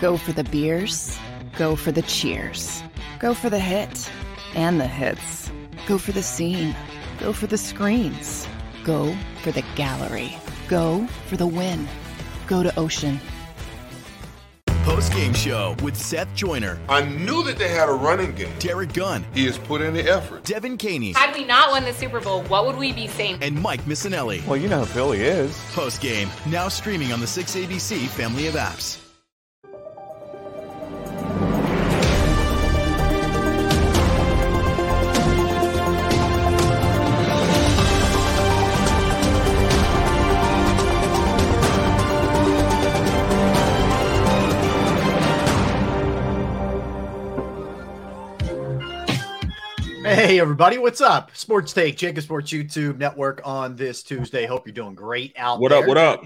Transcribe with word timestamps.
Go 0.00 0.16
for 0.16 0.32
the 0.32 0.44
beers, 0.44 1.18
go 1.56 1.74
for 1.76 1.90
the 1.92 2.02
cheers, 2.02 2.82
go 3.18 3.32
for 3.34 3.48
the 3.48 3.58
hit 3.58 4.10
and 4.54 4.78
the 4.80 4.86
hits, 4.86 5.50
go 5.86 5.96
for 5.98 6.12
the 6.12 6.22
scene, 6.22 6.74
go 7.18 7.32
for 7.32 7.46
the 7.46 7.56
screens, 7.58 8.46
go 8.84 9.16
for 9.42 9.52
the 9.52 9.64
gallery, 9.74 10.36
go 10.68 11.06
for 11.28 11.36
the 11.36 11.46
win, 11.46 11.88
go 12.46 12.62
to 12.62 12.78
Ocean. 12.78 13.18
Post 14.84 15.12
game 15.14 15.32
show 15.34 15.74
with 15.82 15.96
Seth 15.96 16.32
Joyner, 16.34 16.78
I 16.88 17.02
knew 17.04 17.42
that 17.44 17.56
they 17.58 17.68
had 17.68 17.88
a 17.88 17.92
running 17.92 18.34
game. 18.34 18.52
Derrick 18.60 18.92
Gunn, 18.92 19.24
He 19.34 19.46
has 19.46 19.58
put 19.58 19.80
in 19.80 19.94
the 19.94 20.02
effort. 20.08 20.44
Devan 20.44 20.78
Kaney, 20.78 21.12
Had 21.14 21.34
we 21.34 21.44
not 21.44 21.70
won 21.70 21.84
the 21.84 21.92
Super 21.94 22.20
Bowl, 22.20 22.42
what 22.44 22.66
would 22.66 22.76
we 22.76 22.92
be 22.92 23.08
saying? 23.08 23.38
and 23.42 23.60
Mike 23.60 23.80
Missanelli. 23.86 24.46
Well, 24.46 24.56
you 24.58 24.68
know 24.68 24.80
who 24.80 24.86
Philly 24.86 25.22
is. 25.22 25.58
Post 25.72 26.00
game 26.02 26.28
now 26.46 26.68
streaming 26.68 27.12
on 27.12 27.18
the 27.20 27.26
6ABC 27.26 28.06
family 28.08 28.46
of 28.46 28.54
apps. 28.54 29.02
Hey 50.06 50.38
everybody, 50.38 50.78
what's 50.78 51.00
up? 51.00 51.34
Sports 51.36 51.72
Take, 51.72 51.96
JAKIB 51.96 52.22
Sports 52.22 52.52
YouTube 52.52 52.96
Network 52.96 53.40
on 53.44 53.74
this 53.74 54.04
Tuesday. 54.04 54.46
Hope 54.46 54.64
you're 54.64 54.72
doing 54.72 54.94
great 54.94 55.34
out 55.36 55.58
What 55.58 55.70
there. 55.70 55.80
up? 55.80 55.88
What 55.88 55.96
up? 55.98 56.24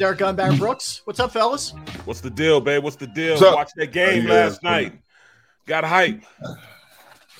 Derrick 0.00 0.18
Gunn, 0.18 0.34
Barrett 0.34 0.58
Brooks. 0.58 1.02
What's 1.04 1.20
up, 1.20 1.30
fellas? 1.30 1.72
What's 2.06 2.20
the 2.20 2.28
deal, 2.30 2.60
babe? 2.60 2.82
What's 2.82 2.96
the 2.96 3.06
deal? 3.06 3.34
What's 3.34 3.42
up? 3.44 3.54
Watched 3.54 3.74
that 3.76 3.92
game 3.92 4.26
Oh, 4.26 4.28
yeah. 4.34 4.34
last 4.34 4.64
night. 4.64 4.98
Got 5.66 5.84
hype. 5.84 6.24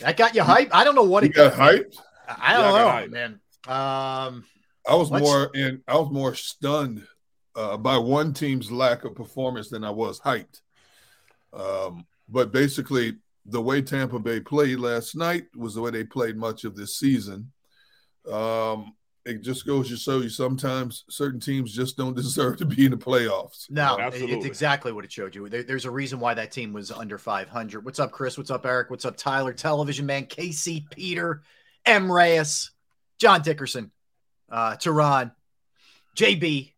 I 0.07 0.13
got 0.13 0.37
you 0.37 0.45
hype. 0.45 0.69
I 0.73 0.85
don't 0.85 0.95
know 0.95 1.03
what 1.03 1.25
You 1.25 1.31
it 1.31 1.35
got 1.35 1.55
hyped. 1.55 1.97
I 2.29 2.53
don't 2.53 2.63
got 2.71 2.79
know, 2.79 2.89
hype. 2.89 3.11
man. 3.11 3.41
Um, 3.67 4.45
I 4.89 4.95
was 4.95 5.11
What's- 5.11 5.25
more 5.25 5.51
in. 5.57 5.83
I 5.89 5.97
was 5.97 6.09
more 6.13 6.37
stunned 6.37 7.05
uh, 7.57 7.77
by 7.77 7.99
one 7.99 8.33
team's 8.33 8.71
lack 8.71 9.05
of 9.05 9.17
performance 9.17 9.71
than 9.71 9.83
I 9.83 9.91
was 9.91 10.21
hyped. 10.21 10.61
Um, 11.53 12.07
but 12.29 12.53
basically, 12.53 13.17
the 13.47 13.61
way 13.61 13.83
Tampa 13.83 14.19
Bay 14.19 14.41
played 14.41 14.79
last 14.79 15.17
night 15.17 15.45
was 15.57 15.75
the 15.75 15.81
way 15.81 15.91
they 15.91 16.05
played 16.05 16.37
much 16.37 16.65
of 16.65 16.77
this 16.77 16.97
season. 16.97 17.53
Um, 18.31 18.95
it 19.25 19.43
just 19.43 19.67
goes 19.67 19.89
to 19.89 19.97
show 19.97 20.21
you 20.21 20.29
sometimes 20.29 21.05
certain 21.09 21.41
teams 21.41 21.73
just 21.73 21.97
don't 21.97 22.17
deserve 22.17 22.57
to 22.59 22.65
be 22.65 22.85
in 22.85 22.91
the 22.91 22.97
playoffs. 22.97 23.71
no, 23.71 23.99
Absolutely. 23.99 24.37
it's 24.37 24.47
exactly 24.47 24.93
what 24.93 25.05
it 25.05 25.13
showed 25.13 25.35
you. 25.35 25.49
There, 25.49 25.63
there's 25.63 25.85
a 25.85 25.91
reason 25.91 26.21
why 26.21 26.35
that 26.35 26.53
team 26.53 26.73
was 26.73 26.91
under 26.91 27.19
500. 27.19 27.85
What's 27.85 28.01
up, 28.01 28.13
Chris? 28.13 28.39
What's 28.39 28.51
up, 28.51 28.65
Eric? 28.65 28.91
What's 28.91 29.05
up, 29.05 29.17
Tyler? 29.17 29.53
Television 29.53 30.07
man, 30.07 30.27
Casey, 30.27 30.87
Peter, 30.91 31.43
M. 31.85 32.11
Reyes, 32.11 32.71
John 33.19 33.43
Dickerson, 33.43 33.91
uh, 34.51 34.77
Tehran, 34.77 35.33
JB. 36.17 36.73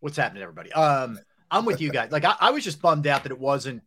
What's 0.00 0.16
happening, 0.16 0.42
everybody? 0.42 0.72
Um, 0.72 1.18
I'm 1.50 1.64
with 1.64 1.80
you 1.80 1.90
guys. 1.90 2.10
Like, 2.10 2.24
I, 2.24 2.34
I 2.40 2.50
was 2.50 2.64
just 2.64 2.82
bummed 2.82 3.06
out 3.06 3.22
that 3.22 3.32
it 3.32 3.38
wasn't. 3.38 3.82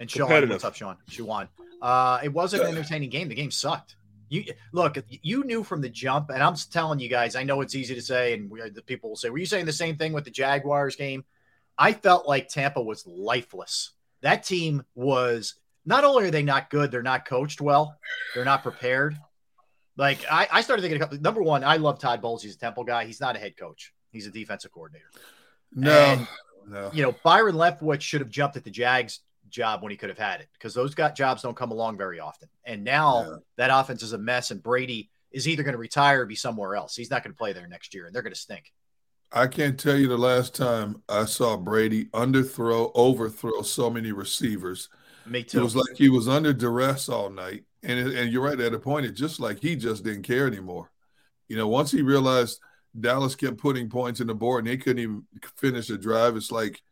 And 0.00 0.10
Sean, 0.10 0.48
what's 0.48 0.64
up, 0.64 0.74
Sean? 0.74 0.96
Shawan. 1.10 1.48
Uh, 1.80 2.18
it 2.22 2.32
wasn't 2.32 2.62
an 2.64 2.70
entertaining 2.70 3.10
game. 3.10 3.28
The 3.28 3.34
game 3.34 3.50
sucked. 3.50 3.96
You 4.30 4.44
look, 4.72 4.96
you 5.08 5.44
knew 5.44 5.62
from 5.62 5.80
the 5.80 5.88
jump, 5.88 6.30
and 6.30 6.42
I'm 6.42 6.54
telling 6.54 7.00
you 7.00 7.08
guys. 7.08 7.34
I 7.36 7.42
know 7.42 7.60
it's 7.60 7.74
easy 7.74 7.94
to 7.96 8.02
say, 8.02 8.32
and 8.32 8.50
we, 8.50 8.60
the 8.70 8.80
people 8.82 9.10
will 9.10 9.16
say, 9.16 9.28
"Were 9.28 9.38
you 9.38 9.46
saying 9.46 9.66
the 9.66 9.72
same 9.72 9.96
thing 9.96 10.12
with 10.12 10.24
the 10.24 10.30
Jaguars 10.30 10.96
game?" 10.96 11.24
I 11.76 11.92
felt 11.92 12.28
like 12.28 12.48
Tampa 12.48 12.80
was 12.80 13.06
lifeless. 13.06 13.90
That 14.22 14.44
team 14.44 14.84
was 14.94 15.54
not 15.84 16.04
only 16.04 16.26
are 16.26 16.30
they 16.30 16.42
not 16.44 16.70
good, 16.70 16.90
they're 16.92 17.02
not 17.02 17.26
coached 17.26 17.60
well, 17.60 17.98
they're 18.34 18.44
not 18.44 18.62
prepared. 18.62 19.18
Like 19.96 20.24
I, 20.30 20.46
I 20.52 20.60
started 20.62 20.82
thinking 20.82 20.98
a 20.98 21.04
couple. 21.04 21.18
Number 21.20 21.42
one, 21.42 21.64
I 21.64 21.76
love 21.76 21.98
Todd 21.98 22.22
Bowles. 22.22 22.42
He's 22.42 22.54
a 22.54 22.58
Temple 22.58 22.84
guy. 22.84 23.04
He's 23.06 23.20
not 23.20 23.34
a 23.34 23.38
head 23.40 23.56
coach. 23.56 23.92
He's 24.12 24.26
a 24.26 24.30
defensive 24.30 24.70
coordinator. 24.72 25.10
No, 25.74 25.90
And- 25.92 26.28
no. 26.68 26.90
You 26.92 27.02
know, 27.02 27.16
Byron 27.24 27.56
Leftwich 27.56 28.02
should 28.02 28.20
have 28.20 28.30
jumped 28.30 28.56
at 28.56 28.62
the 28.62 28.70
Jags 28.70 29.20
job 29.50 29.82
when 29.82 29.90
he 29.90 29.96
could 29.96 30.08
have 30.08 30.18
had 30.18 30.40
it 30.40 30.48
because 30.54 30.74
those 30.74 30.94
got 30.94 31.16
jobs 31.16 31.42
don't 31.42 31.56
come 31.56 31.70
along 31.70 31.96
very 31.98 32.20
often. 32.20 32.48
And 32.64 32.84
now 32.84 33.24
Yeah. 33.24 33.36
that 33.56 33.70
offense 33.72 34.02
is 34.02 34.12
a 34.12 34.18
mess, 34.18 34.50
and 34.50 34.62
Brady 34.62 35.10
is 35.30 35.46
either 35.46 35.62
going 35.62 35.74
to 35.74 35.78
retire 35.78 36.22
or 36.22 36.26
be 36.26 36.34
somewhere 36.34 36.74
else. 36.74 36.96
He's 36.96 37.10
not 37.10 37.22
going 37.22 37.32
to 37.32 37.38
play 37.38 37.52
there 37.52 37.66
next 37.68 37.94
year, 37.94 38.06
and 38.06 38.14
they're 38.14 38.22
going 38.22 38.34
to 38.34 38.38
stink. 38.40 38.72
I 39.32 39.46
can't 39.46 39.78
tell 39.78 39.96
you 39.96 40.08
the 40.08 40.18
last 40.18 40.54
time 40.54 41.02
I 41.08 41.24
saw 41.24 41.56
Brady 41.56 42.06
underthrow, 42.06 42.90
overthrow 42.94 43.62
so 43.62 43.88
many 43.88 44.10
receivers. 44.12 44.88
Me 45.26 45.40
It 45.40 45.58
was 45.58 45.76
like 45.76 45.96
he 45.96 46.08
was 46.08 46.26
under 46.28 46.52
duress 46.52 47.08
all 47.08 47.30
night, 47.30 47.64
and 47.82 47.98
it, 47.98 48.14
and 48.18 48.32
you're 48.32 48.42
right 48.42 48.58
at 48.58 48.74
a 48.74 48.78
point. 48.78 49.06
It 49.06 49.12
just 49.12 49.38
like 49.38 49.60
he 49.60 49.76
just 49.76 50.02
didn't 50.02 50.22
care 50.24 50.46
anymore. 50.46 50.90
You 51.48 51.56
know, 51.56 51.68
once 51.68 51.92
he 51.92 52.02
realized 52.02 52.60
Dallas 52.98 53.36
kept 53.36 53.58
putting 53.58 53.88
points 53.88 54.20
in 54.20 54.26
the 54.26 54.34
board 54.34 54.64
and 54.64 54.68
they 54.72 54.76
couldn't 54.76 55.02
even 55.02 55.24
finish 55.56 55.90
a 55.90 55.98
drive, 55.98 56.36
it's 56.36 56.50
like, 56.50 56.82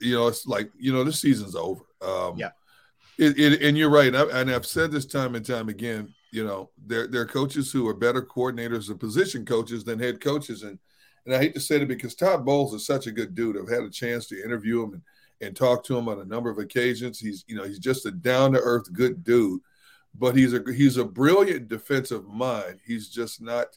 you 0.00 0.14
know, 0.14 0.26
it's 0.28 0.46
like 0.46 0.70
you 0.78 0.92
know, 0.92 1.04
this 1.04 1.20
season's 1.20 1.54
over. 1.56 1.84
Um, 2.02 2.36
Yeah. 2.38 2.50
It, 3.18 3.38
it, 3.38 3.62
and 3.62 3.76
you're 3.76 3.90
right, 3.90 4.14
I, 4.14 4.22
and 4.40 4.50
I've 4.50 4.64
said 4.64 4.90
this 4.90 5.04
time 5.04 5.34
and 5.34 5.44
time 5.44 5.68
again. 5.68 6.14
You 6.30 6.44
know, 6.46 6.70
there 6.86 7.06
there 7.06 7.20
are 7.22 7.26
coaches 7.26 7.70
who 7.70 7.86
are 7.88 7.94
better 7.94 8.22
coordinators 8.22 8.88
or 8.88 8.94
position 8.94 9.44
coaches 9.44 9.84
than 9.84 9.98
head 9.98 10.20
coaches, 10.20 10.62
and 10.62 10.78
and 11.26 11.34
I 11.34 11.38
hate 11.38 11.52
to 11.54 11.60
say 11.60 11.76
it 11.76 11.88
because 11.88 12.14
Todd 12.14 12.46
Bowles 12.46 12.72
is 12.72 12.86
such 12.86 13.06
a 13.06 13.12
good 13.12 13.34
dude. 13.34 13.58
I've 13.58 13.68
had 13.68 13.82
a 13.82 13.90
chance 13.90 14.26
to 14.28 14.42
interview 14.42 14.82
him 14.84 14.92
and 14.94 15.02
and 15.42 15.56
talk 15.56 15.84
to 15.84 15.96
him 15.98 16.08
on 16.08 16.20
a 16.20 16.24
number 16.24 16.48
of 16.50 16.58
occasions. 16.58 17.18
He's 17.18 17.44
you 17.46 17.56
know 17.56 17.64
he's 17.64 17.78
just 17.78 18.06
a 18.06 18.10
down 18.10 18.52
to 18.52 18.60
earth 18.60 18.90
good 18.92 19.22
dude, 19.22 19.60
but 20.14 20.34
he's 20.36 20.54
a 20.54 20.62
he's 20.72 20.96
a 20.96 21.04
brilliant 21.04 21.68
defensive 21.68 22.26
mind. 22.26 22.78
He's 22.86 23.08
just 23.10 23.42
not 23.42 23.76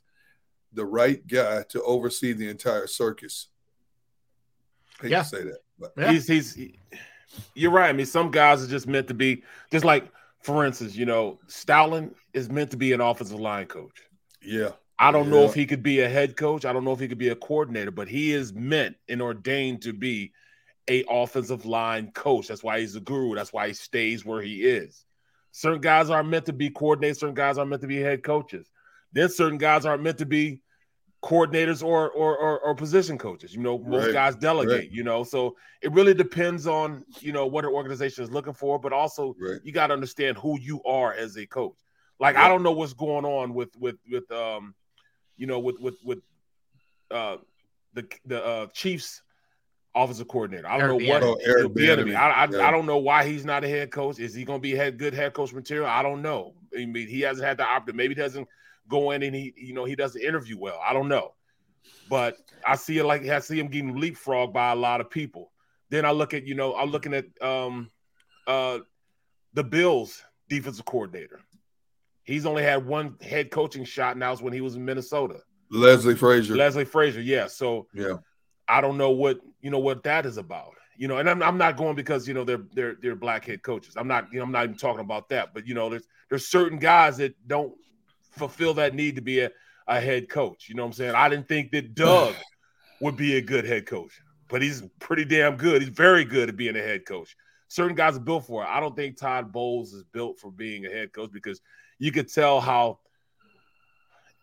the 0.72 0.86
right 0.86 1.26
guy 1.28 1.64
to 1.70 1.82
oversee 1.84 2.32
the 2.34 2.48
entire 2.50 2.88
circus. 2.88 3.48
I 5.00 5.04
hate 5.04 5.12
Yeah. 5.12 5.24
to 5.24 5.28
say 5.28 5.44
that, 5.44 5.60
Yeah. 5.98 6.12
He's 6.12 6.28
he's 6.28 6.54
he- 6.56 6.80
you're 7.56 7.72
right. 7.72 7.90
I 7.90 7.94
mean, 7.94 8.06
some 8.06 8.30
guys 8.32 8.64
are 8.64 8.68
just 8.68 8.88
meant 8.88 9.08
to 9.08 9.14
be 9.14 9.44
just 9.72 9.84
like, 9.84 10.08
for 10.42 10.66
instance, 10.66 10.96
you 10.96 11.06
know, 11.06 11.40
Stoutland 11.48 12.14
is 12.34 12.50
meant 12.50 12.72
to 12.72 12.78
be 12.78 12.94
an 12.94 13.02
offensive 13.02 13.40
line 13.40 13.66
coach. 13.66 14.02
yeah, 14.42 14.70
I 15.00 15.12
don't 15.12 15.30
know 15.30 15.44
if 15.46 15.54
he 15.56 15.66
could 15.66 15.82
be 15.84 16.02
a 16.02 16.10
head 16.10 16.38
coach. 16.38 16.64
I 16.66 16.74
don't 16.74 16.84
know 16.86 16.92
if 16.94 17.00
he 17.00 17.08
could 17.08 17.18
be 17.18 17.30
a 17.30 17.36
coordinator, 17.36 17.92
but 17.92 18.08
he 18.08 18.34
is 18.34 18.54
meant 18.54 18.96
and 19.10 19.22
ordained 19.22 19.82
to 19.84 19.94
be 19.94 20.32
a 20.90 21.04
offensive 21.10 21.66
line 21.66 22.12
coach. 22.12 22.48
That's 22.48 22.64
why 22.64 22.80
he's 22.82 22.96
a 22.96 23.00
guru. 23.00 23.36
That's 23.36 23.54
why 23.54 23.68
he 23.68 23.74
stays 23.74 24.24
where 24.26 24.42
he 24.42 24.64
is. 24.64 25.04
Certain 25.52 25.82
guys 25.82 26.10
aren't 26.10 26.30
meant 26.30 26.46
to 26.48 26.54
be 26.54 26.70
coordinators. 26.70 27.18
Certain 27.20 27.36
guys 27.36 27.58
aren't 27.58 27.70
meant 27.70 27.82
to 27.84 27.88
be 27.88 28.00
head 28.02 28.24
coaches. 28.24 28.70
Then 29.12 29.30
certain 29.30 29.58
guys 29.60 29.86
aren't 29.86 30.04
meant 30.04 30.18
to 30.18 30.26
be 30.26 30.62
coordinators 31.24 31.82
or 31.84 32.10
or, 32.12 32.38
or, 32.38 32.60
or 32.60 32.76
position 32.76 33.18
coaches. 33.18 33.56
You 33.56 33.62
know, 33.62 33.78
most 33.80 34.06
Right, 34.06 34.14
guys 34.14 34.36
delegate. 34.36 34.78
right. 34.82 34.92
You 34.92 35.04
know, 35.04 35.24
so 35.24 35.56
it 35.82 35.92
really 35.94 36.14
depends 36.14 36.68
on 36.68 37.06
you 37.22 37.32
know 37.32 37.48
what 37.48 37.64
an 37.66 37.72
organization 37.72 38.24
is 38.24 38.32
looking 38.32 38.54
for, 38.54 38.78
but 38.80 38.92
also 38.94 39.36
Right. 39.40 39.60
you 39.64 39.72
got 39.72 39.88
to 39.88 39.94
understand 39.94 40.38
who 40.38 40.60
you 40.60 40.84
are 40.84 41.14
as 41.14 41.38
a 41.38 41.46
coach. 41.46 41.78
Like 42.20 42.36
Yeah. 42.36 42.46
I 42.46 42.48
don't 42.50 42.62
know 42.64 42.74
what's 42.74 42.94
going 42.94 43.26
on 43.26 43.54
with 43.54 43.76
with 43.78 43.96
with 44.12 44.30
um, 44.32 44.76
you 45.38 45.48
know, 45.48 45.60
with 45.60 45.80
with 45.80 45.96
with 46.04 46.20
uh 47.10 47.38
the 47.94 48.06
the 48.26 48.44
uh 48.44 48.68
Chiefs 48.74 49.22
offensive 49.96 50.28
coordinator. 50.28 50.68
I 50.68 50.78
don't 50.78 50.90
Eric 50.90 51.02
know 51.08 51.14
what 51.14 51.22
Bieniemy. 51.22 51.26
Oh, 51.26 51.40
Eric 51.46 51.68
Bieniemy. 51.74 52.06
Bieniemy. 52.12 52.16
I, 52.16 52.30
I, 52.30 52.48
Yeah. 52.50 52.68
I 52.68 52.72
don't 52.72 52.86
know 52.88 52.98
why 52.98 53.26
he's 53.26 53.46
not 53.46 53.64
a 53.64 53.68
head 53.70 53.92
coach. 53.92 54.20
Is 54.20 54.34
he 54.34 54.44
going 54.44 54.60
to 54.60 54.62
be 54.62 54.72
head 54.76 54.98
good 54.98 55.14
head 55.14 55.34
coach 55.34 55.54
material? 55.54 55.86
I 55.88 56.02
don't 56.02 56.22
know. 56.22 56.56
I 56.78 56.86
mean, 56.86 57.08
he 57.08 57.22
hasn't 57.22 57.48
had 57.48 57.58
the 57.58 57.64
opportunity. 57.64 57.98
Maybe 57.98 58.16
he 58.16 58.22
doesn't 58.22 58.48
go 58.88 59.12
in 59.12 59.24
and 59.24 59.36
he, 59.36 59.54
you 59.56 59.74
know, 59.74 59.86
he 59.86 59.96
doesn't 59.96 60.22
interview 60.22 60.58
well. 60.58 60.80
I 60.84 60.94
don't 60.94 61.08
know, 61.08 61.34
but 62.10 62.38
I 62.66 62.76
see 62.76 62.98
it 62.98 63.06
like 63.06 63.26
I 63.28 63.40
see 63.40 63.60
him 63.60 63.68
getting 63.68 63.96
leapfrogged 63.96 64.54
by 64.54 64.72
a 64.72 64.76
lot 64.76 65.02
of 65.02 65.10
people. 65.10 65.52
Then 65.90 66.06
I 66.06 66.12
look 66.12 66.34
at, 66.34 66.46
you 66.46 66.56
know, 66.56 66.76
I'm 66.76 66.90
looking 66.90 67.14
at 67.14 67.26
um 67.42 67.90
uh 68.48 68.80
the 69.54 69.64
Bills 69.64 70.24
defensive 70.50 70.86
coordinator. 70.86 71.40
He's 72.24 72.46
only 72.46 72.64
had 72.64 72.86
one 72.86 73.18
head 73.22 73.52
coaching 73.52 73.84
shot, 73.84 74.14
and 74.14 74.22
that 74.22 74.30
was 74.30 74.42
when 74.42 74.54
he 74.54 74.62
was 74.62 74.76
in 74.76 74.86
Minnesota. 74.86 75.42
Leslie 75.70 76.16
Frazier. 76.16 76.56
Leslie 76.56 76.86
Frazier, 76.86 77.22
yeah. 77.22 77.48
So 77.48 77.88
yeah. 77.94 78.18
I 78.68 78.80
don't 78.82 78.98
know 78.98 79.12
what 79.12 79.40
you 79.62 79.70
know 79.70 79.80
what 79.80 80.04
that 80.04 80.26
is 80.26 80.38
about. 80.38 80.74
You 80.96 81.08
know, 81.08 81.18
and 81.18 81.28
I'm, 81.30 81.42
I'm 81.42 81.58
not 81.58 81.76
going 81.76 81.96
because 81.96 82.28
you 82.28 82.34
know 82.34 82.44
they're 82.44 82.64
they're 82.74 82.96
they're 83.02 83.16
black 83.16 83.46
head 83.46 83.64
coaches. 83.64 83.96
I'm 83.98 84.08
not 84.08 84.28
you 84.32 84.40
know 84.40 84.46
I'm 84.46 84.52
not 84.52 84.66
even 84.66 84.78
talking 84.78 85.02
about 85.02 85.30
that. 85.30 85.54
But 85.54 85.68
you 85.68 85.74
know, 85.74 85.90
there's 85.90 86.08
there's 86.30 86.48
certain 86.48 86.78
guys 86.78 87.18
that 87.18 87.36
don't 87.48 87.74
fulfill 88.34 88.74
that 88.76 88.96
need 88.96 89.16
to 89.16 89.22
be 89.22 89.40
a, 89.42 89.52
a 89.88 90.00
head 90.00 90.30
coach. 90.30 90.70
You 90.70 90.76
know 90.76 90.84
what 90.84 90.88
I'm 90.88 90.94
saying? 90.94 91.16
I 91.16 91.30
didn't 91.30 91.48
think 91.48 91.72
that 91.72 91.96
Doug 91.96 92.36
would 93.02 93.18
be 93.18 93.38
a 93.38 93.42
good 93.42 93.66
head 93.66 93.86
coach, 93.86 94.22
but 94.50 94.62
he's 94.62 94.84
pretty 95.00 95.26
damn 95.26 95.56
good. 95.56 95.82
He's 95.82 95.90
very 95.90 96.26
good 96.26 96.50
at 96.50 96.58
being 96.58 96.76
a 96.76 96.82
head 96.82 97.06
coach. 97.06 97.36
Certain 97.68 97.96
guys 97.96 98.16
are 98.18 98.22
built 98.22 98.46
for 98.46 98.64
it. 98.64 98.70
I 98.70 98.80
don't 98.80 98.96
think 98.96 99.18
Todd 99.18 99.52
Bowles 99.52 99.94
is 99.94 100.04
built 100.04 100.40
for 100.40 100.52
being 100.52 100.86
a 100.86 100.90
head 100.90 101.12
coach 101.12 101.32
because 101.32 101.60
you 101.98 102.12
could 102.12 102.32
tell 102.32 102.62
how 102.62 103.00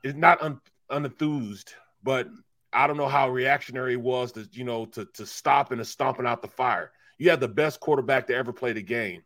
it's 0.02 0.16
not 0.16 0.42
un, 0.42 0.60
unenthused, 0.90 1.74
but 2.02 2.28
I 2.72 2.86
don't 2.86 2.96
know 2.96 3.08
how 3.08 3.30
reactionary 3.30 3.94
it 3.94 4.00
was 4.00 4.32
to 4.32 4.48
you 4.52 4.64
know 4.64 4.86
to 4.86 5.04
to 5.14 5.26
stop 5.26 5.70
and 5.70 5.78
to 5.78 5.84
stomping 5.84 6.26
out 6.26 6.42
the 6.42 6.48
fire. 6.48 6.90
You 7.18 7.30
have 7.30 7.40
the 7.40 7.48
best 7.48 7.80
quarterback 7.80 8.26
to 8.28 8.34
ever 8.34 8.52
play 8.52 8.72
the 8.72 8.82
game 8.82 9.22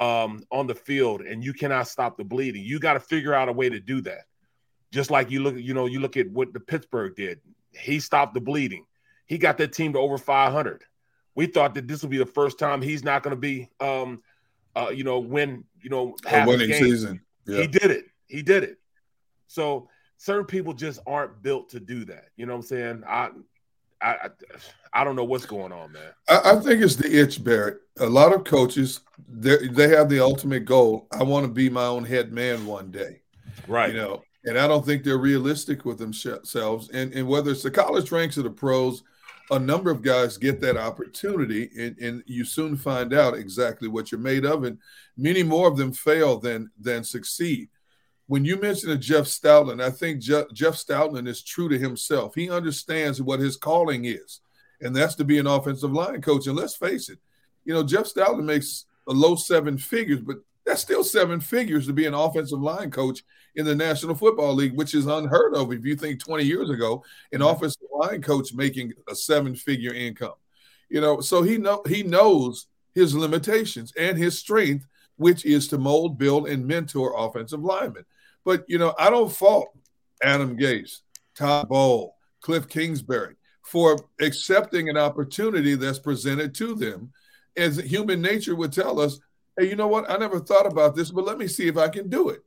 um, 0.00 0.42
on 0.50 0.66
the 0.66 0.74
field, 0.74 1.20
and 1.20 1.44
you 1.44 1.52
cannot 1.52 1.86
stop 1.86 2.16
the 2.16 2.24
bleeding. 2.24 2.64
You 2.64 2.80
got 2.80 2.94
to 2.94 3.00
figure 3.00 3.34
out 3.34 3.48
a 3.48 3.52
way 3.52 3.68
to 3.68 3.78
do 3.78 4.00
that. 4.02 4.24
Just 4.90 5.10
like 5.10 5.30
you 5.30 5.42
look, 5.42 5.56
you 5.56 5.74
know, 5.74 5.86
you 5.86 6.00
look 6.00 6.16
at 6.16 6.28
what 6.30 6.52
the 6.52 6.58
Pittsburgh 6.58 7.14
did. 7.14 7.40
He 7.72 8.00
stopped 8.00 8.34
the 8.34 8.40
bleeding. 8.40 8.86
He 9.26 9.38
got 9.38 9.58
that 9.58 9.72
team 9.72 9.92
to 9.92 10.00
over 10.00 10.18
500. 10.18 10.82
We 11.36 11.46
thought 11.46 11.74
that 11.74 11.86
this 11.86 12.02
would 12.02 12.10
be 12.10 12.18
the 12.18 12.26
first 12.26 12.58
time 12.58 12.82
he's 12.82 13.04
not 13.04 13.22
going 13.22 13.36
to 13.36 13.40
be, 13.40 13.68
um, 13.78 14.22
uh, 14.74 14.90
you 14.92 15.04
know, 15.04 15.20
win, 15.20 15.64
you 15.80 15.90
know, 15.90 16.16
A 16.26 16.28
half 16.28 16.48
his 16.48 16.58
winning 16.58 16.76
season. 16.76 17.20
Yeah. 17.46 17.60
He 17.60 17.66
did 17.68 17.90
it. 17.92 18.06
He 18.26 18.42
did 18.42 18.64
it. 18.64 18.78
So 19.46 19.88
certain 20.16 20.46
people 20.46 20.72
just 20.72 20.98
aren't 21.06 21.42
built 21.42 21.68
to 21.70 21.80
do 21.80 22.04
that. 22.06 22.30
You 22.36 22.46
know 22.46 22.54
what 22.54 22.62
I'm 22.64 22.66
saying? 22.66 23.02
I, 23.06 23.30
I, 24.02 24.12
I, 24.12 24.28
I 24.92 25.04
don't 25.04 25.16
know 25.16 25.24
what's 25.24 25.46
going 25.46 25.72
on, 25.72 25.92
man. 25.92 26.12
I, 26.28 26.52
I 26.52 26.56
think 26.60 26.82
it's 26.82 26.96
the 26.96 27.20
itch, 27.20 27.42
Barrett. 27.42 27.80
A 27.98 28.06
lot 28.06 28.34
of 28.34 28.44
coaches, 28.44 29.00
they 29.28 29.68
they 29.68 29.88
have 29.88 30.08
the 30.08 30.20
ultimate 30.20 30.64
goal. 30.64 31.06
I 31.12 31.22
want 31.22 31.44
to 31.46 31.52
be 31.52 31.68
my 31.68 31.84
own 31.84 32.04
head 32.04 32.32
man 32.32 32.66
one 32.66 32.90
day. 32.90 33.20
Right. 33.68 33.92
You 33.92 33.96
know, 33.96 34.22
and 34.44 34.58
I 34.58 34.66
don't 34.66 34.84
think 34.84 35.04
they're 35.04 35.18
realistic 35.18 35.84
with 35.84 35.98
themselves. 35.98 36.88
And 36.90 37.12
and 37.12 37.28
whether 37.28 37.50
it's 37.50 37.62
the 37.62 37.70
college 37.70 38.10
ranks 38.10 38.38
or 38.38 38.42
the 38.42 38.50
pros, 38.50 39.02
a 39.50 39.58
number 39.58 39.90
of 39.90 40.02
guys 40.02 40.36
get 40.36 40.60
that 40.60 40.76
opportunity, 40.76 41.70
and, 41.78 41.98
and 41.98 42.22
you 42.26 42.44
soon 42.44 42.76
find 42.76 43.12
out 43.12 43.34
exactly 43.34 43.88
what 43.88 44.10
you're 44.10 44.20
made 44.20 44.44
of. 44.44 44.64
And 44.64 44.78
many 45.16 45.42
more 45.42 45.68
of 45.68 45.76
them 45.76 45.92
fail 45.92 46.38
than 46.38 46.70
than 46.80 47.04
succeed. 47.04 47.68
When 48.30 48.44
you 48.44 48.60
mention 48.60 48.90
a 48.90 48.96
Jeff 48.96 49.24
Stoutland, 49.24 49.82
I 49.82 49.90
think 49.90 50.20
Je- 50.20 50.44
Jeff 50.52 50.74
Stoutland 50.74 51.26
is 51.26 51.42
true 51.42 51.68
to 51.68 51.76
himself. 51.76 52.32
He 52.32 52.48
understands 52.48 53.20
what 53.20 53.40
his 53.40 53.56
calling 53.56 54.04
is, 54.04 54.38
and 54.80 54.94
that's 54.94 55.16
to 55.16 55.24
be 55.24 55.38
an 55.38 55.48
offensive 55.48 55.90
line 55.90 56.22
coach. 56.22 56.46
And 56.46 56.54
let's 56.54 56.76
face 56.76 57.08
it, 57.08 57.18
you 57.64 57.74
know, 57.74 57.82
Jeff 57.82 58.04
Stoutland 58.04 58.44
makes 58.44 58.84
a 59.08 59.12
low 59.12 59.34
seven 59.34 59.76
figures, 59.76 60.20
but 60.20 60.36
that's 60.64 60.80
still 60.80 61.02
seven 61.02 61.40
figures 61.40 61.88
to 61.88 61.92
be 61.92 62.06
an 62.06 62.14
offensive 62.14 62.60
line 62.60 62.92
coach 62.92 63.24
in 63.56 63.66
the 63.66 63.74
National 63.74 64.14
Football 64.14 64.54
League, 64.54 64.76
which 64.76 64.94
is 64.94 65.06
unheard 65.06 65.56
of 65.56 65.72
if 65.72 65.84
you 65.84 65.96
think 65.96 66.20
20 66.20 66.44
years 66.44 66.70
ago, 66.70 67.02
an 67.32 67.42
offensive 67.42 67.82
line 67.92 68.22
coach 68.22 68.54
making 68.54 68.92
a 69.08 69.14
seven 69.16 69.56
figure 69.56 69.92
income. 69.92 70.34
You 70.88 71.00
know, 71.00 71.20
so 71.20 71.42
he 71.42 71.58
know 71.58 71.82
he 71.84 72.04
knows 72.04 72.68
his 72.94 73.12
limitations 73.12 73.92
and 73.98 74.16
his 74.16 74.38
strength, 74.38 74.86
which 75.16 75.44
is 75.44 75.66
to 75.66 75.78
mold, 75.78 76.16
build, 76.16 76.46
and 76.48 76.64
mentor 76.64 77.12
offensive 77.18 77.64
linemen. 77.64 78.04
But 78.44 78.64
you 78.68 78.78
know, 78.78 78.94
I 78.98 79.10
don't 79.10 79.32
fault 79.32 79.68
Adam 80.22 80.56
Gase, 80.56 81.00
Todd 81.34 81.68
Bowl, 81.68 82.16
Cliff 82.40 82.68
Kingsbury 82.68 83.36
for 83.70 83.96
accepting 84.20 84.88
an 84.88 84.96
opportunity 84.96 85.76
that's 85.76 85.98
presented 85.98 86.54
to 86.56 86.74
them. 86.74 87.12
As 87.56 87.76
human 87.76 88.20
nature 88.20 88.56
would 88.56 88.72
tell 88.72 89.00
us, 89.00 89.20
hey, 89.56 89.68
you 89.68 89.76
know 89.76 89.86
what? 89.86 90.10
I 90.10 90.16
never 90.16 90.40
thought 90.40 90.66
about 90.66 90.96
this, 90.96 91.10
but 91.10 91.24
let 91.24 91.38
me 91.38 91.46
see 91.46 91.68
if 91.68 91.76
I 91.76 91.88
can 91.88 92.08
do 92.08 92.30
it. 92.30 92.42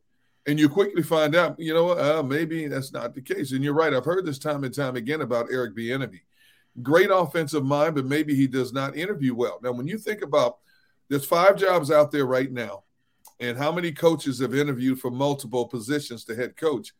And 0.46 0.60
you 0.60 0.68
quickly 0.68 1.02
find 1.02 1.36
out, 1.36 1.58
you 1.58 1.74
know? 1.74 1.92
Uh, 1.92 2.22
maybe 2.22 2.68
that's 2.68 2.92
not 2.92 3.14
the 3.14 3.22
case. 3.22 3.54
And 3.54 3.64
you're 3.64 3.74
right. 3.74 3.94
I've 3.94 4.04
heard 4.04 4.26
this 4.26 4.40
time 4.40 4.66
and 4.66 4.76
time 4.76 4.98
again 4.98 5.22
about 5.22 5.48
Eric 5.50 5.76
Bieniemy. 5.76 6.20
Great 6.82 7.10
offensive 7.10 7.64
mind, 7.64 7.96
but 7.96 8.06
maybe 8.06 8.36
he 8.36 8.48
does 8.48 8.74
not 8.74 8.98
interview 8.98 9.34
well. 9.34 9.60
Now, 9.64 9.72
when 9.72 9.88
you 9.88 9.98
think 9.98 10.22
about 10.22 10.58
there's 11.08 11.26
five 11.26 11.56
jobs 11.56 11.92
out 11.92 12.12
there 12.12 12.26
right 12.26 12.52
now, 12.52 12.84
and 13.40 13.58
how 13.58 13.72
many 13.72 13.92
coaches 13.92 14.40
have 14.40 14.56
interviewed 14.56 15.00
for 15.00 15.12
multiple 15.12 15.68
positions 15.68 16.26
to 16.26 16.36
head 16.36 16.56
coach? 16.56 16.94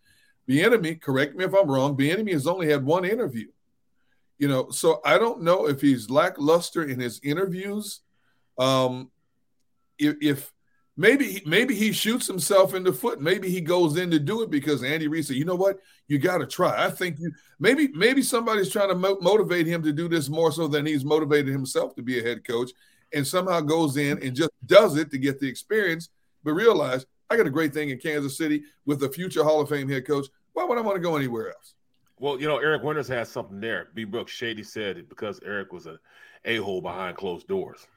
Bieniemy, 0.50 1.02
correct 1.02 1.36
me 1.36 1.46
if 1.46 1.54
I'm 1.54 1.70
wrong. 1.70 1.96
Bieniemy 1.96 2.34
has 2.34 2.48
only 2.48 2.70
had 2.70 2.86
one 2.86 3.06
interview. 3.06 3.48
You 4.38 4.48
know, 4.48 4.70
so 4.70 5.00
I 5.06 5.18
don't 5.18 5.42
know 5.42 5.68
if 5.68 5.80
he's 5.80 6.10
lackluster 6.10 6.84
in 6.84 7.00
his 7.00 7.20
interviews. 7.24 8.02
Um, 8.58 9.12
if, 9.98 10.16
if 10.22 10.54
maybe 10.98 11.42
maybe 11.46 11.76
he 11.76 11.92
shoots 11.92 12.28
himself 12.28 12.74
in 12.74 12.84
the 12.84 12.94
foot. 12.94 13.22
Maybe 13.22 13.50
he 13.50 13.62
goes 13.62 13.98
in 13.98 14.12
to 14.12 14.20
do 14.20 14.42
it 14.42 14.50
because 14.50 14.84
Andy 14.84 15.08
Reid 15.08 15.26
said, 15.26 15.38
"You 15.38 15.46
know 15.46 15.56
what? 15.56 15.80
You 16.08 16.20
got 16.20 16.40
to 16.40 16.46
try." 16.48 16.86
I 16.86 16.90
think 16.90 17.20
you 17.20 17.32
maybe 17.60 17.90
maybe 17.90 18.22
somebody's 18.22 18.70
trying 18.70 18.90
to 18.90 18.96
mo- 18.96 19.20
motivate 19.22 19.68
him 19.68 19.82
to 19.84 19.94
do 19.94 20.08
this 20.08 20.30
more 20.30 20.52
so 20.52 20.68
than 20.68 20.86
he's 20.86 21.06
motivated 21.06 21.52
himself 21.52 21.96
to 21.96 22.02
be 22.02 22.20
a 22.20 22.24
head 22.24 22.46
coach, 22.46 22.72
and 23.14 23.26
somehow 23.26 23.62
goes 23.62 23.98
in 23.98 24.22
and 24.24 24.36
just 24.36 24.52
does 24.66 24.98
it 24.98 25.12
to 25.12 25.18
get 25.18 25.40
the 25.40 25.48
experience, 25.48 26.10
but 26.44 26.54
realize 26.54 27.06
I 27.30 27.38
got 27.38 27.48
a 27.48 27.52
great 27.52 27.74
thing 27.74 27.90
in 27.90 27.98
Kansas 28.00 28.38
City 28.38 28.64
with 28.86 29.04
a 29.04 29.10
future 29.10 29.44
Hall 29.44 29.62
of 29.62 29.70
Fame 29.70 29.90
head 29.90 30.06
coach. 30.06 30.28
Why 30.54 30.64
would 30.66 30.78
I 30.78 30.82
want 30.82 30.96
to 30.96 31.02
go 31.02 31.16
anywhere 31.16 31.48
else? 31.50 31.76
Well, 32.20 32.40
you 32.40 32.48
know, 32.48 32.58
Eric 32.60 32.84
Winters 32.84 33.08
has 33.08 33.30
something 33.30 33.60
there. 33.60 33.88
B. 33.94 34.04
Brooks 34.04 34.32
Shady 34.32 34.64
said 34.64 34.98
it 34.98 35.10
because 35.10 35.40
Eric 35.46 35.74
was 35.74 35.88
a 35.88 35.98
a 36.46 36.58
hole 36.58 36.82
behind 36.82 37.16
closed 37.18 37.48
doors. 37.48 37.88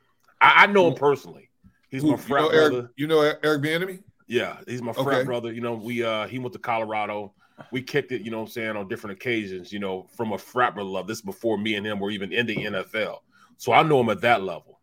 I, 0.41 0.65
I 0.65 0.67
know 0.67 0.88
him 0.88 0.95
personally. 0.95 1.50
He's 1.91 2.03
Who- 2.03 2.12
my 2.12 2.17
frat 2.17 2.45
you 2.45 2.49
know 2.50 2.55
Eric, 2.55 2.73
brother. 2.73 2.91
You 2.97 3.07
know 3.07 3.21
Eric 3.21 3.62
Bieniemy? 3.62 4.03
Yeah, 4.29 4.59
he's 4.67 4.83
my 4.83 4.93
frat 4.93 5.07
Okay. 5.07 5.25
brother. 5.25 5.53
You 5.53 5.61
know, 5.61 5.75
we 5.75 6.03
uh 6.03 6.26
he 6.26 6.38
went 6.38 6.53
to 6.55 6.59
Colorado. 6.59 7.35
We 7.73 7.81
kicked 7.83 8.12
it, 8.12 8.21
you 8.23 8.31
know 8.31 8.38
what 8.38 8.45
I'm 8.49 8.50
saying, 8.50 8.76
on 8.76 8.87
different 8.88 9.17
occasions, 9.17 9.73
you 9.73 9.79
know, 9.79 10.07
from 10.15 10.33
a 10.33 10.38
frat 10.38 10.75
brother 10.75 10.91
love. 10.91 11.07
This 11.07 11.19
is 11.19 11.23
before 11.25 11.57
me 11.57 11.75
and 11.76 11.87
him 11.87 11.99
were 11.99 12.11
even 12.11 12.31
in 12.33 12.47
the 12.47 12.55
NFL. 12.57 13.19
So 13.57 13.73
I 13.73 13.83
know 13.83 14.00
him 14.00 14.11
at 14.11 14.21
that 14.21 14.43
level. 14.43 14.75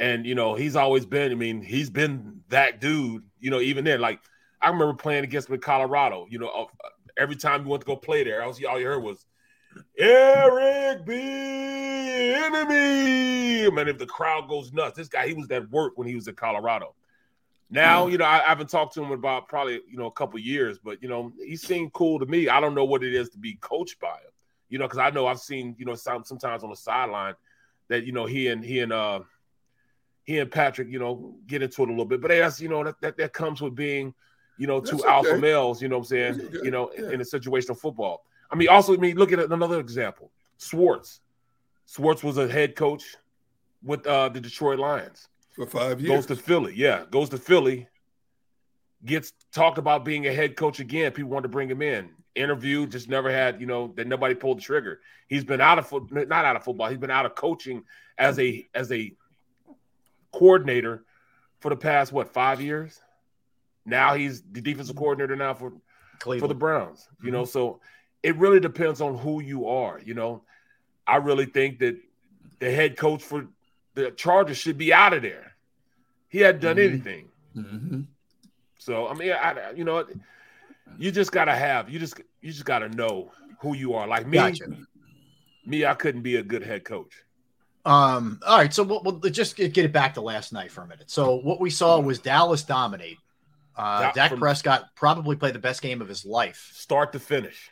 And 0.00 0.26
you 0.26 0.34
know, 0.34 0.54
he's 0.54 0.76
always 0.76 1.06
been, 1.06 1.30
I 1.30 1.34
mean, 1.36 1.62
he's 1.62 1.90
been 1.90 2.40
that 2.48 2.80
dude, 2.80 3.22
you 3.38 3.50
know, 3.50 3.60
even 3.60 3.84
then. 3.84 4.00
Like 4.00 4.20
I 4.60 4.68
remember 4.68 4.94
playing 4.94 5.24
against 5.24 5.48
him 5.48 5.54
in 5.54 5.60
Colorado, 5.60 6.26
you 6.28 6.38
know, 6.38 6.48
uh, 6.48 6.88
every 7.16 7.36
time 7.36 7.64
we 7.64 7.70
went 7.70 7.82
to 7.82 7.86
go 7.86 7.96
play 7.96 8.24
there, 8.24 8.42
I 8.42 8.46
was 8.46 8.62
all 8.64 8.78
you 8.78 8.86
heard 8.86 9.02
was 9.02 9.24
Eric 9.98 11.06
B. 11.06 11.14
Enemy. 12.34 13.70
Man, 13.70 13.88
if 13.88 13.98
the 13.98 14.06
crowd 14.06 14.48
goes 14.48 14.72
nuts, 14.72 14.96
this 14.96 15.08
guy, 15.08 15.26
he 15.26 15.34
was 15.34 15.48
that 15.48 15.70
work 15.70 15.96
when 15.96 16.06
he 16.06 16.14
was 16.14 16.28
in 16.28 16.34
Colorado. 16.34 16.94
Now, 17.70 18.06
you 18.06 18.18
know, 18.18 18.24
I, 18.24 18.44
I 18.44 18.48
haven't 18.48 18.68
talked 18.68 18.94
to 18.94 19.02
him 19.02 19.10
about 19.10 19.48
probably, 19.48 19.80
you 19.88 19.96
know, 19.96 20.06
a 20.06 20.12
couple 20.12 20.38
years, 20.38 20.78
but 20.78 21.02
you 21.02 21.08
know, 21.08 21.32
he 21.44 21.56
seemed 21.56 21.92
cool 21.92 22.18
to 22.18 22.26
me. 22.26 22.48
I 22.48 22.60
don't 22.60 22.74
know 22.74 22.84
what 22.84 23.02
it 23.02 23.14
is 23.14 23.30
to 23.30 23.38
be 23.38 23.54
coached 23.54 23.98
by 24.00 24.12
him, 24.12 24.30
you 24.68 24.78
know, 24.78 24.84
because 24.84 24.98
I 24.98 25.10
know 25.10 25.26
I've 25.26 25.40
seen, 25.40 25.74
you 25.78 25.84
know, 25.84 25.94
some, 25.94 26.24
sometimes 26.24 26.62
on 26.62 26.70
the 26.70 26.76
sideline 26.76 27.34
that, 27.88 28.04
you 28.04 28.12
know, 28.12 28.26
he 28.26 28.48
and 28.48 28.64
he 28.64 28.80
and 28.80 28.92
uh 28.92 29.20
he 30.24 30.38
and 30.38 30.50
Patrick, 30.50 30.88
you 30.88 30.98
know, 30.98 31.36
get 31.46 31.62
into 31.62 31.82
it 31.82 31.88
a 31.88 31.92
little 31.92 32.04
bit. 32.04 32.20
But 32.20 32.30
as 32.32 32.60
you 32.60 32.68
know, 32.68 32.82
that 32.84 33.00
that, 33.00 33.16
that 33.18 33.32
comes 33.32 33.60
with 33.60 33.74
being, 33.74 34.14
you 34.58 34.66
know, 34.66 34.80
two 34.80 34.96
That's 34.96 35.04
alpha 35.04 35.38
males, 35.38 35.80
you 35.80 35.88
know 35.88 35.98
what 35.98 36.10
I'm 36.10 36.36
saying, 36.36 36.40
okay. 36.40 36.58
you 36.62 36.70
know, 36.70 36.88
in, 36.88 37.04
Yeah. 37.04 37.10
in 37.12 37.20
a 37.20 37.24
situational 37.24 37.78
football. 37.78 38.24
I 38.50 38.56
mean, 38.56 38.68
also, 38.68 38.94
I 38.94 38.96
mean, 38.96 39.16
look 39.16 39.32
at 39.32 39.38
another 39.38 39.80
example. 39.80 40.30
Schwartz. 40.58 41.20
Schwartz 41.86 42.22
was 42.22 42.38
a 42.38 42.48
head 42.48 42.76
coach 42.76 43.16
with 43.82 44.06
uh, 44.06 44.28
the 44.30 44.40
Detroit 44.40 44.78
Lions. 44.78 45.28
For 45.54 45.66
five 45.66 46.00
years. 46.00 46.26
Goes 46.26 46.26
to 46.26 46.36
Philly. 46.36 46.72
Yeah, 46.74 47.04
goes 47.10 47.28
to 47.30 47.38
Philly. 47.38 47.88
gets 49.04 49.32
talked 49.52 49.78
about 49.78 50.04
being 50.04 50.26
a 50.26 50.32
head 50.32 50.56
coach 50.56 50.80
again. 50.80 51.12
People 51.12 51.30
want 51.30 51.44
to 51.44 51.48
bring 51.48 51.68
him 51.68 51.82
in. 51.82 52.10
Interview 52.34 52.86
just 52.86 53.08
never 53.08 53.30
had, 53.30 53.60
you 53.60 53.66
know, 53.66 53.92
that 53.96 54.06
nobody 54.08 54.34
pulled 54.34 54.58
the 54.58 54.62
trigger. 54.62 55.00
He's 55.28 55.44
been 55.44 55.60
out 55.60 55.78
of 55.78 55.86
foot, 55.86 56.10
not 56.10 56.44
out 56.44 56.56
of 56.56 56.64
football. 56.64 56.88
He's 56.88 56.98
been 56.98 57.10
out 57.10 57.26
of 57.26 57.34
coaching 57.34 57.84
as 58.18 58.38
a 58.38 58.66
as 58.74 58.90
a 58.90 59.14
coordinator 60.38 61.04
for 61.60 61.70
the 61.70 61.76
past 61.76 62.12
what 62.12 62.32
five 62.32 62.60
years. 62.60 63.00
Now 63.86 64.14
he's 64.14 64.42
the 64.42 64.60
defensive 64.60 64.96
coordinator 64.96 65.36
now 65.36 65.54
for 65.54 65.72
Cleveland. 66.18 66.40
for 66.42 66.48
the 66.48 66.58
Browns. 66.58 67.08
You 67.22 67.30
know, 67.30 67.42
mm-hmm. 67.42 67.50
so 67.50 67.80
it 68.22 68.36
really 68.36 68.60
depends 68.60 69.00
on 69.00 69.16
who 69.16 69.40
you 69.40 69.68
are. 69.68 70.00
You 70.04 70.14
know, 70.14 70.42
I 71.06 71.16
really 71.16 71.46
think 71.46 71.78
that 71.80 71.96
the 72.58 72.70
head 72.70 72.96
coach 72.96 73.22
for 73.22 73.46
the 73.94 74.10
Chargers 74.10 74.56
should 74.56 74.78
be 74.78 74.92
out 74.92 75.12
of 75.12 75.22
there. 75.22 75.54
He 76.28 76.38
hadn't 76.38 76.62
done 76.62 76.76
mm-hmm. 76.76 76.94
anything. 76.94 77.28
Mm-hmm. 77.56 78.00
So 78.78 79.06
I 79.06 79.14
mean, 79.14 79.32
I, 79.32 79.72
you 79.76 79.84
know, 79.84 80.04
you 80.98 81.10
just 81.10 81.32
gotta 81.32 81.54
have 81.54 81.88
you 81.88 81.98
just 81.98 82.20
you 82.40 82.52
just 82.52 82.64
gotta 82.64 82.88
know 82.88 83.30
who 83.60 83.74
you 83.74 83.94
are. 83.94 84.06
Like 84.06 84.26
me, 84.26 84.38
gotcha. 84.38 84.64
me, 85.64 85.86
I 85.86 85.94
couldn't 85.94 86.22
be 86.22 86.36
a 86.36 86.42
good 86.42 86.62
head 86.62 86.84
coach. 86.84 87.23
Um. 87.84 88.40
All 88.46 88.58
right. 88.58 88.72
So 88.72 88.82
we'll, 88.82 89.02
we'll, 89.02 89.18
just 89.18 89.56
get 89.56 89.76
it 89.76 89.92
back 89.92 90.14
to 90.14 90.20
last 90.20 90.52
night 90.52 90.70
for 90.70 90.82
a 90.82 90.86
minute. 90.86 91.10
So 91.10 91.36
what 91.36 91.60
we 91.60 91.70
saw 91.70 92.00
was 92.00 92.18
Dallas 92.18 92.62
dominate. 92.62 93.18
Uh, 93.76 94.12
Dak 94.12 94.30
from, 94.30 94.38
Prescott 94.38 94.94
probably 94.94 95.36
played 95.36 95.54
the 95.54 95.58
best 95.58 95.82
game 95.82 96.00
of 96.00 96.08
his 96.08 96.24
life, 96.24 96.70
start 96.74 97.12
to 97.12 97.18
finish. 97.18 97.70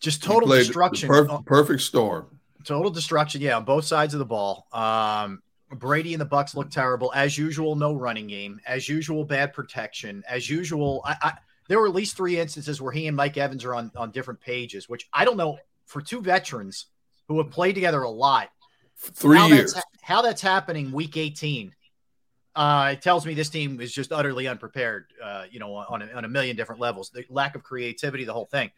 Just 0.00 0.22
total 0.22 0.48
destruction. 0.48 1.08
Perfect, 1.08 1.44
perfect 1.44 1.82
storm. 1.82 2.40
Total 2.64 2.90
destruction. 2.90 3.40
Yeah, 3.40 3.56
on 3.56 3.64
both 3.64 3.84
sides 3.84 4.14
of 4.14 4.20
the 4.20 4.26
ball. 4.26 4.66
Um, 4.72 5.42
Brady 5.70 6.14
and 6.14 6.20
the 6.20 6.26
Bucks 6.26 6.54
look 6.54 6.70
terrible 6.70 7.12
as 7.14 7.36
usual. 7.36 7.76
No 7.76 7.94
running 7.94 8.26
game, 8.26 8.60
as 8.66 8.88
usual. 8.88 9.24
Bad 9.24 9.52
protection, 9.52 10.22
as 10.28 10.48
usual. 10.48 11.02
I, 11.04 11.16
I, 11.20 11.32
there 11.68 11.78
were 11.78 11.86
at 11.86 11.94
least 11.94 12.16
three 12.16 12.38
instances 12.38 12.80
where 12.80 12.92
he 12.92 13.06
and 13.06 13.16
Mike 13.16 13.36
Evans 13.36 13.64
are 13.64 13.74
on 13.74 13.90
on 13.96 14.10
different 14.10 14.40
pages, 14.40 14.88
which 14.88 15.08
I 15.12 15.24
don't 15.24 15.36
know 15.36 15.58
for 15.84 16.00
two 16.00 16.22
veterans 16.22 16.86
who 17.26 17.38
have 17.38 17.50
played 17.50 17.74
together 17.74 18.02
a 18.02 18.10
lot. 18.10 18.50
Three 18.98 19.38
how 19.38 19.46
years. 19.46 19.74
That's, 19.74 19.86
how 20.02 20.22
that's 20.22 20.42
happening 20.42 20.92
week 20.92 21.16
18. 21.16 21.74
Uh, 22.54 22.90
it 22.92 23.02
tells 23.02 23.24
me 23.24 23.34
this 23.34 23.50
team 23.50 23.80
is 23.80 23.92
just 23.92 24.10
utterly 24.10 24.48
unprepared, 24.48 25.06
uh, 25.22 25.44
you 25.48 25.60
know, 25.60 25.74
on 25.74 26.02
a, 26.02 26.12
on 26.12 26.24
a 26.24 26.28
million 26.28 26.56
different 26.56 26.80
levels. 26.80 27.10
The 27.10 27.24
lack 27.30 27.54
of 27.54 27.62
creativity, 27.62 28.24
the 28.24 28.32
whole 28.32 28.46
thing. 28.46 28.70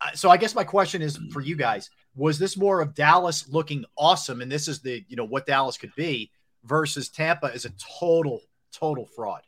Uh, 0.00 0.12
so 0.14 0.30
I 0.30 0.38
guess 0.38 0.54
my 0.54 0.64
question 0.64 1.02
is 1.02 1.18
for 1.30 1.42
you 1.42 1.54
guys: 1.54 1.90
Was 2.14 2.38
this 2.38 2.56
more 2.56 2.80
of 2.80 2.94
Dallas 2.94 3.46
looking 3.48 3.84
awesome, 3.98 4.40
and 4.40 4.50
this 4.50 4.68
is 4.68 4.80
the 4.80 5.04
you 5.08 5.16
know 5.16 5.26
what 5.26 5.46
Dallas 5.46 5.76
could 5.76 5.94
be, 5.94 6.30
versus 6.64 7.10
Tampa 7.10 7.48
is 7.48 7.66
a 7.66 7.72
total 8.00 8.40
total 8.72 9.04
fraud? 9.04 9.42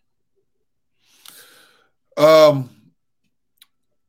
Um, 2.18 2.68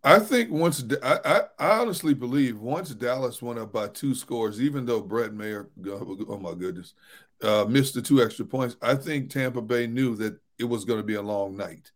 I 0.03 0.19
think 0.19 0.51
once 0.51 0.83
I, 1.01 1.43
I, 1.57 1.79
honestly 1.79 2.13
believe 2.13 2.59
once 2.59 2.89
Dallas 2.89 3.41
went 3.41 3.59
up 3.59 3.71
by 3.71 3.87
two 3.87 4.13
scores, 4.13 4.61
even 4.61 4.85
though 4.85 5.01
Brett 5.01 5.33
Maher, 5.33 5.69
oh 5.87 6.39
my 6.41 6.53
goodness, 6.53 6.93
uh, 7.41 7.65
missed 7.69 7.93
the 7.93 8.01
two 8.01 8.21
extra 8.21 8.43
points, 8.43 8.75
I 8.81 8.95
think 8.95 9.29
Tampa 9.29 9.61
Bay 9.61 9.87
knew 9.87 10.15
that 10.17 10.37
it 10.59 10.65
was 10.65 10.83
going 10.83 10.99
to 10.99 11.05
be 11.05 11.15
a 11.15 11.21
long 11.21 11.55
night. 11.55 11.91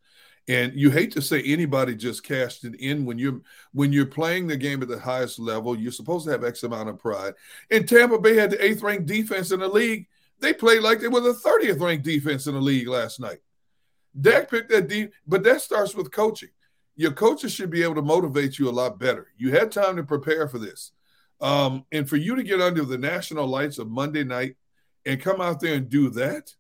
And 0.48 0.74
you 0.74 0.90
hate 0.90 1.12
to 1.12 1.22
say 1.22 1.44
anybody 1.44 1.96
just 1.96 2.24
cashed 2.24 2.64
it 2.64 2.76
in 2.76 3.04
when 3.04 3.20
you're 3.20 3.42
when 3.74 3.92
you're 3.92 4.06
playing 4.06 4.48
the 4.48 4.56
game 4.56 4.82
at 4.82 4.88
the 4.88 5.00
highest 5.00 5.40
level. 5.40 5.78
You're 5.78 5.92
supposed 5.92 6.26
to 6.26 6.32
have 6.32 6.46
X 6.46 6.64
amount 6.64 6.88
of 6.88 7.00
pride. 7.00 7.34
And 7.70 7.88
Tampa 7.88 8.18
Bay 8.18 8.36
had 8.36 8.52
the 8.52 8.64
eighth 8.64 8.82
ranked 8.82 9.08
defense 9.08 9.52
in 9.52 9.60
the 9.60 9.68
league. 9.68 10.08
They 10.40 10.54
played 10.54 10.82
like 10.82 11.02
they 11.02 11.10
were 11.10 11.20
the 11.20 11.34
30th 11.34 11.82
ranked 11.82 12.06
defense 12.06 12.48
in 12.48 12.54
the 12.54 12.62
league 12.62 12.88
last 12.88 13.20
night. 13.20 13.40
Dak 14.20 14.50
picked 14.50 14.70
that 14.70 14.88
deep, 14.88 15.12
but 15.28 15.44
that 15.44 15.62
starts 15.62 15.94
with 15.94 16.12
coaching. 16.12 16.50
Your 16.98 17.12
coaches 17.12 17.54
should 17.54 17.70
be 17.70 17.84
able 17.84 17.96
to 17.96 18.02
motivate 18.02 18.60
you 18.60 18.70
a 18.70 18.72
lot 18.72 19.00
better. 19.00 19.28
You 19.38 19.52
had 19.52 19.72
time 19.72 19.96
to 19.96 20.04
prepare 20.04 20.48
for 20.48 20.60
this. 20.60 20.92
Um, 21.40 21.86
and 21.92 22.10
for 22.10 22.18
you 22.18 22.36
to 22.36 22.44
get 22.44 22.60
under 22.60 22.84
the 22.84 22.98
national 22.98 23.48
lights 23.48 23.78
of 23.78 23.90
Monday 23.90 24.24
night 24.24 24.56
and 25.06 25.22
come 25.22 25.40
out 25.40 25.60
there 25.60 25.76
and 25.76 25.90
do 25.90 26.10
that, 26.12 26.54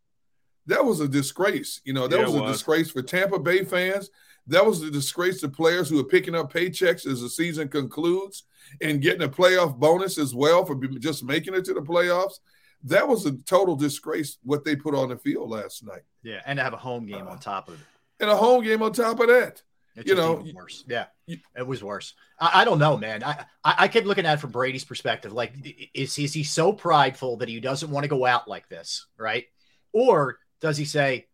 that 0.68 0.86
was 0.86 1.00
a 1.00 1.08
disgrace. 1.08 1.82
You 1.84 1.94
know, 1.94 2.08
that 2.08 2.20
yeah, 2.20 2.26
was 2.26 2.36
a 2.36 2.46
disgrace 2.46 2.92
for 2.92 3.02
Tampa 3.02 3.40
Bay 3.40 3.64
fans. 3.64 4.10
That 4.46 4.66
was 4.66 4.82
a 4.82 4.92
disgrace 4.92 5.42
to 5.42 5.50
players 5.50 5.90
who 5.90 6.00
are 6.00 6.06
picking 6.06 6.36
up 6.36 6.54
paychecks 6.54 7.06
as 7.06 7.22
the 7.22 7.30
season 7.30 7.68
concludes 7.68 8.44
and 8.82 9.02
getting 9.02 9.24
a 9.24 9.30
playoff 9.30 9.78
bonus 9.78 10.18
as 10.18 10.34
well 10.34 10.66
for 10.66 10.76
just 11.00 11.24
making 11.24 11.56
it 11.56 11.66
to 11.66 11.74
the 11.74 11.82
playoffs. 11.82 12.40
That 12.84 13.08
was 13.08 13.26
a 13.26 13.32
total 13.32 13.76
disgrace 13.76 14.38
what 14.44 14.64
they 14.64 14.76
put 14.76 14.96
on 14.96 15.10
the 15.10 15.18
field 15.18 15.50
last 15.50 15.84
night. 15.84 16.04
Yeah, 16.22 16.42
and 16.46 16.58
to 16.58 16.64
have 16.64 16.74
a 16.74 16.78
home 16.78 17.06
game 17.06 17.28
uh, 17.28 17.32
on 17.32 17.40
top 17.40 17.68
of 17.68 17.76
it. 17.76 17.80
And 18.20 18.30
a 18.30 18.36
home 18.36 18.64
game 18.64 18.82
on 18.82 18.94
top 18.94 19.20
of 19.20 19.28
that. 19.28 19.62
It's 19.98 20.08
you 20.08 20.16
know, 20.16 20.46
worse. 20.54 20.84
Yeah, 20.88 21.06
it 21.28 21.66
was 21.66 21.84
worse. 21.84 22.14
I, 22.40 22.62
I, 22.62 22.66
don't 22.66 22.78
know, 22.78 22.98
man. 22.98 23.24
I, 23.24 23.46
I 23.64 23.76
I 23.80 23.88
kept 23.88 24.06
looking 24.06 24.28
at 24.28 24.36
it 24.36 24.40
from 24.40 24.52
Brady's 24.52 24.86
perspective. 24.86 25.34
Like, 25.34 25.54
is 25.96 26.16
is 26.20 26.34
he 26.34 26.44
so 26.44 26.72
prideful 26.72 27.38
that 27.38 27.50
he 27.50 27.60
doesn't 27.60 27.90
want 27.90 28.04
to 28.04 28.08
go 28.08 28.24
out 28.24 28.48
like 28.48 28.70
this, 28.70 29.08
right? 29.18 29.46
Or 29.94 30.38
does 30.62 30.78
he 30.78 30.86
say, 30.86 31.26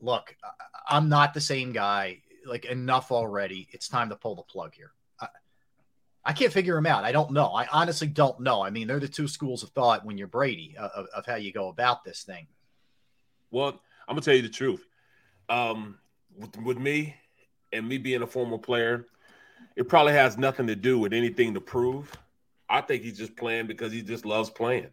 "Look, 0.00 0.34
I'm 0.88 1.10
not 1.10 1.34
the 1.34 1.40
same 1.40 1.72
guy. 1.72 2.22
Like 2.46 2.64
enough 2.64 3.12
already. 3.12 3.68
It's 3.72 3.88
time 3.88 4.08
to 4.08 4.16
pull 4.16 4.36
the 4.36 4.42
plug 4.42 4.74
here." 4.74 4.92
I, 5.20 5.28
I 6.24 6.32
can't 6.32 6.54
figure 6.54 6.78
him 6.78 6.86
out. 6.86 7.04
I 7.04 7.12
don't 7.12 7.32
know. 7.32 7.48
I 7.48 7.66
honestly 7.70 8.08
don't 8.08 8.40
know. 8.40 8.62
I 8.62 8.70
mean, 8.70 8.88
they're 8.88 9.00
the 9.00 9.06
two 9.06 9.28
schools 9.28 9.62
of 9.62 9.68
thought 9.70 10.02
when 10.02 10.16
you're 10.16 10.28
Brady 10.28 10.76
uh, 10.80 10.88
of, 10.94 11.06
of 11.14 11.26
how 11.26 11.34
you 11.34 11.52
go 11.52 11.68
about 11.68 12.04
this 12.04 12.22
thing. 12.22 12.46
Well, 13.50 13.78
I'm 14.08 14.14
gonna 14.14 14.22
tell 14.22 14.34
you 14.34 14.40
the 14.40 14.48
truth. 14.48 14.86
Um, 15.50 15.98
with, 16.38 16.56
with 16.62 16.78
me 16.78 17.16
and 17.72 17.88
me 17.88 17.98
being 17.98 18.22
a 18.22 18.26
former 18.26 18.58
player, 18.58 19.06
it 19.76 19.88
probably 19.88 20.12
has 20.12 20.38
nothing 20.38 20.66
to 20.68 20.76
do 20.76 20.98
with 20.98 21.12
anything 21.12 21.54
to 21.54 21.60
prove. 21.60 22.10
I 22.68 22.80
think 22.80 23.02
he's 23.02 23.18
just 23.18 23.36
playing 23.36 23.66
because 23.66 23.92
he 23.92 24.02
just 24.02 24.24
loves 24.24 24.50
playing. 24.50 24.88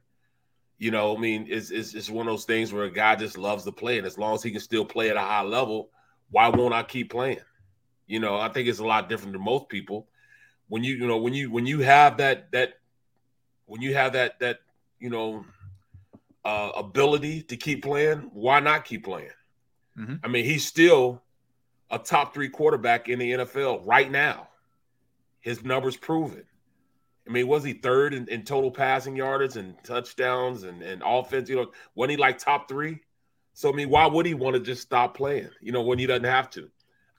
You 0.78 0.92
know, 0.92 1.16
I 1.16 1.20
mean, 1.20 1.48
it's, 1.50 1.72
it's, 1.72 1.94
it's 1.94 2.10
one 2.10 2.28
of 2.28 2.34
those 2.34 2.46
things 2.46 2.74
where 2.74 2.84
a 2.84 2.92
guy 2.92 3.16
just 3.16 3.38
loves 3.38 3.64
to 3.64 3.72
play, 3.72 3.98
and 3.98 4.08
as 4.08 4.18
long 4.18 4.36
as 4.36 4.44
he 4.44 4.52
can 4.52 4.60
still 4.60 4.86
play 4.86 5.10
at 5.10 5.16
a 5.16 5.22
high 5.22 5.44
level, 5.44 5.90
why 6.30 6.50
won't 6.50 6.74
I 6.74 6.84
keep 6.84 7.12
playing? 7.12 7.40
You 8.08 8.20
know, 8.20 8.38
I 8.38 8.50
think 8.50 8.68
it's 8.68 8.80
a 8.80 8.86
lot 8.86 9.08
different 9.08 9.34
than 9.34 9.44
most 9.44 9.70
people. 9.70 10.08
When 10.68 10.84
you, 10.84 10.96
you 10.96 11.08
know, 11.08 11.18
when 11.18 11.34
you 11.34 11.52
when 11.52 11.66
you 11.66 11.80
have 11.80 12.18
that 12.18 12.52
that 12.52 12.74
when 13.66 13.82
you 13.82 13.94
have 13.94 14.14
that 14.14 14.40
that 14.40 14.60
you 15.00 15.10
know 15.10 15.46
uh, 16.44 16.72
ability 16.76 17.44
to 17.44 17.58
keep 17.58 17.84
playing, 17.84 18.30
why 18.34 18.60
not 18.60 18.86
keep 18.86 19.06
playing? 19.06 19.30
Mm-hmm. 19.98 20.16
I 20.24 20.28
mean, 20.28 20.46
he's 20.46 20.66
still 20.66 21.22
a 21.94 22.00
top 22.00 22.34
three 22.34 22.50
quarterback 22.50 23.08
in 23.08 23.20
the 23.20 23.32
NFL 23.32 23.82
right 23.86 24.10
now. 24.10 24.50
His 25.42 25.64
numbers 25.64 25.96
prove 25.96 26.36
it. 26.36 26.48
I 27.28 27.32
mean, 27.32 27.48
was 27.48 27.64
he 27.64 27.74
third 27.74 28.14
in, 28.14 28.28
in 28.28 28.44
total 28.44 28.72
passing 28.72 29.16
yardage 29.16 29.56
and 29.56 29.76
touchdowns 29.84 30.64
and, 30.64 30.82
and 30.82 31.02
offense? 31.06 31.48
You 31.48 31.56
know, 31.56 31.72
wasn't 31.96 32.12
he 32.12 32.18
like 32.18 32.38
top 32.38 32.68
three? 32.68 33.00
So 33.54 33.72
I 33.72 33.76
mean, 33.76 33.90
why 33.90 34.08
would 34.08 34.26
he 34.26 34.34
want 34.34 34.56
to 34.56 34.60
just 34.60 34.82
stop 34.82 35.16
playing? 35.16 35.50
You 35.62 35.72
know, 35.72 35.84
when 35.84 36.00
he 36.00 36.06
doesn't 36.08 36.24
have 36.24 36.50
to. 36.52 36.70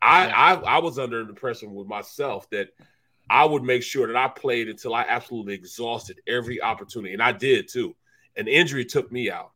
I, 0.02 0.26
yeah. 0.26 0.34
I 0.36 0.76
I 0.76 0.78
was 0.78 0.98
under 0.98 1.22
the 1.22 1.30
impression 1.30 1.72
with 1.74 1.86
myself 1.86 2.50
that 2.50 2.68
I 3.30 3.44
would 3.44 3.62
make 3.62 3.82
sure 3.82 4.06
that 4.06 4.16
I 4.16 4.28
played 4.28 4.68
until 4.68 4.94
I 4.94 5.02
absolutely 5.08 5.54
exhausted 5.54 6.20
every 6.26 6.60
opportunity, 6.60 7.14
and 7.14 7.22
I 7.22 7.32
did 7.32 7.68
too. 7.68 7.94
An 8.36 8.48
injury 8.48 8.84
took 8.84 9.10
me 9.10 9.30
out. 9.30 9.52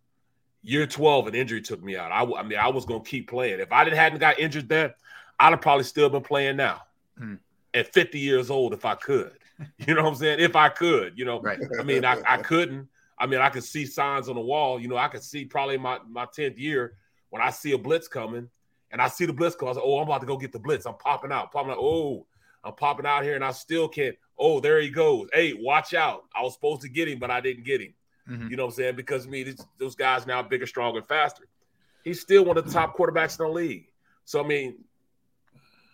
Year 0.62 0.87
twelve, 0.87 1.26
an 1.26 1.34
injury 1.34 1.60
took 1.60 1.82
me 1.82 1.96
out. 1.96 2.12
I, 2.12 2.22
I 2.38 2.42
mean, 2.42 2.58
I 2.58 2.68
was 2.68 2.87
going 2.87 3.02
to 3.02 3.10
keep 3.10 3.28
playing. 3.28 3.60
If 3.60 3.72
I 3.72 3.84
didn't 3.84 3.98
hadn't 3.98 4.20
got 4.20 4.38
injured 4.38 4.68
there, 4.68 4.94
I'd 5.40 5.50
have 5.50 5.61
probably 5.61 5.85
still 5.85 6.09
been 6.09 6.23
playing 6.23 6.57
now. 6.57 6.83
Mm. 7.21 7.38
At 7.75 7.92
50 7.92 8.18
years 8.18 8.50
old, 8.50 8.73
if 8.73 8.85
I 8.85 8.95
could. 8.95 9.33
You 9.78 9.95
know 9.95 10.04
what 10.04 10.11
I'm 10.11 10.14
saying? 10.14 10.38
If 10.38 10.54
I 10.54 10.68
could, 10.68 11.18
you 11.18 11.25
know, 11.25 11.40
right. 11.40 11.59
I 11.80 11.83
mean, 11.83 12.04
I, 12.04 12.23
I 12.25 12.37
couldn't. 12.37 12.88
I 13.18 13.26
mean, 13.26 13.40
I 13.40 13.49
could 13.49 13.64
see 13.64 13.87
signs 13.87 14.28
on 14.28 14.37
the 14.37 14.40
wall. 14.40 14.78
You 14.78 14.87
know, 14.87 14.97
I 14.97 15.09
could 15.09 15.23
see 15.23 15.45
probably 15.45 15.76
my 15.78 15.99
my 16.09 16.26
10th 16.26 16.59
year 16.61 16.95
when 17.30 17.42
I 17.42 17.50
see 17.50 17.73
a 17.73 17.78
blitz 17.78 18.07
coming 18.07 18.49
and 18.90 19.02
I 19.02 19.09
see 19.09 19.26
the 19.26 19.33
blitz 19.33 19.57
cause, 19.57 19.76
oh, 19.83 19.99
I'm 19.99 20.04
about 20.04 20.21
to 20.21 20.26
go 20.26 20.37
get 20.37 20.52
the 20.52 20.59
blitz. 20.59 20.87
I'm 20.87 20.95
popping 20.95 21.33
out, 21.33 21.52
popping 21.52 21.73
out. 21.73 21.78
Oh, 21.80 22.26
I'm 22.64 22.75
popping 22.75 23.07
out 23.07 23.25
here 23.25 23.35
and 23.35 23.45
I 23.45 23.50
still 23.50 23.88
can't. 23.88 24.16
Oh, 24.38 24.61
there 24.61 24.80
he 24.80 24.90
goes. 24.90 25.28
Hey, 25.33 25.54
watch 25.54 25.95
out. 25.95 26.25
I 26.35 26.42
was 26.42 26.54
supposed 26.54 26.83
to 26.83 26.88
get 26.88 27.09
him, 27.09 27.18
but 27.18 27.30
I 27.30 27.40
didn't 27.40 27.64
get 27.64 27.80
him. 27.80 27.95
Mm-hmm. 28.30 28.49
You 28.49 28.57
know 28.57 28.66
what 28.66 28.73
I'm 28.73 28.76
saying? 28.76 28.97
Because 28.97 29.26
I 29.26 29.30
mean, 29.30 29.57
those 29.78 29.95
guys 29.95 30.26
now 30.26 30.42
bigger, 30.42 30.66
stronger, 30.66 31.02
faster. 31.02 31.45
He's 32.04 32.21
still 32.21 32.45
one 32.45 32.57
of 32.57 32.64
the 32.64 32.73
top 32.73 32.97
quarterbacks 32.97 33.38
in 33.38 33.47
the 33.47 33.52
league. 33.52 33.88
So 34.25 34.42
I 34.42 34.47
mean, 34.47 34.76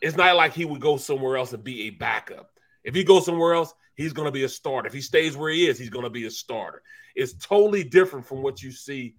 it's 0.05 0.19
not 0.19 0.37
like 0.37 0.53
he 0.53 0.67
would 0.67 0.83
go 0.83 0.99
somewhere 0.99 1.39
else 1.39 1.55
and 1.55 1.65
be 1.65 1.87
a 1.87 1.91
backup. 1.91 2.51
If 2.85 2.95
he 2.95 3.05
goes 3.05 3.25
somewhere 3.25 3.55
else, 3.55 3.73
he's 3.95 4.13
going 4.13 4.27
to 4.27 4.33
be 4.33 4.45
a 4.45 4.49
starter. 4.51 4.87
If 4.87 4.93
he 4.93 5.01
stays 5.01 5.35
where 5.35 5.51
he 5.51 5.67
is, 5.67 5.79
he's 5.79 5.89
going 5.89 6.05
to 6.05 6.11
be 6.11 6.27
a 6.27 6.31
starter. 6.31 6.83
It's 7.15 7.33
totally 7.35 7.85
different 7.85 8.27
from 8.27 8.43
what 8.43 8.63
you 8.63 8.71
see 8.71 9.15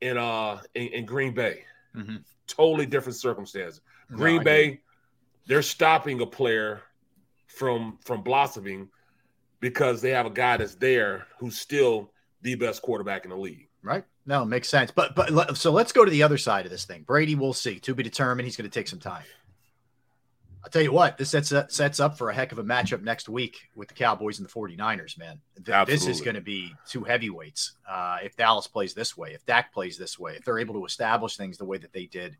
in 0.00 0.16
uh 0.16 0.62
in, 0.74 0.88
in 0.88 1.04
Green 1.04 1.34
Bay. 1.34 1.64
Mm-hmm. 1.94 2.16
Totally 2.46 2.86
different 2.86 3.16
circumstances. 3.16 3.82
Green 4.12 4.38
no, 4.38 4.44
Bay, 4.44 4.80
they're 5.46 5.62
stopping 5.62 6.22
a 6.22 6.26
player 6.26 6.80
from 7.46 7.98
from 8.02 8.22
blossoming 8.22 8.88
because 9.60 10.00
they 10.00 10.10
have 10.10 10.26
a 10.26 10.30
guy 10.30 10.56
that's 10.56 10.74
there 10.76 11.26
who's 11.38 11.58
still 11.58 12.12
the 12.40 12.54
best 12.54 12.80
quarterback 12.80 13.24
in 13.24 13.30
the 13.30 13.36
league. 13.36 13.68
Right? 13.82 14.04
No, 14.24 14.42
makes 14.46 14.70
sense. 14.70 14.90
But 14.90 15.14
but 15.14 15.58
so 15.58 15.70
let's 15.70 15.92
go 15.92 16.02
to 16.02 16.10
the 16.10 16.22
other 16.22 16.38
side 16.38 16.64
of 16.64 16.70
this 16.70 16.86
thing. 16.86 17.02
Brady, 17.02 17.34
we'll 17.34 17.52
see. 17.52 17.78
To 17.80 17.94
be 17.94 18.02
determined. 18.02 18.46
He's 18.46 18.56
going 18.56 18.70
to 18.70 18.74
take 18.74 18.88
some 18.88 19.00
time. 19.00 19.24
I'll 20.64 20.70
tell 20.70 20.82
you 20.82 20.92
what, 20.92 21.18
this 21.18 21.28
sets 21.28 21.52
up, 21.52 21.70
sets 21.70 22.00
up 22.00 22.16
for 22.16 22.30
a 22.30 22.34
heck 22.34 22.50
of 22.50 22.58
a 22.58 22.64
matchup 22.64 23.02
next 23.02 23.28
week 23.28 23.68
with 23.74 23.88
the 23.88 23.94
Cowboys 23.94 24.38
and 24.38 24.48
the 24.48 24.52
49ers, 24.52 25.18
man. 25.18 25.38
Th- 25.62 25.86
this 25.86 26.06
is 26.06 26.22
going 26.22 26.36
to 26.36 26.40
be 26.40 26.74
two 26.88 27.04
heavyweights. 27.04 27.72
Uh, 27.86 28.16
if 28.22 28.34
Dallas 28.34 28.66
plays 28.66 28.94
this 28.94 29.14
way, 29.14 29.34
if 29.34 29.44
Dak 29.44 29.74
plays 29.74 29.98
this 29.98 30.18
way, 30.18 30.36
if 30.36 30.44
they're 30.46 30.58
able 30.58 30.74
to 30.76 30.86
establish 30.86 31.36
things 31.36 31.58
the 31.58 31.66
way 31.66 31.76
that 31.76 31.92
they 31.92 32.06
did, 32.06 32.38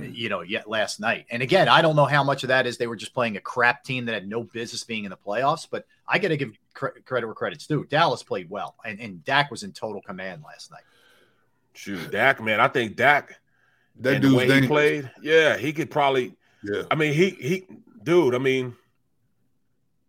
you 0.00 0.28
know, 0.28 0.40
yet 0.40 0.68
last 0.68 0.98
night. 0.98 1.26
And 1.30 1.44
again, 1.44 1.68
I 1.68 1.80
don't 1.80 1.94
know 1.94 2.06
how 2.06 2.24
much 2.24 2.42
of 2.42 2.48
that 2.48 2.66
is 2.66 2.76
they 2.76 2.88
were 2.88 2.96
just 2.96 3.14
playing 3.14 3.36
a 3.36 3.40
crap 3.40 3.84
team 3.84 4.06
that 4.06 4.14
had 4.14 4.28
no 4.28 4.42
business 4.42 4.82
being 4.82 5.04
in 5.04 5.10
the 5.10 5.16
playoffs, 5.16 5.68
but 5.70 5.86
I 6.08 6.18
got 6.18 6.28
to 6.28 6.36
give 6.36 6.58
cre- 6.72 6.98
credit 7.04 7.26
where 7.26 7.36
credit's 7.36 7.68
due. 7.68 7.84
Dallas 7.84 8.24
played 8.24 8.50
well, 8.50 8.74
and, 8.84 8.98
and 8.98 9.24
Dak 9.24 9.52
was 9.52 9.62
in 9.62 9.70
total 9.70 10.02
command 10.02 10.42
last 10.44 10.72
night. 10.72 10.82
Shoot, 11.74 12.10
Dak, 12.10 12.42
man, 12.42 12.58
I 12.58 12.66
think 12.66 12.96
Dak, 12.96 13.38
That 14.00 14.16
and 14.16 14.24
the 14.24 14.34
way 14.34 14.60
he 14.60 14.66
played, 14.66 15.10
yeah, 15.22 15.56
he 15.56 15.72
could 15.72 15.90
probably 15.92 16.34
Yeah. 16.64 16.82
I 16.90 16.94
mean, 16.94 17.12
he 17.12 17.30
he, 17.30 17.66
dude. 18.02 18.34
I 18.34 18.38
mean, 18.38 18.74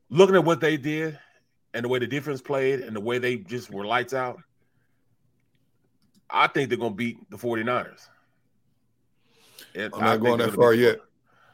looking 0.09 0.35
at 0.35 0.45
what 0.45 0.61
they 0.61 0.77
did 0.77 1.19
and 1.73 1.83
the 1.83 1.89
way 1.89 1.99
the 1.99 2.07
defense 2.07 2.41
played 2.41 2.79
and 2.79 2.95
the 2.95 3.01
way 3.01 3.17
they 3.17 3.37
just 3.37 3.69
were 3.69 3.85
lights 3.85 4.13
out, 4.13 4.41
I 6.29 6.47
think 6.47 6.69
they're 6.69 6.77
gonna 6.77 6.95
beat 6.95 7.29
the 7.29 7.37
49ers. 7.37 8.07
And 9.75 9.93
I'm 9.93 10.01
not 10.01 10.21
going 10.21 10.39
that 10.39 10.53
far 10.53 10.73
yet. 10.73 10.99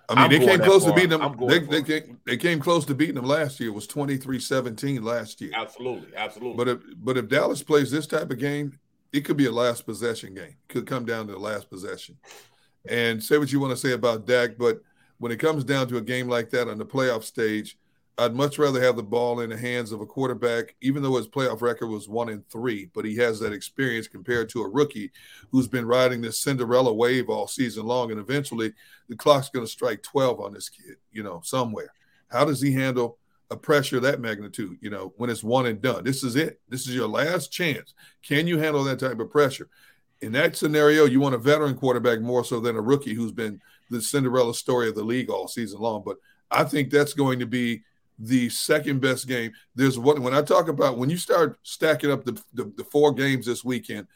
I 0.10 0.24
I'm 0.24 0.30
mean, 0.30 0.42
they 0.42 0.46
came 0.46 0.60
close 0.60 0.84
to 0.86 0.94
beating 0.94 1.18
them. 1.18 1.38
They, 1.48 1.60
they, 1.60 1.82
came, 1.82 2.20
they 2.26 2.38
came 2.38 2.60
close 2.60 2.86
to 2.86 2.96
beating 2.96 3.16
them 3.16 3.26
last 3.26 3.60
year. 3.60 3.70
It 3.70 3.74
was 3.74 3.88
23-17 3.88 5.02
last 5.04 5.40
year. 5.40 5.52
Absolutely, 5.56 6.10
absolutely. 6.16 6.58
But 6.58 6.68
if 6.68 6.80
but 6.98 7.18
if 7.18 7.30
Dallas 7.30 7.64
plays 7.64 7.92
this 7.92 8.08
type 8.08 8.30
of 8.30 8.38
game, 8.38 8.78
it 9.14 9.22
could 9.22 9.38
be 9.38 9.46
a 9.46 9.52
last 9.52 9.86
possession 9.86 10.34
game. 10.34 10.56
Could 10.68 10.86
come 10.86 11.06
down 11.06 11.28
to 11.28 11.34
the 11.34 11.40
last 11.40 11.70
possession. 11.70 12.18
And 12.90 13.24
say 13.24 13.38
what 13.38 13.52
you 13.52 13.60
want 13.60 13.72
to 13.72 13.78
say 13.78 13.94
about 13.94 14.26
Dak, 14.26 14.58
but 14.58 14.82
when 15.22 15.32
it 15.32 15.38
comes 15.38 15.64
down 15.64 15.88
to 15.88 15.98
a 15.98 16.02
game 16.02 16.28
like 16.28 16.50
that 16.50 16.68
on 16.68 16.80
the 16.80 16.86
playoff 16.86 17.24
stage, 17.24 17.78
I'd 18.18 18.34
much 18.34 18.58
rather 18.58 18.82
have 18.82 18.96
the 18.96 19.04
ball 19.04 19.42
in 19.42 19.52
the 19.52 19.58
hands 19.58 19.92
of 19.92 20.02
a 20.02 20.06
quarterback, 20.06 20.76
even 20.82 21.04
though 21.04 21.16
his 21.16 21.28
playoff 21.28 21.62
record 21.62 21.90
was 21.90 22.10
one 22.10 22.28
in 22.28 22.44
three, 22.50 22.90
but 22.96 23.06
he 23.06 23.16
has 23.18 23.40
that 23.40 23.54
experience 23.54 24.08
compared 24.08 24.50
to 24.50 24.64
a 24.64 24.68
rookie 24.68 25.12
who's 25.52 25.68
been 25.68 25.86
riding 25.86 26.22
this 26.22 26.40
Cinderella 26.40 26.92
wave 26.92 27.30
all 27.30 27.46
season 27.46 27.86
long. 27.86 28.10
And 28.10 28.20
eventually 28.20 28.74
the 29.10 29.16
clock's 29.16 29.50
going 29.50 29.64
to 29.64 29.72
strike 29.72 30.02
12 30.02 30.40
on 30.40 30.54
this 30.54 30.70
kid, 30.70 30.96
you 31.12 31.22
know, 31.22 31.40
somewhere. 31.44 31.94
How 32.30 32.44
does 32.44 32.60
he 32.60 32.72
handle 32.72 33.20
a 33.52 33.56
pressure 33.56 34.00
that 34.00 34.22
magnitude, 34.22 34.80
you 34.82 34.90
know, 34.90 35.14
when 35.18 35.30
it's 35.30 35.44
one 35.44 35.68
and 35.68 35.84
done? 35.84 36.04
This 36.04 36.24
is 36.24 36.36
it. 36.36 36.60
This 36.68 36.88
is 36.88 36.96
your 36.96 37.08
last 37.08 37.52
chance. 37.52 37.94
Can 38.24 38.48
you 38.48 38.58
handle 38.58 38.84
that 38.86 39.00
type 39.00 39.20
of 39.20 39.30
pressure? 39.30 39.70
In 40.24 40.32
that 40.32 40.56
scenario, 40.56 41.06
you 41.06 41.20
want 41.20 41.36
a 41.36 41.40
veteran 41.40 41.76
quarterback 41.76 42.22
more 42.22 42.44
so 42.44 42.60
than 42.60 42.76
a 42.76 42.82
rookie 42.82 43.14
who's 43.14 43.32
been 43.32 43.62
the 43.92 44.02
Cinderella 44.02 44.56
story 44.56 44.90
of 44.90 44.96
the 44.96 45.04
league 45.04 45.30
all 45.30 45.48
season 45.48 45.80
long. 45.80 46.02
But 46.04 46.18
I 46.50 46.64
think 46.64 46.90
that's 46.90 47.14
going 47.14 47.40
to 47.40 47.46
be 47.46 47.84
the 48.18 48.50
second 48.50 49.02
best 49.02 49.28
game. 49.28 49.52
There's 49.76 50.00
one 50.00 50.22
when 50.24 50.34
I 50.34 50.42
talk 50.42 50.68
about 50.68 50.98
when 50.98 51.10
you 51.10 51.18
start 51.18 51.60
stacking 51.64 52.12
up 52.12 52.24
the, 52.24 52.42
the, 52.54 52.72
the 52.78 52.84
four 52.84 53.14
games 53.14 53.46
this 53.46 53.64
weekend, 53.64 54.08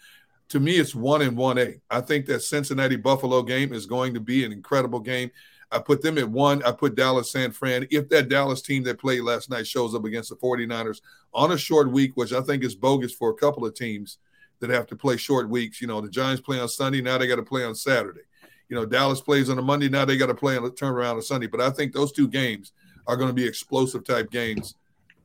to 0.50 0.60
me, 0.60 0.74
it's 0.74 0.94
one 0.94 1.22
and 1.22 1.36
one 1.36 1.58
A. 1.58 1.76
I 1.90 2.02
think 2.02 2.26
that 2.28 2.42
Cincinnati 2.42 2.96
Buffalo 2.96 3.42
game 3.42 3.74
is 3.74 3.86
going 3.86 4.14
to 4.14 4.20
be 4.20 4.46
an 4.46 4.52
incredible 4.52 5.00
game. 5.00 5.32
I 5.72 5.80
put 5.80 6.02
them 6.04 6.18
at 6.20 6.30
one. 6.30 6.62
I 6.64 6.72
put 6.72 6.96
Dallas 6.96 7.32
San 7.32 7.52
Fran. 7.52 7.88
If 7.90 8.10
that 8.10 8.30
Dallas 8.30 8.62
team 8.62 8.84
that 8.84 9.00
played 9.00 9.22
last 9.22 9.50
night 9.50 9.66
shows 9.66 9.96
up 9.96 10.06
against 10.06 10.30
the 10.30 10.36
49ers 10.36 11.02
on 11.34 11.52
a 11.52 11.58
short 11.58 11.92
week, 11.92 12.12
which 12.16 12.32
I 12.32 12.42
think 12.42 12.64
is 12.64 12.76
bogus 12.76 13.14
for 13.14 13.32
a 13.32 13.36
couple 13.36 13.66
of 13.66 13.74
teams 13.74 14.20
that 14.60 14.70
have 14.70 14.88
to 14.88 14.96
play 14.96 15.18
short 15.18 15.50
weeks. 15.50 15.82
You 15.82 15.88
know, 15.88 16.00
the 16.00 16.10
Giants 16.10 16.42
play 16.42 16.60
on 16.60 16.70
Sunday, 16.70 17.02
now 17.02 17.18
they 17.18 17.28
got 17.28 17.38
to 17.38 17.44
play 17.44 17.64
on 17.64 17.74
Saturday. 17.74 18.22
You 18.70 18.76
know, 18.76 18.86
Dallas 18.86 19.22
plays 19.22 19.50
on 19.50 19.58
a 19.60 19.62
Monday, 19.62 19.90
now 19.90 20.06
they 20.06 20.18
got 20.18 20.28
to 20.28 20.34
play 20.36 20.58
on 20.58 20.66
a 20.66 20.70
turnaround 20.70 21.16
on 21.16 21.22
Sunday. 21.22 21.48
But 21.48 21.62
I 21.62 21.70
think 21.70 21.94
those 21.94 22.12
two 22.12 22.28
games 22.28 22.72
are 23.08 23.16
going 23.16 23.30
to 23.30 23.34
be 23.34 23.46
explosive 23.46 24.04
type 24.04 24.32
games 24.32 24.76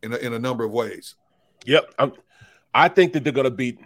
in 0.02 0.12
a, 0.12 0.16
in 0.16 0.34
a 0.34 0.38
number 0.38 0.64
of 0.64 0.72
ways. 0.72 1.14
Yep. 1.64 1.94
I'm, 1.98 2.12
I 2.74 2.88
think 2.88 3.12
that 3.14 3.24
they're 3.24 3.32
gonna 3.32 3.50
beat 3.50 3.78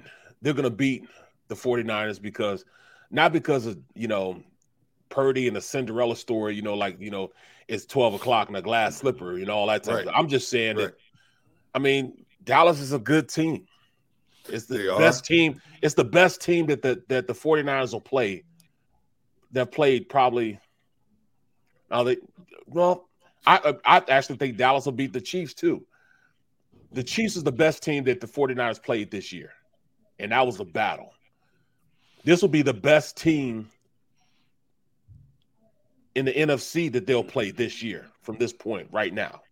they're 0.42 0.52
gonna 0.52 0.70
beat 0.70 1.06
the 1.48 1.54
49ers 1.54 2.20
because 2.20 2.64
not 3.10 3.32
because 3.32 3.66
of 3.66 3.78
you 3.94 4.08
know 4.08 4.42
Purdy 5.08 5.46
and 5.48 5.56
the 5.56 5.60
Cinderella 5.60 6.16
story, 6.16 6.54
you 6.54 6.62
know, 6.62 6.74
like 6.74 7.00
you 7.00 7.10
know, 7.10 7.32
it's 7.68 7.86
12 7.86 8.14
o'clock 8.14 8.48
and 8.48 8.56
a 8.56 8.62
glass 8.62 8.96
slipper, 8.96 9.38
you 9.38 9.46
know, 9.46 9.54
all 9.54 9.66
that 9.68 9.82
type 9.84 10.06
Right. 10.06 10.14
I'm 10.14 10.28
just 10.28 10.48
saying 10.50 10.76
Right. 10.76 10.86
that 10.86 10.94
I 11.74 11.78
mean, 11.78 12.24
Dallas 12.44 12.78
is 12.80 12.92
a 12.92 12.98
good 12.98 13.28
team. 13.28 13.66
It's 14.48 14.66
the 14.66 14.78
They 14.78 14.88
are. 14.88 14.98
best 14.98 15.24
team. 15.24 15.60
It's 15.82 15.94
the 15.94 16.04
best 16.04 16.40
team 16.42 16.66
that 16.66 16.82
the 16.82 17.02
that 17.08 17.26
the 17.26 17.32
49ers 17.34 17.92
will 17.92 18.00
play. 18.00 18.44
That 19.54 19.72
played 19.72 20.08
probably 20.08 20.60
now 21.90 22.02
they 22.02 22.18
well, 22.66 23.08
I 23.46 23.74
I 23.84 24.02
actually 24.08 24.36
think 24.36 24.56
Dallas 24.56 24.84
will 24.84 24.92
beat 24.92 25.12
the 25.12 25.20
Chiefs 25.20 25.54
too. 25.54 25.86
The 26.92 27.02
Chiefs 27.02 27.36
is 27.36 27.42
the 27.42 27.52
best 27.52 27.82
team 27.82 28.04
that 28.04 28.20
the 28.20 28.26
49ers 28.26 28.82
played 28.82 29.10
this 29.10 29.32
year. 29.32 29.50
And 30.18 30.32
that 30.32 30.46
was 30.46 30.60
a 30.60 30.64
battle. 30.64 31.12
This 32.24 32.40
will 32.40 32.48
be 32.48 32.62
the 32.62 32.74
best 32.74 33.16
team 33.16 33.68
in 36.14 36.24
the 36.24 36.32
NFC 36.32 36.90
that 36.92 37.06
they'll 37.06 37.24
play 37.24 37.50
this 37.50 37.82
year 37.82 38.06
from 38.22 38.38
this 38.38 38.52
point 38.52 38.88
right 38.92 39.12
now. 39.12 39.42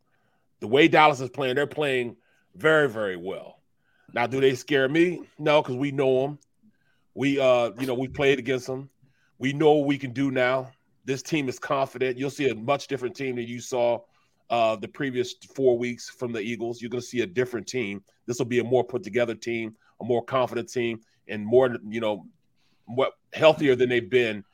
The 0.61 0.69
way 0.69 0.87
Dallas 0.87 1.21
is 1.21 1.31
playing, 1.31 1.57
they're 1.57 1.67
playing 1.67 2.17
very, 2.55 2.89
very 2.89 3.17
well. 3.17 3.59
Now, 4.15 4.29
do 4.29 4.41
they 4.41 4.55
scare 4.55 4.89
me? 4.89 5.23
No, 5.39 5.61
because 5.61 5.77
we 5.77 5.91
know 5.91 6.23
them. 6.23 6.39
We 7.15 7.41
uh, 7.41 7.73
you 7.79 7.87
know, 7.87 7.95
we 7.95 8.09
played 8.09 8.39
against 8.39 8.69
them. 8.69 8.89
We 9.43 9.53
know 9.53 9.73
what 9.73 9.89
we 9.89 9.99
can 9.99 10.13
do 10.13 10.31
now. 10.31 10.71
This 11.05 11.21
team 11.21 11.49
is 11.49 11.59
confident. 11.59 12.17
You'll 12.17 12.31
see 12.31 12.49
a 12.51 12.55
much 12.55 12.87
different 12.87 13.17
team 13.17 13.35
than 13.35 13.49
you 13.49 13.59
saw 13.59 13.99
uh, 14.51 14.77
the 14.77 14.87
previous 14.87 15.35
four 15.53 15.77
weeks 15.77 16.09
from 16.09 16.31
the 16.31 16.39
Eagles. 16.39 16.81
You're 16.81 16.91
going 16.91 17.01
to 17.01 17.07
see 17.07 17.23
a 17.23 17.27
different 17.27 17.67
team. 17.67 18.05
This 18.27 18.39
will 18.39 18.47
be 18.47 18.61
a 18.61 18.65
more 18.65 18.85
put 18.85 19.03
together 19.03 19.35
team, 19.35 19.75
a 20.01 20.05
more 20.05 20.23
confident 20.25 20.71
team, 20.71 21.01
and 21.27 21.45
more, 21.45 21.77
you 21.89 21.99
know, 21.99 22.25
what 22.85 23.15
healthier 23.33 23.75
than 23.75 23.89
they've 23.89 24.09
been 24.09 24.45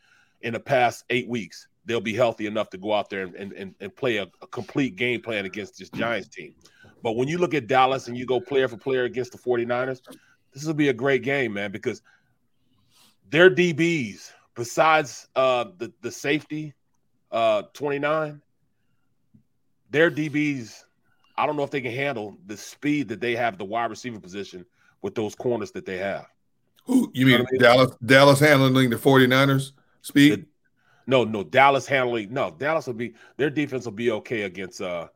in 0.41 0.55
the 0.55 0.61
past 0.61 1.05
eight 1.11 1.29
weeks. 1.29 1.69
They'll 1.85 2.01
be 2.01 2.15
healthy 2.15 2.47
enough 2.47 2.71
to 2.71 2.79
go 2.79 2.95
out 2.95 3.11
there 3.11 3.25
and, 3.25 3.53
and, 3.53 3.75
and 3.81 3.95
play 3.95 4.17
a, 4.17 4.27
a 4.41 4.47
complete 4.47 4.97
game 4.97 5.21
plan 5.21 5.45
against 5.45 5.79
this 5.79 5.91
Giants 5.91 6.29
team. 6.29 6.55
But 7.03 7.13
when 7.13 7.29
you 7.29 7.37
look 7.37 7.53
at 7.53 7.67
Dallas 7.67 8.09
and 8.09 8.17
you 8.17 8.25
go 8.25 8.41
player 8.41 8.69
for 8.69 8.79
player 8.79 9.05
against 9.05 9.33
the 9.33 9.39
49ers, 9.39 10.01
this 10.55 10.65
will 10.65 10.73
be 10.73 10.89
a 10.89 10.95
great 10.95 11.23
game, 11.23 11.53
man, 11.53 11.73
because 11.73 12.01
their 13.29 13.51
DBs, 13.51 14.33
besides 14.59 15.29
uh, 15.37 15.67
the, 15.79 15.91
the 16.03 16.11
safety, 16.11 16.75
uh, 17.31 17.63
29, 17.73 18.43
their 19.91 20.11
DBs, 20.11 20.83
I 21.39 21.47
don't 21.47 21.57
know 21.57 21.63
if 21.63 21.71
they 21.71 21.81
can 21.81 21.93
handle 21.93 22.37
the 22.45 22.57
speed 22.57 23.09
that 23.09 23.21
they 23.21 23.37
have 23.37 23.57
the 23.57 23.65
wide 23.65 23.89
receiver 23.89 24.19
position 24.19 24.67
with 25.01 25.15
those 25.15 25.35
corners 25.35 25.71
that 25.71 25.87
they 25.87 25.99
have. 25.99 26.27
Who 26.85 27.11
you 27.15 27.25
know 27.25 27.31
mean 27.31 27.41
what 27.41 27.49
I 27.49 27.53
mean? 27.53 27.61
Dallas 27.61 27.97
Dallas 28.05 28.41
handling 28.41 28.91
the 28.91 28.97
49ers 28.97 29.73
speed? 30.03 30.47
No, 31.07 31.23
no, 31.25 31.45
Dallas 31.45 31.87
handling 31.87 32.33
no, 32.33 32.51
Dallas 32.51 32.87
will 32.87 32.95
be 32.95 33.15
their 33.37 33.51
defense 33.51 33.85
will 33.85 33.93
be 33.93 34.11
okay 34.11 34.43
against 34.43 34.81
uh 34.81 35.09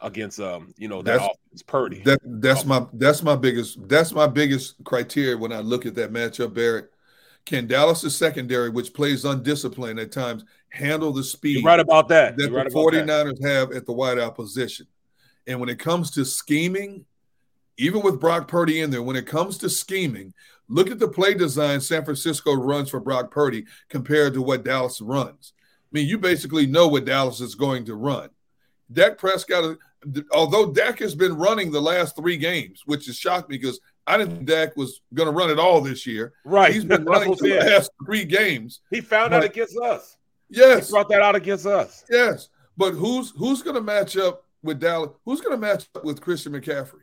against 0.00 0.40
um 0.40 0.72
you 0.78 0.88
know 0.88 1.02
that 1.02 1.18
That's- 1.18 1.28
offense 1.48 1.62
Purdy. 1.62 2.02
That 2.04 2.20
that's 2.24 2.64
my 2.64 2.86
that's 2.94 3.22
my 3.22 3.34
biggest 3.34 3.86
that's 3.88 4.12
my 4.12 4.28
biggest 4.28 4.76
criteria 4.84 5.36
when 5.36 5.52
I 5.52 5.60
look 5.60 5.84
at 5.84 5.96
that 5.96 6.12
matchup, 6.12 6.54
Barrett. 6.54 6.92
Can 7.46 7.68
Dallas' 7.68 8.14
secondary, 8.14 8.70
which 8.70 8.92
plays 8.92 9.24
undisciplined 9.24 10.00
at 10.00 10.12
times, 10.12 10.44
handle 10.68 11.12
the 11.12 11.22
speed 11.22 11.58
You're 11.58 11.64
right 11.64 11.80
about 11.80 12.08
that. 12.08 12.36
that 12.36 12.42
You're 12.42 12.52
right 12.52 12.68
the 12.68 12.74
that. 12.74 13.06
49ers 13.06 13.48
have 13.48 13.72
at 13.72 13.86
the 13.86 13.94
wideout 13.94 14.34
position? 14.34 14.86
And 15.46 15.60
when 15.60 15.68
it 15.68 15.78
comes 15.78 16.10
to 16.12 16.24
scheming, 16.24 17.06
even 17.78 18.02
with 18.02 18.20
Brock 18.20 18.48
Purdy 18.48 18.80
in 18.80 18.90
there, 18.90 19.02
when 19.02 19.16
it 19.16 19.26
comes 19.26 19.58
to 19.58 19.70
scheming, 19.70 20.34
look 20.68 20.90
at 20.90 20.98
the 20.98 21.08
play 21.08 21.34
design 21.34 21.80
San 21.80 22.04
Francisco 22.04 22.52
runs 22.52 22.90
for 22.90 22.98
Brock 22.98 23.30
Purdy 23.30 23.64
compared 23.88 24.34
to 24.34 24.42
what 24.42 24.64
Dallas 24.64 25.00
runs. 25.00 25.52
I 25.58 25.90
mean, 25.92 26.08
you 26.08 26.18
basically 26.18 26.66
know 26.66 26.88
what 26.88 27.04
Dallas 27.04 27.40
is 27.40 27.54
going 27.54 27.84
to 27.84 27.94
run. 27.94 28.30
Dak 28.92 29.18
Prescott, 29.18 29.78
although 30.32 30.72
Dak 30.72 30.98
has 30.98 31.14
been 31.14 31.36
running 31.36 31.70
the 31.70 31.80
last 31.80 32.16
three 32.16 32.36
games, 32.36 32.82
which 32.86 33.06
has 33.06 33.16
shocked 33.16 33.48
me 33.48 33.56
because 33.56 33.80
I 34.06 34.16
didn't 34.16 34.36
think 34.36 34.46
Dak 34.48 34.76
was 34.76 35.00
going 35.14 35.26
to 35.26 35.32
run 35.32 35.50
it 35.50 35.58
all 35.58 35.80
this 35.80 36.06
year. 36.06 36.32
Right. 36.44 36.72
He's 36.72 36.84
been 36.84 37.04
running 37.06 37.30
what 37.30 37.38
the 37.38 37.58
I'm 37.60 37.66
last 37.66 37.90
three 38.04 38.24
games. 38.24 38.80
He 38.90 39.00
found 39.00 39.34
out 39.34 39.44
against 39.44 39.76
us. 39.78 40.16
Yes, 40.48 40.86
He 40.88 40.92
brought 40.92 41.08
that 41.08 41.22
out 41.22 41.34
against 41.34 41.66
us. 41.66 42.04
yes. 42.08 42.48
But 42.76 42.92
who's 42.92 43.30
who's 43.36 43.62
going 43.62 43.74
to 43.74 43.80
match 43.82 44.16
up 44.16 44.44
with 44.62 44.78
Dallas? 44.80 45.10
Who's 45.24 45.40
going 45.40 45.58
to 45.58 45.60
match 45.60 45.86
up 45.94 46.04
with 46.04 46.20
Christian 46.20 46.52
McCaffrey? 46.52 47.00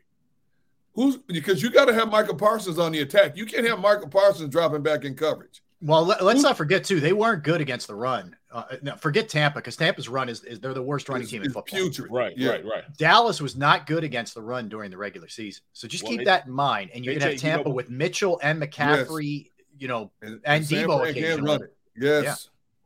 Who's 0.93 1.17
because 1.17 1.61
you 1.63 1.71
got 1.71 1.85
to 1.85 1.93
have 1.93 2.09
Micah 2.11 2.35
Parsons 2.35 2.77
on 2.77 2.91
the 2.91 3.01
attack. 3.01 3.35
You 3.35 3.45
can't 3.47 3.67
have 3.67 3.79
Micah 3.79 4.07
Parsons 4.07 4.49
dropping 4.49 4.83
back 4.83 5.03
in 5.03 5.15
coverage. 5.15 5.63
Well, 5.81 6.05
let, 6.05 6.21
us 6.21 6.41
not 6.41 6.55
forget 6.55 6.85
too, 6.85 6.99
they 7.01 7.11
weren't 7.11 7.43
good 7.43 7.59
against 7.59 7.87
the 7.87 7.95
run 7.95 8.37
Uh, 8.53 8.63
no, 8.83 8.95
forget 8.95 9.27
Tampa 9.29 9.57
because 9.59 9.75
Tampa's 9.75 10.07
run 10.07 10.29
is, 10.29 10.43
is 10.43 10.59
they're 10.59 10.75
the 10.75 10.81
worst 10.81 11.09
running 11.09 11.23
It's- 11.23 11.31
team 11.31 11.41
in 11.41 11.47
it's 11.47 11.53
football. 11.55 11.79
putrid. 11.79 12.11
Right, 12.11 12.37
Yeah. 12.37 12.51
right, 12.51 12.63
right. 12.65 12.83
Dallas 12.97 13.41
was 13.41 13.55
not 13.55 13.87
good 13.87 14.03
against 14.03 14.35
the 14.35 14.41
run 14.43 14.69
during 14.69 14.91
the 14.91 14.97
regular 14.97 15.27
season. 15.27 15.63
So 15.73 15.87
just 15.87 16.03
Well, 16.03 16.11
keep 16.11 16.19
they- 16.19 16.25
that 16.25 16.45
in 16.45 16.51
mind. 16.53 16.91
And 16.93 17.03
you're 17.03 17.15
they 17.15 17.19
going 17.19 17.29
to 17.29 17.33
have 17.33 17.41
take- 17.41 17.43
you 17.43 17.49
know, 17.49 17.55
Tampa 17.57 17.69
with 17.71 17.89
Mitchell 17.89 18.39
and 18.43 18.61
McCaffrey, 18.61 19.49
you 19.79 19.87
know, 19.87 20.11
And, 20.21 20.39
And 20.45 20.65
San 20.65 20.87
Debo 20.87 20.99
can 21.01 21.09
occasionally. 21.09 21.51
run 21.51 21.63
it. 21.63 21.75
Yes. 21.97 22.23
Yeah. 22.23 22.35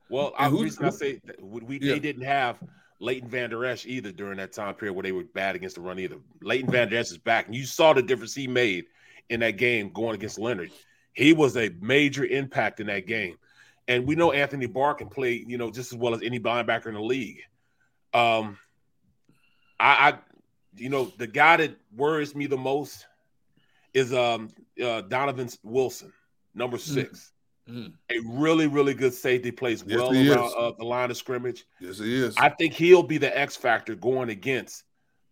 Well, 0.09 0.27
And 0.27 0.35
I, 0.37 0.49
the 0.49 0.55
who- 0.55 0.63
reason 0.63 0.85
I 0.85 0.89
say 0.89 1.21
that 1.25 1.43
we, 1.43 1.61
we 1.61 1.79
Yeah. 1.81 1.93
they 1.93 1.99
didn't 1.99 2.23
have 2.23 2.59
Leighton 2.99 3.29
Vander 3.29 3.65
Esch 3.65 3.85
either 3.85 4.11
during 4.13 4.37
that 4.37 4.53
time 4.53 4.73
period 4.73 4.93
where 4.93 5.03
they 5.03 5.11
were 5.11 5.23
bad 5.25 5.55
against 5.55 5.75
the 5.75 5.81
run 5.81 5.99
either. 5.99 6.15
Leighton 6.41 6.71
Vander 6.71 6.95
Esch 6.97 7.11
is 7.11 7.17
back, 7.17 7.45
and 7.47 7.53
you 7.55 7.65
saw 7.65 7.91
the 7.93 8.01
difference 8.01 8.33
he 8.33 8.47
made 8.47 8.85
in 9.29 9.41
that 9.41 9.57
game 9.57 9.89
going 9.91 10.15
against 10.15 10.39
Leonard. 10.39 10.71
He 11.13 11.33
was 11.33 11.57
a 11.57 11.69
major 11.81 12.25
impact 12.25 12.79
in 12.79 12.87
that 12.87 13.05
game, 13.05 13.37
and 13.87 14.05
we 14.05 14.15
know 14.15 14.31
Anthony 14.31 14.65
Barr 14.65 14.93
can 14.93 15.09
play, 15.09 15.43
you 15.47 15.57
know, 15.57 15.71
just 15.71 15.93
as 15.93 15.97
well 15.97 16.13
as 16.13 16.21
any 16.21 16.39
linebacker 16.39 16.87
in 16.87 16.93
the 16.93 17.01
league. 17.01 17.41
Um, 18.13 18.57
I, 19.79 20.09
I 20.09 20.17
you 20.75 20.89
know, 20.89 21.11
the 21.17 21.27
guy 21.27 21.57
that 21.57 21.75
worries 21.95 22.35
me 22.35 22.47
the 22.47 22.57
most 22.57 23.05
is 23.93 24.13
um 24.13 24.49
uh, 24.83 25.01
Donovan 25.01 25.49
Wilson, 25.63 26.13
number 26.53 26.77
6 26.77 27.31
Mm. 27.69 27.91
A 28.11 28.19
really, 28.23 28.67
really 28.67 28.93
good 28.93 29.13
safety, 29.13 29.51
plays 29.51 29.83
Yes, 29.85 29.97
well 29.97 30.11
he 30.11 30.29
around 30.29 30.53
uh, 30.57 30.71
the 30.77 30.85
line 30.85 31.11
of 31.11 31.17
scrimmage. 31.17 31.65
Yes, 31.81 31.99
he 31.99 32.15
is. 32.15 32.35
I 32.37 32.49
think 32.49 32.73
he'll 32.73 33.03
be 33.03 33.17
the 33.17 33.37
X 33.37 33.57
factor 33.57 33.93
going 33.95 34.29
against 34.29 34.83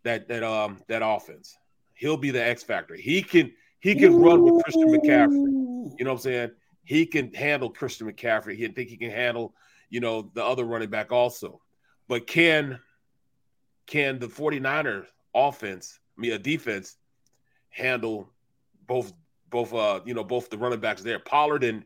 that 0.04 0.28
that 0.28 0.44
um 0.44 0.80
that 0.88 1.02
offense. 1.04 1.56
He'll 1.94 2.18
be 2.18 2.32
the 2.32 2.46
X 2.46 2.62
factor. 2.62 2.96
He 2.96 3.22
can 3.22 3.54
he 3.80 3.96
can 3.96 4.18
run 4.18 4.44
with 4.44 4.62
Christian 4.64 4.90
McCaffrey. 4.90 5.94
You 5.98 6.04
know 6.04 6.12
what 6.12 6.18
I'm 6.18 6.18
saying? 6.18 6.52
He 6.86 7.06
can 7.06 7.34
handle 7.34 7.70
Christian 7.70 8.10
McCaffrey. 8.10 8.56
He 8.56 8.68
think 8.68 8.90
he 8.90 8.98
can 8.98 9.12
handle, 9.12 9.56
you 9.90 10.00
know, 10.00 10.32
the 10.34 10.44
other 10.44 10.64
running 10.64 10.90
back 10.90 11.12
also. 11.12 11.60
But 12.08 12.28
can 12.28 12.80
can 13.88 14.20
the 14.20 14.28
49ers 14.28 15.06
offense, 15.34 16.00
I 16.18 16.22
mean 16.22 16.32
a 16.34 16.40
defense, 16.40 16.98
handle 17.70 18.30
both 18.88 19.14
both 19.50 19.74
uh 19.74 20.02
you 20.06 20.14
know 20.14 20.24
both 20.24 20.50
the 20.50 20.58
running 20.58 20.80
backs 20.80 21.02
there? 21.02 21.20
Pollard 21.20 21.64
and 21.64 21.86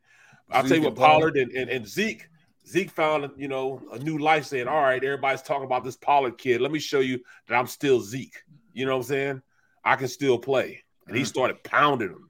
I'll 0.52 0.64
tell 0.64 0.78
you 0.78 0.84
what, 0.84 0.96
Pollard 0.96 1.38
and, 1.38 1.52
and, 1.52 1.70
and 1.70 1.88
Zeke. 1.88 2.28
Zeke 2.68 2.90
found, 2.90 3.32
you 3.38 3.48
know, 3.48 3.82
a 3.94 4.00
new 4.00 4.18
life 4.18 4.46
saying, 4.46 4.68
All 4.68 4.82
right, 4.82 5.04
everybody's 5.04 5.42
talking 5.42 5.66
about 5.66 5.84
this 5.84 5.96
Pollard 5.96 6.38
kid. 6.38 6.62
Let 6.62 6.72
me 6.72 6.80
show 6.80 7.00
you 7.00 7.20
that 7.48 7.56
I'm 7.56 7.68
still 7.68 8.02
Zeke. 8.02 8.44
You 8.74 8.86
know 8.86 8.92
what 8.92 9.04
I'm 9.04 9.10
saying? 9.10 9.42
I 9.84 9.96
can 9.96 10.08
still 10.08 10.38
play. 10.38 10.84
And 11.08 11.16
he 11.16 11.24
Mhm. 11.24 11.28
started 11.28 11.64
pounding 11.64 12.10
him, 12.10 12.30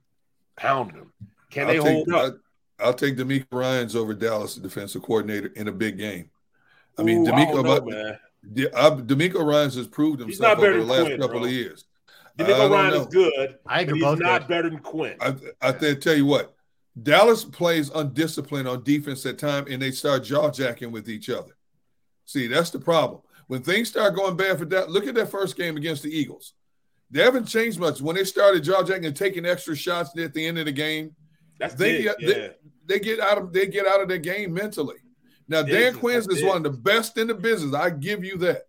pounding 0.56 0.96
him. 0.96 1.12
Can 1.50 1.66
I'll 1.66 1.72
they 1.74 1.78
hold 1.78 2.12
up? 2.12 2.34
I, 2.82 2.86
will 2.86 2.94
take 2.94 3.16
DeMeco 3.16 3.46
Ryans 3.50 3.96
over 3.96 4.14
Dallas 4.14 4.54
defensive 4.56 5.02
coordinator 5.02 5.48
in 5.56 5.68
a 5.68 5.72
big 5.72 5.98
game. 5.98 6.30
I 6.98 7.02
mean, 7.02 7.26
Ooh, 7.26 7.30
DeMeco, 7.30 7.64
don't 7.64 7.86
know, 7.86 8.16
I, 8.74 8.90
DeMeco 8.90 9.44
Ryans 9.44 9.74
has 9.76 9.86
proved 9.86 10.20
himself 10.20 10.58
over 10.58 10.78
the 10.78 10.84
last 10.84 11.06
Quinn, 11.06 11.20
couple 11.20 11.40
bro. 11.40 11.44
of 11.44 11.52
years. 11.52 11.84
DeMeco 12.38 12.60
I 12.60 12.68
Ryan 12.68 12.90
know. 12.94 13.00
is 13.00 13.06
good. 13.06 13.58
I 13.66 13.84
but 13.84 13.88
agree 13.88 14.00
he's 14.04 14.18
not 14.18 14.42
good. 14.42 14.48
better 14.48 14.70
than 14.70 14.78
Quinn. 14.80 15.16
I, 15.20 15.34
I 15.60 15.72
th- 15.72 16.02
tell 16.02 16.14
you 16.14 16.26
what, 16.26 16.54
Dallas 17.00 17.44
plays 17.44 17.90
undisciplined 17.90 18.68
on 18.68 18.82
defense 18.82 19.24
at 19.26 19.38
time, 19.38 19.66
and 19.70 19.80
they 19.80 19.90
start 19.90 20.24
jaw 20.24 20.50
jacking 20.50 20.90
with 20.90 21.08
each 21.08 21.30
other. 21.30 21.56
See, 22.24 22.46
that's 22.46 22.70
the 22.70 22.78
problem. 22.78 23.20
When 23.46 23.62
things 23.62 23.88
start 23.88 24.14
going 24.14 24.36
bad 24.36 24.58
for 24.58 24.64
that, 24.66 24.90
look 24.90 25.06
at 25.06 25.14
that 25.16 25.30
first 25.30 25.56
game 25.56 25.76
against 25.76 26.02
the 26.02 26.16
Eagles. 26.16 26.54
They 27.10 27.22
haven't 27.22 27.46
changed 27.46 27.80
much. 27.80 28.00
When 28.00 28.14
they 28.14 28.24
started 28.24 28.62
jaw 28.62 28.84
jacking 28.84 29.06
and 29.06 29.16
taking 29.16 29.44
extra 29.44 29.74
shots 29.74 30.16
at 30.16 30.32
the 30.32 30.46
end 30.46 30.58
of 30.58 30.66
the 30.66 30.72
game, 30.72 31.16
That's 31.60 31.74
they 31.74 31.92
big. 31.98 32.04
get- 32.04 32.20
yeah. 32.20 32.28
they- 32.28 32.54
they 32.86 32.98
get 32.98 33.20
out 33.20 33.38
of 33.38 33.52
they 33.52 33.66
get 33.68 33.86
out 33.86 34.00
of 34.00 34.08
their 34.08 34.18
game 34.18 34.52
mentally. 34.52 34.96
Now, 35.46 35.62
Diggs 35.62 35.78
Dan 35.78 35.92
is- 35.92 35.96
Quinn 35.98 36.16
is 36.18 36.26
that's 36.26 36.42
one 36.42 36.56
of 36.56 36.62
the 36.64 36.70
best 36.70 37.16
in 37.18 37.28
the 37.28 37.34
business. 37.34 37.72
I 37.72 37.90
give 37.90 38.24
you 38.24 38.36
that. 38.38 38.66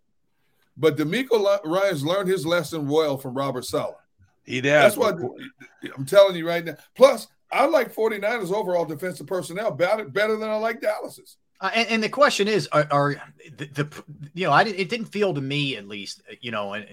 But 0.76 0.96
DeMeco 0.96 1.60
Ryans 1.64 2.04
learned 2.04 2.28
his 2.28 2.46
lesson 2.46 2.86
well 2.88 3.18
from 3.18 3.34
Robert 3.34 3.64
Saleh. 3.64 3.96
he 4.44 4.60
That's 4.60 4.94
does. 4.96 5.14
why 5.20 5.28
I'm 5.96 6.06
telling 6.06 6.36
you 6.36 6.46
right 6.46 6.64
now. 6.64 6.76
Plus, 6.94 7.26
I 7.50 7.66
like 7.66 7.92
49ers 7.94 8.52
overall 8.52 8.84
defensive 8.84 9.26
personnel 9.26 9.70
better, 9.72 10.04
better 10.04 10.36
than 10.36 10.48
I 10.48 10.56
like 10.56 10.80
Dallas's. 10.80 11.36
Uh, 11.60 11.70
and, 11.74 11.88
and 11.88 12.02
the 12.02 12.08
question 12.08 12.48
is, 12.48 12.68
are, 12.72 12.86
are 12.90 13.22
the, 13.56 13.66
the 13.66 14.04
you 14.34 14.46
know, 14.46 14.52
I 14.52 14.64
didn't, 14.64 14.80
it 14.80 14.88
didn't 14.88 15.06
feel 15.06 15.34
to 15.34 15.40
me 15.40 15.76
at 15.76 15.86
least, 15.86 16.22
you 16.40 16.50
know, 16.52 16.72
and 16.74 16.86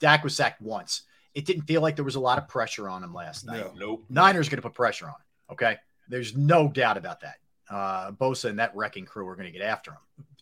Dak 0.00 0.24
was 0.24 0.34
sacked 0.34 0.60
once. 0.60 1.02
It 1.34 1.46
didn't 1.46 1.62
feel 1.62 1.80
like 1.80 1.96
there 1.96 2.04
was 2.04 2.16
a 2.16 2.20
lot 2.20 2.38
of 2.38 2.48
pressure 2.48 2.88
on 2.88 3.04
him 3.04 3.14
last 3.14 3.46
night. 3.46 3.64
No. 3.74 3.86
Nope. 3.86 4.04
Niners 4.10 4.48
going 4.48 4.56
to 4.58 4.62
put 4.62 4.74
pressure 4.74 5.06
on 5.06 5.12
him. 5.12 5.16
Okay, 5.52 5.76
there's 6.08 6.36
no 6.36 6.68
doubt 6.68 6.96
about 6.96 7.20
that. 7.20 7.36
Uh, 7.70 8.10
Bosa 8.12 8.46
and 8.50 8.58
that 8.58 8.74
wrecking 8.76 9.04
crew 9.06 9.26
are 9.28 9.36
going 9.36 9.50
to 9.50 9.56
get 9.58 9.62
after 9.66 9.92
him. 9.92 9.98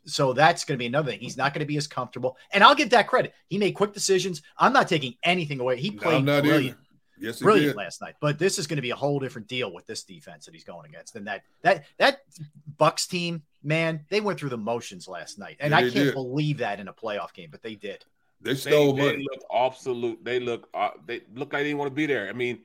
So 0.07 0.33
that's 0.33 0.65
going 0.65 0.77
to 0.77 0.79
be 0.79 0.87
another 0.87 1.11
thing. 1.13 1.21
He's 1.21 1.37
not 1.37 1.53
going 1.53 1.61
to 1.61 1.67
be 1.67 1.77
as 1.77 1.87
comfortable. 1.87 2.37
And 2.53 2.65
I'll 2.65 2.75
give 2.75 2.91
that 2.91 3.07
credit. 3.07 3.35
He 3.49 3.59
made 3.59 3.73
quick 3.73 3.93
decisions. 3.93 4.43
I'm 4.57 4.73
not 4.73 4.89
taking 4.89 5.15
anything 5.23 5.61
away. 5.61 5.77
He 5.79 5.91
played 5.91 6.29
I'm 6.29 6.43
brilliant. 6.43 6.79
Yes, 7.21 7.39
he 7.39 7.45
brilliant 7.45 7.77
did. 7.77 7.77
last 7.77 8.01
night. 8.01 8.15
But 8.19 8.39
this 8.39 8.59
is 8.59 8.67
going 8.67 8.79
to 8.79 8.83
be 8.83 8.91
a 8.91 8.97
whole 8.97 9.19
different 9.21 9.47
deal 9.47 9.73
with 9.73 9.87
this 9.87 10.03
defense 10.03 10.47
that 10.47 10.55
he's 10.55 10.65
going 10.65 10.89
against. 10.89 11.17
And 11.17 11.27
that 11.27 11.43
that 11.61 11.85
that 11.99 12.23
Bucks 12.79 13.07
team, 13.07 13.43
man, 13.63 14.07
they 14.09 14.23
went 14.23 14.41
through 14.41 14.49
the 14.49 14.57
motions 14.59 15.07
last 15.07 15.39
night, 15.39 15.59
and 15.61 15.73
Yeah, 15.73 15.77
I 15.77 15.81
can't 15.83 15.93
did. 15.95 16.15
believe 16.15 16.59
that 16.59 16.81
in 16.81 16.89
a 16.89 16.95
playoff 16.95 17.35
game, 17.35 17.51
but 17.51 17.61
they 17.63 17.75
did. 17.75 18.05
They 18.41 18.55
They, 18.55 18.59
stole 18.59 18.95
they 18.95 19.05
money. 19.05 19.27
look 19.31 19.45
absolute. 19.55 20.25
They 20.25 20.41
look. 20.41 20.71
Uh, 20.73 20.91
they 21.05 21.21
look 21.35 21.53
like 21.53 21.61
they 21.61 21.65
didn't 21.65 21.79
want 21.79 21.91
to 21.91 21.95
be 21.95 22.07
there. 22.07 22.27
I 22.31 22.33
mean, 22.33 22.61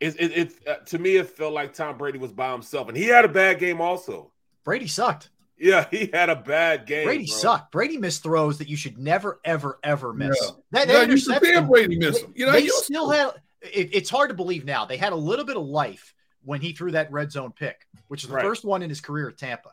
it, 0.00 0.20
it, 0.20 0.32
it 0.36 0.68
uh, 0.68 0.74
to 0.86 0.98
me 0.98 1.16
it 1.16 1.28
felt 1.28 1.52
like 1.54 1.72
Tom 1.74 1.96
Brady 1.98 2.18
was 2.18 2.32
by 2.32 2.52
himself, 2.52 2.88
and 2.88 2.96
he 2.96 3.04
had 3.04 3.24
a 3.24 3.28
bad 3.28 3.58
game 3.58 3.80
also. 3.80 4.32
Brady 4.64 4.86
sucked. 4.88 5.30
Yeah, 5.58 5.86
he 5.90 6.10
had 6.12 6.28
a 6.28 6.36
bad 6.36 6.86
game. 6.86 7.06
Brady 7.06 7.26
bro. 7.26 7.34
sucked. 7.36 7.72
Brady 7.72 7.96
missed 7.96 8.22
throws 8.22 8.58
that 8.58 8.68
you 8.68 8.76
should 8.76 8.98
never, 8.98 9.40
ever, 9.42 9.78
ever 9.82 10.12
miss. 10.12 10.38
No. 10.42 10.62
That, 10.72 10.88
No, 10.88 10.94
that 10.94 11.08
you 11.08 11.16
should 11.16 11.30
interception- 11.36 11.66
Brady 11.68 11.96
miss 11.98 12.20
him. 12.20 12.32
You 12.36 12.46
know, 12.46 12.52
they 12.52 12.64
you 12.64 12.72
still 12.72 13.08
had. 13.10 13.30
It, 13.62 13.94
it's 13.94 14.10
hard 14.10 14.28
to 14.28 14.34
believe 14.34 14.64
now. 14.66 14.84
They 14.84 14.98
had 14.98 15.12
a 15.12 15.16
little 15.16 15.46
bit 15.46 15.56
of 15.56 15.64
life 15.64 16.14
when 16.44 16.60
he 16.60 16.72
threw 16.72 16.90
that 16.92 17.10
red 17.10 17.32
zone 17.32 17.52
pick, 17.52 17.86
which 18.08 18.22
is 18.22 18.28
the 18.28 18.34
Right. 18.36 18.44
first 18.44 18.64
one 18.66 18.82
in 18.82 18.90
his 18.90 19.00
career 19.00 19.28
at 19.30 19.38
Tampa. 19.38 19.70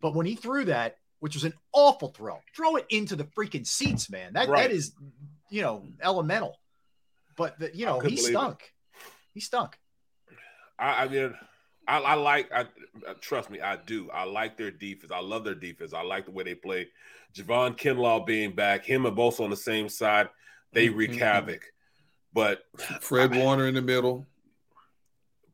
But 0.00 0.14
when 0.14 0.24
he 0.24 0.34
threw 0.36 0.64
that, 0.64 0.96
which 1.18 1.34
was 1.34 1.44
an 1.44 1.52
awful 1.74 2.08
throw, 2.08 2.40
throw 2.56 2.76
it 2.76 2.86
into 2.88 3.14
the 3.14 3.24
freaking 3.24 3.66
seats, 3.66 4.08
man. 4.10 4.32
That 4.32 4.48
Right. 4.48 4.68
that 4.70 4.74
is, 4.74 4.92
you 5.50 5.60
know, 5.60 5.84
elemental. 6.02 6.58
But 7.36 7.58
the, 7.58 7.76
you 7.76 7.84
know, 7.84 8.00
he 8.00 8.16
stunk. 8.16 8.62
it. 8.62 8.70
Stunk. 9.38 9.78
He 10.28 10.34
stunk. 10.34 10.36
I, 10.78 11.04
I 11.04 11.08
mean, 11.08 11.34
I, 11.86 11.98
I 12.00 12.14
like. 12.14 12.50
I 12.52 12.62
uh, 13.06 13.14
trust 13.20 13.50
me, 13.50 13.60
I 13.60 13.76
do. 13.76 14.10
I 14.10 14.24
like 14.24 14.56
their 14.56 14.70
defense. 14.72 15.12
I 15.12 15.20
love 15.20 15.44
their 15.44 15.54
defense. 15.54 15.92
I 15.94 16.02
like 16.02 16.24
the 16.24 16.32
way 16.32 16.42
they 16.42 16.54
play. 16.54 16.88
Javon 17.34 17.78
Kinlaw 17.78 18.26
being 18.26 18.54
back, 18.54 18.84
him 18.84 19.06
and 19.06 19.14
both 19.14 19.38
on 19.40 19.50
the 19.50 19.56
same 19.56 19.88
side, 19.88 20.28
they 20.72 20.88
wreak 20.88 21.12
Mhm. 21.12 21.18
havoc. 21.18 21.62
But 22.32 22.64
Fred 23.00 23.34
Warner 23.34 23.66
in 23.68 23.74
the 23.74 23.82
middle. 23.82 24.26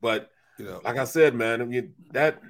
but 0.01 0.31
You 0.59 0.65
know, 0.67 0.81
like 0.85 0.97
I 0.97 1.05
said, 1.05 1.35
man, 1.35 1.61
I 1.61 1.65
mean 1.65 1.95
that 2.13 2.41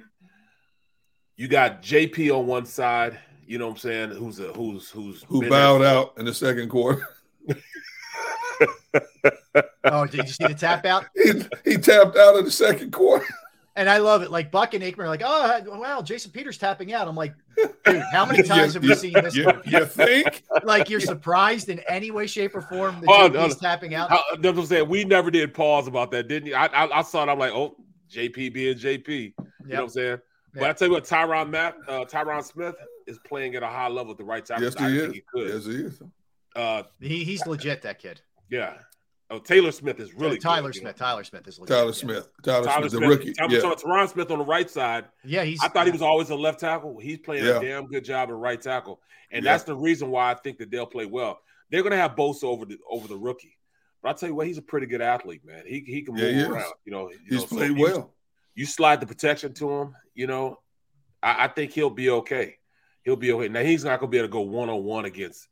you 1.35 1.47
got 1.47 1.81
JP 1.81 2.31
on 2.37 2.47
one 2.47 2.65
side, 2.65 3.19
you 3.45 3.57
know 3.57 3.67
what 3.67 3.73
I'm 3.73 3.77
saying, 3.79 4.09
who's 4.11 4.39
a 4.39 4.53
who's 4.53 4.89
who's 4.89 5.23
who 5.27 5.49
bowed 5.49 5.79
there- 5.79 5.87
out 5.87 6.13
in 6.17 6.25
the 6.25 6.33
second 6.33 6.69
quarter. 6.69 7.07
Oh, 9.85 10.05
did 10.05 10.25
you 10.25 10.33
see 10.33 10.45
the 10.47 10.53
tap 10.53 10.85
out? 10.85 11.05
he, 11.15 11.31
he 11.63 11.77
tapped 11.77 12.17
out 12.17 12.35
in 12.35 12.45
the 12.45 12.51
second 12.51 12.91
quarter. 12.91 13.25
And 13.77 13.89
I 13.89 13.99
love 13.99 14.21
it. 14.21 14.31
Like 14.31 14.51
Buck 14.51 14.73
and 14.73 14.83
Aikman 14.83 14.99
are 14.99 15.07
like, 15.07 15.21
oh 15.23 15.61
wow, 15.79 16.01
Jason 16.01 16.31
Peters 16.31 16.57
tapping 16.57 16.93
out. 16.93 17.07
I'm 17.07 17.15
like, 17.15 17.33
dude, 17.85 18.03
how 18.11 18.25
many 18.25 18.43
times 18.47 18.73
have 18.73 18.83
we 18.83 18.89
You- 18.89 18.95
seen 18.95 19.13
this? 19.13 19.35
You, 19.35 19.49
you 19.65 19.85
think? 19.85 20.43
Like 20.63 20.89
you're 20.89 20.99
surprised 20.99 21.69
in 21.69 21.79
any 21.87 22.11
way, 22.11 22.27
shape, 22.27 22.55
or 22.55 22.61
form 22.61 22.99
that 23.01 23.07
Oh, 23.09 23.29
JP's 23.29 23.61
no. 23.61 23.69
tapping 23.69 23.95
out? 23.95 24.11
I, 24.11 24.17
that's 24.39 24.55
what 24.55 24.63
I'm 24.63 24.65
saying. 24.65 24.89
We 24.89 25.05
never 25.05 25.31
did 25.31 25.53
pause 25.53 25.87
about 25.87 26.11
that, 26.11 26.27
didn't 26.27 26.47
you? 26.47 26.55
I, 26.55 26.65
I, 26.65 26.99
I 26.99 27.01
saw 27.03 27.23
it. 27.23 27.29
I'm 27.29 27.39
like, 27.39 27.53
oh, 27.53 27.75
JP 28.11 28.53
being 28.53 28.77
JP. 28.77 29.07
You 29.09 29.33
know 29.37 29.75
what 29.75 29.79
I'm 29.83 29.89
saying? 29.89 30.17
But 30.53 30.61
Yeah. 30.63 30.69
I 30.69 30.73
tell 30.73 30.87
you 30.89 30.93
what, 30.95 31.05
Tyron 31.05 31.49
Matt, 31.49 31.75
uh, 31.87 32.03
Tyron 32.05 32.43
Smith 32.43 32.75
is 33.05 33.19
playing 33.19 33.55
at 33.55 33.63
a 33.63 33.67
high 33.67 33.87
level 33.89 34.11
at 34.11 34.17
the 34.17 34.23
right 34.25 34.45
time. 34.45 34.61
Yes, 34.61 34.75
I 34.77 34.89
he 34.89 34.97
think 34.99 35.09
is. 35.09 35.13
he 35.15 35.21
could. 35.31 35.49
Yes, 35.53 35.65
he 35.65 35.71
is. 35.71 36.01
Uh, 36.55 36.83
He, 36.99 37.23
he's 37.23 37.45
legit, 37.45 37.83
that 37.83 37.99
kid. 37.99 38.21
Yeah. 38.49 38.73
Oh, 39.29 39.39
Taylor 39.39 39.71
Smith 39.73 39.99
is 39.99 40.13
really 40.13 40.37
Tyler 40.37 40.69
good, 40.69 40.75
you 40.77 40.81
know. 40.83 40.87
Smith. 40.91 40.95
Tyler 40.97 41.23
Smith 41.25 41.47
is 41.47 41.59
legit. 41.59 41.75
Tyler 41.75 41.87
yeah. 41.87 41.91
Smith. 41.91 42.29
Tyler, 42.43 42.63
Tyler 42.65 42.89
Smith, 42.89 42.91
the 42.91 42.97
Smith, 42.97 43.09
rookie. 43.09 43.33
Tyler, 43.33 43.51
yeah. 43.53 43.59
so 43.59 43.75
Tyron 43.75 44.09
Smith 44.09 44.31
on 44.31 44.39
the 44.39 44.45
right 44.45 44.69
side. 44.69 45.05
Yeah, 45.25 45.43
he's. 45.43 45.61
I 45.61 45.67
thought 45.67 45.85
he 45.85 45.91
was 45.91 46.01
always 46.01 46.29
a 46.29 46.35
left 46.35 46.61
tackle. 46.61 46.97
He's 46.99 47.17
playing 47.17 47.43
Yeah. 47.45 47.57
a 47.57 47.61
damn 47.61 47.87
good 47.87 48.05
job 48.05 48.29
at 48.29 48.35
right 48.35 48.61
tackle, 48.61 49.01
and 49.31 49.43
Yeah. 49.43 49.51
that's 49.51 49.65
the 49.65 49.75
reason 49.75 50.09
why 50.11 50.31
I 50.31 50.35
think 50.35 50.59
that 50.59 50.71
they'll 50.71 50.85
play 50.85 51.05
well. 51.05 51.39
They're 51.69 51.81
going 51.83 51.91
to 51.91 51.97
have 51.97 52.15
Bosa 52.15 52.45
over 52.45 52.63
the 52.65 52.77
over 52.89 53.09
the 53.09 53.17
rookie, 53.17 53.57
but 54.01 54.09
I'll 54.09 54.15
tell 54.15 54.29
you 54.29 54.35
what, 54.35 54.47
he's 54.47 54.57
a 54.59 54.61
pretty 54.61 54.87
good 54.87 55.01
athlete, 55.01 55.41
man. 55.43 55.63
He 55.67 55.81
he 55.85 56.03
can 56.03 56.13
move 56.13 56.23
Yeah, 56.23 56.29
he 56.31 56.39
is. 56.39 56.47
around. 56.47 56.73
You 56.85 56.91
know, 56.93 57.09
you 57.11 57.17
He's 57.27 57.31
know, 57.41 57.47
so 57.47 57.55
played 57.57 57.77
you- 57.77 57.83
well. 57.83 58.13
You 58.55 58.65
slide 58.65 59.01
the 59.01 59.05
protection 59.07 59.53
to 59.55 59.69
him. 59.69 59.95
You 60.15 60.25
know, 60.27 60.57
I, 61.21 61.43
I 61.43 61.47
think 61.49 61.73
he'll 61.73 61.89
be 61.91 62.09
okay. 62.09 62.55
He'll 63.03 63.15
be 63.17 63.31
okay. 63.33 63.49
Now 63.49 63.61
he's 63.61 63.83
not 63.83 63.99
going 63.99 64.09
to 64.09 64.11
be 64.11 64.17
able 64.17 64.29
to 64.29 64.31
go 64.31 64.41
one 64.41 64.69
on 64.69 64.83
one 64.83 65.05
against 65.05 65.47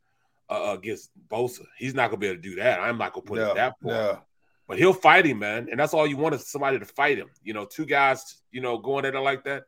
uh, 0.48 0.74
against 0.78 1.10
Bosa. 1.28 1.64
He's 1.78 1.94
not 1.94 2.10
going 2.10 2.20
to 2.20 2.24
be 2.24 2.26
able 2.28 2.42
to 2.42 2.48
do 2.48 2.56
that. 2.56 2.80
I'm 2.80 2.98
not 2.98 3.12
going 3.12 3.24
to 3.24 3.28
put 3.28 3.38
it 3.38 3.42
No, 3.42 3.54
that 3.54 3.74
far. 3.82 3.92
no. 3.92 4.18
But 4.68 4.78
he'll 4.78 4.92
fight 4.92 5.24
him, 5.26 5.38
man. 5.38 5.68
And 5.70 5.78
that's 5.78 5.94
all 5.94 6.06
you 6.06 6.16
want 6.16 6.34
is 6.34 6.48
somebody 6.48 6.78
to 6.78 6.84
fight 6.84 7.18
him. 7.18 7.28
You 7.44 7.54
know, 7.54 7.64
two 7.64 7.84
guys, 7.86 8.42
you 8.50 8.60
know, 8.60 8.78
going 8.78 9.04
at 9.04 9.14
it 9.14 9.20
like 9.20 9.44
that. 9.44 9.64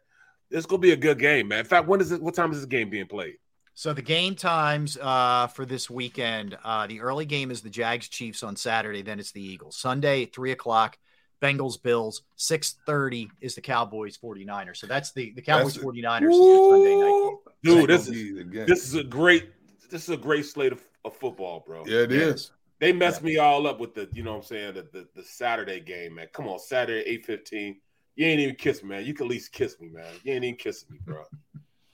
It's 0.51 0.67
gonna 0.67 0.81
be 0.81 0.93
a 0.93 0.97
good 0.97 1.19
game, 1.19 1.49
man. 1.49 1.61
In 1.61 1.64
fact, 1.67 1.87
when 1.87 2.01
is 2.01 2.11
it? 2.11 2.23
What 2.23 2.35
time 2.35 2.51
is 2.53 2.59
this 2.59 2.67
game 2.67 2.88
being 2.91 3.07
played? 3.07 3.35
So 3.75 3.93
the 3.93 4.03
game 4.03 4.35
times 4.35 4.97
uh, 5.01 5.47
for 5.49 5.64
this 5.67 5.88
weekend, 5.91 6.57
uh, 6.64 6.87
the 6.88 7.01
early 7.01 7.27
game 7.27 7.51
is 7.53 7.61
the 7.61 7.71
Jags 7.71 8.09
Chiefs 8.09 8.43
on 8.43 8.57
Saturday. 8.57 9.03
Then 9.03 9.21
it's 9.21 9.31
the 9.31 9.43
Eagles 9.43 9.77
Sunday, 9.77 10.25
three 10.25 10.51
o'clock. 10.53 10.97
Bengals 11.41 11.81
Bills. 11.81 12.23
Six 12.35 12.77
thirty 12.87 13.31
is 13.41 13.55
the 13.55 13.61
Cowboys 13.61 14.17
49ers. 14.19 14.79
So 14.79 14.87
that's 14.88 15.12
the 15.12 15.33
the 15.37 15.43
Cowboys 15.43 15.75
That's 15.75 15.85
a- 15.85 15.87
49ers 15.87 16.31
is 16.31 16.71
Sunday 16.71 16.97
night. 16.97 17.37
Dude, 17.62 17.88
this 17.91 18.09
is 18.09 18.11
be 18.11 18.33
the 18.33 18.45
game. 18.45 18.67
this 18.67 18.83
is 18.85 18.95
a 18.95 19.05
great 19.05 19.51
this 19.88 20.03
is 20.05 20.11
a 20.11 20.16
great 20.16 20.46
slate 20.46 20.72
of, 20.72 20.83
of 21.05 21.16
football, 21.16 21.62
bro. 21.66 21.85
yeah, 21.87 22.01
it 22.01 22.12
is. 22.12 22.53
They 22.81 22.92
messed 22.92 23.22
me 23.22 23.38
all 23.38 23.66
up 23.66 23.81
with 23.81 23.94
the, 23.94 24.09
you 24.12 24.22
know 24.22 24.33
what 24.33 24.38
I'm 24.38 24.42
saying, 24.44 24.74
the, 24.74 24.83
the, 24.92 25.09
the 25.16 25.24
Saturday 25.24 25.81
game, 25.81 26.14
man. 26.14 26.29
Come 26.33 26.46
on, 26.46 26.61
Saturday, 26.61 27.18
8.15. 27.27 27.77
You 28.14 28.27
ain't 28.27 28.40
even 28.40 28.55
kiss 28.55 28.83
me, 28.83 28.90
man. 28.90 29.05
You 29.05 29.14
can 29.14 29.27
at 29.27 29.31
least 29.31 29.53
kiss 29.53 29.81
me, 29.81 29.88
man. 29.88 30.12
You 30.22 30.35
ain't 30.35 30.44
even 30.44 30.57
kissing 30.57 30.88
me, 30.92 30.98
bro. 31.05 31.24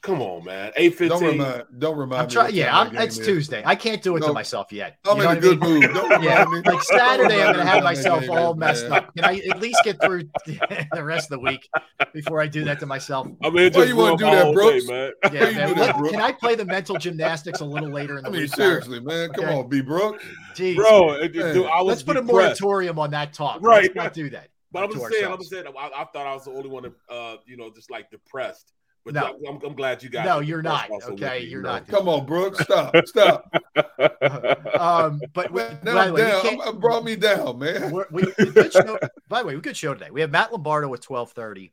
Come 0.05 0.21
on, 0.21 0.45
man. 0.45 0.71
8.15. 0.79 1.09
Don't 1.09 1.23
remind. 1.25 1.63
Don't 1.79 1.97
remind 1.97 2.21
I'm 2.21 2.27
me. 2.27 2.33
trying. 2.35 2.55
Yeah, 2.55 2.79
I'm, 2.79 2.95
it's 2.95 3.19
is. 3.19 3.27
Tuesday. 3.27 3.63
I 3.65 3.75
can't 3.75 4.03
do 4.03 4.17
it 4.17 4.21
No. 4.21 4.27
to 4.29 4.33
myself 4.35 4.71
yet. 4.71 4.99
I'm 5.09 5.17
You 5.17 5.31
in 5.31 5.37
a 5.39 5.41
good 5.41 5.61
mean? 5.63 5.81
mood. 5.81 5.95
Don't 5.95 6.05
remind 6.11 6.25
Yeah, 6.25 6.45
me. 6.45 6.61
like 6.61 6.83
Saturday, 6.83 7.43
I'm 7.43 7.55
gonna 7.55 7.65
have 7.65 7.83
myself 7.83 8.29
all 8.29 8.53
messed 8.53 8.83
game, 8.83 8.93
up. 8.93 9.15
Can 9.17 9.25
I 9.25 9.39
at 9.51 9.61
least 9.61 9.81
get 9.83 9.99
through 10.03 10.25
the 10.47 11.03
rest 11.03 11.33
of 11.33 11.39
the 11.41 11.45
week 11.51 11.67
before 12.13 12.43
I 12.43 12.49
do 12.49 12.65
that 12.65 12.81
to 12.81 12.87
myself? 12.87 13.29
I'm 13.43 13.57
in 13.57 13.73
Why 13.73 13.85
you 13.85 13.97
wanna 13.97 14.19
do 14.19 14.25
that, 14.27 14.53
Brooks? 14.53 14.87
man. 14.89 15.13
Yeah, 15.33 15.41
man. 15.53 15.69
do 15.69 15.75
that, 15.77 15.97
bro? 15.97 16.11
can 16.11 16.21
I 16.21 16.33
play 16.33 16.55
the 16.55 16.67
mental 16.67 16.97
gymnastics 16.99 17.61
a 17.61 17.65
little 17.65 17.89
later 17.91 18.19
in 18.19 18.25
the 18.25 18.29
I 18.29 18.33
mean, 18.33 18.43
week? 18.43 18.55
seriously, 18.55 19.01
man. 19.01 19.31
Come 19.31 19.47
Okay. 19.47 19.55
on, 19.55 19.69
B. 19.71 19.81
Brooks. 19.81 20.23
Jeez. 20.55 20.77
Bro, 20.77 21.13
it- 21.15 21.33
dude, 21.33 21.65
I 21.67 21.81
was 21.81 21.87
Let's 21.87 22.03
put 22.03 22.19
a 22.19 22.23
moratorium 22.23 22.99
on 22.99 23.11
that 23.13 23.33
talk. 23.33 23.61
Right. 23.63 23.85
Let's 23.85 23.95
not 23.95 24.13
do 24.13 24.29
that. 24.31 24.49
But 24.71 24.85
I'm 24.85 24.93
just 24.93 25.07
saying, 25.11 25.33
I'm 25.33 25.39
just 25.39 25.51
saying, 25.51 25.65
I, 25.67 25.87
I 26.03 26.05
thought 26.13 26.27
I 26.27 26.35
was 26.35 26.45
the 26.45 26.51
only 26.51 26.69
one, 26.69 26.93
uh, 27.09 27.37
you 27.47 27.57
know, 27.57 27.71
just 27.75 27.91
like 27.91 28.11
depressed. 28.11 28.73
But 29.05 29.15
No. 29.15 29.39
I'm, 29.47 29.61
I'm 29.65 29.75
glad 29.75 30.03
you 30.03 30.09
got. 30.09 30.25
No, 30.25 30.41
you're 30.41 30.63
depressed 30.63 30.91
not, 30.91 31.03
okay? 31.13 31.41
me, 31.41 31.47
You're 31.51 31.61
you 31.61 31.67
not. 31.67 31.87
Come 31.89 32.09
on, 32.09 32.25
Brooks. 32.25 32.61
Stop. 32.61 32.95
Stop. 33.07 33.55
Um, 34.75 35.21
but 35.33 35.53
we, 35.53 35.61
Man, 35.63 35.79
by 35.85 35.93
now 35.93 35.99
I'm 36.01 36.13
way, 36.15 36.21
down. 36.23 36.43
can't- 36.43 36.61
I'm- 36.63 36.79
brought 36.81 37.05
me 37.05 37.15
down, 37.17 37.59
man. 37.59 37.91
We're, 37.93 38.07
we, 38.11 38.25
we 38.39 38.47
good 38.51 38.73
show, 38.73 38.99
by 39.29 39.41
the 39.43 39.49
way, 39.49 39.55
we 39.55 39.61
good 39.61 39.77
show 39.77 39.95
today. 39.95 40.11
We 40.11 40.21
have 40.21 40.31
Matt 40.31 40.51
Lombardo 40.53 40.93
at 40.93 41.01
twelve 41.01 41.31
thirty. 41.33 41.73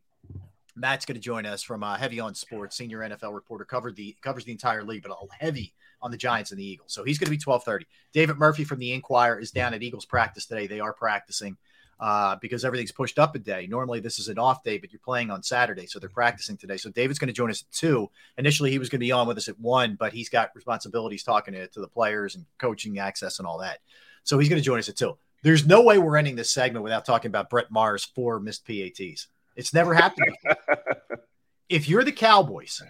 Matt's 0.76 1.06
going 1.06 1.15
to 1.15 1.22
join 1.22 1.46
us 1.46 1.63
from 1.63 1.84
uh, 1.84 1.98
Heavy 1.98 2.20
on 2.20 2.34
Sports, 2.36 2.78
senior 2.78 3.00
NFL 3.00 3.34
reporter, 3.34 3.65
covered 3.65 3.96
the 3.96 4.15
covers 4.22 4.46
the 4.46 4.52
entire 4.52 4.84
league, 4.84 5.04
but 5.04 5.17
heavy 5.39 5.74
on 6.02 6.12
the 6.12 6.17
Giants 6.17 6.52
and 6.52 6.60
the 6.60 6.65
Eagles. 6.65 6.94
So 6.94 7.04
he's 7.04 7.17
going 7.17 7.26
to 7.26 7.32
be 7.32 7.38
twelve 7.38 7.63
thirty. 7.63 7.88
David 8.13 8.38
Murphy 8.38 8.63
from 8.63 8.80
the 8.80 8.94
Inquirer 8.94 9.39
is 9.39 9.52
down 9.52 9.74
at 9.74 9.82
Eagles 9.84 10.06
practice 10.06 10.46
today. 10.46 10.67
They 10.67 10.80
are 10.80 10.94
practicing 10.94 11.58
uh, 12.01 12.35
because 12.41 12.65
everything's 12.65 12.91
pushed 12.91 13.19
up 13.19 13.35
a 13.35 13.39
day. 13.39 13.67
Normally 13.69 13.99
this 13.99 14.19
is 14.19 14.27
an 14.27 14.39
off 14.39 14.63
day, 14.63 14.79
but 14.79 14.91
you're 14.91 14.99
playing 14.99 15.29
on 15.29 15.43
Saturday, 15.43 15.85
so 15.85 15.99
they're 15.99 16.09
practicing 16.09 16.57
today. 16.57 16.75
So 16.77 16.89
David's 16.89 17.19
going 17.19 17.27
to 17.27 17.33
join 17.33 17.51
us 17.51 17.61
at 17.61 17.71
two. 17.71 18.09
Initially, 18.37 18.71
he 18.71 18.79
was 18.79 18.89
going 18.89 18.99
to 18.99 19.05
be 19.05 19.11
on 19.11 19.27
with 19.27 19.37
us 19.37 19.47
at 19.47 19.59
one, 19.59 19.95
but 19.99 20.11
he's 20.11 20.27
got 20.27 20.49
responsibilities 20.55 21.23
talking 21.23 21.53
to, 21.53 21.67
to 21.67 21.79
the 21.79 21.87
players 21.87 22.35
and 22.35 22.45
coaching 22.57 22.97
access 22.99 23.37
and 23.37 23.47
all 23.47 23.59
that. 23.59 23.79
So 24.23 24.39
he's 24.39 24.49
going 24.49 24.59
to 24.59 24.65
join 24.65 24.79
us 24.79 24.89
at 24.89 24.97
two. 24.97 25.17
There's 25.43 25.65
no 25.65 25.81
way 25.83 25.99
we're 25.99 26.17
ending 26.17 26.35
this 26.35 26.51
segment 26.51 26.83
without 26.83 27.05
talking 27.05 27.29
about 27.29 27.49
Brett 27.49 27.71
Maher's 27.71 28.03
four 28.03 28.39
missed 28.39 28.65
PATs. 28.65 29.27
It's 29.55 29.73
never 29.73 29.93
happened 29.93 30.35
if 31.71 31.87
you're 31.87 32.03
the 32.03 32.11
Cowboys, 32.11 32.81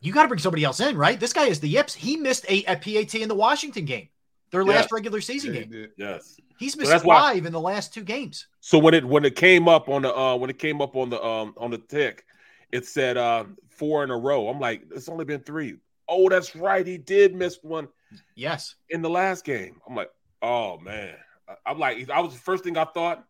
you 0.00 0.12
got 0.12 0.22
to 0.22 0.28
bring 0.28 0.40
somebody 0.40 0.64
else 0.64 0.80
in, 0.80 0.96
right? 0.96 1.18
This 1.18 1.32
guy 1.32 1.46
is 1.46 1.60
the 1.60 1.68
yips. 1.68 1.94
He 1.94 2.16
missed 2.16 2.44
a, 2.48 2.64
a 2.64 2.76
PAT 2.76 3.14
in 3.14 3.28
the 3.28 3.34
Washington 3.34 3.84
game, 3.84 4.08
their 4.50 4.62
Yeah. 4.62 4.68
last 4.72 4.92
regular 4.92 5.20
season 5.20 5.54
Yeah, 5.54 5.60
game. 5.62 5.70
did. 5.70 5.90
yes. 5.96 6.40
He's 6.58 6.72
So 6.74 6.78
missed 6.80 6.90
that's 6.90 7.04
why- 7.04 7.18
five 7.34 7.46
in 7.46 7.52
the 7.52 7.60
last 7.60 7.92
two 7.94 8.02
games. 8.02 8.46
So 8.60 8.78
when 8.78 8.94
it 8.94 9.04
when 9.04 9.24
it 9.24 9.36
came 9.36 9.68
up 9.68 9.88
on 9.88 10.02
the 10.02 10.14
uh 10.16 10.36
when 10.36 10.50
it 10.50 10.58
came 10.58 10.80
up 10.80 10.96
on 10.96 11.10
the 11.10 11.22
um 11.24 11.54
on 11.56 11.70
the 11.70 11.78
tick, 11.78 12.24
it 12.72 12.86
said 12.86 13.16
uh 13.16 13.44
four 13.68 14.02
in 14.04 14.10
a 14.10 14.16
row. 14.18 14.48
I'm 14.48 14.58
like, 14.60 14.82
it's 14.94 15.08
only 15.08 15.24
been 15.24 15.40
three. 15.40 15.76
Oh, 16.08 16.28
that's 16.28 16.56
right. 16.56 16.86
He 16.86 16.98
did 16.98 17.34
miss 17.34 17.58
one 17.62 17.88
Yes. 18.34 18.74
in 18.90 19.02
the 19.02 19.10
last 19.10 19.44
game. 19.44 19.80
I'm 19.88 19.94
like, 19.94 20.10
oh 20.42 20.78
man. 20.78 21.14
I- 21.48 21.56
I'm 21.70 21.78
like, 21.78 22.08
I 22.10 22.20
was 22.20 22.32
the 22.34 22.40
first 22.40 22.64
thing 22.64 22.76
I 22.76 22.84
thought. 22.84 23.24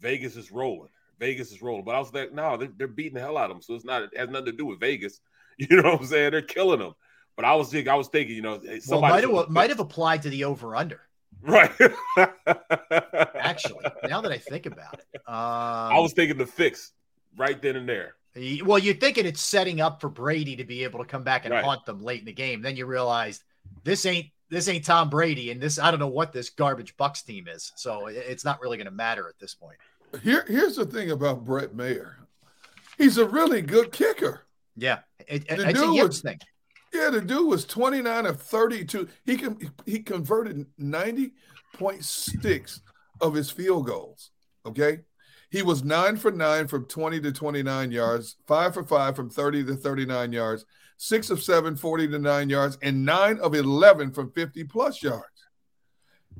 Vegas 0.00 0.36
is 0.36 0.50
rolling. 0.50 0.90
Vegas 1.18 1.52
is 1.52 1.62
rolling. 1.62 1.84
But 1.84 1.94
I 1.94 1.98
was 1.98 2.12
like, 2.12 2.32
no, 2.32 2.56
they're, 2.56 2.68
they're 2.76 2.88
beating 2.88 3.14
the 3.14 3.20
hell 3.20 3.38
out 3.38 3.50
of 3.50 3.56
them. 3.56 3.62
So 3.62 3.74
it's 3.74 3.84
not. 3.84 4.02
It 4.02 4.10
has 4.18 4.28
nothing 4.28 4.46
to 4.46 4.52
do 4.52 4.66
with 4.66 4.80
Vegas. 4.80 5.20
You 5.56 5.80
know 5.80 5.92
what 5.92 6.00
I'm 6.00 6.06
saying? 6.06 6.32
They're 6.32 6.42
killing 6.42 6.80
them. 6.80 6.94
But 7.36 7.44
I 7.44 7.54
was 7.54 7.70
thinking, 7.70 7.90
I 7.90 7.94
was 7.96 8.08
thinking, 8.08 8.36
you 8.36 8.42
know, 8.42 8.60
hey, 8.62 8.80
Well, 8.88 9.00
might 9.00 9.24
have 9.24 9.50
might 9.50 9.70
have 9.70 9.80
applied 9.80 10.22
to 10.22 10.30
the 10.30 10.44
over 10.44 10.76
under. 10.76 11.00
right. 11.42 11.70
Actually, 13.34 13.84
now 14.08 14.20
that 14.20 14.32
I 14.32 14.38
think 14.38 14.66
about 14.66 14.94
it, 14.94 15.06
um, 15.26 15.34
I 15.34 15.98
was 15.98 16.12
thinking 16.12 16.38
the 16.38 16.46
fix 16.46 16.92
right 17.36 17.60
then 17.60 17.76
and 17.76 17.88
there. 17.88 18.14
Well, 18.64 18.78
you're 18.78 18.94
thinking 18.94 19.26
it's 19.26 19.40
setting 19.40 19.80
up 19.80 20.00
for 20.00 20.08
Brady 20.08 20.56
to 20.56 20.64
be 20.64 20.82
able 20.84 20.98
to 21.00 21.04
come 21.04 21.22
back 21.22 21.44
and 21.44 21.52
Right. 21.54 21.64
haunt 21.64 21.84
them 21.86 22.02
late 22.02 22.20
in 22.20 22.24
the 22.26 22.32
game. 22.32 22.62
Then 22.62 22.76
you 22.76 22.86
realize 22.86 23.42
this 23.84 24.06
ain't 24.06 24.26
this 24.50 24.68
ain't 24.68 24.84
Tom 24.84 25.10
Brady, 25.10 25.50
and 25.50 25.60
this 25.60 25.78
I 25.78 25.90
don't 25.90 26.00
know 26.00 26.08
what 26.08 26.32
this 26.32 26.50
garbage 26.50 26.96
Bucks 26.96 27.22
team 27.22 27.48
is. 27.48 27.72
So 27.76 28.06
it's 28.06 28.44
not 28.44 28.60
really 28.60 28.76
going 28.76 28.86
to 28.86 28.90
matter 28.92 29.28
at 29.28 29.38
this 29.38 29.54
point. 29.54 29.76
Here, 30.22 30.44
here's 30.48 30.76
the 30.76 30.86
thing 30.86 31.10
about 31.10 31.44
Brett 31.44 31.74
Maher. 31.74 32.18
He's 32.96 33.18
a 33.18 33.26
really 33.26 33.60
good 33.60 33.90
kicker. 33.92 34.42
Yeah, 34.76 35.00
it, 35.26 35.44
it- 35.48 35.56
The 35.58 35.68
it's 35.70 35.80
a 35.80 35.84
dude 35.84 35.94
yips 35.96 36.20
thing. 36.20 36.38
Yeah, 36.94 37.10
the 37.10 37.20
dude 37.20 37.48
was 37.48 37.66
29 37.66 38.26
of 38.26 38.40
32. 38.40 39.08
He 39.24 39.36
can 39.36 39.58
he 39.84 39.98
converted 39.98 40.64
90.6 40.80 42.80
of 43.20 43.34
his 43.34 43.50
field 43.50 43.88
goals. 43.88 44.30
Okay. 44.64 45.00
He 45.50 45.62
was 45.62 45.84
nine 45.84 46.16
for 46.16 46.30
nine 46.30 46.68
from 46.68 46.86
20 46.86 47.20
to 47.20 47.32
29 47.32 47.90
yards, 47.90 48.36
five 48.46 48.74
for 48.74 48.84
five 48.84 49.16
from 49.16 49.28
30 49.28 49.64
to 49.64 49.74
39 49.74 50.32
yards, 50.32 50.64
six 50.96 51.30
of 51.30 51.42
seven, 51.42 51.74
40 51.76 52.08
to 52.08 52.18
nine 52.18 52.48
yards, 52.48 52.78
and 52.80 53.04
nine 53.04 53.38
of 53.40 53.54
11 53.54 54.12
from 54.12 54.32
50 54.32 54.64
plus 54.64 55.02
yards. 55.02 55.26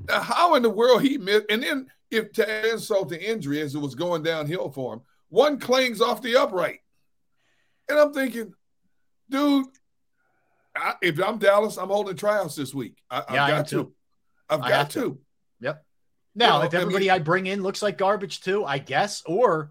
Now, 0.08 0.20
how 0.20 0.54
in 0.54 0.62
the 0.62 0.70
world 0.70 1.02
he 1.02 1.18
missed? 1.18 1.46
And 1.50 1.62
then, 1.62 1.88
if 2.10 2.32
to 2.32 2.72
insult 2.72 3.08
the 3.08 3.22
injury 3.22 3.60
as 3.60 3.74
it 3.74 3.80
was 3.80 3.94
going 3.94 4.22
downhill 4.22 4.70
for 4.70 4.94
him, 4.94 5.00
one 5.28 5.58
clings 5.58 6.00
off 6.00 6.22
the 6.22 6.36
upright. 6.36 6.80
And 7.88 7.98
I'm 7.98 8.12
thinking, 8.12 8.54
dude, 9.30 9.66
I, 10.76 10.94
if 11.02 11.22
I'm 11.22 11.38
Dallas, 11.38 11.76
I'm 11.76 11.88
holding 11.88 12.16
tryouts 12.16 12.54
this 12.56 12.74
week. 12.74 12.96
I, 13.10 13.18
I've 13.28 13.34
Yeah, 13.34 13.44
I 13.44 13.50
got 13.50 13.68
to. 13.68 13.92
I've 14.48 14.60
I 14.62 14.68
got 14.68 14.78
have 14.78 14.88
to. 14.90 15.00
to. 15.00 15.18
Yep. 15.60 15.84
Now, 16.34 16.58
know, 16.58 16.64
if 16.66 16.74
I 16.74 16.78
everybody 16.78 17.04
mean- 17.06 17.10
I 17.14 17.18
bring 17.20 17.46
in 17.46 17.62
looks 17.62 17.80
like 17.82 17.96
garbage 17.98 18.40
too, 18.40 18.64
I 18.64 18.78
guess, 18.78 19.22
or, 19.24 19.70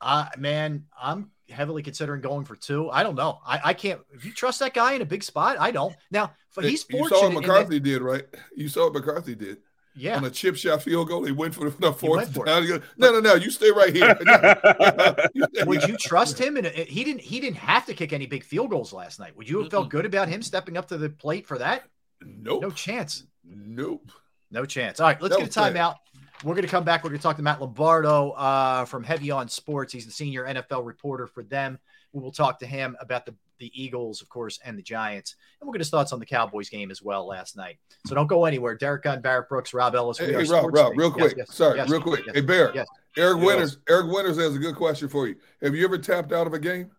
uh, 0.00 0.26
man, 0.36 0.86
I'm 1.00 1.30
heavily 1.48 1.82
considering 1.82 2.20
going 2.20 2.44
for 2.44 2.56
two. 2.56 2.90
I 2.90 3.02
don't 3.02 3.14
know. 3.14 3.38
I, 3.46 3.60
I 3.66 3.74
can't. 3.74 4.00
If 4.12 4.24
you 4.24 4.32
trust 4.32 4.58
that 4.60 4.74
guy 4.74 4.92
in 4.94 5.02
a 5.02 5.06
big 5.06 5.22
spot, 5.22 5.56
I 5.58 5.70
don't. 5.70 5.94
Now, 6.10 6.32
but 6.54 6.64
he's 6.64 6.84
you 6.90 7.08
saw 7.08 7.22
what 7.22 7.34
that- 7.34 7.40
McCarthy 7.40 7.80
did, 7.80 8.02
right? 8.02 8.24
You 8.56 8.68
saw 8.68 8.84
what 8.84 8.94
McCarthy 8.94 9.34
did 9.34 9.58
yeah. 9.98 10.16
on 10.16 10.24
a 10.24 10.30
chip 10.30 10.56
shot 10.56 10.82
field 10.82 11.08
goal. 11.08 11.24
He 11.24 11.32
went 11.32 11.54
for 11.54 11.70
the 11.70 11.92
fourth 11.92 12.32
for 12.32 12.44
down. 12.44 12.66
Goes, 12.66 12.80
no, 12.96 13.12
no, 13.12 13.20
no. 13.20 13.34
You 13.34 13.50
stay 13.50 13.70
right 13.70 13.94
here. 13.94 14.16
No. 14.22 14.54
You 15.34 15.46
stay 15.54 15.64
Would 15.64 15.82
you 15.84 15.96
trust 15.96 16.38
him? 16.38 16.56
And 16.56 16.66
he 16.66 17.04
didn't. 17.04 17.20
He 17.20 17.40
didn't 17.40 17.58
have 17.58 17.86
to 17.86 17.94
kick 17.94 18.12
any 18.12 18.26
big 18.26 18.44
field 18.44 18.70
goals 18.70 18.92
last 18.92 19.20
night. 19.20 19.36
Would 19.36 19.48
you 19.48 19.60
have 19.60 19.70
felt 19.70 19.90
good 19.90 20.06
about 20.06 20.28
him 20.28 20.42
stepping 20.42 20.76
up 20.76 20.88
to 20.88 20.96
the 20.96 21.10
plate 21.10 21.46
for 21.46 21.58
that? 21.58 21.84
Nope. 22.20 22.62
No 22.62 22.70
chance. 22.70 23.24
Nope. 23.44 24.10
No 24.50 24.64
chance. 24.64 25.00
All 25.00 25.06
right, 25.06 25.20
let's 25.20 25.34
No 25.34 25.40
get 25.44 25.56
a 25.56 25.60
timeout. 25.60 25.96
We're 26.44 26.54
going 26.54 26.62
to 26.62 26.70
come 26.70 26.84
back. 26.84 27.02
We're 27.02 27.10
going 27.10 27.18
to 27.18 27.22
talk 27.22 27.36
to 27.36 27.42
Matt 27.42 27.60
Lombardo 27.60 28.30
uh, 28.30 28.84
from 28.84 29.02
Heavy 29.02 29.30
on 29.30 29.48
Sports. 29.48 29.92
He's 29.92 30.06
the 30.06 30.12
senior 30.12 30.44
NFL 30.46 30.86
reporter 30.86 31.26
for 31.26 31.42
them. 31.42 31.78
We 32.12 32.22
will 32.22 32.32
talk 32.32 32.60
to 32.60 32.66
him 32.66 32.96
about 33.00 33.26
the, 33.26 33.34
the 33.58 33.70
Eagles, 33.74 34.22
of 34.22 34.28
course, 34.28 34.58
and 34.64 34.78
the 34.78 34.82
Giants. 34.82 35.36
And 35.60 35.66
we'll 35.66 35.72
get 35.72 35.80
his 35.80 35.90
thoughts 35.90 36.12
on 36.12 36.18
the 36.20 36.26
Cowboys 36.26 36.68
game 36.68 36.90
as 36.90 37.02
well 37.02 37.26
last 37.26 37.56
night. 37.56 37.78
So 38.06 38.14
don't 38.14 38.26
go 38.26 38.44
anywhere. 38.44 38.74
Derrick 38.76 39.02
Gunn, 39.02 39.20
Barrett 39.20 39.48
Brooks, 39.48 39.74
Rob 39.74 39.94
Ellis. 39.94 40.18
Hey, 40.18 40.32
hey 40.32 40.44
Rob, 40.44 40.74
Rob, 40.74 40.90
Take. 40.92 40.98
real 40.98 41.10
quick. 41.10 41.34
yes, 41.36 41.54
Sorry, 41.54 41.76
yes, 41.78 41.88
real 41.90 42.00
quick. 42.00 42.24
yes, 42.26 42.34
hey, 42.34 42.40
Bear. 42.42 42.72
yes. 42.74 42.86
Eric 43.16 43.38
Yes. 43.38 43.46
Winters. 43.46 43.78
Eric 43.88 44.06
Winters 44.12 44.36
has 44.38 44.54
a 44.54 44.58
good 44.58 44.76
question 44.76 45.08
for 45.08 45.26
you. 45.26 45.36
Have 45.62 45.74
you 45.74 45.84
ever 45.84 45.98
tapped 45.98 46.32
out 46.32 46.46
of 46.46 46.52
a 46.54 46.58
game? 46.58 46.90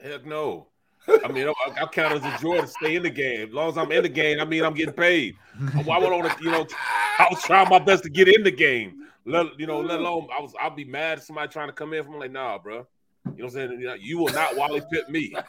Heck 0.00 0.26
no. 0.26 0.68
I 1.24 1.28
mean, 1.28 1.48
I, 1.48 1.52
I 1.82 1.86
count 1.86 2.14
it 2.16 2.24
as 2.24 2.34
a 2.34 2.42
joy 2.42 2.60
to 2.60 2.66
stay 2.66 2.96
in 2.96 3.02
the 3.04 3.10
game. 3.10 3.48
As 3.48 3.54
long 3.54 3.68
as 3.70 3.78
I'm 3.78 3.92
in 3.92 4.02
the 4.02 4.08
game, 4.08 4.40
I 4.40 4.44
mean, 4.44 4.64
I'm 4.64 4.74
getting 4.74 4.92
paid. 4.92 5.36
Why 5.84 5.98
would 5.98 6.12
I 6.12 6.16
want 6.16 6.36
to, 6.36 6.44
you 6.44 6.50
know, 6.50 6.66
I 7.18 7.28
was 7.30 7.40
trying 7.44 7.68
my 7.68 7.78
best 7.78 8.02
to 8.02 8.10
get 8.10 8.26
in 8.28 8.42
the 8.42 8.50
game. 8.50 9.04
Let, 9.24 9.58
you 9.58 9.66
know, 9.66 9.80
let 9.80 10.00
alone 10.00 10.28
I 10.36 10.40
was, 10.40 10.52
I'll 10.60 10.74
be 10.74 10.84
mad 10.84 11.18
if 11.18 11.24
somebody 11.24 11.48
trying 11.48 11.68
to 11.68 11.72
come 11.72 11.92
in 11.92 12.04
from 12.04 12.18
like, 12.18 12.32
nah, 12.32 12.58
bro. 12.58 12.86
You 13.34 13.42
know 13.42 13.44
what 13.46 13.56
I'm 13.56 13.68
saying? 13.80 13.98
You, 14.00 14.18
will 14.18 14.32
not 14.32 14.56
Wally 14.56 14.80
Pipp 14.92 15.08
me. 15.08 15.34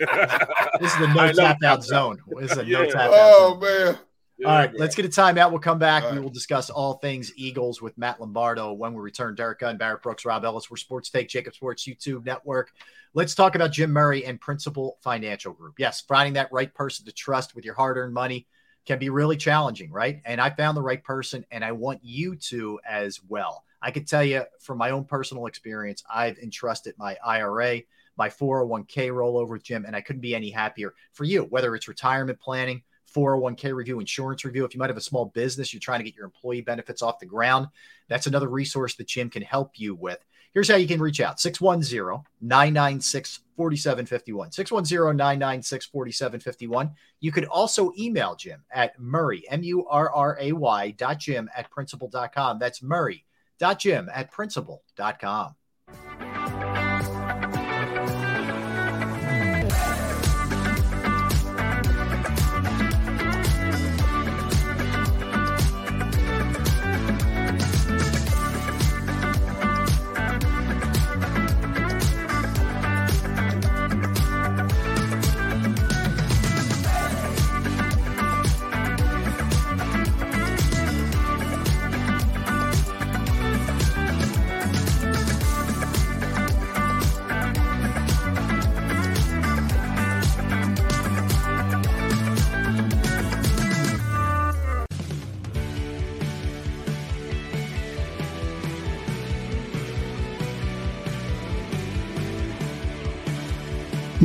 This 0.79 0.93
is 0.93 0.99
the 0.99 1.07
no 1.13 1.19
I 1.21 1.31
tap 1.33 1.57
out 1.63 1.83
zone. 1.83 2.19
This 2.39 2.51
is 2.51 2.57
a 2.57 2.63
no 2.63 2.85
tap 2.85 2.95
out 2.95 3.09
Oh 3.13 3.49
zone. 3.51 3.59
man. 3.61 3.99
All 4.45 4.51
right, 4.55 4.71
let's 4.77 4.93
get 4.95 5.03
a 5.03 5.09
timeout. 5.09 5.49
We'll 5.49 5.59
come 5.59 5.79
back. 5.79 6.03
All 6.03 6.11
We 6.11 6.17
right. 6.17 6.23
will 6.23 6.29
discuss 6.31 6.69
all 6.69 6.99
things 6.99 7.31
Eagles 7.35 7.81
with 7.81 7.97
Matt 7.97 8.19
Lombardo 8.21 8.71
when 8.73 8.93
we 8.93 9.01
return. 9.01 9.33
Derrick 9.33 9.59
Gunn, 9.59 9.77
Barrett 9.77 10.03
Brooks, 10.03 10.25
Rob 10.25 10.45
Ellis. 10.45 10.69
We're 10.69 10.77
Sports 10.77 11.09
Take, 11.09 11.27
JAKIB 11.27 11.55
Sports 11.55 11.87
YouTube 11.87 12.23
Network. 12.23 12.71
Let's 13.15 13.33
talk 13.33 13.55
about 13.55 13.71
Jim 13.71 13.91
Murray 13.91 14.25
and 14.25 14.39
Principal 14.39 14.99
Financial 15.01 15.53
Group. 15.53 15.75
Yes, 15.79 16.01
finding 16.01 16.33
that 16.33 16.51
right 16.51 16.71
person 16.71 17.05
to 17.07 17.11
trust 17.11 17.55
with 17.55 17.65
your 17.65 17.73
hard 17.73 17.97
earned 17.97 18.13
money 18.13 18.45
can 18.85 18.99
be 18.99 19.09
really 19.09 19.37
challenging, 19.37 19.91
right? 19.91 20.21
And 20.23 20.39
I 20.39 20.51
found 20.51 20.77
the 20.77 20.83
right 20.83 21.03
person, 21.03 21.43
and 21.49 21.65
I 21.65 21.71
want 21.71 22.01
you 22.03 22.35
to 22.35 22.79
as 22.87 23.19
well. 23.27 23.63
I 23.88 23.91
could 23.91 24.06
tell 24.06 24.21
you 24.21 24.43
from 24.60 24.78
my 24.78 24.89
own 24.89 25.06
personal 25.06 25.45
experience, 25.45 26.04
I've 26.13 26.38
entrusted 26.39 26.95
my 26.97 27.15
IRA, 27.26 27.84
my 28.17 28.28
401k 28.28 29.12
rollover 29.12 29.52
with 29.52 29.63
Jim, 29.63 29.86
and 29.86 29.95
I 29.95 30.02
couldn't 30.02 30.21
be 30.21 30.36
any 30.36 30.50
happier 30.50 30.93
for 31.13 31.23
you, 31.23 31.43
whether 31.43 31.73
it's 31.73 31.88
retirement 31.88 32.38
planning, 32.38 32.84
401k 33.15 33.73
review, 33.73 34.02
insurance 34.02 34.43
review. 34.43 34.65
If 34.65 34.73
you 34.73 34.80
might 34.80 34.89
have 34.89 34.97
a 34.97 35.02
small 35.02 35.28
business, 35.28 35.71
you're 35.71 35.80
trying 35.80 36.00
to 36.00 36.04
get 36.04 36.17
your 36.17 36.26
employee 36.26 36.60
benefits 36.60 37.02
off 37.02 37.19
the 37.19 37.26
ground, 37.26 37.67
that's 38.10 38.28
another 38.28 38.50
resource 38.50 38.95
that 38.95 39.08
Jim 39.08 39.30
can 39.30 39.41
help 39.41 39.80
you 39.80 39.95
with. 39.95 40.19
Here's 40.54 40.67
how 40.67 40.76
you 40.76 40.88
can 40.88 41.00
reach 41.00 41.21
out 41.21 41.39
610 41.39 42.26
996 42.41 43.39
4751. 43.56 44.52
610 44.52 45.15
996 45.15 45.86
4751. 45.86 46.91
You 47.21 47.32
could 47.32 47.45
also 47.45 47.93
email 47.97 48.36
Jim 48.36 48.65
at 48.69 49.00
Murray, 49.00 49.45
M 49.50 49.63
U 49.63 49.88
R 49.88 50.12
R 50.13 50.38
A 50.41 50.52
Y 50.52 50.91
dot 50.91 51.19
Jim 51.19 51.50
at 51.56 51.71
principal.com. 51.71 52.60
That's 52.60 52.84
Murray 52.84 53.23
dot 53.60 53.80
Jim 53.80 54.10
at 54.13 54.32
principal.com. 54.32 55.56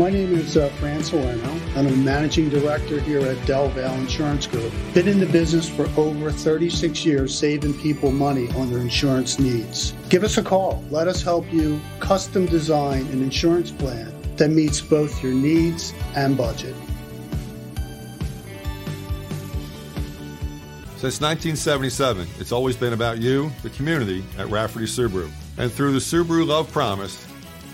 My 0.02 0.10
name 0.10 0.34
is 0.34 0.56
uh, 0.56 0.68
Fran 0.80 1.04
Salerno. 1.04 1.60
I'm 1.76 1.86
a 1.86 1.94
managing 1.94 2.48
director 2.48 2.98
here 2.98 3.20
at 3.20 3.46
Del 3.46 3.68
Valle 3.68 3.94
Insurance 3.98 4.48
Group. 4.48 4.72
Been 4.94 5.06
in 5.06 5.20
the 5.20 5.26
business 5.26 5.68
for 5.68 5.88
over 5.96 6.32
36 6.32 7.06
years, 7.06 7.38
saving 7.38 7.74
people 7.74 8.10
money 8.10 8.48
on 8.56 8.68
their 8.68 8.80
insurance 8.80 9.38
needs. 9.38 9.92
Give 10.08 10.24
us 10.24 10.38
a 10.38 10.42
call. 10.42 10.82
Let 10.90 11.06
us 11.06 11.22
help 11.22 11.52
you 11.52 11.80
custom 12.00 12.46
design 12.46 13.06
an 13.12 13.22
insurance 13.22 13.70
plan 13.70 14.12
that 14.38 14.48
meets 14.48 14.80
both 14.80 15.22
your 15.22 15.34
needs 15.34 15.94
and 16.16 16.36
budget. 16.36 16.74
Since 20.96 21.20
1977, 21.20 22.26
it's 22.40 22.50
always 22.50 22.76
been 22.76 22.92
about 22.92 23.18
you, 23.18 23.52
the 23.62 23.70
community, 23.70 24.24
at 24.36 24.48
Rafferty 24.48 24.86
Subaru. 24.86 25.30
And 25.58 25.70
through 25.70 25.92
the 25.92 26.00
Subaru 26.00 26.44
Love 26.44 26.72
Promise, 26.72 27.24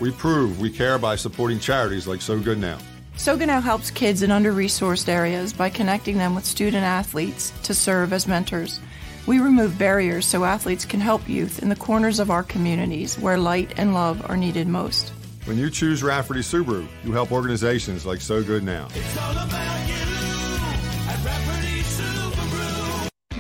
we 0.01 0.11
prove 0.11 0.61
we 0.61 0.71
care 0.71 0.99
by 0.99 1.17
supporting 1.17 1.59
charities 1.59 2.07
like 2.07 2.23
So 2.23 2.39
Good 2.39 2.59
Now. 2.59 2.79
So 3.17 3.37
Good 3.37 3.49
Now 3.49 3.61
helps 3.61 3.91
kids 3.91 4.23
in 4.23 4.31
under 4.31 4.53
resourced 4.53 5.09
areas 5.09 5.53
by 5.53 5.71
connecting 5.71 6.19
them 6.19 6.35
with 6.35 6.45
student 6.45 6.85
athletes 6.85 7.53
to 7.65 7.75
serve 7.75 8.13
as 8.13 8.29
mentors. 8.29 8.81
We 9.27 9.41
remove 9.41 9.77
barriers 9.79 10.25
so 10.25 10.45
athletes 10.45 10.85
can 10.85 11.01
help 11.01 11.29
youth 11.29 11.63
in 11.63 11.69
the 11.69 11.77
corners 11.77 12.21
of 12.21 12.31
our 12.31 12.43
communities 12.43 13.19
where 13.19 13.37
light 13.37 13.75
and 13.77 13.93
love 13.93 14.25
are 14.31 14.37
needed 14.37 14.69
most. 14.69 15.13
When 15.45 15.59
you 15.59 15.71
choose 15.71 16.03
Rafferty 16.03 16.41
Subaru, 16.41 16.87
you 17.05 17.13
help 17.13 17.33
organizations 17.33 18.07
like 18.07 18.21
So 18.21 18.43
Good 18.43 18.63
Now. 18.63 18.89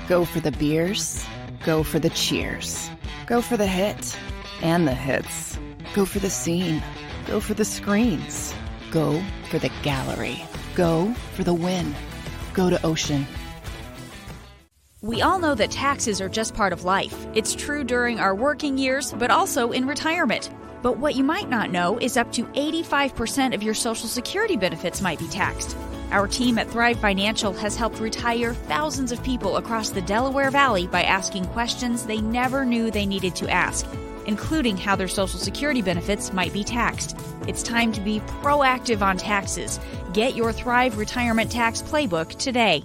Go 0.08 0.24
for 0.24 0.40
the 0.40 0.54
beers, 0.58 1.24
go 1.64 1.82
for 1.82 1.98
the 1.98 2.10
cheers, 2.10 2.90
go 3.26 3.42
for 3.42 3.58
the 3.58 3.66
hit 3.66 4.18
and 4.62 4.88
the 4.88 4.94
hits. 4.94 5.57
Go 5.94 6.04
for 6.04 6.18
the 6.18 6.30
scene. 6.30 6.82
Go 7.26 7.40
for 7.40 7.54
the 7.54 7.64
screens. 7.64 8.54
Go 8.90 9.22
for 9.48 9.58
the 9.58 9.70
gallery. 9.82 10.42
Go 10.74 11.12
for 11.34 11.44
the 11.44 11.54
win. 11.54 11.94
Go 12.52 12.70
to 12.70 12.84
Ocean. 12.84 13.26
We 15.00 15.22
all 15.22 15.38
know 15.38 15.54
that 15.54 15.70
taxes 15.70 16.20
are 16.20 16.28
just 16.28 16.54
part 16.54 16.72
of 16.72 16.84
life. 16.84 17.26
It's 17.34 17.54
true 17.54 17.84
during 17.84 18.18
our 18.18 18.34
working 18.34 18.76
years, 18.76 19.12
but 19.12 19.30
also 19.30 19.70
in 19.70 19.86
retirement. 19.86 20.50
But 20.82 20.98
what 20.98 21.14
you 21.14 21.24
might 21.24 21.48
not 21.48 21.70
know 21.70 21.98
is 21.98 22.16
up 22.16 22.32
to 22.32 22.44
85% 22.44 23.54
of 23.54 23.62
your 23.62 23.74
Social 23.74 24.08
Security 24.08 24.56
benefits 24.56 25.00
might 25.00 25.18
be 25.18 25.28
taxed. 25.28 25.76
Our 26.10 26.28
team 26.28 26.58
at 26.58 26.70
Thrive 26.70 27.00
Financial 27.00 27.52
has 27.54 27.76
helped 27.76 28.00
retire 28.00 28.54
thousands 28.54 29.12
of 29.12 29.22
people 29.22 29.56
across 29.56 29.90
the 29.90 30.02
Delaware 30.02 30.50
Valley 30.50 30.86
by 30.86 31.02
asking 31.02 31.46
questions 31.46 32.04
they 32.04 32.20
never 32.20 32.64
knew 32.64 32.90
they 32.90 33.06
needed 33.06 33.34
to 33.36 33.48
ask 33.48 33.86
including 34.28 34.76
how 34.76 34.94
their 34.94 35.08
Social 35.08 35.40
Security 35.40 35.82
benefits 35.82 36.32
might 36.32 36.52
be 36.52 36.62
taxed. 36.62 37.16
It's 37.48 37.62
time 37.62 37.90
to 37.92 38.00
be 38.00 38.20
proactive 38.42 39.02
on 39.02 39.16
taxes. 39.16 39.80
Get 40.12 40.36
your 40.36 40.52
Thrive 40.52 40.98
Retirement 40.98 41.50
Tax 41.50 41.82
Playbook 41.82 42.38
today. 42.38 42.84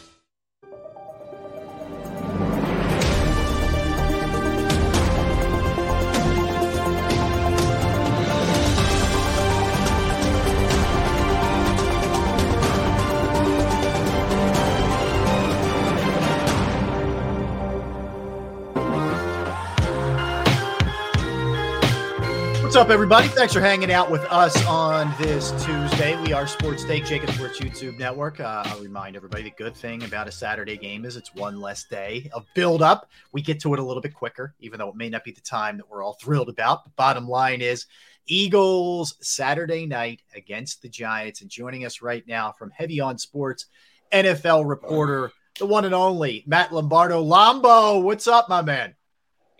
Up, 22.81 22.89
everybody? 22.89 23.27
Thanks 23.27 23.53
for 23.53 23.59
hanging 23.59 23.91
out 23.91 24.09
with 24.09 24.23
us 24.31 24.65
on 24.65 25.13
this 25.19 25.51
Tuesday. 25.63 26.19
We 26.23 26.33
are 26.33 26.47
Sports 26.47 26.83
Take, 26.83 27.03
JAKIB 27.03 27.31
Sports 27.35 27.59
YouTube 27.59 27.99
Network. 27.99 28.39
Uh, 28.39 28.63
I'll 28.65 28.79
remind 28.79 29.15
everybody 29.15 29.43
the 29.43 29.51
good 29.51 29.75
thing 29.75 30.03
about 30.03 30.27
a 30.27 30.31
Saturday 30.31 30.77
game 30.77 31.05
is 31.05 31.15
it's 31.15 31.35
one 31.35 31.61
less 31.61 31.83
day 31.83 32.27
of 32.33 32.43
build 32.55 32.81
up. 32.81 33.11
We 33.33 33.43
get 33.43 33.59
to 33.59 33.75
it 33.75 33.79
a 33.79 33.83
little 33.83 34.01
bit 34.01 34.15
quicker, 34.15 34.55
even 34.59 34.79
though 34.79 34.89
it 34.89 34.95
may 34.95 35.09
not 35.09 35.23
be 35.23 35.31
the 35.31 35.41
time 35.41 35.77
that 35.77 35.87
we're 35.91 36.03
all 36.03 36.13
thrilled 36.13 36.49
about. 36.49 36.83
The 36.83 36.89
bottom 36.95 37.29
line 37.29 37.61
is 37.61 37.85
Eagles 38.25 39.13
Saturday 39.21 39.85
night 39.85 40.23
against 40.35 40.81
the 40.81 40.89
Giants. 40.89 41.41
And 41.41 41.51
joining 41.51 41.85
us 41.85 42.01
right 42.01 42.27
now 42.27 42.51
from 42.51 42.71
Heavy 42.71 42.99
on 42.99 43.19
Sports, 43.19 43.67
NFL 44.11 44.67
reporter, 44.67 45.31
the 45.59 45.67
one 45.67 45.85
and 45.85 45.93
only 45.93 46.43
Matt 46.47 46.73
Lombardo. 46.73 47.21
Lombo, 47.21 47.99
what's 47.99 48.25
up, 48.25 48.49
my 48.49 48.63
man? 48.63 48.95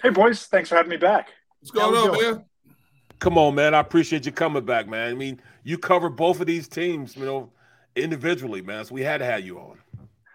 Hey, 0.02 0.10
boys. 0.10 0.48
Thanks 0.48 0.70
for 0.70 0.76
having 0.76 0.90
me 0.90 0.98
back. 0.98 1.30
What's 1.60 1.70
going 1.70 1.96
on, 1.96 2.14
doing? 2.16 2.32
man? 2.38 2.46
Come 3.22 3.38
on, 3.38 3.54
man. 3.54 3.76
I 3.76 3.80
appreciate 3.80 4.26
you 4.26 4.32
coming 4.32 4.66
back, 4.66 4.88
man. 4.88 5.12
I 5.12 5.14
mean, 5.14 5.40
you 5.64 5.78
cover 5.78 6.10
both 6.10 6.42
of 6.42 6.48
these 6.48 6.68
teams, 6.68 7.16
you 7.16 7.24
know, 7.24 7.52
individually, 7.96 8.64
man. 8.64 8.84
So 8.84 8.96
we 8.96 9.04
had 9.04 9.20
to 9.20 9.26
have 9.26 9.46
you 9.46 9.60
on. 9.60 9.78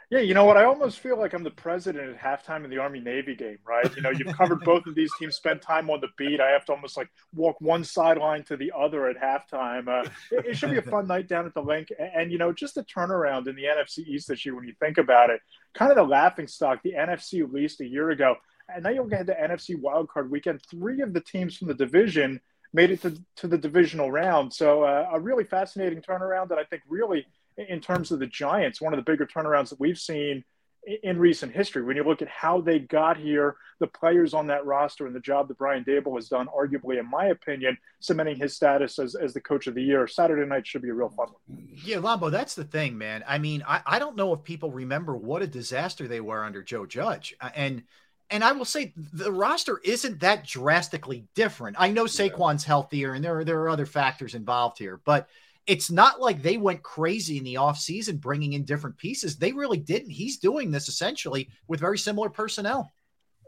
Yeah, 0.09 0.21
you 0.21 0.35
know 0.35 0.45
what? 0.45 0.57
I 0.57 0.67
almost 0.67 1.01
feel 1.01 1.19
like 1.19 1.33
I'm 1.33 1.43
the 1.43 1.51
president 1.51 2.17
at 2.17 2.17
halftime 2.17 2.63
of 2.63 2.71
the 2.71 2.79
Army 2.79 3.01
Navy 3.01 3.35
game, 3.35 3.59
right? 3.67 3.93
You 3.97 4.03
know, 4.03 4.11
you've 4.11 4.37
covered 4.37 4.61
both 4.61 4.87
of 4.87 4.95
these 4.95 5.11
teams, 5.19 5.35
spent 5.35 5.63
time 5.63 5.91
on 5.91 6.01
the 6.01 6.07
beat. 6.17 6.41
I 6.41 6.51
have 6.51 6.65
to 6.67 6.75
almost 6.75 6.97
like 6.97 7.09
walk 7.35 7.61
one 7.61 7.83
sideline 7.83 8.45
to 8.45 8.57
the 8.57 8.71
other 8.79 9.09
at 9.09 9.17
halftime. 9.17 9.89
Uh, 9.89 10.09
it, 10.31 10.47
it 10.47 10.57
should 10.57 10.71
be 10.71 10.79
a 10.79 10.83
fun 10.83 11.09
night 11.09 11.27
down 11.27 11.45
at 11.45 11.55
the 11.55 11.63
Linc. 11.63 11.89
And, 11.99 12.11
and, 12.15 12.33
you 12.33 12.39
know, 12.39 12.53
just 12.53 12.77
the 12.77 12.85
turnaround 12.85 13.49
in 13.49 13.57
the 13.57 13.65
NFC 13.65 14.07
East 14.07 14.29
this 14.29 14.47
year 14.47 14.55
when 14.55 14.65
you 14.65 14.75
think 14.79 14.99
about 14.99 15.31
it. 15.31 15.41
Kind 15.75 15.91
of 15.91 15.97
the 15.97 16.05
laughing 16.05 16.47
stock, 16.47 16.85
the 16.85 16.93
NFC 16.93 17.41
released 17.41 17.81
a 17.81 17.85
year 17.85 18.11
ago. 18.11 18.37
And 18.73 18.85
now 18.85 18.91
you'll 18.91 19.07
get 19.07 19.27
the 19.27 19.33
NFC 19.33 19.75
wildcard 19.75 20.31
weekend. 20.31 20.63
Three 20.71 21.01
of 21.01 21.15
the 21.15 21.21
teams 21.21 21.57
from 21.57 21.67
the 21.67 21.75
division 21.75 22.41
made 22.77 22.91
it 22.91 23.01
to, 23.03 23.19
to 23.37 23.49
the 23.49 23.57
divisional 23.57 24.11
round. 24.11 24.53
So 24.53 24.85
uh, 24.85 25.09
a 25.11 25.19
really 25.19 25.45
fascinating 25.45 26.03
turnaround 26.03 26.51
that 26.51 26.59
I 26.59 26.65
think 26.65 26.83
really, 26.87 27.27
in 27.57 27.81
terms 27.81 28.13
of 28.13 28.19
the 28.19 28.27
Giants, 28.27 28.83
one 28.83 28.93
of 28.93 28.99
the 28.99 29.11
bigger 29.11 29.27
turnarounds 29.27 29.71
that 29.71 29.81
we've 29.81 29.99
seen 29.99 30.45
in 31.03 31.19
recent 31.19 31.53
history. 31.53 31.83
When 31.83 31.97
you 31.97 32.05
look 32.05 32.23
at 32.23 32.29
how 32.29 32.61
they 32.61 32.79
got 32.79 33.17
here, 33.17 33.57
the 33.81 33.89
players 33.89 34.35
on 34.35 34.47
that 34.49 34.65
roster, 34.65 35.07
and 35.07 35.17
the 35.17 35.21
job 35.21 35.49
that 35.49 35.59
Brian 35.59 35.85
Daboll 35.85 36.15
has 36.17 36.29
done, 36.29 36.47
arguably, 36.57 37.01
in 37.01 37.11
my 37.11 37.27
opinion, 37.27 37.77
cementing 37.99 38.37
his 38.37 38.55
status 38.55 38.99
as, 38.99 39.17
as 39.17 39.35
the 39.35 39.41
coach 39.41 39.67
of 39.67 39.75
the 39.75 39.83
year. 39.83 40.07
Saturday 40.07 40.47
night 40.47 40.67
should 40.67 40.83
be 40.83 40.91
a 40.91 40.95
real 40.95 41.09
fun 41.09 41.29
one. 41.29 41.69
Yeah, 41.85 41.97
Lombo, 41.97 42.31
that's 42.31 42.55
the 42.55 42.65
thing, 42.65 42.97
man. 42.97 43.25
I 43.27 43.39
mean, 43.39 43.65
I, 43.67 43.81
I 43.85 43.99
don't 43.99 44.17
know 44.17 44.33
if 44.33 44.45
people 44.45 44.71
remember 44.71 45.17
what 45.17 45.43
a 45.43 45.47
disaster 45.47 46.07
they 46.07 46.21
were 46.21 46.45
under 46.45 46.63
Joe 46.63 46.87
Judge. 46.87 47.35
And 47.57 47.83
and 48.31 48.43
I 48.43 48.53
will 48.53 48.65
say 48.65 48.93
the 48.97 49.33
roster 49.33 49.81
isn't 49.85 50.21
that 50.21 50.47
drastically 50.47 51.27
different. 51.35 51.77
I 51.79 51.91
know 51.91 52.05
Saquon's 52.05 52.65
healthier 52.65 53.15
and 53.15 53.25
there 53.25 53.39
are 53.39 53.45
there 53.45 53.61
are 53.61 53.69
other 53.69 53.87
factors 53.87 54.35
involved 54.35 54.79
here, 54.79 55.01
but– 55.05 55.29
it's 55.67 55.91
not 55.91 56.21
like 56.21 56.43
they 56.43 56.57
went 56.57 56.83
crazy 56.83 57.39
in 57.39 57.45
the 57.45 57.55
offseason 57.55 58.21
bringing 58.21 58.53
in 58.53 58.65
different 58.65 58.97
pieces. 58.97 59.37
They 59.37 59.53
really 59.53 59.79
didn't. 59.79 60.11
He's 60.11 60.39
doing 60.39 60.71
this 60.71 60.89
essentially 60.89 61.51
with 61.67 61.81
very 61.81 61.99
similar 61.99 62.31
personnel. 62.31 62.93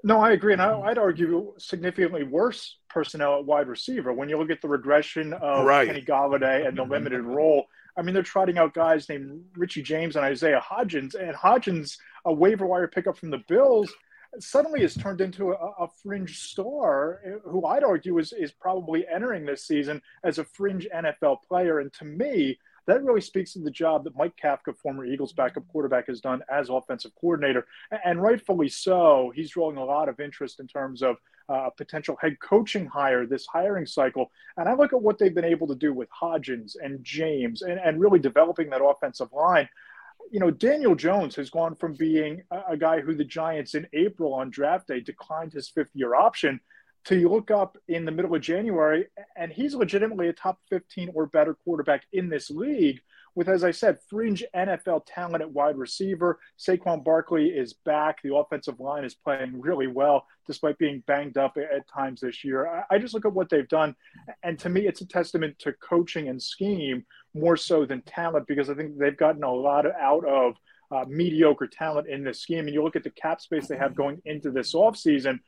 No, 0.05 0.21
I 0.21 0.33
agree. 0.33 0.53
And 0.53 0.63
I, 0.63 0.77
would 0.77 0.99
argue 0.99 1.55
significantly 1.59 2.23
worse 2.23 2.79
personnel 2.89 3.39
at 3.39 3.45
wide 3.45 3.69
receiver. 3.69 4.13
When 4.13 4.29
you 4.29 4.39
look 4.39 4.51
at 4.51 4.61
the 4.61 4.69
regression 4.69 5.33
of 5.33 5.65
right. 5.65 5.87
Kenny 5.87 6.03
Golladay 6.03 6.67
and 6.67 6.77
the 6.77 6.83
mm-hmm. 6.83 6.93
limited 6.93 7.23
role, 7.23 7.67
I 7.97 8.03
mean, 8.03 8.15
they're 8.15 8.23
trotting 8.23 8.59
out 8.59 8.75
guys 8.75 9.09
named 9.09 9.43
Richie 9.57 9.83
James 9.83 10.15
and 10.17 10.25
Isaiah 10.25 10.63
Hodgins. 10.65 11.15
And 11.15 11.35
Hodgins, 11.35 11.99
a 12.25 12.33
waiver 12.33 12.67
wire 12.67 12.87
pickup 12.87 13.17
from 13.17 13.31
the 13.31 13.43
Bills, 13.49 13.93
suddenly 14.39 14.83
has 14.83 14.95
turned 14.95 15.21
into 15.21 15.53
a, 15.53 15.55
a, 15.55 15.89
fringe 16.03 16.39
star 16.41 17.21
who 17.45 17.65
I'd 17.67 17.85
argue 17.85 18.19
is, 18.19 18.33
is 18.33 18.53
probably 18.53 19.07
entering 19.13 19.45
this 19.45 19.65
season 19.67 20.03
as 20.25 20.39
a 20.39 20.45
fringe 20.45 20.87
NFL 20.95 21.39
player. 21.49 21.81
And 21.81 21.93
to 21.95 22.05
me, 22.05 22.59
that 22.87 23.05
really 23.05 23.21
speaks 23.21 23.53
to 23.53 23.59
the 23.59 23.71
job 23.71 24.05
that 24.05 24.17
Mike 24.17 24.39
Kafka, 24.43 24.77
former 24.77 25.05
Eagles 25.05 25.33
backup 25.33 25.69
quarterback, 25.69 26.07
has 26.07 26.21
done 26.21 26.43
as 26.51 26.71
offensive 26.71 27.13
coordinator. 27.21 27.67
And 28.05 28.23
rightfully 28.23 28.69
so. 28.69 29.31
He's 29.35 29.51
drawing 29.51 29.77
a 29.77 29.85
lot 29.85 30.09
of 30.09 30.21
interest 30.21 30.59
in 30.59 30.67
terms 30.67 31.03
of 31.03 31.17
uh, 31.51 31.67
a 31.67 31.71
potential 31.71 32.17
head 32.21 32.39
coaching 32.41 32.87
hire 32.87 33.27
this 33.27 33.47
hiring 33.47 33.87
cycle. 33.87 34.31
And 34.57 34.69
I 34.69 34.75
look 34.75 34.93
at 34.93 35.03
what 35.03 35.19
they've 35.19 35.35
been 35.35 35.45
able 35.45 35.67
to 35.69 35.75
do 35.75 35.93
with 35.93 36.09
Hodgins 36.11 36.77
and 36.83 37.03
James 37.05 37.63
and, 37.63 37.79
and 37.79 38.01
really 38.01 38.19
developing 38.19 38.71
that 38.71 38.83
offensive 38.83 39.33
line 39.33 39.69
you 40.31 40.41
know, 40.41 40.51
Daniel 40.51 40.95
Jones 40.95 41.35
has 41.37 41.51
gone 41.51 41.75
from 41.75 41.95
being 41.95 42.43
a, 42.51 42.73
a, 42.73 42.77
guy 42.77 43.01
who 43.01 43.15
the 43.15 43.25
Giants 43.25 43.75
in 43.75 43.87
April 43.93 44.35
on 44.35 44.51
draft 44.51 44.89
day 44.89 45.01
declined 45.01 45.53
his 45.53 45.69
fifth 45.69 45.91
year 45.95 46.15
option 46.15 46.61
to 47.05 47.17
you 47.17 47.29
look 47.29 47.51
up 47.51 47.79
in 47.89 48.05
the 48.05 48.13
middle 48.13 48.35
of 48.35 48.43
January 48.43 49.07
and 49.37 49.53
he's 49.53 49.75
legitimately 49.75 50.29
a 50.29 50.33
top 50.33 50.59
15 50.71 51.13
or 51.15 51.27
better 51.27 51.55
quarterback 51.65 52.05
in 52.13 52.29
this 52.29 52.51
league 52.51 53.01
with, 53.39 53.49
as 53.49 53.63
I 53.63 53.71
said, 53.71 53.99
fringe 54.11 54.43
NFL 54.53 55.03
talent 55.07 55.43
at 55.43 55.53
wide 55.53 55.79
receiver. 55.79 56.41
Saquon 56.59 57.05
Barkley 57.05 57.51
is 57.51 57.73
back. 57.73 58.21
The 58.21 58.35
offensive 58.35 58.81
line 58.81 59.05
is 59.05 59.15
playing 59.15 59.61
really 59.61 59.87
well 59.87 60.27
despite 60.49 60.77
being 60.79 61.05
banged 61.07 61.39
up 61.39 61.57
at 61.57 61.89
times 61.89 62.21
this 62.21 62.43
year. 62.43 62.85
I, 62.91 62.99
just 62.99 63.15
look 63.15 63.25
at 63.25 63.33
what 63.33 63.49
they've 63.49 63.69
done. 63.69 63.95
And 64.43 64.59
to 64.59 64.69
me, 64.69 64.89
it's 64.89 65.03
a 65.03 65.07
testament 65.07 65.57
to 65.61 65.73
coaching 65.75 66.29
and 66.29 66.43
scheme 66.43 67.07
more 67.33 67.57
so 67.57 67.87
than 67.87 68.03
talent 68.03 68.49
because 68.49 68.71
I 68.71 68.75
think 68.75 68.99
they've 68.99 69.17
gotten 69.17 69.45
a 69.45 69.55
lot 69.55 69.87
out 69.87 70.25
of 70.25 70.57
uh, 70.91 71.05
mediocre 71.07 71.69
talent 71.69 72.09
in 72.09 72.25
this 72.25 72.41
scheme. 72.41 72.67
And 72.67 72.75
you 72.75 72.83
look 72.83 72.97
at 72.97 73.05
the 73.05 73.11
cap 73.11 73.41
space 73.41 73.69
they 73.69 73.77
have 73.77 73.95
going 73.95 74.21
into 74.25 74.51
this 74.51 74.75
offseason, 74.75 75.39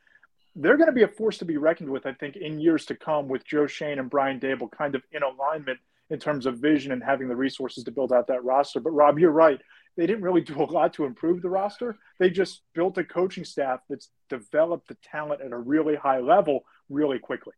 they're 0.54 0.76
going 0.76 0.86
to 0.86 0.92
be 0.92 1.02
a 1.02 1.08
force 1.08 1.38
to 1.38 1.44
be 1.44 1.56
reckoned 1.56 1.90
with, 1.90 2.06
I 2.06 2.12
think, 2.12 2.36
in 2.36 2.60
years 2.60 2.86
to 2.86 2.94
come 2.94 3.26
with 3.26 3.44
Joe 3.44 3.66
Schoen 3.66 3.98
and 3.98 4.08
Brian 4.08 4.38
Daboll 4.38 4.70
kind 4.70 4.94
of 4.94 5.02
in 5.10 5.24
alignment 5.24 5.80
in 6.10 6.18
terms 6.18 6.46
of 6.46 6.58
vision 6.58 6.92
and 6.92 7.02
having 7.02 7.28
the 7.28 7.36
resources 7.36 7.84
to 7.84 7.90
build 7.90 8.12
out 8.12 8.26
that 8.26 8.44
roster. 8.44 8.80
But 8.80 8.90
Rob, 8.90 9.18
you're 9.18 9.30
right. 9.30 9.60
They 9.96 10.06
didn't 10.06 10.22
really 10.22 10.40
do 10.40 10.62
a 10.62 10.64
lot 10.64 10.94
to 10.94 11.04
improve 11.04 11.42
the 11.42 11.50
roster. 11.50 11.96
They 12.18 12.30
just 12.30 12.62
built 12.74 12.98
a 12.98 13.04
coaching 13.04 13.44
staff 13.44 13.80
that's 13.88 14.10
developed 14.28 14.88
the 14.88 14.96
talent 15.10 15.40
at 15.42 15.52
a 15.52 15.58
really 15.58 15.96
high 15.96 16.20
level 16.20 16.64
really 16.88 17.18
quickly. 17.18 17.52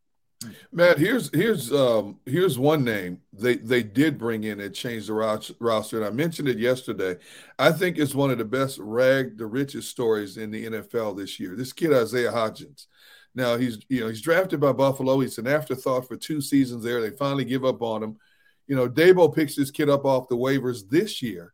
Matt, 0.72 0.98
here's 0.98 1.30
here's 1.32 1.72
um, 1.72 2.18
here's 2.26 2.58
one 2.58 2.84
name 2.84 3.20
they 3.32 3.56
they 3.56 3.82
did 3.82 4.18
bring 4.18 4.44
in 4.44 4.60
and 4.60 4.74
change 4.74 5.06
the 5.06 5.12
roster, 5.60 5.98
and 5.98 6.04
I 6.04 6.10
mentioned 6.10 6.48
it 6.48 6.58
yesterday. 6.58 7.16
I 7.58 7.70
think 7.70 7.96
it's 7.96 8.14
one 8.14 8.30
of 8.30 8.38
the 8.38 8.44
best 8.44 8.78
rag 8.78 9.38
the 9.38 9.46
richest 9.46 9.90
stories 9.90 10.36
in 10.36 10.50
the 10.50 10.66
NFL 10.66 11.16
this 11.16 11.38
year. 11.38 11.54
This 11.54 11.72
kid 11.72 11.92
Isaiah 11.92 12.32
Hodgins. 12.32 12.86
Now 13.34 13.56
he's 13.56 13.78
you 13.88 14.00
know 14.00 14.08
he's 14.08 14.20
drafted 14.20 14.60
by 14.60 14.72
Buffalo. 14.72 15.20
He's 15.20 15.38
an 15.38 15.46
afterthought 15.46 16.08
for 16.08 16.16
two 16.16 16.40
seasons 16.40 16.84
there. 16.84 17.00
They 17.00 17.10
finally 17.10 17.44
give 17.44 17.64
up 17.64 17.80
on 17.80 18.02
him. 18.02 18.18
You 18.66 18.76
know, 18.76 18.88
Daboll 18.88 19.34
picks 19.34 19.56
this 19.56 19.70
kid 19.70 19.90
up 19.90 20.04
off 20.04 20.28
the 20.28 20.36
waivers 20.36 20.88
this 20.88 21.20
year, 21.20 21.52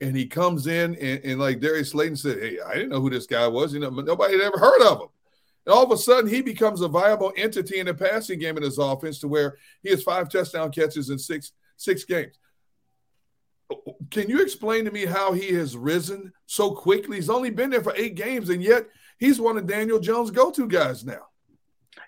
and 0.00 0.16
he 0.16 0.26
comes 0.26 0.66
in 0.66 0.94
and, 0.96 1.24
and 1.24 1.40
like 1.40 1.60
Darius 1.60 1.90
Slayton 1.90 2.16
said, 2.16 2.38
"Hey, 2.38 2.58
I 2.60 2.74
didn't 2.74 2.90
know 2.90 3.00
who 3.00 3.10
this 3.10 3.26
guy 3.26 3.46
was. 3.48 3.72
You 3.72 3.80
know, 3.80 3.90
nobody 3.90 4.34
had 4.34 4.42
ever 4.42 4.58
heard 4.58 4.82
of 4.82 5.00
him." 5.00 5.08
And 5.66 5.72
all 5.72 5.84
of 5.84 5.90
a 5.92 5.96
sudden, 5.96 6.28
he 6.28 6.42
becomes 6.42 6.80
a 6.80 6.88
viable 6.88 7.32
entity 7.36 7.78
in 7.78 7.86
the 7.86 7.94
passing 7.94 8.38
game 8.38 8.56
in 8.56 8.62
his 8.62 8.78
offense 8.78 9.20
to 9.20 9.28
where 9.28 9.56
he 9.82 9.90
has 9.90 10.02
five 10.02 10.28
touchdown 10.28 10.70
catches 10.72 11.10
in 11.10 11.18
six 11.18 11.52
six 11.76 12.04
games. 12.04 12.38
Can 14.10 14.28
you 14.28 14.42
explain 14.42 14.84
to 14.84 14.90
me 14.90 15.06
how 15.06 15.32
he 15.32 15.54
has 15.54 15.76
risen 15.76 16.32
so 16.46 16.72
quickly? 16.72 17.16
He's 17.16 17.30
only 17.30 17.50
been 17.50 17.70
there 17.70 17.82
for 17.82 17.94
eight 17.96 18.14
games, 18.14 18.50
and 18.50 18.62
yet 18.62 18.86
he's 19.18 19.40
one 19.40 19.56
of 19.56 19.66
Daniel 19.66 19.98
Jones' 19.98 20.30
go-to 20.30 20.68
guys 20.68 21.04
now. 21.04 21.28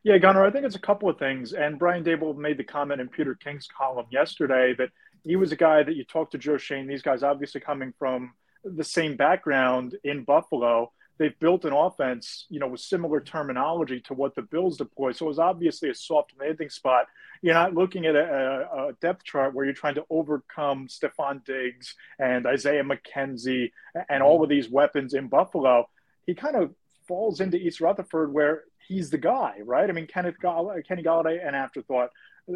Yeah, 0.04 0.18
Gunnar, 0.18 0.44
I 0.46 0.50
think 0.50 0.66
it's 0.66 0.76
a 0.76 0.80
couple 0.80 1.08
of 1.08 1.18
things. 1.18 1.52
And 1.54 1.78
Brian 1.78 2.04
Daboll 2.04 2.36
made 2.36 2.58
the 2.58 2.64
comment 2.64 3.00
in 3.00 3.08
Peter 3.08 3.34
King's 3.34 3.66
column 3.66 4.06
yesterday 4.10 4.74
that 4.78 4.90
he 5.24 5.34
was 5.36 5.50
a 5.50 5.56
guy 5.56 5.82
that 5.82 5.96
you 5.96 6.04
talked 6.04 6.32
to 6.32 6.38
Joe 6.38 6.58
Schoen. 6.58 6.86
These 6.86 7.02
guys 7.02 7.22
obviously 7.22 7.60
coming 7.60 7.92
from 7.98 8.34
the 8.64 8.84
same 8.84 9.16
background 9.16 9.96
in 10.04 10.22
Buffalo 10.24 10.92
they've 11.18 11.38
built 11.38 11.64
an 11.64 11.72
offense, 11.72 12.46
you 12.48 12.58
know, 12.58 12.68
with 12.68 12.80
similar 12.80 13.20
terminology 13.20 14.00
to 14.00 14.14
what 14.14 14.34
the 14.34 14.42
Bills 14.42 14.76
deploy. 14.76 15.12
So 15.12 15.26
it 15.26 15.28
was 15.28 15.38
obviously 15.38 15.90
a 15.90 15.94
soft 15.94 16.32
landing 16.38 16.70
spot. 16.70 17.06
You're 17.42 17.54
not 17.54 17.74
looking 17.74 18.06
at 18.06 18.16
a, 18.16 18.68
a 18.72 18.92
depth 19.00 19.24
chart 19.24 19.54
where 19.54 19.64
you're 19.64 19.74
trying 19.74 19.94
to 19.96 20.04
overcome 20.10 20.88
Stefon 20.88 21.44
Diggs 21.44 21.94
and 22.18 22.46
Isaiah 22.46 22.82
McKenzie 22.82 23.70
and 24.08 24.22
all 24.22 24.42
of 24.42 24.48
these 24.48 24.68
weapons 24.68 25.14
in 25.14 25.28
Buffalo. 25.28 25.88
He 26.26 26.34
kind 26.34 26.56
of 26.56 26.74
falls 27.06 27.40
into 27.40 27.58
East 27.58 27.80
Rutherford 27.80 28.32
where 28.32 28.64
he's 28.86 29.10
the 29.10 29.18
guy, 29.18 29.58
right? 29.64 29.88
I 29.88 29.92
mean, 29.92 30.06
Kenneth 30.06 30.38
Gall- 30.40 30.74
Kenny 30.86 31.02
Golladay, 31.02 31.46
an 31.46 31.54
afterthought. 31.54 32.10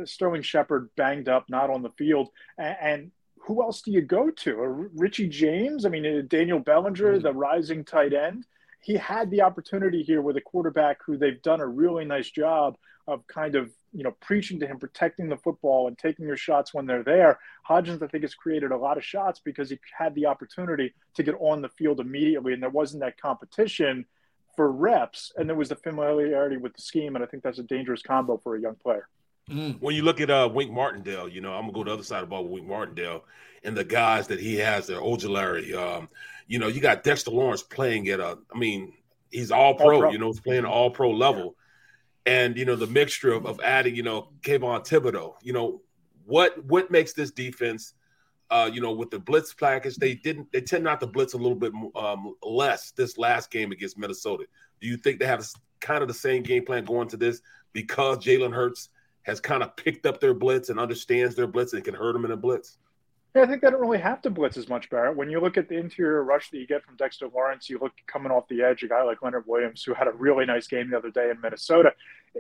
Sterling 0.05 0.43
Shepard 0.43 0.91
banged 0.97 1.29
up, 1.29 1.49
not 1.49 1.71
on 1.71 1.83
the 1.83 1.91
field, 1.91 2.29
and, 2.59 2.77
and 2.81 3.11
who 3.41 3.63
else 3.63 3.81
do 3.81 3.91
you 3.91 4.03
go 4.03 4.31
to? 4.31 4.91
Richie 4.95 5.29
James? 5.29 5.87
I 5.87 5.89
mean, 5.89 6.05
uh, 6.05 6.23
Daniel 6.29 6.59
Bellinger, 6.59 7.15
mm-hmm. 7.15 7.23
the 7.23 7.33
rising 7.33 7.85
tight 7.85 8.13
end. 8.13 8.45
He 8.83 8.95
had 8.95 9.31
the 9.31 9.43
opportunity 9.43 10.03
here 10.03 10.21
with 10.21 10.37
a 10.37 10.41
quarterback 10.41 10.99
who 11.05 11.17
they've 11.17 11.41
done 11.43 11.61
a 11.61 11.67
really 11.67 12.05
nice 12.05 12.31
job 12.31 12.77
of 13.07 13.27
kind 13.27 13.57
of 13.57 13.71
you 13.93 14.05
know 14.05 14.15
preaching 14.21 14.61
to 14.61 14.67
him, 14.67 14.79
protecting 14.79 15.29
the 15.29 15.37
football 15.39 15.89
and 15.89 15.97
taking 15.97 16.27
your 16.27 16.37
shots 16.37 16.75
when 16.75 16.87
they're 16.87 17.03
there. 17.03 17.39
Hodgins, 17.69 18.03
I 18.03 18.07
think, 18.07 18.23
has 18.25 18.35
created 18.35 18.71
a 18.71 18.77
lot 18.77 18.99
of 18.99 19.05
shots 19.05 19.41
because 19.43 19.71
he 19.71 19.79
had 19.99 20.15
the 20.15 20.27
opportunity 20.27 20.93
to 21.15 21.23
get 21.23 21.35
on 21.41 21.63
the 21.63 21.71
field 21.71 22.01
immediately, 22.01 22.53
and 22.53 22.63
there 22.63 22.71
wasn't 22.71 23.03
that 23.03 23.21
competition 23.21 24.05
for 24.59 24.73
reps, 24.73 25.31
and 25.37 25.49
there 25.49 25.55
was 25.55 25.69
the 25.69 25.77
familiarity 25.77 26.57
with 26.57 26.75
the 26.75 26.83
scheme, 26.83 27.15
and 27.15 27.25
I 27.25 27.29
think 27.29 27.45
that's 27.45 27.61
a 27.61 27.63
dangerous 27.63 28.03
combo 28.03 28.39
for 28.39 28.57
a 28.57 28.61
young 28.61 28.75
player. 28.75 29.09
Mm. 29.49 29.81
When 29.81 29.95
you 29.95 30.03
look 30.03 30.21
at 30.21 30.31
uh, 30.31 30.51
Wink 30.53 30.73
Martindale, 30.73 31.29
you 31.29 31.41
know, 31.41 31.53
I'm 31.53 31.61
gonna 31.61 31.75
go 31.75 31.85
to 31.85 31.91
the 31.91 31.95
other 31.95 32.03
side 32.03 32.25
of 32.25 32.29
the 32.29 32.31
ball 32.31 32.43
with 32.43 32.55
Wink 32.55 32.67
Martindale 32.67 33.25
and 33.63 33.77
the 33.77 33.85
guys 33.85 34.27
that 34.27 34.41
he 34.41 34.57
has 34.57 34.89
there, 34.89 34.99
Ojulari. 34.99 35.73
Um, 35.77 36.09
you 36.49 36.59
know, 36.59 36.67
you 36.67 36.81
got 36.81 37.05
Dexter 37.05 37.31
Lawrence 37.31 37.63
playing 37.63 38.09
at 38.09 38.19
a, 38.19 38.37
I 38.53 38.59
mean, 38.59 38.95
he's 39.31 39.53
all 39.53 39.75
pro, 39.75 39.95
all 39.95 40.01
pro. 40.01 40.11
you 40.11 40.19
know, 40.19 40.33
he's 40.33 40.41
playing 40.41 40.65
all 40.65 40.91
pro 40.91 41.13
level. 41.13 41.55
Yeah. 42.27 42.33
And 42.33 42.57
you 42.57 42.65
know, 42.65 42.75
the 42.75 42.89
mixture 42.89 43.33
of, 43.33 43.47
of 43.47 43.61
adding, 43.61 43.95
you 43.95 44.03
know, 44.03 44.31
Kayvon 44.41 44.85
Thibodeaux, 44.85 45.35
you 45.41 45.53
know, 45.53 45.83
what 46.27 46.65
what 46.65 46.91
makes 46.91 47.13
this 47.13 47.31
defense 47.31 47.95
uh, 48.51 48.71
you 48.73 48.81
know, 48.81 48.93
with 48.93 49.11
the 49.11 49.19
blitz 49.19 49.53
package, 49.53 49.97
they 49.97 50.15
didn't 50.15 50.51
they 50.53 50.61
tend 50.61 50.85
not 50.85 51.01
to 51.01 51.07
blitz 51.07 51.35
a 51.35 51.37
little 51.37 51.57
bit 51.57 51.73
um, 51.95 52.35
less 52.43 52.93
this 52.93 53.19
last 53.19 53.51
game 53.51 53.73
against 53.73 53.99
Minnesota. 53.99 54.45
Do 54.81 54.89
you 54.89 54.97
think 54.97 55.19
they 55.19 55.27
have 55.27 55.47
kind 55.81 56.03
of 56.03 56.09
the 56.09 56.15
same 56.15 56.43
game 56.43 56.65
plan 56.65 56.85
going 56.85 57.09
to 57.09 57.17
this 57.17 57.43
because 57.73 58.19
Jalen 58.19 58.55
Hurts 58.55 58.89
has 59.23 59.41
kind 59.41 59.63
of 59.63 59.77
picked 59.77 60.07
up 60.07 60.21
their 60.21 60.35
blitz 60.35 60.71
and 60.71 60.81
understands 60.81 61.35
their 61.35 61.47
blitz 61.47 61.75
and 61.75 61.85
can 61.85 61.95
hurt 61.95 62.15
them 62.15 62.25
in 62.25 62.31
a 62.31 62.37
blitz? 62.37 62.79
Yeah, 63.35 63.43
I 63.43 63.47
think 63.47 63.61
they 63.61 63.71
don't 63.71 63.81
really 63.81 63.99
have 63.99 64.23
to 64.23 64.31
blitz 64.31 64.57
as 64.57 64.69
much, 64.69 64.89
Barrett. 64.89 65.17
When 65.17 65.29
you 65.29 65.39
look 65.39 65.59
at 65.59 65.69
the 65.69 65.77
interior 65.77 66.25
rush 66.25 66.51
that 66.51 66.59
you 66.59 66.67
get 66.67 66.83
from 66.83 66.97
Dexter 66.97 67.29
Lawrence, 67.29 67.69
you 67.69 67.79
look 67.81 67.93
coming 68.07 68.33
off 68.33 68.49
the 68.49 68.63
edge, 68.63 68.83
a 68.83 68.89
guy 68.89 69.03
like 69.03 69.23
Leonard 69.23 69.45
Williams, 69.47 69.83
who 69.85 69.93
had 69.93 70.09
a 70.09 70.13
really 70.13 70.47
nice 70.47 70.67
game 70.67 70.91
the 70.91 70.97
other 70.97 71.11
day 71.11 71.31
in 71.31 71.39
Minnesota. 71.41 71.93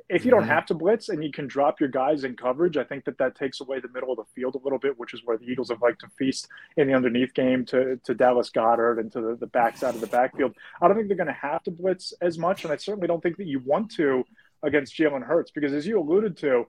If 0.08 0.24
you 0.24 0.30
don't 0.30 0.42
mm-hmm. 0.42 0.50
have 0.50 0.66
to 0.66 0.74
blitz 0.74 1.10
and 1.10 1.22
you 1.22 1.30
can 1.30 1.46
drop 1.46 1.78
your 1.78 1.90
guys 1.90 2.24
in 2.24 2.36
coverage, 2.36 2.78
I 2.78 2.84
think 2.84 3.04
that 3.04 3.18
that 3.18 3.36
takes 3.36 3.60
away 3.60 3.80
the 3.80 3.88
middle 3.88 4.10
of 4.10 4.16
the 4.16 4.24
field 4.34 4.54
a 4.54 4.64
little 4.64 4.78
bit, 4.78 4.98
which 4.98 5.12
is 5.12 5.20
where 5.24 5.36
the 5.36 5.44
Eagles 5.44 5.68
have 5.68 5.82
liked 5.82 6.00
to 6.00 6.08
feast 6.18 6.48
in 6.78 6.86
the 6.88 6.94
underneath 6.94 7.34
game 7.34 7.66
to, 7.66 7.96
to 8.04 8.14
Dallas 8.14 8.50
Goedert 8.50 8.98
and 8.98 9.12
to 9.12 9.20
the, 9.20 9.36
the 9.36 9.46
backside 9.46 9.94
of 9.94 10.00
the 10.00 10.06
backfield. 10.06 10.54
I 10.80 10.88
don't 10.88 10.96
think 10.96 11.08
they're 11.08 11.16
going 11.16 11.26
to 11.26 11.32
have 11.34 11.62
to 11.64 11.70
blitz 11.70 12.14
as 12.22 12.38
much, 12.38 12.64
and 12.64 12.72
I 12.72 12.76
certainly 12.76 13.08
don't 13.08 13.22
think 13.22 13.36
that 13.36 13.46
you 13.46 13.60
want 13.60 13.90
to 13.96 14.24
against 14.62 14.96
Jalen 14.96 15.22
Hurts 15.22 15.50
because, 15.50 15.72
as 15.72 15.86
you 15.86 16.00
alluded 16.00 16.36
to, 16.38 16.66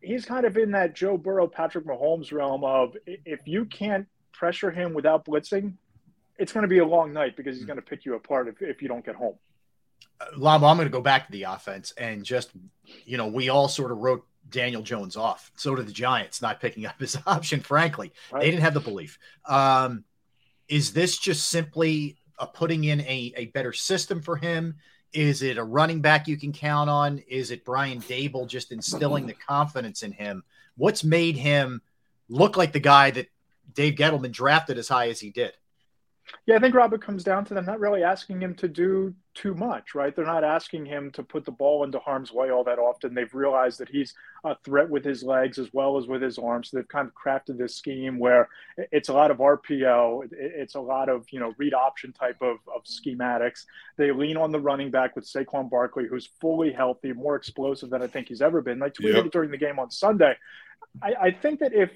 he's 0.00 0.24
kind 0.24 0.46
of 0.46 0.56
in 0.56 0.72
that 0.72 0.94
Joe 0.94 1.16
Burrow, 1.16 1.46
Patrick 1.46 1.86
Mahomes 1.86 2.32
realm 2.32 2.64
of 2.64 2.96
if 3.06 3.40
you 3.46 3.64
can't 3.64 4.06
pressure 4.32 4.70
him 4.70 4.94
without 4.94 5.24
blitzing, 5.24 5.74
it's 6.38 6.52
going 6.52 6.62
to 6.62 6.68
be 6.68 6.78
a 6.78 6.86
long 6.86 7.12
night 7.12 7.36
because 7.36 7.56
he's 7.56 7.66
going 7.66 7.76
to 7.76 7.82
pick 7.82 8.04
you 8.04 8.14
apart 8.14 8.48
if, 8.48 8.62
if 8.62 8.80
you 8.82 8.88
don't 8.88 9.04
get 9.04 9.14
home. 9.14 9.34
Lombo, 10.36 10.66
I'm 10.66 10.76
going 10.76 10.88
to 10.88 10.92
go 10.92 11.00
back 11.00 11.26
to 11.26 11.32
the 11.32 11.44
offense 11.44 11.92
and 11.96 12.24
just, 12.24 12.50
you 13.04 13.16
know, 13.16 13.28
we 13.28 13.48
all 13.48 13.68
sort 13.68 13.92
of 13.92 13.98
wrote 13.98 14.24
Daniel 14.48 14.82
Jones 14.82 15.16
off. 15.16 15.52
So 15.56 15.74
did 15.74 15.86
the 15.86 15.92
Giants 15.92 16.40
not 16.40 16.60
picking 16.60 16.86
up 16.86 16.96
his 16.98 17.16
option, 17.26 17.60
frankly. 17.60 18.12
Right. 18.32 18.40
They 18.40 18.50
didn't 18.50 18.62
have 18.62 18.74
the 18.74 18.80
belief. 18.80 19.18
Um, 19.46 20.04
is 20.68 20.92
this 20.92 21.18
just 21.18 21.48
simply 21.48 22.16
a 22.38 22.46
putting 22.46 22.84
in 22.84 23.00
a, 23.02 23.32
a 23.36 23.46
better 23.46 23.72
system 23.72 24.22
for 24.22 24.36
him? 24.36 24.76
Is 25.12 25.42
it 25.42 25.58
a 25.58 25.64
running 25.64 26.00
back 26.00 26.28
you 26.28 26.36
can 26.36 26.52
count 26.52 26.88
on? 26.88 27.18
Is 27.28 27.50
it 27.50 27.64
Brian 27.64 28.00
Daboll 28.00 28.46
just 28.46 28.70
instilling 28.70 29.26
the 29.26 29.34
confidence 29.34 30.02
in 30.02 30.12
him? 30.12 30.44
What's 30.76 31.02
made 31.02 31.36
him 31.36 31.82
look 32.28 32.56
like 32.56 32.72
the 32.72 32.80
guy 32.80 33.10
that 33.10 33.28
Dave 33.72 33.94
Gettleman 33.94 34.30
drafted 34.30 34.78
as 34.78 34.88
high 34.88 35.08
as 35.08 35.18
he 35.18 35.30
did? 35.30 35.52
Yeah, 36.46 36.56
I 36.56 36.58
think 36.58 36.74
Robert 36.74 37.02
comes 37.02 37.24
down 37.24 37.44
to 37.46 37.54
them 37.54 37.64
not 37.64 37.80
really 37.80 38.02
asking 38.02 38.40
him 38.40 38.54
to 38.56 38.68
do 38.68 39.14
too 39.34 39.54
much, 39.54 39.94
right? 39.94 40.14
They're 40.14 40.24
not 40.24 40.44
asking 40.44 40.86
him 40.86 41.10
to 41.12 41.22
put 41.22 41.44
the 41.44 41.52
ball 41.52 41.84
into 41.84 41.98
harm's 41.98 42.32
way 42.32 42.50
all 42.50 42.64
that 42.64 42.78
often. 42.78 43.14
They've 43.14 43.32
realized 43.34 43.78
that 43.78 43.88
he's 43.88 44.14
a 44.44 44.56
threat 44.64 44.88
with 44.88 45.04
his 45.04 45.22
legs 45.22 45.58
as 45.58 45.72
well 45.72 45.96
as 45.96 46.06
with 46.06 46.22
his 46.22 46.38
arms. 46.38 46.70
So 46.70 46.76
they've 46.76 46.88
kind 46.88 47.08
of 47.08 47.14
crafted 47.14 47.58
this 47.58 47.76
scheme 47.76 48.18
where 48.18 48.48
it's 48.76 49.08
a 49.08 49.12
lot 49.12 49.30
of 49.30 49.38
RPO, 49.38 50.30
it's 50.32 50.74
a 50.74 50.80
lot 50.80 51.08
of 51.08 51.26
you 51.30 51.40
know 51.40 51.54
read 51.58 51.74
option 51.74 52.12
type 52.12 52.38
of, 52.40 52.58
of 52.74 52.84
schematics. 52.84 53.64
They 53.96 54.10
lean 54.10 54.36
on 54.36 54.50
the 54.50 54.60
running 54.60 54.90
back 54.90 55.14
with 55.14 55.26
Saquon 55.26 55.70
Barkley, 55.70 56.06
who's 56.08 56.28
fully 56.40 56.72
healthy, 56.72 57.12
more 57.12 57.36
explosive 57.36 57.90
than 57.90 58.02
I 58.02 58.06
think 58.06 58.28
he's 58.28 58.42
ever 58.42 58.60
been. 58.60 58.82
I 58.82 58.88
tweeted 58.88 59.14
yep. 59.14 59.26
it 59.26 59.32
during 59.32 59.50
the 59.50 59.58
game 59.58 59.78
on 59.78 59.90
Sunday. 59.90 60.36
I, 61.02 61.14
I 61.20 61.30
think 61.30 61.60
that 61.60 61.72
if 61.72 61.90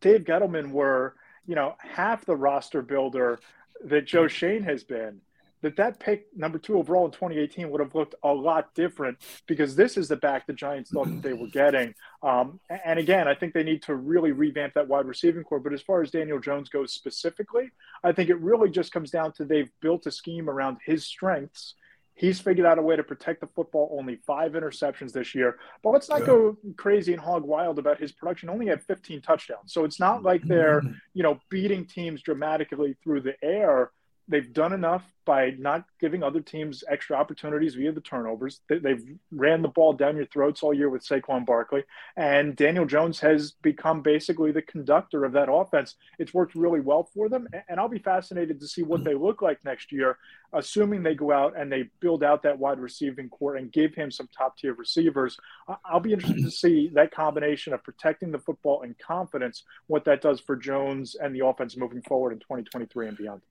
Dave 0.00 0.24
Gettleman 0.24 0.72
were 0.72 1.14
you 1.46 1.54
know 1.54 1.76
half 1.78 2.24
the 2.24 2.36
roster 2.36 2.82
builder 2.82 3.40
that 3.84 4.06
Joe 4.06 4.28
Schoen 4.28 4.62
has 4.64 4.84
been, 4.84 5.20
that 5.62 5.76
that 5.76 6.00
pick 6.00 6.26
number 6.34 6.58
two 6.58 6.78
overall 6.78 7.04
in 7.04 7.10
2018 7.10 7.70
would 7.70 7.80
have 7.80 7.94
looked 7.94 8.14
a 8.22 8.32
lot 8.32 8.74
different 8.74 9.18
because 9.46 9.76
this 9.76 9.96
is 9.96 10.08
the 10.08 10.16
back 10.16 10.46
the 10.46 10.52
Giants 10.52 10.90
thought 10.90 11.08
that 11.08 11.22
they 11.22 11.32
were 11.32 11.48
getting. 11.48 11.94
Um, 12.22 12.60
and 12.84 12.98
again, 12.98 13.28
I 13.28 13.34
think 13.34 13.52
they 13.52 13.62
need 13.62 13.82
to 13.82 13.94
really 13.94 14.32
revamp 14.32 14.74
that 14.74 14.88
wide 14.88 15.06
receiving 15.06 15.44
core. 15.44 15.60
But 15.60 15.72
as 15.72 15.82
far 15.82 16.02
as 16.02 16.10
Daniel 16.10 16.38
Jones 16.38 16.68
goes 16.68 16.94
specifically, 16.94 17.70
I 18.02 18.12
think 18.12 18.30
it 18.30 18.40
really 18.40 18.70
just 18.70 18.92
comes 18.92 19.10
down 19.10 19.32
to 19.32 19.44
they've 19.44 19.70
built 19.80 20.06
a 20.06 20.10
scheme 20.10 20.48
around 20.48 20.78
his 20.84 21.04
strengths. 21.04 21.74
He's 22.20 22.38
figured 22.38 22.66
out 22.66 22.78
a 22.78 22.82
way 22.82 22.96
to 22.96 23.02
protect 23.02 23.40
the 23.40 23.46
football. 23.46 23.96
Only 23.98 24.16
five 24.26 24.52
interceptions 24.52 25.12
this 25.12 25.34
year. 25.34 25.56
But 25.82 25.90
let's 25.90 26.10
not 26.10 26.20
yeah. 26.20 26.26
go 26.26 26.58
crazy 26.76 27.14
and 27.14 27.22
hog 27.22 27.44
wild 27.44 27.78
about 27.78 27.98
his 27.98 28.12
production. 28.12 28.50
Only 28.50 28.66
had 28.66 28.82
15 28.82 29.22
touchdowns. 29.22 29.72
So 29.72 29.84
it's 29.84 29.98
not 29.98 30.22
like 30.22 30.42
mm-hmm. 30.42 30.50
they're, 30.50 30.82
you 31.14 31.22
know, 31.22 31.40
beating 31.48 31.86
teams 31.86 32.20
dramatically 32.20 32.94
through 33.02 33.22
the 33.22 33.42
air 33.42 33.90
they've 34.30 34.52
done 34.52 34.72
enough 34.72 35.02
by 35.26 35.50
not 35.58 35.84
giving 36.00 36.22
other 36.22 36.40
teams 36.40 36.82
extra 36.88 37.16
opportunities 37.16 37.74
via 37.74 37.92
the 37.92 38.00
turnovers. 38.00 38.60
They, 38.68 38.80
have 38.90 39.02
ran 39.30 39.60
the 39.60 39.68
ball 39.68 39.92
down 39.92 40.16
your 40.16 40.26
throats 40.26 40.62
all 40.62 40.72
year 40.72 40.88
with 40.88 41.06
Saquon 41.06 41.44
Barkley, 41.44 41.84
and 42.16 42.56
Daniel 42.56 42.86
Jones 42.86 43.20
has 43.20 43.52
become 43.62 44.02
basically 44.02 44.52
the 44.52 44.62
conductor 44.62 45.24
of 45.24 45.32
that 45.32 45.52
offense. 45.52 45.96
It's 46.18 46.32
worked 46.32 46.54
really 46.54 46.80
well 46.80 47.10
for 47.12 47.28
them, 47.28 47.48
and 47.68 47.78
I'll 47.78 47.88
be 47.88 47.98
fascinated 47.98 48.60
to 48.60 48.68
see 48.68 48.82
what 48.82 49.04
they 49.04 49.14
look 49.14 49.42
like 49.42 49.64
next 49.64 49.92
year, 49.92 50.16
assuming 50.52 51.02
they 51.02 51.14
go 51.14 51.32
out 51.32 51.54
and 51.56 51.70
they 51.70 51.90
build 52.00 52.24
out 52.24 52.42
that 52.44 52.58
wide 52.58 52.78
receiving 52.78 53.28
core 53.28 53.56
and 53.56 53.70
give 53.70 53.94
him 53.94 54.10
some 54.10 54.28
top 54.36 54.56
tier 54.56 54.74
receivers. 54.74 55.36
I'll 55.84 56.00
be 56.00 56.12
interested 56.12 56.44
to 56.44 56.50
see 56.50 56.90
that 56.94 57.12
combination 57.12 57.72
of 57.72 57.82
protecting 57.82 58.30
the 58.30 58.38
football 58.38 58.82
and 58.82 58.98
confidence, 58.98 59.64
what 59.86 60.04
that 60.06 60.22
does 60.22 60.40
for 60.40 60.56
Jones 60.56 61.14
and 61.14 61.34
the 61.34 61.44
offense 61.44 61.76
moving 61.76 62.02
forward 62.02 62.32
in 62.32 62.38
2023 62.38 63.08
and 63.08 63.16
beyond. 63.16 63.42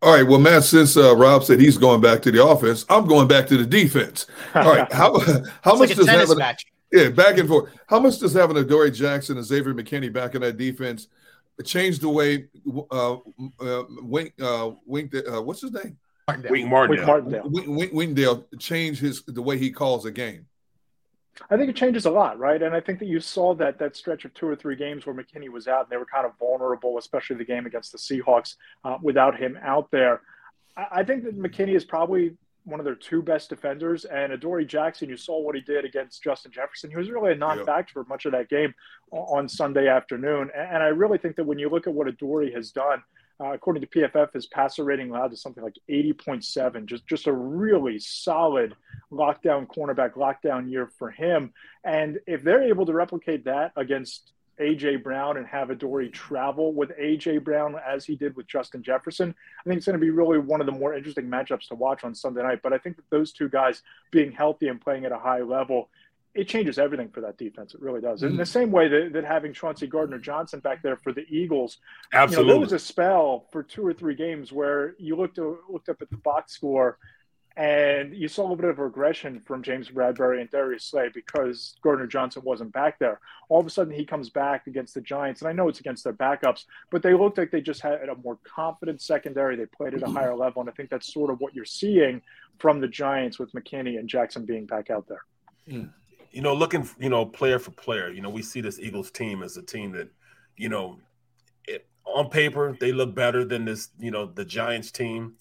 All 0.00 0.12
right. 0.14 0.26
Well, 0.26 0.38
Matt, 0.38 0.64
since 0.64 0.96
uh, 0.96 1.16
Rob 1.16 1.42
said 1.44 1.60
he's 1.60 1.76
going 1.76 2.00
back 2.00 2.22
to 2.22 2.30
the 2.30 2.44
offense, 2.44 2.84
I'm 2.88 3.06
going 3.06 3.26
back 3.26 3.46
to 3.48 3.56
the 3.56 3.66
defense. 3.66 4.26
All 4.54 4.74
right. 4.74 4.90
How 4.98 5.18
how 5.62 5.74
much 5.76 5.88
like 5.90 5.96
does 5.96 6.08
having 6.08 6.38
match. 6.38 6.66
yeah 6.92 7.08
back 7.08 7.38
and 7.38 7.48
forth? 7.48 7.72
How 7.88 7.98
much 7.98 8.18
does 8.18 8.32
having 8.32 8.56
Adoree 8.56 8.92
Jackson 8.92 9.36
and 9.36 9.46
Xavier 9.46 9.74
McKinney 9.74 10.12
back 10.12 10.34
in 10.34 10.42
that 10.42 10.56
defense 10.56 11.08
change 11.64 11.98
the 11.98 12.08
way 12.08 12.46
uh, 12.90 13.14
uh, 13.14 13.84
Wink 14.02 14.34
uh, 14.40 14.70
Wink 14.86 15.14
uh, 15.14 15.42
what's 15.42 15.62
his 15.62 15.72
name? 15.72 15.98
Wink 16.48 16.68
Martindale. 16.68 16.88
Wink 16.88 17.06
Martindale. 17.06 17.50
Wink, 17.50 17.92
Wink, 17.92 18.16
Wink 18.16 18.58
change 18.60 19.00
his 19.00 19.22
the 19.24 19.42
way 19.42 19.58
he 19.58 19.70
calls 19.70 20.04
a 20.04 20.10
game. 20.10 20.46
I 21.50 21.56
think 21.56 21.70
it 21.70 21.76
changes 21.76 22.06
a 22.06 22.10
lot, 22.10 22.38
right? 22.38 22.62
And 22.62 22.74
I 22.74 22.80
think 22.80 22.98
that 22.98 23.06
you 23.06 23.20
saw 23.20 23.54
that 23.54 23.78
that 23.78 23.96
stretch 23.96 24.24
of 24.24 24.34
two 24.34 24.48
or 24.48 24.56
three 24.56 24.76
games 24.76 25.06
where 25.06 25.14
McKinney 25.14 25.48
was 25.48 25.68
out 25.68 25.82
and 25.82 25.90
they 25.90 25.96
were 25.96 26.06
kind 26.06 26.26
of 26.26 26.32
vulnerable, 26.38 26.98
especially 26.98 27.36
the 27.36 27.44
game 27.44 27.66
against 27.66 27.92
the 27.92 27.98
Seahawks 27.98 28.56
uh, 28.84 28.98
without 29.02 29.38
him 29.38 29.58
out 29.62 29.90
there. 29.90 30.22
I, 30.76 30.86
I, 30.92 31.04
think 31.04 31.24
that 31.24 31.38
McKinney 31.38 31.74
is 31.74 31.84
probably 31.84 32.32
one 32.64 32.80
of 32.80 32.84
their 32.84 32.94
two 32.94 33.22
best 33.22 33.48
defenders, 33.48 34.04
and 34.04 34.32
Adoree 34.32 34.66
Jackson. 34.66 35.08
You 35.08 35.16
saw 35.16 35.40
what 35.40 35.54
he 35.54 35.60
did 35.62 35.84
against 35.84 36.22
Justin 36.22 36.52
Jefferson. 36.52 36.90
He 36.90 36.96
was 36.96 37.10
really 37.10 37.32
a 37.32 37.36
non-factor 37.36 37.92
for 37.94 38.04
much 38.04 38.26
of 38.26 38.32
that 38.32 38.50
game 38.50 38.74
on 39.10 39.48
Sunday 39.48 39.88
afternoon, 39.88 40.50
and 40.54 40.82
I 40.82 40.88
really 40.88 41.18
think 41.18 41.36
that 41.36 41.44
when 41.44 41.58
you 41.58 41.70
look 41.70 41.86
at 41.86 41.94
what 41.94 42.08
Adoree 42.08 42.52
has 42.52 42.70
done 42.70 43.02
uh, 43.40 43.52
according 43.52 43.82
to 43.82 43.88
PFF, 43.88 44.32
his 44.32 44.46
passer 44.46 44.84
rating 44.84 45.10
allowed 45.10 45.30
to 45.30 45.36
something 45.36 45.62
like 45.62 45.78
80.7. 45.88 46.86
Just 46.86 47.06
just 47.06 47.26
a 47.26 47.32
really 47.32 47.98
solid 47.98 48.74
lockdown 49.12 49.66
cornerback 49.66 50.14
lockdown 50.14 50.70
year 50.70 50.90
for 50.98 51.10
him. 51.10 51.52
And 51.84 52.18
if 52.26 52.42
they're 52.42 52.62
able 52.62 52.86
to 52.86 52.92
replicate 52.92 53.44
that 53.44 53.72
against 53.76 54.32
AJ 54.60 55.04
Brown 55.04 55.36
and 55.36 55.46
have 55.46 55.70
Adoree 55.70 56.10
travel 56.10 56.72
with 56.72 56.90
AJ 56.98 57.44
Brown 57.44 57.76
as 57.86 58.04
he 58.04 58.16
did 58.16 58.34
with 58.36 58.48
Justin 58.48 58.82
Jefferson, 58.82 59.34
I 59.60 59.68
think 59.68 59.76
it's 59.78 59.86
going 59.86 59.98
to 59.98 60.04
be 60.04 60.10
really 60.10 60.38
one 60.38 60.60
of 60.60 60.66
the 60.66 60.72
more 60.72 60.94
interesting 60.94 61.26
matchups 61.26 61.68
to 61.68 61.74
watch 61.74 62.04
on 62.04 62.14
Sunday 62.14 62.42
night. 62.42 62.60
But 62.62 62.72
I 62.72 62.78
think 62.78 62.96
that 62.96 63.08
those 63.10 63.32
two 63.32 63.48
guys 63.48 63.82
being 64.10 64.32
healthy 64.32 64.68
and 64.68 64.80
playing 64.80 65.04
at 65.04 65.12
a 65.12 65.18
high 65.18 65.42
level 65.42 65.90
it 66.34 66.48
changes 66.48 66.78
everything 66.78 67.08
for 67.08 67.20
that 67.22 67.36
defense. 67.38 67.74
It 67.74 67.80
really 67.80 68.00
does. 68.00 68.20
Mm-hmm. 68.20 68.32
In 68.32 68.36
the 68.36 68.46
same 68.46 68.70
way 68.70 68.88
that, 68.88 69.12
that 69.12 69.24
having 69.24 69.52
Chauncey 69.52 69.86
Gardner 69.86 70.18
Johnson 70.18 70.60
back 70.60 70.82
there 70.82 70.96
for 70.96 71.12
the 71.12 71.24
Eagles, 71.28 71.78
absolutely, 72.12 72.44
you 72.44 72.46
know, 72.46 72.52
there 72.54 72.60
was 72.60 72.72
a 72.72 72.78
spell 72.78 73.46
for 73.50 73.62
two 73.62 73.86
or 73.86 73.92
three 73.92 74.14
games 74.14 74.52
where 74.52 74.94
you 74.98 75.16
looked 75.16 75.38
looked 75.38 75.88
up 75.88 76.00
at 76.02 76.10
the 76.10 76.16
box 76.18 76.52
score, 76.52 76.98
and 77.56 78.14
you 78.14 78.28
saw 78.28 78.42
a 78.42 78.44
little 78.44 78.56
bit 78.56 78.70
of 78.70 78.78
regression 78.78 79.40
from 79.44 79.64
James 79.64 79.88
Bradberry 79.88 80.40
and 80.40 80.48
Darius 80.50 80.84
Slay 80.84 81.08
because 81.12 81.74
Gardner 81.82 82.06
Johnson 82.06 82.42
wasn't 82.44 82.72
back 82.72 83.00
there. 83.00 83.18
All 83.48 83.58
of 83.58 83.66
a 83.66 83.70
sudden, 83.70 83.92
he 83.92 84.04
comes 84.04 84.30
back 84.30 84.68
against 84.68 84.94
the 84.94 85.00
Giants, 85.00 85.40
and 85.40 85.48
I 85.48 85.52
know 85.52 85.68
it's 85.68 85.80
against 85.80 86.04
their 86.04 86.12
backups, 86.12 86.66
but 86.90 87.02
they 87.02 87.14
looked 87.14 87.38
like 87.38 87.50
they 87.50 87.62
just 87.62 87.80
had 87.80 88.08
a 88.08 88.14
more 88.14 88.38
confident 88.44 89.00
secondary. 89.00 89.56
They 89.56 89.66
played 89.66 89.94
at 89.94 90.02
a 90.02 90.10
higher 90.10 90.36
level, 90.36 90.60
and 90.60 90.70
I 90.70 90.72
think 90.74 90.90
that's 90.90 91.12
sort 91.12 91.30
of 91.30 91.40
what 91.40 91.54
you're 91.54 91.64
seeing 91.64 92.22
from 92.58 92.80
the 92.80 92.88
Giants 92.88 93.38
with 93.38 93.52
McKinney 93.52 93.98
and 93.98 94.08
Jackson 94.08 94.44
being 94.44 94.66
back 94.66 94.90
out 94.90 95.08
there. 95.08 95.24
Mm 95.68 95.90
you 96.30 96.42
know, 96.42 96.54
looking, 96.54 96.88
you 96.98 97.08
know, 97.08 97.24
player 97.24 97.58
for 97.58 97.70
player, 97.72 98.10
you 98.10 98.20
know, 98.20 98.30
we 98.30 98.42
see 98.42 98.60
this 98.60 98.78
Eagles 98.78 99.10
team 99.10 99.42
as 99.42 99.56
a 99.56 99.62
team 99.62 99.92
that, 99.92 100.08
you 100.56 100.68
know, 100.68 100.98
it, 101.66 101.86
on 102.04 102.28
paper 102.28 102.76
they 102.80 102.92
look 102.92 103.14
better 103.14 103.44
than 103.44 103.64
this, 103.64 103.88
you 103.98 104.10
know, 104.10 104.26
the 104.26 104.44
Giants 104.44 104.90
team, 104.90 105.34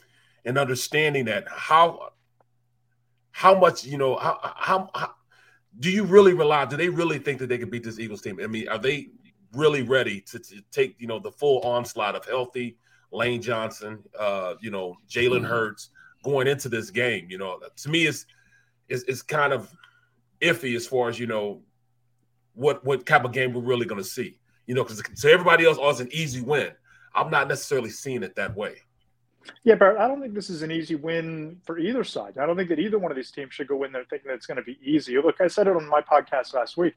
and 0.45 0.57
understanding 0.57 1.25
that 1.25 1.45
how 1.49 2.11
how 3.31 3.59
much, 3.59 3.85
you 3.85 3.99
know, 3.99 4.15
how, 4.15 4.39
how, 4.41 4.89
how 4.95 5.11
do 5.79 5.91
you 5.91 6.03
really 6.03 6.33
rely? 6.33 6.65
Do 6.65 6.75
they 6.75 6.89
really 6.89 7.19
think 7.19 7.37
that 7.37 7.47
they 7.47 7.59
can 7.59 7.69
beat 7.69 7.83
this 7.83 7.99
Eagles 7.99 8.21
team? 8.21 8.39
I 8.41 8.47
mean, 8.47 8.67
are 8.67 8.79
they 8.79 9.09
really 9.53 9.83
ready 9.83 10.21
to, 10.21 10.39
to 10.39 10.61
take, 10.71 10.95
you 10.97 11.05
know, 11.05 11.19
the 11.19 11.31
full 11.31 11.61
onslaught 11.61 12.15
of 12.15 12.25
healthy 12.25 12.77
Lane 13.11 13.41
Johnson, 13.41 14.03
uh, 14.17 14.55
you 14.59 14.71
know, 14.71 14.95
Jalen 15.07 15.41
mm-hmm. 15.41 15.45
Hurts 15.45 15.89
going 16.23 16.47
into 16.47 16.67
this 16.67 16.89
game? 16.89 17.27
You 17.29 17.37
know, 17.37 17.59
to 17.75 17.89
me, 17.89 18.07
it's 18.07 18.25
it's, 18.89 19.03
it's 19.03 19.21
kind 19.21 19.53
of 19.53 19.69
iffy 20.41 20.75
as 20.75 20.87
far 20.87 21.09
as 21.09 21.19
you 21.19 21.27
know 21.27 21.61
what 22.53 22.83
what 22.85 23.05
type 23.05 23.23
of 23.23 23.31
game 23.31 23.53
we're 23.53 23.61
really 23.61 23.85
going 23.85 24.01
to 24.01 24.07
see. 24.07 24.39
You 24.65 24.75
know, 24.75 24.83
because 24.83 25.01
so 25.15 25.29
everybody 25.29 25.65
else 25.65 25.77
oh, 25.79 25.95
an 25.97 26.09
easy 26.11 26.41
win. 26.41 26.71
I'm 27.15 27.31
not 27.31 27.47
necessarily 27.47 27.89
seeing 27.89 28.21
it 28.21 28.35
that 28.35 28.55
way. 28.55 28.75
Yeah, 29.63 29.75
but 29.75 29.97
I 29.97 30.07
don't 30.07 30.21
think 30.21 30.33
this 30.33 30.49
is 30.49 30.61
an 30.61 30.71
easy 30.71 30.95
win 30.95 31.57
for 31.65 31.79
either 31.79 32.03
side. 32.03 32.37
I 32.37 32.45
don't 32.45 32.57
think 32.57 32.69
that 32.69 32.79
either 32.79 32.99
one 32.99 33.11
of 33.11 33.15
these 33.15 33.31
teams 33.31 33.53
should 33.53 33.67
go 33.67 33.83
in 33.83 33.91
there 33.91 34.03
thinking 34.09 34.27
that 34.27 34.35
it's 34.35 34.45
going 34.45 34.57
to 34.57 34.63
be 34.63 34.77
easy. 34.83 35.17
Look, 35.17 35.39
I 35.39 35.47
said 35.47 35.67
it 35.67 35.75
on 35.75 35.87
my 35.87 36.01
podcast 36.01 36.53
last 36.53 36.77
week. 36.77 36.95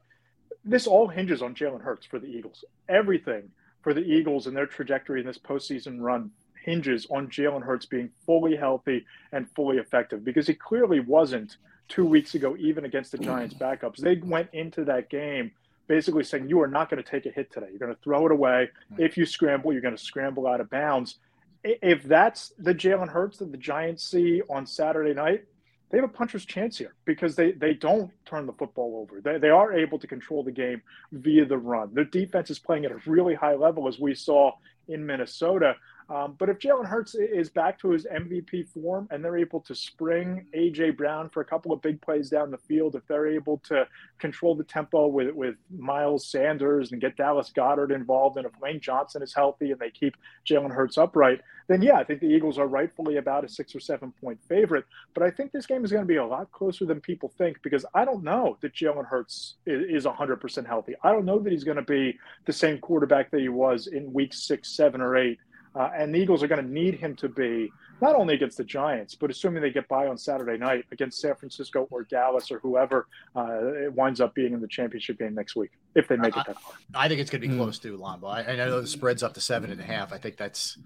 This 0.65 0.85
all 0.85 1.07
hinges 1.07 1.41
on 1.41 1.55
Jalen 1.55 1.81
Hurts 1.81 2.05
for 2.05 2.19
the 2.19 2.27
Eagles. 2.27 2.65
Everything 2.89 3.49
for 3.81 3.93
the 3.93 4.01
Eagles 4.01 4.47
and 4.47 4.55
their 4.55 4.65
trajectory 4.65 5.21
in 5.21 5.25
this 5.25 5.37
postseason 5.37 5.99
run 5.99 6.29
hinges 6.63 7.07
on 7.09 7.27
Jalen 7.27 7.63
Hurts 7.63 7.85
being 7.85 8.09
fully 8.25 8.55
healthy 8.55 9.05
and 9.31 9.49
fully 9.55 9.77
effective 9.77 10.23
because 10.23 10.45
he 10.45 10.53
clearly 10.53 10.99
wasn't 10.99 11.57
two 11.87 12.05
weeks 12.05 12.35
ago, 12.35 12.55
even 12.57 12.85
against 12.85 13.11
the 13.11 13.17
Giants 13.17 13.55
backups. 13.55 13.97
They 13.97 14.15
went 14.15 14.49
into 14.53 14.85
that 14.85 15.09
game 15.09 15.51
basically 15.87 16.23
saying, 16.23 16.47
You 16.47 16.61
are 16.61 16.67
not 16.67 16.89
going 16.89 17.03
to 17.03 17.09
take 17.09 17.25
a 17.25 17.31
hit 17.31 17.51
today. 17.51 17.67
You're 17.69 17.79
going 17.79 17.93
to 17.93 18.01
throw 18.01 18.25
it 18.25 18.31
away. 18.31 18.69
If 18.97 19.17
you 19.17 19.25
scramble, 19.25 19.73
you're 19.73 19.81
going 19.81 19.95
to 19.95 20.03
scramble 20.03 20.47
out 20.47 20.61
of 20.61 20.69
bounds. 20.69 21.15
If 21.63 22.03
that's 22.03 22.53
the 22.57 22.73
Jalen 22.73 23.09
Hurts 23.09 23.37
that 23.39 23.51
the 23.51 23.57
Giants 23.57 24.03
see 24.03 24.41
on 24.49 24.65
Saturday 24.65 25.13
night, 25.13 25.43
they 25.91 25.97
have 25.97 26.05
a 26.05 26.13
puncher's 26.13 26.45
chance 26.45 26.77
here 26.77 26.95
because 27.03 27.35
they, 27.35 27.51
they 27.51 27.73
don't 27.73 28.09
turn 28.25 28.45
the 28.45 28.53
football 28.53 29.01
over. 29.01 29.19
They, 29.19 29.37
they 29.37 29.49
are 29.49 29.73
able 29.73 29.99
to 29.99 30.07
control 30.07 30.43
the 30.43 30.51
game 30.51 30.81
via 31.11 31.45
the 31.45 31.57
run. 31.57 31.93
Their 31.93 32.05
defense 32.05 32.49
is 32.49 32.57
playing 32.57 32.85
at 32.85 32.91
a 32.91 33.01
really 33.05 33.35
high 33.35 33.55
level, 33.55 33.87
as 33.89 33.99
we 33.99 34.15
saw 34.15 34.53
in 34.87 35.05
Minnesota. 35.05 35.75
Um, 36.11 36.35
but 36.37 36.49
if 36.49 36.59
Jalen 36.59 36.85
Hurts 36.85 37.15
is 37.15 37.49
back 37.49 37.79
to 37.79 37.91
his 37.91 38.05
MVP 38.05 38.67
form 38.67 39.07
and 39.11 39.23
they're 39.23 39.37
able 39.37 39.61
to 39.61 39.73
spring 39.73 40.45
AJ 40.53 40.97
Brown 40.97 41.29
for 41.29 41.39
a 41.39 41.45
couple 41.45 41.71
of 41.71 41.81
big 41.81 42.01
plays 42.01 42.29
down 42.29 42.51
the 42.51 42.57
field, 42.57 42.95
if 42.95 43.07
they're 43.07 43.27
able 43.27 43.59
to 43.69 43.87
control 44.19 44.53
the 44.53 44.65
tempo 44.65 45.07
with 45.07 45.33
with 45.33 45.55
Miles 45.73 46.27
Sanders 46.27 46.91
and 46.91 46.99
get 46.99 47.15
Dallas 47.15 47.49
Goedert 47.55 47.95
involved, 47.95 48.35
and 48.35 48.45
if 48.45 48.51
Lane 48.61 48.81
Johnson 48.81 49.23
is 49.23 49.33
healthy 49.33 49.71
and 49.71 49.79
they 49.79 49.89
keep 49.89 50.17
Jalen 50.45 50.75
Hurts 50.75 50.97
upright, 50.97 51.39
then 51.69 51.81
yeah, 51.81 51.95
I 51.95 52.03
think 52.03 52.19
the 52.19 52.27
Eagles 52.27 52.57
are 52.57 52.67
rightfully 52.67 53.15
about 53.15 53.45
a 53.45 53.49
six 53.49 53.73
or 53.73 53.79
seven 53.79 54.11
point 54.19 54.39
favorite. 54.49 54.83
But 55.13 55.23
I 55.23 55.31
think 55.31 55.53
this 55.53 55.65
game 55.65 55.85
is 55.85 55.93
going 55.93 56.03
to 56.03 56.13
be 56.13 56.17
a 56.17 56.25
lot 56.25 56.51
closer 56.51 56.83
than 56.83 56.99
people 56.99 57.31
think 57.37 57.61
because 57.63 57.85
I 57.93 58.03
don't 58.03 58.21
know 58.21 58.57
that 58.59 58.75
Jalen 58.75 59.05
Hurts 59.05 59.55
is, 59.65 60.03
is 60.03 60.05
100% 60.05 60.67
healthy. 60.67 60.93
I 61.05 61.13
don't 61.13 61.23
know 61.23 61.39
that 61.39 61.53
he's 61.53 61.63
going 61.63 61.77
to 61.77 61.83
be 61.83 62.19
the 62.45 62.53
same 62.53 62.79
quarterback 62.79 63.31
that 63.31 63.39
he 63.39 63.47
was 63.47 63.87
in 63.87 64.11
week 64.11 64.33
six, 64.33 64.75
seven, 64.75 64.99
or 64.99 65.15
eight 65.15 65.39
uh, 65.75 65.89
and 65.95 66.13
the 66.13 66.19
Eagles 66.19 66.43
are 66.43 66.47
going 66.47 66.63
to 66.63 66.71
need 66.71 66.95
him 66.95 67.15
to 67.17 67.29
be 67.29 67.71
not 68.01 68.15
only 68.15 68.33
against 68.33 68.57
the 68.57 68.63
Giants, 68.63 69.15
but 69.15 69.29
assuming 69.29 69.61
they 69.61 69.69
get 69.69 69.87
by 69.87 70.07
on 70.07 70.17
Saturday 70.17 70.57
night 70.57 70.85
against 70.91 71.21
San 71.21 71.35
Francisco 71.35 71.87
or 71.91 72.03
Dallas 72.03 72.51
or 72.51 72.59
whoever 72.59 73.07
uh, 73.35 73.85
it 73.85 73.93
winds 73.93 74.19
up 74.19 74.33
being 74.33 74.53
in 74.53 74.59
the 74.59 74.67
championship 74.67 75.19
game 75.19 75.35
next 75.35 75.55
week, 75.55 75.71
if 75.95 76.07
they 76.07 76.17
make 76.17 76.35
it 76.35 76.43
that 76.47 76.59
far. 76.59 76.73
I 76.95 77.07
think 77.07 77.21
it's 77.21 77.29
going 77.29 77.41
to 77.41 77.47
be 77.47 77.53
mm. 77.53 77.57
close 77.57 77.79
to 77.79 77.95
Lombo. 77.95 78.27
I, 78.27 78.41
I, 78.41 78.55
know 78.55 78.81
the 78.81 78.87
spread's 78.87 79.23
up 79.23 79.35
to 79.35 79.41
seven 79.41 79.71
and 79.71 79.79
a 79.79 79.83
half. 79.83 80.11
I 80.11 80.17
think 80.17 80.37
that's. 80.37 80.77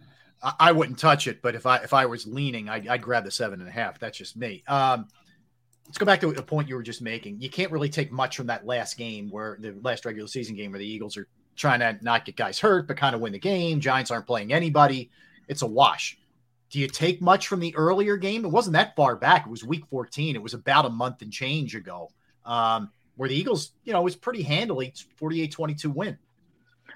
I, 0.44 0.54
I 0.60 0.72
wouldn't 0.74 1.00
touch 1.00 1.28
it, 1.28 1.42
but 1.42 1.56
if 1.56 1.66
I 1.66 1.78
if 1.78 1.94
I 1.94 2.06
was 2.06 2.28
leaning, 2.28 2.70
I'd, 2.70 2.88
I'd 2.88 3.02
grab 3.02 3.24
the 3.24 3.32
seven 3.32 3.62
and 3.62 3.70
a 3.70 3.74
half. 3.74 3.98
That's 3.98 4.18
just 4.18 4.36
me. 4.36 4.64
Um, 4.68 5.08
let's 5.88 5.98
go 5.98 6.06
back 6.06 6.20
to 6.20 6.32
the 6.34 6.44
point 6.44 6.68
you 6.68 6.76
were 6.76 6.84
just 6.84 7.02
making. 7.02 7.42
You 7.42 7.50
can't 7.50 7.72
really 7.72 7.90
take 7.90 8.12
much 8.12 8.36
from 8.36 8.48
that 8.48 8.66
last 8.66 8.98
game 8.98 9.30
where 9.30 9.58
the 9.60 9.74
last 9.82 10.06
regular 10.06 10.28
season 10.28 10.56
game 10.56 10.72
where 10.72 10.80
the 10.80 10.88
Eagles 10.88 11.16
are 11.16 11.28
trying 11.56 11.80
to 11.80 11.98
not 12.02 12.26
get 12.26 12.36
guys 12.36 12.60
hurt, 12.60 12.88
but 12.88 12.98
kind 12.98 13.16
of 13.16 13.22
win 13.22 13.34
the 13.34 13.40
game. 13.40 13.80
Giants 13.80 14.12
aren't 14.12 14.28
playing 14.28 14.54
anybody. 14.54 15.10
It's 15.48 15.62
a 15.62 15.68
wash. 15.68 16.18
Do 16.70 16.80
you 16.80 16.88
take 16.88 17.22
much 17.22 17.48
from 17.48 17.60
the 17.60 17.76
earlier 17.76 18.18
game? 18.18 18.44
It 18.44 18.50
wasn't 18.50 18.74
that 18.74 18.96
far 18.96 19.16
back. 19.16 19.46
It 19.46 19.50
was 19.50 19.64
week 19.64 19.86
14. 19.90 20.36
It 20.36 20.42
was 20.42 20.54
about 20.54 20.86
a 20.86 20.90
month 20.90 21.22
and 21.22 21.32
change 21.32 21.76
ago, 21.76 22.10
um, 22.46 22.92
where 23.16 23.30
the 23.30 23.36
Eagles, 23.36 23.72
you 23.84 23.94
know, 23.94 24.02
was 24.02 24.16
pretty 24.16 24.44
handily 24.44 24.94
48 25.18 25.52
22 25.52 25.90
win. 25.90 26.18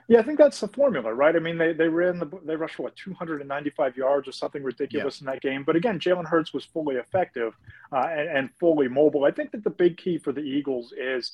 Yeah, 0.09 0.17
I 0.19 0.23
think 0.23 0.39
that's 0.39 0.59
the 0.59 0.67
formula, 0.67 1.13
right? 1.13 1.35
I 1.35 1.39
mean, 1.39 1.59
they 1.59 1.71
they 1.71 1.87
ran 1.87 2.17
the 2.17 2.27
they 2.43 2.55
rushed 2.55 2.75
for 2.75 2.83
what 2.83 2.95
295 2.95 3.95
yards 3.95 4.27
or 4.27 4.31
something 4.31 4.63
ridiculous 4.63 5.21
yeah. 5.21 5.29
in 5.29 5.33
that 5.33 5.41
game. 5.41 5.63
But 5.63 5.75
again, 5.75 5.99
Jalen 5.99 6.25
Hurts 6.25 6.51
was 6.51 6.65
fully 6.65 6.95
effective 6.95 7.53
uh, 7.91 8.07
and, 8.11 8.27
and 8.27 8.49
fully 8.59 8.87
mobile. 8.87 9.25
I 9.25 9.31
think 9.31 9.51
that 9.51 9.63
the 9.63 9.69
big 9.69 9.97
key 9.97 10.17
for 10.17 10.31
the 10.31 10.41
Eagles 10.41 10.93
is 10.97 11.33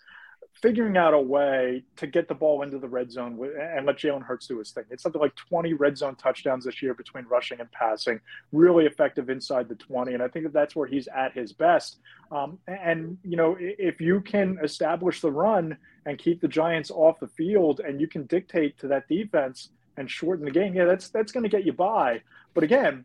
figuring 0.62 0.96
out 0.96 1.14
a 1.14 1.20
way 1.20 1.84
to 1.98 2.08
get 2.08 2.28
the 2.30 2.34
ball 2.34 2.62
into 2.62 2.80
the 2.80 2.88
red 2.88 3.12
zone 3.12 3.38
and 3.60 3.86
let 3.86 3.98
Jalen 3.98 4.24
Hurts 4.24 4.48
do 4.48 4.58
his 4.58 4.72
thing. 4.72 4.86
It's 4.90 5.04
something 5.04 5.22
like 5.22 5.36
20 5.36 5.74
red 5.74 5.98
zone 5.98 6.16
touchdowns 6.16 6.64
this 6.64 6.82
year 6.82 6.94
between 6.94 7.26
rushing 7.26 7.60
and 7.60 7.70
passing, 7.72 8.22
really 8.54 8.86
effective 8.86 9.30
inside 9.30 9.68
the 9.68 9.76
20. 9.76 10.14
And 10.14 10.24
I 10.24 10.30
think 10.30 10.46
that 10.46 10.54
that's 10.54 10.76
where 10.76 10.88
he's 10.88 11.08
at 11.10 11.34
his 11.34 11.52
best. 11.52 11.98
Um, 12.32 12.58
and, 12.68 13.18
you 13.24 13.36
know, 13.36 13.58
if 13.60 14.00
you 14.00 14.22
can 14.22 14.58
establish 14.64 15.20
the 15.20 15.32
run 15.32 15.78
and 16.06 16.18
keep 16.18 16.40
the 16.40 16.48
Giants 16.48 16.90
off 16.90 17.20
the 17.20 17.28
field 17.28 17.82
and 17.82 18.00
you 18.00 18.08
can 18.08 18.26
dictate 18.26 18.78
to 18.80 18.88
that 18.88 19.10
defense 19.10 19.70
and 19.98 20.10
shorten 20.10 20.46
the 20.46 20.52
game, 20.52 20.74
yeah, 20.74 20.86
that's, 20.86 21.10
that's 21.10 21.34
going 21.34 21.44
to 21.44 21.50
get 21.50 21.66
you 21.66 21.74
by. 21.74 22.22
But 22.54 22.64
again, 22.64 23.04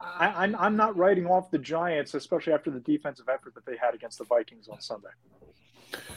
I, 0.00 0.28
I'm, 0.28 0.56
I'm 0.56 0.76
not 0.76 0.96
writing 0.96 1.26
off 1.26 1.50
the 1.50 1.58
Giants, 1.58 2.14
especially 2.14 2.54
after 2.54 2.70
the 2.70 2.80
defensive 2.80 3.28
effort 3.28 3.54
that 3.54 3.66
they 3.66 3.76
had 3.76 3.94
against 3.94 4.16
the 4.16 4.24
Vikings 4.24 4.66
on 4.68 4.80
Sunday. 4.80 5.10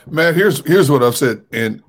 Man, 0.07 0.33
here's 0.35 0.65
here's 0.65 0.89
what 0.91 1.03
I've 1.03 1.17
said, 1.17 1.45
and 1.51 1.81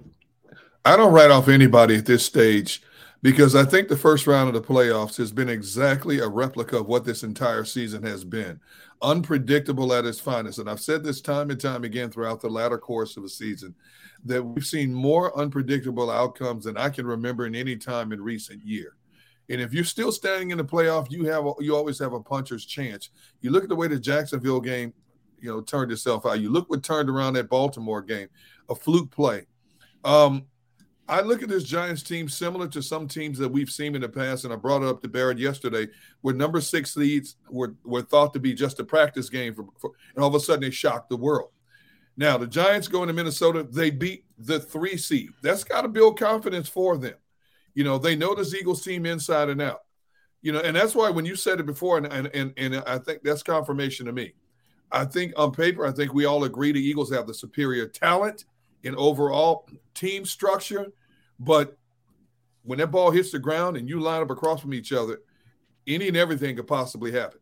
I 0.84 0.96
don't 0.96 1.12
write 1.12 1.30
off 1.30 1.48
anybody 1.48 1.96
at 1.96 2.06
this 2.06 2.24
stage 2.24 2.82
because 3.22 3.56
I 3.56 3.64
think 3.64 3.88
the 3.88 3.96
first 3.96 4.26
round 4.26 4.48
of 4.48 4.54
the 4.54 4.74
playoffs 4.74 5.16
has 5.16 5.32
been 5.32 5.48
exactly 5.48 6.18
a 6.18 6.28
replica 6.28 6.76
of 6.76 6.86
what 6.86 7.06
this 7.06 7.22
entire 7.22 7.64
season 7.64 8.02
has 8.02 8.22
been. 8.22 8.60
Unpredictable 9.00 9.94
at 9.94 10.04
its 10.04 10.20
finest. 10.20 10.58
And 10.58 10.68
I've 10.68 10.80
said 10.80 11.02
this 11.02 11.22
time 11.22 11.50
and 11.50 11.58
time 11.58 11.84
again 11.84 12.10
throughout 12.10 12.42
the 12.42 12.50
latter 12.50 12.76
course 12.76 13.16
of 13.16 13.22
the 13.22 13.30
season 13.30 13.74
that 14.26 14.42
we've 14.42 14.66
seen 14.66 14.92
more 14.92 15.36
unpredictable 15.38 16.10
outcomes 16.10 16.64
than 16.64 16.76
I 16.76 16.90
can 16.90 17.06
remember 17.06 17.46
in 17.46 17.54
any 17.54 17.76
time 17.76 18.12
in 18.12 18.20
recent 18.20 18.62
year. 18.62 18.94
And 19.48 19.58
if 19.58 19.72
you're 19.72 19.84
still 19.84 20.12
standing 20.12 20.50
in 20.50 20.58
the 20.58 20.64
playoff, 20.64 21.10
you 21.10 21.24
have 21.24 21.46
you 21.60 21.74
always 21.74 21.98
have 22.00 22.12
a 22.12 22.20
puncher's 22.20 22.66
chance. 22.66 23.08
You 23.40 23.50
look 23.50 23.62
at 23.62 23.70
the 23.70 23.76
way 23.76 23.88
the 23.88 23.98
Jacksonville 23.98 24.60
game 24.60 24.92
you 25.44 25.50
know 25.50 25.60
turned 25.60 25.92
itself 25.92 26.24
out. 26.24 26.40
You 26.40 26.50
look 26.50 26.70
what 26.70 26.82
turned 26.82 27.10
around 27.10 27.34
that 27.34 27.50
Baltimore 27.50 28.00
game, 28.00 28.28
a 28.70 28.74
fluke 28.74 29.10
play. 29.10 29.46
Um, 30.04 30.46
I 31.06 31.20
look 31.20 31.42
at 31.42 31.50
this 31.50 31.64
Giants 31.64 32.02
team 32.02 32.30
similar 32.30 32.66
to 32.68 32.82
some 32.82 33.06
teams 33.06 33.36
that 33.38 33.50
we've 33.50 33.68
seen 33.68 33.94
in 33.94 34.00
the 34.00 34.08
past, 34.08 34.44
and 34.44 34.54
I 34.54 34.56
brought 34.56 34.82
it 34.82 34.88
up 34.88 35.02
to 35.02 35.08
Barrett 35.08 35.38
yesterday, 35.38 35.86
where 36.22 36.34
number 36.34 36.62
six 36.62 36.96
leads 36.96 37.36
were, 37.50 37.74
were 37.84 38.00
thought 38.00 38.32
to 38.32 38.40
be 38.40 38.54
just 38.54 38.80
a 38.80 38.84
practice 38.84 39.28
game, 39.28 39.54
for, 39.54 39.66
for, 39.78 39.90
and 40.14 40.24
all 40.24 40.30
of 40.30 40.34
a 40.34 40.40
sudden 40.40 40.62
they 40.62 40.70
shocked 40.70 41.10
the 41.10 41.16
world. 41.18 41.50
Now 42.16 42.38
the 42.38 42.46
Giants 42.46 42.88
going 42.88 43.08
to 43.08 43.12
Minnesota, 43.12 43.64
they 43.64 43.90
beat 43.90 44.24
the 44.38 44.58
three 44.58 44.96
seed. 44.96 45.28
That's 45.42 45.62
got 45.62 45.82
to 45.82 45.88
build 45.88 46.18
confidence 46.18 46.70
for 46.70 46.96
them. 46.96 47.16
You 47.74 47.84
know, 47.84 47.98
they 47.98 48.16
know 48.16 48.34
this 48.34 48.54
Eagles 48.54 48.82
team 48.82 49.04
inside 49.04 49.50
and 49.50 49.60
out. 49.60 49.80
You 50.40 50.52
know, 50.52 50.60
and 50.60 50.74
that's 50.74 50.94
why 50.94 51.10
when 51.10 51.26
you 51.26 51.36
said 51.36 51.60
it 51.60 51.66
before, 51.66 51.98
and 51.98 52.06
and 52.06 52.30
and, 52.34 52.54
and 52.56 52.76
I 52.86 52.98
think 52.98 53.22
that's 53.22 53.42
confirmation 53.42 54.06
to 54.06 54.12
me. 54.12 54.34
I 54.94 55.04
think 55.04 55.32
on 55.36 55.50
paper, 55.50 55.84
I 55.84 55.90
think 55.90 56.14
we 56.14 56.24
all 56.24 56.44
agree 56.44 56.70
the 56.70 56.80
Eagles 56.80 57.12
have 57.12 57.26
the 57.26 57.34
superior 57.34 57.86
talent 57.86 58.44
and 58.84 58.94
overall 58.94 59.68
team 59.92 60.24
structure. 60.24 60.92
But 61.40 61.76
when 62.62 62.78
that 62.78 62.92
ball 62.92 63.10
hits 63.10 63.32
the 63.32 63.40
ground 63.40 63.76
and 63.76 63.88
you 63.88 63.98
line 63.98 64.22
up 64.22 64.30
across 64.30 64.60
from 64.60 64.72
each 64.72 64.92
other, 64.92 65.22
any 65.86 66.06
and 66.06 66.16
everything 66.16 66.54
could 66.54 66.68
possibly 66.68 67.10
happen. 67.10 67.40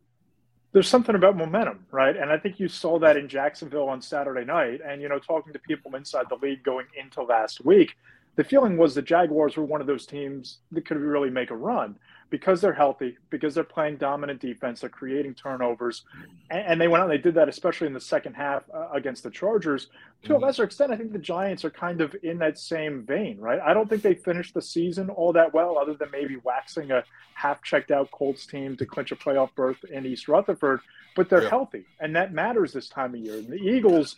There's 0.71 0.87
something 0.87 1.13
about 1.13 1.37
momentum, 1.37 1.85
right? 1.91 2.17
And 2.17 2.31
I 2.31 2.39
think 2.39 2.59
you 2.59 2.67
saw 2.67 2.97
that 2.99 3.17
in 3.17 3.29
Jacksonville 3.29 3.87
on 3.87 4.01
Saturday 4.01 4.43
night. 4.43 4.81
And, 4.83 4.99
you 4.99 5.07
know, 5.07 5.19
talking 5.19 5.53
to 5.53 5.59
people 5.59 5.95
inside 5.95 6.25
the 6.29 6.37
league 6.41 6.63
going 6.63 6.87
into 6.99 7.21
last 7.21 7.63
week, 7.63 7.95
the 8.35 8.43
feeling 8.43 8.77
was 8.77 8.95
the 8.95 9.03
Jaguars 9.03 9.55
were 9.55 9.63
one 9.63 9.79
of 9.79 9.85
those 9.85 10.07
teams 10.07 10.57
that 10.71 10.87
could 10.87 10.97
really 10.97 11.29
make 11.29 11.51
a 11.51 11.55
run 11.55 11.95
because 12.33 12.61
they're 12.61 12.73
healthy, 12.73 13.15
because 13.29 13.53
they're 13.53 13.63
playing 13.63 13.95
dominant 13.95 14.39
defense, 14.39 14.79
they're 14.79 14.89
creating 14.89 15.35
turnovers, 15.35 16.01
and, 16.49 16.65
and 16.65 16.81
they 16.81 16.87
went 16.87 17.03
out 17.03 17.11
and 17.11 17.19
they 17.19 17.21
did 17.21 17.35
that, 17.35 17.47
especially 17.47 17.85
in 17.85 17.93
the 17.93 18.01
second 18.01 18.33
half 18.33 18.63
uh, 18.73 18.87
against 18.91 19.21
the 19.21 19.29
Chargers. 19.29 19.85
To 20.23 20.29
mm-hmm. 20.29 20.43
a 20.43 20.47
lesser 20.47 20.63
extent, 20.63 20.91
I 20.91 20.95
think 20.95 21.11
the 21.13 21.19
Giants 21.19 21.63
are 21.63 21.69
kind 21.69 22.01
of 22.01 22.15
in 22.23 22.39
that 22.39 22.57
same 22.57 23.03
vein, 23.03 23.37
right? 23.39 23.59
I 23.59 23.75
don't 23.75 23.87
think 23.87 24.01
they 24.01 24.15
finished 24.15 24.55
the 24.55 24.63
season 24.63 25.11
all 25.11 25.31
that 25.33 25.53
well, 25.53 25.77
other 25.77 25.93
than 25.93 26.09
maybe 26.09 26.37
waxing 26.43 26.89
a 26.89 27.03
half 27.35 27.61
checked 27.61 27.91
out 27.91 28.09
Colts 28.09 28.47
team 28.47 28.75
to 28.77 28.85
clinch 28.87 29.11
a 29.11 29.15
playoff 29.15 29.53
berth 29.53 29.83
in 29.83 30.03
East 30.03 30.27
Rutherford, 30.27 30.79
but 31.15 31.29
they're 31.29 31.43
yeah. 31.43 31.49
healthy, 31.49 31.85
and 31.99 32.15
that 32.15 32.33
matters 32.33 32.73
this 32.73 32.89
time 32.89 33.13
of 33.13 33.19
year. 33.19 33.35
And 33.35 33.47
the 33.47 33.57
Eagles. 33.57 34.15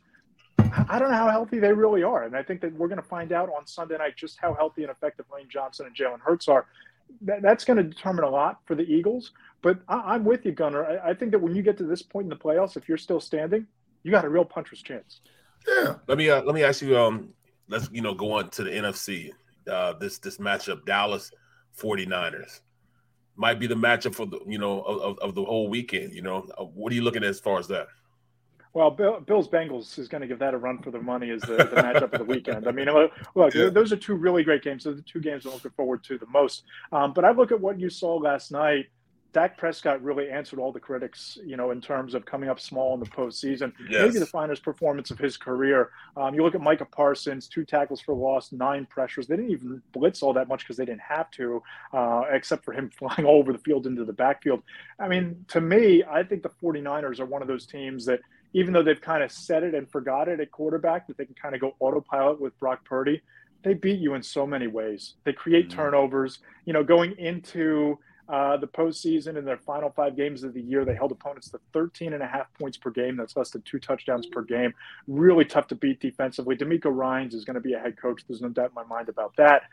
I 0.57 0.99
don't 0.99 1.11
know 1.11 1.17
how 1.17 1.29
healthy 1.29 1.59
they 1.59 1.73
really 1.73 2.01
are. 2.01 2.23
And 2.23 2.35
I 2.35 2.41
think 2.41 2.61
that 2.61 2.73
we're 2.73 2.87
going 2.87 3.01
to 3.01 3.07
find 3.07 3.33
out 3.33 3.49
on 3.49 3.67
Sunday 3.67 3.97
night 3.97 4.15
just 4.15 4.37
how 4.39 4.53
healthy 4.53 4.83
and 4.83 4.91
effective 4.91 5.25
Lane 5.31 5.47
Johnson 5.49 5.85
and 5.85 5.93
Jalen 5.93 6.21
Hurts 6.21 6.47
are 6.47 6.65
that, 7.21 7.41
that's 7.41 7.65
going 7.65 7.77
to 7.77 7.83
determine 7.83 8.23
a 8.23 8.29
lot 8.29 8.59
for 8.65 8.75
the 8.75 8.83
Eagles. 8.83 9.31
But 9.61 9.79
I, 9.87 10.15
am 10.15 10.23
with 10.23 10.45
you, 10.45 10.51
Gunner. 10.51 10.85
I, 10.85 11.09
I, 11.09 11.13
think 11.13 11.31
that 11.31 11.39
when 11.39 11.55
you 11.55 11.61
get 11.61 11.77
to 11.77 11.83
this 11.83 12.01
point 12.01 12.25
in 12.25 12.29
the 12.29 12.35
playoffs, 12.35 12.77
if 12.77 12.87
you're 12.87 12.97
still 12.97 13.19
standing, 13.19 13.65
you 14.03 14.11
got 14.11 14.25
a 14.25 14.29
real 14.29 14.45
puncher's 14.45 14.81
chance. 14.81 15.21
Yeah. 15.67 15.95
Let 16.07 16.17
me 16.17 16.29
uh, 16.29 16.43
let 16.43 16.53
me 16.53 16.63
ask 16.63 16.81
you. 16.81 16.97
Um, 16.97 17.33
let's 17.67 17.89
you 17.91 18.01
know 18.01 18.13
go 18.13 18.33
on 18.33 18.49
to 18.51 18.63
the 18.63 18.69
NFC. 18.69 19.31
Uh, 19.69 19.93
this 19.93 20.19
this 20.19 20.37
matchup, 20.37 20.85
Dallas 20.85 21.31
49ers, 21.79 22.59
might 23.35 23.59
be 23.59 23.65
the 23.65 23.75
matchup 23.75 24.13
for 24.13 24.27
the 24.27 24.39
you 24.45 24.59
know 24.59 24.81
of, 24.81 25.17
of 25.19 25.33
the 25.33 25.43
whole 25.43 25.67
weekend. 25.67 26.13
You 26.13 26.21
know, 26.21 26.47
uh, 26.59 26.65
what 26.65 26.91
are 26.91 26.95
you 26.95 27.01
looking 27.01 27.23
at 27.23 27.29
as 27.29 27.39
far 27.39 27.57
as 27.57 27.67
that? 27.69 27.87
Well, 28.75 28.91
Bill, 28.91 29.21
Bills 29.21 29.47
Bengals 29.47 29.97
is 29.97 30.09
going 30.09 30.19
to 30.19 30.27
give 30.27 30.37
that 30.39 30.53
a 30.53 30.57
run 30.57 30.79
for 30.79 30.91
the 30.91 30.99
money 30.99 31.29
as 31.29 31.41
the, 31.43 31.55
the 31.55 31.63
matchup 31.81 32.11
of 32.11 32.19
the 32.19 32.25
weekend. 32.25 32.67
I 32.67 32.71
mean, 32.71 32.87
look, 33.33 33.53
yeah. 33.53 33.69
those 33.69 33.93
are 33.93 33.95
two 33.95 34.15
really 34.15 34.43
great 34.43 34.63
games. 34.63 34.83
Those 34.83 34.95
are 34.95 34.97
the 34.97 35.01
two 35.03 35.21
games 35.21 35.45
I'm 35.45 35.53
looking 35.53 35.71
forward 35.71 36.03
to 36.03 36.17
the 36.17 36.25
most. 36.25 36.63
Um, 36.91 37.13
but 37.13 37.23
I 37.23 37.31
look 37.31 37.53
at 37.53 37.59
what 37.61 37.79
you 37.79 37.89
saw 37.89 38.15
last 38.15 38.51
night. 38.51 38.87
Dak 39.31 39.57
Prescott 39.57 40.03
really 40.03 40.29
answered 40.29 40.59
all 40.59 40.73
the 40.73 40.79
critics, 40.79 41.37
you 41.45 41.55
know, 41.55 41.71
in 41.71 41.79
terms 41.79 42.15
of 42.15 42.25
coming 42.25 42.49
up 42.49 42.59
small 42.59 42.93
in 42.93 42.99
the 42.99 43.05
postseason. 43.05 43.71
Yes. 43.89 44.07
Maybe 44.07 44.19
the 44.19 44.25
finest 44.25 44.61
performance 44.61 45.09
of 45.09 45.19
his 45.19 45.37
career. 45.37 45.91
Um, 46.17 46.33
you 46.35 46.43
look 46.43 46.55
at 46.55 46.61
Micah 46.61 46.85
Parsons, 46.85 47.47
two 47.47 47.63
tackles 47.63 48.01
for 48.01 48.13
loss, 48.13 48.51
nine 48.51 48.85
pressures. 48.85 49.27
They 49.27 49.37
didn't 49.37 49.51
even 49.51 49.81
blitz 49.93 50.21
all 50.21 50.33
that 50.33 50.49
much 50.49 50.61
because 50.61 50.75
they 50.75 50.85
didn't 50.85 51.01
have 51.01 51.31
to, 51.31 51.63
uh, 51.93 52.23
except 52.29 52.65
for 52.65 52.73
him 52.73 52.89
flying 52.97 53.25
all 53.25 53.39
over 53.39 53.53
the 53.53 53.59
field 53.59 53.87
into 53.87 54.03
the 54.03 54.13
backfield. 54.13 54.63
I 54.99 55.07
mean, 55.07 55.45
to 55.49 55.61
me, 55.61 56.03
I 56.03 56.23
think 56.23 56.43
the 56.43 56.49
49ers 56.49 57.21
are 57.21 57.25
one 57.25 57.41
of 57.41 57.47
those 57.47 57.65
teams 57.65 58.03
that– 58.07 58.19
even 58.55 58.71
though 58.71 58.81
they've 58.81 59.01
kind 59.01 59.21
of 59.21 59.29
said 59.33 59.63
it 59.63 59.75
and 59.75 59.91
forgot 59.91 60.29
it 60.29 60.39
at 60.39 60.49
quarterback, 60.49 61.07
that 61.07 61.17
they 61.17 61.25
can 61.25 61.35
kind 61.35 61.55
of 61.55 61.59
go 61.59 61.75
autopilot 61.81 62.39
with 62.39 62.57
Brock 62.57 62.85
Purdy, 62.85 63.21
they 63.63 63.73
beat 63.73 63.99
you 63.99 64.13
in 64.13 64.23
so 64.23 64.47
many 64.47 64.65
ways. 64.65 65.15
They 65.25 65.33
create 65.33 65.67
mm-hmm. 65.67 65.77
turnovers. 65.77 66.39
You 66.63 66.71
know, 66.71 66.81
going 66.81 67.17
into 67.17 67.99
uh, 68.27 68.57
the 68.57 68.67
postseason 68.67 69.37
in 69.37 69.45
their 69.45 69.57
final 69.57 69.89
five 69.89 70.15
games 70.15 70.43
of 70.43 70.53
the 70.53 70.61
year. 70.61 70.83
They 70.83 70.95
held 70.95 71.11
opponents 71.11 71.49
to 71.51 71.59
13 71.73 72.13
and 72.13 72.23
a 72.23 72.27
half 72.27 72.51
points 72.59 72.77
per 72.77 72.89
game. 72.89 73.15
That's 73.15 73.35
less 73.35 73.51
than 73.51 73.61
two 73.61 73.79
touchdowns 73.79 74.25
per 74.25 74.41
game. 74.41 74.73
Really 75.07 75.45
tough 75.45 75.67
to 75.67 75.75
beat 75.75 75.99
defensively. 75.99 76.55
DeMeco 76.55 76.95
Ryans 76.95 77.33
is 77.33 77.45
going 77.45 77.55
to 77.55 77.61
be 77.61 77.73
a 77.73 77.79
head 77.79 77.97
coach. 78.01 78.23
There's 78.27 78.41
no 78.41 78.49
doubt 78.49 78.69
in 78.69 78.75
my 78.75 78.83
mind 78.83 79.09
about 79.09 79.35
that. 79.37 79.63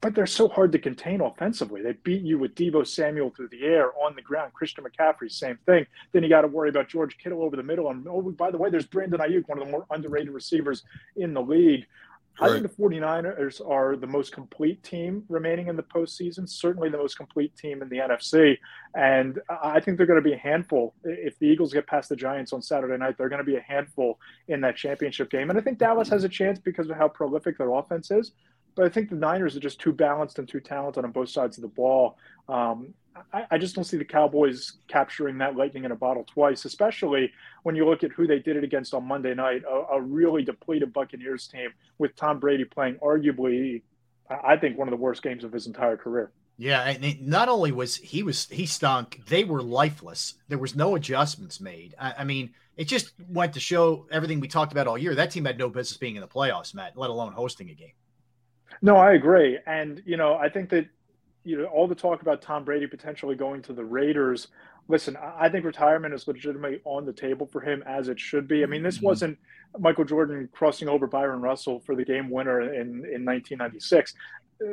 But 0.00 0.14
they're 0.14 0.26
so 0.26 0.48
hard 0.48 0.72
to 0.72 0.78
contain 0.78 1.20
offensively. 1.20 1.82
They 1.82 1.92
beat 1.92 2.22
you 2.22 2.38
with 2.38 2.54
Deebo 2.54 2.86
Samuel 2.86 3.30
through 3.30 3.48
the 3.48 3.64
air, 3.64 3.90
on 4.02 4.14
the 4.14 4.22
ground. 4.22 4.54
Christian 4.54 4.84
McCaffrey, 4.84 5.30
same 5.30 5.58
thing. 5.66 5.86
Then 6.12 6.22
you 6.22 6.28
got 6.28 6.42
to 6.42 6.48
worry 6.48 6.70
about 6.70 6.88
George 6.88 7.18
Kittle 7.18 7.42
over 7.42 7.54
the 7.54 7.62
middle. 7.62 7.90
And 7.90 8.06
oh, 8.08 8.22
by 8.22 8.50
the 8.50 8.56
way, 8.56 8.70
there's 8.70 8.86
Brandon 8.86 9.20
Aiyuk, 9.20 9.46
one 9.48 9.58
of 9.58 9.66
the 9.66 9.70
more 9.70 9.84
underrated 9.90 10.32
receivers 10.32 10.84
in 11.16 11.34
the 11.34 11.42
league. 11.42 11.86
I 12.40 12.48
think 12.48 12.62
the 12.62 12.82
49ers 12.82 13.60
are 13.68 13.96
the 13.96 14.06
most 14.06 14.32
complete 14.32 14.82
team 14.82 15.24
remaining 15.28 15.68
in 15.68 15.76
the 15.76 15.82
postseason, 15.82 16.48
certainly 16.48 16.88
the 16.88 16.98
most 16.98 17.16
complete 17.16 17.54
team 17.56 17.82
in 17.82 17.88
the 17.88 17.98
NFC. 17.98 18.58
And 18.94 19.40
I 19.62 19.80
think 19.80 19.96
they're 19.96 20.06
going 20.06 20.22
to 20.22 20.28
be 20.28 20.32
a 20.32 20.38
handful. 20.38 20.94
If 21.04 21.38
the 21.38 21.46
Eagles 21.46 21.72
get 21.72 21.86
past 21.86 22.08
the 22.08 22.16
Giants 22.16 22.52
on 22.52 22.62
Saturday 22.62 22.96
night, 22.96 23.16
they're 23.18 23.28
going 23.28 23.44
to 23.44 23.44
be 23.44 23.56
a 23.56 23.60
handful 23.60 24.18
in 24.48 24.60
that 24.62 24.76
championship 24.76 25.30
game. 25.30 25.50
And 25.50 25.58
I 25.58 25.62
think 25.62 25.78
Dallas 25.78 26.08
has 26.08 26.24
a 26.24 26.28
chance 26.28 26.58
because 26.58 26.88
of 26.88 26.96
how 26.96 27.08
prolific 27.08 27.58
their 27.58 27.72
offense 27.72 28.10
is. 28.10 28.32
But 28.76 28.86
I 28.86 28.88
think 28.88 29.10
the 29.10 29.16
Niners 29.16 29.56
are 29.56 29.60
just 29.60 29.80
too 29.80 29.92
balanced 29.92 30.38
and 30.38 30.48
too 30.48 30.60
talented 30.60 31.04
on 31.04 31.10
both 31.10 31.28
sides 31.28 31.58
of 31.58 31.62
the 31.62 31.68
ball. 31.68 32.16
Um, 32.50 32.94
I, 33.32 33.46
I, 33.52 33.58
just 33.58 33.74
don't 33.74 33.84
see 33.84 33.96
the 33.96 34.04
Cowboys 34.04 34.72
capturing 34.88 35.38
that 35.38 35.56
lightning 35.56 35.84
in 35.84 35.92
a 35.92 35.96
bottle 35.96 36.24
twice, 36.24 36.64
especially 36.64 37.32
when 37.62 37.76
you 37.76 37.88
look 37.88 38.02
at 38.02 38.10
who 38.10 38.26
they 38.26 38.40
did 38.40 38.56
it 38.56 38.64
against 38.64 38.92
on 38.92 39.06
Monday 39.06 39.34
night, 39.34 39.62
a, 39.68 39.94
a 39.94 40.00
really 40.00 40.42
depleted 40.42 40.92
Buccaneers 40.92 41.46
team 41.46 41.70
with 41.98 42.16
Tom 42.16 42.40
Brady 42.40 42.64
playing 42.64 42.96
arguably, 42.96 43.82
I 44.28 44.56
think, 44.56 44.78
one 44.78 44.88
of 44.88 44.92
the 44.92 44.96
worst 44.96 45.22
games 45.22 45.44
of 45.44 45.52
his 45.52 45.66
entire 45.66 45.96
career. 45.96 46.32
Yeah, 46.58 46.82
and 46.82 47.26
not 47.26 47.48
only 47.48 47.72
was 47.72 47.96
he 47.96 48.22
was 48.22 48.46
he 48.48 48.66
stunk, 48.66 49.22
they 49.28 49.44
were 49.44 49.62
lifeless. 49.62 50.34
There 50.48 50.58
was 50.58 50.76
no 50.76 50.94
adjustments 50.94 51.58
made. 51.60 51.94
I, 51.98 52.14
I, 52.18 52.24
mean, 52.24 52.50
it 52.76 52.84
just 52.84 53.14
went 53.30 53.54
to 53.54 53.60
show 53.60 54.06
everything 54.10 54.40
we 54.40 54.48
talked 54.48 54.72
about 54.72 54.86
all 54.86 54.98
year. 54.98 55.14
That 55.14 55.30
team 55.30 55.46
had 55.46 55.56
no 55.56 55.70
business 55.70 55.96
being 55.96 56.16
in 56.16 56.20
the 56.20 56.28
playoffs, 56.28 56.74
Matt, 56.74 56.98
let 56.98 57.08
alone 57.08 57.32
hosting 57.32 57.70
a 57.70 57.74
game. 57.74 57.92
No, 58.82 58.96
I 58.96 59.12
agree, 59.12 59.58
and 59.66 60.02
you 60.04 60.18
know, 60.18 60.34
I 60.34 60.50
think 60.50 60.68
that 60.70 60.86
you 61.44 61.58
know, 61.58 61.64
all 61.66 61.86
the 61.86 61.94
talk 61.94 62.22
about 62.22 62.42
Tom 62.42 62.64
Brady 62.64 62.86
potentially 62.86 63.34
going 63.34 63.62
to 63.62 63.72
the 63.72 63.84
Raiders. 63.84 64.48
Listen, 64.88 65.16
I 65.16 65.48
think 65.48 65.64
retirement 65.64 66.14
is 66.14 66.26
legitimately 66.26 66.80
on 66.84 67.06
the 67.06 67.12
table 67.12 67.46
for 67.46 67.60
him 67.60 67.82
as 67.86 68.08
it 68.08 68.18
should 68.18 68.48
be. 68.48 68.62
I 68.62 68.66
mean, 68.66 68.82
this 68.82 68.96
mm-hmm. 68.96 69.06
wasn't 69.06 69.38
Michael 69.78 70.04
Jordan 70.04 70.48
crossing 70.52 70.88
over 70.88 71.06
Bryon 71.06 71.40
Russell 71.40 71.80
for 71.80 71.94
the 71.94 72.04
game 72.04 72.28
winner 72.28 72.60
in, 72.60 73.04
in 73.06 73.24
1996. 73.24 74.14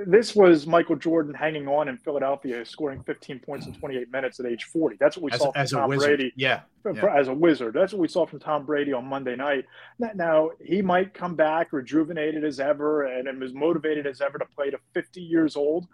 This 0.05 0.35
was 0.35 0.67
Michael 0.67 0.97
Jordan 0.97 1.33
hanging 1.33 1.65
on 1.69 1.87
in 1.87 1.97
Philadelphia, 1.97 2.65
scoring 2.65 3.01
15 3.03 3.39
points 3.39 3.67
in 3.67 3.73
28 3.73 4.11
minutes 4.11 4.37
at 4.41 4.45
age 4.45 4.65
40. 4.65 4.97
That's 4.99 5.15
what 5.15 5.23
we 5.23 5.31
as, 5.31 5.39
saw 5.39 5.51
from 5.53 5.61
as 5.61 5.71
Tom 5.71 5.89
Brady. 5.91 6.33
Yeah, 6.35 6.61
yeah. 6.93 7.05
As 7.15 7.29
a 7.29 7.33
wizard. 7.33 7.73
That's 7.73 7.93
what 7.93 8.01
we 8.01 8.09
saw 8.09 8.25
from 8.25 8.39
Tom 8.39 8.65
Brady 8.65 8.91
on 8.91 9.05
Monday 9.05 9.37
night. 9.37 9.65
Now, 9.97 10.49
he 10.61 10.81
might 10.81 11.13
come 11.13 11.35
back 11.35 11.71
rejuvenated 11.71 12.43
as 12.43 12.59
ever 12.59 13.03
and, 13.03 13.29
and 13.29 13.41
as 13.41 13.53
motivated 13.53 14.05
as 14.07 14.19
ever 14.19 14.37
to 14.37 14.45
play 14.45 14.71
to 14.71 14.79
50 14.93 15.21
years 15.21 15.55
old 15.55 15.87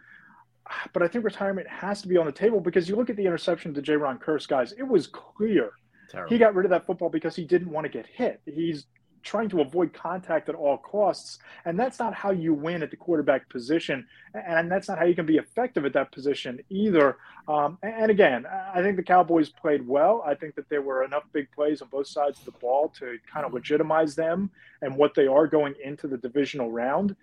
but 0.93 1.03
I 1.03 1.07
think 1.07 1.25
retirement 1.25 1.67
has 1.67 2.01
to 2.01 2.07
be 2.07 2.17
on 2.17 2.25
the 2.25 2.31
table 2.31 2.59
because 2.59 2.87
you 2.87 2.95
look 2.95 3.09
at 3.09 3.15
the 3.15 3.25
interception 3.25 3.73
to 3.73 3.81
Jayron 3.81 4.19
Kearse, 4.19 4.47
guys, 4.47 4.73
it 4.73 4.87
was 4.87 5.07
clear 5.07 5.71
Terrible. 6.09 6.29
he 6.29 6.37
got 6.37 6.55
rid 6.55 6.65
of 6.65 6.69
that 6.71 6.85
football 6.85 7.09
because 7.09 7.35
he 7.35 7.43
didn't 7.45 7.69
want 7.69 7.85
to 7.85 7.89
get 7.89 8.05
hit. 8.05 8.41
He's 8.45 8.85
trying 9.23 9.49
to 9.49 9.61
avoid 9.61 9.93
contact 9.93 10.49
at 10.49 10.55
all 10.55 10.77
costs. 10.77 11.39
And 11.65 11.79
that's 11.79 11.97
not 11.97 12.13
how 12.13 12.31
you 12.31 12.53
win 12.53 12.83
at 12.83 12.91
the 12.91 12.97
quarterback 12.97 13.49
position. 13.49 14.05
And 14.33 14.69
that's 14.69 14.87
not 14.87 14.99
how 14.99 15.05
you 15.05 15.15
can 15.15 15.25
be 15.25 15.37
effective 15.37 15.85
at 15.85 15.93
that 15.93 16.11
position 16.11 16.59
either. 16.69 17.17
Um, 17.47 17.77
and 17.81 18.11
again, 18.11 18.45
I 18.73 18.81
think 18.81 18.97
the 18.97 19.03
Cowboys 19.03 19.49
played 19.49 19.87
well. 19.87 20.23
I 20.25 20.35
think 20.35 20.55
that 20.55 20.69
there 20.69 20.81
were 20.81 21.03
enough 21.03 21.23
big 21.31 21.49
plays 21.51 21.81
on 21.81 21.87
both 21.87 22.07
sides 22.07 22.39
of 22.39 22.45
the 22.45 22.59
ball 22.59 22.89
to 22.99 23.17
kind 23.31 23.45
of 23.45 23.53
legitimize 23.53 24.15
them 24.15 24.51
and 24.81 24.95
what 24.95 25.15
they 25.15 25.27
are 25.27 25.47
going 25.47 25.73
into 25.83 26.07
the 26.07 26.17
divisional 26.17 26.71
round 26.71 27.15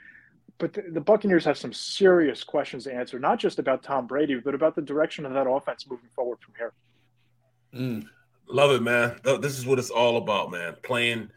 but 0.61 0.74
the, 0.74 0.82
the, 0.92 1.00
Buccaneers 1.00 1.44
have 1.46 1.58
some 1.58 1.72
serious 1.72 2.44
questions 2.44 2.84
to 2.84 2.94
answer, 2.94 3.18
not 3.18 3.38
just 3.38 3.58
about 3.58 3.82
Tom 3.82 4.06
Brady, 4.06 4.36
but 4.36 4.54
about 4.54 4.76
the 4.76 4.82
direction 4.82 5.26
of 5.26 5.32
that 5.32 5.48
offense 5.48 5.86
moving 5.90 6.11
forward 6.14 6.38
from 6.40 6.54
here. 6.56 6.72
Mm, 7.74 8.06
love 8.46 8.70
it, 8.70 8.82
man. 8.82 9.18
This 9.40 9.58
is 9.58 9.66
what 9.66 9.78
it's 9.78 9.90
all 9.90 10.18
about, 10.18 10.52
man. 10.52 10.76
Playing, 10.82 11.30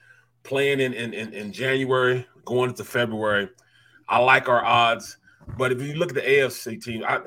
playing 0.44 0.82
in, 0.82 0.94
in, 0.94 1.14
in, 1.14 1.34
in 1.34 1.54
January, 1.54 2.28
going 2.44 2.70
into 2.70 2.84
February. 2.84 3.50
I 4.10 4.20
like 4.20 4.50
our 4.50 4.64
odds, 4.64 5.18
but 5.58 5.72
if 5.72 5.82
you 5.82 5.94
look 5.94 6.10
at 6.10 6.16
the 6.16 6.22
AFC 6.22 6.84
team, 6.84 7.04
I, 7.08 7.22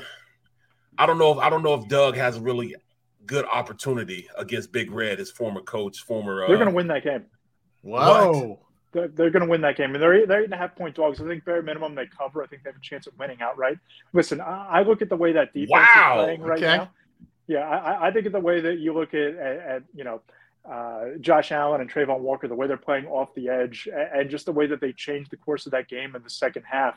I 0.99 1.07
don't 1.07 1.19
know 1.19 1.33
if 1.33 1.39
I 1.39 1.49
don't 1.51 1.63
know 1.63 1.75
if 1.75 1.89
Doug 1.89 2.17
has 2.17 2.37
a 2.37 2.41
really 2.41 2.77
good 3.25 3.47
opportunity 3.47 4.29
against 4.37 4.71
Big 4.71 4.91
Red, 4.91 5.19
his 5.19 5.31
former 5.31 5.63
coach, 5.63 6.01
former. 6.01 6.47
They're 6.47 6.57
uh, 6.57 6.59
going 6.59 6.69
to 6.69 6.75
win 6.75 6.89
that 6.89 7.03
game. 7.03 7.25
Whoa 7.83 8.61
they're, 8.93 9.09
they're 9.09 9.31
going 9.31 9.45
to 9.45 9.51
win 9.51 9.61
that 9.63 9.77
game. 9.77 9.95
And 9.95 10.03
they're, 10.03 10.27
they're 10.27 10.41
eight 10.41 10.45
and 10.45 10.55
a 10.55 10.57
half 10.57 10.75
point 10.75 10.95
dogs. 10.95 11.21
I 11.21 11.27
think 11.27 11.45
bare 11.45 11.63
minimum 11.63 11.95
they 11.95 12.07
cover. 12.07 12.43
I 12.43 12.47
think 12.47 12.63
they 12.63 12.71
have 12.71 12.77
a 12.77 12.83
chance 12.83 13.07
of 13.07 13.19
winning 13.19 13.41
outright. 13.43 13.79
Listen, 14.13 14.41
I, 14.41 14.67
I 14.67 14.83
look 14.83 15.03
at 15.03 15.09
the 15.09 15.17
way 15.17 15.33
that 15.33 15.53
defense 15.53 15.71
wow. 15.71 16.19
is 16.19 16.25
playing 16.25 16.43
right 16.43 16.63
okay. 16.63 16.77
now. 16.79 16.91
Yeah, 17.49 17.69
I, 17.69 18.09
I 18.09 18.11
think 18.11 18.27
of 18.27 18.33
the 18.33 18.41
way 18.41 18.61
that 18.61 18.79
you 18.79 18.93
look 18.93 19.15
at, 19.15 19.37
at, 19.37 19.57
at 19.59 19.83
you 19.95 20.03
know, 20.03 20.21
uh, 20.71 21.19
Josh 21.21 21.53
Allen 21.53 21.81
and 21.81 21.91
Travon 21.91 22.21
Walker, 22.21 22.49
the 22.49 22.55
way 22.55 22.67
they're 22.67 22.77
playing 22.77 23.07
off 23.07 23.35
the 23.35 23.49
edge, 23.49 23.89
and 23.93 24.29
just 24.29 24.47
the 24.47 24.53
way 24.53 24.67
that 24.67 24.81
they 24.81 24.93
changed 24.93 25.31
the 25.31 25.37
course 25.37 25.67
of 25.67 25.73
that 25.73 25.89
game 25.89 26.17
in 26.17 26.23
the 26.23 26.31
second 26.31 26.65
half. 26.69 26.97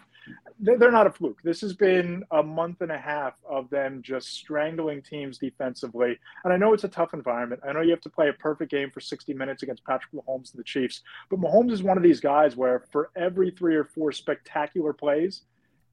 They're 0.59 0.91
not 0.91 1.07
a 1.07 1.11
fluke. 1.11 1.41
This 1.43 1.61
has 1.61 1.74
been 1.74 2.24
a 2.32 2.41
month 2.41 2.82
and 2.82 2.91
a 2.91 2.97
half 2.97 3.36
of 3.47 3.70
them 3.70 4.01
just 4.01 4.30
strangling 4.30 5.01
teams 5.01 5.38
defensively. 5.38 6.17
And 6.43 6.51
I 6.51 6.57
know 6.57 6.74
it's 6.74 6.84
a 6.84 6.89
tough 6.89 7.13
environment. 7.13 7.61
I 7.67 7.72
know 7.74 7.82
you 7.82 7.91
have 7.91 8.01
to 8.01 8.09
play 8.09 8.30
a 8.30 8.34
perfect 8.34 8.72
game 8.72 8.89
for 8.91 8.99
60 9.01 9.34
minutes 9.34 9.63
against 9.63 9.86
Patrick 9.86 10.13
Mahomes 10.13 10.51
and 10.51 10.59
the 10.59 10.63
Chiefs. 10.63 11.01
But 11.30 11.39
Mahomes 11.39 11.72
is 11.72 11.84
one 11.84 11.97
of 11.97 12.03
these 12.03 12.20
guys 12.20 12.55
where 12.55 12.84
for 12.91 13.11
every 13.15 13.51
three 13.51 13.76
or 13.76 13.86
four 13.86 14.11
spectacular 14.11 14.93
plays, 14.93 15.43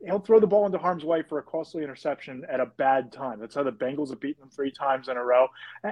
he'll 0.05 0.19
throw 0.19 0.41
the 0.41 0.47
ball 0.47 0.67
into 0.67 0.79
harm's 0.79 1.05
way 1.05 1.23
for 1.23 1.39
a 1.39 1.43
costly 1.43 1.83
interception 1.83 2.45
at 2.51 2.61
a 2.61 2.67
bad 2.67 3.13
time. 3.13 3.39
That's 3.39 3.55
how 3.55 3.63
the 3.63 3.73
Bengals 3.73 4.11
have 4.11 4.21
beaten 4.21 4.41
them 4.41 4.51
three 4.51 4.71
times 4.71 5.09
in 5.09 5.17
a 5.17 5.25
row. 5.25 5.49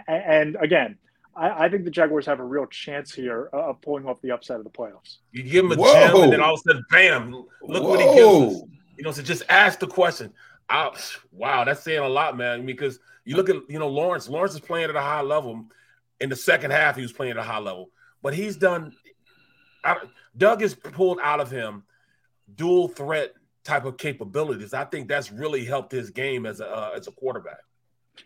And 0.08 0.56
again, 0.60 0.98
I, 1.36 1.64
I, 1.64 1.68
think 1.68 1.84
the 1.84 1.90
Jaguars 1.90 2.26
have 2.26 2.40
a 2.40 2.44
real 2.44 2.66
chance 2.66 3.12
here 3.12 3.46
of 3.52 3.80
pulling 3.80 4.06
off 4.06 4.20
the 4.22 4.30
upside 4.30 4.58
of 4.58 4.64
the 4.64 4.70
playoffs. 4.70 5.18
You 5.32 5.42
give 5.42 5.64
him 5.64 5.72
a 5.72 5.76
chance, 5.76 6.18
and 6.18 6.32
then 6.32 6.40
all 6.40 6.54
of 6.54 6.60
a 6.60 6.62
sudden, 6.62 6.84
bam! 6.90 7.32
Look 7.32 7.82
Whoa. 7.82 7.88
what 7.88 8.00
he 8.00 8.06
gives 8.14 8.56
us. 8.56 8.62
You 8.96 9.04
know, 9.04 9.12
so 9.12 9.22
just 9.22 9.42
ask 9.48 9.78
the 9.78 9.86
question. 9.86 10.32
I, 10.68 10.90
wow, 11.32 11.64
that's 11.64 11.82
saying 11.82 12.00
a 12.00 12.08
lot, 12.08 12.36
man. 12.36 12.64
Because 12.64 12.98
you 13.24 13.36
look 13.36 13.48
at 13.48 13.56
you 13.68 13.78
know 13.78 13.88
Lawrence. 13.88 14.28
Lawrence 14.28 14.54
is 14.54 14.60
playing 14.60 14.90
at 14.90 14.96
a 14.96 15.00
high 15.00 15.22
level. 15.22 15.66
In 16.20 16.28
the 16.28 16.36
second 16.36 16.70
half, 16.70 16.96
he 16.96 17.02
was 17.02 17.12
playing 17.12 17.32
at 17.32 17.38
a 17.38 17.42
high 17.42 17.58
level, 17.58 17.90
but 18.22 18.34
he's 18.34 18.56
done. 18.56 18.94
I, 19.82 19.96
Doug 20.36 20.62
has 20.62 20.74
pulled 20.74 21.18
out 21.22 21.40
of 21.40 21.50
him 21.50 21.84
dual 22.54 22.88
threat 22.88 23.34
type 23.64 23.84
of 23.84 23.96
capabilities. 23.96 24.74
I 24.74 24.84
think 24.84 25.08
that's 25.08 25.32
really 25.32 25.64
helped 25.64 25.92
his 25.92 26.10
game 26.10 26.46
as 26.46 26.60
a 26.60 26.68
uh, 26.68 26.90
as 26.96 27.08
a 27.08 27.12
quarterback. 27.12 27.58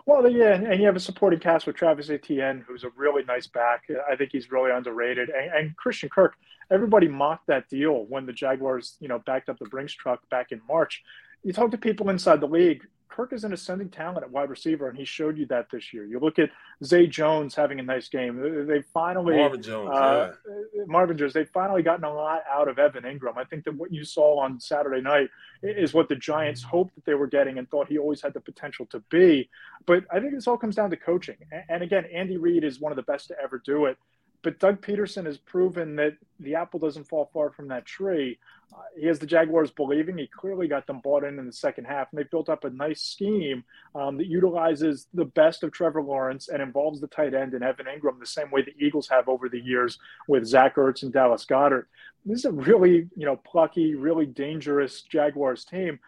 Well, 0.06 0.28
yeah, 0.30 0.54
and 0.54 0.80
you 0.80 0.86
have 0.86 0.96
a 0.96 1.00
supporting 1.00 1.40
cast 1.40 1.66
with 1.66 1.76
Travis 1.76 2.10
Etienne, 2.10 2.64
who's 2.66 2.84
a 2.84 2.90
really 2.96 3.24
nice 3.24 3.46
back. 3.46 3.84
I 4.10 4.16
think 4.16 4.32
he's 4.32 4.50
really 4.50 4.70
underrated. 4.70 5.30
And, 5.30 5.52
and, 5.52 5.76
Christian 5.76 6.08
Kirk, 6.08 6.34
everybody 6.70 7.08
mocked 7.08 7.46
that 7.46 7.68
deal 7.68 8.04
when 8.06 8.26
the 8.26 8.32
Jaguars, 8.32 8.96
you 9.00 9.08
know, 9.08 9.18
backed 9.20 9.48
up 9.48 9.58
the 9.58 9.66
Brinks 9.66 9.92
truck 9.92 10.28
back 10.30 10.52
in 10.52 10.60
March. 10.68 11.02
You 11.42 11.52
talk 11.52 11.70
to 11.70 11.78
people 11.78 12.10
inside 12.10 12.40
the 12.40 12.48
league, 12.48 12.86
Kirk 13.08 13.32
is 13.32 13.44
an 13.44 13.52
ascending 13.52 13.88
talent 13.88 14.22
at 14.22 14.30
wide 14.30 14.50
receiver, 14.50 14.88
and 14.88 14.96
he 14.96 15.04
showed 15.04 15.38
you 15.38 15.46
that 15.46 15.70
this 15.70 15.92
year. 15.92 16.04
You 16.04 16.20
look 16.20 16.38
at 16.38 16.50
Zay 16.84 17.06
Jones 17.06 17.54
having 17.54 17.80
a 17.80 17.82
nice 17.82 18.08
game. 18.08 18.66
They 18.66 18.82
finally 18.94 19.36
Marvin 19.36 19.62
Jones, 19.62 19.90
uh, 19.90 20.32
yeah. 20.74 20.82
Marvin 20.86 21.16
Jones. 21.16 21.32
They've 21.32 21.48
finally 21.48 21.82
gotten 21.82 22.04
a 22.04 22.12
lot 22.12 22.42
out 22.50 22.68
of 22.68 22.78
Evan 22.78 23.04
Engram. 23.04 23.36
I 23.36 23.44
think 23.44 23.64
that 23.64 23.74
what 23.74 23.92
you 23.92 24.04
saw 24.04 24.38
on 24.40 24.60
Saturday 24.60 25.00
night 25.00 25.30
is 25.62 25.94
what 25.94 26.08
the 26.08 26.16
Giants 26.16 26.62
hoped 26.62 26.94
that 26.94 27.04
they 27.04 27.14
were 27.14 27.26
getting 27.26 27.58
and 27.58 27.68
thought 27.70 27.88
he 27.88 27.98
always 27.98 28.20
had 28.20 28.34
the 28.34 28.40
potential 28.40 28.86
to 28.86 29.00
be. 29.10 29.48
But 29.86 30.04
I 30.10 30.20
think 30.20 30.34
this 30.34 30.46
all 30.46 30.58
comes 30.58 30.76
down 30.76 30.90
to 30.90 30.96
coaching. 30.96 31.36
And 31.68 31.82
again, 31.82 32.04
Andy 32.12 32.36
Reid 32.36 32.64
is 32.64 32.80
one 32.80 32.92
of 32.92 32.96
the 32.96 33.02
best 33.02 33.28
to 33.28 33.36
ever 33.42 33.60
do 33.64 33.86
it 33.86 33.96
but 34.42 34.58
Doug 34.58 34.80
Pederson 34.80 35.26
has 35.26 35.36
proven 35.36 35.96
that 35.96 36.16
the 36.40 36.54
apple 36.54 36.78
doesn't 36.78 37.08
fall 37.08 37.30
far 37.32 37.50
from 37.50 37.68
that 37.68 37.84
tree. 37.84 38.38
Uh, 38.72 38.82
he 38.96 39.06
has 39.06 39.18
the 39.18 39.26
Jaguars 39.26 39.70
believing. 39.70 40.18
He 40.18 40.26
clearly 40.26 40.68
got 40.68 40.86
them 40.86 41.00
bought 41.00 41.24
in 41.24 41.38
in 41.38 41.46
the 41.46 41.52
second 41.52 41.86
half, 41.86 42.08
and 42.10 42.18
they 42.18 42.24
built 42.24 42.48
up 42.48 42.64
a 42.64 42.70
nice 42.70 43.02
scheme 43.02 43.64
um, 43.94 44.16
that 44.18 44.26
utilizes 44.26 45.08
the 45.14 45.24
best 45.24 45.62
of 45.62 45.72
Trevor 45.72 46.02
Lawrence 46.02 46.48
and 46.48 46.62
involves 46.62 47.00
the 47.00 47.06
tight 47.08 47.34
end 47.34 47.54
and 47.54 47.64
Evan 47.64 47.86
Engram 47.86 48.20
the 48.20 48.26
same 48.26 48.50
way 48.50 48.62
the 48.62 48.74
Eagles 48.78 49.08
have 49.08 49.28
over 49.28 49.48
the 49.48 49.60
years 49.60 49.98
with 50.28 50.46
Zach 50.46 50.76
Ertz 50.76 51.02
and 51.02 51.12
Dallas 51.12 51.44
Goedert. 51.44 51.86
This 52.24 52.40
is 52.40 52.44
a 52.44 52.52
really, 52.52 53.08
you 53.16 53.26
know, 53.26 53.36
plucky, 53.36 53.94
really 53.94 54.26
dangerous 54.26 55.02
Jaguars 55.02 55.64
team, 55.64 55.98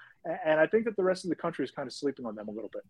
and 0.45 0.61
I 0.61 0.66
think 0.66 0.85
that 0.85 0.97
the 0.97 1.03
rest 1.03 1.24
of 1.24 1.31
the 1.31 1.37
country 1.37 1.64
is 1.64 1.70
kind 1.70 1.87
of 1.87 1.95
sleeping 1.95 2.26
on 2.26 2.35
them 2.35 2.49
a 2.49 2.53
little 2.53 2.70
bit. 2.72 2.85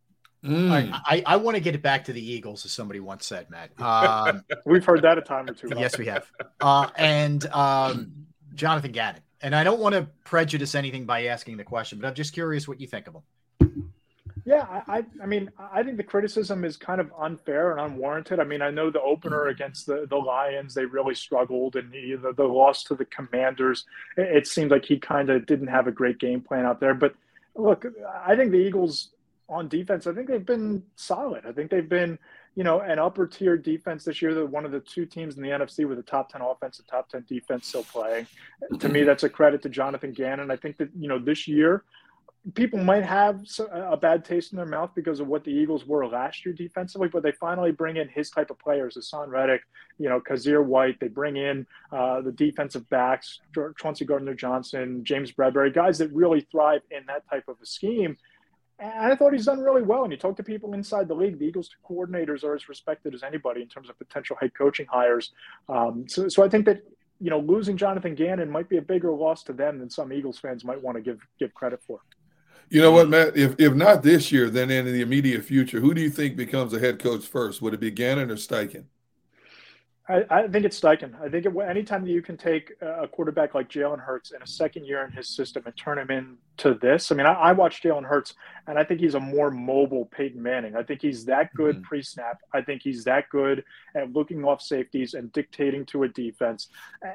Mm. 0.45 0.93
I, 0.93 1.01
I, 1.05 1.23
I 1.27 1.37
want 1.37 1.57
to 1.57 1.61
get 1.61 1.75
it 1.75 1.83
back 1.83 2.05
to 2.05 2.13
the 2.13 2.33
Eagles, 2.33 2.65
as 2.65 2.73
somebody 2.73 3.01
once 3.01 3.27
said, 3.27 3.51
Matt. 3.51 3.71
Um, 3.81 4.45
We've 4.65 4.85
heard 4.85 5.03
that 5.03 5.19
a 5.19 5.23
time 5.23 5.49
or 5.49 5.55
two. 5.55 5.69
yes, 5.77 5.99
we 5.99 6.07
have. 6.07 6.31
Uh, 6.61 6.89
and 6.97 7.45
um, 7.47 8.13
Jonathan 8.55 8.93
Gannon. 8.93 9.23
And 9.43 9.55
I 9.55 9.65
don't 9.65 9.81
want 9.81 9.95
to 9.95 10.07
prejudice 10.25 10.75
anything 10.75 11.07
by 11.07 11.27
asking 11.27 11.57
the 11.57 11.65
question, 11.65 11.99
but 11.99 12.09
I'm 12.09 12.15
just 12.15 12.33
curious 12.35 12.69
what 12.69 12.81
you 12.81 12.87
think 12.87 13.09
of 13.09 13.15
him. 13.15 13.91
Yeah, 14.45 14.83
I, 14.89 15.05
I 15.23 15.27
mean, 15.27 15.51
I 15.73 15.83
think 15.83 15.97
the 15.97 16.03
criticism 16.03 16.65
is 16.65 16.77
kind 16.77 17.01
of 17.01 17.13
unfair 17.19 17.73
and 17.73 17.81
unwarranted. 17.81 18.41
I 18.41 18.45
mean, 18.45 18.63
I 18.63 18.71
know 18.71 18.91
the 18.91 19.01
opener 19.01 19.49
against 19.49 19.87
the, 19.87 20.07
the 20.09 20.17
Lions, 20.17 20.75
they 20.75 20.85
really 20.85 21.15
struggled, 21.15 21.77
and 21.77 21.93
the, 21.93 22.17
the, 22.17 22.33
the 22.33 22.45
loss 22.45 22.83
to 22.85 22.95
the 22.95 23.05
Commanders, 23.05 23.85
it, 24.17 24.37
it 24.37 24.47
seemed 24.47 24.71
like 24.71 24.85
he 24.85 24.99
kind 24.99 25.31
of 25.31 25.47
didn't 25.47 25.69
have 25.69 25.87
a 25.87 25.93
great 25.93 26.19
game 26.19 26.41
plan 26.41 26.65
out 26.65 26.81
there. 26.81 26.95
But 26.95 27.15
look, 27.55 27.85
I 28.27 28.35
think 28.35 28.51
the 28.51 28.59
Eagles 28.59 29.11
on 29.51 29.69
defense, 29.69 30.07
I 30.07 30.13
think 30.13 30.29
they've 30.29 30.45
been 30.45 30.83
solid. 30.97 31.45
I 31.47 31.53
think 31.53 31.71
they've 31.71 31.89
been, 31.89 32.19
you 32.55 32.65
know, 32.65 32.81
an 32.81 32.99
upper 32.99 33.27
tier 33.27 33.57
defense 33.57 34.05
this 34.05 34.23
year. 34.23 34.33
They're 34.33 34.47
one 34.47 34.65
of 34.65 34.73
the 34.73 34.81
two 34.81 35.05
teams 35.05 35.37
in 35.37 35.43
the 35.43 35.49
NFC 35.49 35.89
with 35.89 35.99
a 35.99 36.03
top 36.03 36.31
10 36.31 36.41
offense 36.41 36.79
and 36.79 36.89
top 36.89 37.09
10 37.09 37.25
defense 37.29 37.67
still 37.67 37.85
playing. 37.85 38.27
To 38.79 38.89
me, 38.89 39.03
that's 39.03 39.25
a 39.25 39.29
credit 39.29 39.63
to 39.63 39.69
Jonathan 39.69 40.13
Gannon. 40.13 40.51
I 40.51 40.57
think 40.57 40.77
that, 40.79 40.91
you 40.97 41.09
know, 41.09 41.19
this 41.19 41.49
year, 41.49 41.85
people 42.55 42.83
might 42.83 43.05
have 43.05 43.45
a 43.71 43.97
bad 43.97 44.25
taste 44.25 44.53
in 44.53 44.57
their 44.57 44.67
mouth 44.67 44.91
because 44.95 45.21
of 45.21 45.27
what 45.27 45.45
the 45.45 45.51
Eagles 45.51 45.85
were 45.85 46.07
last 46.07 46.45
year 46.45 46.55
defensively, 46.55 47.09
but 47.09 47.23
they 47.23 47.33
finally 47.33 47.71
bring 47.71 47.97
in 47.97 48.09
his 48.09 48.31
type 48.31 48.51
of 48.51 48.59
players, 48.59 48.97
Haason 48.97 49.29
Reddick, 49.29 49.63
you 49.99 50.09
know, 50.09 50.21
Kyzir 50.21 50.65
White. 50.65 50.99
They 51.01 51.09
bring 51.09 51.37
in 51.37 51.67
uh, 51.93 52.23
the 52.23 52.33
defensive 52.33 52.89
backs, 52.89 53.41
Chauncey 53.79 54.07
Gardner 54.07 54.35
Johnson, 54.35 55.05
James 55.05 55.33
Bradberry, 55.33 55.75
guys 55.75 55.99
that 55.99 56.11
really 56.13 56.41
thrive 56.51 56.83
in 56.91 57.05
that 57.07 57.29
type 57.29 57.45
of 57.47 57.57
a 57.63 57.67
scheme. 57.67 58.17
And 58.81 59.13
I 59.13 59.15
thought 59.15 59.35
he's 59.35 59.45
done 59.45 59.61
really 59.61 59.83
well. 59.83 60.05
And 60.05 60.13
you 60.13 60.19
talk 60.19 60.37
to 60.39 60.43
people 60.43 60.73
inside 60.73 61.07
the 61.07 61.15
league, 61.15 61.39
the 61.39 61.45
Eagles 61.45 61.69
coordinators 61.89 62.43
are 62.43 62.55
as 62.55 62.69
respected 62.69 63.15
as 63.15 63.23
anybody 63.23 63.61
in 63.61 63.69
terms 63.69 63.91
of 63.91 63.99
potential 63.99 64.37
head 64.41 64.53
coaching 64.57 64.87
hires. 64.91 65.33
Um, 65.69 66.07
so, 66.09 66.29
so 66.29 66.43
I 66.43 66.49
think 66.49 66.65
that 66.65 66.83
you 67.21 67.29
know 67.29 67.41
losing 67.41 67.77
Jonathan 67.77 68.15
Gannon 68.15 68.51
might 68.51 68.71
be 68.71 68.79
a 68.79 68.83
bigger 68.83 69.13
loss 69.13 69.43
to 69.45 69.53
them 69.53 69.79
than 69.79 69.91
some 69.91 70.13
Eagles 70.13 70.39
fans 70.39 70.65
might 70.65 70.83
want 70.83 70.97
to 70.97 71.03
give 71.03 71.21
give 71.39 71.53
credit 71.53 71.83
for. 71.87 72.01
You 72.71 72.81
know 72.81 72.93
what, 72.93 73.09
Matt? 73.09 73.37
If 73.37 73.57
if 73.59 73.75
not 73.75 74.03
this 74.03 74.33
year, 74.33 74.49
then 74.49 74.71
in 74.71 74.87
the 74.87 75.03
immediate 75.03 75.45
future, 75.45 75.81
who 75.81 75.93
do 75.93 76.01
you 76.01 76.09
think 76.09 76.37
becomes 76.37 76.73
a 76.73 76.79
head 76.79 76.99
coach 76.99 77.27
first? 77.27 77.61
Would 77.61 77.75
it 77.75 77.81
be 77.81 77.91
Gannon 77.91 78.31
or 78.31 78.37
Steichen? 78.37 78.85
I, 80.11 80.25
I 80.31 80.49
think 80.49 80.65
it's 80.65 80.79
Steichen. 80.79 81.21
I 81.23 81.29
think 81.29 81.47
it, 81.47 81.53
anytime 81.69 82.05
that 82.05 82.11
you 82.11 82.23
can 82.23 82.37
take 82.37 82.73
a 82.81 83.07
quarterback 83.07 83.55
like 83.55 83.69
Jalen 83.69 84.01
Hurts 84.01 84.33
in 84.33 84.43
a 84.43 84.47
second 84.47 84.85
year 84.85 85.05
in 85.05 85.13
his 85.13 85.29
system 85.29 85.63
and 85.67 85.77
turn 85.77 85.99
him 85.99 86.11
into 86.11 86.79
this. 86.81 87.13
I 87.13 87.15
mean, 87.15 87.27
I, 87.27 87.33
I 87.35 87.53
watched 87.53 87.85
Jalen 87.85 88.05
Hurts, 88.05 88.35
and 88.67 88.79
I 88.79 88.85
think 88.85 89.01
he's 89.01 89.15
a 89.15 89.21
more 89.21 89.51
mobile 89.51 90.07
Peyton 90.07 90.43
Manning. 90.43 90.75
I 90.75 90.83
think 90.83 91.01
he's 91.01 91.25
that 91.27 91.55
good 91.55 91.77
mm-hmm. 91.77 91.85
pre-snap. 91.85 92.41
I 92.53 92.61
think 92.61 92.83
he's 92.83 93.05
that 93.05 93.29
good 93.31 93.65
at 93.95 94.13
looking 94.13 94.45
off 94.45 94.61
safeties 94.61 95.15
and 95.15 95.33
dictating 95.33 95.87
to 95.87 96.03
a 96.03 96.09
defense. 96.09 96.69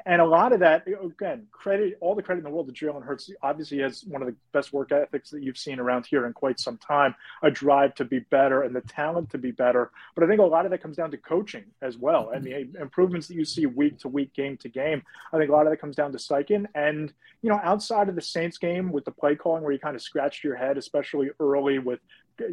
And 0.06 0.22
a 0.22 0.26
lot 0.26 0.52
of 0.52 0.60
that, 0.60 0.86
again, 0.86 1.46
credit 1.52 1.98
all 2.00 2.14
the 2.14 2.22
credit 2.22 2.40
in 2.40 2.44
the 2.44 2.50
world 2.50 2.74
to 2.74 2.86
Jalen 2.86 3.04
Hurts. 3.04 3.30
Obviously, 3.42 3.78
has 3.78 4.04
one 4.04 4.22
of 4.22 4.28
the 4.28 4.34
best 4.52 4.72
work 4.72 4.90
ethics 4.92 5.30
that 5.30 5.42
you've 5.42 5.58
seen 5.58 5.78
around 5.78 6.06
here 6.06 6.26
in 6.26 6.32
quite 6.32 6.58
some 6.58 6.78
time. 6.78 7.14
A 7.42 7.50
drive 7.50 7.94
to 7.96 8.04
be 8.04 8.20
better 8.20 8.62
and 8.62 8.74
the 8.74 8.80
talent 8.80 9.30
to 9.30 9.38
be 9.38 9.50
better. 9.50 9.90
But 10.14 10.24
I 10.24 10.28
think 10.28 10.40
a 10.40 10.44
lot 10.44 10.64
of 10.64 10.70
that 10.70 10.82
comes 10.82 10.96
down 10.96 11.10
to 11.10 11.18
coaching 11.18 11.64
as 11.82 11.98
well. 11.98 12.30
I 12.34 12.38
mean 12.38 12.74
improvements 12.86 13.26
that 13.28 13.34
you 13.34 13.44
see 13.44 13.66
week 13.66 13.98
to 13.98 14.08
week, 14.08 14.32
game 14.32 14.56
to 14.58 14.68
game. 14.68 15.02
I 15.32 15.38
think 15.38 15.50
a 15.50 15.52
lot 15.52 15.66
of 15.66 15.72
that 15.72 15.80
comes 15.80 15.96
down 15.96 16.12
to 16.12 16.18
Steichen. 16.18 16.64
And, 16.74 17.12
you 17.42 17.50
know, 17.50 17.60
outside 17.62 18.08
of 18.08 18.14
the 18.14 18.22
Saints 18.22 18.58
game 18.58 18.92
with 18.92 19.04
the 19.04 19.10
play 19.10 19.34
calling 19.34 19.62
where 19.62 19.72
you 19.72 19.78
kind 19.78 19.96
of 19.96 20.02
scratched 20.02 20.44
your 20.44 20.56
head, 20.56 20.78
especially 20.78 21.30
early 21.40 21.78
with 21.78 22.00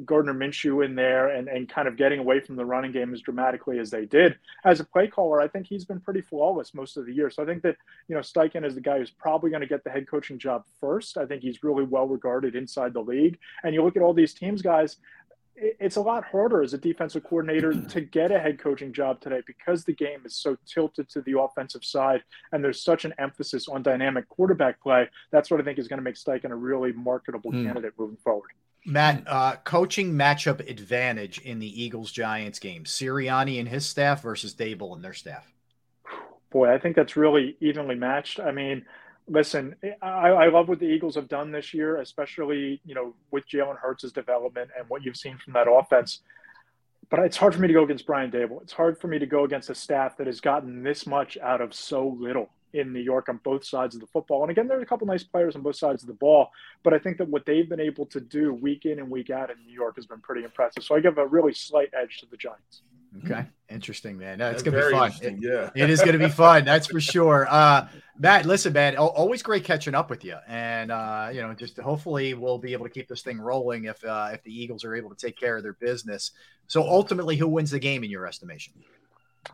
Gardner 0.05 0.33
Minshew 0.33 0.85
in 0.85 0.95
there 0.95 1.27
and, 1.27 1.47
and 1.47 1.67
kind 1.67 1.87
of 1.89 1.97
getting 1.97 2.19
away 2.19 2.39
from 2.39 2.55
the 2.55 2.65
running 2.65 2.93
game 2.93 3.13
as 3.13 3.21
dramatically 3.21 3.79
as 3.79 3.89
they 3.89 4.05
did. 4.05 4.37
As 4.63 4.79
a 4.79 4.85
play 4.85 5.07
caller, 5.07 5.41
I 5.41 5.47
think 5.47 5.67
he's 5.67 5.85
been 5.85 5.99
pretty 5.99 6.21
flawless 6.21 6.73
most 6.73 6.95
of 6.95 7.05
the 7.05 7.13
year. 7.13 7.29
So 7.29 7.43
I 7.43 7.45
think 7.45 7.63
that, 7.63 7.75
you 8.07 8.15
know, 8.15 8.21
Steichen 8.21 8.65
is 8.65 8.75
the 8.75 8.81
guy 8.81 8.97
who's 8.99 9.11
probably 9.11 9.49
going 9.49 9.61
to 9.61 9.67
get 9.67 9.83
the 9.83 9.89
head 9.89 10.07
coaching 10.09 10.39
job 10.39 10.63
first. 10.79 11.17
I 11.17 11.25
think 11.25 11.41
he's 11.41 11.63
really 11.63 11.83
well 11.83 12.07
regarded 12.07 12.55
inside 12.55 12.93
the 12.93 13.01
league. 13.01 13.37
And 13.63 13.73
you 13.73 13.83
look 13.83 13.97
at 13.97 14.01
all 14.01 14.13
these 14.13 14.33
teams, 14.33 14.61
guys, 14.61 14.97
it's 15.55 15.97
a 15.97 16.01
lot 16.01 16.23
harder 16.23 16.61
as 16.61 16.73
a 16.73 16.77
defensive 16.77 17.23
coordinator 17.23 17.73
to 17.89 18.01
get 18.01 18.31
a 18.31 18.39
head 18.39 18.59
coaching 18.59 18.93
job 18.93 19.21
today 19.21 19.41
because 19.45 19.83
the 19.83 19.93
game 19.93 20.21
is 20.25 20.35
so 20.35 20.57
tilted 20.65 21.09
to 21.09 21.21
the 21.21 21.39
offensive 21.39 21.83
side 21.83 22.23
and 22.51 22.63
there's 22.63 22.83
such 22.83 23.05
an 23.05 23.13
emphasis 23.17 23.67
on 23.67 23.83
dynamic 23.83 24.27
quarterback 24.29 24.81
play. 24.81 25.07
That's 25.31 25.51
what 25.51 25.59
I 25.59 25.63
think 25.63 25.79
is 25.79 25.87
going 25.87 25.99
to 25.99 26.03
make 26.03 26.15
Steichen 26.15 26.51
a 26.51 26.55
really 26.55 26.91
marketable 26.91 27.51
mm. 27.51 27.65
candidate 27.65 27.93
moving 27.97 28.17
forward. 28.17 28.49
Matt, 28.85 29.23
uh, 29.27 29.55
coaching 29.63 30.11
matchup 30.13 30.69
advantage 30.69 31.39
in 31.39 31.59
the 31.59 31.83
Eagles 31.83 32.11
Giants 32.11 32.59
game: 32.59 32.83
Sirianni 32.83 33.57
and 33.59 33.69
his 33.69 33.85
staff 33.85 34.21
versus 34.21 34.53
Daboll 34.53 34.93
and 34.93 35.01
their 35.01 35.13
staff. 35.13 35.49
Boy, 36.51 36.73
I 36.73 36.79
think 36.79 36.97
that's 36.97 37.15
really 37.15 37.55
evenly 37.61 37.95
matched. 37.95 38.41
I 38.41 38.51
mean, 38.51 38.85
listen, 39.27 39.75
I, 40.01 40.29
I, 40.29 40.49
love 40.49 40.67
what 40.67 40.79
the 40.79 40.85
Eagles 40.85 41.15
have 41.15 41.27
done 41.27 41.51
this 41.51 41.73
year, 41.73 41.97
especially 41.97 42.81
you 42.85 42.95
know 42.95 43.13
with 43.31 43.47
Jalen 43.47 43.77
Hurts' 43.77 44.11
development 44.11 44.71
and 44.77 44.87
what 44.89 45.03
you've 45.03 45.17
seen 45.17 45.37
from 45.37 45.53
that 45.53 45.67
offense. 45.69 46.19
But 47.09 47.19
it's 47.19 47.37
hard 47.37 47.53
for 47.53 47.61
me 47.61 47.67
to 47.67 47.73
go 47.73 47.83
against 47.83 48.05
Brian 48.05 48.31
Daboll. 48.31 48.61
It's 48.61 48.73
hard 48.73 48.99
for 48.99 49.07
me 49.07 49.19
to 49.19 49.25
go 49.25 49.43
against 49.43 49.69
a 49.69 49.75
staff 49.75 50.17
that 50.17 50.27
has 50.27 50.41
gotten 50.41 50.83
this 50.83 51.05
much 51.05 51.37
out 51.37 51.61
of 51.61 51.73
so 51.73 52.07
little 52.19 52.49
in 52.73 52.91
New 52.91 52.99
York 52.99 53.29
on 53.29 53.39
both 53.43 53.63
sides 53.63 53.93
of 53.93 54.01
the 54.01 54.07
football. 54.07 54.41
And 54.41 54.49
again, 54.49 54.67
there's 54.67 54.81
a 54.81 54.85
couple 54.85 55.05
nice 55.05 55.23
players 55.23 55.55
on 55.55 55.61
both 55.61 55.75
sides 55.75 56.01
of 56.01 56.07
the 56.07 56.15
ball, 56.15 56.49
but 56.83 56.93
I 56.93 56.97
think 56.97 57.17
that 57.19 57.29
what 57.29 57.45
they've 57.45 57.69
been 57.69 57.79
able 57.79 58.07
to 58.07 58.19
do 58.19 58.53
week 58.53 58.85
in 58.85 58.97
and 58.97 59.11
week 59.11 59.29
out 59.29 59.51
in 59.51 59.57
New 59.63 59.73
York 59.73 59.95
has 59.97 60.07
been 60.07 60.21
pretty 60.21 60.43
impressive. 60.43 60.83
So 60.83 60.95
I 60.95 60.99
give 60.99 61.19
a 61.19 61.27
really 61.27 61.53
slight 61.53 61.89
edge 61.93 62.19
to 62.21 62.25
the 62.25 62.37
Giants. 62.37 62.81
Okay, 63.23 63.45
interesting, 63.69 64.17
man. 64.17 64.39
No, 64.39 64.49
it's 64.49 64.63
gonna 64.63 64.77
be 64.77 64.91
fun. 64.91 65.11
It, 65.21 65.35
yeah, 65.39 65.69
it 65.75 65.89
is 65.89 66.01
gonna 66.01 66.17
be 66.17 66.29
fun. 66.43 66.65
That's 66.65 66.87
for 66.87 66.99
sure. 66.99 67.47
Uh, 67.49 67.87
Matt, 68.17 68.45
listen, 68.45 68.73
man, 68.73 68.95
always 68.97 69.43
great 69.43 69.63
catching 69.63 69.95
up 69.95 70.09
with 70.09 70.23
you, 70.23 70.35
and 70.47 70.91
uh, 70.91 71.29
you 71.31 71.41
know, 71.41 71.53
just 71.53 71.77
hopefully 71.77 72.33
we'll 72.33 72.57
be 72.57 72.73
able 72.73 72.85
to 72.85 72.91
keep 72.91 73.07
this 73.07 73.21
thing 73.21 73.39
rolling 73.39 73.85
if 73.85 74.03
uh, 74.03 74.29
if 74.33 74.43
the 74.43 74.51
Eagles 74.51 74.83
are 74.83 74.95
able 74.95 75.09
to 75.09 75.15
take 75.15 75.37
care 75.37 75.57
of 75.57 75.63
their 75.63 75.73
business. 75.73 76.31
So 76.67 76.81
ultimately, 76.81 77.37
who 77.37 77.47
wins 77.47 77.71
the 77.71 77.79
game 77.79 78.03
in 78.03 78.09
your 78.09 78.25
estimation? 78.25 78.73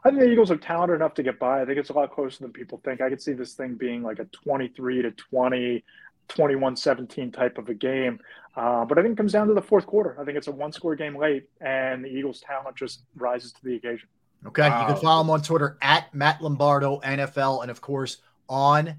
I 0.04 0.10
think 0.10 0.22
the 0.22 0.30
Eagles 0.30 0.52
are 0.52 0.58
talented 0.58 0.96
enough 0.96 1.16
to 1.16 1.24
get 1.24 1.40
by. 1.40 1.62
I 1.62 1.66
think 1.66 1.78
it's 1.78 1.90
a 1.90 1.94
lot 1.94 2.14
closer 2.14 2.44
than 2.44 2.54
people 2.54 2.80
think. 2.84 3.02
I 3.02 3.10
could 3.10 3.22
see 3.22 3.34
this 3.34 3.54
thing 3.54 3.76
being 3.76 4.04
like 4.04 4.20
a 4.20 4.26
23 4.26 5.02
to 5.02 5.12
20, 5.12 5.84
21 6.30 6.76
17 6.76 7.32
type 7.32 7.58
of 7.58 7.70
a 7.70 7.74
game. 7.74 8.20
Uh, 8.56 8.86
but 8.86 8.98
I 8.98 9.02
think 9.02 9.14
it 9.14 9.18
comes 9.18 9.34
down 9.34 9.48
to 9.48 9.54
the 9.54 9.62
fourth 9.62 9.86
quarter. 9.86 10.18
I 10.20 10.26
think 10.26 10.38
it's 10.38 10.48
a 10.48 10.52
one 10.52 10.72
score 10.72 10.96
game 10.96 11.18
late, 11.18 11.50
and 11.62 12.04
the 12.04 12.10
Eagles' 12.10 12.42
talent 12.42 12.76
just 12.76 13.04
rises 13.16 13.54
to 13.54 13.64
the 13.64 13.76
occasion. 13.76 14.08
Okay. 14.46 14.70
Wow. 14.70 14.82
You 14.82 14.94
can 14.94 15.02
follow 15.02 15.22
him 15.22 15.30
on 15.30 15.42
Twitter 15.42 15.78
at 15.82 16.14
Matt 16.14 16.42
Lombardo 16.42 17.00
NFL, 17.00 17.62
and 17.62 17.72
of 17.72 17.82
course 17.82 18.18
on 18.48 18.96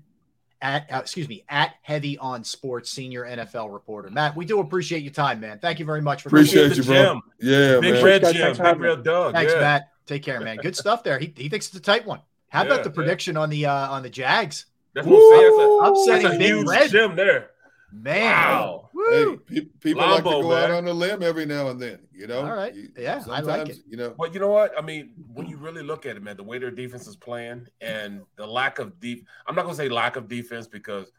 at 0.63 0.93
uh, 0.93 0.99
excuse 0.99 1.29
me 1.29 1.45
at 1.49 1.75
Heavy 1.83 2.19
on 2.19 2.45
Sports 2.45 2.91
senior 2.91 3.25
NFL 3.25 3.73
reporter. 3.73 4.11
Matt, 4.11 4.37
we 4.37 4.45
do 4.45 4.61
appreciate 4.61 5.03
your 5.03 5.13
time, 5.13 5.41
man. 5.41 5.59
Thank 5.59 5.79
you 5.79 5.85
very 5.85 6.03
much 6.03 6.23
for 6.23 6.29
appreciate 6.29 6.77
you, 6.77 6.85
bro. 6.85 7.21
Yeah, 7.41 7.81
Big 7.81 7.95
man. 7.95 8.05
Red 8.05 8.23
Jim, 8.33 8.57
Big 8.57 8.81
Red 8.81 9.03
Doug. 9.03 9.35
Thanks, 9.35 9.53
yeah. 9.53 9.61
Matt. 9.61 9.91
Take 10.07 10.23
care, 10.23 10.41
man. 10.41 10.57
Good 10.59 10.77
stuff 10.85 11.03
there. 11.03 11.19
He, 11.19 11.33
he 11.37 11.49
thinks 11.49 11.69
it's 11.69 11.77
a 11.77 11.81
tight 11.81 12.07
one. 12.07 12.21
How 12.49 12.65
about 12.65 12.83
the 12.83 12.91
prediction 12.91 13.37
yeah. 13.37 13.41
on 13.41 13.51
the 13.51 13.67
uh, 13.67 13.91
on 13.91 14.03
the 14.03 14.11
Jags? 14.11 14.67
That's 14.95 15.07
what 15.07 15.17
I'm 15.17 15.95
saying. 15.97 16.15
That's 16.17 16.25
a, 16.25 16.29
that's 16.29 16.35
a 16.35 16.39
huge 16.39 16.67
red. 16.67 16.91
Jim 16.91 17.17
there. 17.17 17.51
Man, 17.93 18.23
wow. 18.23 18.89
Hey, 19.11 19.37
pe- 19.37 19.61
people 19.81 20.03
Lombo, 20.03 20.11
like 20.11 20.25
to 20.25 20.31
go 20.31 20.49
man. 20.51 20.63
out 20.63 20.71
on 20.71 20.87
a 20.87 20.93
limb 20.93 21.23
every 21.23 21.45
now 21.45 21.69
and 21.69 21.81
then. 21.81 21.99
You 22.13 22.29
know, 22.29 22.41
all 22.41 22.55
right, 22.55 22.73
yeah, 22.97 23.23
I 23.29 23.41
like 23.41 23.69
it. 23.69 23.79
You 23.89 23.97
know, 23.97 24.15
but 24.17 24.33
you 24.33 24.39
know 24.39 24.49
what? 24.49 24.73
I 24.79 24.83
mean, 24.83 25.11
when 25.33 25.47
you 25.47 25.57
really 25.57 25.83
look 25.83 26.07
at 26.07 26.17
it, 26.17 26.23
man, 26.23 26.37
the 26.37 26.45
way 26.45 26.59
their 26.59 26.71
defense 26.71 27.09
is 27.09 27.17
playing 27.17 27.67
and 27.81 28.23
the 28.37 28.47
lack 28.47 28.79
of 28.79 29.01
deep. 29.01 29.27
I'm 29.47 29.57
not 29.57 29.63
gonna 29.63 29.75
say 29.75 29.89
lack 29.89 30.15
of 30.17 30.29
defense 30.29 30.69
because 30.69 31.11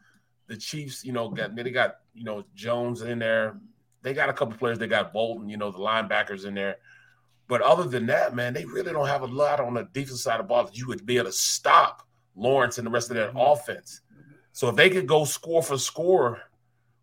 the 0.46 0.56
Chiefs, 0.56 1.04
you 1.04 1.12
know, 1.12 1.28
got 1.28 1.54
they 1.54 1.70
got 1.70 1.96
you 2.14 2.24
know 2.24 2.44
Jones 2.54 3.02
in 3.02 3.18
there. 3.18 3.58
They 4.00 4.14
got 4.14 4.30
a 4.30 4.32
couple 4.32 4.56
players. 4.56 4.78
They 4.78 4.86
got 4.86 5.12
Bolton, 5.12 5.48
you 5.48 5.58
know, 5.58 5.70
the 5.70 5.78
linebackers 5.78 6.46
in 6.46 6.54
there. 6.54 6.76
But 7.48 7.60
other 7.60 7.84
than 7.84 8.06
that, 8.06 8.34
man, 8.34 8.54
they 8.54 8.64
really 8.64 8.92
don't 8.92 9.08
have 9.08 9.22
a 9.22 9.26
lot 9.26 9.60
on 9.60 9.74
the 9.74 9.84
defensive 9.92 10.18
side 10.18 10.40
of 10.40 10.46
the 10.46 10.48
ball 10.48 10.64
that 10.64 10.76
you 10.76 10.86
would 10.88 11.04
be 11.04 11.18
able 11.18 11.26
to 11.26 11.32
stop 11.32 12.08
Lawrence 12.36 12.78
and 12.78 12.86
the 12.86 12.90
rest 12.90 13.10
of 13.10 13.16
their 13.16 13.28
mm-hmm. 13.28 13.38
offense. 13.38 14.00
So 14.52 14.68
if 14.68 14.76
they 14.76 14.90
could 14.90 15.06
go 15.06 15.24
score 15.24 15.62
for 15.62 15.78
score 15.78 16.40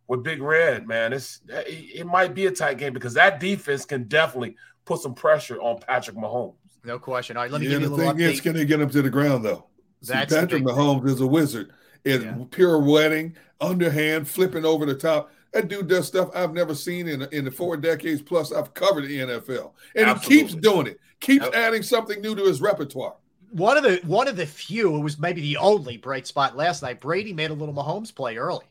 with 0.08 0.24
Big 0.24 0.42
Red, 0.42 0.88
man, 0.88 1.14
it's 1.14 1.42
it 1.48 2.06
might 2.06 2.34
be 2.34 2.46
a 2.46 2.52
tight 2.52 2.78
game 2.78 2.94
because 2.94 3.14
that 3.16 3.40
defense 3.40 3.86
can 3.86 4.04
definitely 4.04 4.56
put 4.86 5.02
some 5.02 5.14
pressure 5.14 5.60
on 5.62 5.80
Patrick 5.80 6.16
Mahomes. 6.16 6.56
No 6.84 7.00
question. 7.00 7.38
All 7.38 7.44
right, 7.44 7.52
let 7.52 7.62
me 7.62 7.68
yeah, 7.68 7.74
give 7.74 7.82
you 7.82 7.88
a 7.88 7.96
little 7.96 8.14
thing 8.14 8.22
It's 8.22 8.42
going 8.42 8.58
to 8.58 8.66
get 8.66 8.80
him 8.80 8.90
to 8.90 9.02
the 9.02 9.10
ground, 9.10 9.44
though. 9.44 9.66
See, 10.02 10.14
Patrick 10.14 10.64
Mahomes 10.64 11.04
thing. 11.04 11.14
is 11.14 11.22
a 11.22 11.28
wizard. 11.28 11.72
It's 12.06 12.24
yeah. 12.24 12.38
pirouetting, 12.52 13.36
underhand, 13.60 14.28
flipping 14.28 14.66
over 14.66 14.86
the 14.86 14.96
top. 14.96 15.32
That 15.54 15.68
dude 15.68 15.88
does 15.88 16.08
stuff 16.08 16.30
I've 16.34 16.54
never 16.54 16.76
seen 16.76 17.08
in 17.08 17.24
in 17.32 17.44
the 17.44 17.52
four 17.52 17.76
decades 17.76 18.22
plus 18.22 18.54
I've 18.54 18.74
covered 18.74 19.06
the 19.08 19.18
NFL, 19.18 19.74
and 19.96 20.06
Absolutely. 20.06 20.36
he 20.36 20.42
keeps 20.42 20.56
doing 20.56 20.88
it. 20.88 21.00
Keeps 21.20 21.46
yep. 21.46 21.54
adding 21.56 21.82
something 21.82 22.22
new 22.22 22.36
to 22.36 22.44
his 22.44 22.62
repertoire. 22.62 23.16
One 23.52 23.78
of 23.78 23.84
the 23.84 24.00
one 24.06 24.28
of 24.28 24.36
the 24.36 24.46
few, 24.46 24.96
it 24.96 25.00
was 25.00 25.20
maybe 25.20 25.42
the 25.42 25.58
only 25.58 25.98
bright 25.98 26.28
spot 26.28 26.56
last 26.56 26.82
night. 26.82 27.00
Brady 27.00 27.34
made 27.34 27.50
a 27.50 27.54
little 27.54 27.74
Mahomes 27.74 28.14
play 28.14 28.38
early. 28.38 28.66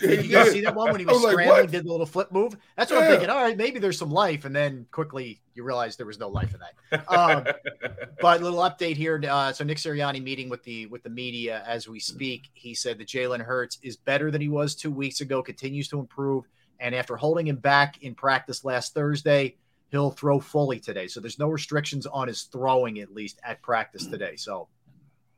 Did 0.00 0.24
you 0.24 0.32
guys 0.32 0.50
see 0.50 0.60
that 0.62 0.74
one 0.74 0.90
when 0.90 1.00
he 1.00 1.06
was, 1.06 1.22
was 1.22 1.32
scrambling, 1.32 1.60
like, 1.62 1.70
did 1.70 1.84
the 1.84 1.90
little 1.90 2.06
flip 2.06 2.32
move? 2.32 2.56
That's 2.76 2.90
what 2.90 2.98
yeah. 2.98 3.04
I'm 3.04 3.10
thinking. 3.12 3.30
All 3.30 3.42
right, 3.42 3.56
maybe 3.56 3.78
there's 3.78 3.98
some 3.98 4.10
life, 4.10 4.44
and 4.44 4.54
then 4.54 4.86
quickly 4.90 5.40
you 5.54 5.62
realize 5.62 5.96
there 5.96 6.06
was 6.06 6.18
no 6.18 6.28
life 6.28 6.54
in 6.54 6.60
that. 6.60 7.12
Um, 7.12 7.44
but 8.20 8.40
a 8.40 8.44
little 8.44 8.60
update 8.60 8.96
here. 8.96 9.22
Uh, 9.28 9.52
so 9.52 9.64
Nick 9.64 9.78
Sirianni 9.78 10.22
meeting 10.22 10.48
with 10.48 10.62
the 10.64 10.86
with 10.86 11.02
the 11.02 11.10
media 11.10 11.62
as 11.66 11.88
we 11.88 12.00
speak. 12.00 12.48
He 12.54 12.74
said 12.74 12.98
that 12.98 13.08
Jalen 13.08 13.40
Hurts 13.40 13.78
is 13.82 13.96
better 13.96 14.30
than 14.30 14.40
he 14.40 14.48
was 14.48 14.74
two 14.74 14.90
weeks 14.90 15.20
ago. 15.20 15.42
Continues 15.42 15.88
to 15.88 15.98
improve. 15.98 16.44
And 16.80 16.94
after 16.94 17.16
holding 17.16 17.48
him 17.48 17.56
back 17.56 18.02
in 18.02 18.14
practice 18.14 18.64
last 18.64 18.94
Thursday, 18.94 19.56
he'll 19.90 20.10
throw 20.10 20.40
fully 20.40 20.80
today. 20.80 21.08
So 21.08 21.20
there's 21.20 21.38
no 21.38 21.48
restrictions 21.48 22.06
on 22.06 22.28
his 22.28 22.42
throwing, 22.42 23.00
at 23.00 23.12
least 23.12 23.40
at 23.42 23.62
practice 23.62 24.06
today. 24.06 24.36
So, 24.36 24.68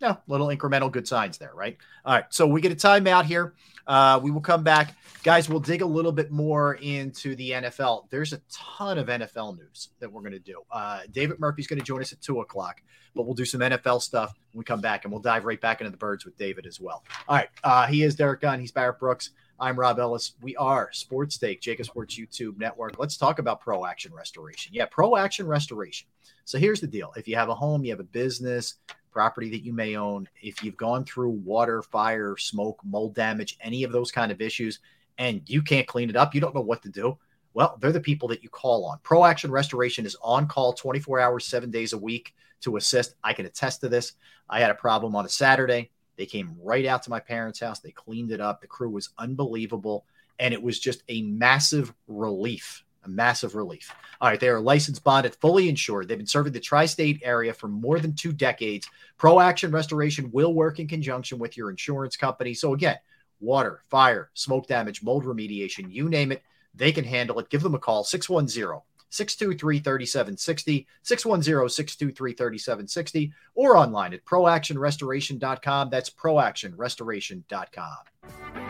yeah, 0.01 0.17
little 0.29 0.49
incremental 0.49 0.91
good 0.91 1.07
signs 1.07 1.39
there, 1.39 1.53
right? 1.55 1.77
All 2.05 2.15
right. 2.15 2.25
So 2.31 2.47
we 2.47 2.61
get 2.61 2.73
a 2.73 2.77
timeout 2.77 3.25
here. 3.25 3.55
Uh, 3.87 4.19
we 4.23 4.31
will 4.31 4.41
come 4.41 4.63
back. 4.63 4.97
Guys, 5.23 5.49
we'll 5.49 5.61
dig 5.61 5.83
a 5.83 5.87
little 5.87 6.13
bit 6.13 6.31
more 6.31 6.75
into 6.75 7.35
the 7.37 7.51
NFL. 7.51 8.09
There's 8.09 8.33
a 8.33 8.41
ton 8.51 8.99
of 8.99 9.09
NFL 9.09 9.59
news 9.59 9.89
that 9.99 10.11
we're 10.11 10.23
going 10.23 10.33
to 10.33 10.39
do. 10.39 10.63
Uh, 10.71 11.01
David 11.11 11.39
Murphy's 11.39 11.67
going 11.67 11.79
to 11.79 11.85
join 11.85 12.01
us 12.01 12.13
at 12.13 12.21
two 12.21 12.41
o'clock, 12.41 12.83
but 13.15 13.25
we'll 13.25 13.35
do 13.35 13.45
some 13.45 13.61
NFL 13.61 14.01
stuff 14.01 14.33
when 14.53 14.61
we 14.61 14.65
come 14.65 14.81
back, 14.81 15.05
and 15.05 15.13
we'll 15.13 15.21
dive 15.21 15.45
right 15.45 15.61
back 15.61 15.81
into 15.81 15.91
the 15.91 15.97
birds 15.97 16.25
with 16.25 16.37
David 16.39 16.67
as 16.67 16.81
well. 16.81 17.05
All 17.29 17.37
right. 17.37 17.49
Uh, 17.63 17.87
he 17.87 18.03
is 18.03 18.15
Derrick 18.15 18.41
Gunn. 18.41 18.61
He's 18.61 18.73
Barrett 18.73 18.99
Brooks. 18.99 19.31
I'm 19.63 19.79
Rob 19.79 19.99
Ellis. 19.99 20.33
We 20.41 20.57
are 20.57 20.89
Sports 20.91 21.37
Take, 21.37 21.61
JAKIB 21.61 21.85
Sports 21.85 22.19
YouTube 22.19 22.57
Network. 22.57 22.99
Let's 22.99 23.19
talk 23.19 23.39
about 23.39 23.61
Pro 23.61 23.85
Action 23.85 24.11
Restoration. 24.11 24.73
Yeah, 24.73 24.87
Pro 24.87 25.19
Action 25.19 25.47
Restoration. 25.47 26.09
So 26.47 26.57
here's 26.57 26.81
the 26.81 26.87
deal 26.87 27.13
if 27.15 27.29
you 27.29 27.37
have 27.37 27.51
a 27.51 27.55
home, 27.55 27.85
you 27.85 27.91
have 27.91 28.01
a 28.01 28.05
business, 28.05 28.77
property 29.13 29.51
that 29.51 29.63
you 29.63 29.75
may 29.75 29.97
own, 29.97 30.27
if 30.41 30.65
you've 30.65 30.79
gone 30.79 31.05
through 31.05 31.33
water, 31.33 31.83
fire, 31.83 32.39
smoke, 32.39 32.81
mold 32.87 33.15
damage, 33.15 33.59
any 33.61 33.85
of 33.85 33.93
those 33.93 34.11
kind 34.11 34.33
of 34.33 34.41
issues, 34.41 34.79
and 35.19 35.43
you 35.47 35.61
can't 35.61 35.87
clean 35.87 36.09
it 36.09 36.17
up, 36.17 36.35
you 36.35 36.41
don't 36.41 36.55
know 36.55 36.63
what 36.63 36.83
to 36.85 36.89
do. 36.89 37.19
Well, 37.53 37.77
they're 37.83 37.93
the 37.93 38.01
people 38.01 38.29
that 38.29 38.43
you 38.43 38.49
call 38.49 38.87
on. 38.87 38.99
Pro 39.03 39.27
Action 39.27 39.51
Restoration 39.51 40.07
is 40.07 40.17
on 40.23 40.47
call 40.47 40.73
24 40.73 41.21
hours, 41.21 41.45
seven 41.45 41.71
days 41.71 41.93
a 41.93 41.99
week 41.99 42.35
to 42.63 42.79
assist. 42.79 43.15
I 43.23 43.35
can 43.35 43.45
attest 43.45 43.83
to 43.83 43.91
this. 43.91 44.15
I 44.49 44.61
had 44.61 44.71
a 44.71 44.75
problem 44.75 45.15
on 45.15 45.27
a 45.27 45.29
Saturday. 45.29 45.91
They 46.21 46.27
came 46.27 46.55
right 46.63 46.85
out 46.85 47.03
to 47.05 47.11
my 47.11 47.19
parents' 47.19 47.61
house. 47.61 47.81
They 47.81 47.93
cleaned 47.93 48.31
it 48.31 48.43
up. 48.43 48.61
The 48.61 48.67
crew 48.67 48.91
was 48.91 49.09
unbelievable. 49.17 50.05
And 50.39 50.53
it 50.53 50.63
was 50.63 50.79
just 50.79 51.03
a 51.09 51.23
massive 51.23 51.95
relief. 52.09 52.85
A 53.05 53.09
massive 53.09 53.55
relief. 53.55 53.91
All 54.21 54.29
right, 54.29 54.39
they 54.39 54.51
are 54.51 54.61
licensed, 54.61 55.03
bonded, 55.03 55.35
fully 55.37 55.71
insured. 55.71 56.09
They've 56.09 56.19
been 56.19 56.27
serving 56.27 56.53
the 56.53 56.61
tri 56.61 56.85
state 56.85 57.23
area 57.25 57.55
for 57.55 57.69
more 57.69 57.99
than 57.99 58.15
two 58.15 58.35
decades. 58.35 58.87
Pro 59.17 59.41
Action 59.41 59.71
Restoration 59.71 60.31
will 60.31 60.53
work 60.53 60.79
in 60.79 60.87
conjunction 60.87 61.39
with 61.39 61.57
your 61.57 61.71
insurance 61.71 62.19
company. 62.19 62.53
So, 62.53 62.75
again, 62.75 62.99
water, 63.41 63.83
fire, 63.89 64.29
smoke 64.35 64.67
damage, 64.67 65.03
mold 65.03 65.25
remediation, 65.25 65.91
you 65.91 66.11
name 66.11 66.33
it, 66.33 66.43
they 66.75 66.93
can 66.93 67.05
handle 67.05 67.39
it. 67.39 67.49
Give 67.49 67.63
them 67.63 67.75
a 67.75 67.79
call 67.79 68.05
610 68.05 68.83
623 69.11 69.81
3760, 69.81 70.87
610 71.03 71.69
623 71.69 72.33
3760, 72.33 73.33
or 73.55 73.77
online 73.77 74.15
at 74.15 74.25
proactionrestoration.com. 74.25 75.91
That's 75.91 76.11
proactionrestoration.com. 76.11 78.70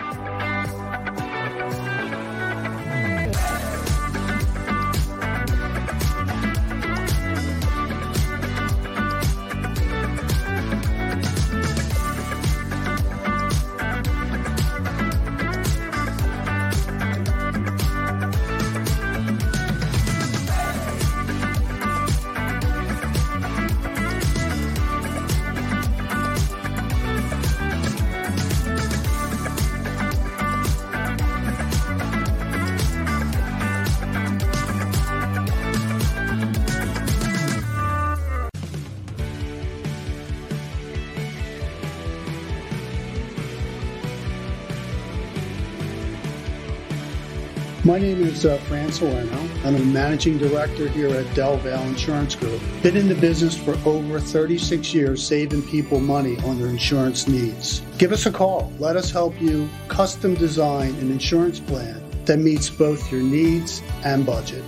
My 47.90 47.98
name 47.98 48.22
is 48.22 48.46
uh, 48.46 48.56
Fran 48.68 48.92
Salerno, 48.92 49.48
I'm 49.64 49.74
a 49.74 49.80
managing 49.80 50.38
director 50.38 50.86
here 50.86 51.08
at 51.08 51.34
Del 51.34 51.56
Valle 51.56 51.88
Insurance 51.88 52.36
Group. 52.36 52.62
Been 52.84 52.96
in 52.96 53.08
the 53.08 53.16
business 53.16 53.56
for 53.56 53.76
over 53.84 54.20
36 54.20 54.94
years, 54.94 55.26
saving 55.26 55.62
people 55.64 55.98
money 55.98 56.38
on 56.44 56.60
their 56.60 56.68
insurance 56.68 57.26
needs. 57.26 57.80
Give 57.98 58.12
us 58.12 58.26
a 58.26 58.30
call. 58.30 58.72
Let 58.78 58.94
us 58.94 59.10
help 59.10 59.42
you 59.42 59.68
custom 59.88 60.36
design 60.36 60.94
an 61.00 61.10
insurance 61.10 61.58
plan 61.58 62.00
that 62.26 62.36
meets 62.36 62.70
both 62.70 63.10
your 63.10 63.22
needs 63.22 63.82
and 64.04 64.24
budget. 64.24 64.62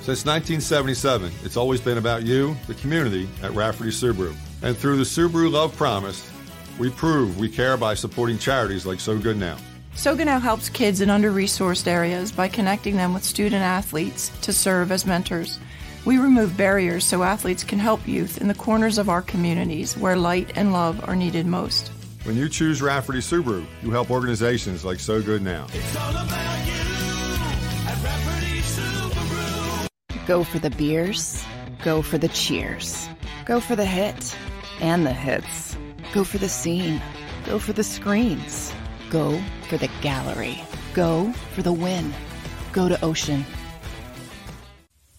Since 0.00 0.26
1977, 0.26 1.30
it's 1.44 1.56
always 1.56 1.80
been 1.80 1.98
about 1.98 2.24
you, 2.24 2.56
the 2.66 2.74
community, 2.74 3.28
at 3.44 3.52
Rafferty 3.52 3.90
Subaru. 3.90 4.34
And 4.62 4.76
through 4.76 4.96
the 4.96 5.04
Subaru 5.04 5.48
Love 5.52 5.76
Promise, 5.76 6.28
we 6.78 6.90
prove 6.90 7.38
we 7.38 7.48
care 7.48 7.76
by 7.76 7.94
supporting 7.94 8.38
charities 8.38 8.86
like 8.86 9.00
So 9.00 9.18
Good 9.18 9.36
Now. 9.36 9.56
So 9.94 10.14
Good 10.14 10.26
Now 10.26 10.38
helps 10.38 10.68
kids 10.68 11.00
in 11.00 11.08
under 11.08 11.32
resourced 11.32 11.86
areas 11.86 12.30
by 12.30 12.48
connecting 12.48 12.96
them 12.96 13.14
with 13.14 13.24
student 13.24 13.62
athletes 13.62 14.30
to 14.42 14.52
serve 14.52 14.92
as 14.92 15.06
mentors. 15.06 15.58
We 16.04 16.18
remove 16.18 16.56
barriers 16.56 17.04
so 17.04 17.22
athletes 17.22 17.64
can 17.64 17.78
help 17.78 18.06
youth 18.06 18.40
in 18.40 18.46
the 18.46 18.54
corners 18.54 18.98
of 18.98 19.08
our 19.08 19.22
communities 19.22 19.96
where 19.96 20.16
light 20.16 20.52
and 20.54 20.72
love 20.72 21.02
are 21.08 21.16
needed 21.16 21.46
most. 21.46 21.88
When 22.24 22.36
you 22.36 22.48
choose 22.48 22.82
Rafferty 22.82 23.20
Subaru, 23.20 23.64
you 23.82 23.90
help 23.90 24.10
organizations 24.10 24.84
like 24.84 25.00
So 25.00 25.22
Good 25.22 25.42
Now. 25.42 25.66
Go 30.26 30.44
for 30.44 30.58
the 30.58 30.70
beers, 30.76 31.44
go 31.84 32.02
for 32.02 32.18
the 32.18 32.28
cheers, 32.28 33.08
go 33.44 33.60
for 33.60 33.76
the 33.76 33.84
hit 33.84 34.36
and 34.80 35.06
the 35.06 35.12
hits. 35.12 35.76
Go 36.12 36.24
for 36.24 36.38
the 36.38 36.48
scene. 36.48 37.02
Go 37.44 37.58
for 37.58 37.72
the 37.72 37.84
screens. 37.84 38.72
Go 39.10 39.40
for 39.68 39.76
the 39.76 39.90
gallery. 40.00 40.62
Go 40.94 41.32
for 41.54 41.62
the 41.62 41.72
win. 41.72 42.14
Go 42.72 42.88
to 42.88 43.04
Ocean. 43.04 43.44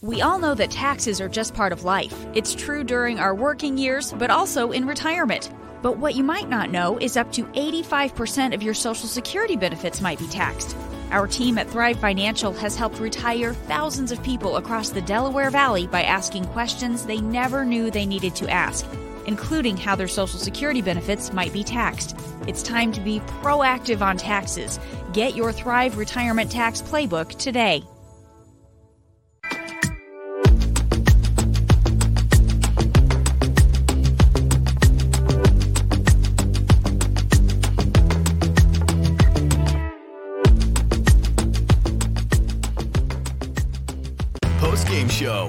We 0.01 0.21
all 0.21 0.39
know 0.39 0.53
that 0.53 0.71
taxes 0.71 1.19
are 1.19 1.29
just 1.29 1.53
part 1.53 1.73
of 1.73 1.83
life. 1.83 2.15
It's 2.33 2.55
true 2.55 2.83
during 2.83 3.19
our 3.19 3.35
working 3.35 3.77
years, 3.77 4.13
but 4.13 4.29
also 4.29 4.71
in 4.71 4.85
retirement. 4.85 5.51
But 5.81 5.97
what 5.97 6.15
you 6.15 6.23
might 6.23 6.49
not 6.49 6.71
know 6.71 6.97
is 6.99 7.17
up 7.17 7.31
to 7.33 7.43
85% 7.45 8.53
of 8.53 8.63
your 8.63 8.73
Social 8.73 9.07
Security 9.07 9.55
benefits 9.55 10.01
might 10.01 10.19
be 10.19 10.27
taxed. 10.27 10.75
Our 11.11 11.27
team 11.27 11.57
at 11.57 11.69
Thrive 11.69 11.99
Financial 11.99 12.53
has 12.53 12.75
helped 12.75 12.99
retire 12.99 13.53
thousands 13.53 14.11
of 14.11 14.21
people 14.23 14.57
across 14.57 14.89
the 14.89 15.01
Delaware 15.01 15.49
Valley 15.49 15.87
by 15.87 16.03
asking 16.03 16.45
questions 16.45 17.05
they 17.05 17.21
never 17.21 17.65
knew 17.65 17.89
they 17.89 18.05
needed 18.05 18.35
to 18.35 18.49
ask 18.49 18.85
including 19.27 19.77
how 19.77 19.95
their 19.95 20.07
Social 20.07 20.39
Security 20.39 20.81
benefits 20.81 21.31
might 21.31 21.53
be 21.53 21.63
taxed. 21.63 22.17
It's 22.47 22.63
time 22.63 22.91
to 22.93 23.01
be 23.01 23.19
proactive 23.41 24.01
on 24.01 24.17
taxes. 24.17 24.79
Get 25.13 25.35
your 25.35 25.51
Thrive 25.51 25.97
Retirement 25.97 26.51
Tax 26.51 26.81
Playbook 26.81 27.37
today. 27.37 27.83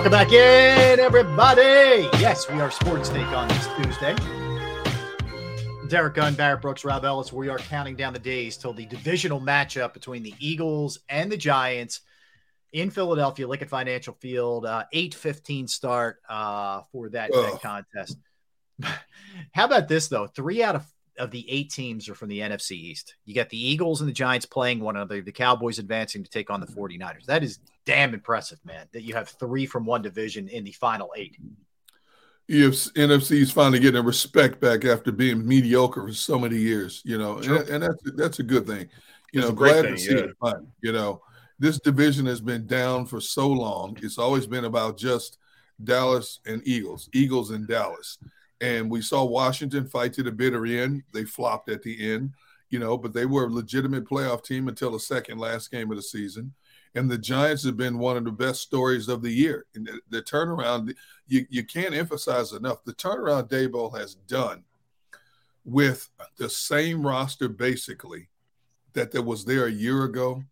Welcome 0.00 0.12
back 0.12 0.32
in, 0.32 0.98
everybody. 0.98 2.08
Yes, 2.18 2.48
we 2.48 2.58
are 2.58 2.70
Sports 2.70 3.10
Take 3.10 3.26
on 3.36 3.48
this 3.48 3.68
Tuesday. 3.76 4.16
Derrick 5.88 6.14
Gunn, 6.14 6.32
Barrett 6.32 6.62
Brooks, 6.62 6.86
Rob 6.86 7.04
Ellis. 7.04 7.34
We 7.34 7.50
are 7.50 7.58
counting 7.58 7.96
down 7.96 8.14
the 8.14 8.18
days 8.18 8.56
till 8.56 8.72
the 8.72 8.86
divisional 8.86 9.42
matchup 9.42 9.92
between 9.92 10.22
the 10.22 10.32
Eagles 10.38 11.00
and 11.10 11.30
the 11.30 11.36
Giants. 11.36 12.00
in 12.72 12.88
Philadelphia, 12.88 13.46
Lincoln 13.46 13.68
Financial 13.68 14.14
Field, 14.14 14.64
uh, 14.64 14.84
eight 14.94 15.14
fifteen 15.14 15.68
start 15.68 16.16
uh, 16.30 16.80
for 16.92 17.10
that, 17.10 17.30
that 17.30 17.60
contest. 17.60 18.16
How 19.52 19.66
about 19.66 19.86
this 19.86 20.08
though? 20.08 20.28
Three 20.28 20.62
out 20.62 20.76
of 20.76 20.86
of 21.20 21.30
the 21.30 21.48
eight 21.48 21.70
teams 21.70 22.08
are 22.08 22.14
from 22.14 22.28
the 22.28 22.40
NFC 22.40 22.72
East. 22.72 23.14
You 23.24 23.34
got 23.34 23.50
the 23.50 23.68
Eagles 23.68 24.00
and 24.00 24.08
the 24.08 24.14
Giants 24.14 24.46
playing 24.46 24.80
one 24.80 24.96
another, 24.96 25.20
the 25.20 25.30
Cowboys 25.30 25.78
advancing 25.78 26.24
to 26.24 26.30
take 26.30 26.50
on 26.50 26.60
the 26.60 26.66
mm-hmm. 26.66 27.02
49ers. 27.02 27.26
That 27.26 27.44
is 27.44 27.60
damn 27.84 28.14
impressive, 28.14 28.58
man, 28.64 28.86
that 28.92 29.02
you 29.02 29.14
have 29.14 29.28
three 29.28 29.66
from 29.66 29.84
one 29.84 30.02
division 30.02 30.48
in 30.48 30.64
the 30.64 30.72
final 30.72 31.12
eight. 31.16 31.36
EFC, 32.50 32.90
NFC 32.94 33.32
is 33.42 33.52
finally 33.52 33.78
getting 33.78 34.00
a 34.00 34.04
respect 34.04 34.60
back 34.60 34.84
after 34.84 35.12
being 35.12 35.46
mediocre 35.46 36.08
for 36.08 36.12
so 36.12 36.38
many 36.38 36.56
years, 36.56 37.00
you 37.04 37.16
know, 37.16 37.38
and, 37.38 37.68
and, 37.68 37.82
that's 37.82 38.02
that's 38.16 38.38
a 38.40 38.42
good 38.42 38.66
thing. 38.66 38.88
You 39.32 39.42
know, 39.42 39.52
glad 39.52 39.84
thing, 39.84 39.94
to 39.94 40.00
see 40.00 40.14
yeah. 40.14 40.22
it. 40.22 40.36
Fun, 40.40 40.66
you 40.80 40.90
know, 40.90 41.22
this 41.60 41.78
division 41.78 42.26
has 42.26 42.40
been 42.40 42.66
down 42.66 43.06
for 43.06 43.20
so 43.20 43.46
long. 43.46 43.96
It's 44.02 44.18
always 44.18 44.48
been 44.48 44.64
about 44.64 44.98
just 44.98 45.38
Dallas 45.84 46.40
and 46.44 46.60
Eagles, 46.66 47.08
Eagles 47.12 47.50
and 47.50 47.68
Dallas. 47.68 48.18
And 48.60 48.90
we 48.90 49.00
saw 49.00 49.24
Washington 49.24 49.86
fight 49.86 50.12
to 50.14 50.22
the 50.22 50.32
bitter 50.32 50.66
end. 50.66 51.02
They 51.12 51.24
flopped 51.24 51.70
at 51.70 51.82
the 51.82 52.12
end, 52.12 52.34
you 52.68 52.78
know, 52.78 52.98
but 52.98 53.12
they 53.12 53.26
were 53.26 53.46
a 53.46 53.50
legitimate 53.50 54.04
playoff 54.04 54.44
team 54.44 54.68
until 54.68 54.92
the 54.92 55.00
second 55.00 55.38
last 55.38 55.70
game 55.70 55.90
of 55.90 55.96
the 55.96 56.02
season. 56.02 56.52
And 56.94 57.10
the 57.10 57.18
Giants 57.18 57.64
have 57.64 57.76
been 57.76 57.98
one 57.98 58.16
of 58.16 58.24
the 58.24 58.32
best 58.32 58.62
stories 58.62 59.08
of 59.08 59.22
the 59.22 59.30
year. 59.30 59.66
And 59.74 59.86
the, 59.86 60.00
the 60.10 60.22
turnaround, 60.22 60.94
you, 61.28 61.46
you 61.48 61.64
can't 61.64 61.94
emphasize 61.94 62.52
enough. 62.52 62.84
The 62.84 62.94
turnaround 62.94 63.48
Daboll 63.48 63.96
has 63.98 64.16
done 64.16 64.64
with 65.64 66.08
the 66.36 66.48
same 66.48 67.06
roster 67.06 67.48
basically 67.48 68.28
that 68.92 69.12
that 69.12 69.22
was 69.22 69.44
there 69.44 69.66
a 69.66 69.72
year 69.72 70.04
ago 70.04 70.42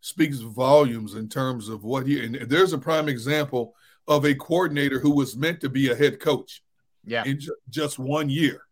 speaks 0.00 0.38
volumes 0.38 1.14
in 1.14 1.28
terms 1.28 1.68
of 1.68 1.84
what 1.84 2.06
he 2.06 2.24
and 2.24 2.36
there's 2.48 2.72
a 2.72 2.78
prime 2.78 3.08
example 3.08 3.74
of 4.06 4.24
a 4.24 4.34
coordinator 4.34 5.00
who 5.00 5.10
was 5.10 5.36
meant 5.36 5.60
to 5.60 5.68
be 5.68 5.90
a 5.90 5.94
head 5.94 6.20
coach 6.20 6.62
yeah 7.08 7.24
in 7.24 7.38
ju- 7.38 7.56
just 7.70 7.98
one 7.98 8.28
year 8.28 8.62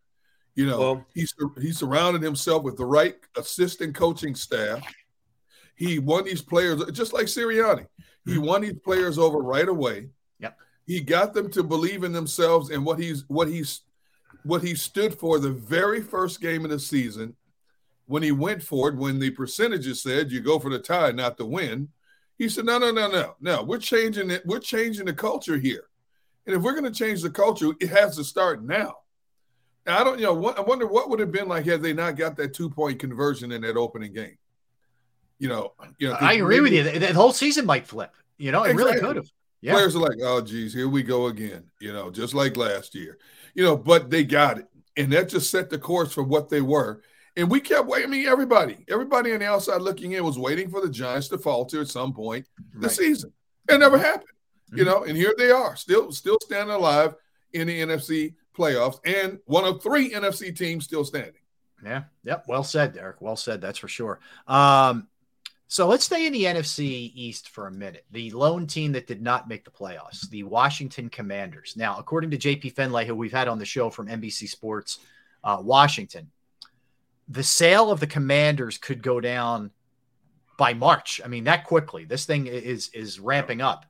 you 0.54 0.66
know 0.66 0.78
well, 0.78 1.06
he, 1.14 1.26
he 1.60 1.72
surrounded 1.72 2.22
himself 2.22 2.62
with 2.62 2.76
the 2.76 2.84
right 2.84 3.16
assistant 3.36 3.94
coaching 3.94 4.34
staff 4.34 4.82
he 5.74 5.98
won 5.98 6.24
these 6.24 6.42
players 6.42 6.82
just 6.92 7.12
like 7.12 7.26
Sirianni 7.26 7.86
he 8.24 8.32
mm-hmm. 8.32 8.44
won 8.44 8.62
these 8.62 8.78
players 8.84 9.18
over 9.18 9.38
right 9.38 9.68
away 9.68 10.08
yep 10.38 10.56
he 10.86 11.00
got 11.00 11.34
them 11.34 11.50
to 11.50 11.62
believe 11.62 12.04
in 12.04 12.12
themselves 12.12 12.70
and 12.70 12.84
what 12.84 12.98
he's 12.98 13.24
what 13.28 13.48
he's 13.48 13.82
what 14.44 14.62
he 14.62 14.74
stood 14.74 15.18
for 15.18 15.38
the 15.38 15.50
very 15.50 16.00
first 16.00 16.40
game 16.40 16.64
of 16.64 16.70
the 16.70 16.78
season 16.78 17.34
when 18.06 18.22
he 18.22 18.32
went 18.32 18.62
for 18.62 18.88
it, 18.88 18.96
when 18.96 19.18
the 19.18 19.30
percentages 19.30 20.02
said 20.02 20.30
you 20.30 20.40
go 20.40 20.58
for 20.58 20.70
the 20.70 20.78
tie, 20.78 21.10
not 21.10 21.36
the 21.36 21.44
win, 21.44 21.88
he 22.38 22.48
said, 22.48 22.64
No, 22.64 22.78
no, 22.78 22.90
no, 22.90 23.10
no, 23.10 23.34
no. 23.40 23.62
We're 23.62 23.78
changing 23.78 24.30
it. 24.30 24.42
We're 24.46 24.60
changing 24.60 25.06
the 25.06 25.12
culture 25.12 25.58
here. 25.58 25.84
And 26.46 26.54
if 26.54 26.62
we're 26.62 26.72
going 26.72 26.84
to 26.84 26.90
change 26.90 27.22
the 27.22 27.30
culture, 27.30 27.72
it 27.80 27.88
has 27.88 28.16
to 28.16 28.24
start 28.24 28.64
now. 28.64 28.94
Now, 29.84 30.00
I 30.00 30.04
don't, 30.04 30.18
you 30.18 30.24
know, 30.24 30.34
what, 30.34 30.58
I 30.58 30.62
wonder 30.62 30.86
what 30.86 31.10
would 31.10 31.20
have 31.20 31.32
been 31.32 31.48
like 31.48 31.64
had 31.64 31.82
they 31.82 31.92
not 31.92 32.16
got 32.16 32.36
that 32.36 32.54
two 32.54 32.70
point 32.70 32.98
conversion 32.98 33.52
in 33.52 33.62
that 33.62 33.76
opening 33.76 34.12
game. 34.12 34.36
You 35.38 35.48
know, 35.48 35.72
you 35.98 36.08
know. 36.08 36.16
I 36.20 36.34
agree 36.34 36.60
maybe, 36.60 36.82
with 36.82 36.94
you. 36.94 37.00
The, 37.00 37.12
whole 37.12 37.32
season 37.32 37.66
might 37.66 37.86
flip. 37.86 38.12
You 38.38 38.52
know, 38.52 38.64
it 38.64 38.70
exactly. 38.70 38.94
really 38.94 39.06
could 39.06 39.16
have. 39.16 39.30
Yeah. 39.60 39.72
Players 39.72 39.96
are 39.96 40.00
like, 40.00 40.18
oh, 40.22 40.40
geez, 40.40 40.72
here 40.72 40.88
we 40.88 41.02
go 41.02 41.26
again. 41.26 41.64
You 41.80 41.92
know, 41.92 42.10
just 42.10 42.34
like 42.34 42.56
last 42.56 42.94
year. 42.94 43.18
You 43.54 43.64
know, 43.64 43.76
but 43.76 44.10
they 44.10 44.24
got 44.24 44.58
it, 44.58 44.66
and 44.96 45.12
that 45.12 45.28
just 45.28 45.50
set 45.50 45.70
the 45.70 45.78
course 45.78 46.12
for 46.12 46.22
what 46.22 46.48
they 46.48 46.60
were. 46.60 47.02
And 47.36 47.50
we 47.50 47.60
kept 47.60 47.86
waiting. 47.86 48.08
I 48.08 48.10
mean, 48.10 48.26
everybody, 48.26 48.84
everybody 48.88 49.32
on 49.32 49.40
the 49.40 49.46
outside 49.46 49.82
looking 49.82 50.12
in 50.12 50.24
was 50.24 50.38
waiting 50.38 50.70
for 50.70 50.80
the 50.80 50.88
Giants 50.88 51.28
to 51.28 51.38
falter 51.38 51.82
at 51.82 51.88
some 51.88 52.12
point 52.12 52.46
right. 52.74 52.82
the 52.82 52.90
season. 52.90 53.32
It 53.68 53.78
never 53.78 53.98
happened. 53.98 54.30
You 54.76 54.84
know, 54.84 55.04
and 55.04 55.16
here 55.16 55.34
they 55.36 55.50
are, 55.50 55.76
still 55.76 56.12
still 56.12 56.38
standing 56.42 56.74
alive 56.74 57.14
in 57.52 57.68
the 57.68 57.80
NFC 57.80 58.34
playoffs, 58.56 59.00
and 59.04 59.38
one 59.46 59.64
of 59.64 59.82
three 59.82 60.10
NFC 60.10 60.56
teams 60.56 60.84
still 60.84 61.04
standing. 61.04 61.32
Yeah. 61.84 62.04
Yep. 62.24 62.46
Well 62.48 62.64
said, 62.64 62.94
Derrick. 62.94 63.20
Well 63.20 63.36
said. 63.36 63.60
That's 63.60 63.78
for 63.78 63.88
sure. 63.88 64.18
Um, 64.46 65.08
so 65.68 65.86
let's 65.86 66.04
stay 66.04 66.26
in 66.26 66.32
the 66.32 66.44
NFC 66.44 67.12
East 67.14 67.50
for 67.50 67.66
a 67.66 67.72
minute. 67.72 68.04
The 68.12 68.30
lone 68.30 68.66
team 68.66 68.92
that 68.92 69.06
did 69.06 69.20
not 69.20 69.48
make 69.48 69.64
the 69.64 69.70
playoffs, 69.70 70.28
the 70.30 70.44
Washington 70.44 71.10
Commanders. 71.10 71.74
Now, 71.76 71.98
according 71.98 72.30
to 72.30 72.38
JP 72.38 72.72
Finlay, 72.72 73.06
who 73.06 73.14
we've 73.14 73.32
had 73.32 73.48
on 73.48 73.58
the 73.58 73.64
show 73.64 73.90
from 73.90 74.06
NBC 74.06 74.48
Sports, 74.48 75.00
uh, 75.44 75.58
Washington 75.60 76.30
the 77.28 77.42
sale 77.42 77.90
of 77.90 78.00
the 78.00 78.06
commanders 78.06 78.78
could 78.78 79.02
go 79.02 79.20
down 79.20 79.70
by 80.58 80.74
March. 80.74 81.20
I 81.24 81.28
mean, 81.28 81.44
that 81.44 81.64
quickly. 81.64 82.04
This 82.04 82.24
thing 82.24 82.46
is 82.46 82.88
is 82.90 83.20
ramping 83.20 83.60
up. 83.60 83.86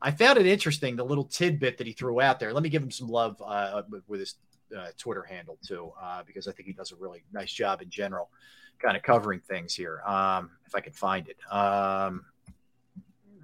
I 0.00 0.10
found 0.10 0.38
it 0.38 0.46
interesting 0.46 0.96
the 0.96 1.04
little 1.04 1.24
tidbit 1.24 1.78
that 1.78 1.86
he 1.86 1.92
threw 1.92 2.20
out 2.20 2.38
there. 2.38 2.52
Let 2.52 2.62
me 2.62 2.68
give 2.68 2.82
him 2.82 2.90
some 2.90 3.08
love 3.08 3.40
uh, 3.44 3.82
with 4.06 4.20
his 4.20 4.34
uh, 4.76 4.88
Twitter 4.98 5.22
handle 5.22 5.58
too, 5.66 5.92
uh, 6.00 6.22
because 6.26 6.48
I 6.48 6.52
think 6.52 6.66
he 6.66 6.72
does 6.72 6.92
a 6.92 6.96
really 6.96 7.24
nice 7.32 7.52
job 7.52 7.82
in 7.82 7.90
general, 7.90 8.30
kind 8.78 8.96
of 8.96 9.02
covering 9.02 9.40
things 9.40 9.74
here. 9.74 10.02
Um, 10.06 10.50
if 10.66 10.74
I 10.74 10.80
can 10.80 10.92
find 10.92 11.28
it, 11.28 11.36
um, 11.52 12.24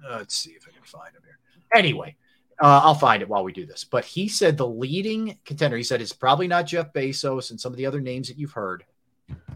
let's 0.09 0.37
see 0.37 0.51
if 0.51 0.67
I 0.67 0.71
can 0.71 0.83
find 0.83 1.15
him 1.15 1.21
here. 1.23 1.39
Anyway, 1.73 2.15
uh, 2.61 2.81
I'll 2.83 2.95
find 2.95 3.21
it 3.21 3.29
while 3.29 3.43
we 3.43 3.51
do 3.51 3.65
this. 3.65 3.83
But 3.83 4.05
he 4.05 4.27
said 4.27 4.57
the 4.57 4.67
leading 4.67 5.37
contender, 5.45 5.77
he 5.77 5.83
said 5.83 6.01
it's 6.01 6.13
probably 6.13 6.47
not 6.47 6.67
Jeff 6.67 6.93
Bezos 6.93 7.51
and 7.51 7.59
some 7.59 7.71
of 7.71 7.77
the 7.77 7.85
other 7.85 8.01
names 8.01 8.27
that 8.27 8.37
you've 8.37 8.51
heard. 8.51 8.83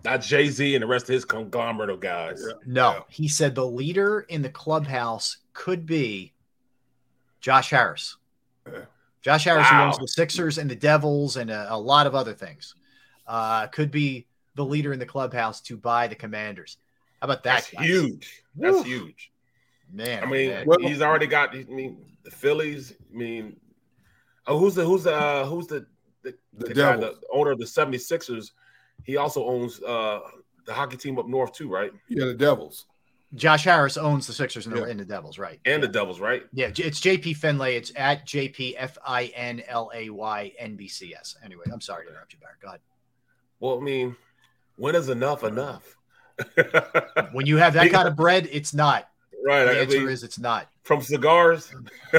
Not 0.03 0.21
Jay 0.21 0.47
Z 0.47 0.75
and 0.75 0.81
the 0.81 0.87
rest 0.87 1.09
of 1.09 1.13
his 1.13 1.25
conglomerate 1.25 1.89
of 1.89 1.99
guys. 1.99 2.43
No, 2.65 2.91
yeah. 2.91 2.99
he 3.09 3.27
said 3.27 3.53
the 3.53 3.65
leader 3.65 4.21
in 4.29 4.41
the 4.41 4.49
clubhouse 4.49 5.37
could 5.53 5.85
be 5.85 6.33
Josh 7.47 7.69
Harris. 7.69 8.17
Josh 9.21 9.45
Harris, 9.45 9.71
wow. 9.71 9.77
who 9.77 9.87
owns 9.87 9.97
the 9.99 10.07
Sixers 10.09 10.57
and 10.57 10.69
the 10.69 10.75
Devils 10.75 11.37
and 11.37 11.49
a, 11.49 11.73
a 11.73 11.79
lot 11.79 12.05
of 12.05 12.13
other 12.13 12.33
things, 12.33 12.75
uh, 13.25 13.67
could 13.67 13.89
be 13.89 14.27
the 14.55 14.65
leader 14.65 14.91
in 14.91 14.99
the 14.99 15.05
clubhouse 15.05 15.61
to 15.61 15.77
buy 15.77 16.07
the 16.07 16.15
Commanders. 16.15 16.75
How 17.21 17.27
about 17.27 17.43
that? 17.43 17.69
That's 17.71 17.85
huge. 17.85 18.43
That's 18.57 18.83
huge. 18.83 19.31
Man, 19.89 20.23
I 20.23 20.25
mean, 20.25 20.49
man. 20.49 20.81
he's 20.81 21.01
already 21.01 21.25
got. 21.25 21.55
I 21.55 21.63
mean, 21.69 22.03
the 22.25 22.31
Phillies. 22.31 22.95
I 23.13 23.17
mean, 23.17 23.55
oh, 24.45 24.59
who's 24.59 24.75
the 24.75 24.83
who's 24.83 25.03
the 25.03 25.15
uh, 25.15 25.45
who's 25.45 25.67
the 25.67 25.85
the, 26.23 26.35
the, 26.51 26.65
the, 26.65 26.73
guy, 26.73 26.97
the 26.97 27.15
owner 27.31 27.51
of 27.51 27.59
the 27.59 27.65
76ers? 27.65 28.51
He 29.05 29.15
also 29.15 29.45
owns 29.45 29.81
uh, 29.83 30.19
the 30.65 30.73
hockey 30.73 30.97
team 30.97 31.17
up 31.17 31.27
north 31.29 31.53
too, 31.53 31.69
right? 31.69 31.93
Yeah, 32.09 32.25
the 32.25 32.33
Devils. 32.33 32.87
Josh 33.37 33.63
Harris 33.63 33.97
owns 33.97 34.25
the 34.25 34.33
Sixers 34.33 34.65
and, 34.65 34.75
yeah. 34.75 34.83
the, 34.83 34.89
and 34.89 34.99
the, 34.99 35.05
Devils, 35.05 35.37
right? 35.37 35.59
And 35.65 35.81
yeah. 35.81 35.87
the 35.87 35.93
Devils, 35.93 36.19
right? 36.19 36.43
Yeah, 36.53 36.67
it's 36.67 36.99
JP 36.99 37.37
Finlay. 37.37 37.75
It's 37.75 37.91
at 37.95 38.25
JP 38.25 38.73
F 38.77 38.97
I 39.05 39.25
N 39.35 39.61
L 39.67 39.91
A 39.93 40.09
Y 40.09 40.51
N 40.57 40.75
B 40.75 40.87
C 40.87 41.13
S. 41.13 41.37
Anyway, 41.45 41.65
I'm 41.71 41.81
sorry 41.81 42.05
to 42.05 42.11
interrupt 42.11 42.33
you, 42.33 42.39
Barrett. 42.39 42.59
Go 42.59 42.69
ahead. 42.69 42.79
Well, 43.59 43.77
I 43.77 43.81
mean, 43.81 44.15
when 44.75 44.95
is 44.95 45.09
enough 45.09 45.43
enough? 45.43 45.95
when 47.31 47.45
you 47.45 47.57
have 47.57 47.73
that 47.73 47.91
kind 47.91 48.07
of 48.07 48.15
bread, 48.15 48.49
it's 48.51 48.73
not. 48.73 49.07
Right. 49.45 49.65
The 49.65 49.71
I 49.71 49.75
answer 49.81 49.99
mean, 49.99 50.09
is 50.09 50.23
it's 50.23 50.39
not. 50.39 50.69
From 50.83 51.01
cigars? 51.01 51.71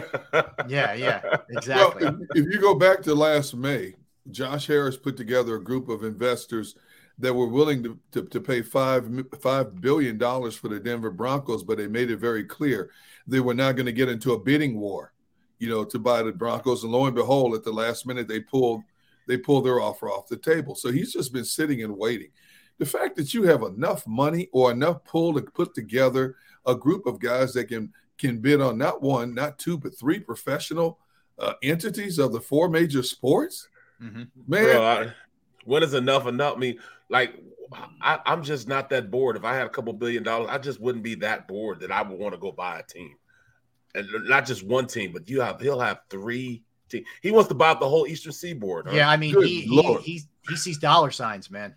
yeah, 0.68 0.94
yeah, 0.94 1.36
exactly. 1.50 2.04
Well, 2.04 2.20
if, 2.34 2.46
if 2.46 2.52
you 2.52 2.60
go 2.60 2.74
back 2.74 3.02
to 3.02 3.14
last 3.14 3.56
May, 3.56 3.94
Josh 4.30 4.66
Harris 4.66 4.96
put 4.96 5.16
together 5.16 5.56
a 5.56 5.62
group 5.62 5.88
of 5.88 6.04
investors 6.04 6.74
that 7.18 7.34
were 7.34 7.48
willing 7.48 7.82
to, 7.82 7.98
to, 8.12 8.22
to 8.24 8.40
pay 8.40 8.62
five 8.62 9.08
five 9.40 9.80
billion 9.80 10.18
dollars 10.18 10.54
for 10.54 10.68
the 10.68 10.78
Denver 10.78 11.10
Broncos, 11.10 11.64
but 11.64 11.78
they 11.78 11.88
made 11.88 12.10
it 12.10 12.18
very 12.18 12.44
clear 12.44 12.90
they 13.26 13.40
were 13.40 13.54
not 13.54 13.76
going 13.76 13.86
to 13.86 13.92
get 13.92 14.08
into 14.08 14.32
a 14.32 14.38
bidding 14.38 14.78
war, 14.78 15.12
you 15.58 15.68
know, 15.68 15.84
to 15.84 15.98
buy 15.98 16.22
the 16.22 16.32
Broncos. 16.32 16.82
And 16.82 16.92
lo 16.92 17.06
and 17.06 17.14
behold, 17.14 17.54
at 17.54 17.64
the 17.64 17.72
last 17.72 18.06
minute, 18.06 18.28
they 18.28 18.40
pulled 18.40 18.82
they 19.26 19.36
pulled 19.36 19.66
their 19.66 19.80
offer 19.80 20.08
off 20.08 20.28
the 20.28 20.36
table. 20.36 20.74
So 20.74 20.90
he's 20.90 21.12
just 21.12 21.32
been 21.32 21.44
sitting 21.44 21.82
and 21.82 21.96
waiting. 21.96 22.30
The 22.78 22.86
fact 22.86 23.16
that 23.16 23.34
you 23.34 23.42
have 23.42 23.62
enough 23.62 24.06
money 24.06 24.48
or 24.52 24.70
enough 24.70 25.04
pull 25.04 25.34
to 25.34 25.42
put 25.42 25.74
together 25.74 26.36
a 26.64 26.74
group 26.74 27.06
of 27.06 27.18
guys 27.18 27.52
that 27.54 27.66
can 27.66 27.92
can 28.16 28.38
bid 28.38 28.60
on 28.60 28.78
not 28.78 29.02
one, 29.02 29.34
not 29.34 29.58
two, 29.58 29.78
but 29.78 29.98
three 29.98 30.18
professional 30.18 30.98
uh, 31.38 31.54
entities 31.62 32.18
of 32.18 32.32
the 32.32 32.40
four 32.40 32.68
major 32.68 33.02
sports 33.02 33.68
Mm-hmm. 34.02 34.22
Man, 34.46 34.64
Bro, 34.64 34.84
I, 34.84 35.12
when 35.64 35.82
is 35.82 35.94
enough 35.94 36.26
enough? 36.26 36.56
I 36.56 36.58
mean, 36.58 36.78
like 37.08 37.34
I, 38.00 38.20
am 38.26 38.42
just 38.42 38.68
not 38.68 38.90
that 38.90 39.10
bored. 39.10 39.36
If 39.36 39.44
I 39.44 39.54
had 39.54 39.66
a 39.66 39.70
couple 39.70 39.92
billion 39.92 40.22
dollars, 40.22 40.48
I 40.50 40.58
just 40.58 40.80
wouldn't 40.80 41.04
be 41.04 41.14
that 41.16 41.48
bored 41.48 41.80
that 41.80 41.90
I 41.90 42.02
would 42.02 42.18
want 42.18 42.34
to 42.34 42.40
go 42.40 42.52
buy 42.52 42.78
a 42.78 42.82
team, 42.82 43.14
and 43.94 44.06
not 44.24 44.46
just 44.46 44.64
one 44.64 44.86
team, 44.86 45.12
but 45.12 45.28
you 45.28 45.40
have 45.40 45.60
he'll 45.60 45.80
have 45.80 46.00
three 46.10 46.62
teams. 46.88 47.06
He 47.22 47.30
wants 47.30 47.48
to 47.48 47.54
buy 47.54 47.70
out 47.70 47.80
the 47.80 47.88
whole 47.88 48.06
Eastern 48.06 48.32
Seaboard. 48.32 48.86
Right? 48.86 48.96
Yeah, 48.96 49.10
I 49.10 49.16
mean, 49.16 49.40
he, 49.42 49.60
he, 49.62 49.94
he 50.02 50.22
he 50.48 50.56
sees 50.56 50.78
dollar 50.78 51.10
signs, 51.10 51.50
man. 51.50 51.74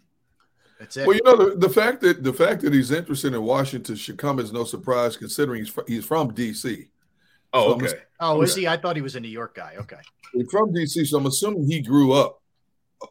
That's 0.80 0.98
it. 0.98 1.06
Well, 1.06 1.16
you 1.16 1.24
know 1.24 1.36
the, 1.36 1.56
the 1.56 1.70
fact 1.70 2.02
that 2.02 2.24
the 2.24 2.34
fact 2.34 2.62
that 2.62 2.74
he's 2.74 2.92
interested 2.92 3.34
in 3.34 3.42
Washington 3.44 3.96
should 3.96 4.18
come 4.18 4.40
as 4.40 4.52
no 4.52 4.64
surprise, 4.64 5.18
considering 5.18 5.64
he's 5.64 5.74
he's 5.88 6.06
from 6.06 6.34
D.C. 6.34 6.88
Oh, 7.54 7.78
so 7.78 7.86
okay. 7.86 8.00
Oh, 8.20 8.42
is 8.42 8.56
he? 8.56 8.68
I 8.68 8.78
thought 8.78 8.96
he 8.96 9.02
was 9.02 9.16
a 9.16 9.20
New 9.20 9.28
York 9.28 9.56
guy. 9.56 9.76
Okay. 9.78 10.00
He's 10.34 10.50
from 10.50 10.74
DC, 10.74 11.06
so 11.06 11.18
I'm 11.18 11.26
assuming 11.26 11.70
he 11.70 11.82
grew 11.82 12.14
up 12.14 12.41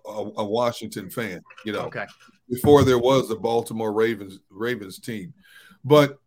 a, 0.06 0.30
a, 0.38 0.44
Washington 0.44 1.10
fan. 1.10 1.40
You 1.64 1.72
know, 1.72 1.80
okay. 1.86 2.06
Before 2.48 2.84
there 2.84 2.98
was 2.98 3.30
a 3.30 3.36
Baltimore 3.36 3.92
Ravens 3.92 4.38
Ravens 4.50 4.98
team, 4.98 5.32
but 5.84 6.18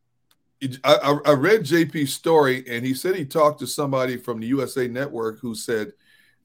I, 0.84 0.96
I, 0.96 1.32
I 1.32 1.34
read 1.34 1.62
JP's 1.62 2.14
story, 2.14 2.64
and 2.70 2.86
he 2.86 2.94
said 2.94 3.16
he 3.16 3.26
talked 3.26 3.60
to 3.60 3.68
somebody 3.68 4.18
from 4.18 4.40
the 4.40 4.48
USA 4.48 4.88
Network 4.88 5.40
who 5.40 5.56
said 5.56 5.94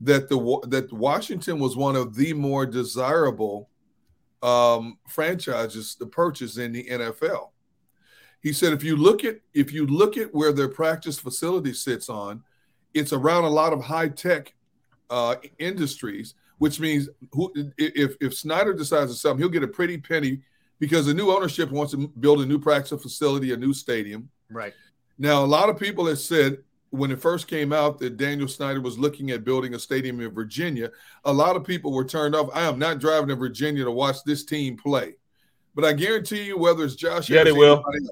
that 0.00 0.28
the 0.28 0.60
that 0.68 0.92
Washington 0.92 1.58
was 1.58 1.76
one 1.76 1.96
of 1.96 2.14
the 2.14 2.32
more 2.32 2.66
desirable 2.66 3.68
um, 4.42 4.98
franchises 5.08 5.94
to 5.96 6.06
purchase 6.06 6.56
in 6.56 6.72
the 6.72 6.84
NFL. 6.84 7.50
He 8.40 8.52
said 8.52 8.72
if 8.72 8.84
you 8.84 8.96
look 8.96 9.24
at 9.24 9.40
if 9.54 9.72
you 9.72 9.86
look 9.86 10.16
at 10.16 10.34
where 10.34 10.52
their 10.52 10.68
practice 10.68 11.18
facility 11.18 11.72
sits 11.72 12.08
on, 12.08 12.42
it's 12.94 13.12
around 13.12 13.44
a 13.44 13.50
lot 13.50 13.72
of 13.72 13.82
high 13.82 14.08
tech 14.08 14.54
uh, 15.10 15.36
industries, 15.58 16.34
which 16.58 16.80
means 16.80 17.08
who, 17.32 17.52
if 17.76 18.16
if 18.20 18.34
Snyder 18.34 18.74
decides 18.74 19.12
to 19.12 19.18
sell 19.18 19.32
him, 19.32 19.38
he'll 19.38 19.48
get 19.48 19.62
a 19.62 19.68
pretty 19.68 19.98
penny 19.98 20.40
because 20.78 21.06
the 21.06 21.14
new 21.14 21.30
ownership 21.30 21.70
wants 21.70 21.92
to 21.92 22.08
build 22.08 22.40
a 22.40 22.46
new 22.46 22.58
practice 22.58 23.00
facility, 23.02 23.52
a 23.52 23.56
new 23.56 23.72
stadium. 23.72 24.28
Right. 24.50 24.74
Now, 25.18 25.44
a 25.44 25.46
lot 25.46 25.68
of 25.68 25.78
people 25.78 26.06
have 26.06 26.18
said 26.18 26.58
when 26.90 27.10
it 27.10 27.20
first 27.20 27.48
came 27.48 27.72
out 27.72 27.98
that 27.98 28.16
Daniel 28.16 28.48
Snyder 28.48 28.80
was 28.80 28.98
looking 28.98 29.30
at 29.30 29.44
building 29.44 29.74
a 29.74 29.78
stadium 29.78 30.20
in 30.20 30.30
Virginia, 30.30 30.90
a 31.24 31.32
lot 31.32 31.56
of 31.56 31.64
people 31.64 31.92
were 31.92 32.04
turned 32.04 32.34
off. 32.34 32.48
I 32.54 32.62
am 32.62 32.78
not 32.78 32.98
driving 32.98 33.28
to 33.28 33.36
Virginia 33.36 33.84
to 33.84 33.90
watch 33.90 34.22
this 34.24 34.44
team 34.44 34.76
play. 34.76 35.14
But 35.74 35.84
I 35.84 35.92
guarantee 35.92 36.44
you, 36.44 36.58
whether 36.58 36.84
it's 36.84 36.94
Josh, 36.94 37.28
yeah, 37.28 37.44
they 37.44 37.52
will. 37.52 37.84
Else, 37.86 38.08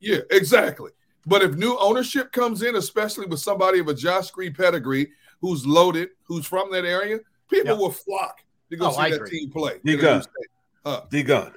yeah, 0.00 0.18
exactly. 0.30 0.90
But 1.24 1.42
if 1.42 1.54
new 1.54 1.76
ownership 1.78 2.30
comes 2.32 2.62
in, 2.62 2.76
especially 2.76 3.26
with 3.26 3.40
somebody 3.40 3.78
of 3.78 3.88
a 3.88 3.94
Josh 3.94 4.30
Green 4.30 4.52
pedigree 4.52 5.10
who's 5.40 5.66
loaded, 5.66 6.10
who's 6.24 6.46
from 6.46 6.70
that 6.72 6.84
area, 6.84 7.20
people 7.48 7.70
yep. 7.70 7.78
will 7.78 7.90
flock 7.90 8.42
to 8.70 8.76
go 8.76 8.88
oh, 8.88 8.92
see 8.92 8.98
I 8.98 9.10
that 9.10 9.16
agree. 9.16 9.30
team 9.30 9.50
play. 9.50 9.80
D 9.84 9.96
gun. 9.96 10.22
Huh. 10.84 11.02
D 11.10 11.22
gun. 11.22 11.52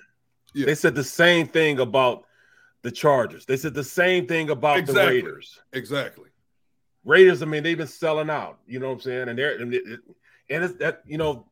Yeah. 0.53 0.65
They 0.65 0.75
said 0.75 0.95
the 0.95 1.03
same 1.03 1.47
thing 1.47 1.79
about 1.79 2.25
the 2.81 2.91
Chargers. 2.91 3.45
They 3.45 3.57
said 3.57 3.73
the 3.73 3.83
same 3.83 4.27
thing 4.27 4.49
about 4.49 4.77
exactly. 4.77 5.03
the 5.03 5.27
Raiders. 5.27 5.59
Exactly. 5.73 6.29
Raiders, 7.05 7.41
I 7.41 7.45
mean, 7.45 7.63
they've 7.63 7.77
been 7.77 7.87
selling 7.87 8.29
out. 8.29 8.59
You 8.67 8.79
know 8.79 8.87
what 8.87 8.93
I'm 8.93 9.01
saying? 9.01 9.29
And 9.29 9.37
they're 9.39 9.57
and, 9.57 9.73
it, 9.73 9.83
and 10.49 10.63
it's 10.63 10.73
that 10.75 11.01
you 11.05 11.17
know 11.17 11.45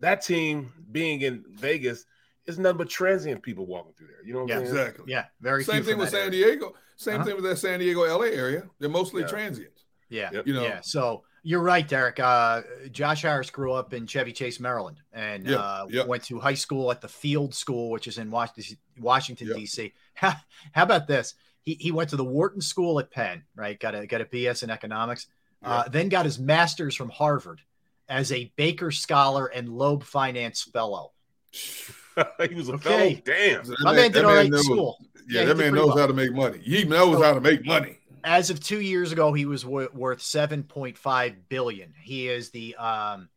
that 0.00 0.22
team 0.22 0.72
being 0.92 1.22
in 1.22 1.44
Vegas 1.50 2.04
is 2.46 2.58
nothing 2.58 2.78
but 2.78 2.88
transient 2.88 3.42
people 3.42 3.66
walking 3.66 3.92
through 3.94 4.08
there. 4.08 4.24
You 4.24 4.34
know 4.34 4.40
what 4.40 4.48
yeah, 4.48 4.58
I'm 4.58 4.66
saying? 4.66 4.76
Exactly. 4.76 5.04
Yeah. 5.12 5.24
Very 5.40 5.64
same 5.64 5.82
thing 5.82 5.98
with 5.98 6.10
San 6.10 6.28
area. 6.28 6.30
Diego. 6.30 6.74
Same 6.96 7.16
uh-huh. 7.16 7.24
thing 7.24 7.34
with 7.34 7.44
that 7.44 7.56
San 7.56 7.80
Diego 7.80 8.02
LA 8.02 8.26
area. 8.26 8.64
They're 8.78 8.88
mostly 8.88 9.22
yeah. 9.22 9.28
transient. 9.28 9.82
Yeah. 10.08 10.30
Yep. 10.32 10.46
You 10.46 10.54
know. 10.54 10.62
Yeah. 10.62 10.80
So 10.82 11.24
you're 11.46 11.62
right, 11.62 11.86
Derrick. 11.86 12.18
Uh, 12.18 12.62
Josh 12.90 13.22
Harris 13.22 13.50
grew 13.50 13.72
up 13.72 13.94
in 13.94 14.04
Chevy 14.04 14.32
Chase, 14.32 14.58
Maryland, 14.58 14.96
and 15.12 15.46
yep. 15.46 15.60
Uh, 15.60 15.86
yep. 15.88 16.08
went 16.08 16.24
to 16.24 16.40
high 16.40 16.54
school 16.54 16.90
at 16.90 17.00
the 17.00 17.06
Field 17.06 17.54
School, 17.54 17.90
which 17.90 18.08
is 18.08 18.18
in 18.18 18.32
Washington, 18.32 18.76
Washington 18.98 19.52
D.C. 19.54 19.92
How, 20.14 20.34
how 20.72 20.82
about 20.82 21.06
this? 21.06 21.34
He, 21.62 21.74
he 21.74 21.92
went 21.92 22.10
to 22.10 22.16
the 22.16 22.24
Wharton 22.24 22.60
School 22.60 22.98
at 22.98 23.12
Penn, 23.12 23.44
right? 23.54 23.78
Got 23.78 23.94
a 23.94 24.08
got 24.08 24.22
a 24.22 24.24
BS 24.24 24.64
in 24.64 24.70
economics. 24.70 25.28
Uh, 25.62 25.88
then 25.88 26.08
got 26.08 26.24
his 26.24 26.38
master's 26.38 26.96
from 26.96 27.10
Harvard 27.10 27.60
as 28.08 28.32
a 28.32 28.52
Baker 28.56 28.90
Scholar 28.90 29.46
and 29.46 29.68
Loeb 29.68 30.02
Finance 30.02 30.62
Fellow. 30.62 31.12
he 31.52 32.54
was 32.54 32.68
a 32.68 32.72
okay. 32.74 33.22
fellow. 33.24 33.62
Damn, 33.64 33.74
my 33.84 33.92
man, 33.92 34.02
man 34.02 34.12
did 34.12 34.24
all 34.24 34.34
right 34.34 34.46
in 34.46 34.58
school. 34.58 34.98
Yeah, 35.28 35.40
yeah 35.40 35.46
that 35.46 35.56
man 35.56 35.74
knows 35.74 35.88
well. 35.88 35.98
how 35.98 36.06
to 36.08 36.12
make 36.12 36.32
money. 36.32 36.58
He 36.58 36.84
knows 36.84 37.18
so, 37.18 37.22
how 37.22 37.34
to 37.34 37.40
make 37.40 37.64
money. 37.64 37.98
As 38.26 38.50
of 38.50 38.58
two 38.58 38.80
years 38.80 39.12
ago, 39.12 39.32
he 39.32 39.46
was 39.46 39.62
w- 39.62 39.88
worth 39.94 40.20
seven 40.20 40.64
point 40.64 40.98
five 40.98 41.48
billion. 41.48 41.94
He 42.02 42.28
is 42.28 42.50
the 42.50 42.74
um, 42.74 43.28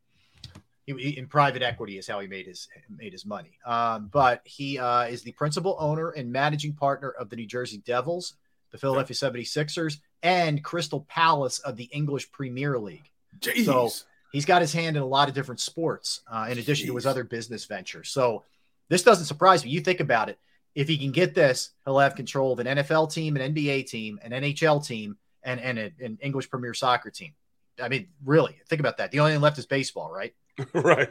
he, 0.98 1.18
in 1.18 1.28
private 1.28 1.62
equity 1.62 1.98
is 1.98 2.08
how 2.08 2.20
he 2.20 2.28
made 2.28 2.48
his 2.48 2.68
made 2.90 3.12
his 3.12 3.26
money. 3.26 3.60
Um, 3.66 4.10
but 4.12 4.42
he 4.46 4.80
uh, 4.80 5.04
is 5.04 5.22
the 5.22 5.32
principal 5.34 5.76
owner 5.80 6.10
and 6.10 6.32
managing 6.32 6.74
partner 6.74 7.12
of 7.12 7.30
the 7.30 7.36
New 7.36 7.46
Jersey 7.46 7.78
Devils, 7.86 8.34
the 8.72 8.78
Philadelphia 8.78 9.16
76ers, 9.16 10.00
and 10.24 10.64
Crystal 10.64 11.06
Palace 11.08 11.60
of 11.60 11.76
the 11.76 11.86
English 11.86 12.32
Premier 12.32 12.80
League. 12.80 13.12
Jeez. 13.40 13.66
So 13.66 13.92
he's 14.32 14.46
got 14.46 14.62
his 14.62 14.74
hand 14.74 14.98
in 14.98 15.04
a 15.04 15.08
lot 15.08 15.30
of 15.30 15.36
different 15.36 15.60
sports, 15.60 16.22
uh, 16.32 16.48
in 16.50 16.58
addition 16.58 16.86
Jeez. 16.88 16.90
to 16.90 16.96
his 16.96 17.06
other 17.06 17.24
business 17.24 17.66
ventures. 17.66 18.10
So 18.10 18.44
this 18.90 19.04
doesn't 19.04 19.26
surprise 19.26 19.64
me. 19.64 19.70
You 19.70 19.82
think 19.82 20.00
about 20.00 20.30
it. 20.30 20.40
If 20.80 20.88
he 20.88 20.98
can 20.98 21.12
get 21.12 21.36
this, 21.36 21.72
he'll 21.84 22.00
have 22.00 22.16
control 22.16 22.54
of 22.54 22.60
an 22.60 22.68
NFL 22.78 23.12
team, 23.12 23.36
an 23.36 23.54
NBA 23.54 23.88
team, 23.88 24.18
an 24.24 24.32
NHL 24.32 24.86
team, 24.86 25.18
and, 25.44 25.60
and 25.60 25.78
a, 25.78 25.92
an 26.00 26.18
English 26.22 26.50
Premier 26.50 26.74
Soccer 26.74 27.12
team. 27.12 27.34
I 27.82 27.90
mean, 27.90 28.08
really, 28.24 28.56
think 28.70 28.80
about 28.80 28.96
that. 29.00 29.12
The 29.12 29.20
only 29.20 29.34
thing 29.34 29.42
left 29.42 29.58
is 29.58 29.66
baseball, 29.66 30.10
right? 30.10 30.34
right. 30.74 31.10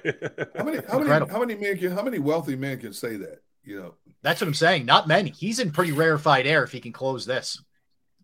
how 0.56 0.64
many 0.64 0.78
how 0.88 0.98
many 0.98 1.30
how 1.30 1.38
many 1.38 1.54
men 1.54 1.76
can 1.76 1.92
how 1.92 2.02
many 2.02 2.18
wealthy 2.18 2.56
men 2.56 2.78
can 2.78 2.94
say 2.94 3.16
that? 3.16 3.42
You 3.62 3.78
know. 3.78 3.94
That's 4.22 4.40
what 4.40 4.48
I'm 4.48 4.54
saying. 4.54 4.86
Not 4.86 5.06
many. 5.06 5.30
He's 5.32 5.58
in 5.58 5.70
pretty 5.70 5.92
rarefied 5.92 6.46
air 6.46 6.64
if 6.64 6.72
he 6.72 6.80
can 6.80 6.92
close 6.92 7.26
this. 7.26 7.62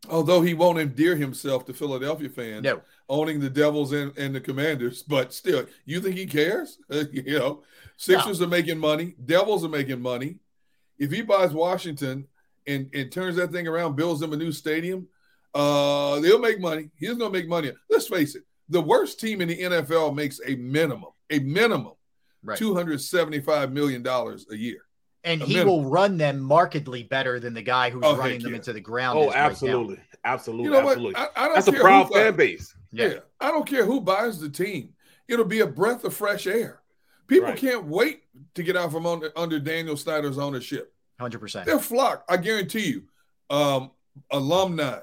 Although 0.09 0.41
he 0.41 0.55
won't 0.55 0.79
endear 0.79 1.15
himself 1.15 1.67
to 1.67 1.75
Philadelphia 1.75 2.31
fans, 2.31 2.63
no. 2.63 2.81
owning 3.09 3.41
the 3.41 3.51
Devils 3.51 3.93
and, 3.93 4.17
and 4.17 4.35
the 4.35 4.41
Commanders, 4.41 5.03
but 5.09 5.35
still, 5.35 5.67
you 5.85 6.01
think 6.01 6.17
he 6.17 6.25
cares? 6.25 6.79
you 7.13 7.39
know, 7.39 7.63
Sixers 7.99 8.41
no. 8.41 8.47
are 8.47 8.49
making 8.49 8.79
money, 8.79 9.15
Devils 9.23 9.63
are 9.63 9.69
making 9.69 10.01
money. 10.01 10.37
If 10.99 11.11
he 11.11 11.23
buys 11.23 11.53
Washington 11.53 12.27
and, 12.67 12.89
and 12.95 13.11
turns 13.11 13.37
that 13.37 13.53
thing 13.53 13.67
around, 13.67 13.97
builds 13.97 14.21
them 14.21 14.33
a 14.33 14.37
new 14.37 14.53
stadium, 14.53 15.09
uh, 15.55 16.21
they'll 16.21 16.39
make 16.39 16.61
money. 16.61 16.91
He's 16.97 17.15
going 17.15 17.33
to 17.33 17.39
make 17.39 17.49
money. 17.49 17.73
Let's 17.91 18.09
face 18.09 18.35
it, 18.35 18.43
the 18.69 18.81
worst 18.81 19.21
team 19.21 19.41
in 19.41 19.49
the 19.49 19.61
NFL 19.61 20.15
makes 20.15 20.41
a 20.47 20.55
minimum, 20.57 21.11
a 21.31 21.39
minimum, 21.41 21.95
right. 22.43 22.59
$275 22.59 23.73
million 23.73 24.07
a 24.07 24.57
year 24.57 24.81
and 25.27 25.43
he 25.43 25.65
will 25.65 25.85
run 25.85 26.19
them 26.19 26.39
markedly 26.39 27.03
better 27.03 27.41
than 27.41 27.55
the 27.55 27.63
guy 27.63 27.89
who's 27.89 28.03
oh, 28.05 28.15
running 28.15 28.43
them 28.43 28.51
yeah. 28.51 28.57
into 28.57 28.75
the 28.75 28.81
ground. 28.81 29.19
Oh, 29.19 29.33
absolutely, 29.33 29.95
right 29.95 30.05
absolutely. 30.25 30.65
You 30.65 30.71
know 30.71 30.81
absolutely. 30.81 31.13
what? 31.15 31.33
I, 31.37 31.47
I 31.47 31.55
That's 31.55 31.69
a 31.69 31.73
proud 31.73 32.13
fan 32.13 32.37
base. 32.37 32.75
Yeah. 32.93 33.07
yeah. 33.07 33.19
I 33.41 33.51
don't 33.51 33.67
care 33.67 33.85
who 33.85 34.01
buys 34.01 34.41
the 34.41 34.49
team. 34.49 34.91
It'll 35.29 35.45
be 35.45 35.61
a 35.61 35.67
breath 35.67 36.05
of 36.05 36.15
fresh 36.15 36.47
air. 36.47 36.81
People 37.27 37.49
right. 37.49 37.59
can't 37.59 37.85
wait 37.85 38.23
to 38.55 38.63
get 38.63 38.77
out 38.77 38.93
from 38.93 39.07
under, 39.07 39.33
under 39.37 39.59
Daniel 39.59 39.97
Snyder's 39.97 40.39
ownership. 40.39 40.93
Hundred 41.19 41.39
percent. 41.39 41.67
They're 41.67 41.79
flocked. 41.79 42.31
I 42.31 42.37
guarantee 42.37 42.89
you. 42.91 43.03
Um, 43.51 43.91
alumni, 44.31 44.99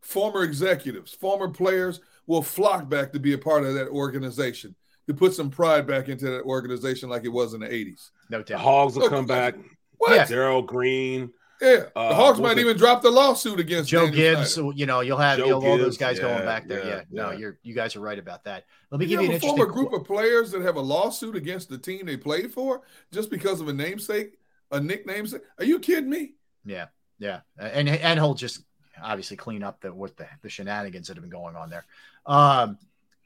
former 0.00 0.44
executives, 0.44 1.12
former 1.12 1.48
players 1.48 2.00
will 2.26 2.42
flock 2.42 2.88
back 2.88 3.12
to 3.12 3.18
be 3.18 3.32
a 3.32 3.38
part 3.38 3.64
of 3.64 3.74
that 3.74 3.88
organization 3.88 4.74
to 5.06 5.14
put 5.14 5.34
some 5.34 5.50
pride 5.50 5.86
back 5.86 6.08
into 6.08 6.26
that 6.26 6.42
organization 6.42 7.08
like 7.08 7.24
it 7.24 7.28
was 7.28 7.54
in 7.54 7.60
the 7.60 7.66
80s. 7.66 8.10
No 8.30 8.38
doubt. 8.38 8.46
The 8.46 8.58
Hogs 8.58 8.94
will 8.94 9.02
Look, 9.02 9.12
come 9.12 9.26
back. 9.26 9.54
What? 9.96 10.28
Darrell 10.28 10.62
Green. 10.62 11.32
Yeah. 11.60 11.86
Uh, 11.96 12.10
the 12.10 12.14
Hogs 12.14 12.40
might 12.40 12.58
even 12.58 12.76
drop 12.76 13.02
the 13.02 13.10
lawsuit 13.10 13.58
against 13.58 13.90
Joe 13.90 14.06
Daniel 14.06 14.36
Gibbs. 14.36 14.54
Snyder. 14.54 14.72
You 14.74 14.86
know, 14.86 15.00
you'll 15.00 15.18
have 15.18 15.38
you'll, 15.38 15.64
all 15.64 15.78
those 15.78 15.96
guys 15.96 16.16
yeah, 16.16 16.22
going 16.22 16.44
back 16.44 16.68
there. 16.68 16.84
Yeah, 16.84 16.96
yeah. 16.96 17.02
No, 17.10 17.30
you're 17.32 17.58
you 17.62 17.74
guys 17.74 17.96
are 17.96 18.00
right 18.00 18.18
about 18.18 18.44
that. 18.44 18.64
Let 18.90 19.00
me 19.00 19.06
you 19.06 19.10
give 19.10 19.20
you 19.22 19.28
an 19.28 19.34
interesting 19.34 19.56
former 19.56 19.72
group 19.72 19.92
of 19.92 20.04
players 20.04 20.50
that 20.52 20.62
have 20.62 20.76
a 20.76 20.80
lawsuit 20.80 21.36
against 21.36 21.68
the 21.68 21.78
team 21.78 22.06
they 22.06 22.16
played 22.16 22.52
for 22.52 22.82
just 23.12 23.30
because 23.30 23.60
of 23.60 23.68
a 23.68 23.72
namesake, 23.72 24.38
a 24.70 24.80
nickname. 24.80 25.26
Are 25.58 25.64
you 25.64 25.78
kidding 25.80 26.10
me? 26.10 26.34
Yeah, 26.64 26.86
yeah. 27.18 27.40
And 27.58 27.88
and 27.88 28.20
he'll 28.20 28.34
just 28.34 28.62
obviously 29.02 29.36
clean 29.36 29.62
up 29.62 29.80
the 29.80 29.92
what 29.92 30.16
the, 30.16 30.26
the 30.42 30.48
shenanigans 30.48 31.08
that 31.08 31.16
have 31.16 31.22
been 31.22 31.30
going 31.30 31.56
on 31.56 31.70
there. 31.70 31.86
Um, 32.26 32.78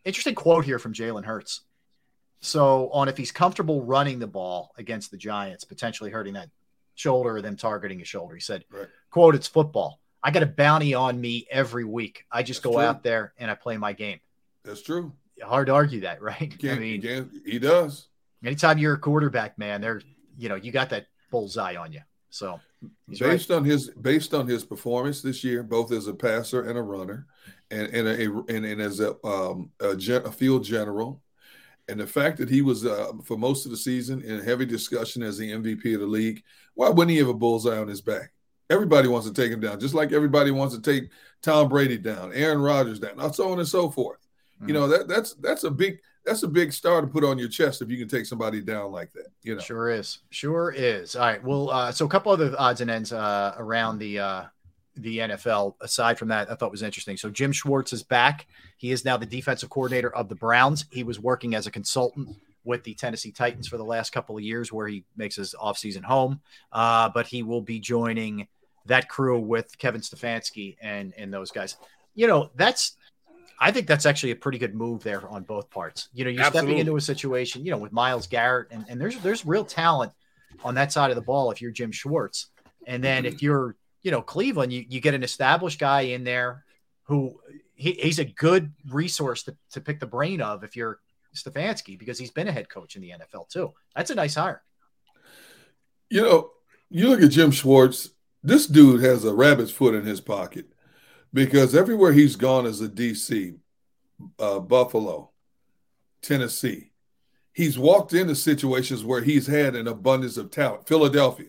interesting 0.05 0.35
quote 0.35 0.65
here 0.65 0.79
from 0.79 0.95
Jalen 0.95 1.25
Hurts. 1.25 1.63
So 2.41 2.91
on 2.91 3.09
if 3.09 3.17
he's 3.17 3.31
comfortable 3.31 3.85
running 3.85 4.19
the 4.19 4.27
ball 4.27 4.73
against 4.77 5.11
the 5.11 5.17
Giants, 5.17 5.65
potentially 5.65 6.11
hurting 6.11 6.35
that 6.35 6.49
shoulder 6.95 7.37
or 7.37 7.43
them 7.43 7.57
targeting 7.57 7.99
his 7.99 8.09
shoulder. 8.09 8.35
He 8.35 8.41
said, 8.41 8.65
right. 8.71 8.89
quote, 9.11 9.35
it's 9.35 9.49
football. 9.49 10.01
I 10.23 10.31
got 10.31 10.43
a 10.43 10.47
bounty 10.47 10.95
on 10.95 11.21
me 11.21 11.47
every 11.51 11.85
week. 11.85 12.25
I 12.31 12.43
just 12.43 12.63
That's 12.63 12.75
go 12.75 12.79
true. 12.81 12.89
out 12.89 13.03
there 13.03 13.33
and 13.39 13.51
I 13.51 13.55
play 13.55 13.77
my 13.77 13.93
game. 13.93 14.21
That's 14.65 14.83
true. 14.83 15.13
Hard 15.43 15.67
to 15.67 15.75
argue 15.75 16.01
that, 16.01 16.23
right? 16.23 16.55
I 16.65 16.75
mean, 16.75 17.31
he 17.45 17.59
does. 17.59 18.09
Anytime 18.45 18.79
you're 18.79 18.95
a 18.95 18.99
quarterback, 18.99 19.59
man, 19.59 19.81
there, 19.81 20.03
you 20.37 20.49
know, 20.49 20.57
you 20.57 20.73
got 20.73 20.91
that 20.91 21.07
bullseye 21.31 21.77
on 21.77 21.93
you. 21.93 22.01
So 22.31 22.61
based 23.09 23.51
right. 23.51 23.57
on 23.57 23.65
his 23.65 23.91
based 23.91 24.35
on 24.35 24.47
his 24.47 24.65
performance 24.65 25.23
this 25.23 25.45
year, 25.45 25.63
both 25.63 25.93
as 25.93 26.07
a 26.07 26.15
passer 26.15 26.63
and 26.63 26.79
a 26.79 26.83
runner, 26.83 27.27
and 27.71 27.89
and 27.89 28.09
a, 28.09 28.55
and, 28.55 28.65
and 28.65 28.81
as 28.81 29.01
a, 29.01 29.15
um, 29.27 29.71
a, 29.81 29.95
gen, 29.95 30.23
a 30.25 30.33
field 30.33 30.65
general, 30.65 31.23
and 31.89 32.01
the 32.01 32.07
fact 32.07 32.39
that 32.39 32.49
he 32.49 32.63
was 32.63 32.87
uh, 32.87 33.13
for 33.25 33.37
most 33.37 33.65
of 33.65 33.71
the 33.71 33.77
season 33.77 34.23
in 34.23 34.43
heavy 34.43 34.65
discussion 34.65 35.23
as 35.23 35.37
the 35.37 35.51
MVP 35.51 35.95
of 35.95 36.01
the 36.01 36.07
league, 36.07 36.43
why 36.75 36.89
wouldn't 36.89 37.11
he 37.11 37.19
have 37.19 37.29
a 37.29 37.35
bullseye 37.35 37.79
on 37.79 37.89
his 37.89 38.01
back? 38.01 38.33
Everybody 38.71 39.09
wants 39.09 39.27
to 39.27 39.35
take 39.35 39.53
him 39.53 39.61
down, 39.61 39.81
just 39.81 39.95
like 39.95 40.13
everybody 40.13 40.51
wants 40.51 40.75
to 40.75 40.81
take 40.81 41.11
Tom 41.43 41.69
Brady 41.69 41.99
down, 41.99 42.33
Aaron 42.33 42.61
Rodgers 42.61 42.99
down, 42.99 43.33
so 43.33 43.53
on 43.53 43.59
and 43.59 43.69
so 43.69 43.91
forth. 43.91 44.19
Mm-hmm. 44.57 44.69
You 44.69 44.75
know 44.75 44.89
that 44.89 45.09
that's 45.09 45.35
that's 45.35 45.65
a 45.65 45.71
big 45.71 45.99
that's 46.25 46.43
a 46.43 46.49
big 46.49 46.73
star 46.73 47.01
to 47.01 47.07
put 47.07 47.25
on 47.25 47.39
your 47.39 47.49
chest 47.49 47.83
if 47.83 47.91
you 47.91 47.99
can 47.99 48.09
take 48.09 48.27
somebody 48.27 48.61
down 48.61 48.93
like 48.93 49.13
that. 49.13 49.27
You 49.43 49.57
know, 49.57 49.61
sure 49.61 49.91
is, 49.91 50.19
sure 50.31 50.71
is. 50.71 51.17
All 51.17 51.27
right, 51.27 51.43
well, 51.43 51.71
uh, 51.71 51.93
so 51.93 52.07
a 52.07 52.09
couple 52.09 52.33
other 52.33 52.55
odds 52.59 52.81
and 52.81 52.91
ends 52.91 53.13
uh, 53.13 53.55
around 53.59 53.99
the 53.99 54.19
uh, 54.19 54.43
the 54.97 55.19
NFL. 55.19 55.75
Aside 55.81 56.19
from 56.19 56.29
that, 56.29 56.51
I 56.51 56.55
thought 56.55 56.71
was 56.71 56.83
interesting. 56.83 57.17
So 57.17 57.29
Jim 57.29 57.53
Schwartz 57.53 57.93
is 57.93 58.03
back. 58.03 58.47
He 58.77 58.91
is 58.93 59.05
now 59.05 59.17
the 59.17 59.27
defensive 59.27 59.71
coordinator 59.71 60.15
of 60.15 60.29
the 60.29 60.35
Browns. 60.35 60.87
He 60.91 61.03
was 61.03 61.19
working 61.19 61.55
as 61.55 61.67
a 61.67 61.71
consultant 61.71 62.37
with 62.65 62.85
the 62.85 62.95
Tennessee 62.95 63.33
Titans 63.33 63.69
for 63.69 63.77
the 63.77 63.85
last 63.85 64.13
couple 64.13 64.37
of 64.37 64.43
years, 64.43 64.73
where 64.73 64.87
he 64.87 65.05
makes 65.17 65.37
his 65.37 65.55
offseason 65.61 66.03
home. 66.03 66.41
Uh, 66.71 67.09
but 67.09 67.27
he 67.27 67.43
will 67.43 67.63
be 67.63 67.81
joining 67.81 68.47
that 68.87 69.09
crew 69.09 69.39
with 69.39 69.77
Kevin 69.79 70.01
Stefanski 70.01 70.77
and 70.81 71.13
and 71.17 71.33
those 71.33 71.51
guys. 71.51 71.77
You 72.15 72.27
know, 72.27 72.51
that's 72.57 72.97
I 73.59 73.71
think 73.71 73.87
that's 73.87 74.07
actually 74.07 74.33
a 74.33 74.37
pretty 74.37 74.59
good 74.59 74.75
move 74.75 75.03
there 75.03 75.27
on 75.29 75.45
both 75.45 75.71
parts. 75.71 76.09
You 76.13 76.25
know, 76.25 76.31
you're 76.31 76.43
Absolutely. 76.43 76.71
stepping 76.71 76.81
into 76.81 76.97
a 76.97 77.01
situation, 77.01 77.65
you 77.65 77.71
know, 77.71 77.79
with 77.79 77.93
Myles 77.93 78.27
Garrett, 78.27 78.69
and, 78.71 78.85
and 78.89 79.01
there's 79.01 79.17
there's 79.19 79.47
real 79.47 79.65
talent 79.65 80.13
on 80.65 80.75
that 80.75 80.93
side 80.93 81.11
of 81.11 81.17
the 81.17 81.23
ball 81.23 81.51
if 81.51 81.61
you're 81.61 81.71
Jim 81.71 81.93
Schwartz. 81.93 82.49
And 82.87 83.03
then 83.03 83.25
if 83.25 83.43
you're, 83.43 83.77
you 84.03 84.11
know, 84.11 84.21
Cleveland, 84.23 84.73
you, 84.73 84.85
you 84.89 85.01
get 85.01 85.15
an 85.15 85.23
established 85.23 85.79
guy 85.79 86.03
in 86.03 86.25
there 86.25 86.65
who 87.05 87.39
he, 87.75 87.93
he's 87.93 88.19
a 88.19 88.25
good 88.25 88.73
resource 88.91 89.45
to, 89.45 89.57
to 89.71 89.81
pick 89.81 90.01
the 90.01 90.07
brain 90.07 90.41
of 90.41 90.65
if 90.65 90.77
you're 90.77 90.99
Stefanski 91.35 91.99
because 91.99 92.19
he's 92.19 92.31
been 92.31 92.49
a 92.49 92.53
head 92.53 92.69
coach 92.69 92.97
in 92.97 93.03
the 93.03 93.11
NFL 93.11 93.49
too. 93.49 93.73
That's 93.97 94.11
a 94.11 94.15
nice 94.15 94.35
hire. 94.35 94.63
You 96.11 96.23
know, 96.23 96.51
you 96.91 97.09
look 97.09 97.23
at 97.23 97.31
Jim 97.31 97.51
Schwartz, 97.51 98.11
this 98.43 98.67
dude 98.67 99.03
has 99.03 99.25
a 99.25 99.35
rabbit's 99.35 99.71
foot 99.71 99.95
in 99.95 100.05
his 100.05 100.21
pocket 100.21 100.67
because 101.33 101.75
everywhere 101.75 102.13
he's 102.13 102.37
gone 102.37 102.67
as 102.67 102.81
a 102.81 102.89
DC, 102.89 103.57
uh, 104.39 104.59
Buffalo, 104.59 105.31
Tennessee, 106.21 106.91
he's 107.53 107.79
walked 107.79 108.13
into 108.13 108.35
situations 108.35 109.05
where 109.05 109.23
he's 109.23 109.47
had 109.47 109.75
an 109.75 109.89
abundance 109.89 110.37
of 110.37 110.51
talent. 110.51 110.87
Philadelphia, 110.87 111.49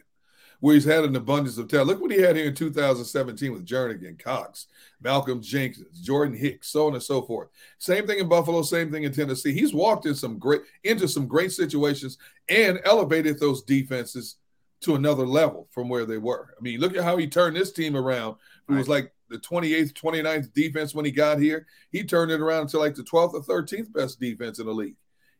where 0.63 0.75
he's 0.75 0.85
had 0.85 1.03
an 1.03 1.13
abundance 1.13 1.57
of 1.57 1.67
talent. 1.67 1.89
Look 1.89 1.99
what 1.99 2.11
he 2.13 2.21
had 2.21 2.37
here 2.37 2.45
in 2.45 2.55
2017 2.55 3.51
with 3.51 3.65
Jernigan, 3.65 4.17
Cox, 4.17 4.67
Malcolm 5.01 5.41
Jenkins, 5.41 5.99
Jordan 5.99 6.33
Hicks, 6.33 6.69
so 6.69 6.87
on 6.87 6.93
and 6.93 7.03
so 7.03 7.21
forth. 7.21 7.49
Same 7.79 8.07
thing 8.07 8.19
in 8.19 8.29
Buffalo, 8.29 8.61
same 8.61 8.89
thing 8.89 9.03
in 9.03 9.11
Tennessee. 9.11 9.51
He's 9.51 9.73
walked 9.73 10.05
in 10.05 10.15
some 10.15 10.39
great 10.39 10.61
into 10.85 11.05
some 11.09 11.27
great 11.27 11.51
situations 11.51 12.17
and 12.47 12.79
elevated 12.85 13.41
those 13.41 13.63
defenses 13.63 14.37
to 14.79 14.95
another 14.95 15.27
level 15.27 15.67
from 15.69 15.89
where 15.89 16.05
they 16.05 16.17
were. 16.17 16.55
I 16.57 16.61
mean, 16.61 16.79
look 16.79 16.95
at 16.95 17.03
how 17.03 17.17
he 17.17 17.27
turned 17.27 17.57
this 17.57 17.73
team 17.73 17.97
around. 17.97 18.37
It 18.69 18.73
was 18.73 18.87
like 18.87 19.11
the 19.27 19.39
28th, 19.39 19.91
29th 19.91 20.53
defense 20.53 20.95
when 20.95 21.03
he 21.03 21.11
got 21.11 21.39
here. 21.39 21.67
He 21.91 22.05
turned 22.05 22.31
it 22.31 22.39
around 22.39 22.69
to 22.69 22.79
like 22.79 22.95
the 22.95 23.03
12th 23.03 23.33
or 23.33 23.41
13th 23.41 23.91
best 23.91 24.17
defense 24.17 24.59
in 24.59 24.65
the 24.65 24.73
league. 24.73 24.95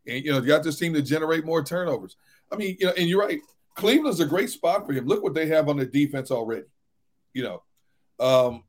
And, 0.06 0.26
you 0.26 0.34
know, 0.34 0.42
got 0.42 0.64
this 0.64 0.80
team 0.80 0.94
to 0.96 1.02
generate 1.02 1.46
more 1.46 1.64
turnovers. 1.64 2.18
I 2.52 2.58
mean, 2.58 2.76
you 2.78 2.88
know, 2.88 2.94
and 2.98 3.08
you're 3.08 3.22
right. 3.22 3.40
Cleveland's 3.76 4.20
a 4.20 4.26
great 4.26 4.50
spot 4.50 4.86
for 4.86 4.94
him. 4.94 5.06
Look 5.06 5.24
what 5.24 5.34
they 5.34 5.48
have 5.48 5.68
on 5.70 5.78
the 5.78 5.86
defense 5.86 6.32
already. 6.32 6.66
You 7.34 7.44
know, 7.44 7.64
um, 8.20 8.64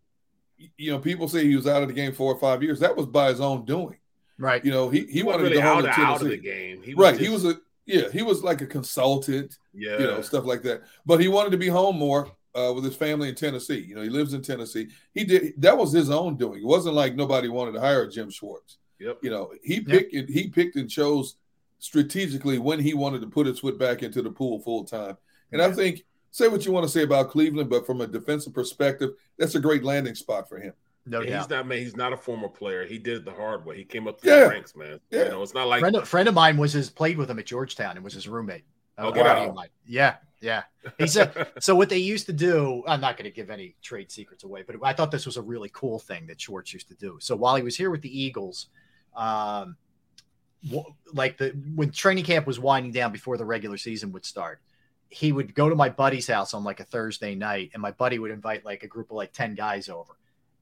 you 0.78 0.90
know, 0.90 0.98
people 0.98 1.28
say 1.28 1.44
he 1.46 1.56
was 1.56 1.66
out 1.66 1.82
of 1.82 1.88
the 1.88 1.94
game 1.94 2.12
four 2.12 2.32
or 2.32 2.38
five 2.38 2.62
years. 2.62 2.80
That 2.80 2.96
was 2.96 3.06
by 3.06 3.28
his 3.28 3.40
own 3.40 3.64
doing. 3.64 3.98
Right. 4.38 4.64
You 4.64 4.70
know, 4.72 4.88
he, 4.88 5.00
he, 5.06 5.12
He 5.12 5.22
wanted 5.22 5.42
really 5.42 5.56
to 5.56 5.62
go 5.62 5.68
home 5.74 5.78
out 5.78 5.80
to 5.82 5.86
Tennessee. 5.88 6.02
out 6.02 6.22
of 6.22 6.28
the 6.28 6.36
game. 6.38 6.82
He 6.82 6.94
was 6.94 7.04
right. 7.12 7.20
He 7.20 7.28
was 7.28 7.44
a 7.44 7.54
yeah, 7.86 8.08
he 8.10 8.22
was 8.22 8.42
like 8.42 8.62
a 8.62 8.66
consultant, 8.66 9.58
Yeah. 9.74 9.98
you 9.98 10.06
know, 10.06 10.22
stuff 10.22 10.46
like 10.46 10.62
that. 10.62 10.82
But 11.04 11.20
he 11.20 11.28
wanted 11.28 11.50
to 11.50 11.58
be 11.58 11.68
home 11.68 11.98
more 11.98 12.30
uh, 12.54 12.72
with 12.74 12.82
his 12.84 12.96
family 12.96 13.28
in 13.28 13.34
Tennessee. 13.34 13.84
You 13.86 13.94
know, 13.94 14.00
he 14.02 14.08
lives 14.08 14.32
in 14.32 14.40
Tennessee. 14.40 14.88
He 15.12 15.24
did 15.24 15.52
that 15.58 15.76
was 15.76 15.92
his 15.92 16.08
own 16.08 16.36
doing. 16.36 16.60
It 16.60 16.66
wasn't 16.66 16.94
like 16.94 17.14
nobody 17.14 17.48
wanted 17.48 17.72
to 17.72 17.80
hire 17.80 18.08
Jim 18.08 18.30
Schwartz. 18.30 18.78
Yep. 19.00 19.18
You 19.22 19.30
know, 19.30 19.52
he 19.62 19.80
picked 19.80 20.14
and 20.14 20.28
he 20.28 20.48
picked 20.48 20.76
and 20.76 20.88
chose 20.88 21.36
strategically 21.84 22.58
when 22.58 22.80
he 22.80 22.94
wanted 22.94 23.20
to 23.20 23.26
put 23.26 23.46
his 23.46 23.58
foot 23.58 23.78
back 23.78 24.02
into 24.02 24.22
the 24.22 24.30
pool 24.30 24.58
full 24.58 24.84
time. 24.84 25.16
And 25.52 25.60
I 25.60 25.70
think 25.70 26.02
say 26.30 26.48
what 26.48 26.64
you 26.64 26.72
want 26.72 26.84
to 26.86 26.90
say 26.90 27.02
about 27.02 27.28
Cleveland, 27.30 27.68
but 27.68 27.84
from 27.86 28.00
a 28.00 28.06
defensive 28.06 28.54
perspective, 28.54 29.10
that's 29.38 29.54
a 29.54 29.60
great 29.60 29.84
landing 29.84 30.14
spot 30.14 30.48
for 30.48 30.58
him. 30.58 30.72
No 31.06 31.20
Yeah, 31.20 31.28
doubt. 31.30 31.38
he's 31.40 31.50
not 31.50 31.66
man. 31.66 31.78
He's 31.78 31.96
not 31.96 32.12
a 32.14 32.16
former 32.16 32.48
player. 32.48 32.86
He 32.86 32.96
did 32.98 33.18
it 33.18 33.24
the 33.26 33.32
hard 33.32 33.66
way. 33.66 33.76
He 33.76 33.84
came 33.84 34.08
up 34.08 34.18
through 34.18 34.32
Yeah. 34.32 34.44
the 34.44 34.48
ranks, 34.48 34.74
man. 34.74 34.98
Yeah. 35.10 35.24
You 35.24 35.28
know, 35.32 35.42
it's 35.42 35.52
not 35.52 35.68
like 35.68 35.80
friend, 35.80 35.96
of, 35.96 36.08
friend 36.08 36.26
of 36.28 36.34
mine 36.34 36.56
was 36.56 36.72
his 36.72 36.88
played 36.88 37.18
with 37.18 37.30
him 37.30 37.38
at 37.38 37.44
Georgetown 37.44 37.96
and 37.96 38.02
was 38.02 38.14
his 38.14 38.26
roommate. 38.26 38.64
Oh, 38.96 39.10
A 39.10 39.12
get 39.12 39.26
out. 39.26 39.54
Yeah, 39.86 40.14
yeah. 40.40 40.62
He 40.98 41.06
said 41.06 41.48
so. 41.60 41.74
What 41.74 41.90
they 41.90 41.98
used 41.98 42.24
to 42.26 42.32
do, 42.32 42.82
I'm 42.86 43.00
not 43.02 43.18
going 43.18 43.28
to 43.30 43.34
give 43.34 43.50
any 43.50 43.74
trade 43.82 44.10
secrets 44.10 44.44
away, 44.44 44.62
but 44.66 44.76
I 44.82 44.94
thought 44.94 45.10
this 45.10 45.26
was 45.26 45.36
a 45.36 45.42
really 45.42 45.68
cool 45.74 45.98
thing 45.98 46.26
that 46.28 46.40
Schwartz 46.40 46.72
used 46.72 46.88
to 46.88 46.94
do. 46.94 47.18
So 47.20 47.36
while 47.36 47.56
he 47.56 47.62
was 47.62 47.76
here 47.76 47.90
with 47.90 48.00
the 48.02 48.18
Eagles, 48.22 48.68
um, 49.16 49.76
wh- 49.76 49.83
like 51.12 51.36
the 51.38 51.50
when 51.74 51.90
training 51.90 52.24
camp 52.24 52.46
was 52.46 52.58
winding 52.58 52.92
down 52.92 53.12
before 53.12 53.36
the 53.36 53.44
regular 53.44 53.76
season 53.76 54.12
would 54.12 54.24
start, 54.24 54.60
he 55.08 55.32
would 55.32 55.54
go 55.54 55.68
to 55.68 55.74
my 55.74 55.88
buddy's 55.88 56.26
house 56.26 56.54
on 56.54 56.64
like 56.64 56.80
a 56.80 56.84
Thursday 56.84 57.34
night, 57.34 57.70
and 57.74 57.82
my 57.82 57.90
buddy 57.90 58.18
would 58.18 58.30
invite 58.30 58.64
like 58.64 58.82
a 58.82 58.86
group 58.88 59.10
of 59.10 59.16
like 59.16 59.32
ten 59.32 59.54
guys 59.54 59.88
over, 59.88 60.16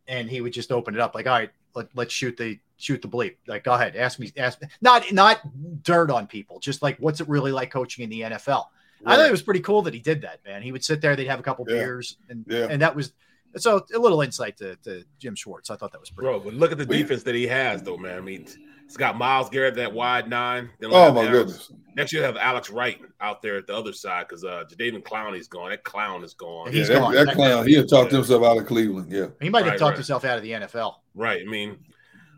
and 0.09 0.29
he 0.29 0.41
would 0.41 0.53
just 0.53 0.73
open 0.73 0.95
it 0.95 1.01
up 1.01 1.15
like, 1.15 1.27
all 1.27 1.33
right, 1.39 1.51
let, 1.75 1.89
let's 1.95 2.13
shoot 2.13 2.37
the 2.37 2.59
shoot 2.77 3.01
the 3.01 3.09
bleep. 3.09 3.37
Like, 3.47 3.65
go 3.65 3.73
ahead, 3.75 3.95
ask 3.97 4.19
me, 4.19 4.33
ask 4.37 4.61
me. 4.61 4.69
Not 4.81 5.13
not 5.13 5.41
dirt 5.83 6.11
on 6.11 6.27
people, 6.27 6.59
just 6.59 6.83
like 6.83 6.99
what's 6.99 7.21
it 7.21 7.29
really 7.29 7.53
like 7.53 7.71
coaching 7.71 8.05
in 8.05 8.11
the 8.11 8.23
NFL. 8.23 8.67
I 9.05 9.17
thought 9.17 9.27
it 9.27 9.33
was 9.33 9.43
pretty 9.43 9.61
cool 9.61 9.83
that 9.83 9.95
he 9.95 10.01
did 10.01 10.23
that, 10.23 10.39
man. 10.45 10.63
He 10.63 10.71
would 10.71 10.85
sit 10.85 11.01
there, 11.01 11.17
they'd 11.17 11.27
have 11.27 11.41
a 11.41 11.43
couple 11.43 11.65
Yeah. 11.69 11.75
beers, 11.77 12.17
and 12.29 12.45
Yeah. 12.49 12.69
and 12.71 12.83
that 12.83 12.95
was 12.95 13.13
so 13.57 13.85
a 13.95 13.99
little 13.99 14.23
insight 14.23 14.57
to, 14.59 14.77
to 14.85 15.05
Jim 15.19 15.35
Schwartz. 15.35 15.71
I 15.71 15.77
thought 15.77 15.91
that 15.93 16.01
was 16.01 16.09
pretty. 16.11 16.27
bro. 16.27 16.39
But 16.41 16.55
look 16.55 16.71
at 16.73 16.79
the 16.79 16.87
defense 16.87 17.23
that 17.25 17.35
he 17.35 17.47
has, 17.49 17.83
though, 17.83 17.97
man. 17.99 18.17
I 18.17 18.21
mean, 18.21 18.47
it's 18.93 18.99
got 18.99 19.17
Myles 19.17 19.49
Garrett 19.49 19.75
that 19.77 19.91
wide 19.91 20.29
nine. 20.29 20.69
Then 20.79 20.91
Oh, 20.93 21.11
my 21.13 21.23
Alex- 21.23 21.31
goodness. 21.33 21.73
Next 21.97 22.13
year, 22.13 22.23
have 22.25 22.37
Alex 22.37 22.69
Wright 22.69 22.99
out 23.23 23.41
there 23.41 23.57
at 23.57 23.67
the 23.67 23.75
other 23.75 23.93
side 23.95 24.27
because 24.29 24.45
uh, 24.45 24.65
Jadeveon 24.71 25.03
Clowney's 25.03 25.49
gone. 25.49 25.71
That 25.71 25.83
clown 25.85 26.23
is 26.25 26.35
gone. 26.35 26.71
He's 26.73 26.89
yeah, 26.91 26.97
that, 26.97 27.01
gone. 27.01 27.15
that 27.15 27.35
clown, 27.35 27.67
he 27.67 27.73
had 27.75 27.89
talked 27.89 28.13
himself 28.13 28.43
out 28.45 28.59
of 28.59 28.67
Cleveland. 28.67 29.11
Yeah. 29.11 29.29
He 29.41 29.49
might 29.49 29.65
have 29.65 29.73
Right, 29.73 29.79
talked 29.79 29.91
right. 29.93 29.97
himself 29.97 30.25
out 30.27 30.37
of 30.37 30.43
the 30.43 30.51
NFL. 30.53 30.97
Right. 31.15 31.43
I 31.47 31.51
mean, 31.51 31.79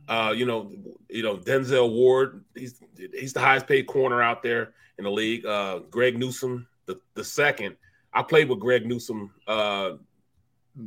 uh, 0.08 0.32
you 0.36 0.46
know, 0.46 0.72
you 1.08 1.22
know, 1.24 1.36
Denzel 1.36 1.92
Ward, 1.92 2.44
he's 2.54 2.80
he's 3.12 3.32
the 3.32 3.40
highest 3.40 3.66
paid 3.66 3.86
corner 3.88 4.22
out 4.22 4.42
there 4.44 4.74
in 4.98 5.04
the 5.04 5.10
league. 5.10 5.44
Uh, 5.46 5.80
Greg 5.90 6.16
Newsome, 6.18 6.66
the, 6.86 7.00
the 7.14 7.24
second. 7.24 7.74
I 8.12 8.22
played 8.22 8.48
with 8.48 8.60
Greg 8.60 8.86
Newsome. 8.86 9.32
Uh, 9.48 9.92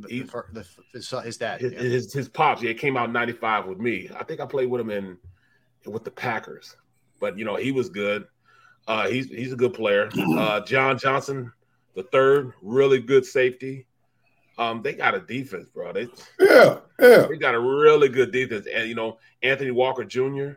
He- 0.08 0.20
the, 0.22 0.42
the, 0.52 0.66
his, 0.92 1.08
his 1.10 1.36
dad. 1.38 1.60
his, 1.62 1.72
yeah. 1.72 1.78
his 1.80 2.12
his 2.12 2.28
pops, 2.28 2.62
yeah, 2.62 2.74
came 2.74 2.96
out 2.98 3.06
in 3.06 3.12
'95 3.12 3.64
with 3.66 3.78
me. 3.78 4.10
I 4.14 4.24
think 4.24 4.40
I 4.40 4.46
played 4.46 4.68
with 4.68 4.82
him 4.82 4.90
in 4.90 5.16
with 5.92 6.04
the 6.04 6.10
Packers, 6.10 6.76
but 7.20 7.38
you 7.38 7.44
know 7.44 7.56
he 7.56 7.72
was 7.72 7.88
good. 7.88 8.26
Uh, 8.86 9.08
he's 9.08 9.28
he's 9.28 9.52
a 9.52 9.56
good 9.56 9.74
player. 9.74 10.08
Uh, 10.38 10.60
John 10.60 10.98
Johnson, 10.98 11.52
the 11.94 12.04
third, 12.04 12.52
really 12.62 13.00
good 13.00 13.24
safety. 13.26 13.86
Um, 14.56 14.82
they 14.82 14.94
got 14.94 15.14
a 15.14 15.20
defense, 15.20 15.68
bro. 15.68 15.92
They 15.92 16.08
Yeah. 16.40 16.78
Yeah. 16.98 17.26
they 17.28 17.36
got 17.36 17.54
a 17.54 17.60
really 17.60 18.08
good 18.08 18.32
defense, 18.32 18.66
and 18.72 18.88
you 18.88 18.94
know 18.94 19.18
Anthony 19.42 19.70
Walker 19.70 20.04
Jr. 20.04 20.52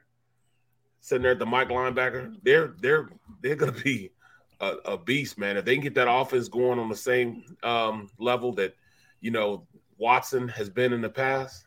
sitting 1.01 1.23
there 1.23 1.33
at 1.33 1.39
the 1.39 1.45
Mike 1.45 1.69
linebacker. 1.69 2.35
They're 2.43 2.73
they're 2.79 3.09
they're 3.41 3.55
gonna 3.55 3.71
be 3.73 4.11
a, 4.59 4.75
a 4.85 4.97
beast, 4.97 5.37
man. 5.37 5.57
If 5.57 5.65
they 5.65 5.75
can 5.75 5.83
get 5.83 5.95
that 5.95 6.11
offense 6.11 6.47
going 6.47 6.79
on 6.79 6.89
the 6.89 6.95
same 6.95 7.43
um, 7.63 8.09
level 8.17 8.53
that 8.53 8.75
you 9.19 9.31
know 9.31 9.67
Watson 9.97 10.47
has 10.47 10.69
been 10.69 10.93
in 10.93 11.01
the 11.01 11.09
past, 11.09 11.65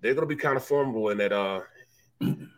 they're 0.00 0.14
gonna 0.14 0.26
be 0.26 0.36
kind 0.36 0.56
of 0.56 0.64
formidable 0.64 1.10
in 1.10 1.18
that 1.18 1.32
uh 1.32 1.60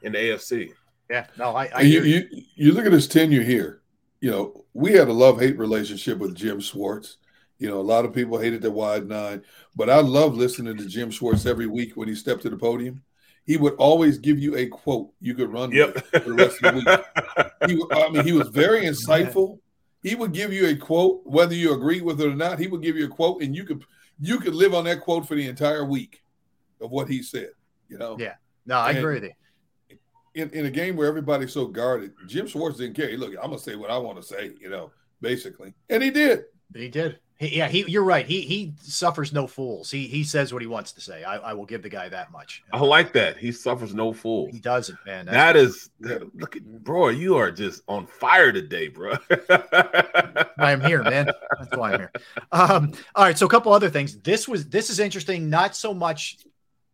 in 0.03 0.13
the 0.13 0.19
AFC. 0.19 0.71
yeah, 1.11 1.27
no, 1.39 1.55
I, 1.57 1.67
I 1.75 1.81
you, 1.83 2.03
you. 2.03 2.29
you 2.31 2.43
you 2.57 2.73
look 2.73 2.87
at 2.87 2.93
his 2.93 3.09
tenure 3.09 3.43
here. 3.43 3.81
You 4.21 4.31
know, 4.31 4.65
we 4.73 4.93
had 4.93 5.09
a 5.09 5.13
love 5.13 5.41
hate 5.41 5.59
relationship 5.59 6.19
with 6.19 6.35
Jim 6.35 6.61
Schwartz. 6.61 7.19
You 7.59 7.69
know, 7.69 7.79
a 7.81 7.83
lot 7.83 8.05
of 8.05 8.13
people 8.15 8.39
hated 8.39 8.63
the 8.63 8.71
wide 8.71 9.07
nine, 9.07 9.43
but 9.77 9.89
I 9.91 10.01
love 10.01 10.35
listening 10.37 10.77
to 10.77 10.87
Jim 10.87 11.11
Schwartz 11.11 11.47
every 11.47 11.67
week 11.67 11.97
when 11.97 12.09
he 12.09 12.15
stepped 12.15 12.43
to 12.43 12.51
the 12.51 12.57
podium. 12.57 13.03
He 13.47 13.57
would 13.59 13.75
always 13.75 14.19
give 14.19 14.39
you 14.39 14.57
a 14.57 14.67
quote 14.67 15.11
you 15.21 15.35
could 15.35 15.53
run 15.53 15.71
Yep. 15.71 15.95
with 15.95 16.05
for 16.07 16.21
the 16.31 16.33
rest 16.35 16.63
of 16.63 16.75
the 16.75 16.81
week. 16.81 17.71
He, 17.71 17.83
I 17.93 18.09
mean, 18.11 18.25
he 18.25 18.33
was 18.33 18.49
very 18.49 18.83
insightful. 18.87 19.59
He 20.03 20.15
would 20.15 20.33
give 20.33 20.53
you 20.53 20.67
a 20.69 20.77
quote, 20.77 21.21
whether 21.25 21.55
you 21.55 21.75
agree 21.75 22.01
with 22.01 22.21
it 22.21 22.27
or 22.27 22.35
not. 22.35 22.59
He 22.59 22.67
would 22.67 22.83
give 22.83 22.97
you 22.97 23.05
a 23.05 23.09
quote, 23.09 23.43
and 23.43 23.55
you 23.55 23.65
could 23.65 23.85
you 24.21 24.39
could 24.39 24.55
live 24.55 24.75
on 24.75 24.85
that 24.85 25.01
quote 25.01 25.27
for 25.29 25.35
the 25.35 25.47
entire 25.47 25.85
week 25.85 26.23
of 26.81 26.91
what 26.91 27.09
he 27.09 27.23
said. 27.23 27.51
You 27.89 27.99
know, 27.99 28.17
Yeah, 28.19 28.35
no, 28.67 28.77
I 28.79 28.91
And- 28.91 28.99
agree 28.99 29.15
with 29.15 29.25
you. 29.25 29.33
In, 30.35 30.51
in 30.51 30.67
a 30.67 30.71
game 30.71 30.97
where 30.97 31.09
everybody's 31.09 31.53
so 31.53 31.67
guarded, 31.67 32.13
Jim 32.27 32.47
Schwartz 32.47 32.79
didn't 32.79 32.95
care. 32.97 33.09
He, 33.09 33.17
Look, 33.17 33.35
I'm 33.37 33.51
gonna 33.51 33.59
say 33.59 33.77
what 33.77 33.91
I 33.91 33.99
want 33.99 34.17
to 34.17 34.23
say, 34.23 34.53
you 34.61 34.69
know, 34.69 34.91
basically, 35.21 35.75
and 35.89 36.03
he 36.03 36.11
did. 36.11 36.45
He 36.75 36.89
did. 36.89 37.19
He, 37.37 37.57
yeah, 37.57 37.67
he. 37.67 37.85
You're 37.89 38.05
right. 38.05 38.25
He 38.27 38.43
he 38.43 38.75
suffers 38.81 39.33
no 39.33 39.49
fools. 39.49 39.91
He 39.91 40.07
he 40.07 40.23
says 40.23 40.53
what 40.53 40.63
he 40.63 40.69
wants 40.69 40.93
to 40.93 41.01
say. 41.01 41.25
I, 41.25 41.37
I 41.37 41.53
will 41.53 41.67
give 41.67 41.83
the 41.83 41.89
guy 41.89 42.09
that 42.09 42.31
much. 42.31 42.63
I 42.73 42.79
like 42.79 43.13
that. 43.15 43.37
He 43.37 43.51
suffers 43.51 43.93
no 43.93 44.13
fool. 44.13 44.49
He 44.53 44.61
doesn't, 44.61 44.99
man. 45.05 45.27
That's- 45.27 45.55
That 45.55 45.57
is 45.57 45.91
look 46.35 46.55
at 46.57 46.65
bro. 46.85 47.09
You 47.09 47.37
are 47.37 47.51
just 47.51 47.83
on 47.89 48.07
fire 48.07 48.53
today, 48.53 48.87
bro. 48.89 49.15
I'm 50.59 50.81
here, 50.81 51.03
man. 51.03 51.27
That's 51.59 51.77
why 51.77 51.93
I'm 51.95 51.99
here. 52.01 52.13
Um, 52.53 52.93
all 53.15 53.25
right, 53.25 53.37
so 53.37 53.47
a 53.47 53.49
couple 53.49 53.73
other 53.73 53.91
things. 53.91 54.17
This 54.21 54.47
was 54.49 54.69
this 54.69 54.89
is 54.91 55.01
interesting. 55.01 55.51
Not 55.51 55.75
so 55.77 55.93
much. 55.95 56.39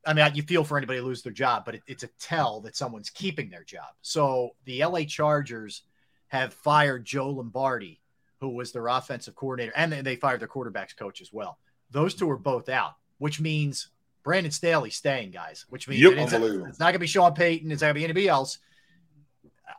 I 0.06 0.14
mean, 0.14 0.31
you 0.35 0.43
feel 0.43 0.64
for 0.64 0.78
anybody 0.78 0.98
who 0.98 1.05
lose 1.06 1.22
their 1.22 1.32
job, 1.32 1.64
but 1.64 1.74
it, 1.77 1.82
it's 1.86 2.02
a 2.05 2.09
tell 2.18 2.60
that 2.62 2.77
someone's 2.77 3.10
keeping 3.10 3.51
their 3.51 3.64
job. 3.64 3.90
So 4.02 4.51
the 4.64 4.85
LA 4.85 5.01
Chargers 5.05 5.82
have 6.28 6.55
fired 6.55 7.05
Joe 7.05 7.28
Lombardi, 7.31 8.01
who 8.40 8.48
was 8.51 8.72
their 8.72 8.86
offensive 8.89 9.35
coordinator, 9.35 9.72
and 9.77 9.93
they 9.93 10.16
fired 10.16 10.40
their 10.40 10.48
quarterbacks 10.48 10.97
coach 10.97 11.20
as 11.20 11.32
well. 11.32 11.59
Those 11.90 12.14
two 12.14 12.31
are 12.31 12.39
both 12.39 12.68
out, 12.70 12.94
which 13.18 13.40
means 13.40 13.89
Brandon 14.22 14.52
Staley's 14.52 14.97
staying, 14.97 15.32
guys. 15.32 15.66
Which 15.68 15.86
means 15.89 16.01
Yep. 16.01 16.12
it 16.12 16.18
is- 16.18 16.35
Unbelievable. 16.35 16.66
it's 16.66 16.78
not 16.78 16.86
going 16.86 16.94
to 16.94 16.98
be 17.01 17.06
Sean 17.06 17.35
Payton. 17.35 17.70
It's 17.70 17.82
not 17.82 17.89
going 17.89 17.94
to 17.94 18.01
be 18.01 18.05
anybody 18.05 18.28
else. 18.28 18.59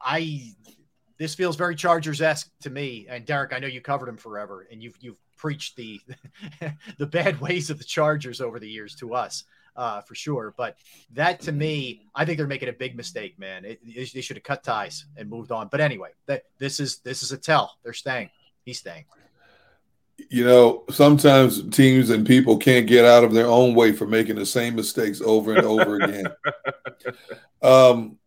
I 0.04 0.54
this 1.18 1.36
feels 1.36 1.56
very 1.56 1.76
Chargers 1.76 2.22
esque 2.22 2.50
to 2.62 2.70
me. 2.70 3.06
And 3.10 3.26
Derrick, 3.26 3.54
I 3.54 3.60
know 3.60 3.68
you 3.68 3.82
covered 3.82 4.10
him 4.10 4.18
forever, 4.18 4.68
and 4.72 4.82
you've 4.82 4.98
you've 5.00 5.20
preached 5.38 5.76
the 5.76 6.00
the 6.98 7.06
bad 7.06 7.40
ways 7.42 7.70
of 7.70 7.78
the 7.78 7.84
Chargers 7.84 8.42
over 8.42 8.60
the 8.60 8.70
years 8.70 8.96
to 8.96 9.14
us, 9.14 9.44
uh, 9.76 10.02
for 10.02 10.16
sure. 10.16 10.54
But 10.58 10.78
that 11.14 11.42
to 11.42 11.52
me, 11.52 12.08
I 12.16 12.26
think 12.26 12.38
they're 12.38 12.48
making 12.48 12.70
a 12.70 12.74
big 12.74 12.96
mistake, 12.96 13.38
man. 13.40 13.66
It, 13.66 13.80
it, 13.84 14.14
they 14.14 14.22
should 14.22 14.38
have 14.38 14.44
cut 14.44 14.64
ties 14.64 15.06
and 15.18 15.30
moved 15.30 15.52
on. 15.52 15.68
But 15.70 15.82
anyway, 15.82 16.10
that 16.26 16.44
this 16.58 16.80
is 16.80 17.00
this 17.00 17.24
is 17.24 17.32
a 17.32 17.38
tell. 17.38 17.78
They're 17.84 17.94
staying. 17.94 18.30
He's 18.66 18.80
staying. 18.80 19.06
You 20.30 20.46
know, 20.46 20.84
sometimes 20.92 21.68
teams 21.70 22.12
and 22.12 22.28
people 22.28 22.58
can't 22.58 22.86
get 22.86 23.06
out 23.06 23.24
of 23.24 23.34
their 23.34 23.48
own 23.48 23.74
way 23.74 23.92
for 23.92 24.06
making 24.06 24.36
the 24.36 24.46
same 24.46 24.76
mistakes 24.76 25.20
over 25.22 25.56
and 25.56 25.66
over 25.66 25.96
again. 25.96 26.28
Um, 27.64 28.18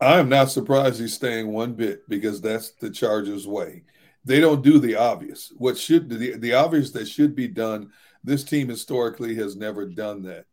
I 0.00 0.18
am 0.18 0.28
not 0.28 0.50
surprised 0.50 1.00
he's 1.00 1.14
staying 1.14 1.48
one 1.48 1.72
bit 1.72 2.08
because 2.08 2.40
that's 2.40 2.70
the 2.72 2.90
Chargers' 2.90 3.46
way. 3.46 3.82
They 4.24 4.40
don't 4.40 4.62
do 4.62 4.78
the 4.78 4.96
obvious. 4.96 5.52
What 5.56 5.78
should 5.78 6.08
the, 6.08 6.36
the 6.36 6.54
obvious 6.54 6.90
that 6.92 7.08
should 7.08 7.34
be 7.34 7.48
done? 7.48 7.90
This 8.26 8.42
team 8.42 8.68
historically 8.68 9.36
has 9.36 9.54
never 9.54 9.86
done 9.86 10.24
that. 10.24 10.46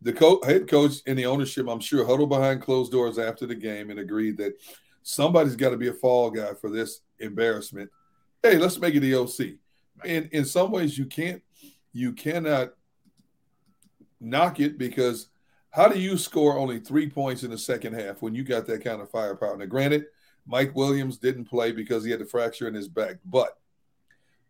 The 0.00 0.14
co- 0.14 0.42
head 0.42 0.66
coach 0.66 0.94
and 1.06 1.18
the 1.18 1.26
ownership, 1.26 1.68
I'm 1.68 1.78
sure, 1.78 2.06
huddled 2.06 2.30
behind 2.30 2.62
closed 2.62 2.90
doors 2.90 3.18
after 3.18 3.46
the 3.46 3.54
game 3.54 3.90
and 3.90 4.00
agreed 4.00 4.38
that 4.38 4.54
somebody's 5.02 5.54
got 5.54 5.70
to 5.70 5.76
be 5.76 5.88
a 5.88 5.92
fall 5.92 6.30
guy 6.30 6.54
for 6.54 6.70
this 6.70 7.02
embarrassment. 7.18 7.90
Hey, 8.42 8.56
let's 8.56 8.78
make 8.78 8.94
it 8.94 9.00
the 9.00 9.14
OC. 9.14 9.58
And 10.06 10.30
in 10.32 10.46
some 10.46 10.72
ways, 10.72 10.96
you 10.96 11.04
can't, 11.04 11.42
you 11.92 12.12
cannot 12.14 12.70
knock 14.18 14.58
it 14.58 14.78
because 14.78 15.28
how 15.68 15.88
do 15.88 16.00
you 16.00 16.16
score 16.16 16.56
only 16.56 16.80
three 16.80 17.10
points 17.10 17.42
in 17.42 17.50
the 17.50 17.58
second 17.58 17.92
half 17.92 18.22
when 18.22 18.34
you 18.34 18.42
got 18.42 18.66
that 18.66 18.82
kind 18.82 19.02
of 19.02 19.10
firepower? 19.10 19.58
Now, 19.58 19.66
granted, 19.66 20.06
Mike 20.46 20.74
Williams 20.74 21.18
didn't 21.18 21.44
play 21.44 21.72
because 21.72 22.04
he 22.04 22.10
had 22.10 22.22
a 22.22 22.26
fracture 22.26 22.68
in 22.68 22.74
his 22.74 22.88
back, 22.88 23.16
but 23.26 23.58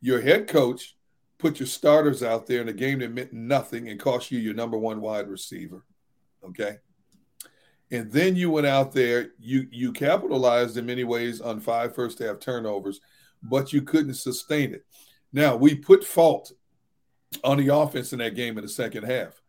your 0.00 0.20
head 0.20 0.46
coach 0.46 0.96
put 1.42 1.58
your 1.58 1.66
starters 1.66 2.22
out 2.22 2.46
there 2.46 2.60
in 2.60 2.68
a 2.68 2.72
game 2.72 3.00
that 3.00 3.12
meant 3.12 3.32
nothing 3.32 3.88
and 3.88 3.98
cost 3.98 4.30
you 4.30 4.38
your 4.38 4.54
number 4.54 4.78
one 4.78 5.00
wide 5.00 5.28
receiver. 5.28 5.84
Okay. 6.44 6.78
And 7.90 8.10
then 8.12 8.36
you 8.36 8.48
went 8.48 8.68
out 8.68 8.92
there, 8.92 9.32
you 9.40 9.66
you 9.72 9.92
capitalized 9.92 10.76
in 10.76 10.86
many 10.86 11.02
ways 11.02 11.40
on 11.40 11.58
five 11.58 11.96
first 11.96 12.20
half 12.20 12.38
turnovers, 12.38 13.00
but 13.42 13.72
you 13.72 13.82
couldn't 13.82 14.14
sustain 14.14 14.72
it. 14.72 14.86
Now 15.32 15.56
we 15.56 15.74
put 15.74 16.04
fault 16.04 16.52
on 17.42 17.58
the 17.58 17.74
offense 17.74 18.12
in 18.12 18.20
that 18.20 18.36
game 18.36 18.56
in 18.56 18.62
the 18.62 18.70
second 18.70 19.02
half. 19.02 19.42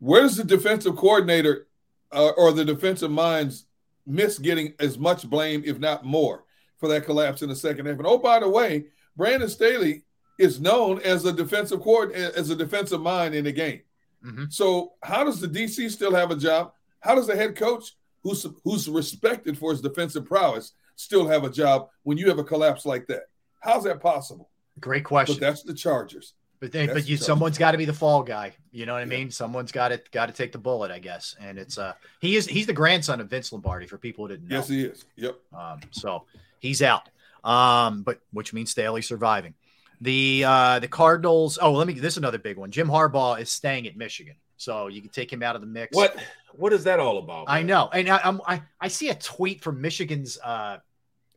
Where's 0.00 0.36
the 0.36 0.44
defensive 0.44 0.96
coordinator 0.96 1.66
uh, 2.12 2.32
or 2.36 2.52
the 2.52 2.64
defensive 2.64 3.10
minds 3.10 3.64
miss 4.06 4.38
getting 4.38 4.74
as 4.80 4.98
much 4.98 5.28
blame, 5.28 5.62
if 5.64 5.78
not 5.78 6.04
more, 6.04 6.44
for 6.76 6.88
that 6.90 7.06
collapse 7.06 7.40
in 7.40 7.48
the 7.48 7.56
second 7.56 7.86
half? 7.86 7.96
And 7.96 8.06
oh, 8.06 8.18
by 8.18 8.38
the 8.38 8.48
way, 8.48 8.86
Brandon 9.16 9.48
Staley 9.48 10.02
is 10.42 10.60
known 10.60 11.00
as 11.02 11.24
a 11.24 11.32
defensive 11.32 11.80
coordinator, 11.80 12.32
as 12.36 12.50
a 12.50 12.56
defensive 12.56 13.00
mind 13.00 13.34
in 13.34 13.44
the 13.44 13.52
game. 13.52 13.80
Mm-hmm. 14.24 14.44
So 14.50 14.94
how 15.02 15.22
does 15.22 15.40
the 15.40 15.46
DC 15.46 15.90
still 15.90 16.14
have 16.14 16.32
a 16.32 16.36
job? 16.36 16.72
How 17.00 17.14
does 17.14 17.28
the 17.28 17.36
head 17.36 17.56
coach, 17.56 17.92
who's 18.22 18.44
who's 18.64 18.88
respected 18.88 19.56
for 19.56 19.70
his 19.70 19.80
defensive 19.80 20.26
prowess, 20.26 20.72
still 20.96 21.28
have 21.28 21.44
a 21.44 21.50
job 21.50 21.88
when 22.02 22.18
you 22.18 22.28
have 22.28 22.38
a 22.38 22.44
collapse 22.44 22.84
like 22.84 23.06
that? 23.06 23.22
How's 23.60 23.84
that 23.84 24.00
possible? 24.00 24.50
Great 24.80 25.04
question. 25.04 25.36
But 25.36 25.46
that's 25.46 25.62
the 25.62 25.74
Chargers. 25.74 26.34
But 26.58 26.70
they, 26.70 26.86
but 26.86 27.08
you, 27.08 27.16
someone's 27.16 27.58
got 27.58 27.72
to 27.72 27.78
be 27.78 27.84
the 27.84 27.92
fall 27.92 28.22
guy. 28.22 28.52
You 28.70 28.86
know 28.86 28.92
what 28.92 29.02
I 29.02 29.04
mean? 29.04 29.30
Someone's 29.32 29.72
got 29.72 29.88
to 29.88 30.00
got 30.10 30.26
to 30.26 30.32
take 30.32 30.52
the 30.52 30.58
bullet, 30.58 30.90
I 30.90 30.98
guess. 30.98 31.36
And 31.40 31.58
it's 31.58 31.78
uh 31.78 31.94
he 32.20 32.36
is 32.36 32.46
he's 32.46 32.66
the 32.66 32.72
grandson 32.72 33.20
of 33.20 33.28
Vince 33.28 33.52
Lombardi 33.52 33.86
for 33.86 33.98
people 33.98 34.26
who 34.26 34.34
didn't 34.34 34.48
know. 34.48 34.56
Yes, 34.56 34.68
he 34.68 34.84
is. 34.84 35.04
Yep. 35.16 35.36
Um, 35.52 35.80
so 35.90 36.24
he's 36.58 36.82
out. 36.82 37.08
Um, 37.44 38.02
but 38.02 38.20
which 38.32 38.52
means 38.52 38.70
Staley 38.70 39.02
surviving. 39.02 39.54
The 40.02 40.44
uh 40.44 40.78
the 40.80 40.88
Cardinals. 40.88 41.58
Oh, 41.60 41.72
let 41.72 41.86
me. 41.86 41.94
This 41.94 42.14
is 42.14 42.18
another 42.18 42.38
big 42.38 42.56
one. 42.56 42.70
Jim 42.70 42.88
Harbaugh 42.88 43.40
is 43.40 43.50
staying 43.50 43.86
at 43.86 43.96
Michigan, 43.96 44.34
so 44.56 44.88
you 44.88 45.00
can 45.00 45.10
take 45.10 45.32
him 45.32 45.42
out 45.42 45.54
of 45.54 45.62
the 45.62 45.66
mix. 45.66 45.96
What 45.96 46.16
What 46.52 46.72
is 46.72 46.84
that 46.84 47.00
all 47.00 47.18
about? 47.18 47.46
Man? 47.46 47.56
I 47.56 47.62
know, 47.62 47.88
and 47.92 48.08
I, 48.08 48.20
I'm 48.22 48.40
I, 48.46 48.62
I 48.80 48.88
see 48.88 49.08
a 49.08 49.14
tweet 49.14 49.62
from 49.62 49.80
Michigan's 49.80 50.38
uh 50.42 50.78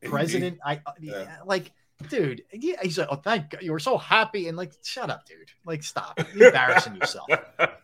president. 0.04 0.58
I 0.66 0.82
yeah. 1.00 1.38
like 1.46 1.72
dude. 2.10 2.44
Yeah, 2.52 2.76
he's 2.82 2.98
like, 2.98 3.08
oh, 3.10 3.16
thank 3.16 3.52
God. 3.52 3.62
You 3.62 3.72
were 3.72 3.80
so 3.80 3.98
happy. 3.98 4.48
And 4.48 4.58
like, 4.58 4.74
shut 4.84 5.10
up, 5.10 5.26
dude. 5.26 5.52
Like, 5.66 5.84
stop. 5.84 6.20
You're 6.34 6.48
embarrassing 6.48 6.96
yourself. 6.96 7.28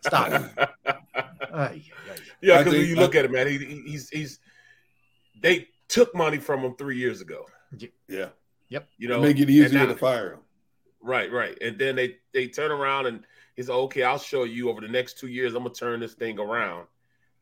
Stop. 0.04 0.42
Uh, 1.52 1.68
yeah, 2.40 2.58
because 2.58 2.72
when 2.72 2.86
you 2.86 2.96
look 2.96 3.14
I, 3.14 3.18
at 3.18 3.24
it, 3.26 3.30
man, 3.30 3.46
he, 3.46 3.58
he's, 3.58 4.08
he's, 4.08 4.38
they 5.38 5.68
took 5.86 6.14
money 6.14 6.38
from 6.38 6.60
him 6.60 6.74
three 6.76 6.96
years 6.96 7.20
ago. 7.20 7.44
Yeah. 8.08 8.28
Yep. 8.70 8.88
You 8.96 9.08
know, 9.08 9.20
make 9.20 9.38
it 9.38 9.50
easier 9.50 9.80
now, 9.80 9.84
to 9.84 9.94
fire 9.94 10.32
him. 10.32 10.38
Right, 11.02 11.30
right. 11.30 11.58
And 11.60 11.78
then 11.78 11.96
they, 11.96 12.16
they 12.32 12.48
turn 12.48 12.70
around 12.70 13.06
and 13.06 13.24
he's 13.56 13.68
like, 13.68 13.78
okay, 13.78 14.02
I'll 14.04 14.18
show 14.18 14.44
you 14.44 14.70
over 14.70 14.80
the 14.80 14.88
next 14.88 15.18
two 15.18 15.26
years. 15.26 15.54
I'm 15.54 15.64
to 15.64 15.70
turn 15.70 16.00
this 16.00 16.14
thing 16.14 16.38
around. 16.38 16.86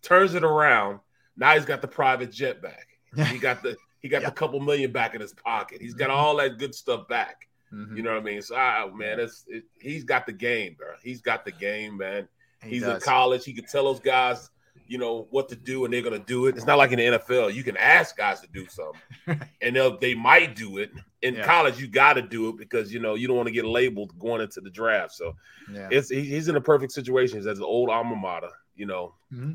Turns 0.03 0.35
it 0.35 0.45
around. 0.45 1.01
Now 1.37 1.55
he's 1.55 1.65
got 1.65 1.83
the 1.83 1.89
private 1.89 2.33
jet 2.33 2.63
back. 2.63 2.89
He 3.15 3.39
got 3.39 3.63
the, 3.63 3.77
he 4.01 4.09
got 4.09 4.25
a 4.27 4.31
couple 4.31 4.61
million 4.61 4.93
back 4.93 5.15
in 5.15 5.21
his 5.21 5.35
pocket. 5.35 5.81
He's 5.81 5.95
got 5.95 6.09
mm-hmm. 6.09 6.19
all 6.19 6.37
that 6.37 6.59
good 6.59 6.75
stuff 6.75 7.07
back. 7.09 7.49
Mm-hmm. 7.73 7.97
You 7.97 8.03
know 8.03 8.15
what 8.15 8.21
I 8.21 8.25
mean? 8.25 8.43
So, 8.43 8.57
oh, 8.57 8.91
man, 8.95 9.21
it's 9.21 9.45
it, 9.47 9.65
he's 9.81 10.05
got 10.05 10.27
the 10.27 10.33
game, 10.33 10.75
bro. 10.77 10.89
He's 11.03 11.21
got 11.21 11.45
the 11.45 11.53
game, 11.53 11.97
man. 11.97 12.29
He 12.63 12.71
he's 12.71 12.83
does. 12.83 12.97
in 12.97 13.01
college. 13.01 13.45
He 13.45 13.53
can 13.53 13.65
tell 13.65 13.85
those 13.85 14.01
guys, 14.01 14.51
you 14.89 14.99
know, 14.99 15.29
what 15.31 15.49
to 15.51 15.57
do, 15.57 15.85
and 15.85 15.95
they're 15.95 16.03
gonna 16.03 16.19
do 16.19 16.47
it. 16.47 16.57
It's 16.57 16.67
not 16.67 16.79
like 16.79 16.91
in 16.91 16.99
the 16.99 17.19
NFL. 17.19 17.55
You 17.55 17.63
can 17.63 17.77
ask 17.77 18.17
guys 18.17 18.41
to 18.41 18.49
do 18.49 18.67
something, 18.67 19.49
and 19.61 19.77
they'll 19.77 19.97
they 19.99 20.15
might 20.15 20.57
do 20.57 20.79
it. 20.79 20.91
In 21.23 21.35
yeah. 21.35 21.45
college, 21.45 21.79
you 21.79 21.87
got 21.87 22.15
to 22.15 22.23
do 22.23 22.49
it 22.49 22.57
because 22.57 22.93
you 22.93 22.99
know 22.99 23.15
you 23.15 23.29
don't 23.29 23.37
want 23.37 23.49
to 23.49 23.53
get 23.53 23.67
labeled 23.67 24.19
going 24.19 24.41
into 24.41 24.61
the 24.61 24.71
draft. 24.71 25.13
So, 25.13 25.37
yeah. 25.73 25.89
it's 25.91 26.09
he's 26.09 26.49
in 26.49 26.57
a 26.57 26.61
perfect 26.61 26.93
situation. 26.93 27.39
He's 27.39 27.47
at 27.47 27.51
his 27.51 27.61
old 27.61 27.91
alma 27.91 28.17
mater. 28.17 28.51
You 28.75 28.87
know. 28.87 29.15
Mm-hmm 29.33 29.53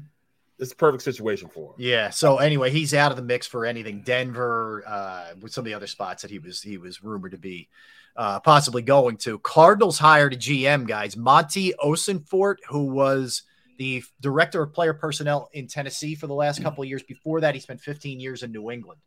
it's 0.57 0.71
a 0.71 0.75
perfect 0.75 1.03
situation 1.03 1.49
for 1.49 1.71
him. 1.71 1.75
Yeah. 1.77 2.09
So 2.09 2.37
anyway, 2.37 2.71
he's 2.71 2.93
out 2.93 3.11
of 3.11 3.17
the 3.17 3.23
mix 3.23 3.45
for 3.45 3.65
anything. 3.65 4.03
Denver, 4.03 4.83
uh, 4.87 5.33
with 5.41 5.51
some 5.51 5.63
of 5.63 5.65
the 5.65 5.73
other 5.73 5.87
spots 5.87 6.21
that 6.21 6.31
he 6.31 6.39
was 6.39 6.61
he 6.61 6.77
was 6.77 7.03
rumored 7.03 7.31
to 7.31 7.37
be 7.37 7.67
uh, 8.15 8.39
possibly 8.39 8.81
going 8.81 9.17
to. 9.17 9.39
Cardinals 9.39 9.97
hired 9.97 10.33
a 10.33 10.37
GM, 10.37 10.87
guys, 10.87 11.17
Monti 11.17 11.73
Ossenfort, 11.83 12.57
who 12.69 12.85
was 12.85 13.43
the 13.77 14.03
director 14.21 14.63
of 14.63 14.73
player 14.73 14.93
personnel 14.93 15.49
in 15.51 15.67
Tennessee 15.67 16.15
for 16.15 16.27
the 16.27 16.33
last 16.33 16.63
couple 16.63 16.81
of 16.83 16.89
years. 16.89 17.03
Before 17.03 17.41
that, 17.41 17.53
he 17.53 17.59
spent 17.59 17.81
15 17.81 18.19
years 18.21 18.41
in 18.43 18.53
New 18.53 18.71
England. 18.71 19.01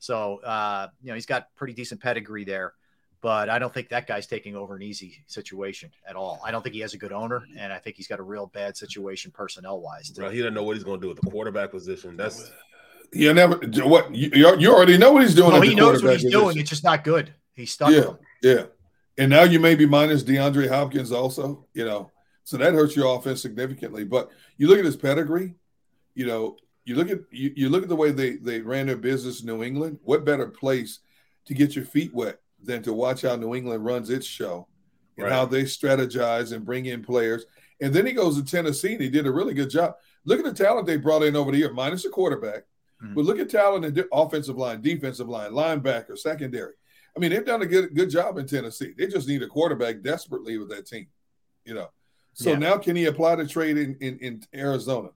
So 0.00 0.38
uh, 0.38 0.88
you 1.02 1.08
know 1.08 1.14
he's 1.14 1.26
got 1.26 1.54
pretty 1.54 1.74
decent 1.74 2.00
pedigree 2.00 2.44
there 2.44 2.74
but 3.20 3.50
I 3.50 3.58
don't 3.58 3.72
think 3.72 3.90
that 3.90 4.06
guy's 4.06 4.26
taking 4.26 4.56
over 4.56 4.74
an 4.74 4.82
easy 4.82 5.22
situation 5.26 5.90
at 6.08 6.16
all. 6.16 6.40
I 6.44 6.50
don't 6.50 6.62
think 6.62 6.74
he 6.74 6.80
has 6.80 6.94
a 6.94 6.98
good 6.98 7.12
owner, 7.12 7.44
and 7.58 7.72
I 7.72 7.78
think 7.78 7.96
he's 7.96 8.06
got 8.06 8.18
a 8.18 8.22
real 8.22 8.46
bad 8.46 8.76
situation 8.76 9.30
personnel 9.30 9.80
wise. 9.80 10.10
Bro, 10.10 10.30
he 10.30 10.38
doesn't 10.38 10.54
know 10.54 10.62
what 10.62 10.76
he's 10.76 10.84
going 10.84 11.00
to 11.00 11.04
do 11.04 11.08
with 11.08 11.20
the 11.20 11.30
quarterback 11.30 11.70
position. 11.70 12.16
That's 12.16 12.50
you 13.12 13.32
never 13.34 13.56
what 13.84 14.14
you, 14.14 14.30
you 14.58 14.72
already 14.72 14.96
know 14.96 15.12
what 15.12 15.22
he's 15.22 15.34
doing. 15.34 15.50
No, 15.50 15.60
he 15.60 15.74
knows 15.74 16.02
what 16.02 16.12
he's 16.12 16.22
position. 16.22 16.40
doing. 16.40 16.58
It's 16.58 16.70
just 16.70 16.84
not 16.84 17.04
good. 17.04 17.34
He's 17.54 17.72
stuck. 17.72 17.90
Yeah, 17.90 18.12
yeah. 18.42 18.62
And 19.18 19.28
now 19.30 19.42
you 19.42 19.60
may 19.60 19.74
be 19.74 19.84
minus 19.84 20.22
DeAndre 20.22 20.68
Hopkins 20.68 21.12
also. 21.12 21.66
You 21.74 21.84
know, 21.84 22.10
so 22.44 22.56
that 22.56 22.72
hurts 22.72 22.96
your 22.96 23.14
offense 23.18 23.42
significantly. 23.42 24.04
But 24.04 24.30
you 24.56 24.68
look 24.68 24.78
at 24.78 24.84
his 24.84 24.96
pedigree. 24.96 25.54
You 26.14 26.26
know, 26.26 26.56
you 26.90 26.96
look 26.96 27.08
at 27.08 27.20
you, 27.30 27.52
you 27.54 27.68
look 27.68 27.84
at 27.84 27.88
the 27.88 27.94
way 27.94 28.10
they 28.10 28.32
they 28.32 28.60
ran 28.60 28.88
their 28.88 28.96
business 28.96 29.42
in 29.42 29.46
New 29.46 29.62
England. 29.62 30.00
What 30.02 30.24
better 30.24 30.48
place 30.48 30.98
to 31.44 31.54
get 31.54 31.76
your 31.76 31.84
feet 31.84 32.12
wet 32.12 32.40
than 32.60 32.82
to 32.82 32.92
watch 32.92 33.22
how 33.22 33.36
New 33.36 33.54
England 33.54 33.84
runs 33.84 34.10
its 34.10 34.26
show 34.26 34.66
and 35.16 35.26
right. 35.26 35.32
how 35.32 35.46
they 35.46 35.62
strategize 35.62 36.52
and 36.52 36.64
bring 36.64 36.86
in 36.86 37.00
players. 37.00 37.46
And 37.80 37.94
then 37.94 38.06
he 38.06 38.12
goes 38.12 38.36
to 38.36 38.44
Tennessee 38.44 38.94
and 38.94 39.02
he 39.02 39.08
did 39.08 39.28
a 39.28 39.30
really 39.30 39.54
good 39.54 39.70
job. 39.70 39.94
Look 40.24 40.40
at 40.40 40.44
the 40.44 40.64
talent 40.64 40.88
they 40.88 40.96
brought 40.96 41.22
in 41.22 41.36
over 41.36 41.52
the 41.52 41.58
year, 41.58 41.72
minus 41.72 42.04
a 42.06 42.10
quarterback. 42.10 42.64
Mm-hmm. 43.00 43.14
But 43.14 43.24
look 43.24 43.38
at 43.38 43.48
talent 43.48 43.84
in 43.84 44.04
offensive 44.12 44.56
line, 44.56 44.82
defensive 44.82 45.28
line, 45.28 45.52
linebacker, 45.52 46.18
secondary. 46.18 46.74
I 47.16 47.20
mean, 47.20 47.30
they've 47.30 47.46
done 47.46 47.62
a 47.62 47.66
good 47.66 47.94
good 47.94 48.10
job 48.10 48.36
in 48.36 48.48
Tennessee. 48.48 48.94
They 48.98 49.06
just 49.06 49.28
need 49.28 49.44
a 49.44 49.46
quarterback 49.46 50.02
desperately 50.02 50.58
with 50.58 50.70
that 50.70 50.88
team, 50.88 51.06
you 51.64 51.74
know. 51.74 51.90
So 52.32 52.50
yeah. 52.50 52.58
now 52.58 52.78
can 52.78 52.96
he 52.96 53.06
apply 53.06 53.36
the 53.36 53.46
trade 53.46 53.78
in, 53.78 53.96
in, 54.00 54.18
in 54.18 54.42
Arizona? 54.52 55.10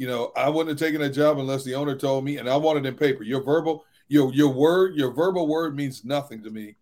You 0.00 0.06
know, 0.06 0.32
I 0.34 0.48
wouldn't 0.48 0.70
have 0.70 0.78
taken 0.78 1.02
that 1.02 1.10
job 1.10 1.38
unless 1.38 1.62
the 1.62 1.74
owner 1.74 1.94
told 1.94 2.24
me, 2.24 2.38
and 2.38 2.48
I 2.48 2.56
want 2.56 2.78
it 2.78 2.86
in 2.86 2.94
paper. 2.94 3.22
Your 3.22 3.42
verbal, 3.42 3.84
your 4.08 4.32
your 4.32 4.48
word, 4.48 4.94
your 4.94 5.10
verbal 5.10 5.46
word 5.46 5.76
means 5.76 6.06
nothing 6.06 6.42
to 6.44 6.50
me 6.50 6.76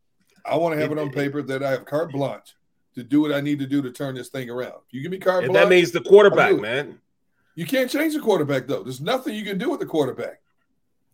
I 0.45 0.57
want 0.57 0.77
to 0.77 0.81
have 0.81 0.93
it, 0.93 1.01
on 1.01 1.11
paper 1.11 1.43
that 1.43 1.65
I 1.65 1.73
have 1.73 1.85
carte 1.85 2.13
blanche 2.13 2.55
to 2.95 3.03
do 3.03 3.21
what 3.21 3.33
I 3.33 3.41
need 3.41 3.59
to 3.59 3.67
do 3.67 3.83
to 3.83 3.91
turn 3.91 4.15
this 4.15 4.29
thing 4.29 4.49
around. 4.51 4.75
If 4.87 4.93
you 4.93 5.03
give 5.03 5.11
me 5.11 5.19
carte 5.19 5.47
blanche, 5.47 5.55
that 5.55 5.69
means 5.69 5.91
the 5.91 6.01
quarterback, 6.01 6.61
man. 6.61 7.01
You 7.57 7.67
can't 7.67 7.91
change 7.91 8.15
the 8.15 8.21
quarterback 8.21 8.69
though. 8.69 8.85
There's 8.85 9.01
nothing 9.01 9.35
you 9.35 9.45
can 9.45 9.59
do 9.59 9.69
with 9.69 9.81
the 9.81 9.87
quarterback. 9.87 10.41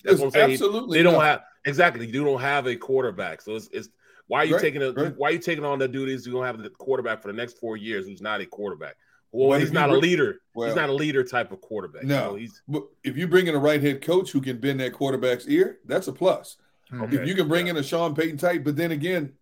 There's 0.02 0.20
absolutely 0.20 0.98
they 0.98 1.02
don't 1.02 1.14
nothing. 1.14 1.26
have 1.26 1.42
exactly. 1.64 2.06
You 2.06 2.22
don't 2.22 2.40
have 2.40 2.66
a 2.66 2.76
quarterback, 2.76 3.40
so 3.40 3.56
it's, 3.56 3.68
it's 3.72 3.88
why 4.26 4.40
are 4.40 4.44
you 4.44 4.56
right, 4.56 4.60
taking 4.60 4.82
a, 4.82 4.92
right. 4.92 5.14
why 5.16 5.28
are 5.30 5.32
you 5.32 5.38
taking 5.38 5.64
on 5.64 5.78
the 5.78 5.88
duties? 5.88 6.26
You 6.26 6.34
don't 6.34 6.44
have 6.44 6.62
the 6.62 6.68
quarterback 6.68 7.22
for 7.22 7.28
the 7.28 7.36
next 7.36 7.58
four 7.58 7.78
years 7.78 8.06
who's 8.06 8.20
not 8.20 8.42
a 8.42 8.46
quarterback. 8.46 8.96
Well, 9.34 9.48
well 9.48 9.58
he's 9.58 9.72
not 9.72 9.90
a 9.90 9.96
leader. 9.96 10.40
Well, 10.54 10.68
he's 10.68 10.76
not 10.76 10.90
a 10.90 10.94
leader 10.94 11.24
type 11.24 11.50
of 11.50 11.60
quarterback. 11.60 12.04
No, 12.04 12.36
he's. 12.36 12.62
If 13.02 13.16
you 13.16 13.26
bring 13.26 13.48
in 13.48 13.56
a 13.56 13.58
right 13.58 13.82
head 13.82 14.00
coach 14.00 14.30
who 14.30 14.40
can 14.40 14.58
bend 14.58 14.78
that 14.78 14.92
quarterback's 14.92 15.48
ear, 15.48 15.80
that's 15.84 16.06
a 16.06 16.12
plus. 16.12 16.56
Hmm. 16.88 17.02
Okay. 17.02 17.16
If 17.16 17.28
you 17.28 17.34
can 17.34 17.48
bring 17.48 17.66
yeah. 17.66 17.72
in 17.72 17.76
a 17.78 17.82
Sean 17.82 18.14
Payton 18.14 18.38
type, 18.38 18.62
but 18.62 18.76
then 18.76 18.92
again, 18.92 19.32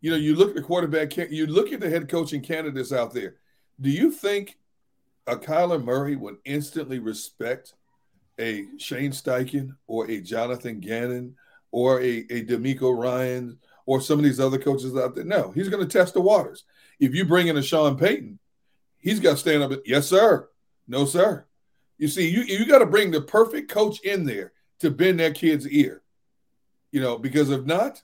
you 0.00 0.10
know, 0.10 0.16
you 0.16 0.34
look 0.34 0.48
at 0.48 0.54
the 0.54 0.62
quarterback, 0.62 1.14
you 1.30 1.46
look 1.46 1.72
at 1.72 1.80
the 1.80 1.90
head 1.90 2.08
coaching 2.08 2.40
candidates 2.40 2.90
out 2.90 3.12
there. 3.12 3.36
Do 3.78 3.90
you 3.90 4.10
think 4.10 4.56
a 5.26 5.36
Kyler 5.36 5.82
Murray 5.82 6.16
would 6.16 6.36
instantly 6.46 6.98
respect 6.98 7.74
a 8.38 8.64
Shane 8.78 9.12
Steichen 9.12 9.76
or 9.86 10.10
a 10.10 10.22
Jonathan 10.22 10.80
Gannon 10.80 11.36
or 11.70 12.00
a, 12.00 12.18
a 12.30 12.44
DeMeco 12.44 12.96
Ryan 12.96 13.58
or 13.84 14.00
some 14.00 14.18
of 14.18 14.24
these 14.24 14.40
other 14.40 14.58
coaches 14.58 14.96
out 14.96 15.14
there? 15.14 15.24
No, 15.24 15.50
he's 15.50 15.68
going 15.68 15.86
to 15.86 15.98
test 15.98 16.14
the 16.14 16.20
waters. 16.20 16.64
If 16.98 17.14
you 17.14 17.26
bring 17.26 17.48
in 17.48 17.56
a 17.58 17.62
Sean 17.62 17.98
Payton, 17.98 18.38
he's 19.04 19.20
got 19.20 19.32
to 19.32 19.36
stand 19.36 19.62
up. 19.62 19.70
And, 19.70 19.82
yes, 19.84 20.08
sir. 20.08 20.48
No, 20.88 21.04
sir. 21.04 21.46
You 21.98 22.08
see, 22.08 22.28
you 22.28 22.42
you 22.42 22.66
got 22.66 22.80
to 22.80 22.86
bring 22.86 23.12
the 23.12 23.20
perfect 23.20 23.70
coach 23.70 24.00
in 24.00 24.24
there 24.24 24.52
to 24.80 24.90
bend 24.90 25.20
that 25.20 25.36
kid's 25.36 25.68
ear. 25.68 26.02
You 26.90 27.00
know, 27.00 27.16
because 27.18 27.50
if 27.50 27.64
not, 27.64 28.02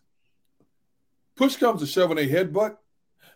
push 1.37 1.57
comes 1.57 1.81
to 1.81 1.87
shove 1.87 2.11
in 2.13 2.19
a 2.19 2.29
headbutt. 2.29 2.77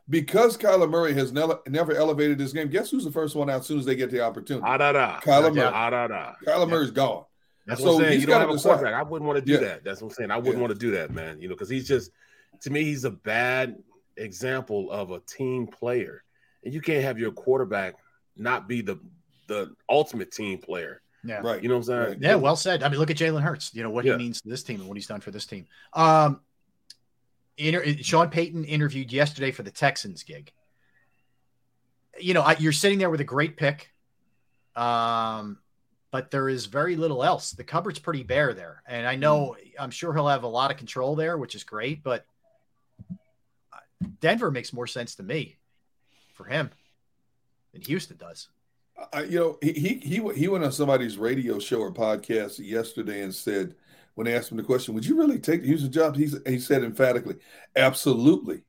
Because 0.08 0.58
Kyler 0.58 0.88
Murray 0.90 1.14
has 1.14 1.32
never 1.32 1.60
never 1.66 1.92
elevated 1.94 2.36
this 2.36 2.52
game, 2.52 2.68
guess 2.68 2.90
who's 2.90 3.04
the 3.04 3.10
first 3.10 3.34
one 3.34 3.48
out 3.48 3.60
as 3.60 3.66
soon 3.66 3.78
as 3.78 3.86
they 3.86 3.96
get 3.96 4.10
the 4.10 4.20
opportunity? 4.20 4.64
Ah, 4.66 4.76
da, 4.76 4.92
da. 4.92 5.20
Kyler 5.20 5.54
Murray. 5.54 5.70
Ah, 5.72 5.88
da, 5.90 6.06
da. 6.06 6.32
Kyler 6.46 6.58
Yeah. 6.60 6.64
Murray's 6.66 6.90
gone. 6.90 7.24
That's 7.66 7.80
So 7.80 7.94
what 7.94 7.94
I'm 7.96 8.08
saying. 8.10 8.20
You 8.20 8.26
don't 8.26 8.40
have 8.40 8.50
a 8.50 8.52
decide. 8.52 8.68
quarterback. 8.74 8.94
I 8.94 9.02
wouldn't 9.02 9.26
want 9.26 9.38
to 9.38 9.44
do 9.44 9.52
Yeah. 9.54 9.60
that. 9.68 9.84
That's 9.84 10.02
what 10.02 10.08
I'm 10.08 10.14
saying. 10.14 10.30
I 10.30 10.36
wouldn't 10.36 10.56
Yeah. 10.56 10.60
want 10.60 10.72
to 10.74 10.78
do 10.78 10.90
that, 10.92 11.10
man. 11.12 11.40
You 11.40 11.48
know, 11.48 11.54
because 11.54 11.70
he's 11.70 11.88
just 11.88 12.10
to 12.60 12.70
me, 12.70 12.84
he's 12.84 13.04
a 13.04 13.10
bad 13.10 13.76
example 14.18 14.90
of 14.90 15.10
a 15.10 15.20
team 15.20 15.66
player. 15.66 16.22
And 16.64 16.72
you 16.72 16.80
can't 16.80 17.02
have 17.04 17.18
your 17.18 17.30
quarterback 17.32 17.94
not 18.36 18.68
be 18.68 18.80
the 18.80 18.98
the 19.46 19.74
ultimate 19.88 20.32
team 20.32 20.58
player. 20.58 21.02
Yeah. 21.22 21.40
Right. 21.42 21.62
You 21.62 21.68
know 21.68 21.76
what 21.78 21.88
I'm 21.88 22.06
saying? 22.06 22.18
Yeah, 22.22 22.34
well 22.34 22.56
said. 22.56 22.82
I 22.82 22.88
mean, 22.88 22.98
look 22.98 23.10
at 23.10 23.16
Jalen 23.16 23.42
Hurts. 23.42 23.74
You 23.74 23.82
know 23.82 23.90
what 23.90 24.04
Yeah. 24.04 24.12
he 24.12 24.18
means 24.18 24.40
to 24.42 24.48
this 24.48 24.62
team 24.62 24.80
and 24.80 24.88
what 24.88 24.96
he's 24.96 25.06
done 25.06 25.20
for 25.20 25.30
this 25.30 25.46
team. 25.46 25.66
Um, 25.94 26.40
inter- 27.56 27.84
Sean 28.02 28.28
Payton 28.30 28.64
interviewed 28.64 29.12
yesterday 29.12 29.50
for 29.50 29.62
the 29.62 29.70
Texans 29.70 30.22
gig. 30.22 30.52
You 32.20 32.34
know, 32.34 32.42
I, 32.42 32.56
you're 32.58 32.72
sitting 32.72 32.98
there 32.98 33.10
with 33.10 33.20
a 33.20 33.24
great 33.24 33.56
pick, 33.56 33.92
um, 34.76 35.58
but 36.10 36.30
there 36.30 36.48
is 36.48 36.66
very 36.66 36.96
little 36.96 37.24
else. 37.24 37.52
The 37.52 37.64
cupboard's 37.64 37.98
pretty 37.98 38.22
bare 38.22 38.52
there, 38.54 38.82
and 38.86 39.06
I 39.06 39.16
know 39.16 39.56
I'm 39.78 39.90
sure 39.90 40.12
he'll 40.14 40.28
have 40.28 40.42
a 40.44 40.48
lot 40.48 40.70
of 40.70 40.76
control 40.76 41.16
there, 41.16 41.36
which 41.38 41.54
is 41.54 41.64
great. 41.64 42.02
But 42.02 42.24
Denver 44.20 44.50
makes 44.50 44.72
more 44.72 44.86
sense 44.86 45.14
to 45.16 45.22
me 45.22 45.56
for 46.34 46.44
him 46.44 46.70
than 47.72 47.82
Houston 47.82 48.16
does. 48.16 48.48
I, 49.12 49.22
you 49.24 49.38
know, 49.38 49.58
he, 49.60 50.00
he 50.02 50.32
he 50.34 50.48
went 50.48 50.64
on 50.64 50.72
somebody's 50.72 51.18
radio 51.18 51.58
show 51.58 51.80
or 51.80 51.92
podcast 51.92 52.64
yesterday 52.64 53.22
and 53.22 53.34
said, 53.34 53.74
when 54.14 54.26
they 54.26 54.36
asked 54.36 54.50
him 54.52 54.56
the 54.56 54.62
question, 54.62 54.94
"Would 54.94 55.06
you 55.06 55.16
really 55.16 55.38
take 55.38 55.62
the 55.62 55.68
Houston 55.68 55.90
job?" 55.90 56.16
He 56.16 56.30
he 56.46 56.58
said 56.60 56.84
emphatically, 56.84 57.36
"Absolutely." 57.74 58.62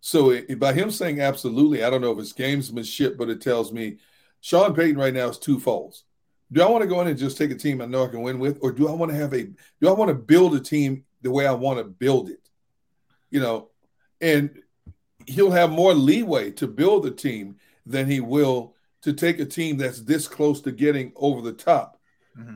So 0.00 0.30
it, 0.30 0.58
by 0.58 0.72
him 0.72 0.90
saying 0.90 1.20
absolutely, 1.20 1.84
I 1.84 1.90
don't 1.90 2.00
know 2.00 2.12
if 2.12 2.18
it's 2.18 2.32
gamesmanship, 2.32 3.16
but 3.16 3.28
it 3.28 3.40
tells 3.40 3.72
me 3.72 3.98
Sean 4.40 4.74
Payton 4.74 4.96
right 4.96 5.12
now 5.12 5.28
is 5.28 5.38
two 5.38 5.60
folds. 5.60 6.04
Do 6.52 6.62
I 6.62 6.70
want 6.70 6.82
to 6.82 6.88
go 6.88 7.00
in 7.00 7.08
and 7.08 7.18
just 7.18 7.36
take 7.36 7.50
a 7.50 7.56
team 7.56 7.80
I 7.80 7.86
know 7.86 8.04
I 8.04 8.08
can 8.08 8.22
win 8.22 8.38
with, 8.38 8.58
or 8.62 8.72
do 8.72 8.88
I 8.88 8.92
want 8.92 9.12
to 9.12 9.18
have 9.18 9.34
a 9.34 9.44
do 9.80 9.88
I 9.88 9.92
want 9.92 10.08
to 10.08 10.14
build 10.14 10.54
a 10.54 10.60
team 10.60 11.04
the 11.22 11.30
way 11.30 11.46
I 11.46 11.52
want 11.52 11.78
to 11.78 11.84
build 11.84 12.30
it? 12.30 12.48
You 13.30 13.40
know, 13.40 13.68
and 14.20 14.62
he'll 15.30 15.50
have 15.50 15.70
more 15.70 15.94
leeway 15.94 16.50
to 16.52 16.66
build 16.66 17.06
a 17.06 17.10
team 17.10 17.56
than 17.86 18.06
he 18.08 18.20
will 18.20 18.74
to 19.02 19.12
take 19.12 19.38
a 19.40 19.44
team 19.46 19.76
that's 19.78 20.00
this 20.00 20.28
close 20.28 20.60
to 20.62 20.72
getting 20.72 21.12
over 21.16 21.40
the 21.42 21.52
top. 21.52 21.96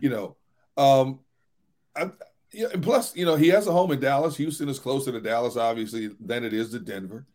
You 0.00 0.08
know, 0.08 0.36
um, 0.78 1.20
I, 1.94 2.10
yeah, 2.52 2.68
and 2.72 2.82
plus, 2.82 3.14
you 3.14 3.26
know, 3.26 3.34
he 3.36 3.48
has 3.48 3.66
a 3.66 3.72
home 3.72 3.90
in 3.92 4.00
Dallas. 4.00 4.36
Houston 4.36 4.68
is 4.70 4.78
closer 4.78 5.12
to 5.12 5.20
Dallas, 5.20 5.56
obviously, 5.58 6.10
than 6.20 6.42
it 6.44 6.54
is 6.54 6.70
to 6.70 6.78
Denver. 6.78 7.26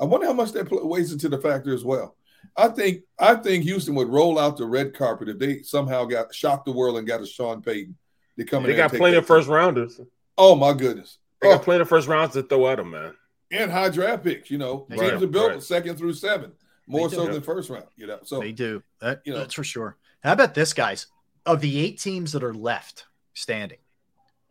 I 0.00 0.04
wonder 0.04 0.26
how 0.26 0.32
much 0.32 0.52
that 0.52 0.70
weighs 0.70 1.12
into 1.12 1.28
the 1.28 1.36
factor 1.38 1.74
as 1.74 1.84
well. 1.84 2.16
I 2.56 2.68
think 2.68 3.02
I 3.18 3.34
think 3.34 3.64
Houston 3.64 3.94
would 3.96 4.08
roll 4.08 4.38
out 4.38 4.56
the 4.56 4.64
red 4.64 4.94
carpet 4.94 5.28
if 5.28 5.38
they 5.38 5.62
somehow 5.62 6.04
got 6.04 6.34
shocked 6.34 6.64
the 6.64 6.72
world 6.72 6.96
and 6.96 7.06
got 7.06 7.20
a 7.20 7.26
Sean 7.26 7.60
Payton 7.60 7.96
to 8.38 8.44
come 8.44 8.64
in. 8.64 8.70
They 8.70 8.76
got 8.76 8.92
plenty 8.92 9.16
of 9.16 9.26
first 9.26 9.48
team. 9.48 9.54
rounders. 9.56 10.00
Oh 10.38 10.54
my 10.54 10.72
goodness! 10.72 11.18
They 11.42 11.48
Oh, 11.48 11.54
got 11.56 11.64
plenty 11.64 11.82
of 11.82 11.88
first 11.88 12.08
rounds 12.08 12.34
to 12.34 12.42
throw 12.42 12.68
at 12.68 12.76
them, 12.76 12.92
man. 12.92 13.14
And 13.50 13.70
high 13.70 13.88
draft 13.90 14.24
picks. 14.24 14.50
You 14.50 14.58
know, 14.58 14.86
Right, 14.88 15.10
teams 15.10 15.22
are 15.22 15.26
built 15.26 15.50
right. 15.52 15.62
second 15.62 15.96
through 15.96 16.14
seven, 16.14 16.52
more 16.86 17.10
so 17.10 17.26
than 17.26 17.42
first 17.42 17.70
round. 17.70 17.86
You 17.96 18.06
know, 18.06 18.18
so 18.24 18.40
They 18.40 18.52
do. 18.52 18.82
That, 19.00 19.22
you 19.24 19.32
know- 19.32 19.38
that's 19.40 19.54
for 19.54 19.64
sure. 19.64 19.96
How 20.22 20.32
about 20.32 20.54
this, 20.54 20.72
guys? 20.72 21.06
Of 21.46 21.60
the 21.60 21.78
eight 21.78 21.98
teams 21.98 22.32
that 22.32 22.42
are 22.42 22.52
left 22.52 23.06
standing, 23.34 23.78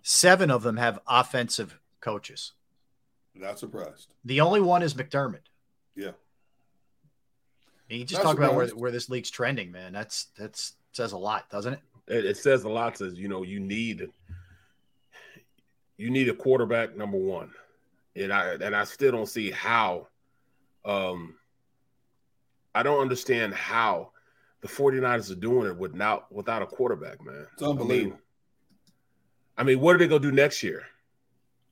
seven 0.01 0.49
of 0.49 0.63
them 0.63 0.77
have 0.77 0.99
offensive 1.07 1.77
coaches. 1.99 2.53
not 3.35 3.59
surprised. 3.59 4.07
The 4.25 4.41
only 4.41 4.61
one 4.61 4.81
is 4.81 4.95
McDermott. 4.95 5.41
Yeah. 5.95 6.11
And 7.89 7.99
you 7.99 8.05
just 8.05 8.23
Not 8.23 8.29
talk 8.31 8.37
about 8.39 8.55
where, 8.55 8.67
where 8.69 8.91
this 8.91 9.09
league's 9.09 9.29
trending, 9.29 9.71
man. 9.71 9.93
That's 9.93 10.27
that's 10.37 10.73
says 10.91 11.11
a 11.11 11.17
lot, 11.17 11.49
doesn't 11.51 11.73
it? 11.73 11.79
It, 12.07 12.25
it 12.25 12.37
says 12.37 12.63
a 12.63 12.69
lot. 12.69 12.97
Says 12.97 13.13
you 13.19 13.27
know 13.27 13.43
you 13.43 13.59
need 13.59 14.09
you 15.97 16.09
need 16.09 16.29
a 16.29 16.33
quarterback 16.33 16.95
number 16.97 17.17
one, 17.17 17.51
and 18.17 18.33
I 18.33 18.53
and 18.53 18.75
I 18.75 18.83
still 18.83 19.11
don't 19.11 19.27
see 19.27 19.51
how. 19.51 20.07
Um, 20.85 21.35
I 22.73 22.83
don't 22.83 23.01
understand 23.01 23.53
how 23.53 24.11
the 24.61 24.67
49ers 24.67 25.31
are 25.31 25.35
doing 25.35 25.67
it 25.67 25.77
without 25.77 26.31
without 26.31 26.61
a 26.61 26.65
quarterback, 26.65 27.23
man. 27.25 27.47
It's 27.53 27.63
unbelievable. 27.63 28.17
I 29.57 29.63
mean, 29.63 29.73
I 29.73 29.75
mean, 29.75 29.79
what 29.79 29.95
are 29.95 29.99
they 29.99 30.07
gonna 30.07 30.19
do 30.19 30.31
next 30.31 30.63
year? 30.63 30.85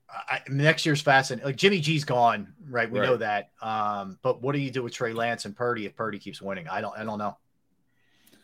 I, 0.09 0.41
next 0.49 0.85
year's 0.85 1.01
fascinating. 1.01 1.45
Like 1.45 1.55
Jimmy 1.57 1.79
G's 1.79 2.05
gone, 2.05 2.53
right? 2.69 2.89
We 2.89 2.99
Right. 2.99 3.05
know 3.05 3.17
that. 3.17 3.49
Um, 3.61 4.17
but 4.21 4.41
what 4.41 4.53
do 4.53 4.59
you 4.59 4.71
do 4.71 4.83
with 4.83 4.93
Trey 4.93 5.13
Lance 5.13 5.45
and 5.45 5.55
Purdy 5.55 5.85
if 5.85 5.95
Purdy 5.95 6.19
keeps 6.19 6.41
winning? 6.41 6.67
I 6.67 6.79
don't. 6.81 6.97
I 6.97 7.03
don't 7.03 7.17
know. 7.19 7.37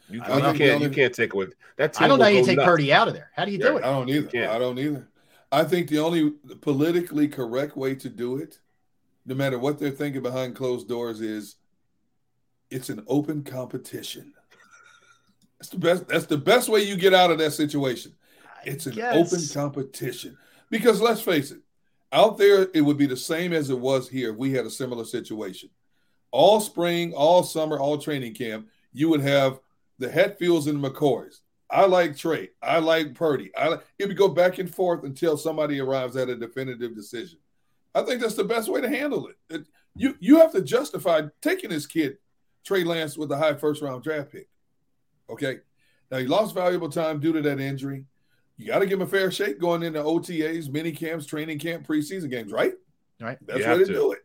You, 0.09 0.19
don't 0.19 0.41
know. 0.41 0.53
can't 0.53 0.81
you 0.81 0.89
can't 0.89 1.13
take 1.13 1.33
away 1.33 1.47
that. 1.77 1.93
Team 1.93 2.03
I 2.03 2.07
don't 2.07 2.19
know 2.19 2.25
how 2.25 2.31
you 2.31 2.43
take 2.45 2.57
nuts. 2.57 2.65
Purdy 2.67 2.91
out 2.91 3.07
of 3.07 3.13
there. 3.13 3.31
How 3.33 3.45
do 3.45 3.51
you 3.51 3.57
do 3.57 3.77
it? 3.77 3.83
I 3.83 3.91
don't 3.91 4.09
either. 4.09 4.49
I 4.49 4.59
don't 4.59 4.77
either. 4.77 5.07
I 5.51 5.63
think 5.63 5.89
the 5.89 5.99
only 5.99 6.31
politically 6.61 7.27
correct 7.27 7.75
way 7.75 7.95
to 7.95 8.09
do 8.09 8.37
it, 8.37 8.59
no 9.25 9.35
matter 9.35 9.59
what 9.59 9.79
they're 9.79 9.91
thinking 9.91 10.21
behind 10.21 10.55
closed 10.55 10.87
doors, 10.87 11.19
is 11.21 11.57
it's 12.69 12.89
an 12.89 13.03
open 13.07 13.43
competition. 13.43 14.33
That's 15.59 15.69
the 15.69 15.77
best. 15.77 16.07
That's 16.07 16.25
the 16.25 16.37
best 16.37 16.69
way 16.69 16.81
you 16.83 16.95
get 16.95 17.13
out 17.13 17.31
of 17.31 17.37
that 17.39 17.51
situation. 17.51 18.13
It's 18.65 18.87
an 18.87 18.99
open 19.01 19.41
competition. 19.53 20.37
Because 20.69 21.01
let's 21.01 21.21
face 21.21 21.51
it, 21.51 21.59
out 22.13 22.37
there 22.37 22.67
it 22.73 22.81
would 22.81 22.97
be 22.97 23.05
the 23.05 23.17
same 23.17 23.53
as 23.53 23.69
it 23.69 23.79
was 23.79 24.07
here 24.07 24.31
if 24.31 24.37
we 24.37 24.53
had 24.53 24.65
a 24.65 24.71
similar 24.71 25.03
situation. 25.03 25.69
All 26.31 26.61
spring, 26.61 27.13
all 27.13 27.43
summer, 27.43 27.77
all 27.77 27.97
training 27.97 28.33
camp, 28.33 28.67
you 28.93 29.09
would 29.09 29.21
have 29.21 29.59
the 29.99 30.09
Hatfields 30.09 30.67
and 30.67 30.81
McCoys. 30.81 31.41
I 31.71 31.85
like 31.85 32.17
Trey. 32.17 32.49
I 32.61 32.79
like 32.79 33.15
Purdy. 33.15 33.49
I 33.55 33.69
like, 33.69 33.85
it 33.97 34.07
would 34.07 34.17
go 34.17 34.27
back 34.27 34.59
and 34.59 34.73
forth 34.73 35.03
until 35.05 35.37
somebody 35.37 35.79
arrives 35.79 36.17
at 36.17 36.29
a 36.29 36.35
definitive 36.35 36.93
decision. 36.95 37.39
I 37.95 38.01
think 38.01 38.21
that's 38.21 38.35
the 38.35 38.43
best 38.43 38.69
way 38.69 38.81
to 38.81 38.89
handle 38.89 39.27
it. 39.27 39.37
It- 39.49 39.67
you 39.93 40.15
you 40.21 40.39
have 40.39 40.53
to 40.53 40.61
justify 40.61 41.23
taking 41.41 41.69
this 41.69 41.85
kid, 41.85 42.17
Trey 42.63 42.85
Lance, 42.85 43.17
with 43.17 43.29
a 43.33 43.37
high 43.37 43.55
first 43.55 43.81
round 43.81 44.03
draft 44.03 44.31
pick. 44.31 44.47
Okay. 45.29 45.59
Now 46.09 46.17
he 46.19 46.27
lost 46.27 46.55
valuable 46.55 46.87
time 46.89 47.19
due 47.19 47.33
to 47.33 47.41
that 47.41 47.59
injury. 47.59 48.05
You 48.55 48.67
got 48.67 48.79
to 48.79 48.85
give 48.85 48.99
him 49.01 49.05
a 49.07 49.09
fair 49.09 49.31
shake 49.31 49.59
going 49.59 49.83
into 49.83 49.99
OTAs, 50.01 50.69
mini 50.71 50.93
camps, 50.93 51.25
training 51.25 51.59
camp, 51.59 51.85
preseason 51.85 52.29
games, 52.29 52.53
right? 52.53 52.73
Right. 53.19 53.37
That's 53.45 53.59
You 53.59 53.63
the 53.65 53.69
way 53.71 53.77
have 53.79 53.87
to 53.87 53.93
to. 53.93 53.99
do 53.99 54.11
it. 54.13 54.19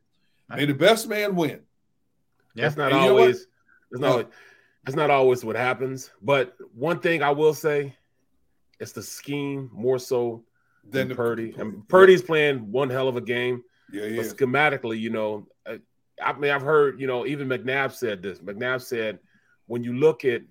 May 0.48 0.66
the 0.66 0.74
best 0.74 1.08
man 1.08 1.34
win. 1.34 1.60
That's 2.54 2.76
not 2.76 2.92
And 2.92 3.00
you 3.02 3.06
know 3.08 3.14
what? 3.14 3.20
always. 3.22 3.46
That's 3.90 4.00
not. 4.00 4.30
That's 4.86 4.96
not 4.96 5.10
always 5.10 5.44
what 5.44 5.56
happens. 5.56 6.10
But 6.22 6.56
one 6.72 7.00
thing 7.00 7.22
I 7.22 7.30
will 7.30 7.52
say, 7.54 7.94
it's 8.78 8.92
the 8.92 9.02
scheme 9.02 9.68
more 9.72 9.98
so 9.98 10.44
than 10.88 11.08
the- 11.08 11.14
Purdy. 11.16 11.54
And 11.58 11.86
Purdy's 11.88 12.22
playing 12.22 12.70
one 12.70 12.88
hell 12.88 13.08
of 13.08 13.16
a 13.16 13.20
game. 13.20 13.64
Yeah, 13.92 14.04
yeah. 14.04 14.22
But 14.22 14.26
schematically, 14.26 15.00
you 15.00 15.10
know, 15.10 15.48
I, 15.66 15.80
I 16.22 16.32
mean, 16.38 16.50
I've 16.52 16.62
heard, 16.62 17.00
you 17.00 17.06
know, 17.08 17.26
even 17.26 17.48
McNabb 17.48 17.92
said 17.92 18.22
this. 18.22 18.38
McNabb 18.38 18.80
said, 18.82 19.18
when 19.66 19.82
you 19.82 19.92
look 19.94 20.24
at 20.24 20.42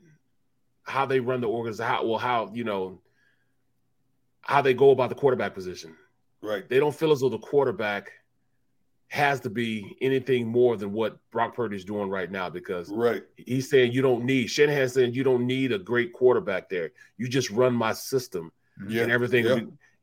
how 0.84 1.06
they 1.06 1.20
run 1.22 1.40
the 1.42 1.48
organization, 1.48 1.90
how 1.90 2.06
well, 2.06 2.18
how 2.20 2.52
you 2.54 2.64
know, 2.66 3.00
how 4.42 4.62
they 4.62 4.74
go 4.74 4.92
about 4.92 5.10
the 5.10 5.16
quarterback 5.16 5.54
position, 5.54 5.96
Right. 6.42 6.68
they 6.70 6.80
don't 6.80 6.94
feel 6.96 7.12
as 7.12 7.22
though 7.22 7.30
the 7.30 7.40
quarterback 7.40 8.12
has 9.10 9.40
to 9.42 9.50
be 9.50 9.96
anything 10.02 10.48
more 10.48 10.76
than 10.78 10.92
what 10.92 11.18
Brock 11.32 11.56
Purdy's 11.56 11.86
doing 11.86 12.10
right 12.10 12.30
now 12.30 12.50
because 12.50 12.90
Right. 12.90 13.24
he's 13.38 13.70
saying 13.70 13.92
you 13.92 14.02
don't 14.02 14.26
need 14.26 14.48
Shanahan 14.48 14.90
saying 14.90 15.14
you 15.14 15.24
don't 15.24 15.46
need 15.46 15.72
a 15.72 15.78
great 15.80 16.12
quarterback 16.12 16.70
there. 16.70 16.92
You 17.18 17.28
just 17.28 17.50
run 17.52 17.74
my 17.74 17.94
system 17.94 18.52
Yeah. 18.88 19.04
and 19.04 19.12
everything. 19.12 19.46
Yeah. 19.46 19.60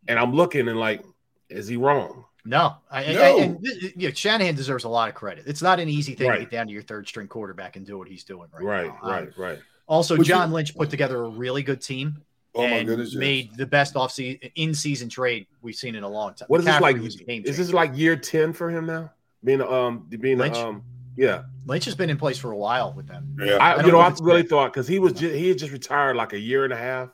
And 0.09 0.19
I'm 0.19 0.33
looking 0.33 0.69
and 0.69 0.79
like, 0.79 1.05
is 1.49 1.66
he 1.69 1.77
wrong? 1.77 2.24
No, 2.45 2.77
I, 2.91 3.05
I- 3.05 3.12
No. 3.12 3.39
and 3.41 3.66
yeah, 3.97 4.11
Shanahan 4.15 4.55
deserves 4.55 4.85
a 4.85 4.89
lot 4.89 5.09
of 5.09 5.15
credit. 5.15 5.45
It's 5.47 5.62
not 5.62 5.79
an 5.81 5.89
easy 5.89 6.15
thing 6.15 6.29
Right. 6.29 6.37
to 6.39 6.43
get 6.45 6.51
down 6.51 6.66
to 6.69 6.73
your 6.73 6.83
third 6.83 7.07
string 7.07 7.27
quarterback 7.29 7.77
and 7.77 7.85
do 7.87 7.99
what 7.99 8.09
he's 8.09 8.24
doing 8.24 8.49
right, 8.53 8.62
Right, 8.62 8.87
now. 8.87 8.99
Um, 9.03 9.11
right, 9.11 9.39
right. 9.39 9.59
Also, 9.87 10.16
Would 10.16 10.27
you- 10.27 10.35
John 10.35 10.53
Lynch 10.53 10.74
put 10.77 10.91
together 10.91 11.23
a 11.24 11.29
really 11.29 11.62
good 11.62 11.81
team. 11.83 12.23
Oh 12.55 12.62
my 12.62 12.69
and 12.69 12.89
goodness, 12.89 13.12
yes. 13.15 13.19
Made 13.19 13.57
the 13.57 13.66
best 13.66 13.97
off-season 13.97 14.51
in-season 14.57 15.09
trade 15.09 15.47
we've 15.62 15.74
seen 15.74 15.95
in 15.95 16.03
a 16.03 16.09
long 16.09 16.35
time. 16.35 16.47
What 16.49 16.61
is 16.61 16.66
this 16.66 16.81
like? 16.81 16.97
Is 16.99 17.57
this 17.57 17.73
like 17.73 17.97
year 17.97 18.16
10 18.16 18.53
for 18.53 18.70
him 18.70 18.87
now? 18.87 19.11
being 19.45 19.61
um 19.61 20.07
being 20.09 20.39
Lynch? 20.39 20.57
um 20.57 20.83
yeah. 21.16 21.43
Lynch 21.66 21.85
has 21.87 21.95
been 21.95 22.11
in 22.11 22.16
place 22.16 22.39
for 22.39 22.53
a 22.53 22.57
while 22.57 22.93
with 22.95 23.07
them. 23.09 23.37
Yeah. 23.39 23.59
I, 23.61 23.77
don't 23.77 23.87
you 23.87 23.93
know, 23.93 23.99
I 24.01 24.12
really 24.20 24.43
been- 24.43 24.49
thought 24.51 24.73
because 24.73 24.87
he 24.87 24.99
was 24.99 25.12
ju- 25.15 25.31
he 25.33 25.49
had 25.49 25.59
just 25.59 25.73
retired 25.73 26.16
like 26.16 26.33
a 26.33 26.39
year 26.39 26.65
and 26.65 26.73
a 26.73 26.77
half, 26.77 27.09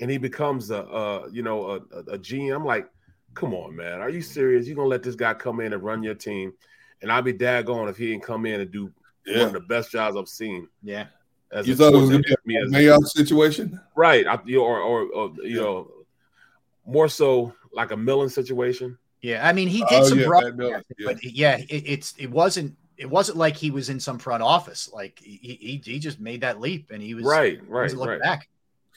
and 0.00 0.10
he 0.10 0.18
becomes 0.18 0.70
a, 0.70 0.84
uh 0.84 1.28
you 1.32 1.42
know 1.42 1.70
a, 1.70 1.74
a, 1.94 1.98
a 2.14 2.18
GM. 2.18 2.54
I'm 2.54 2.64
like, 2.64 2.88
come 3.34 3.54
on, 3.54 3.74
man, 3.76 4.00
are 4.00 4.08
you 4.08 4.22
serious? 4.22 4.66
You 4.66 4.74
gonna 4.76 4.88
let 4.88 5.02
this 5.02 5.16
guy 5.16 5.34
come 5.34 5.60
in 5.60 5.72
and 5.72 5.82
run 5.82 6.02
your 6.02 6.14
team? 6.14 6.52
And 7.02 7.10
I'd 7.12 7.24
be 7.24 7.34
daggone 7.34 7.90
if 7.90 7.96
he 7.98 8.06
didn't 8.12 8.22
come 8.22 8.46
in 8.46 8.60
and 8.60 8.70
do 8.70 8.90
Yeah. 9.26 9.38
one 9.38 9.46
of 9.48 9.52
the 9.52 9.60
best 9.60 9.90
jobs 9.90 10.16
I've 10.16 10.28
seen. 10.28 10.66
Yeah. 10.82 11.06
As 11.52 11.66
You 11.66 11.74
a 11.74 11.76
thought 11.76 11.94
it 11.94 11.98
was 11.98 12.10
going 12.10 12.22
to 12.24 12.36
be 12.44 12.56
a 12.56 12.60
engineer, 12.62 12.92
Mayock 12.98 13.06
situation? 13.06 13.80
right? 13.94 14.26
I, 14.26 14.38
you 14.44 14.56
know, 14.58 14.64
or, 14.64 14.80
or, 14.80 15.02
or 15.12 15.32
you 15.42 15.60
know, 15.60 15.90
more 16.84 17.08
so 17.08 17.54
like 17.72 17.92
a 17.92 17.96
Millen 17.96 18.28
situation. 18.28 18.98
Yeah, 19.22 19.46
I 19.46 19.52
mean, 19.52 19.68
he 19.68 19.78
did 19.84 20.02
Oh, 20.02 20.08
some 20.08 20.18
yeah, 20.18 20.26
broad- 20.26 20.56
Matt 20.56 20.84
yeah. 20.98 21.06
but 21.06 21.24
yeah, 21.24 21.56
it, 21.58 21.82
it's 21.86 22.14
it 22.18 22.30
wasn't 22.30 22.76
it 22.96 23.08
wasn't 23.08 23.38
like 23.38 23.56
he 23.56 23.70
was 23.70 23.88
in 23.90 24.00
some 24.00 24.18
front 24.18 24.42
office. 24.42 24.90
Like 24.92 25.18
he 25.22 25.58
he, 25.60 25.82
he 25.84 25.98
just 25.98 26.20
made 26.20 26.40
that 26.42 26.60
leap 26.60 26.90
and 26.90 27.02
he 27.02 27.14
was 27.14 27.24
Right, 27.24 27.60
right, 27.68 27.82
wasn't 27.82 28.02
right. 28.02 28.20
back. 28.20 28.48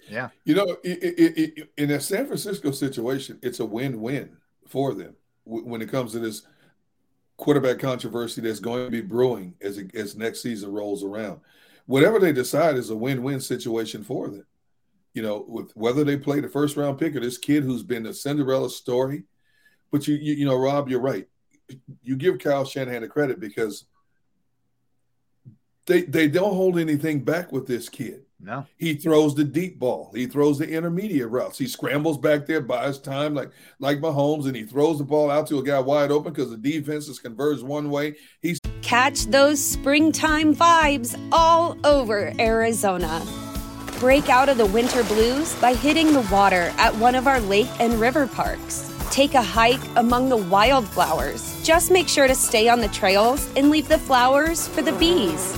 Yeah, 0.10 0.30
You 0.44 0.56
know, 0.56 0.66
it, 0.84 1.04
it, 1.04 1.20
it, 1.20 1.54
it- 1.60 1.70
in 1.78 1.92
a 1.92 2.00
San 2.00 2.26
Francisco 2.26 2.72
situation, 2.72 3.38
it's 3.44 3.60
a 3.60 3.66
win-win 3.66 4.36
for 4.68 4.96
them 4.96 5.16
when 5.46 5.82
it 5.84 5.90
comes 5.90 6.14
to 6.14 6.20
this 6.20 6.44
quarterback 7.38 7.78
controversy 7.80 8.42
that's 8.42 8.60
going 8.60 8.86
to 8.86 8.92
be 8.92 9.02
brewing 9.02 9.54
as 9.62 9.78
it, 9.78 9.94
as 9.96 10.16
next 10.16 10.42
season 10.42 10.72
rolls 10.72 11.04
around. 11.04 11.40
Whatever 11.90 12.20
they 12.20 12.32
decide 12.32 12.76
is 12.76 12.92
a 12.92 12.96
win-win 12.96 13.42
situation 13.42 14.04
for 14.04 14.28
them. 14.28 14.46
You 15.16 15.24
know, 15.24 15.44
with 15.48 15.72
whether 15.76 16.04
they 16.04 16.18
play 16.18 16.40
the 16.40 16.48
first 16.48 16.78
round 16.78 17.00
pick 17.00 17.16
or 17.16 17.20
this 17.20 17.40
kid 17.40 17.64
who's 17.64 17.82
been 17.82 18.06
a 18.06 18.14
Cinderella 18.14 18.70
story. 18.70 19.24
But 19.92 20.08
you, 20.08 20.14
you, 20.14 20.36
you 20.36 20.46
know, 20.46 20.56
Rob, 20.56 20.88
you're 20.88 21.00
right. 21.00 21.28
You 22.04 22.16
give 22.16 22.38
Kyle 22.38 22.64
Shanahan 22.64 23.02
the 23.02 23.08
credit 23.08 23.40
because 23.40 23.86
they 25.88 26.04
they 26.04 26.28
don't 26.28 26.54
hold 26.54 26.78
anything 26.78 27.24
back 27.24 27.52
with 27.52 27.66
this 27.66 27.90
kid. 27.90 28.22
No, 28.42 28.66
He 28.78 28.94
throws 28.94 29.36
the 29.36 29.44
deep 29.44 29.80
ball. 29.80 30.12
He 30.16 30.26
throws 30.26 30.58
the 30.58 30.70
intermediate 30.70 31.30
routes. 31.30 31.58
He 31.58 31.68
scrambles 31.68 32.18
back 32.18 32.46
there, 32.46 32.62
buys 32.62 32.98
time 32.98 33.34
like 33.34 33.52
like 33.80 34.00
Mahomes, 34.00 34.46
and 34.46 34.56
he 34.56 34.64
throws 34.64 34.98
the 34.98 35.04
ball 35.04 35.30
out 35.30 35.48
to 35.48 35.60
a 35.60 35.64
guy 35.64 35.80
wide 35.80 36.12
open 36.12 36.32
because 36.32 36.50
the 36.50 36.58
defense 36.58 37.08
is 37.10 37.20
converged 37.20 37.64
one 37.64 37.90
way. 37.90 38.16
He's 38.42 38.60
Catch 38.82 39.26
those 39.26 39.64
springtime 39.64 40.56
vibes 40.56 41.20
all 41.32 41.78
over 41.84 42.34
Arizona. 42.40 43.22
Break 44.00 44.30
out 44.30 44.48
of 44.48 44.58
the 44.58 44.66
winter 44.68 45.04
blues 45.04 45.54
by 45.56 45.74
hitting 45.74 46.14
the 46.14 46.28
water 46.32 46.72
at 46.78 46.96
one 46.96 47.16
of 47.16 47.28
our 47.28 47.42
lake 47.42 47.70
and 47.80 47.94
river 47.96 48.26
parks. 48.26 48.90
Take 49.12 49.34
a 49.34 49.42
hike 49.42 49.84
among 49.98 50.30
the 50.30 50.38
wildflowers. 50.38 51.62
Just 51.64 51.92
make 51.92 52.08
sure 52.08 52.28
to 52.28 52.36
stay 52.36 52.70
on 52.70 52.80
the 52.80 52.88
trails 52.90 53.50
and 53.58 53.70
leave 53.70 53.90
the 53.90 53.98
flowers 53.98 54.68
for 54.70 54.82
the 54.82 54.94
bees. 54.94 55.58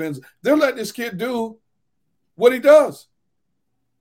Spends. 0.00 0.20
They're 0.42 0.56
letting 0.56 0.76
this 0.76 0.92
kid 0.92 1.18
do 1.18 1.58
what 2.34 2.52
he 2.52 2.58
does. 2.58 3.06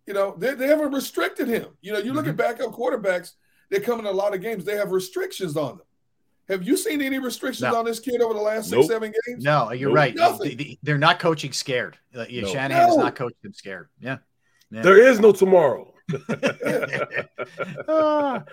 You 0.05 0.13
know, 0.13 0.35
they, 0.37 0.55
they 0.55 0.67
haven't 0.67 0.91
restricted 0.93 1.47
him. 1.47 1.67
You 1.81 1.93
know, 1.93 1.99
you 1.99 2.13
look 2.13 2.27
at 2.27 2.35
backup 2.35 2.71
quarterbacks, 2.71 3.33
they 3.69 3.79
come 3.79 3.99
in 3.99 4.05
a 4.05 4.11
lot 4.11 4.33
of 4.33 4.41
games, 4.41 4.65
they 4.65 4.75
have 4.75 4.91
restrictions 4.91 5.55
on 5.55 5.77
them. 5.77 5.85
Have 6.47 6.63
you 6.63 6.77
seen 6.77 6.99
any 7.01 7.19
restrictions 7.19 7.71
No. 7.71 7.77
on 7.77 7.85
this 7.85 7.99
kid 7.99 8.21
over 8.21 8.33
the 8.33 8.39
last 8.39 8.71
Nope. 8.71 8.81
six, 8.85 8.93
seven 8.93 9.13
games? 9.27 9.43
no, 9.43 9.71
you're 9.71 9.89
Nope. 9.89 9.95
right. 9.97 10.15
Nothing. 10.15 10.77
They, 10.81 10.91
are 10.91 10.97
not 10.97 11.19
coaching 11.19 11.51
scared. 11.51 11.95
Uh, 12.15 12.25
yeah, 12.27 12.41
No. 12.41 12.47
Shanahan 12.47 12.89
is 12.89 12.97
not 12.97 13.15
coaching 13.15 13.37
them 13.43 13.53
scared. 13.53 13.89
Yeah, 13.99 14.17
Yeah. 14.71 14.81
There 14.81 14.97
is 14.97 15.19
no 15.19 15.31
tomorrow. 15.31 15.93
Ah. 17.87 18.43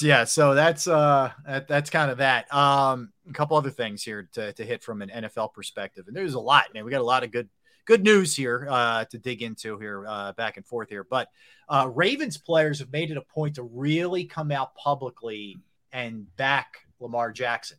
yeah 0.00 0.24
so 0.24 0.54
that's 0.54 0.86
uh 0.86 1.30
that, 1.46 1.68
that's 1.68 1.90
kind 1.90 2.10
of 2.10 2.18
that. 2.18 2.52
Um 2.52 3.12
a 3.28 3.32
couple 3.32 3.56
other 3.56 3.70
things 3.70 4.02
here 4.02 4.28
to, 4.32 4.52
to 4.54 4.64
hit 4.64 4.82
from 4.82 5.02
an 5.02 5.10
nfl 5.10 5.52
perspective 5.52 6.06
and 6.08 6.16
there's 6.16 6.34
a 6.34 6.40
lot 6.40 6.72
man. 6.74 6.84
We 6.84 6.90
got 6.90 7.00
a 7.00 7.04
lot 7.04 7.24
of 7.24 7.30
good 7.30 7.48
good 7.84 8.02
news 8.02 8.34
here 8.34 8.66
uh 8.70 9.04
to 9.06 9.18
dig 9.18 9.42
into 9.42 9.78
here 9.78 10.06
uh 10.06 10.32
back 10.32 10.56
and 10.56 10.66
forth 10.66 10.88
here. 10.88 11.04
But 11.04 11.28
uh 11.68 11.90
ravens 11.92 12.38
players 12.38 12.78
have 12.80 12.92
made 12.92 13.10
it 13.10 13.16
a 13.16 13.22
point 13.22 13.56
to 13.56 13.62
really 13.62 14.24
come 14.24 14.50
out 14.50 14.74
publicly 14.74 15.58
and 15.92 16.34
back 16.36 16.78
lamar 17.00 17.32
jackson. 17.32 17.78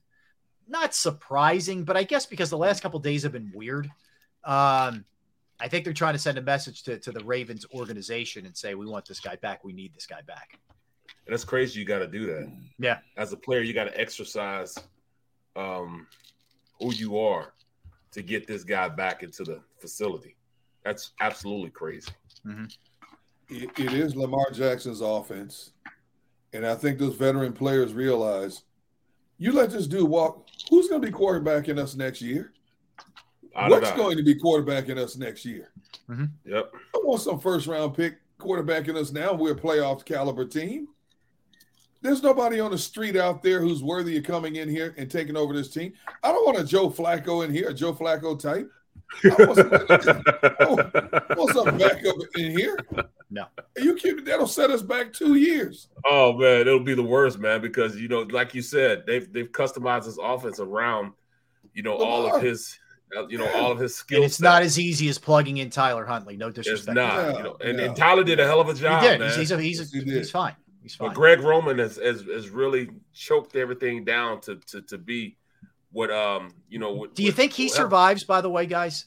Not 0.67 0.93
surprising 0.93 1.83
but 1.83 1.97
i 1.97 2.03
guess 2.03 2.25
because 2.25 2.49
the 2.49 2.57
last 2.57 2.81
couple 2.81 2.99
days 2.99 3.23
have 3.23 3.31
been 3.33 3.51
weird. 3.53 3.89
Um 4.43 5.05
I 5.59 5.67
think 5.67 5.85
they're 5.85 5.93
trying 5.93 6.13
to 6.13 6.19
send 6.19 6.37
a 6.37 6.41
message 6.41 6.83
to, 6.83 6.97
to 6.99 7.11
the 7.11 7.23
Ravens 7.23 7.65
organization 7.73 8.45
and 8.45 8.55
say, 8.55 8.75
we 8.75 8.85
want 8.85 9.05
this 9.05 9.19
guy 9.19 9.35
back. 9.37 9.63
We 9.63 9.71
need 9.73 9.93
this 9.93 10.05
guy 10.05 10.21
back. 10.25 10.59
And 11.25 11.33
that's 11.33 11.45
crazy. 11.45 11.79
You 11.79 11.85
got 11.85 11.99
to 11.99 12.07
do 12.07 12.25
that. 12.25 12.51
Yeah. 12.79 12.99
As 13.15 13.31
a 13.31 13.37
player, 13.37 13.61
you 13.61 13.73
got 13.73 13.85
to 13.85 13.97
exercise 13.99 14.77
um, 15.55 16.07
who 16.79 16.93
you 16.93 17.17
are 17.17 17.53
to 18.11 18.21
get 18.21 18.45
this 18.45 18.63
guy 18.63 18.89
back 18.89 19.23
into 19.23 19.43
the 19.43 19.61
facility. 19.79 20.35
That's 20.83 21.11
absolutely 21.21 21.69
crazy. 21.69 22.11
It, 23.49 23.69
it 23.77 23.93
is 23.93 24.15
Lamar 24.15 24.51
Jackson's 24.51 25.01
offense. 25.01 25.71
And 26.51 26.65
I 26.65 26.75
think 26.75 26.99
those 26.99 27.15
veteran 27.15 27.53
players 27.53 27.93
realize 27.93 28.63
you 29.37 29.53
let 29.53 29.71
this 29.71 29.87
dude 29.87 30.09
walk. 30.09 30.47
Who's 30.69 30.87
going 30.87 31.01
to 31.01 31.07
be 31.07 31.13
quarterbacking 31.13 31.79
us 31.79 31.95
next 31.95 32.21
year? 32.21 32.51
Out 33.55 33.71
of 33.71 33.81
What's 33.81 33.91
going 33.91 34.17
to 34.17 34.23
be 34.23 34.35
quarterbacking 34.35 34.97
us 34.97 35.15
next 35.15 35.45
year? 35.45 35.71
Mm-hmm. 36.09 36.25
Yep. 36.45 36.73
I 36.95 36.99
want 37.03 37.21
some 37.21 37.39
first 37.39 37.67
round 37.67 37.95
pick 37.95 38.15
quarterbacking 38.39 38.95
us 38.95 39.11
now. 39.11 39.33
We're 39.33 39.53
a 39.53 39.59
playoff 39.59 40.05
caliber 40.05 40.45
team. 40.45 40.87
There's 42.01 42.21
nobody 42.21 42.59
on 42.59 42.71
the 42.71 42.77
street 42.77 43.15
out 43.15 43.41
there 43.41 43.61
who's 43.61 43.81
worthy 43.81 44.17
of 44.17 44.25
coming 44.25 44.57
in 44.57 44.67
here 44.67 44.93
and 44.97 45.09
taking 45.09 45.37
over 45.37 45.53
this 45.53 45.69
team. 45.69 45.93
I 46.21 46.31
don't 46.31 46.45
want 46.45 46.59
a 46.59 46.65
Joe 46.65 46.89
Flacco 46.89 47.45
in 47.45 47.53
here, 47.53 47.69
a 47.69 47.73
Joe 47.73 47.93
Flacco 47.93 48.37
type. 48.37 48.69
I 49.23 49.45
want 49.45 49.55
some, 49.55 50.23
I 50.43 51.35
want 51.37 51.53
some 51.53 51.77
backup 51.77 52.15
in 52.35 52.57
here. 52.57 52.77
No. 53.29 53.45
You 53.77 53.95
kidding? 53.95 54.25
That'll 54.25 54.47
set 54.47 54.69
us 54.69 54.81
back 54.81 55.13
two 55.13 55.35
years. 55.35 55.87
Oh 56.05 56.33
man, 56.33 56.61
it'll 56.61 56.79
be 56.79 56.95
the 56.95 57.03
worst, 57.03 57.39
man, 57.39 57.61
because 57.61 57.95
you 57.95 58.07
know, 58.07 58.21
like 58.21 58.53
you 58.53 58.61
said, 58.61 59.03
they've 59.07 59.31
they've 59.31 59.51
customized 59.51 60.05
his 60.05 60.19
offense 60.21 60.59
around, 60.59 61.13
you 61.73 61.83
know, 61.83 61.95
all 61.95 62.35
of 62.35 62.41
his, 62.41 62.77
you 63.29 63.37
know, 63.37 63.47
all 63.53 63.71
of 63.71 63.79
his 63.79 63.91
And 63.91 63.97
skills. 63.97 64.25
it's 64.25 64.41
not 64.41 64.61
as 64.63 64.77
easy 64.79 65.07
as 65.09 65.17
plugging 65.17 65.57
in 65.57 65.69
Tyler 65.69 66.05
Huntley. 66.05 66.37
No 66.37 66.49
disrespect. 66.49 66.97
It's 66.97 67.07
disrespect. 67.07 67.33
not, 67.33 67.37
you 67.37 67.43
know, 67.43 67.57
and, 67.61 67.79
and 67.79 67.95
Tyler 67.95 68.23
did 68.23 68.39
a 68.39 68.45
hell 68.45 68.59
of 68.61 68.69
a 68.69 68.73
job. 68.73 69.01
He 69.01 69.07
did. 69.09 69.19
man. 69.19 69.29
He's, 69.29 69.37
he's, 69.37 69.51
a, 69.51 69.61
he's, 69.61 69.93
a, 69.93 69.97
he's 69.99 70.31
fine. 70.31 70.55
He's 70.81 70.95
fine. 70.95 71.09
But 71.09 71.15
Greg 71.15 71.39
Roman 71.41 71.77
has, 71.79 71.95
has 71.97 72.23
has 72.23 72.49
really 72.49 72.89
choked 73.13 73.55
everything 73.55 74.03
down 74.03 74.41
to 74.41 74.55
to 74.67 74.81
to 74.81 74.97
be 74.97 75.37
what 75.91 76.11
um 76.11 76.53
you 76.69 76.79
know. 76.79 76.91
What, 76.93 77.15
Do 77.15 77.23
you 77.23 77.29
what- 77.29 77.35
think 77.37 77.53
he 77.53 77.65
what- 77.67 77.75
survives, 77.75 78.23
by 78.25 78.41
the 78.41 78.49
way, 78.49 78.65
guys? 78.65 79.05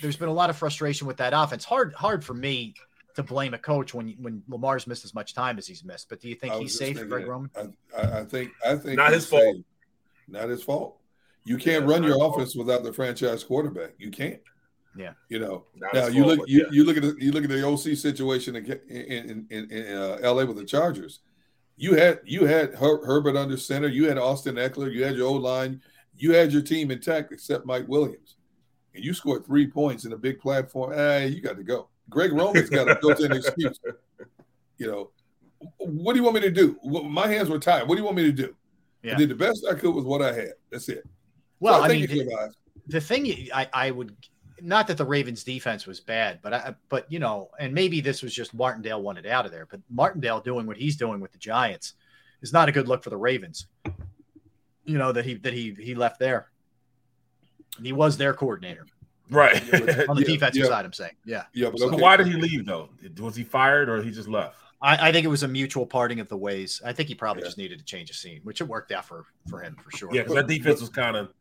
There's 0.00 0.16
been 0.16 0.28
a 0.28 0.32
lot 0.32 0.48
of 0.50 0.56
frustration 0.56 1.06
with 1.06 1.16
that 1.16 1.32
offense. 1.34 1.64
Hard 1.64 1.94
hard 1.94 2.24
for 2.24 2.34
me 2.34 2.74
to 3.16 3.22
blame 3.22 3.52
a 3.54 3.58
coach 3.58 3.94
when 3.94 4.14
when 4.20 4.42
Lamar's 4.48 4.86
missed 4.86 5.04
as 5.04 5.12
much 5.14 5.34
time 5.34 5.58
as 5.58 5.66
he's 5.66 5.82
missed. 5.84 6.08
But 6.08 6.20
do 6.20 6.28
you 6.28 6.34
think 6.34 6.54
he's 6.54 6.76
safe, 6.78 6.96
Greg. 7.08 7.26
Roman? 7.26 7.50
I, 7.56 7.68
I, 7.98 8.20
I 8.20 8.24
think 8.24 8.52
I 8.64 8.76
think 8.76 8.96
Not 8.96 9.12
his 9.12 9.26
fault. 9.26 9.42
safe. 9.56 9.64
Not 10.28 10.48
his 10.48 10.62
fault. 10.62 10.98
You 11.44 11.56
can't 11.56 11.86
run 11.86 12.02
your 12.02 12.24
offense 12.24 12.54
without 12.54 12.84
the 12.84 12.92
franchise 12.92 13.42
quarterback. 13.42 13.94
You 13.98 14.10
can't. 14.10 14.40
Yeah. 14.96 15.12
You 15.28 15.38
know. 15.38 15.64
Not 15.74 15.94
now 15.94 16.06
you 16.06 16.24
look 16.24 16.40
but 16.40 16.48
you, 16.48 16.60
yeah. 16.60 16.66
you 16.70 16.84
look 16.84 16.96
at 16.96 17.02
the, 17.02 17.16
you 17.18 17.32
look 17.32 17.44
at 17.44 17.50
the 17.50 17.66
OC 17.66 17.96
situation 17.96 18.56
in 18.56 18.66
in 18.88 19.46
in, 19.50 19.70
in 19.70 19.96
uh, 19.96 20.18
LA 20.22 20.44
with 20.44 20.56
the 20.56 20.64
Chargers. 20.64 21.20
You 21.76 21.94
had 21.94 22.20
you 22.24 22.46
had 22.46 22.74
Her, 22.74 23.04
Herbert 23.04 23.36
under 23.36 23.56
center. 23.56 23.88
You 23.88 24.08
had 24.08 24.18
Austin 24.18 24.56
Ekeler. 24.56 24.92
You 24.92 25.04
had 25.04 25.16
your 25.16 25.28
O 25.28 25.32
line. 25.32 25.80
You 26.14 26.32
had 26.32 26.52
your 26.52 26.62
team 26.62 26.90
intact 26.90 27.32
except 27.32 27.66
Mike 27.66 27.88
Williams, 27.88 28.36
and 28.94 29.02
you 29.02 29.14
scored 29.14 29.46
three 29.46 29.66
points 29.66 30.04
in 30.04 30.12
a 30.12 30.16
big 30.18 30.38
platform. 30.38 30.92
Hey, 30.92 31.28
you 31.28 31.40
got 31.40 31.56
to 31.56 31.64
go. 31.64 31.88
Greg 32.10 32.32
Roman's 32.32 32.68
got 32.68 32.88
a 32.88 32.98
built-in 33.00 33.32
excuse. 33.32 33.80
You 34.76 34.86
know, 34.86 35.10
what 35.78 36.12
do 36.12 36.18
you 36.18 36.24
want 36.24 36.34
me 36.34 36.42
to 36.42 36.50
do? 36.50 36.78
My 36.84 37.26
hands 37.26 37.48
were 37.48 37.58
tied. 37.58 37.88
What 37.88 37.94
do 37.94 38.00
you 38.00 38.04
want 38.04 38.16
me 38.16 38.24
to 38.24 38.32
do? 38.32 38.54
Yeah. 39.02 39.14
I 39.14 39.16
did 39.16 39.30
the 39.30 39.34
best 39.34 39.66
I 39.68 39.74
could 39.74 39.94
with 39.94 40.04
what 40.04 40.22
I 40.22 40.32
had. 40.32 40.52
That's 40.70 40.88
it. 40.88 41.04
Well, 41.62 41.78
So 41.78 41.84
I 41.84 41.88
think 41.88 42.08
mean, 42.10 42.18
you, 42.18 42.24
Cliff 42.26 42.38
Eyes. 42.40 42.52
the 42.88 43.00
thing 43.00 43.48
I, 43.54 43.68
I 43.72 43.90
would 43.92 44.16
not 44.60 44.86
that 44.88 44.96
the 44.96 45.04
Ravens 45.04 45.44
defense 45.44 45.86
was 45.86 46.00
bad, 46.00 46.40
but 46.42 46.52
I 46.52 46.74
but 46.88 47.10
you 47.10 47.18
know, 47.20 47.50
and 47.58 47.72
maybe 47.72 48.00
this 48.00 48.22
was 48.22 48.34
just 48.34 48.52
Martindale 48.52 49.00
wanted 49.00 49.26
out 49.26 49.46
of 49.46 49.52
there, 49.52 49.66
but 49.70 49.80
Martindale 49.88 50.40
doing 50.40 50.66
what 50.66 50.76
he's 50.76 50.96
doing 50.96 51.20
with 51.20 51.32
the 51.32 51.38
Giants 51.38 51.94
is 52.42 52.52
not 52.52 52.68
a 52.68 52.72
good 52.72 52.88
look 52.88 53.02
for 53.04 53.10
the 53.10 53.16
Ravens. 53.16 53.66
You 54.84 54.98
know 54.98 55.12
that 55.12 55.24
he 55.24 55.34
that 55.34 55.52
he 55.52 55.76
he 55.78 55.94
left 55.94 56.18
there. 56.18 56.48
And 57.76 57.86
he 57.86 57.92
was 57.92 58.16
their 58.18 58.34
coordinator 58.34 58.84
Right. 59.30 59.54
on 60.08 60.16
the 60.16 60.22
Yeah, 60.22 60.26
defensive 60.34 60.62
yeah. 60.64 60.68
side. 60.68 60.84
I'm 60.84 60.92
saying, 60.92 61.14
yeah. 61.24 61.44
Yeah, 61.54 61.70
but 61.70 61.78
So 61.80 61.86
okay. 61.86 61.96
why 62.02 62.16
did 62.18 62.26
he 62.26 62.34
leave 62.34 62.66
though? 62.66 62.90
Was 63.18 63.34
he 63.34 63.44
fired 63.44 63.88
or 63.88 64.02
he 64.02 64.10
just 64.10 64.28
left? 64.28 64.58
I, 64.82 65.08
I 65.08 65.12
think 65.12 65.24
it 65.24 65.28
was 65.28 65.42
a 65.44 65.48
mutual 65.48 65.86
parting 65.86 66.18
of 66.20 66.28
the 66.28 66.36
ways. 66.36 66.82
I 66.84 66.92
think 66.92 67.08
he 67.08 67.14
probably 67.14 67.44
just 67.44 67.56
needed 67.56 67.78
to 67.78 67.84
change 67.84 68.10
a 68.10 68.14
scene, 68.14 68.40
which 68.42 68.60
it 68.60 68.64
worked 68.64 68.92
out 68.92 69.04
for 69.06 69.24
for 69.48 69.60
him 69.60 69.76
for 69.82 69.96
sure. 69.96 70.10
Yeah, 70.12 70.22
because 70.22 70.34
that 70.34 70.48
defense 70.48 70.80
was 70.80 70.90
kind 70.90 71.16
of 71.16 71.32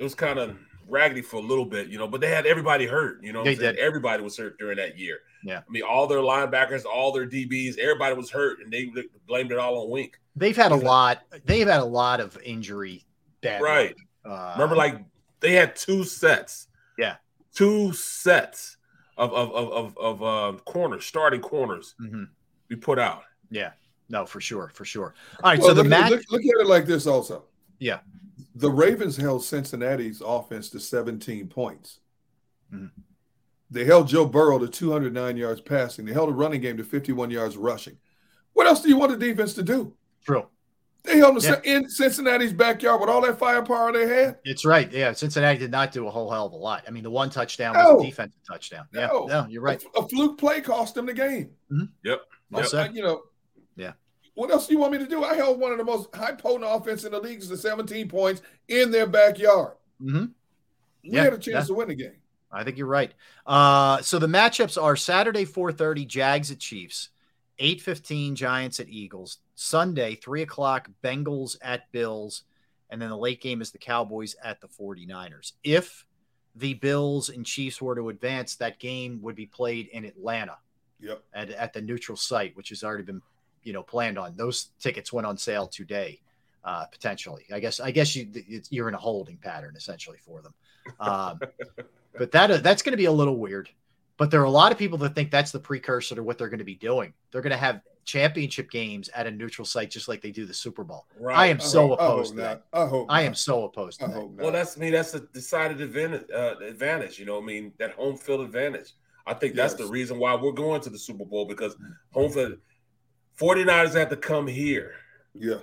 it 0.00 0.02
was 0.02 0.14
kind 0.14 0.38
of 0.38 0.56
raggedy 0.88 1.20
for 1.20 1.36
a 1.36 1.40
little 1.40 1.66
bit, 1.66 1.88
you 1.88 1.98
know. 1.98 2.08
But 2.08 2.22
they 2.22 2.30
had 2.30 2.46
everybody 2.46 2.86
hurt, 2.86 3.22
you 3.22 3.32
know. 3.32 3.44
They 3.44 3.54
did. 3.54 3.76
Everybody 3.76 4.22
was 4.22 4.36
hurt 4.36 4.58
during 4.58 4.78
that 4.78 4.98
year. 4.98 5.18
Yeah. 5.44 5.58
I 5.58 5.70
mean, 5.70 5.82
all 5.82 6.06
their 6.06 6.18
linebackers, 6.18 6.84
all 6.84 7.12
their 7.12 7.26
DBs, 7.28 7.78
everybody 7.78 8.16
was 8.16 8.30
hurt, 8.30 8.60
and 8.60 8.72
they 8.72 8.90
blamed 9.28 9.52
it 9.52 9.58
all 9.58 9.82
on 9.82 9.90
Wink. 9.90 10.18
They've 10.34 10.56
had 10.56 10.72
a 10.72 10.76
lot. 10.76 11.20
They've 11.44 11.68
had 11.68 11.80
a 11.80 11.84
lot 11.84 12.20
of 12.20 12.36
injury. 12.42 13.04
Bad 13.42 13.62
Right. 13.62 13.94
Uh, 14.24 14.52
Remember, 14.54 14.74
like 14.74 15.02
they 15.40 15.52
had 15.52 15.76
two 15.76 16.04
sets. 16.04 16.68
Yeah. 16.98 17.16
Two 17.54 17.92
sets 17.92 18.78
of 19.18 19.32
of 19.34 19.52
of 19.52 19.72
of, 19.72 19.98
of 19.98 20.22
um, 20.22 20.58
corners, 20.60 21.04
starting 21.04 21.40
corners. 21.42 21.94
Mhm. 22.00 22.28
We 22.70 22.76
put 22.76 22.98
out. 22.98 23.22
Yeah. 23.50 23.72
No, 24.08 24.24
for 24.24 24.40
sure, 24.40 24.70
for 24.74 24.84
sure. 24.84 25.14
All 25.42 25.50
right. 25.50 25.58
Well, 25.58 25.68
so 25.68 25.74
the 25.74 25.82
look, 25.82 25.90
match. 25.90 26.10
look, 26.10 26.22
look 26.30 26.40
at 26.42 26.60
it 26.60 26.66
like 26.66 26.86
this 26.86 27.06
also. 27.06 27.44
Yeah. 27.78 28.00
The 28.54 28.70
Ravens 28.70 29.16
held 29.16 29.44
Cincinnati's 29.44 30.20
offense 30.24 30.70
to 30.70 30.80
17 30.80 31.48
points. 31.48 32.00
Mhm. 32.72 32.90
They 33.70 33.84
held 33.84 34.08
Joe 34.08 34.26
Burrow 34.26 34.58
to 34.58 34.66
209 34.68 35.36
yards 35.36 35.60
passing. 35.60 36.04
They 36.04 36.12
held 36.12 36.28
a 36.28 36.32
running 36.32 36.60
game 36.60 36.76
to 36.76 36.84
51 36.84 37.30
yards 37.30 37.56
rushing. 37.56 37.98
What 38.52 38.66
else 38.66 38.82
do 38.82 38.88
you 38.88 38.96
want 38.96 39.12
the 39.12 39.18
defense 39.18 39.54
to 39.54 39.62
do? 39.62 39.94
True. 40.24 40.46
They 41.04 41.16
held 41.18 41.40
them 41.40 41.60
Yeah. 41.64 41.72
in 41.76 41.88
Cincinnati's 41.88 42.52
backyard 42.52 43.00
with 43.00 43.08
all 43.08 43.22
that 43.22 43.38
firepower 43.38 43.92
they 43.92 44.06
had. 44.06 44.38
It's 44.44 44.64
right. 44.66 44.90
Yeah. 44.92 45.12
Cincinnati 45.12 45.58
did 45.58 45.70
not 45.70 45.92
do 45.92 46.06
a 46.06 46.10
whole 46.10 46.30
hell 46.30 46.46
of 46.46 46.52
a 46.52 46.56
lot. 46.56 46.84
I 46.86 46.90
mean, 46.90 47.04
the 47.04 47.10
one 47.10 47.30
touchdown 47.30 47.74
No. 47.74 47.94
was 47.94 48.04
a 48.04 48.06
defensive 48.08 48.40
touchdown. 48.46 48.86
Yeah. 48.92 49.06
No. 49.06 49.26
No, 49.26 49.46
you're 49.48 49.62
right. 49.62 49.82
A, 49.96 50.00
a 50.00 50.08
fluke 50.08 50.36
play 50.38 50.60
cost 50.60 50.96
them 50.96 51.06
the 51.06 51.14
game. 51.14 51.52
Yep. 52.04 52.20
Well 52.50 52.68
Yep. 52.70 52.94
You 52.94 53.02
know, 53.02 53.22
Yeah. 53.76 53.92
What 54.40 54.50
else 54.50 54.66
do 54.66 54.72
you 54.72 54.80
want 54.80 54.92
me 54.92 54.96
to 54.98 55.06
do? 55.06 55.22
I 55.22 55.34
held 55.34 55.60
one 55.60 55.70
of 55.70 55.76
the 55.76 55.84
most 55.84 56.14
high 56.16 56.32
potent 56.32 56.64
offense 56.66 57.04
in 57.04 57.12
the 57.12 57.20
leagues 57.20 57.48
to 57.48 57.58
17 57.58 58.08
points 58.08 58.40
in 58.68 58.90
their 58.90 59.06
backyard. 59.06 59.74
Mm-hmm. 60.00 60.24
We 61.04 61.10
Yeah, 61.10 61.24
had 61.24 61.34
a 61.34 61.38
chance 61.38 61.66
to 61.66 61.74
win 61.74 61.88
the 61.88 61.94
game. 61.94 62.16
I 62.50 62.64
think 62.64 62.78
you're 62.78 62.86
right. 62.86 63.12
Uh, 63.46 64.00
so 64.00 64.18
the 64.18 64.26
matchups 64.26 64.82
are 64.82 64.96
Saturday 64.96 65.44
4:30 65.44 66.06
Jags 66.06 66.50
at 66.50 66.58
Chiefs, 66.58 67.10
8:15 67.58 68.32
Giants 68.34 68.80
at 68.80 68.88
Eagles, 68.88 69.40
Sunday 69.56 70.14
3 70.14 70.40
o'clock 70.40 70.88
Bengals 71.04 71.58
at 71.60 71.92
Bills, 71.92 72.44
and 72.88 73.00
then 73.00 73.10
the 73.10 73.18
late 73.18 73.42
game 73.42 73.60
is 73.60 73.72
the 73.72 73.78
Cowboys 73.78 74.36
at 74.42 74.62
the 74.62 74.68
49ers. 74.68 75.52
If 75.62 76.06
the 76.56 76.72
Bills 76.72 77.28
and 77.28 77.44
Chiefs 77.44 77.82
were 77.82 77.94
to 77.94 78.08
advance, 78.08 78.56
that 78.56 78.78
game 78.78 79.20
would 79.20 79.36
be 79.36 79.44
played 79.46 79.88
in 79.88 80.06
Atlanta 80.06 80.56
Yep. 80.98 81.22
at, 81.34 81.50
at 81.50 81.72
the 81.74 81.82
neutral 81.82 82.16
site, 82.16 82.56
which 82.56 82.70
has 82.70 82.82
already 82.82 83.04
been 83.04 83.20
you 83.62 83.72
know 83.72 83.82
planned 83.82 84.18
on. 84.18 84.36
Those 84.36 84.68
tickets 84.80 85.12
went 85.12 85.26
on 85.26 85.36
sale 85.36 85.66
today, 85.66 86.20
uh, 86.64 86.86
potentially. 86.86 87.44
I 87.52 87.60
guess 87.60 87.80
I 87.80 87.90
guess 87.90 88.14
you 88.16 88.28
you're 88.70 88.88
in 88.88 88.94
a 88.94 88.98
holding 88.98 89.36
pattern 89.36 89.74
essentially 89.76 90.18
for 90.24 90.42
them. 90.42 90.54
Um, 90.98 91.40
but 92.18 92.32
that 92.32 92.62
that's 92.62 92.82
going 92.82 92.92
to 92.92 92.96
be 92.98 93.06
a 93.06 93.12
little 93.12 93.36
weird. 93.36 93.68
But 94.16 94.30
there 94.30 94.40
are 94.42 94.44
a 94.44 94.50
lot 94.50 94.70
of 94.70 94.76
people 94.76 94.98
that 94.98 95.14
think 95.14 95.30
that's 95.30 95.50
the 95.50 95.58
precursor 95.58 96.14
to 96.14 96.22
what 96.22 96.36
they're 96.36 96.50
going 96.50 96.58
to 96.58 96.64
be 96.64 96.74
doing. 96.74 97.14
They're 97.32 97.40
going 97.40 97.52
to 97.52 97.56
have 97.56 97.80
championship 98.04 98.70
games 98.70 99.08
at 99.14 99.26
a 99.26 99.30
neutral 99.30 99.64
site, 99.64 99.90
just 99.90 100.08
like 100.08 100.20
they 100.20 100.30
do 100.30 100.44
the 100.44 100.52
Super 100.52 100.84
Bowl. 100.84 101.06
Right. 101.18 101.38
I 101.38 101.46
am 101.46 101.56
I 101.56 101.60
so 101.60 101.88
hope- 101.88 102.00
I 102.00 102.04
hope 102.04 102.12
opposed 102.12 102.30
to 102.32 102.36
that. 102.40 102.62
not. 102.72 102.82
I 102.82 102.86
hope 102.86 103.06
I 103.08 103.20
am 103.22 103.30
not. 103.32 103.38
so 103.38 103.64
opposed 103.64 104.00
to 104.00 104.04
I 104.06 104.08
that. 104.08 104.14
hope 104.14 104.32
not. 104.36 104.42
Well, 104.42 104.52
that's 104.52 104.76
I 104.76 104.80
mean 104.80 104.92
that's 104.92 105.14
a 105.14 105.20
decided 105.20 105.80
advantage. 105.80 106.24
Uh, 106.34 106.56
advantage, 106.66 107.18
you 107.18 107.24
know. 107.24 107.40
I 107.40 107.44
mean 107.44 107.72
that 107.78 107.92
home 107.92 108.16
field 108.16 108.42
advantage. 108.42 108.92
I 109.26 109.34
think 109.34 109.54
that's 109.54 109.74
the 109.74 109.86
reason 109.86 110.18
why 110.18 110.34
we're 110.34 110.52
going 110.52 110.80
to 110.82 110.90
the 110.90 110.98
Super 110.98 111.24
Bowl 111.24 111.44
because 111.46 111.76
home 112.12 112.30
field 112.32 112.58
49ers 113.40 113.94
have 113.94 114.10
to 114.10 114.16
come 114.16 114.46
here. 114.46 114.92
yeah. 115.34 115.60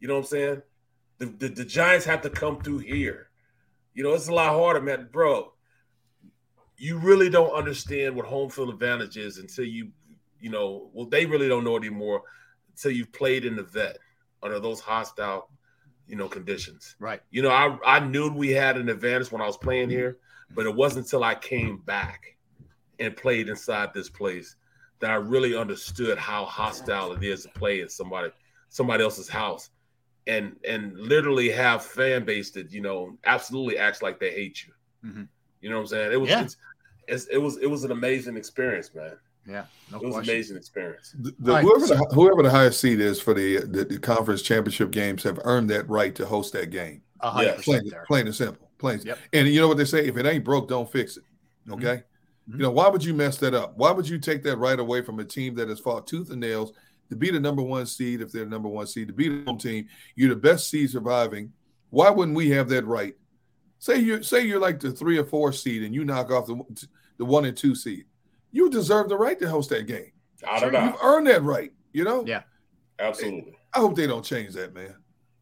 You 0.00 0.08
know 0.08 0.14
what 0.14 0.20
I'm 0.20 0.26
saying? 0.26 0.62
The, 1.18 1.26
the 1.26 1.48
the 1.48 1.64
Giants 1.64 2.04
have 2.06 2.22
to 2.22 2.30
come 2.30 2.60
through 2.60 2.78
here. 2.78 3.28
You 3.94 4.02
know, 4.02 4.14
it's 4.14 4.26
a 4.26 4.34
lot 4.34 4.50
harder, 4.50 4.80
man, 4.80 5.08
bro. 5.12 5.52
You 6.76 6.98
really 6.98 7.30
don't 7.30 7.52
understand 7.52 8.16
what 8.16 8.26
home 8.26 8.50
field 8.50 8.70
advantage 8.70 9.16
is 9.16 9.38
until 9.38 9.64
you, 9.64 9.92
you 10.40 10.50
know, 10.50 10.90
well, 10.92 11.06
they 11.06 11.24
really 11.24 11.46
don't 11.46 11.62
know 11.62 11.76
it 11.76 11.84
anymore 11.84 12.22
until 12.70 12.90
you've 12.90 13.12
played 13.12 13.44
in 13.44 13.54
the 13.54 13.62
vet 13.62 13.98
under 14.42 14.58
those 14.58 14.80
hostile, 14.80 15.48
you 16.08 16.16
know, 16.16 16.26
conditions. 16.28 16.96
Right. 16.98 17.20
You 17.30 17.42
know, 17.42 17.50
I 17.50 17.78
I 17.86 18.00
knew 18.00 18.32
we 18.32 18.50
had 18.50 18.76
an 18.76 18.88
advantage 18.88 19.30
when 19.30 19.40
I 19.40 19.46
was 19.46 19.56
playing 19.56 19.90
here, 19.90 20.18
but 20.52 20.66
it 20.66 20.74
wasn't 20.74 21.06
until 21.06 21.22
I 21.22 21.36
came 21.36 21.76
back 21.78 22.36
and 22.98 23.16
played 23.16 23.48
inside 23.48 23.94
this 23.94 24.08
place 24.08 24.56
that 25.02 25.10
I 25.10 25.16
really 25.16 25.54
understood 25.56 26.16
how 26.16 26.44
hostile 26.46 27.12
it 27.12 27.22
is 27.22 27.42
to 27.42 27.48
play 27.50 27.80
in 27.82 27.88
somebody 27.90 28.30
somebody 28.70 29.02
else's 29.04 29.28
house 29.28 29.68
and 30.26 30.56
and 30.66 30.96
literally 30.98 31.50
have 31.50 31.84
fan 31.84 32.24
base 32.24 32.50
that 32.52 32.72
you 32.72 32.80
know 32.80 33.18
absolutely 33.24 33.76
acts 33.76 34.00
like 34.00 34.18
they 34.18 34.30
hate 34.30 34.64
you. 34.66 34.72
Mhm. 35.04 35.28
You 35.60 35.68
know 35.70 35.76
what 35.76 35.82
I'm 35.82 35.88
saying? 35.88 36.12
It 36.12 36.20
was 36.20 36.30
Yeah. 36.30 36.44
it's, 36.44 36.56
it's, 37.08 37.24
it 37.26 37.36
was 37.38 37.58
it 37.58 37.66
was 37.66 37.84
an 37.84 37.90
amazing 37.90 38.36
experience, 38.36 38.94
man. 38.94 39.16
Yeah, 39.44 39.64
no 39.90 39.98
it 39.98 40.04
was 40.04 40.14
question. 40.14 40.32
amazing 40.34 40.56
experience. 40.56 41.16
The, 41.18 41.34
the- 41.40 41.50
All 41.50 41.56
right, 41.56 41.64
whoever, 41.64 41.86
the, 41.86 41.96
whoever 42.14 42.42
the 42.44 42.50
highest 42.50 42.80
seed 42.80 43.00
is 43.00 43.20
for 43.20 43.34
the, 43.34 43.56
the 43.58 43.84
the 43.84 43.98
conference 43.98 44.40
championship 44.40 44.92
games 44.92 45.24
have 45.24 45.40
earned 45.42 45.68
that 45.70 45.88
right 45.90 46.14
to 46.14 46.24
host 46.24 46.52
that 46.52 46.70
game. 46.70 47.02
A 47.20 47.30
hundred 47.30 47.46
Yeah. 47.46 47.52
Plain, 47.54 47.78
percent 47.80 47.90
there. 47.90 48.04
plain 48.06 48.26
and 48.26 48.34
simple. 48.36 48.68
Plain. 48.78 49.00
Yep. 49.04 49.18
And 49.32 49.48
you 49.48 49.60
know 49.60 49.66
what 49.68 49.76
they 49.78 49.84
say? 49.84 50.06
If 50.06 50.16
it 50.16 50.26
ain't 50.26 50.44
broke, 50.44 50.68
don't 50.68 50.90
fix 50.90 51.16
it. 51.16 51.24
Mhm. 51.68 51.74
Okay. 51.74 52.02
Mhm. 52.48 52.54
You 52.56 52.62
know 52.62 52.70
why 52.70 52.88
would 52.88 53.04
you 53.04 53.14
mess 53.14 53.38
that 53.38 53.54
up? 53.54 53.76
Why 53.76 53.90
would 53.92 54.08
you 54.08 54.18
take 54.18 54.42
that 54.44 54.56
right 54.56 54.78
away 54.78 55.02
from 55.02 55.18
a 55.20 55.24
team 55.24 55.54
that 55.56 55.68
has 55.68 55.80
fought 55.80 56.06
tooth 56.06 56.30
and 56.30 56.40
nails 56.40 56.72
to 57.10 57.16
be 57.16 57.30
the 57.30 57.40
number 57.40 57.62
one 57.62 57.86
seed? 57.86 58.20
If 58.20 58.32
they're 58.32 58.44
the 58.44 58.50
number 58.50 58.68
one 58.68 58.86
seed, 58.86 59.08
to 59.08 59.14
be 59.14 59.28
the 59.28 59.44
home 59.44 59.58
team, 59.58 59.86
you're 60.16 60.30
the 60.30 60.36
best 60.40 60.68
seed 60.68 60.90
surviving. 60.90 61.52
Why 61.90 62.10
wouldn't 62.10 62.36
we 62.36 62.50
have 62.50 62.68
that 62.70 62.84
right? 62.86 63.14
Say 63.78 63.98
you 63.98 64.22
say 64.22 64.44
you're 64.46 64.60
like 64.60 64.80
the 64.80 64.92
three 64.92 65.18
or 65.18 65.24
four 65.24 65.52
seed 65.52 65.82
and 65.82 65.94
you 65.94 66.04
knock 66.04 66.30
off 66.30 66.46
the 66.46 66.86
the 67.18 67.24
one 67.24 67.44
and 67.44 67.56
two 67.56 67.74
seed. 67.74 68.06
You 68.50 68.70
deserve 68.70 69.08
the 69.08 69.16
right 69.16 69.38
to 69.38 69.48
host 69.48 69.70
that 69.70 69.86
game. 69.86 70.12
I 70.48 70.60
don't 70.60 70.72
know. 70.72 70.84
You've 70.84 71.02
earned 71.02 71.26
that 71.28 71.42
right. 71.42 71.72
You 71.92 72.04
know. 72.04 72.24
Yeah. 72.26 72.42
Absolutely. 72.98 73.56
I 73.74 73.80
hope 73.80 73.96
they 73.96 74.06
don't 74.06 74.24
change 74.24 74.54
that, 74.54 74.74
man. 74.74 74.94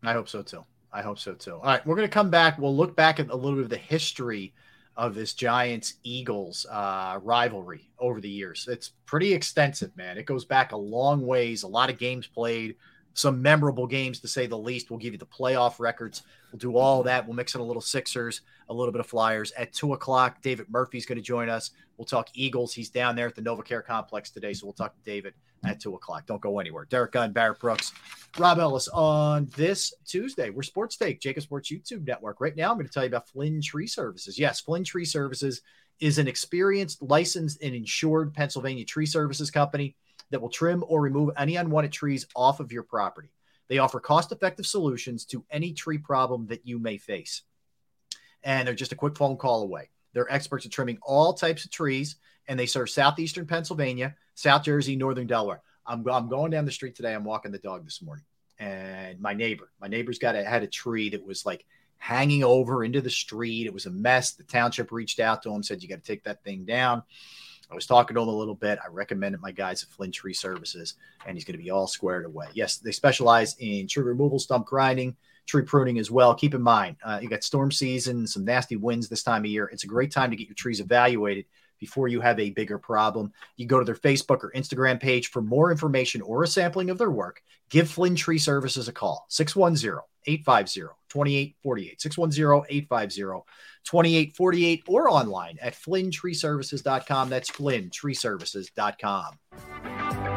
I 0.03 0.13
hope 0.13 0.29
so 0.29 0.43
too. 0.43 0.65
I 0.93 1.03
hope 1.03 1.19
so 1.19 1.35
too. 1.35 1.55
All 1.55 1.63
right, 1.63 1.85
we're 1.87 1.95
going 1.97 2.09
to 2.09 2.13
come 2.13 2.31
back. 2.31 2.59
We'll 2.59 2.77
look 2.77 2.97
back 2.97 3.21
at 3.21 3.29
a 3.31 3.35
little 3.37 3.57
bit 3.57 3.65
of 3.65 3.71
the 3.71 3.77
history 3.77 4.55
of 5.01 5.15
this 5.15 5.33
Giants 5.33 5.95
Eagles 6.03 6.67
uh, 6.71 7.19
rivalry 7.23 7.89
over 7.99 8.21
the 8.21 8.29
years. 8.29 8.69
It's 8.71 8.93
pretty 9.07 9.33
extensive, 9.33 9.97
man. 9.97 10.19
It 10.19 10.27
goes 10.27 10.45
back 10.45 10.73
a 10.73 10.77
long 10.77 11.27
ways. 11.27 11.63
A 11.63 11.69
lot 11.69 11.89
of 11.89 11.97
games 11.97 12.27
played, 12.27 12.77
some 13.15 13.41
memorable 13.41 13.87
games 13.87 14.21
to 14.21 14.29
say 14.29 14.47
the 14.47 14.59
least. 14.59 14.91
We'll 14.91 14.99
give 14.99 15.15
you 15.15 15.19
the 15.19 15.25
playoff 15.25 15.81
records. 15.81 16.25
We'll 16.53 16.59
do 16.59 16.77
all 16.77 17.03
that. 17.05 17.27
We'll 17.27 17.35
mix 17.35 17.55
in 17.55 17.63
a 17.63 17.65
little 17.65 17.81
Sixers, 17.81 18.43
a 18.69 18.75
little 18.75 18.93
bit 18.93 19.01
of 19.01 19.07
Flyers. 19.07 19.53
At 19.53 19.73
two 19.73 19.95
o'clock, 19.95 20.43
David 20.43 20.67
Murphy's 20.69 21.07
going 21.07 21.17
to 21.17 21.23
join 21.23 21.49
us. 21.49 21.71
We'll 21.97 22.05
talk 22.05 22.29
Eagles. 22.35 22.75
He's 22.75 22.91
down 22.91 23.17
there 23.17 23.29
at 23.29 23.35
the 23.35 23.41
NovaCare 23.43 23.87
complex 23.87 24.29
today, 24.31 24.53
so 24.53 24.67
we'll 24.67 24.75
talk 24.75 24.95
to 24.95 25.11
David 25.11 25.33
at 25.65 25.81
two 25.81 25.95
o'clock. 25.95 26.27
Don't 26.27 26.41
go 26.41 26.59
anywhere. 26.59 26.87
Derrick 26.87 27.13
Gunn, 27.13 27.33
Barrett 27.33 27.59
Brooks, 27.61 27.93
Rob 28.39 28.59
Ellis 28.59 28.89
on 28.89 29.49
this 29.57 29.93
Tuesday. 30.07 30.51
We're 30.51 30.63
Sports 30.63 30.97
Take, 30.97 31.21
JAKIB 31.21 31.43
Sports 31.43 31.71
YouTube 31.71 32.07
Network. 32.07 32.41
Right 32.41 32.57
now, 32.57 32.71
I'm 32.71 32.77
going 32.77 32.87
to 32.87 32.93
tell 32.93 33.03
you 33.03 33.09
about 33.09 33.29
Flynn 33.29 33.61
Tree 33.61 33.87
Services. 33.87 34.39
Yes, 34.39 34.61
Flynn 34.61 34.85
Tree 34.85 35.05
Services 35.05 35.63
is 36.01 36.19
an 36.19 36.29
experienced, 36.29 37.03
licensed, 37.03 37.63
and 37.63 37.75
insured 37.75 38.33
Pennsylvania 38.33 38.85
tree 38.85 39.05
services 39.07 39.51
company 39.51 39.97
that 40.31 40.41
will 40.41 40.49
trim 40.49 40.83
or 40.89 41.01
remove 41.01 41.31
any 41.37 41.57
unwanted 41.57 41.93
trees 41.93 42.27
off 42.35 42.61
of 42.61 42.73
your 42.73 42.85
property. 42.85 43.31
They 43.69 43.79
offer 43.79 44.01
cost 44.01 44.33
effective 44.33 44.67
solutions 44.67 45.25
to 45.27 45.45
any 45.51 45.73
tree 45.73 45.99
problem 45.99 46.47
that 46.47 46.67
you 46.67 46.79
may 46.79 46.97
face. 46.99 47.43
and 48.43 48.67
they're 48.67 48.75
just 48.75 48.93
a 48.93 48.97
quick 48.97 49.17
phone 49.17 49.37
call 49.37 49.63
away. 49.63 49.91
They're 50.13 50.33
experts 50.33 50.67
at 50.67 50.73
trimming 50.73 50.99
all 51.03 51.35
types 51.35 51.65
of 51.65 51.71
trees, 51.71 52.17
and 52.51 52.59
they 52.59 52.67
serve 52.67 52.91
southeastern 52.91 53.47
Pennsylvania, 53.47 54.17
South 54.35 54.65
Jersey, 54.65 54.97
northern 54.97 55.29
Delaware. 55.29 55.63
I'm, 55.87 56.07
I'm 56.09 56.29
going 56.29 56.51
down 56.51 56.65
the 56.65 56.73
street 56.73 56.97
today. 56.97 57.15
I'm 57.15 57.23
walking 57.23 57.53
the 57.53 57.59
dog 57.59 57.85
this 57.85 58.03
morning, 58.03 58.25
and 58.59 59.21
my 59.21 59.35
neighbor, 59.35 59.71
my 59.81 59.87
neighbor's 59.87 60.19
got 60.19 60.35
a, 60.35 60.45
had 60.45 60.65
a 60.65 60.67
tree 60.67 61.11
that 61.11 61.25
was 61.25 61.47
like 61.47 61.65
hanging 61.99 62.43
over 62.43 62.83
into 62.83 63.01
the 63.01 63.09
street. 63.09 63.67
It 63.67 63.73
was 63.73 63.87
a 63.87 63.91
mess. 63.91 64.33
The 64.33 64.43
township 64.43 64.91
reached 64.91 65.21
out 65.21 65.45
to 65.45 65.51
him, 65.51 65.63
said, 65.63 65.81
You 65.81 65.89
got 65.89 66.03
to 66.03 66.13
take 66.13 66.25
that 66.25 66.43
thing 66.43 66.65
down. 66.65 67.05
I 67.71 67.75
was 67.77 67.87
talking 67.87 68.17
to 68.17 68.21
him 68.21 68.29
a 68.29 68.37
little 68.37 68.57
bit. 68.57 68.81
I 68.85 68.89
recommended 68.89 69.41
my 69.41 69.53
guys 69.53 69.85
at 69.85 69.91
Flynn 69.91 70.11
Tree 70.11 70.35
Services, 70.35 70.95
and 71.27 71.37
he's 71.37 71.45
going 71.45 71.57
to 71.57 71.63
be 71.63 71.71
all 71.71 71.87
squared 71.87 72.27
away. 72.27 72.49
Yes, 72.53 72.79
they 72.79 72.91
specialize 72.91 73.55
in 73.61 73.87
tree 73.87 74.03
removal, 74.03 74.41
stump 74.41 74.67
grinding, 74.67 75.17
tree 75.47 75.63
pruning 75.63 76.01
as 76.01 76.11
well. 76.11 76.35
Keep 76.35 76.55
in 76.55 76.63
mind, 76.63 76.97
uh, 77.05 77.21
you 77.23 77.29
got 77.29 77.45
storm 77.45 77.71
season, 77.71 78.27
some 78.27 78.45
nasty 78.45 78.75
winds 78.75 79.09
this 79.09 79.23
time 79.23 79.43
of 79.43 79.51
year. 79.51 79.71
It's 79.73 79.85
a 79.85 79.87
great 79.87 80.11
time 80.11 80.31
to 80.31 80.37
get 80.37 80.49
your 80.49 80.57
trees 80.57 80.81
evaluated 80.81 81.45
before 81.81 82.09
you 82.09 82.21
have 82.21 82.39
a 82.39 82.51
bigger 82.51 82.79
problem. 82.79 83.33
You 83.57 83.67
go 83.67 83.81
to 83.81 83.85
their 83.85 83.97
Facebook 83.97 84.45
or 84.45 84.53
Instagram 84.55 85.01
page 85.01 85.31
for 85.31 85.43
more 85.43 85.73
information 85.73 86.23
or 86.23 86.45
a 86.45 86.47
sampling 86.47 86.91
of 86.91 86.99
their 86.99 87.11
work. 87.11 87.43
Give 87.71 87.91
Flynn 87.91 88.15
Tree 88.15 88.39
Services 88.39 88.87
a 88.87 88.93
call 88.93 89.27
610 89.31 89.99
850 90.27 90.95
2848. 91.09 92.01
610 92.01 92.63
850 92.69 93.45
2848 93.85 94.85
or 94.87 95.09
online 95.09 95.59
at 95.61 95.75
flynntreeservices.com. 95.75 97.31
That's 97.31 97.51
flynntreeservices.com. 97.51 100.30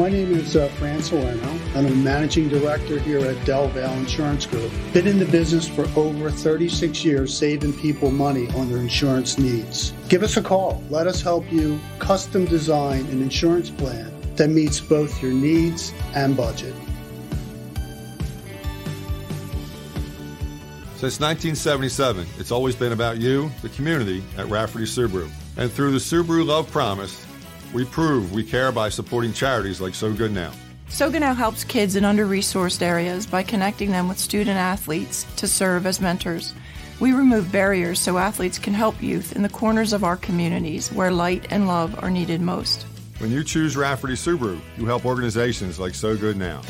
My 0.00 0.08
name 0.08 0.32
is 0.32 0.56
uh, 0.56 0.68
Fran 0.78 1.02
Salerno, 1.02 1.60
I'm 1.74 1.84
a 1.84 1.90
managing 1.90 2.48
director 2.48 2.98
here 2.98 3.18
at 3.18 3.44
Del 3.44 3.68
Valle 3.68 3.98
Insurance 3.98 4.46
Group. 4.46 4.72
Been 4.94 5.06
in 5.06 5.18
the 5.18 5.26
business 5.26 5.68
for 5.68 5.86
over 5.94 6.30
36 6.30 7.04
years, 7.04 7.36
saving 7.36 7.74
people 7.74 8.10
money 8.10 8.48
on 8.52 8.70
their 8.70 8.78
insurance 8.78 9.36
needs. 9.36 9.92
Give 10.08 10.22
us 10.22 10.38
a 10.38 10.42
call. 10.42 10.82
Let 10.88 11.06
us 11.06 11.20
help 11.20 11.52
you 11.52 11.78
custom 11.98 12.46
design 12.46 13.04
an 13.08 13.20
insurance 13.20 13.68
plan 13.68 14.10
that 14.36 14.48
meets 14.48 14.80
both 14.80 15.22
your 15.22 15.34
needs 15.34 15.92
and 16.14 16.34
budget. 16.34 16.74
Since 20.96 21.20
1977, 21.20 22.26
it's 22.38 22.50
always 22.50 22.74
been 22.74 22.92
about 22.92 23.18
you, 23.18 23.50
the 23.60 23.68
community, 23.68 24.24
at 24.38 24.46
Rafferty 24.46 24.86
Subaru. 24.86 25.28
And 25.58 25.70
through 25.70 25.92
the 25.92 25.98
Subaru 25.98 26.46
Love 26.46 26.70
Promise, 26.70 27.26
we 27.72 27.84
prove 27.84 28.32
we 28.32 28.42
care 28.42 28.72
by 28.72 28.88
supporting 28.88 29.32
charities 29.32 29.80
like 29.80 29.94
So 29.94 30.12
Good 30.12 30.32
Now. 30.32 30.52
So 30.88 31.10
Good 31.10 31.20
Now 31.20 31.34
helps 31.34 31.62
kids 31.62 31.96
in 31.96 32.04
under 32.04 32.26
resourced 32.26 32.82
areas 32.82 33.26
by 33.26 33.42
connecting 33.42 33.92
them 33.92 34.08
with 34.08 34.18
student 34.18 34.56
athletes 34.56 35.24
to 35.36 35.46
serve 35.46 35.86
as 35.86 36.00
mentors. 36.00 36.52
We 36.98 37.12
remove 37.12 37.50
barriers 37.50 38.00
so 38.00 38.18
athletes 38.18 38.58
can 38.58 38.74
help 38.74 39.00
youth 39.02 39.34
in 39.34 39.42
the 39.42 39.48
corners 39.48 39.92
of 39.92 40.04
our 40.04 40.16
communities 40.16 40.92
where 40.92 41.10
light 41.10 41.46
and 41.50 41.66
love 41.66 42.02
are 42.02 42.10
needed 42.10 42.40
most. 42.40 42.86
When 43.18 43.30
you 43.30 43.44
choose 43.44 43.76
Rafferty 43.76 44.14
Subaru, 44.14 44.60
you 44.76 44.86
help 44.86 45.06
organizations 45.06 45.78
like 45.78 45.94
So 45.94 46.16
Good 46.16 46.36
Now. 46.36 46.62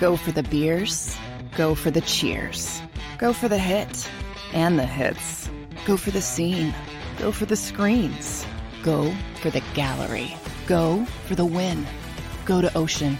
Go 0.00 0.16
for 0.16 0.32
the 0.32 0.46
beers, 0.48 1.16
go 1.56 1.74
for 1.74 1.90
the 1.90 2.00
cheers, 2.02 2.80
go 3.18 3.32
for 3.32 3.48
the 3.48 3.58
hit 3.58 4.08
and 4.52 4.78
the 4.78 4.86
hits. 4.86 5.50
Go 5.88 5.96
for 5.96 6.10
the 6.10 6.20
scene. 6.20 6.74
Go 7.18 7.32
for 7.32 7.46
the 7.46 7.56
screens. 7.56 8.44
Go 8.82 9.10
for 9.40 9.48
the 9.48 9.62
gallery. 9.72 10.36
Go 10.66 11.06
for 11.26 11.34
the 11.34 11.46
win. 11.46 11.86
Go 12.44 12.60
to 12.60 12.76
Ocean. 12.76 13.18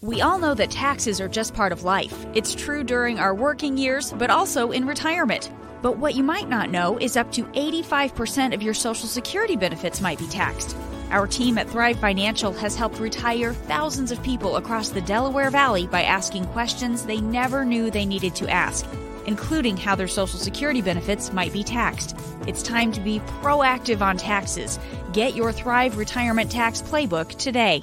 We 0.00 0.22
all 0.22 0.38
know 0.38 0.54
that 0.54 0.70
taxes 0.70 1.20
are 1.20 1.28
just 1.28 1.52
part 1.52 1.70
of 1.72 1.82
life. 1.82 2.24
It's 2.32 2.54
true 2.54 2.82
during 2.82 3.18
our 3.18 3.34
working 3.34 3.76
years, 3.76 4.14
but 4.14 4.30
also 4.30 4.70
in 4.70 4.86
retirement. 4.86 5.52
But 5.82 5.98
what 5.98 6.14
you 6.14 6.22
might 6.22 6.48
not 6.48 6.70
know 6.70 6.96
is 6.96 7.18
up 7.18 7.30
to 7.32 7.44
85% 7.44 8.54
of 8.54 8.62
your 8.62 8.72
Social 8.72 9.06
Security 9.06 9.54
benefits 9.54 10.00
might 10.00 10.18
be 10.18 10.28
taxed. 10.28 10.78
Our 11.10 11.26
team 11.26 11.58
at 11.58 11.68
Thrive 11.68 12.00
Financial 12.00 12.54
has 12.54 12.74
helped 12.74 13.00
retire 13.00 13.52
thousands 13.52 14.12
of 14.12 14.22
people 14.22 14.56
across 14.56 14.88
the 14.88 15.02
Delaware 15.02 15.50
Valley 15.50 15.88
by 15.88 16.04
asking 16.04 16.46
questions 16.46 17.04
they 17.04 17.20
never 17.20 17.66
knew 17.66 17.90
they 17.90 18.06
needed 18.06 18.34
to 18.36 18.48
ask 18.48 18.86
including 19.26 19.76
how 19.76 19.94
their 19.94 20.08
Social 20.08 20.38
Security 20.38 20.82
benefits 20.82 21.32
might 21.32 21.52
be 21.52 21.62
taxed. 21.62 22.16
It's 22.46 22.62
time 22.62 22.92
to 22.92 23.00
be 23.00 23.20
proactive 23.42 24.00
on 24.00 24.16
taxes. 24.16 24.78
Get 25.12 25.34
your 25.34 25.52
Thrive 25.52 25.96
Retirement 25.96 26.50
Tax 26.50 26.82
Playbook 26.82 27.36
today. 27.36 27.82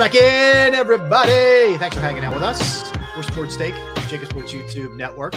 Back 0.00 0.14
in, 0.14 0.74
everybody. 0.74 1.76
Thanks 1.76 1.94
for 1.94 2.00
hanging 2.00 2.24
out 2.24 2.32
with 2.32 2.42
us. 2.42 2.90
We're 3.14 3.22
Sports 3.22 3.54
Take, 3.58 3.74
JAKIB 3.74 4.30
Sports 4.30 4.50
YouTube 4.54 4.96
Network. 4.96 5.34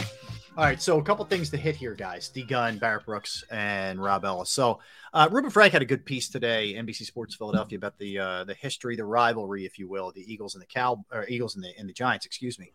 All 0.58 0.64
right, 0.64 0.82
so 0.82 0.98
a 1.00 1.04
couple 1.04 1.26
things 1.26 1.50
to 1.50 1.58
hit 1.58 1.76
here, 1.76 1.94
guys. 1.94 2.30
D 2.30 2.44
Gunn, 2.44 2.78
Barrett 2.78 3.06
Brooks, 3.06 3.44
and 3.52 4.02
Rob 4.02 4.24
Ellis. 4.24 4.50
So, 4.50 4.80
uh, 5.14 5.28
Reuben 5.30 5.50
Frank 5.52 5.74
had 5.74 5.82
a 5.82 5.86
good 5.86 6.06
piece 6.06 6.30
today, 6.30 6.76
NBC 6.76 7.04
Sports 7.04 7.36
Philadelphia, 7.36 7.78
about 7.78 7.98
the 7.98 8.18
uh, 8.18 8.44
the 8.46 8.54
history, 8.54 8.96
the 8.96 9.04
rivalry, 9.04 9.66
if 9.66 9.78
you 9.78 9.90
will, 9.90 10.14
the 10.14 10.24
Eagles 10.34 10.56
and 10.56 10.62
the 10.62 10.68
Cow, 10.68 11.04
or 11.12 11.28
Eagles 11.28 11.56
and 11.56 11.64
the 11.66 11.78
and 11.78 11.90
the 11.90 11.94
Giants. 11.94 12.26
Excuse 12.26 12.58
me. 12.58 12.72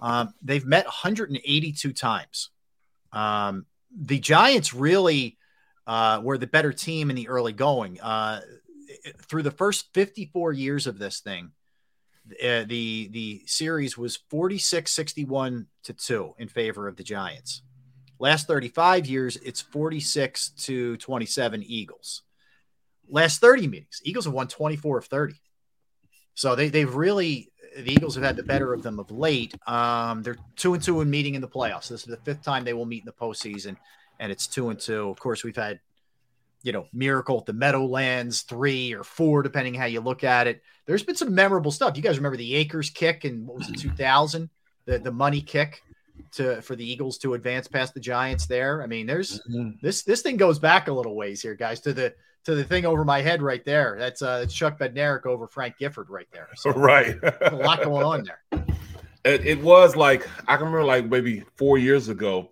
Um, 0.00 0.32
they've 0.40 0.64
met 0.64 0.86
182 0.86 1.92
times. 1.92 2.48
Um, 3.12 3.66
the 3.94 4.18
Giants 4.18 4.72
really 4.72 5.36
uh, 5.86 6.22
were 6.24 6.38
the 6.38 6.46
better 6.46 6.72
team 6.72 7.10
in 7.10 7.16
the 7.16 7.28
early 7.28 7.52
going. 7.52 8.00
Uh, 8.00 8.40
through 9.22 9.42
the 9.42 9.50
first 9.50 9.92
54 9.94 10.52
years 10.52 10.86
of 10.86 10.98
this 10.98 11.20
thing, 11.20 11.52
uh, 12.42 12.64
the 12.66 13.08
the 13.12 13.42
series 13.46 13.96
was 13.96 14.16
46 14.16 14.90
61 14.90 15.66
to 15.84 15.92
2 15.92 16.34
in 16.38 16.48
favor 16.48 16.88
of 16.88 16.96
the 16.96 17.04
Giants. 17.04 17.62
Last 18.18 18.46
35 18.46 19.06
years, 19.06 19.36
it's 19.36 19.60
46 19.60 20.50
to 20.50 20.96
27 20.96 21.62
Eagles. 21.62 22.22
Last 23.08 23.40
30 23.40 23.68
meetings, 23.68 24.00
Eagles 24.02 24.24
have 24.24 24.34
won 24.34 24.48
24 24.48 24.98
of 24.98 25.04
30. 25.06 25.34
So 26.34 26.54
they 26.56 26.68
they've 26.68 26.92
really 26.92 27.52
the 27.76 27.92
Eagles 27.92 28.14
have 28.14 28.24
had 28.24 28.36
the 28.36 28.42
better 28.42 28.72
of 28.72 28.82
them 28.82 28.98
of 28.98 29.10
late. 29.10 29.54
Um, 29.68 30.22
they're 30.22 30.38
two 30.56 30.74
and 30.74 30.82
two 30.82 31.00
in 31.00 31.10
meeting 31.10 31.34
in 31.34 31.40
the 31.40 31.48
playoffs. 31.48 31.88
This 31.88 32.00
is 32.00 32.06
the 32.06 32.16
fifth 32.18 32.42
time 32.42 32.64
they 32.64 32.72
will 32.72 32.86
meet 32.86 33.02
in 33.02 33.06
the 33.06 33.12
postseason, 33.12 33.76
and 34.18 34.32
it's 34.32 34.46
two 34.46 34.70
and 34.70 34.78
two. 34.78 35.08
Of 35.10 35.20
course, 35.20 35.44
we've 35.44 35.56
had 35.56 35.80
you 36.66 36.72
know, 36.72 36.88
Miracle 36.92 37.38
at 37.38 37.46
the 37.46 37.52
Meadowlands, 37.52 38.42
three 38.42 38.92
or 38.92 39.04
four, 39.04 39.44
depending 39.44 39.72
how 39.72 39.84
you 39.84 40.00
look 40.00 40.24
at 40.24 40.48
it. 40.48 40.62
There's 40.84 41.04
been 41.04 41.14
some 41.14 41.32
memorable 41.32 41.70
stuff. 41.70 41.96
You 41.96 42.02
guys 42.02 42.16
remember 42.16 42.36
the 42.36 42.56
Akers 42.56 42.90
kick 42.90 43.22
and 43.22 43.46
what 43.46 43.58
was 43.58 43.68
it, 43.68 43.78
2000? 43.78 44.50
The 44.84 44.98
the 44.98 45.12
money 45.12 45.40
kick 45.40 45.80
to 46.32 46.60
for 46.62 46.74
the 46.74 46.84
Eagles 46.84 47.18
to 47.18 47.34
advance 47.34 47.68
past 47.68 47.94
the 47.94 48.00
Giants 48.00 48.46
there. 48.46 48.82
I 48.82 48.86
mean, 48.88 49.06
there's 49.06 49.40
mm-hmm. 49.42 49.78
this 49.80 50.02
this 50.02 50.22
thing 50.22 50.36
goes 50.36 50.58
back 50.58 50.88
a 50.88 50.92
little 50.92 51.14
ways 51.14 51.40
here, 51.40 51.54
guys, 51.54 51.78
to 51.82 51.92
the 51.92 52.14
to 52.46 52.56
the 52.56 52.64
thing 52.64 52.84
over 52.84 53.04
my 53.04 53.20
head 53.22 53.42
right 53.42 53.64
there. 53.64 53.94
That's 53.96 54.20
uh 54.20 54.40
that's 54.40 54.52
Chuck 54.52 54.76
Bednarik 54.76 55.24
over 55.24 55.46
Frank 55.46 55.78
Gifford 55.78 56.10
right 56.10 56.28
there. 56.32 56.48
So, 56.56 56.70
right. 56.72 57.16
a 57.42 57.54
lot 57.54 57.84
going 57.84 58.04
on 58.04 58.24
there. 58.24 58.66
It, 59.24 59.46
it 59.46 59.62
was 59.62 59.94
like 59.94 60.28
I 60.48 60.56
can 60.56 60.66
remember 60.66 60.84
like 60.84 61.06
maybe 61.06 61.44
four 61.54 61.78
years 61.78 62.08
ago 62.08 62.50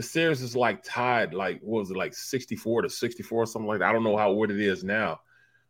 the 0.00 0.06
series 0.06 0.40
is 0.40 0.56
like 0.56 0.82
tied, 0.82 1.34
like 1.34 1.60
what 1.60 1.80
was 1.80 1.90
it, 1.90 1.96
like 1.96 2.14
64 2.14 2.82
to 2.82 2.88
64, 2.88 3.42
or 3.42 3.44
something 3.44 3.68
like 3.68 3.80
that. 3.80 3.90
I 3.90 3.92
don't 3.92 4.02
know 4.02 4.16
how 4.16 4.32
what 4.32 4.50
it 4.50 4.58
is 4.58 4.82
now, 4.82 5.20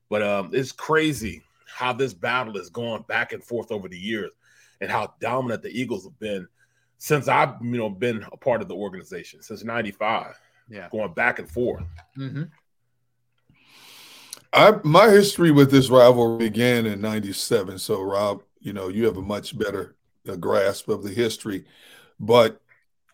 but 0.08 0.22
um, 0.22 0.50
it's 0.52 0.70
crazy 0.70 1.42
how 1.66 1.92
this 1.92 2.14
battle 2.14 2.56
is 2.56 2.70
going 2.70 3.02
back 3.08 3.32
and 3.32 3.42
forth 3.42 3.72
over 3.72 3.88
the 3.88 3.98
years 3.98 4.30
and 4.80 4.88
how 4.88 5.14
dominant 5.20 5.64
the 5.64 5.70
Eagles 5.70 6.04
have 6.04 6.16
been 6.20 6.46
since 6.98 7.26
I've 7.26 7.54
you 7.60 7.76
know 7.76 7.90
been 7.90 8.24
a 8.30 8.36
part 8.36 8.62
of 8.62 8.68
the 8.68 8.76
organization 8.76 9.42
since 9.42 9.64
95. 9.64 10.38
Yeah, 10.68 10.88
going 10.92 11.12
back 11.14 11.40
and 11.40 11.50
forth. 11.50 11.82
Mm-hmm. 12.16 12.44
I 14.52 14.74
my 14.84 15.08
history 15.08 15.50
with 15.50 15.72
this 15.72 15.90
rivalry 15.90 16.38
began 16.38 16.86
in 16.86 17.00
'97. 17.00 17.80
So 17.80 18.00
Rob, 18.00 18.44
you 18.60 18.72
know, 18.72 18.86
you 18.86 19.06
have 19.06 19.16
a 19.16 19.22
much 19.22 19.58
better 19.58 19.96
uh, 20.28 20.36
grasp 20.36 20.88
of 20.88 21.02
the 21.02 21.10
history, 21.10 21.64
but 22.20 22.60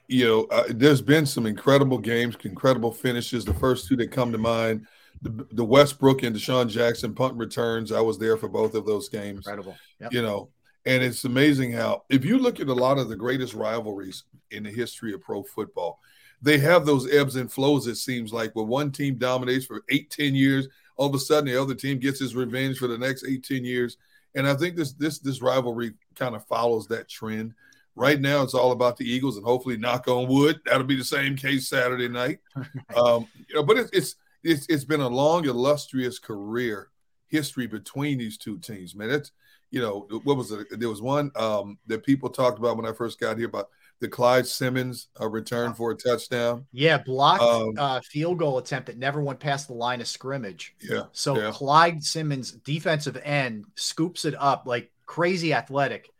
you 0.08 0.24
know, 0.24 0.44
uh, 0.44 0.64
there's 0.70 1.02
been 1.02 1.26
some 1.26 1.46
incredible 1.46 1.98
games, 1.98 2.36
incredible 2.44 2.92
finishes. 2.92 3.44
The 3.44 3.54
first 3.54 3.88
two 3.88 3.96
that 3.96 4.12
come 4.12 4.32
to 4.32 4.38
mind, 4.38 4.86
the, 5.22 5.46
the 5.52 5.64
Westbrook 5.64 6.22
and 6.22 6.36
DeSean 6.36 6.68
Jackson 6.68 7.14
punt 7.14 7.34
returns. 7.34 7.92
I 7.92 8.00
was 8.00 8.18
there 8.18 8.36
for 8.36 8.48
both 8.48 8.74
of 8.74 8.86
those 8.86 9.08
games. 9.08 9.38
Incredible. 9.38 9.76
Yep. 10.00 10.12
You 10.12 10.22
know, 10.22 10.50
and 10.84 11.02
it's 11.02 11.24
amazing 11.24 11.72
how, 11.72 12.04
if 12.08 12.24
you 12.24 12.38
look 12.38 12.60
at 12.60 12.68
a 12.68 12.74
lot 12.74 12.98
of 12.98 13.08
the 13.08 13.16
greatest 13.16 13.54
rivalries 13.54 14.24
in 14.50 14.62
the 14.62 14.70
history 14.70 15.12
of 15.12 15.22
pro 15.22 15.42
football, 15.42 16.00
they 16.42 16.58
have 16.58 16.84
those 16.84 17.12
ebbs 17.12 17.36
and 17.36 17.50
flows, 17.50 17.86
it 17.86 17.96
seems 17.96 18.32
like, 18.32 18.54
where 18.54 18.64
one 18.64 18.92
team 18.92 19.16
dominates 19.16 19.64
for 19.64 19.82
eight, 19.88 20.10
ten 20.10 20.34
years. 20.34 20.68
All 20.96 21.08
of 21.08 21.14
a 21.14 21.18
sudden, 21.18 21.46
the 21.46 21.60
other 21.60 21.74
team 21.74 21.98
gets 21.98 22.20
his 22.20 22.36
revenge 22.36 22.78
for 22.78 22.86
the 22.86 22.98
next 22.98 23.24
eight, 23.26 23.44
ten 23.44 23.64
years. 23.64 23.96
And 24.34 24.46
I 24.46 24.54
think 24.54 24.76
this 24.76 24.92
this 24.92 25.18
this 25.18 25.40
rivalry 25.40 25.94
kind 26.14 26.36
of 26.36 26.46
follows 26.46 26.86
that 26.88 27.08
trend. 27.08 27.54
Right 27.98 28.20
now, 28.20 28.42
it's 28.42 28.52
all 28.52 28.72
about 28.72 28.98
the 28.98 29.10
Eagles, 29.10 29.38
and 29.38 29.44
hopefully, 29.44 29.78
knock 29.78 30.06
on 30.06 30.28
wood, 30.28 30.60
that'll 30.66 30.84
be 30.84 30.96
the 30.96 31.04
same 31.04 31.34
case 31.34 31.66
Saturday 31.66 32.08
night. 32.08 32.40
um, 32.96 33.26
you 33.48 33.54
know, 33.54 33.62
but 33.62 33.78
it, 33.78 33.90
it's 33.92 34.16
it's 34.44 34.66
it's 34.68 34.84
been 34.84 35.00
a 35.00 35.08
long, 35.08 35.46
illustrious 35.46 36.18
career 36.18 36.90
history 37.28 37.66
between 37.66 38.18
these 38.18 38.36
two 38.36 38.58
teams, 38.58 38.94
man. 38.94 39.10
It's 39.10 39.32
you 39.70 39.80
know 39.80 40.06
what 40.24 40.36
was 40.36 40.52
it? 40.52 40.78
There 40.78 40.90
was 40.90 41.00
one 41.00 41.30
um, 41.36 41.78
that 41.86 42.04
people 42.04 42.28
talked 42.28 42.58
about 42.58 42.76
when 42.76 42.86
I 42.86 42.92
first 42.92 43.18
got 43.18 43.38
here 43.38 43.48
about 43.48 43.70
the 44.00 44.08
Clyde 44.08 44.46
Simmons 44.46 45.08
uh, 45.20 45.28
return 45.28 45.72
for 45.72 45.90
a 45.90 45.94
touchdown. 45.96 46.66
Yeah, 46.72 46.98
blocked 46.98 47.42
um, 47.42 47.74
uh, 47.78 48.00
field 48.04 48.38
goal 48.38 48.58
attempt 48.58 48.86
that 48.86 48.98
never 48.98 49.22
went 49.22 49.40
past 49.40 49.68
the 49.68 49.74
line 49.74 50.00
of 50.00 50.06
scrimmage. 50.06 50.74
Yeah. 50.82 51.04
So 51.12 51.40
yeah. 51.40 51.50
Clyde 51.50 52.04
Simmons, 52.04 52.52
defensive 52.52 53.16
end, 53.24 53.64
scoops 53.74 54.24
it 54.24 54.34
up 54.38 54.64
like 54.66 54.92
crazy 55.06 55.54
athletic 55.54 56.10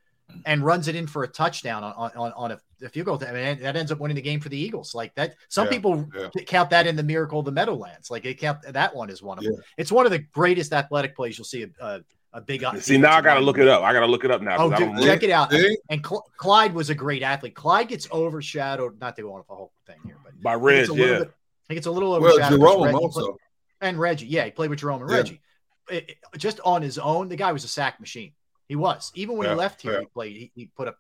and 0.45 0.65
runs 0.65 0.89
it 0.89 0.95
in 0.95 1.07
for 1.07 1.25
a 1.25 1.29
touchdown 1.29 1.85
on 1.85 2.11
on, 2.17 2.33
on 2.33 2.53
a, 2.53 2.61
a 2.85 2.89
field 2.89 3.07
goal. 3.07 3.23
I 3.27 3.33
mean, 3.33 3.61
that 3.61 3.77
ends 3.77 3.93
up 3.93 4.01
winning 4.01 4.17
the 4.17 4.23
game 4.23 4.41
for 4.41 4.49
the 4.49 4.59
Eagles. 4.59 4.95
Like 4.95 5.15
that, 5.15 5.37
some 5.49 5.67
yeah, 5.67 5.71
people 5.71 6.09
yeah. 6.15 6.29
count 6.47 6.71
that 6.71 6.87
in 6.87 6.97
the 6.97 7.03
miracle 7.03 7.41
of 7.41 7.45
the 7.45 7.53
Meadowlands. 7.53 8.11
Like 8.11 8.25
they 8.25 8.35
count 8.35 8.59
that 8.63 8.95
one 8.95 9.11
is 9.11 9.23
one 9.23 9.39
of 9.39 9.45
them. 9.45 9.57
It's 9.77 9.93
one 9.93 10.07
of 10.07 10.13
the 10.13 10.19
greatest 10.19 10.73
athletic 10.73 11.17
plays 11.17 11.39
you'll 11.39 11.45
see. 11.45 11.63
A, 11.63 11.69
a, 11.81 12.01
a 12.33 12.41
big 12.41 12.65
see 12.81 12.99
now 12.99 13.17
I 13.17 13.23
gotta 13.23 13.41
look 13.41 13.57
it 13.57 13.67
up. 13.67 13.83
I 13.83 13.93
gotta 13.95 14.07
look 14.07 14.25
it 14.25 14.31
up 14.31 14.43
now. 14.43 14.57
Oh, 14.59 14.71
dude, 14.71 14.99
check 15.03 15.23
it 15.23 15.31
out. 15.31 15.55
And 15.89 16.05
Cl- 16.05 16.27
Clyde 16.37 16.75
was 16.75 16.91
a 16.91 16.95
great 16.95 17.23
athlete. 17.23 17.55
Clyde 17.55 17.89
gets 17.89 18.11
overshadowed. 18.13 19.01
Not 19.01 19.17
to 19.17 19.23
go 19.23 19.33
on 19.33 19.45
the 19.49 19.55
whole 19.55 19.73
thing 19.87 19.97
here, 20.05 20.19
but 20.23 20.39
by 20.43 20.55
Reg, 20.55 20.89
yeah. 20.89 20.95
Bit, 20.95 21.29
I 21.29 21.67
think 21.69 21.79
it's 21.79 21.87
a 21.87 21.91
little 21.91 22.13
overshadowed. 22.15 22.61
Well, 22.61 22.85
Jerome 22.85 22.95
also. 22.95 23.23
Played, 23.23 23.37
and 23.81 23.99
Reggie, 23.99 24.27
yeah, 24.27 24.45
he 24.45 24.51
played 24.51 24.71
with 24.71 24.81
Jerome 24.81 25.01
and 25.03 25.11
Reggie. 25.11 25.41
It, 25.89 26.11
it, 26.11 26.17
just 26.37 26.61
on 26.65 26.83
his 26.83 26.99
own, 26.99 27.29
the 27.29 27.37
guy 27.37 27.53
was 27.53 27.65
a 27.65 27.69
sack 27.69 28.01
machine. 28.01 28.33
He 28.69 28.77
was. 28.77 29.13
Even 29.15 29.37
when 29.37 29.47
Yeah, 29.47 29.55
he 29.55 29.59
left 29.59 29.81
here, 29.83 29.93
yeah. 29.95 30.01
he 30.01 30.07
played. 30.07 30.37
He, 30.37 30.51
he 30.55 30.67
put 30.77 30.89
up 30.89 30.99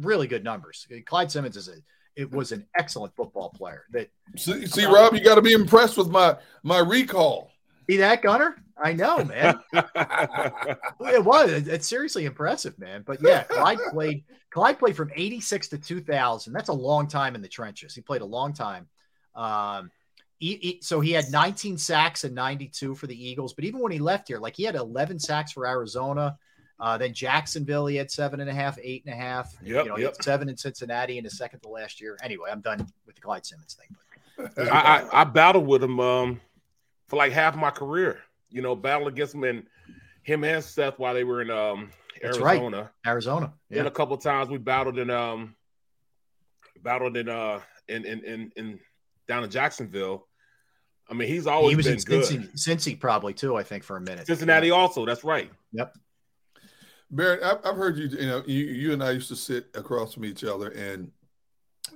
really 0.00 0.26
good 0.26 0.44
numbers. 0.44 0.86
Clyde 1.06 1.30
Simmons 1.30 1.56
is 1.56 1.68
a. 1.68 1.74
It 2.16 2.30
was 2.30 2.52
an 2.52 2.64
excellent 2.78 3.14
football 3.16 3.50
player. 3.50 3.86
That 3.90 4.08
See, 4.36 4.66
see 4.66 4.84
Rob, 4.84 5.14
you 5.14 5.24
got 5.24 5.34
to 5.34 5.42
be 5.42 5.52
impressed 5.52 5.96
with 5.98 6.08
my 6.08 6.36
my 6.62 6.78
recall. 6.78 7.50
see 7.90 7.96
that 7.96 8.22
Gunner? 8.22 8.54
I 8.82 8.92
know, 8.92 9.24
man. 9.24 9.58
it 9.72 11.24
was. 11.24 11.50
It's 11.68 11.86
seriously 11.88 12.24
impressive, 12.24 12.78
man. 12.78 13.02
But 13.06 13.18
yeah, 13.22 13.42
Clyde 13.44 13.78
played. 13.90 14.24
Clyde 14.50 14.78
played 14.78 14.96
from 14.96 15.10
'86 15.14 15.68
to 15.68 15.78
2000. 15.78 16.52
That's 16.52 16.68
a 16.68 16.72
long 16.72 17.08
time 17.08 17.34
in 17.34 17.42
the 17.42 17.48
trenches. 17.48 17.94
He 17.94 18.00
played 18.00 18.22
a 18.22 18.26
long 18.26 18.52
time. 18.52 18.88
Um, 19.34 19.90
he- 20.38 20.56
he- 20.56 20.78
so 20.82 21.00
he 21.00 21.10
had 21.12 21.24
19 21.30 21.78
sacks 21.78 22.22
and 22.24 22.34
92 22.34 22.94
for 22.94 23.06
the 23.08 23.28
Eagles. 23.28 23.54
But 23.54 23.64
even 23.64 23.80
when 23.80 23.90
he 23.92 23.98
left 23.98 24.28
here, 24.28 24.38
like 24.38 24.54
he 24.56 24.62
had 24.64 24.74
11 24.76 25.18
sacks 25.18 25.50
for 25.52 25.66
Arizona. 25.66 26.36
Uh, 26.80 26.98
then 26.98 27.14
Jacksonville, 27.14 27.86
he 27.86 27.96
had 27.96 28.10
seven 28.10 28.40
and 28.40 28.50
a 28.50 28.52
half, 28.52 28.78
eight 28.82 29.04
and 29.06 29.14
a 29.14 29.16
half. 29.16 29.54
Yep, 29.62 29.84
you 29.84 29.90
know, 29.90 29.96
he 29.96 30.02
yep. 30.02 30.16
had 30.16 30.24
seven 30.24 30.48
in 30.48 30.56
Cincinnati 30.56 31.18
in 31.18 31.24
the 31.24 31.30
second 31.30 31.60
to 31.60 31.68
last 31.68 32.00
year. 32.00 32.18
Anyway, 32.22 32.50
I'm 32.50 32.60
done 32.60 32.86
with 33.06 33.14
the 33.14 33.20
Clyde 33.20 33.46
Simmons 33.46 33.74
thing. 33.74 33.96
But 34.56 34.68
I, 34.72 34.98
I, 34.98 35.20
I 35.20 35.24
battled 35.24 35.66
with 35.66 35.82
him 35.82 36.00
um, 36.00 36.40
for 37.06 37.16
like 37.16 37.32
half 37.32 37.56
my 37.56 37.70
career. 37.70 38.18
You 38.50 38.62
know, 38.62 38.74
battled 38.74 39.08
against 39.08 39.34
him 39.34 39.44
and 39.44 39.64
him 40.22 40.44
and 40.44 40.62
Seth 40.62 40.98
while 40.98 41.14
they 41.14 41.24
were 41.24 41.42
in 41.42 41.50
um, 41.50 41.90
That's 42.20 42.38
right. 42.38 42.58
Arizona. 42.58 42.90
Arizona, 43.06 43.52
yeah. 43.70 43.82
a 43.82 43.90
couple 43.90 44.16
times 44.16 44.48
we 44.48 44.58
battled 44.58 44.98
in 44.98 45.10
um, 45.10 45.54
battled 46.82 47.16
in 47.16 47.28
uh 47.28 47.60
in 47.88 48.04
in 48.04 48.24
in, 48.24 48.52
in 48.56 48.80
down 49.28 49.44
in 49.44 49.50
Jacksonville. 49.50 50.26
I 51.08 51.14
mean, 51.14 51.28
he's 51.28 51.46
always 51.46 51.70
he 51.70 51.76
was 51.76 51.86
been 51.86 51.94
in 51.94 52.00
good. 52.00 52.24
Cincy, 52.24 52.52
Cincy 52.54 53.00
probably 53.00 53.34
too. 53.34 53.56
I 53.56 53.62
think 53.62 53.84
for 53.84 53.96
a 53.96 54.00
minute. 54.00 54.26
Cincinnati 54.26 54.70
also. 54.70 55.04
That's 55.04 55.24
right. 55.24 55.50
Yep. 55.72 55.94
Barrett, 57.14 57.42
I've, 57.42 57.58
I've 57.64 57.76
heard 57.76 57.96
you. 57.96 58.08
You 58.08 58.26
know, 58.26 58.42
you 58.46 58.64
you 58.64 58.92
and 58.92 59.02
I 59.02 59.12
used 59.12 59.28
to 59.28 59.36
sit 59.36 59.68
across 59.74 60.14
from 60.14 60.24
each 60.24 60.42
other, 60.42 60.70
and 60.70 61.10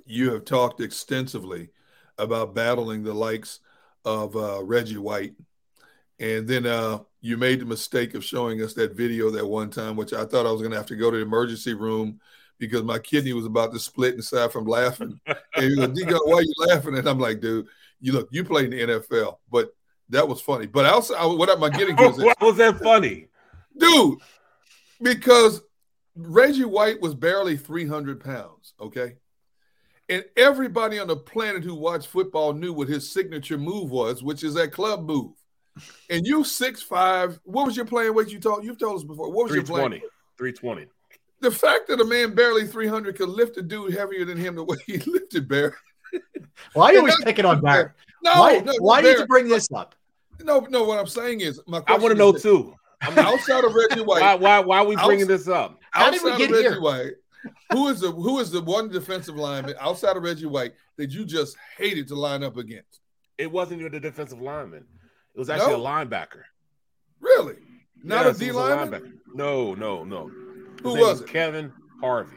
you 0.07 0.33
have 0.33 0.45
talked 0.45 0.81
extensively 0.81 1.71
about 2.19 2.55
battling 2.55 3.03
the 3.03 3.15
likes 3.15 3.61
of 4.05 4.37
uh, 4.37 4.63
Reggie 4.63 4.97
White, 4.97 5.35
and 6.21 6.47
then 6.47 6.67
uh, 6.67 7.01
you 7.21 7.37
made 7.37 7.61
the 7.61 7.67
mistake 7.67 8.15
of 8.15 8.25
showing 8.25 8.63
us 8.63 8.75
that 8.75 8.95
video 8.95 9.31
that 9.31 9.47
one 9.47 9.71
time, 9.71 9.97
which 9.97 10.13
I 10.13 10.25
thought 10.25 10.47
I 10.47 10.53
was 10.53 10.61
going 10.61 10.71
to 10.73 10.79
have 10.79 10.87
to 10.87 10.97
go 10.97 11.11
to 11.11 11.17
the 11.17 11.23
emergency 11.23 11.75
room 11.75 12.21
because 12.59 12.85
my 12.85 12.99
kidney 12.99 13.33
was 13.33 13.47
about 13.47 13.73
to 13.73 13.81
split 13.81 14.15
inside 14.15 14.53
from 14.53 14.67
laughing. 14.67 15.21
and 15.27 15.37
he 15.57 15.75
goes, 15.75 15.89
"Digo, 15.89 16.19
why 16.25 16.39
are 16.39 16.43
you 16.43 16.55
laughing?" 16.59 16.97
And 16.97 17.09
I'm 17.09 17.19
like, 17.19 17.41
"Dude, 17.41 17.67
you 18.01 18.13
look, 18.13 18.29
you 18.31 18.45
played 18.45 18.73
in 18.73 18.89
the 18.89 18.95
NFL, 18.95 19.39
but 19.51 19.75
that 20.11 20.29
was 20.29 20.41
funny." 20.41 20.67
But 20.67 20.87
also, 20.87 21.15
I, 21.15 21.27
what 21.27 21.49
am 21.49 21.65
I 21.65 21.71
getting? 21.71 21.97
Why 21.97 22.35
was 22.41 22.57
that 22.59 22.79
funny? 22.79 23.29
dude, 23.79 24.19
because 25.01 25.63
Reggie 26.17 26.65
White 26.65 27.01
was 27.01 27.15
barely 27.15 27.57
300 27.57 28.21
pounds, 28.21 28.75
okay? 28.81 29.17
And 30.09 30.25
everybody 30.37 30.99
on 30.99 31.07
the 31.07 31.17
planet 31.17 31.63
who 31.63 31.75
watched 31.75 32.09
football 32.09 32.53
knew 32.55 32.73
what 32.73 32.89
his 32.89 33.11
signature 33.11 33.59
move 33.59 33.91
was, 33.91 34.23
which 34.23 34.43
is 34.43 34.55
that 34.55 34.73
club 34.73 35.05
move. 35.05 35.33
And 36.11 36.27
you 36.27 36.45
six 36.45 36.83
five. 36.83 37.39
What 37.45 37.67
was 37.67 37.77
your 37.77 37.85
playing 37.85 38.15
weight? 38.15 38.31
You 38.31 38.41
told 38.41 38.65
you've 38.65 38.79
told 38.79 38.97
us 38.97 39.05
before. 39.05 39.31
What 39.31 39.47
was 39.47 39.55
your 39.55 39.65
playing? 39.65 40.01
320. 40.39 40.87
320. 40.87 40.87
The 41.41 41.51
fact 41.51 41.87
that 41.89 42.01
a 42.01 42.05
man 42.05 42.35
barely 42.35 42.67
300 42.67 43.17
could 43.17 43.29
lift 43.29 43.59
a 43.59 43.63
dude 43.63 43.95
heavier 43.95 44.25
than 44.25 44.39
him 44.39 44.57
the 44.57 44.65
way 44.65 44.77
he 44.87 44.97
lifted 45.07 45.47
Barry. 45.47 45.73
Why 46.73 46.87
are 46.87 46.93
you 46.95 46.99
always 47.01 47.17
picking 47.23 47.45
on 47.45 47.61
not 47.61 47.63
fair. 47.63 47.73
Barrett? 47.73 47.93
No, 48.25 48.41
why, 48.41 48.59
no, 48.59 48.73
why 48.81 49.03
did 49.03 49.19
you 49.19 49.27
bring 49.27 49.49
this 49.49 49.69
up? 49.73 49.95
No, 50.41 50.61
no. 50.71 50.85
What 50.85 50.99
I'm 50.99 51.07
saying 51.07 51.41
is, 51.41 51.61
my 51.67 51.83
I 51.87 51.97
want 51.97 52.13
to 52.13 52.19
know 52.19 52.35
is 52.35 52.43
too. 53.07 53.15
that 53.15 53.27
outside 53.27 53.65
of 53.65 53.75
Reggie 53.75 54.01
White, 54.03 54.21
Why 54.23 54.35
why 54.35 54.61
why 54.61 54.79
are 54.79 54.87
we 54.87 54.97
bringing 54.97 55.23
Outs- 55.31 55.45
this 55.45 55.49
up? 55.49 55.81
How 55.91 56.11
did 56.11 56.23
we 56.23 56.31
outside 56.33 56.39
get 56.39 56.51
of 56.51 56.57
Reggie 56.57 56.69
here? 56.71 56.81
White, 56.81 57.13
who 57.73 57.89
is 57.89 58.01
the 58.01 58.11
who 58.13 58.39
is 58.41 58.51
the 58.51 58.61
one 58.63 58.89
defensive 58.89 59.37
lineman 59.37 59.75
outside 59.81 60.17
of 60.17 60.23
Reggie 60.23 60.47
White 60.47 60.73
that 60.97 61.11
you 61.11 61.25
just 61.25 61.57
hated 61.77 62.09
to 62.09 62.15
line 62.15 62.43
up 62.43 62.57
against? 62.57 63.01
It 63.37 63.51
wasn't 63.51 63.81
even 63.81 63.93
the 63.93 64.01
defensive 64.01 64.41
lineman. 64.41 64.85
It 65.35 65.39
was 65.39 65.49
actually 65.51 65.75
No? 65.75 65.81
a 65.83 65.89
linebacker. 65.89 66.43
Really? 67.21 67.57
Not 68.03 68.27
Yes, 68.27 68.37
a 68.37 68.39
D 68.41 68.47
it 68.49 68.55
was 68.55 68.69
lineman? 68.69 69.01
linebacker. 69.03 69.13
No, 69.35 69.75
no, 69.75 70.05
no. 70.05 70.27
His 70.29 70.35
Who 70.83 70.95
name 70.95 71.07
was 71.07 71.21
it? 71.21 71.29
Kevin 71.29 71.73
Harvey. 72.01 72.37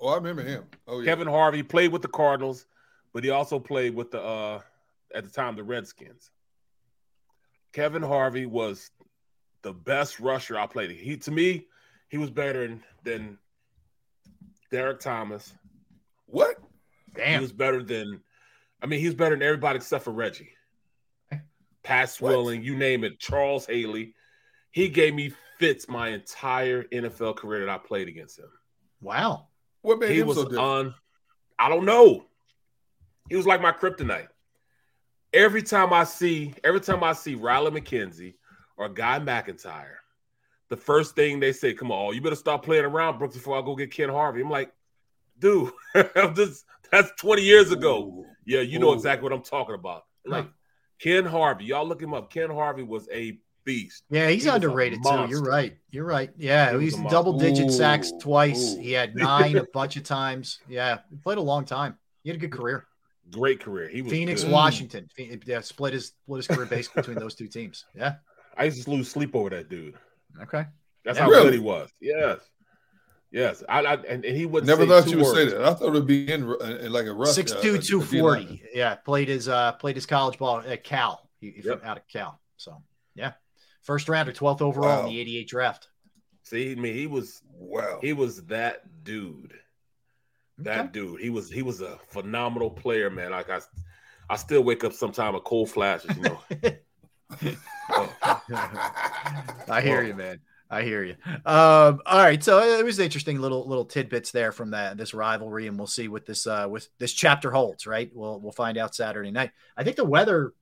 Oh, 0.00 0.08
I 0.08 0.14
remember 0.16 0.42
him. 0.42 0.64
Oh 0.86 1.00
yeah. 1.00 1.04
Kevin 1.06 1.28
Harvey 1.28 1.62
played 1.62 1.92
with 1.92 2.02
the 2.02 2.08
Cardinals, 2.08 2.66
but 3.12 3.24
he 3.24 3.30
also 3.30 3.58
played 3.58 3.94
with 3.94 4.10
the 4.10 4.20
uh 4.22 4.60
at 5.14 5.24
the 5.24 5.30
time 5.30 5.56
the 5.56 5.62
Redskins. 5.64 6.30
Kevin 7.72 8.02
Harvey 8.02 8.46
was 8.46 8.90
the 9.64 9.72
best 9.72 10.20
rusher 10.20 10.56
I 10.56 10.66
played. 10.66 10.92
He 10.92 11.16
to 11.16 11.32
me, 11.32 11.66
He 12.08 12.18
was 12.18 12.30
better 12.30 12.68
than, 12.68 12.82
than 13.02 13.38
Derrick 14.70 15.00
Thomas. 15.00 15.52
What? 16.26 16.58
Damn. 17.16 17.40
He 17.40 17.40
was 17.40 17.52
better 17.52 17.82
than. 17.82 18.20
I 18.80 18.86
mean, 18.86 19.00
he's 19.00 19.14
better 19.14 19.34
than 19.34 19.42
everybody 19.42 19.76
except 19.76 20.04
for 20.04 20.12
Reggie. 20.12 20.50
Pat 21.82 22.10
Swilling, 22.10 22.62
you 22.62 22.76
name 22.76 23.02
it. 23.02 23.18
Charles 23.18 23.66
Haley. 23.66 24.14
He 24.70 24.88
gave 24.88 25.14
me 25.14 25.32
fits 25.58 25.88
my 25.88 26.08
entire 26.08 26.84
NFL 26.84 27.36
career 27.36 27.64
that 27.64 27.72
I 27.72 27.78
played 27.78 28.08
against 28.08 28.38
him. 28.38 28.50
Wow. 29.00 29.46
What 29.82 29.98
made 29.98 30.10
he 30.10 30.20
him 30.20 30.26
was 30.26 30.36
so 30.36 30.44
different? 30.44 30.60
on. 30.60 30.94
I 31.58 31.68
don't 31.68 31.84
know. 31.86 32.26
He 33.30 33.36
was 33.36 33.46
like 33.46 33.62
my 33.62 33.72
kryptonite. 33.72 34.28
Every 35.32 35.62
time 35.62 35.92
I 35.92 36.04
see, 36.04 36.52
every 36.62 36.80
time 36.80 37.02
I 37.02 37.12
see 37.12 37.34
Riley 37.34 37.70
McKenzie 37.70 38.34
or 38.76 38.88
Guy 38.88 39.18
McIntyre, 39.20 39.96
the 40.68 40.76
first 40.76 41.14
thing 41.14 41.40
they 41.40 41.52
say, 41.52 41.74
"Come 41.74 41.90
on, 41.90 42.14
you 42.14 42.20
better 42.20 42.34
stop 42.36 42.64
playing 42.64 42.84
around, 42.84 43.18
Brooks, 43.18 43.34
before 43.36 43.58
I 43.58 43.62
go 43.64 43.74
get 43.76 43.90
Ken 43.92 44.08
Harvey." 44.08 44.40
I'm 44.40 44.50
like, 44.50 44.72
dude, 45.38 45.70
this, 46.34 46.64
that's 46.90 47.10
20 47.20 47.42
years 47.42 47.70
ago. 47.72 48.24
Yeah, 48.44 48.60
you 48.60 48.78
know 48.78 48.90
Ooh. 48.90 48.94
exactly 48.94 49.22
what 49.28 49.32
I'm 49.36 49.42
talking 49.42 49.74
about. 49.74 50.04
Like 50.26 50.46
Ken 50.98 51.24
Harvey, 51.24 51.64
y'all 51.66 51.86
look 51.86 52.00
him 52.00 52.14
up. 52.14 52.30
Ken 52.32 52.50
Harvey 52.50 52.82
was 52.82 53.08
a 53.12 53.38
beast. 53.64 54.04
Yeah, 54.10 54.28
he's 54.28 54.44
He 54.44 54.48
underrated 54.50 55.00
too. 55.02 55.26
You're 55.28 55.42
right. 55.42 55.76
You're 55.90 56.04
right. 56.04 56.30
Yeah, 56.36 56.76
He 56.78 56.84
he's 56.84 56.96
double 57.10 57.38
digit 57.38 57.70
sacks 57.70 58.12
twice. 58.20 58.74
ooh. 58.74 58.80
He 58.80 58.92
had 58.92 59.14
nine 59.14 59.56
a 59.56 59.64
bunch 59.72 59.96
of 59.96 60.02
times. 60.04 60.60
Yeah, 60.68 60.98
he 61.10 61.16
played 61.16 61.38
a 61.38 61.42
long 61.42 61.64
time. 61.64 61.96
He 62.22 62.30
had 62.30 62.36
a 62.36 62.40
good 62.40 62.52
career. 62.52 62.86
Great 63.30 63.60
career. 63.60 63.88
He 63.88 64.02
was 64.02 64.12
Phoenix, 64.12 64.42
good. 64.44 64.52
Washington. 64.52 65.08
Phe- 65.14 65.40
Yeah, 65.46 65.60
split 65.60 65.94
his 65.94 66.08
split 66.08 66.38
his 66.38 66.46
career 66.46 66.66
base 66.66 66.88
between 66.88 67.18
those 67.18 67.34
two 67.34 67.48
teams. 67.48 67.84
Yeah. 67.94 68.16
I 68.56 68.64
used 68.64 68.84
to 68.84 68.90
lose 68.90 69.10
sleep 69.10 69.34
over 69.34 69.50
that 69.50 69.68
dude. 69.68 69.94
Okay. 70.42 70.64
That's 71.04 71.18
Yeah. 71.18 71.24
how 71.24 71.30
Really? 71.30 71.44
good 71.44 71.54
he 71.54 71.60
was. 71.60 71.90
Yes. 72.00 72.38
Yes. 73.30 73.62
I, 73.68 73.80
I 73.80 73.94
and, 73.94 74.24
and 74.24 74.36
he 74.36 74.46
would 74.46 74.64
Never 74.66 74.82
say 74.82 74.88
thought 74.88 75.10
you 75.10 75.16
would 75.18 75.34
say 75.34 75.48
that. 75.48 75.64
I 75.64 75.74
thought 75.74 75.88
it 75.88 75.92
would 75.92 76.06
be 76.06 76.30
in, 76.32 76.42
in 76.62 76.92
like 76.92 77.06
a 77.06 77.12
rush. 77.12 77.32
Six 77.34 77.52
uh, 77.52 77.60
two 77.60 77.74
a- 77.74 77.78
two 77.78 78.00
a 78.00 78.04
D 78.04 78.20
forty. 78.20 78.40
lineman. 78.42 78.58
Yeah, 78.72 78.94
played 78.96 79.28
his 79.28 79.48
uh 79.48 79.72
played 79.72 79.96
his 79.96 80.06
college 80.06 80.38
ball 80.38 80.60
at 80.60 80.84
Cal. 80.84 81.28
He, 81.40 81.50
he 81.50 81.62
Yep. 81.62 81.84
out 81.84 81.96
of 81.98 82.06
Cal. 82.08 82.40
So 82.56 82.82
yeah, 83.14 83.32
first 83.82 84.08
round 84.08 84.28
or 84.28 84.32
twelfth 84.32 84.62
overall 84.62 84.88
Wow. 85.02 85.06
in 85.06 85.12
the 85.12 85.20
eighty 85.20 85.36
eight 85.38 85.48
draft. 85.48 85.88
See, 86.42 86.72
I 86.72 86.74
mean, 86.76 86.94
he 86.94 87.06
was 87.06 87.42
Wow. 87.52 87.98
he 88.00 88.12
was 88.12 88.44
that 88.46 88.82
dude. 89.04 89.52
That 90.58 90.92
dude. 90.92 91.20
He 91.20 91.30
was 91.30 91.50
he 91.50 91.62
was 91.62 91.80
a 91.80 91.98
phenomenal 92.10 92.70
player, 92.70 93.10
man. 93.10 93.32
Like 93.32 93.50
I 93.50 93.60
I 94.30 94.36
still 94.36 94.62
wake 94.62 94.84
up 94.84 94.92
sometime 94.92 95.34
with 95.34 95.42
cold 95.44 95.70
flashes, 95.70 96.16
you 96.16 96.22
know. 96.22 96.40
I 99.68 99.80
hear 99.82 100.02
you, 100.02 100.14
man. 100.14 100.40
I 100.70 100.82
hear 100.82 101.04
you. 101.04 101.16
Um, 101.46 102.00
all 102.06 102.18
right, 102.18 102.42
so 102.42 102.58
it 102.60 102.84
was 102.84 102.98
interesting 102.98 103.40
little 103.40 103.68
little 103.68 103.84
tidbits 103.84 104.30
there 104.32 104.50
from 104.50 104.70
that 104.70 104.96
this 104.96 105.14
rivalry, 105.14 105.66
and 105.66 105.78
we'll 105.78 105.86
see 105.86 106.08
what 106.08 106.26
this 106.26 106.46
uh 106.46 106.66
with 106.68 106.88
this 106.98 107.12
chapter 107.12 107.50
holds. 107.50 107.86
Right, 107.86 108.10
we'll 108.14 108.40
we'll 108.40 108.52
find 108.52 108.78
out 108.78 108.94
Saturday 108.94 109.30
night. 109.30 109.52
I 109.76 109.84
think 109.84 109.96
the 109.96 110.04
weather, 110.04 110.52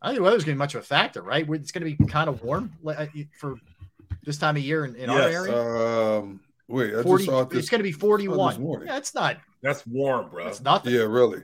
I 0.00 0.08
think 0.08 0.18
the 0.18 0.22
weather's 0.22 0.44
going 0.44 0.54
to 0.54 0.58
be 0.58 0.64
much 0.64 0.74
of 0.74 0.82
a 0.82 0.84
factor. 0.84 1.22
Right, 1.22 1.48
it's 1.50 1.72
going 1.72 1.84
to 1.84 1.96
be 1.96 2.06
kind 2.06 2.28
of 2.28 2.42
warm 2.42 2.72
uh, 2.86 3.06
for 3.38 3.56
this 4.24 4.38
time 4.38 4.56
of 4.56 4.62
year 4.62 4.84
in, 4.84 4.94
in 4.94 5.10
our 5.10 5.20
area. 5.20 6.18
Um, 6.18 6.40
wait, 6.68 6.94
I 6.94 7.02
40, 7.02 7.24
just 7.24 7.30
saw 7.30 7.44
this. 7.44 7.58
it's 7.58 7.70
going 7.70 7.80
to 7.80 7.84
be 7.84 7.92
41. 7.92 8.60
morning. 8.60 8.88
Yeah, 8.88 8.98
it's 8.98 9.14
not. 9.14 9.38
That's 9.62 9.86
warm, 9.86 10.28
bro. 10.30 10.48
It's 10.48 10.60
nothing. 10.60 10.92
Yeah, 10.94 11.02
really. 11.02 11.42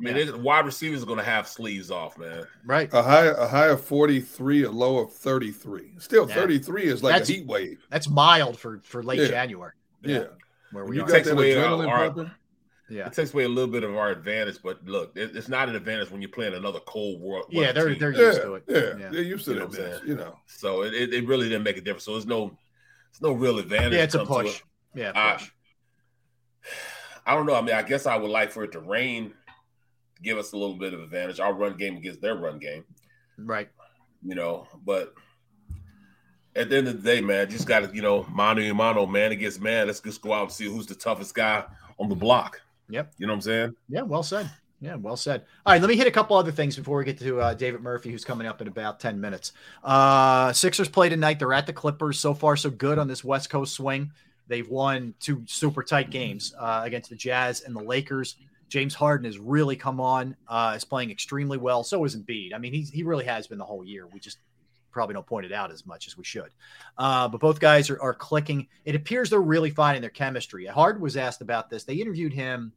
I 0.00 0.02
mean, 0.02 0.16
it- 0.16 0.38
wide 0.38 0.64
receivers 0.64 1.02
are 1.02 1.06
gonna 1.06 1.22
have 1.22 1.46
sleeves 1.46 1.90
off, 1.90 2.16
man. 2.18 2.44
Right. 2.64 2.88
A 2.92 3.02
high, 3.02 3.26
a 3.26 3.46
high 3.46 3.66
of 3.68 3.82
forty 3.84 4.20
three, 4.20 4.62
a 4.64 4.70
low 4.70 4.98
of 4.98 5.12
thirty 5.12 5.50
three. 5.52 5.92
Still, 5.98 6.26
Yeah. 6.28 6.34
thirty 6.34 6.58
three 6.58 6.84
is 6.84 7.02
like 7.02 7.12
That's- 7.12 7.28
a 7.28 7.32
heat 7.34 7.46
wave. 7.46 7.84
That's 7.90 8.08
mild 8.08 8.58
for 8.58 8.80
for 8.84 9.02
late 9.02 9.20
Yeah. 9.20 9.28
January. 9.28 9.72
Yeah, 10.02 10.18
where 10.72 10.84
When 10.84 10.90
we 10.90 10.96
you 10.96 11.02
are. 11.02 11.06
got 11.06 11.12
Takes 11.14 11.28
that 11.28 11.36
adrenaline 11.36 11.88
our- 11.88 12.06
pumping. 12.10 12.30
Yeah. 12.88 13.06
It 13.06 13.12
takes 13.12 13.32
away 13.32 13.44
a 13.44 13.48
little 13.48 13.70
bit 13.70 13.84
of 13.84 13.94
our 13.94 14.10
advantage, 14.10 14.58
but 14.64 14.84
look, 14.84 15.12
it, 15.16 15.36
it's 15.36 15.48
not 15.48 15.68
an 15.68 15.76
advantage 15.76 16.10
when 16.10 16.20
you're 16.20 16.30
playing 16.30 16.54
another 16.54 16.80
cold 16.86 17.20
world. 17.20 17.46
Yeah, 17.50 17.70
they're 17.70 17.90
team. 17.90 17.98
they're 18.00 18.12
Yeah, 18.12 18.20
used 18.20 18.42
to 18.42 18.54
it. 18.54 18.64
yeah, 18.66 19.08
they're 19.12 19.22
used 19.22 19.44
to 19.44 19.52
You 19.52 19.58
know 19.60 19.66
that. 19.66 19.70
what 19.70 19.78
I'm 19.78 19.90
mess, 19.90 19.98
saying? 19.98 20.08
You 20.08 20.16
know, 20.16 20.38
So 20.46 20.82
it, 20.82 20.94
it, 20.94 21.14
it 21.14 21.26
really 21.28 21.48
didn't 21.48 21.62
make 21.62 21.76
a 21.76 21.80
difference. 21.82 22.02
So 22.04 22.12
there's 22.12 22.26
no 22.26 22.58
it's 23.10 23.20
no 23.20 23.30
real 23.32 23.58
advantage. 23.60 23.92
Yeah, 23.92 24.02
it's 24.02 24.14
a 24.16 24.18
to 24.20 24.24
push. 24.26 24.56
it. 24.56 24.62
Yeah, 24.96 25.12
I- 25.14 25.34
push. 25.34 25.50
I 27.26 27.34
don't 27.34 27.46
know. 27.46 27.54
I 27.54 27.60
mean, 27.60 27.74
I 27.76 27.82
guess 27.82 28.06
I 28.06 28.16
would 28.16 28.30
like 28.30 28.50
for 28.50 28.64
it 28.64 28.72
to 28.72 28.80
rain 28.80 29.30
to 29.30 29.34
give 30.22 30.38
us 30.38 30.52
a 30.52 30.56
little 30.56 30.76
bit 30.76 30.92
of 30.94 31.00
advantage. 31.00 31.40
Our 31.40 31.52
run 31.54 31.76
game 31.76 31.96
against 31.96 32.20
their 32.20 32.36
run 32.36 32.58
game, 32.58 32.84
Right. 33.38 33.68
you 34.22 34.34
know. 34.34 34.66
But 34.84 35.14
at 36.56 36.68
the 36.68 36.76
end 36.78 36.88
of 36.88 37.02
the 37.02 37.14
day, 37.14 37.20
man, 37.20 37.48
just 37.48 37.66
got 37.66 37.80
to, 37.88 37.94
you 37.94 38.02
know, 38.02 38.24
mano 38.30 38.60
a 38.60 38.72
mano, 38.74 39.06
man 39.06 39.32
against 39.32 39.60
man. 39.60 39.86
Let's 39.86 40.00
just 40.00 40.20
go 40.20 40.32
out 40.32 40.42
and 40.42 40.52
see 40.52 40.66
who's 40.66 40.86
the 40.86 40.94
toughest 40.94 41.34
guy 41.34 41.64
on 41.98 42.08
the 42.08 42.14
block. 42.16 42.60
Yep. 42.88 43.12
You 43.18 43.26
know 43.26 43.32
what 43.32 43.36
I'm 43.36 43.40
saying? 43.42 43.74
Yeah, 43.88 44.02
well 44.02 44.22
said. 44.22 44.50
Yeah, 44.80 44.94
well 44.96 45.16
said. 45.16 45.44
All 45.66 45.74
right, 45.74 45.80
let 45.80 45.88
me 45.88 45.96
hit 45.96 46.06
a 46.06 46.10
couple 46.10 46.36
other 46.36 46.50
things 46.50 46.74
before 46.74 46.96
we 46.98 47.04
get 47.04 47.18
to 47.18 47.38
uh, 47.40 47.54
David 47.54 47.82
Murphy, 47.82 48.10
who's 48.10 48.24
coming 48.24 48.46
up 48.46 48.60
in 48.62 48.66
about 48.66 48.98
10 48.98 49.20
minutes. 49.20 49.52
Uh, 49.84 50.52
Sixers 50.54 50.88
play 50.88 51.08
tonight. 51.10 51.38
They're 51.38 51.52
at 51.52 51.66
the 51.66 51.72
Clippers. 51.72 52.18
So 52.18 52.32
far, 52.32 52.56
so 52.56 52.70
good 52.70 52.98
on 52.98 53.06
this 53.06 53.22
West 53.22 53.50
Coast 53.50 53.74
swing. 53.74 54.10
They've 54.48 54.68
won 54.68 55.14
two 55.20 55.42
super 55.46 55.82
tight 55.84 56.10
games 56.10 56.54
uh, 56.58 56.80
against 56.84 57.10
the 57.10 57.16
Jazz 57.16 57.60
and 57.60 57.76
the 57.76 57.82
Lakers. 57.82 58.36
James 58.70 58.94
Harden 58.94 59.26
has 59.26 59.38
really 59.38 59.76
come 59.76 60.00
on, 60.00 60.36
uh, 60.48 60.74
is 60.76 60.84
playing 60.84 61.10
extremely 61.10 61.58
well. 61.58 61.82
So 61.82 62.04
is 62.04 62.16
Embiid. 62.16 62.54
I 62.54 62.58
mean, 62.58 62.72
he's, 62.72 62.88
he 62.88 63.02
really 63.02 63.24
has 63.24 63.46
been 63.46 63.58
the 63.58 63.64
whole 63.64 63.84
year. 63.84 64.06
We 64.06 64.20
just 64.20 64.38
probably 64.92 65.12
don't 65.12 65.26
point 65.26 65.44
it 65.44 65.52
out 65.52 65.72
as 65.72 65.84
much 65.84 66.06
as 66.06 66.16
we 66.16 66.24
should. 66.24 66.50
Uh, 66.96 67.28
but 67.28 67.40
both 67.40 67.60
guys 67.60 67.90
are, 67.90 68.00
are 68.00 68.14
clicking. 68.14 68.68
It 68.84 68.94
appears 68.94 69.28
they're 69.28 69.40
really 69.40 69.70
finding 69.70 70.00
their 70.00 70.10
chemistry. 70.10 70.66
Harden 70.66 71.02
was 71.02 71.16
asked 71.16 71.42
about 71.42 71.68
this. 71.68 71.84
They 71.84 71.94
interviewed 71.94 72.32
him 72.32 72.72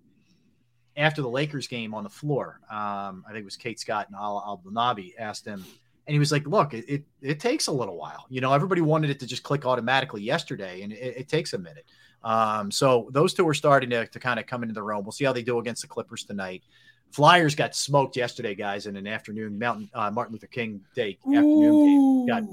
after 0.97 1.21
the 1.21 1.29
Lakers 1.29 1.67
game 1.67 1.93
on 1.93 2.03
the 2.03 2.09
floor. 2.09 2.59
Um, 2.69 3.23
I 3.27 3.29
think 3.29 3.41
it 3.41 3.45
was 3.45 3.55
Kate 3.55 3.79
Scott 3.79 4.07
and 4.07 4.15
Al 4.15 4.61
Nabi 4.65 5.13
asked 5.17 5.45
him, 5.45 5.63
and 6.05 6.13
he 6.13 6.19
was 6.19 6.31
like, 6.31 6.45
"Look, 6.45 6.73
it, 6.73 6.85
it 6.87 7.03
it 7.21 7.39
takes 7.39 7.67
a 7.67 7.71
little 7.71 7.97
while. 7.97 8.25
You 8.29 8.41
know, 8.41 8.53
everybody 8.53 8.81
wanted 8.81 9.09
it 9.09 9.19
to 9.21 9.25
just 9.25 9.43
click 9.43 9.65
automatically 9.65 10.21
yesterday, 10.21 10.81
and 10.81 10.91
it, 10.91 11.17
it 11.17 11.29
takes 11.29 11.53
a 11.53 11.57
minute. 11.57 11.85
Um, 12.23 12.71
so 12.71 13.09
those 13.11 13.33
two 13.33 13.47
are 13.47 13.53
starting 13.53 13.89
to, 13.89 14.07
to 14.07 14.19
kind 14.19 14.39
of 14.39 14.45
come 14.45 14.63
into 14.63 14.73
their 14.73 14.93
own. 14.93 15.03
We'll 15.03 15.11
see 15.11 15.25
how 15.25 15.33
they 15.33 15.43
do 15.43 15.59
against 15.59 15.81
the 15.81 15.87
Clippers 15.87 16.23
tonight. 16.23 16.63
Flyers 17.11 17.53
got 17.53 17.75
smoked 17.75 18.15
yesterday, 18.15 18.55
guys, 18.55 18.87
in 18.87 18.95
an 18.95 19.05
afternoon 19.05 19.59
Mountain 19.59 19.89
uh, 19.93 20.09
Martin 20.09 20.33
Luther 20.33 20.47
King 20.47 20.81
Day 20.95 21.19
afternoon 21.27 22.25
game. 22.25 22.27
Got 22.27 22.43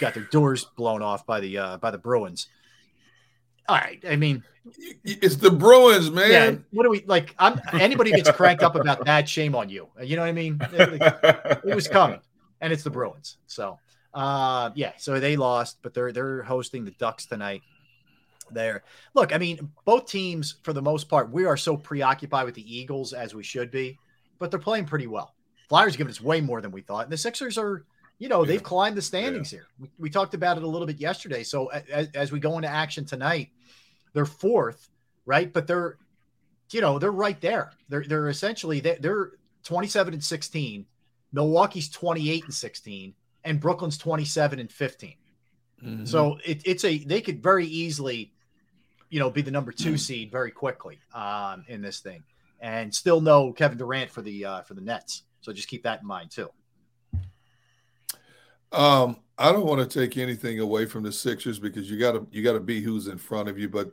got 0.00 0.14
their 0.14 0.24
doors 0.24 0.64
blown 0.76 1.02
off 1.02 1.24
by 1.24 1.38
the 1.38 1.56
uh, 1.56 1.76
by 1.76 1.92
the 1.92 1.98
Bruins. 1.98 2.48
All 3.68 3.76
right, 3.76 4.02
I 4.08 4.16
mean, 4.16 4.42
it's 5.04 5.36
the 5.36 5.50
Bruins, 5.52 6.10
man. 6.10 6.30
yeah. 6.30 6.56
What 6.72 6.82
do 6.82 6.90
we 6.90 7.04
like? 7.06 7.34
I'm 7.38 7.60
anybody 7.72 8.10
gets 8.10 8.30
cranked 8.32 8.64
up 8.64 8.74
about 8.74 9.04
that. 9.04 9.28
Shame 9.28 9.54
on 9.54 9.68
you. 9.68 9.88
You 10.02 10.16
know 10.16 10.22
what 10.22 10.28
I 10.28 10.32
mean? 10.32 10.58
It, 10.72 11.62
it 11.64 11.74
was 11.74 11.86
coming, 11.86 12.20
and 12.60 12.72
it's 12.72 12.82
the 12.82 12.90
Bruins. 12.90 13.36
So, 13.46 13.78
uh, 14.14 14.70
yeah. 14.74 14.92
So 14.96 15.20
they 15.20 15.36
lost, 15.36 15.78
but 15.82 15.94
they're 15.94 16.10
they're 16.10 16.42
hosting 16.42 16.84
the 16.84 16.92
Ducks 16.92 17.26
tonight. 17.26 17.62
There. 18.52 18.84
Look, 19.14 19.34
I 19.34 19.38
mean, 19.38 19.70
both 19.84 20.06
teams 20.06 20.56
for 20.62 20.72
the 20.72 20.82
most 20.82 21.08
part, 21.08 21.30
we 21.30 21.44
are 21.44 21.56
so 21.56 21.76
preoccupied 21.76 22.46
with 22.46 22.54
the 22.54 22.76
Eagles 22.76 23.12
as 23.12 23.34
we 23.34 23.42
should 23.42 23.70
be, 23.70 23.98
but 24.38 24.50
they're 24.50 24.60
playing 24.60 24.86
pretty 24.86 25.06
well. 25.06 25.34
Flyers 25.68 25.96
giving 25.96 26.10
us 26.10 26.20
way 26.20 26.40
more 26.40 26.60
than 26.60 26.70
we 26.70 26.80
thought, 26.80 27.04
and 27.04 27.12
the 27.12 27.16
Sixers 27.16 27.58
are. 27.58 27.84
You 28.20 28.28
know, 28.28 28.44
they've 28.44 28.62
climbed 28.62 28.96
the 28.96 29.02
standings 29.02 29.48
here. 29.48 29.68
We, 29.78 29.90
we 29.96 30.10
talked 30.10 30.34
about 30.34 30.56
it 30.56 30.64
a 30.64 30.66
little 30.66 30.88
bit 30.88 30.98
yesterday. 30.98 31.44
So 31.44 31.68
as, 31.68 32.08
as 32.14 32.32
we 32.32 32.40
go 32.40 32.56
into 32.56 32.66
action 32.66 33.04
tonight, 33.04 33.50
they're 34.12 34.26
fourth, 34.26 34.88
right? 35.24 35.52
But 35.52 35.68
they're, 35.68 35.98
you 36.72 36.80
know, 36.80 36.98
they're 36.98 37.12
right 37.12 37.40
there. 37.40 37.70
They're 37.88 38.02
they're 38.02 38.28
essentially 38.28 38.80
they're, 38.80 38.98
they're 38.98 39.32
27 39.62 40.14
and 40.14 40.24
16. 40.24 40.84
Milwaukee's 41.32 41.88
28 41.90 42.44
and 42.44 42.54
16, 42.54 43.14
and 43.44 43.60
Brooklyn's 43.60 43.98
27 43.98 44.58
and 44.58 44.72
15. 44.72 45.14
Mm-hmm. 45.84 46.04
So 46.04 46.38
it, 46.44 46.62
it's 46.64 46.84
a 46.84 46.98
they 46.98 47.20
could 47.20 47.42
very 47.42 47.66
easily, 47.66 48.32
you 49.10 49.18
know, 49.18 49.30
be 49.30 49.42
the 49.42 49.50
number 49.50 49.72
two 49.72 49.96
seed 49.96 50.30
very 50.30 50.50
quickly 50.50 50.98
um, 51.14 51.64
in 51.68 51.80
this 51.80 52.00
thing, 52.00 52.22
and 52.60 52.94
still 52.94 53.20
know 53.20 53.52
Kevin 53.52 53.78
Durant 53.78 54.10
for 54.10 54.22
the 54.22 54.44
uh, 54.44 54.62
for 54.62 54.74
the 54.74 54.80
Nets. 54.80 55.22
So 55.40 55.52
just 55.52 55.68
keep 55.68 55.82
that 55.84 56.00
in 56.00 56.06
mind 56.06 56.30
too. 56.30 56.50
Um, 58.72 59.16
I 59.38 59.52
don't 59.52 59.64
want 59.66 59.88
to 59.88 60.00
take 60.00 60.16
anything 60.18 60.60
away 60.60 60.84
from 60.84 61.02
the 61.02 61.12
Sixers 61.12 61.58
because 61.58 61.90
you 61.90 61.98
got 61.98 62.12
to 62.12 62.26
you 62.30 62.42
got 62.42 62.52
to 62.52 62.60
be 62.60 62.80
who's 62.80 63.06
in 63.06 63.18
front 63.18 63.48
of 63.48 63.58
you. 63.58 63.68
But 63.68 63.92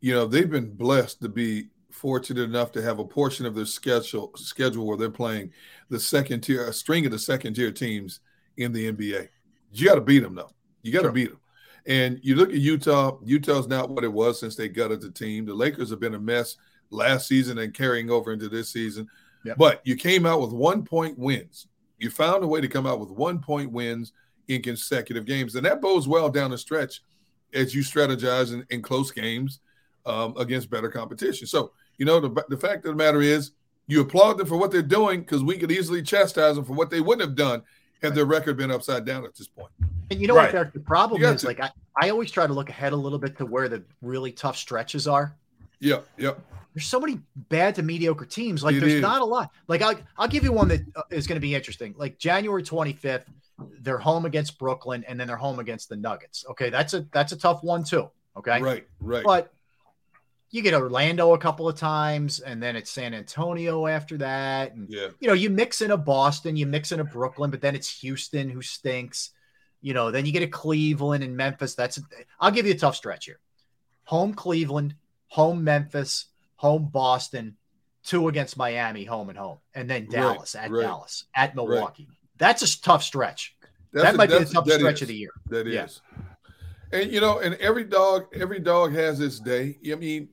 you 0.00 0.14
know 0.14 0.26
they've 0.26 0.50
been 0.50 0.70
blessed 0.74 1.20
to 1.22 1.28
be 1.28 1.68
fortunate 1.90 2.42
enough 2.42 2.72
to 2.72 2.82
have 2.82 2.98
a 2.98 3.04
portion 3.04 3.46
of 3.46 3.54
their 3.54 3.66
schedule 3.66 4.32
schedule 4.36 4.86
where 4.86 4.96
they're 4.96 5.10
playing 5.10 5.50
the 5.90 6.00
second 6.00 6.40
tier, 6.40 6.66
a 6.66 6.72
string 6.72 7.04
of 7.04 7.12
the 7.12 7.18
second 7.18 7.54
tier 7.54 7.70
teams 7.70 8.20
in 8.56 8.72
the 8.72 8.90
NBA. 8.90 9.28
You 9.72 9.86
got 9.88 9.96
to 9.96 10.00
beat 10.00 10.20
them 10.20 10.34
though. 10.34 10.50
You 10.82 10.92
got 10.92 11.00
to 11.00 11.04
Sure. 11.06 11.12
beat 11.12 11.28
them. 11.30 11.40
And 11.86 12.18
you 12.22 12.34
look 12.34 12.50
at 12.50 12.56
Utah. 12.56 13.18
Utah's 13.24 13.68
not 13.68 13.90
what 13.90 14.04
it 14.04 14.12
was 14.12 14.40
since 14.40 14.56
they 14.56 14.68
gutted 14.68 15.00
the 15.00 15.10
team. 15.10 15.44
The 15.44 15.54
Lakers 15.54 15.90
have 15.90 16.00
been 16.00 16.14
a 16.14 16.20
mess 16.20 16.56
last 16.90 17.28
season 17.28 17.58
and 17.58 17.74
carrying 17.74 18.10
over 18.10 18.32
into 18.32 18.48
this 18.48 18.70
season. 18.70 19.08
Yep. 19.44 19.58
But 19.58 19.80
you 19.84 19.96
came 19.96 20.24
out 20.24 20.40
with 20.40 20.52
one 20.52 20.82
point 20.84 21.18
wins. 21.18 21.66
You 21.98 22.10
found 22.10 22.42
a 22.42 22.46
way 22.46 22.60
to 22.60 22.68
come 22.68 22.86
out 22.86 23.00
with 23.00 23.10
one 23.10 23.38
point 23.38 23.70
wins 23.70 24.12
in 24.48 24.62
consecutive 24.62 25.26
games, 25.26 25.54
and 25.54 25.64
that 25.64 25.80
bodes 25.80 26.08
well 26.08 26.28
down 26.28 26.50
the 26.50 26.58
stretch 26.58 27.02
as 27.52 27.74
you 27.74 27.82
strategize 27.82 28.52
in, 28.52 28.66
in 28.70 28.82
close 28.82 29.10
games 29.10 29.60
um, 30.06 30.34
against 30.36 30.70
better 30.70 30.90
competition. 30.90 31.46
So, 31.46 31.72
you 31.98 32.04
know, 32.04 32.20
the, 32.20 32.44
the 32.48 32.56
fact 32.56 32.84
of 32.84 32.92
the 32.92 32.96
matter 32.96 33.22
is, 33.22 33.52
you 33.86 34.00
applaud 34.00 34.38
them 34.38 34.46
for 34.46 34.56
what 34.56 34.70
they're 34.70 34.82
doing 34.82 35.20
because 35.20 35.44
we 35.44 35.58
could 35.58 35.70
easily 35.70 36.02
chastise 36.02 36.56
them 36.56 36.64
for 36.64 36.72
what 36.72 36.90
they 36.90 37.00
wouldn't 37.00 37.28
have 37.28 37.36
done 37.36 37.62
had 38.04 38.14
their 38.14 38.24
record 38.26 38.56
been 38.56 38.70
upside 38.70 39.04
down 39.04 39.24
at 39.24 39.34
this 39.34 39.48
point. 39.48 39.70
And 40.10 40.20
you 40.20 40.26
know 40.28 40.36
Right. 40.36 40.44
what, 40.44 40.52
Derek, 40.52 40.72
the 40.74 40.80
problem 40.80 41.20
You 41.22 41.28
is 41.28 41.40
to. 41.40 41.46
like 41.48 41.60
I, 41.60 41.70
I 42.00 42.10
always 42.10 42.30
try 42.30 42.46
to 42.46 42.52
look 42.52 42.68
ahead 42.68 42.92
a 42.92 42.96
little 42.96 43.18
bit 43.18 43.36
to 43.38 43.46
where 43.46 43.68
the 43.68 43.82
really 44.02 44.30
tough 44.32 44.56
stretches 44.56 45.08
are. 45.08 45.34
Yeah, 45.80 46.00
yeah. 46.18 46.32
There's 46.74 46.86
so 46.86 47.00
many 47.00 47.20
bad 47.48 47.74
to 47.76 47.82
mediocre 47.82 48.24
teams. 48.26 48.62
Like 48.64 48.74
It 48.76 48.80
there's 48.80 48.94
is. 48.94 49.02
not 49.02 49.22
a 49.22 49.24
lot. 49.24 49.50
Like 49.68 49.80
I'll, 49.82 49.94
I'll 50.18 50.28
give 50.28 50.44
you 50.44 50.52
one 50.52 50.68
that 50.68 50.80
uh, 50.96 51.02
going 51.10 51.24
to 51.24 51.40
be 51.40 51.54
interesting. 51.54 51.94
Like 51.96 52.18
January 52.18 52.62
25th, 52.62 53.24
they're 53.80 53.98
home 53.98 54.24
against 54.26 54.58
Brooklyn 54.58 55.04
and 55.08 55.18
then 55.18 55.26
they're 55.28 55.36
home 55.36 55.58
against 55.60 55.88
the 55.88 55.96
Nuggets. 55.96 56.44
Okay, 56.50 56.70
that's 56.70 56.92
a 56.94 57.06
that's 57.12 57.32
a 57.32 57.36
tough 57.36 57.62
one 57.62 57.84
too. 57.84 58.10
Okay, 58.36 58.60
Right, 58.60 58.86
right. 59.00 59.22
But 59.24 59.52
you 60.54 60.62
get 60.62 60.72
Orlando 60.72 61.34
a 61.34 61.38
couple 61.38 61.68
of 61.68 61.76
times, 61.76 62.38
and 62.38 62.62
then 62.62 62.76
it's 62.76 62.88
San 62.88 63.12
Antonio 63.12 63.88
after 63.88 64.16
that. 64.18 64.72
And 64.72 64.88
yeah, 64.88 65.08
you 65.18 65.26
know, 65.26 65.34
you 65.34 65.50
mix 65.50 65.82
in 65.82 65.90
a 65.90 65.96
Boston, 65.96 66.54
you 66.54 66.64
mix 66.64 66.92
in 66.92 67.00
a 67.00 67.04
Brooklyn, 67.04 67.50
but 67.50 67.60
then 67.60 67.74
it's 67.74 68.00
Houston 68.02 68.48
who 68.48 68.62
stinks. 68.62 69.30
You 69.82 69.94
know, 69.94 70.12
then 70.12 70.24
you 70.26 70.30
get 70.30 70.44
a 70.44 70.46
Cleveland 70.46 71.24
and 71.24 71.36
Memphis. 71.36 71.74
That's 71.74 71.98
I'll 72.38 72.52
give 72.52 72.66
you 72.66 72.72
a 72.72 72.78
tough 72.78 72.94
stretch 72.94 73.24
here. 73.24 73.40
Home 74.04 74.32
Cleveland, 74.32 74.94
home 75.26 75.64
Memphis, 75.64 76.26
home 76.54 76.84
Boston, 76.84 77.56
two 78.04 78.28
against 78.28 78.56
Miami, 78.56 79.02
home 79.02 79.30
and 79.30 79.38
home, 79.38 79.58
and 79.74 79.90
then 79.90 80.02
Right, 80.02 80.12
Dallas 80.12 80.54
at 80.54 80.70
right, 80.70 80.82
Dallas 80.82 81.24
at 81.34 81.48
right. 81.48 81.56
Milwaukee. 81.56 82.06
That's 82.38 82.62
a 82.62 82.80
tough 82.80 83.02
stretch. 83.02 83.56
That's 83.92 84.04
that 84.04 84.14
a- 84.14 84.18
might 84.18 84.30
be 84.30 84.38
the 84.38 84.44
toughest 84.44 84.76
stretch 84.76 84.96
is. 84.96 85.02
of 85.02 85.08
the 85.08 85.16
year. 85.16 85.32
That 85.48 85.66
is. 85.66 85.74
Yeah. 86.12 87.00
And 87.00 87.10
you 87.10 87.20
know, 87.20 87.40
and 87.40 87.56
every 87.56 87.82
dog, 87.82 88.26
every 88.32 88.60
dog 88.60 88.92
has 88.92 89.18
its 89.18 89.40
day. 89.40 89.78
I 89.90 89.96
mean, 89.96 90.28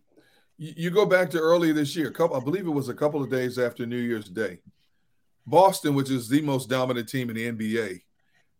you, 0.61 0.73
you 0.77 0.89
go 0.91 1.05
back 1.05 1.31
to 1.31 1.39
earlier 1.39 1.73
this 1.73 1.95
year, 1.95 2.07
a 2.07 2.13
couple, 2.13 2.37
I 2.37 2.39
believe 2.39 2.67
it 2.67 2.69
was 2.69 2.87
a 2.87 2.93
couple 2.93 3.23
of 3.23 3.31
days 3.31 3.57
after 3.57 3.85
New 3.85 3.97
Year's 3.97 4.29
Day. 4.29 4.59
Boston, 5.47 5.95
which 5.95 6.11
is 6.11 6.29
the 6.29 6.41
most 6.41 6.69
dominant 6.69 7.09
team 7.09 7.29
in 7.31 7.35
the 7.35 7.51
NBA, 7.51 8.01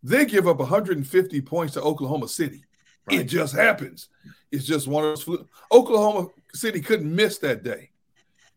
they 0.02 0.26
give 0.26 0.48
up 0.48 0.58
150 0.58 1.42
points 1.42 1.76
to 1.76 1.82
Oklahoma 1.82 2.28
City. 2.28 2.64
It 3.10 3.26
just 3.26 3.56
happens. 3.56 4.10
It's 4.52 4.66
just 4.66 4.88
one 4.88 5.04
of 5.04 5.12
those. 5.12 5.24
flu- 5.24 5.48
Oklahoma 5.72 6.30
City 6.54 6.82
couldn't 6.82 7.14
miss 7.14 7.38
that 7.40 7.64
day, 7.64 7.92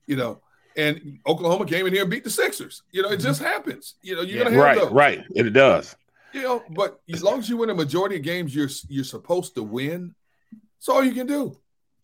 you 0.06 0.16
know. 0.16 0.40
And 0.76 1.18
Oklahoma 1.26 1.66
came 1.66 1.86
in 1.86 1.92
here 1.92 2.02
and 2.02 2.10
beat 2.10 2.24
the 2.24 2.30
Sixers. 2.30 2.82
You 2.92 3.02
know, 3.02 3.08
it 3.10 3.18
mm-hmm. 3.18 3.28
just 3.28 3.42
happens. 3.42 3.94
You 4.02 4.16
know, 4.16 4.22
you're 4.22 4.42
gonna 4.42 4.56
have 4.56 4.64
right, 4.64 4.78
those. 4.78 4.92
right. 4.92 5.24
It 5.34 5.50
does. 5.50 5.94
You 6.32 6.42
know, 6.42 6.62
but 6.70 7.00
as 7.12 7.22
long 7.22 7.38
as 7.38 7.48
you 7.48 7.58
win 7.58 7.70
a 7.70 7.74
majority 7.74 8.16
of 8.16 8.22
games, 8.22 8.54
you're 8.54 8.70
you're 8.88 9.04
supposed 9.04 9.54
to 9.54 9.62
win. 9.62 10.14
That's 10.52 10.88
all 10.88 11.04
you 11.04 11.12
can 11.12 11.26
do. 11.26 11.58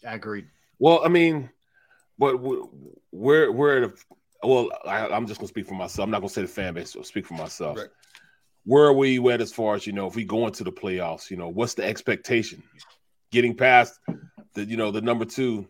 I 0.06 0.14
agreed. 0.14 0.46
Well, 0.80 1.02
I 1.04 1.08
mean, 1.08 1.50
but 2.18 2.40
we're 2.40 3.52
we're, 3.52 3.76
at 3.84 3.90
a 3.90 3.92
well. 4.46 4.70
I, 4.86 5.06
I'm 5.08 5.26
just 5.26 5.38
gonna 5.38 5.48
speak 5.48 5.66
for 5.68 5.74
myself. 5.74 6.04
I'm 6.04 6.10
not 6.10 6.20
gonna 6.20 6.30
say 6.30 6.42
the 6.42 6.48
fan 6.48 6.74
base. 6.74 6.96
I'll 6.96 7.04
speak 7.04 7.26
for 7.26 7.34
myself. 7.34 7.78
Right. 7.78 7.88
Where 8.64 8.84
are 8.84 8.92
we 8.92 9.18
at 9.30 9.40
as 9.40 9.52
far 9.52 9.74
as 9.74 9.86
you 9.86 9.92
know? 9.92 10.06
If 10.06 10.16
we 10.16 10.24
go 10.24 10.46
into 10.46 10.64
the 10.64 10.72
playoffs, 10.72 11.30
you 11.30 11.36
know, 11.36 11.48
what's 11.48 11.74
the 11.74 11.84
expectation? 11.84 12.62
Getting 13.30 13.54
past 13.54 14.00
the 14.54 14.64
you 14.64 14.76
know 14.76 14.90
the 14.90 15.02
number 15.02 15.24
two, 15.26 15.68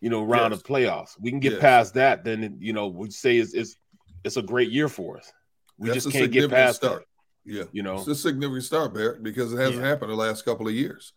you 0.00 0.10
know, 0.10 0.24
round 0.24 0.52
Yes. 0.52 0.60
of 0.60 0.66
playoffs. 0.66 1.10
We 1.20 1.30
can 1.30 1.40
get 1.40 1.52
Yes. 1.52 1.60
past 1.60 1.94
that, 1.94 2.24
then 2.24 2.58
you 2.60 2.72
know 2.72 2.88
we 2.88 3.10
say 3.10 3.38
it's, 3.38 3.54
it's 3.54 3.76
it's 4.24 4.36
a 4.36 4.42
great 4.42 4.70
year 4.70 4.88
for 4.88 5.16
us. 5.18 5.32
We 5.78 5.88
That's 5.88 6.04
just 6.04 6.16
can't 6.16 6.32
get 6.32 6.50
past 6.50 6.78
start. 6.78 7.00
that. 7.00 7.04
Yeah, 7.50 7.64
You 7.72 7.82
know, 7.82 7.96
it's 7.98 8.08
a 8.08 8.14
significant 8.14 8.64
start, 8.64 8.92
Barrett, 8.92 9.22
because 9.22 9.54
it 9.54 9.58
hasn't 9.58 9.82
happened 9.82 10.10
the 10.10 10.16
last 10.16 10.44
couple 10.44 10.66
of 10.68 10.74
years. 10.74 11.14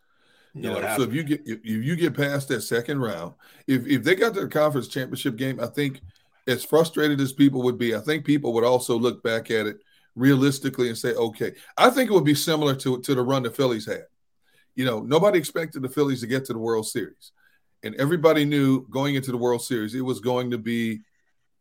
You 0.53 0.63
No, 0.63 0.77
it 0.77 0.81
know, 0.81 0.97
so 0.97 1.03
if 1.03 1.13
you 1.13 1.23
get 1.23 1.41
if, 1.45 1.59
if 1.59 1.83
you 1.83 1.95
get 1.95 2.15
past 2.15 2.49
that 2.49 2.61
second 2.61 2.99
round, 2.99 3.33
if 3.67 3.85
if 3.87 4.03
they 4.03 4.15
got 4.15 4.33
to 4.33 4.41
the 4.41 4.47
conference 4.47 4.87
championship 4.87 5.35
game, 5.37 5.59
I 5.59 5.67
think 5.67 6.01
as 6.47 6.63
frustrated 6.63 7.21
as 7.21 7.33
people 7.33 7.61
would 7.63 7.77
be, 7.77 7.95
I 7.95 7.99
think 7.99 8.25
people 8.25 8.53
would 8.53 8.63
also 8.63 8.97
look 8.97 9.23
back 9.23 9.51
at 9.51 9.67
it 9.67 9.77
realistically 10.15 10.89
and 10.89 10.97
say, 10.97 11.13
okay, 11.13 11.53
I 11.77 11.89
think 11.89 12.09
it 12.09 12.13
would 12.13 12.25
be 12.25 12.35
similar 12.35 12.75
to 12.75 13.01
to 13.01 13.15
the 13.15 13.21
run 13.21 13.43
the 13.43 13.51
Phillies 13.51 13.85
had. 13.85 14.05
You 14.75 14.85
know, 14.85 14.99
nobody 14.99 15.37
expected 15.39 15.81
the 15.83 15.89
Phillies 15.89 16.21
to 16.21 16.27
get 16.27 16.45
to 16.45 16.53
the 16.53 16.59
World 16.59 16.87
Series, 16.87 17.31
and 17.83 17.95
everybody 17.95 18.45
knew 18.45 18.87
going 18.89 19.15
into 19.15 19.31
the 19.31 19.37
World 19.37 19.61
Series 19.61 19.95
it 19.95 20.01
was 20.01 20.19
going 20.19 20.51
to 20.51 20.57
be 20.57 21.01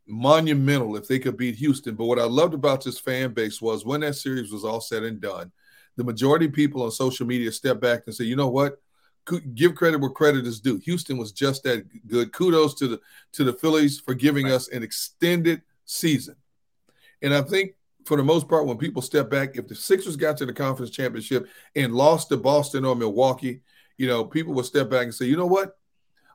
monumental 0.07 0.97
if 0.97 1.07
they 1.07 1.19
could 1.19 1.37
beat 1.37 1.55
Houston. 1.55 1.95
But 1.95 2.05
what 2.05 2.19
I 2.19 2.25
loved 2.25 2.53
about 2.53 2.83
this 2.83 2.99
fan 2.99 3.33
base 3.33 3.61
was 3.61 3.85
when 3.85 4.01
that 4.01 4.15
series 4.15 4.51
was 4.51 4.65
all 4.65 4.81
said 4.81 5.03
and 5.03 5.21
done, 5.21 5.51
the 6.01 6.11
majority 6.11 6.47
of 6.47 6.53
people 6.53 6.81
on 6.81 6.89
social 6.89 7.27
media 7.27 7.51
step 7.51 7.79
back 7.79 8.01
and 8.07 8.15
say, 8.15 8.23
you 8.23 8.35
know 8.35 8.47
what? 8.47 8.81
Give 9.53 9.75
credit 9.75 10.01
where 10.01 10.09
credit 10.09 10.47
is 10.47 10.59
due. 10.59 10.77
Houston 10.79 11.15
was 11.15 11.31
just 11.31 11.61
that 11.63 11.85
good. 12.07 12.33
Kudos 12.33 12.73
to 12.75 12.87
the 12.87 12.99
to 13.33 13.43
the 13.43 13.53
Phillies 13.53 13.99
for 13.99 14.15
giving 14.15 14.51
us 14.51 14.67
an 14.69 14.81
extended 14.81 15.61
season. 15.85 16.35
And 17.21 17.35
I 17.35 17.43
think 17.43 17.75
for 18.05 18.17
the 18.17 18.23
most 18.23 18.49
part, 18.49 18.65
when 18.65 18.79
people 18.79 19.03
step 19.03 19.29
back, 19.29 19.57
if 19.57 19.67
the 19.67 19.75
Sixers 19.75 20.15
got 20.15 20.37
to 20.37 20.47
the 20.47 20.53
conference 20.53 20.89
championship 20.89 21.47
and 21.75 21.93
lost 21.93 22.29
to 22.29 22.37
Boston 22.37 22.83
or 22.83 22.95
Milwaukee, 22.95 23.61
you 23.99 24.07
know, 24.07 24.25
people 24.25 24.55
will 24.55 24.63
step 24.63 24.89
back 24.89 25.03
and 25.03 25.13
say, 25.13 25.25
you 25.25 25.37
know 25.37 25.45
what? 25.45 25.77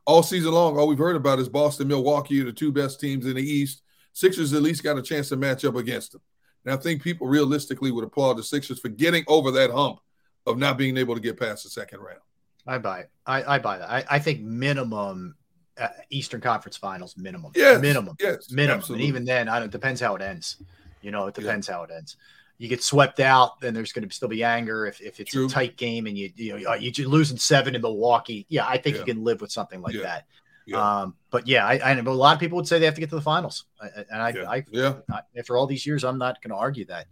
All 0.06 0.22
season 0.22 0.52
long, 0.52 0.78
all 0.78 0.86
we've 0.86 0.96
heard 0.96 1.16
about 1.16 1.40
is 1.40 1.48
Boston, 1.48 1.88
Milwaukee 1.88 2.40
are 2.40 2.44
the 2.44 2.52
two 2.52 2.70
best 2.70 3.00
teams 3.00 3.26
in 3.26 3.34
the 3.34 3.42
East. 3.42 3.82
Sixers 4.12 4.52
at 4.52 4.62
least 4.62 4.84
got 4.84 4.96
a 4.96 5.02
chance 5.02 5.28
to 5.30 5.36
match 5.36 5.64
up 5.64 5.74
against 5.74 6.12
them. 6.12 6.20
And 6.66 6.74
I 6.74 6.76
think 6.76 7.00
people 7.00 7.28
realistically 7.28 7.92
would 7.92 8.04
applaud 8.04 8.34
the 8.34 8.42
Sixers 8.42 8.80
for 8.80 8.88
getting 8.88 9.24
over 9.28 9.50
that 9.52 9.70
hump 9.70 10.00
of 10.46 10.58
not 10.58 10.76
being 10.76 10.96
able 10.96 11.14
to 11.14 11.20
get 11.20 11.38
past 11.38 11.62
the 11.64 11.70
second 11.70 12.00
round. 12.00 12.18
I 12.66 12.78
buy 12.78 13.00
it. 13.00 13.10
I, 13.24 13.54
I 13.54 13.58
buy 13.60 13.78
that. 13.78 13.88
I, 13.88 14.04
I 14.10 14.18
think 14.18 14.40
minimum 14.40 15.36
uh, 15.78 15.88
Eastern 16.10 16.40
Conference 16.40 16.76
Finals 16.76 17.16
minimum. 17.16 17.52
Yes, 17.54 17.80
minimum. 17.80 18.16
yes, 18.18 18.50
minimum. 18.50 18.78
absolutely. 18.78 19.04
And 19.04 19.08
even 19.08 19.24
then, 19.24 19.48
I 19.48 19.58
don't. 19.60 19.68
it 19.68 19.70
Depends 19.72 20.00
how 20.00 20.16
it 20.16 20.22
ends. 20.22 20.56
You 21.02 21.12
know, 21.12 21.28
it 21.28 21.34
depends 21.34 21.68
how 21.68 21.84
it 21.84 21.90
ends. 21.96 22.16
You 22.58 22.68
get 22.68 22.82
swept 22.82 23.20
out, 23.20 23.60
then 23.60 23.74
there's 23.74 23.92
going 23.92 24.08
to 24.08 24.12
still 24.14 24.28
be 24.30 24.42
anger 24.42 24.86
if, 24.86 25.00
if 25.00 25.20
it's 25.20 25.30
True. 25.30 25.46
a 25.46 25.48
tight 25.48 25.76
game 25.76 26.06
and 26.06 26.16
you 26.18 26.30
you 26.34 26.58
know 26.58 26.74
you 26.74 26.90
you 26.94 27.08
losing 27.08 27.36
seven 27.36 27.74
in 27.76 27.82
Milwaukee. 27.82 28.46
Yeah, 28.48 28.66
I 28.66 28.78
think 28.78 28.96
Yeah. 28.96 29.00
you 29.00 29.06
can 29.14 29.22
live 29.22 29.40
with 29.40 29.52
something 29.52 29.82
like 29.82 29.94
Yeah. 29.94 30.02
that. 30.02 30.26
Yeah. 30.66 31.00
Um, 31.02 31.14
but 31.30 31.46
yeah, 31.46 31.64
I, 31.66 31.92
I 31.92 31.94
know 31.94 32.10
a 32.10 32.12
lot 32.12 32.34
of 32.34 32.40
people 32.40 32.56
would 32.56 32.66
say 32.66 32.78
they 32.78 32.86
have 32.86 32.94
to 32.96 33.00
get 33.00 33.10
to 33.10 33.16
the 33.16 33.22
finals, 33.22 33.64
I- 33.80 34.04
and 34.10 34.20
I, 34.22 34.28
Yeah. 34.30 34.50
I, 34.50 34.64
Yeah. 34.70 34.94
I 35.10 35.20
after 35.36 35.56
all 35.56 35.66
these 35.66 35.86
years, 35.86 36.04
I'm 36.04 36.18
not 36.18 36.42
going 36.42 36.50
to 36.50 36.56
argue 36.56 36.84
that. 36.86 37.06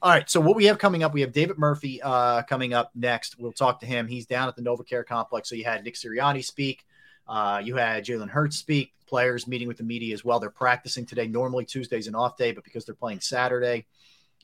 All 0.00 0.10
right, 0.12 0.28
so 0.30 0.40
what 0.40 0.54
we 0.54 0.66
have 0.66 0.78
coming 0.78 1.02
up, 1.02 1.12
we 1.12 1.22
have 1.22 1.32
David 1.32 1.58
Murphy 1.58 2.00
uh, 2.02 2.42
coming 2.42 2.72
up 2.72 2.92
next. 2.94 3.36
We'll 3.38 3.50
talk 3.52 3.80
to 3.80 3.86
him. 3.86 4.06
He's 4.06 4.26
down 4.26 4.46
at 4.46 4.54
the 4.54 4.62
NovaCare 4.62 5.04
complex. 5.04 5.48
So 5.48 5.56
you 5.56 5.64
had 5.64 5.82
Nick 5.82 5.94
Sirianni 5.94 6.44
speak, 6.44 6.86
uh, 7.26 7.60
you 7.64 7.74
had 7.76 8.04
Jalen 8.04 8.28
Hurts 8.28 8.56
speak. 8.56 8.92
Players 9.06 9.46
meeting 9.48 9.68
with 9.68 9.78
the 9.78 9.84
media 9.84 10.12
as 10.12 10.22
well. 10.22 10.38
They're 10.38 10.50
practicing 10.50 11.06
today. 11.06 11.26
Normally 11.26 11.64
Tuesday's 11.64 12.08
an 12.08 12.14
off 12.14 12.36
day, 12.36 12.52
but 12.52 12.62
because 12.62 12.84
they're 12.84 12.94
playing 12.94 13.20
Saturday, 13.20 13.86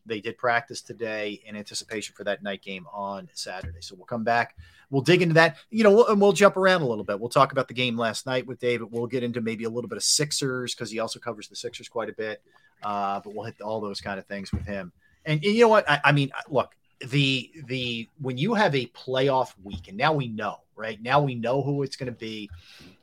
they 0.06 0.20
did 0.20 0.38
practice 0.38 0.80
today 0.80 1.42
in 1.44 1.54
anticipation 1.54 2.14
for 2.16 2.24
that 2.24 2.42
night 2.42 2.62
game 2.62 2.86
on 2.90 3.28
Saturday. 3.34 3.80
So 3.80 3.94
we'll 3.94 4.06
come 4.06 4.24
back. 4.24 4.56
We'll 4.94 5.02
dig 5.02 5.22
into 5.22 5.34
that. 5.34 5.56
You 5.70 5.82
know, 5.82 5.90
we'll, 5.90 6.06
and 6.06 6.20
we'll 6.20 6.32
jump 6.32 6.56
around 6.56 6.82
a 6.82 6.86
little 6.86 7.02
bit. 7.02 7.18
We'll 7.18 7.28
talk 7.28 7.50
about 7.50 7.66
the 7.66 7.74
game 7.74 7.98
last 7.98 8.26
night 8.26 8.46
with 8.46 8.60
David. 8.60 8.92
We'll 8.92 9.08
get 9.08 9.24
into 9.24 9.40
maybe 9.40 9.64
a 9.64 9.68
little 9.68 9.88
bit 9.88 9.96
of 9.96 10.04
Sixers 10.04 10.72
because 10.72 10.88
he 10.88 11.00
also 11.00 11.18
covers 11.18 11.48
the 11.48 11.56
Sixers 11.56 11.88
quite 11.88 12.08
a 12.08 12.12
bit. 12.12 12.40
Uh, 12.80 13.18
but 13.18 13.34
we'll 13.34 13.44
hit 13.44 13.60
all 13.60 13.80
those 13.80 14.00
kind 14.00 14.20
of 14.20 14.26
things 14.26 14.52
with 14.52 14.64
him. 14.64 14.92
And, 15.24 15.44
and 15.44 15.52
you 15.52 15.62
know 15.62 15.68
what? 15.68 15.90
I, 15.90 16.00
I 16.04 16.12
mean, 16.12 16.30
look, 16.48 16.76
the 17.04 17.50
the 17.66 18.08
when 18.20 18.38
you 18.38 18.54
have 18.54 18.76
a 18.76 18.86
playoff 18.86 19.52
week, 19.64 19.88
and 19.88 19.96
now 19.96 20.12
we 20.12 20.28
know, 20.28 20.58
right? 20.76 21.02
Now 21.02 21.20
we 21.20 21.34
know 21.34 21.60
who 21.60 21.82
it's 21.82 21.96
going 21.96 22.12
to 22.12 22.16
be. 22.16 22.48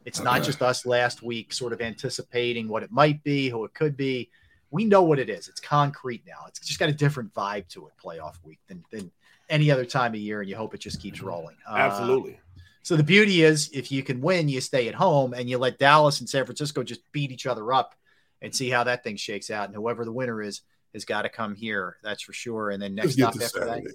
It's 0.05 0.21
not 0.21 0.43
just 0.43 0.61
us 0.61 0.85
last 0.85 1.21
week, 1.21 1.51
sort 1.51 1.73
of 1.73 1.81
anticipating 1.81 2.69
what 2.69 2.83
it 2.83 2.91
might 2.93 3.21
be, 3.25 3.49
who 3.49 3.65
it 3.65 3.73
could 3.73 3.97
be. 3.97 4.29
We 4.69 4.85
know 4.85 5.03
what 5.03 5.19
it 5.19 5.29
is. 5.29 5.49
It's 5.49 5.59
concrete 5.59 6.23
now. 6.25 6.45
It's 6.47 6.65
just 6.65 6.79
got 6.79 6.87
a 6.87 6.93
different 6.93 7.33
vibe 7.33 7.67
to 7.69 7.87
it, 7.87 7.93
playoff 8.01 8.35
week, 8.45 8.59
than 8.69 8.85
than 8.91 9.11
any 9.51 9.69
other 9.69 9.85
time 9.85 10.13
of 10.13 10.19
year, 10.19 10.41
and 10.41 10.49
you 10.49 10.55
hope 10.55 10.73
it 10.73 10.79
just 10.79 11.01
keeps 11.01 11.21
rolling. 11.21 11.55
Uh, 11.69 11.75
absolutely. 11.75 12.39
so 12.81 12.95
the 12.95 13.03
beauty 13.03 13.43
is, 13.43 13.69
if 13.73 13.91
you 13.91 14.01
can 14.01 14.21
win, 14.21 14.49
you 14.49 14.61
stay 14.61 14.87
at 14.87 14.95
home, 14.95 15.33
and 15.33 15.49
you 15.49 15.57
let 15.59 15.77
Dallas 15.77 16.19
and 16.19 16.27
San 16.29 16.45
Francisco 16.45 16.81
just 16.83 17.01
beat 17.11 17.31
each 17.31 17.45
other 17.45 17.71
up, 17.73 17.93
and 18.41 18.55
see 18.55 18.69
how 18.69 18.83
that 18.85 19.03
thing 19.03 19.15
shakes 19.17 19.51
out. 19.51 19.67
And 19.67 19.75
whoever 19.75 20.03
the 20.05 20.11
winner 20.11 20.41
is 20.41 20.61
has 20.93 21.05
got 21.05 21.21
to 21.21 21.29
come 21.29 21.53
here. 21.55 21.97
That's 22.03 22.23
for 22.23 22.33
sure. 22.33 22.71
And 22.71 22.81
then 22.81 22.95
next 22.95 23.13
stop 23.13 23.33
to 23.33 23.43
after 23.43 23.59
that, 23.59 23.67
Saturday. 23.67 23.87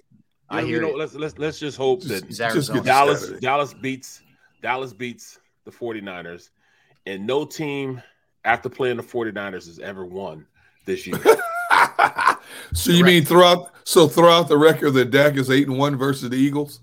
I 0.49 0.61
you 0.61 0.67
hear 0.67 0.81
know, 0.81 0.91
let's 0.91 1.13
let's 1.13 1.37
let's 1.37 1.59
just 1.59 1.77
hope 1.77 2.01
Just- 2.01 2.09
that 2.09 2.29
Is 2.29 2.37
just 2.37 2.41
Arizona. 2.41 2.79
get 2.79 2.83
to 2.83 2.87
Dallas 2.87 3.19
Saturday. 3.21 3.39
Dallas 3.41 3.73
beats 3.73 4.21
Dallas 4.61 4.93
beats 4.93 5.39
the 5.65 5.71
49ers 5.71 6.49
and 7.05 7.27
no 7.27 7.43
team 7.45 8.01
after 8.45 8.69
playing 8.69 8.95
the 8.97 9.03
49ers 9.03 9.65
has 9.65 9.79
ever 9.79 10.05
won 10.05 10.45
this 10.85 11.05
year. 11.05 11.19
so 12.73 12.91
you 12.91 13.03
mean 13.03 13.23
throughout 13.25 13.71
so 13.83 14.07
throughout 14.07 14.47
the 14.47 14.57
record 14.57 14.91
that 14.91 15.11
Dak 15.11 15.35
is 15.35 15.49
eight 15.49 15.67
and 15.67 15.77
one 15.77 15.95
versus 15.95 16.29
the 16.29 16.37
Eagles? 16.37 16.79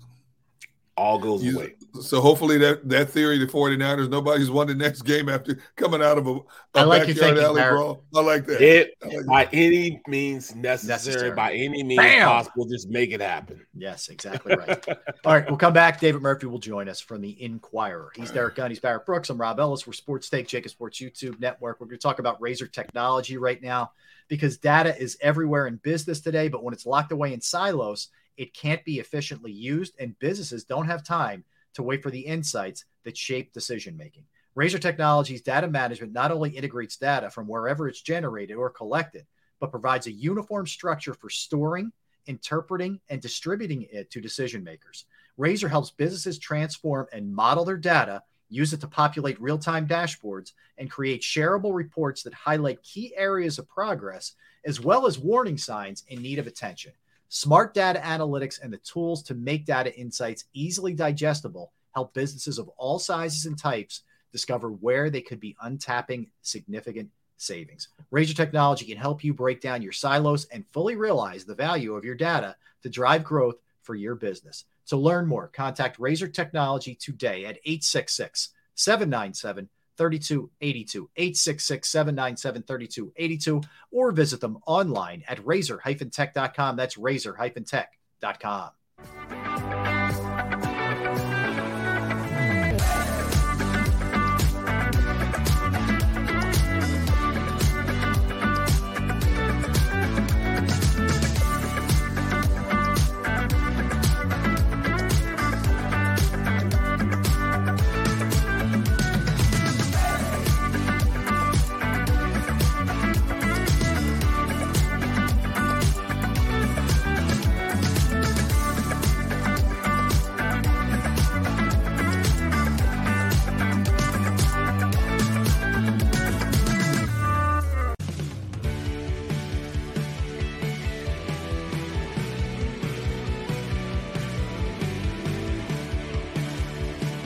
All 0.97 1.19
goes 1.19 1.43
You- 1.43 1.57
away. 1.57 1.71
So 2.01 2.19
hopefully 2.19 2.57
that 2.57 2.89
that 2.89 3.09
theory, 3.09 3.37
the 3.37 3.45
49ers, 3.47 4.09
nobody's 4.09 4.51
won 4.51 4.67
the 4.67 4.75
next 4.75 5.03
game 5.03 5.29
after 5.29 5.57
coming 5.77 6.01
out 6.01 6.17
of 6.17 6.27
a, 6.27 6.31
a 6.33 6.39
I 6.73 6.83
like 6.83 7.07
backyard 7.07 7.37
alley 7.37 7.61
Barrett. 7.61 7.77
brawl. 7.77 8.03
I 8.13 8.19
like 8.19 8.45
that. 8.47 8.59
It 8.61 8.97
I 9.01 9.07
like 9.15 9.25
by 9.25 9.49
any 9.53 10.01
means 10.05 10.53
necessary, 10.53 10.95
Necessary. 11.13 11.31
by 11.31 11.53
any 11.53 11.83
means 11.83 12.01
Bam! 12.01 12.27
possible, 12.27 12.65
just 12.65 12.89
make 12.89 13.11
it 13.11 13.21
happen. 13.21 13.65
Yes, 13.73 14.09
exactly 14.09 14.57
right. 14.57 14.85
All 15.23 15.33
right, 15.35 15.47
we'll 15.47 15.55
come 15.55 15.71
back. 15.71 16.01
David 16.01 16.21
Murphy 16.21 16.47
will 16.47 16.59
join 16.59 16.89
us 16.89 16.99
from 16.99 17.21
the 17.21 17.41
Inquirer. 17.41 18.11
He's 18.13 18.29
Derrick 18.31 18.55
Gunn. 18.55 18.71
He's 18.71 18.81
Barrett 18.81 19.05
Brooks. 19.05 19.29
I'm 19.29 19.37
Rob 19.39 19.57
Ellis. 19.61 19.87
We're 19.87 19.93
Sports 19.93 20.29
Take, 20.29 20.49
JAKIB 20.49 20.69
Sports 20.69 20.99
YouTube 20.99 21.39
Network. 21.39 21.79
We're 21.79 21.87
going 21.87 21.97
to 21.97 22.03
talk 22.03 22.19
about 22.19 22.41
Razor 22.41 22.67
technology 22.67 23.37
right 23.37 23.61
now 23.61 23.91
because 24.27 24.57
data 24.57 24.97
is 24.97 25.17
everywhere 25.21 25.67
in 25.67 25.77
business 25.77 26.21
today. 26.21 26.47
But 26.47 26.63
when 26.63 26.73
it's 26.73 26.85
locked 26.85 27.11
away 27.11 27.33
in 27.33 27.41
silos, 27.41 28.09
it 28.37 28.53
can't 28.53 28.83
be 28.83 28.99
efficiently 28.99 29.51
used, 29.51 29.95
and 29.99 30.17
businesses 30.19 30.63
don't 30.63 30.87
have 30.87 31.03
time 31.03 31.43
to 31.75 31.83
wait 31.83 32.01
for 32.03 32.11
the 32.11 32.19
insights 32.19 32.85
that 33.03 33.17
shape 33.17 33.53
decision 33.53 33.95
making. 33.95 34.23
Razor 34.55 34.79
Technologies 34.79 35.41
data 35.41 35.67
management 35.67 36.13
not 36.13 36.31
only 36.31 36.49
integrates 36.49 36.97
data 36.97 37.29
from 37.29 37.47
wherever 37.47 37.87
it's 37.87 38.01
generated 38.01 38.55
or 38.55 38.69
collected, 38.69 39.25
but 39.59 39.71
provides 39.71 40.07
a 40.07 40.11
uniform 40.11 40.65
structure 40.65 41.13
for 41.13 41.29
storing, 41.29 41.91
interpreting, 42.27 42.99
and 43.09 43.21
distributing 43.21 43.85
it 43.91 44.09
to 44.11 44.21
decision 44.21 44.63
makers. 44.63 45.05
Razor 45.37 45.67
helps 45.67 45.91
businesses 45.91 46.39
transform 46.39 47.07
and 47.11 47.33
model 47.33 47.65
their 47.65 47.77
data, 47.77 48.23
use 48.55 48.73
it 48.73 48.81
to 48.81 48.87
populate 48.87 49.39
real 49.41 49.57
time 49.57 49.87
dashboards, 49.87 50.53
and 50.77 50.89
create 50.89 51.21
shareable 51.21 51.75
reports 51.75 52.23
that 52.23 52.33
highlight 52.33 52.81
key 52.83 53.13
areas 53.15 53.59
of 53.59 53.69
progress, 53.69 54.33
as 54.65 54.81
well 54.81 55.05
as 55.05 55.19
warning 55.19 55.57
signs 55.57 56.03
in 56.07 56.21
need 56.21 56.39
of 56.39 56.47
attention. 56.47 56.91
Smart 57.29 57.73
data 57.73 57.99
analytics 57.99 58.61
and 58.61 58.71
the 58.71 58.77
tools 58.77 59.21
to 59.23 59.33
make 59.33 59.65
data 59.65 59.95
insights 59.97 60.45
easily 60.53 60.93
digestible 60.93 61.71
help 61.93 62.13
businesses 62.13 62.59
of 62.59 62.69
all 62.77 62.99
sizes 62.99 63.45
and 63.45 63.57
types 63.57 64.01
discover 64.31 64.69
where 64.69 65.09
they 65.09 65.21
could 65.21 65.39
be 65.39 65.55
untapping 65.63 66.27
significant 66.41 67.09
savings. 67.37 67.89
Razor 68.11 68.33
Technology 68.33 68.85
can 68.85 68.97
help 68.97 69.23
you 69.23 69.33
break 69.33 69.61
down 69.61 69.81
your 69.81 69.91
silos 69.91 70.45
and 70.45 70.65
fully 70.71 70.95
realize 70.95 71.45
the 71.45 71.55
value 71.55 71.95
of 71.95 72.05
your 72.05 72.15
data 72.15 72.55
to 72.83 72.89
drive 72.89 73.23
growth 73.23 73.55
for 73.85 73.95
your 73.95 74.15
business. 74.15 74.65
To 74.87 74.97
learn 74.97 75.27
more, 75.27 75.47
contact 75.47 75.99
Razor 75.99 76.27
Technology 76.27 76.95
today 76.95 77.45
at 77.45 77.59
866 77.65 78.49
797 78.75 79.69
3282, 79.97 81.09
866 81.15 81.87
797 81.87 82.63
3282, 82.63 83.61
or 83.91 84.11
visit 84.11 84.41
them 84.41 84.57
online 84.65 85.23
at 85.27 85.45
razor-tech.com. 85.45 86.75
That's 86.75 86.97
razor-tech.com. 86.97 88.69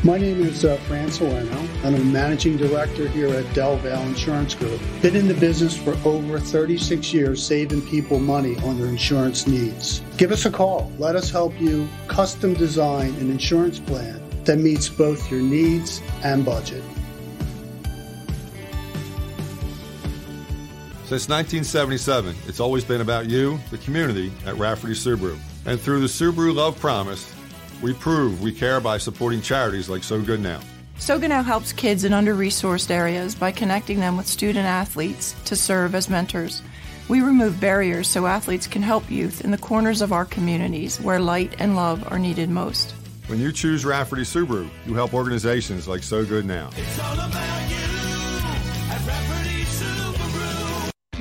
My 0.10 0.18
name 0.18 0.42
is 0.42 0.66
uh, 0.66 0.76
Fran 0.88 1.12
I'm 1.84 1.94
a 1.94 2.00
managing 2.00 2.58
director 2.58 3.08
here 3.08 3.28
at 3.28 3.54
Del 3.54 3.78
Valle 3.78 4.08
Insurance 4.08 4.56
Group. 4.56 4.82
Been 5.04 5.16
in 5.16 5.28
the 5.28 5.36
business 5.36 5.78
for 5.78 5.96
over 6.04 6.40
36 6.40 7.14
years, 7.14 7.46
saving 7.46 7.84
people 7.84 8.20
money 8.20 8.58
on 8.64 8.80
their 8.80 8.88
insurance 8.88 9.46
needs. 9.46 10.00
Give 10.18 10.32
us 10.32 10.48
a 10.48 10.50
call. 10.50 10.92
Let 10.98 11.16
us 11.16 11.30
help 11.30 11.62
you 11.62 11.88
custom 12.08 12.56
design 12.56 13.14
an 13.20 13.30
insurance 13.30 13.78
plan 13.78 14.20
that 14.46 14.58
meets 14.58 14.90
both 14.90 15.30
your 15.30 15.42
needs 15.42 16.02
and 16.24 16.44
budget. 16.44 16.84
Since 21.06 21.30
1977, 21.30 22.36
it's 22.48 22.60
always 22.60 22.84
been 22.84 23.02
about 23.02 23.30
you, 23.30 23.60
the 23.70 23.78
community, 23.78 24.32
at 24.48 24.56
Rafferty 24.56 24.96
Subaru. 24.96 25.38
And 25.68 25.80
through 25.80 26.00
the 26.00 26.08
Subaru 26.08 26.56
Love 26.56 26.80
Promise, 26.80 27.32
we 27.82 27.94
prove 27.94 28.42
we 28.42 28.52
care 28.52 28.80
by 28.80 28.98
supporting 28.98 29.42
charities 29.42 29.90
like 29.90 30.04
So 30.04 30.22
Good 30.22 30.42
Now. 30.42 30.60
So 30.98 31.18
Good 31.18 31.30
Now 31.30 31.44
helps 31.44 31.72
kids 31.72 32.04
in 32.04 32.14
under 32.14 32.36
resourced 32.36 32.92
areas 32.92 33.36
by 33.36 33.52
connecting 33.52 34.00
them 34.00 34.18
with 34.18 34.28
student 34.28 34.66
athletes 34.66 35.34
to 35.46 35.56
serve 35.56 35.96
as 35.96 36.10
mentors. 36.10 36.62
We 37.08 37.22
remove 37.22 37.60
barriers 37.60 38.08
so 38.08 38.28
athletes 38.28 38.68
can 38.68 38.82
help 38.82 39.10
youth 39.10 39.44
in 39.44 39.52
the 39.52 39.58
corners 39.58 40.02
of 40.02 40.12
our 40.12 40.26
communities 40.26 41.00
where 41.00 41.20
light 41.20 41.56
and 41.60 41.76
love 41.76 42.06
are 42.12 42.20
needed 42.20 42.50
most. 42.50 42.94
When 43.28 43.40
you 43.40 43.52
choose 43.52 43.86
Rafferty 43.86 44.24
Subaru, 44.24 44.70
you 44.86 44.94
help 44.94 45.14
organizations 45.14 45.88
like 45.88 46.04
So 46.04 46.26
Good 46.26 46.46
Now. 46.46 46.70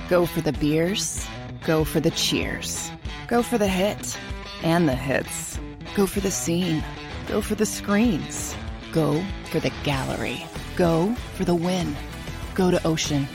Go 0.09 0.27
for 0.27 0.41
the 0.41 0.57
beers, 0.59 1.27
go 1.65 1.85
for 1.85 2.01
the 2.01 2.11
cheers, 2.11 2.91
go 3.29 3.43
for 3.43 3.59
the 3.59 3.69
hit 3.69 4.19
and 4.63 4.89
the 4.89 4.95
hits, 4.95 5.59
go 5.99 6.07
for 6.07 6.21
the 6.21 6.31
scene, 6.31 6.85
go 7.27 7.41
for 7.41 7.57
the 7.57 7.67
screens, 7.67 8.55
go 8.93 9.21
for 9.51 9.59
the 9.59 9.73
gallery, 9.83 10.47
go 10.77 11.13
for 11.35 11.45
the 11.45 11.57
win, 11.57 11.97
go 12.55 12.71
to 12.71 12.87
Ocean. 12.87 13.27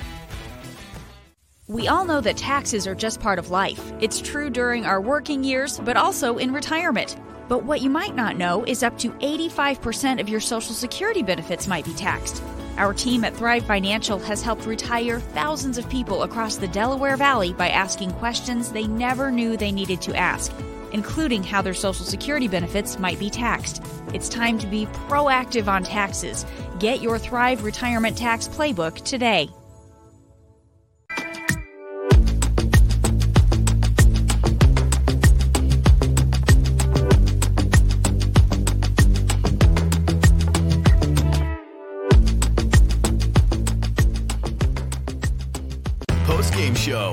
We 1.68 1.90
all 1.90 2.06
know 2.06 2.22
that 2.22 2.38
taxes 2.38 2.88
are 2.88 2.95
just 2.95 3.19
part 3.19 3.38
of 3.38 3.49
life. 3.49 3.91
It's 3.99 4.22
true 4.22 4.49
during 4.49 4.85
our 4.85 5.02
working 5.02 5.44
years, 5.44 5.77
but 5.80 5.98
also 5.98 6.38
in 6.38 6.53
retirement. 6.53 7.18
But 7.49 7.65
what 7.65 7.81
you 7.81 7.90
might 7.90 8.15
not 8.15 8.38
know 8.38 8.64
is 8.64 8.81
up 8.81 8.98
to 8.99 9.10
85% 9.10 10.22
of 10.22 10.30
your 10.30 10.40
Social 10.40 10.73
Security 10.73 11.22
benefits 11.22 11.68
might 11.68 11.84
be 11.84 11.94
taxed. 11.94 12.41
Our 12.77 12.94
team 12.94 13.26
at 13.26 13.35
Thrive 13.35 13.65
Financial 13.65 14.19
has 14.19 14.41
helped 14.41 14.65
retire 14.65 15.19
thousands 15.19 15.77
of 15.77 15.90
people 15.90 16.23
across 16.23 16.56
the 16.56 16.69
Delaware 16.69 17.18
Valley 17.18 17.52
by 17.52 17.68
asking 17.68 18.11
questions 18.14 18.72
they 18.72 18.88
never 18.88 19.34
knew 19.34 19.57
they 19.57 19.73
needed 19.73 19.99
to 20.03 20.15
ask, 20.15 20.53
including 20.94 21.44
how 21.44 21.61
their 21.61 21.74
Social 21.74 22.06
Security 22.06 22.48
benefits 22.48 22.98
might 22.98 23.20
be 23.20 23.30
taxed. 23.30 23.84
It's 24.14 24.30
time 24.30 24.57
to 24.60 24.68
be 24.68 24.86
proactive 25.07 25.68
on 25.68 25.84
taxes. 25.84 26.45
Get 26.80 27.02
your 27.02 27.20
Thrive 27.20 27.64
Retirement 27.64 28.18
Tax 28.18 28.48
Playbook 28.48 29.03
today. 29.03 29.49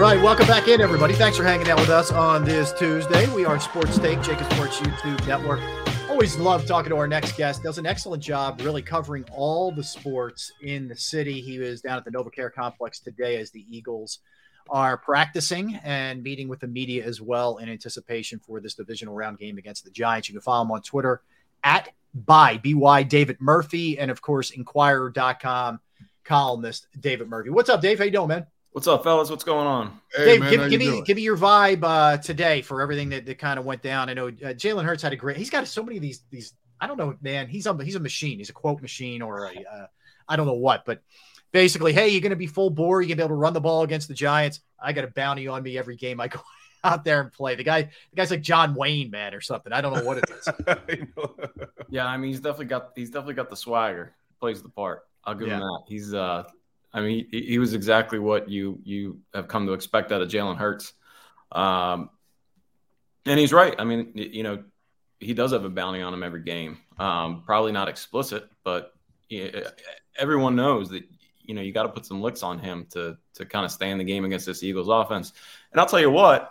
All 0.00 0.06
right, 0.06 0.22
welcome 0.22 0.46
back 0.46 0.66
in, 0.66 0.80
everybody. 0.80 1.12
Thanks 1.12 1.36
for 1.36 1.44
hanging 1.44 1.68
out 1.68 1.78
with 1.78 1.90
us 1.90 2.10
on 2.10 2.42
this 2.42 2.72
Tuesday. 2.72 3.30
We 3.34 3.44
are 3.44 3.60
Sports 3.60 3.98
Take, 3.98 4.18
JAKIB 4.20 4.50
Sports 4.54 4.80
YouTube 4.80 5.26
Network. 5.28 5.60
Always 6.08 6.38
love 6.38 6.64
talking 6.64 6.88
to 6.88 6.96
our 6.96 7.06
next 7.06 7.36
guest. 7.36 7.62
Does 7.62 7.76
an 7.76 7.84
excellent 7.84 8.22
job 8.22 8.62
really 8.62 8.80
covering 8.80 9.26
all 9.30 9.70
the 9.70 9.84
sports 9.84 10.52
in 10.62 10.88
the 10.88 10.96
city. 10.96 11.42
He 11.42 11.58
was 11.58 11.82
down 11.82 11.98
at 11.98 12.06
the 12.06 12.10
NovaCare 12.10 12.50
complex 12.50 12.98
today 12.98 13.36
as 13.36 13.50
the 13.50 13.66
Eagles 13.68 14.20
are 14.70 14.96
practicing 14.96 15.74
and 15.84 16.22
meeting 16.22 16.48
with 16.48 16.60
the 16.60 16.66
media 16.66 17.04
as 17.04 17.20
well 17.20 17.58
in 17.58 17.68
anticipation 17.68 18.38
for 18.38 18.58
this 18.58 18.72
divisional 18.72 19.14
round 19.14 19.38
game 19.38 19.58
against 19.58 19.84
the 19.84 19.90
Giants. 19.90 20.30
You 20.30 20.32
can 20.32 20.40
follow 20.40 20.62
him 20.64 20.70
on 20.70 20.80
Twitter 20.80 21.20
at 21.62 21.90
by 22.14 22.56
by 22.56 23.02
David 23.02 23.36
Murphy 23.38 23.98
and 23.98 24.10
of 24.10 24.22
course 24.22 24.50
Inquirer.com 24.52 25.78
columnist 26.24 26.86
David 26.98 27.28
Murphy. 27.28 27.50
What's 27.50 27.68
up, 27.68 27.82
Dave? 27.82 27.98
How 27.98 28.06
you 28.06 28.10
doing, 28.10 28.28
man? 28.28 28.46
What's 28.72 28.86
up, 28.86 29.02
fellas? 29.02 29.28
What's 29.28 29.42
going 29.42 29.66
on? 29.66 30.00
Hey, 30.14 30.24
Dave, 30.26 30.40
man, 30.40 30.50
give, 30.50 30.70
give 30.70 30.78
me 30.78 30.86
doing? 30.86 31.04
give 31.04 31.16
me 31.16 31.22
your 31.22 31.36
vibe 31.36 31.82
uh, 31.82 32.18
today 32.18 32.62
for 32.62 32.80
everything 32.80 33.08
that, 33.08 33.26
that 33.26 33.36
kind 33.36 33.58
of 33.58 33.64
went 33.64 33.82
down. 33.82 34.08
I 34.08 34.14
know 34.14 34.28
uh, 34.28 34.54
Jalen 34.54 34.84
Hurts 34.84 35.02
had 35.02 35.12
a 35.12 35.16
great. 35.16 35.36
He's 35.36 35.50
got 35.50 35.66
so 35.66 35.82
many 35.82 35.96
of 35.96 36.02
these 36.02 36.22
these. 36.30 36.54
I 36.80 36.86
don't 36.86 36.96
know, 36.96 37.16
man. 37.20 37.48
He's 37.48 37.66
a 37.66 37.76
he's 37.82 37.96
a 37.96 38.00
machine. 38.00 38.38
He's 38.38 38.48
a 38.48 38.52
quote 38.52 38.80
machine 38.80 39.22
or 39.22 39.46
a 39.46 39.64
uh, 39.72 39.86
I 40.28 40.36
don't 40.36 40.46
know 40.46 40.54
what, 40.54 40.84
but 40.84 41.02
basically, 41.50 41.92
hey, 41.92 42.10
you're 42.10 42.20
going 42.20 42.30
to 42.30 42.36
be 42.36 42.46
full 42.46 42.70
bore. 42.70 43.02
You're 43.02 43.08
going 43.08 43.16
to 43.18 43.22
be 43.22 43.24
able 43.24 43.36
to 43.36 43.40
run 43.40 43.54
the 43.54 43.60
ball 43.60 43.82
against 43.82 44.06
the 44.06 44.14
Giants. 44.14 44.60
I 44.80 44.92
got 44.92 45.02
a 45.02 45.08
bounty 45.08 45.48
on 45.48 45.64
me 45.64 45.76
every 45.76 45.96
game 45.96 46.20
I 46.20 46.28
go 46.28 46.40
out 46.84 47.02
there 47.04 47.20
and 47.20 47.32
play. 47.32 47.56
The 47.56 47.64
guy, 47.64 47.82
the 47.82 48.16
guy's 48.16 48.30
like 48.30 48.40
John 48.40 48.76
Wayne, 48.76 49.10
man, 49.10 49.34
or 49.34 49.40
something. 49.40 49.72
I 49.72 49.80
don't 49.80 49.94
know 49.94 50.04
what 50.04 50.18
it 50.18 50.30
is. 50.30 50.98
yeah, 51.90 52.06
I 52.06 52.16
mean, 52.16 52.30
he's 52.30 52.40
definitely 52.40 52.66
got 52.66 52.90
he's 52.94 53.10
definitely 53.10 53.34
got 53.34 53.50
the 53.50 53.56
swagger. 53.56 54.14
Plays 54.38 54.62
the 54.62 54.68
part. 54.68 55.02
I'll 55.24 55.34
give 55.34 55.48
yeah. 55.48 55.54
him 55.54 55.60
that. 55.60 55.82
He's 55.88 56.14
uh 56.14 56.44
I 56.92 57.00
mean, 57.00 57.26
he, 57.30 57.42
he, 57.42 57.58
was 57.58 57.74
exactly 57.74 58.18
what 58.18 58.48
you 58.48 58.80
you 58.82 59.20
have 59.32 59.48
come 59.48 59.66
to 59.66 59.72
expect 59.74 60.10
out 60.10 60.22
of 60.22 60.28
Jalen 60.28 60.56
Hurts. 60.56 60.92
Um, 61.52 62.10
and 63.26 63.38
he's 63.38 63.52
right. 63.52 63.74
I 63.78 63.84
mean, 63.84 64.12
you 64.14 64.42
know, 64.42 64.64
he 65.20 65.34
does 65.34 65.52
have 65.52 65.64
a 65.64 65.70
bounty 65.70 66.02
on 66.02 66.12
him 66.12 66.22
every 66.22 66.42
game. 66.42 66.78
Um, 66.98 67.42
probably 67.44 67.72
not 67.72 67.88
explicit, 67.88 68.48
but 68.64 68.94
everyone 70.18 70.56
knows 70.56 70.90
that 70.90 71.04
you 71.42 71.54
know 71.54 71.62
you 71.62 71.72
got 71.72 71.84
to 71.84 71.88
put 71.90 72.06
some 72.06 72.20
licks 72.20 72.42
on 72.42 72.58
him 72.58 72.86
to 72.90 73.16
to 73.34 73.46
kind 73.46 73.64
of 73.64 73.70
stay 73.70 73.90
in 73.90 73.98
the 73.98 74.04
game 74.04 74.24
against 74.24 74.46
this 74.46 74.62
Eagles 74.62 74.88
offense. 74.88 75.32
And 75.72 75.80
I'll 75.80 75.86
tell 75.86 76.00
you 76.00 76.10
what, 76.10 76.50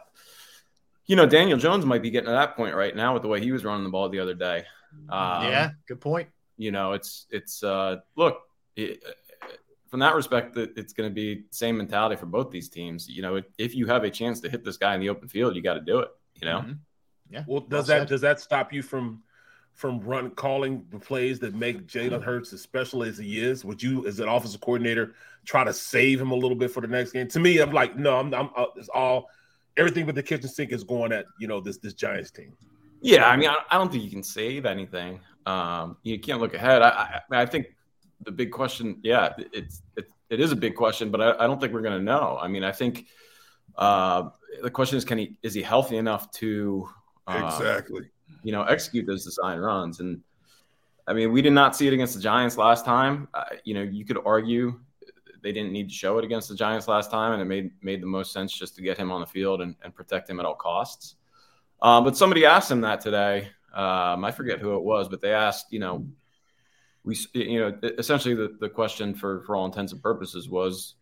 you 1.05 1.15
know, 1.15 1.25
Daniel 1.25 1.57
Jones 1.57 1.85
might 1.85 2.01
be 2.01 2.11
getting 2.11 2.27
to 2.27 2.31
that 2.31 2.55
point 2.55 2.75
right 2.75 2.95
now 2.95 3.13
with 3.13 3.23
the 3.23 3.29
way 3.29 3.41
he 3.41 3.51
was 3.51 3.65
running 3.65 3.83
the 3.83 3.89
ball 3.89 4.09
the 4.09 4.19
other 4.19 4.35
day. 4.35 4.65
Um, 5.09 5.43
yeah, 5.43 5.71
good 5.87 5.99
point. 5.99 6.29
You 6.57 6.71
know, 6.71 6.93
it's 6.93 7.25
it's 7.29 7.63
uh, 7.63 7.97
look. 8.15 8.41
It, 8.75 9.03
from 9.89 9.99
that 10.01 10.15
respect, 10.15 10.55
it's 10.55 10.93
going 10.93 11.09
to 11.09 11.13
be 11.13 11.45
same 11.49 11.77
mentality 11.77 12.15
for 12.15 12.27
both 12.27 12.51
these 12.51 12.69
teams. 12.69 13.09
You 13.09 13.21
know, 13.21 13.41
if 13.57 13.75
you 13.75 13.87
have 13.87 14.03
a 14.03 14.09
chance 14.09 14.39
to 14.41 14.49
hit 14.49 14.63
this 14.63 14.77
guy 14.77 14.93
in 14.93 15.01
the 15.01 15.09
open 15.09 15.27
field, 15.27 15.55
you 15.55 15.61
got 15.61 15.73
to 15.75 15.81
do 15.81 15.99
it. 15.99 16.09
You 16.35 16.47
know. 16.47 16.59
Mm-hmm. 16.59 16.71
Yeah. 17.31 17.43
Well, 17.47 17.61
does 17.61 17.87
well 17.87 17.99
that 17.99 18.07
does 18.07 18.21
that 18.21 18.39
stop 18.39 18.73
you 18.73 18.81
from 18.81 19.23
from 19.73 19.99
run 20.01 20.31
calling 20.31 20.85
the 20.89 20.99
plays 20.99 21.39
that 21.39 21.55
make 21.55 21.87
Jalen 21.87 22.23
Hurts 22.23 22.51
as 22.53 22.61
special 22.61 23.03
as 23.03 23.17
he 23.17 23.39
is? 23.39 23.63
Would 23.63 23.81
you, 23.81 24.05
as 24.07 24.19
an 24.19 24.27
offensive 24.27 24.61
coordinator, 24.61 25.15
try 25.45 25.63
to 25.63 25.73
save 25.73 26.19
him 26.19 26.31
a 26.31 26.35
little 26.35 26.57
bit 26.57 26.71
for 26.71 26.81
the 26.81 26.87
next 26.87 27.13
game? 27.13 27.27
To 27.29 27.39
me, 27.39 27.59
I'm 27.59 27.71
like, 27.71 27.95
no, 27.95 28.17
I'm, 28.17 28.33
I'm 28.33 28.49
uh, 28.55 28.65
it's 28.75 28.89
all 28.89 29.29
everything 29.77 30.05
but 30.05 30.15
the 30.15 30.23
kitchen 30.23 30.49
sink 30.49 30.71
is 30.71 30.83
going 30.83 31.11
at 31.11 31.25
you 31.39 31.47
know 31.47 31.61
this 31.61 31.77
this 31.77 31.93
Giants 31.93 32.31
team. 32.31 32.53
Yeah, 33.01 33.27
I 33.27 33.37
mean, 33.37 33.49
I, 33.49 33.57
I 33.71 33.77
don't 33.77 33.91
think 33.91 34.03
you 34.03 34.09
can 34.09 34.23
save 34.23 34.65
anything. 34.65 35.21
Um, 35.45 35.97
you 36.03 36.19
can't 36.19 36.41
look 36.41 36.53
ahead. 36.53 36.81
I, 36.81 37.21
I, 37.31 37.41
I 37.41 37.45
think 37.45 37.67
the 38.21 38.31
big 38.31 38.51
question, 38.51 38.99
yeah, 39.03 39.33
it's 39.53 39.81
it, 39.95 40.09
it 40.29 40.39
is 40.39 40.51
a 40.51 40.55
big 40.55 40.75
question, 40.75 41.09
but 41.09 41.21
I, 41.21 41.43
I 41.43 41.47
don't 41.47 41.59
think 41.59 41.73
we're 41.73 41.81
going 41.81 41.97
to 41.97 42.03
know. 42.03 42.37
I 42.41 42.47
mean, 42.47 42.63
I 42.63 42.71
think 42.71 43.07
uh, 43.77 44.29
the 44.61 44.69
question 44.69 44.97
is, 44.97 45.05
can 45.05 45.17
he 45.17 45.37
is 45.41 45.53
he 45.53 45.61
healthy 45.61 45.97
enough 45.97 46.29
to 46.31 46.89
uh, 47.27 47.51
exactly 47.57 48.09
you 48.43 48.51
know 48.51 48.63
execute 48.63 49.05
those 49.05 49.23
design 49.23 49.59
runs? 49.59 49.99
And 49.99 50.21
I 51.07 51.13
mean, 51.13 51.31
we 51.31 51.41
did 51.41 51.53
not 51.53 51.75
see 51.75 51.87
it 51.87 51.93
against 51.93 52.15
the 52.15 52.21
Giants 52.21 52.57
last 52.57 52.85
time. 52.85 53.27
Uh, 53.33 53.45
you 53.63 53.73
know, 53.73 53.81
you 53.81 54.05
could 54.05 54.19
argue 54.25 54.79
they 55.41 55.51
didn't 55.51 55.71
need 55.71 55.87
to 55.89 55.95
show 55.95 56.17
it 56.17 56.25
against 56.25 56.49
the 56.49 56.55
Giants 56.55 56.87
last 56.87 57.09
time, 57.09 57.33
and 57.33 57.41
it 57.41 57.45
made 57.45 57.71
made 57.81 58.01
the 58.01 58.07
most 58.07 58.33
sense 58.33 58.51
just 58.51 58.75
to 58.75 58.81
get 58.81 58.97
him 58.97 59.11
on 59.11 59.21
the 59.21 59.27
field 59.27 59.61
and, 59.61 59.75
and 59.83 59.95
protect 59.95 60.29
him 60.29 60.39
at 60.39 60.45
all 60.45 60.55
costs. 60.55 61.15
Um, 61.81 62.03
but 62.03 62.17
somebody 62.17 62.45
asked 62.45 62.69
him 62.69 62.81
that 62.81 63.01
today. 63.01 63.49
Um, 63.73 64.25
I 64.25 64.31
forget 64.31 64.59
who 64.59 64.75
it 64.75 64.83
was, 64.83 65.07
but 65.07 65.21
they 65.21 65.31
asked, 65.31 65.67
you 65.71 65.79
know, 65.79 66.05
we 67.03 67.17
you 67.33 67.59
know 67.59 67.77
essentially 67.97 68.35
the, 68.35 68.55
the 68.59 68.69
question 68.69 69.13
for 69.13 69.41
for 69.43 69.55
all 69.55 69.65
intents 69.65 69.93
and 69.93 70.01
purposes 70.01 70.49
was 70.49 70.95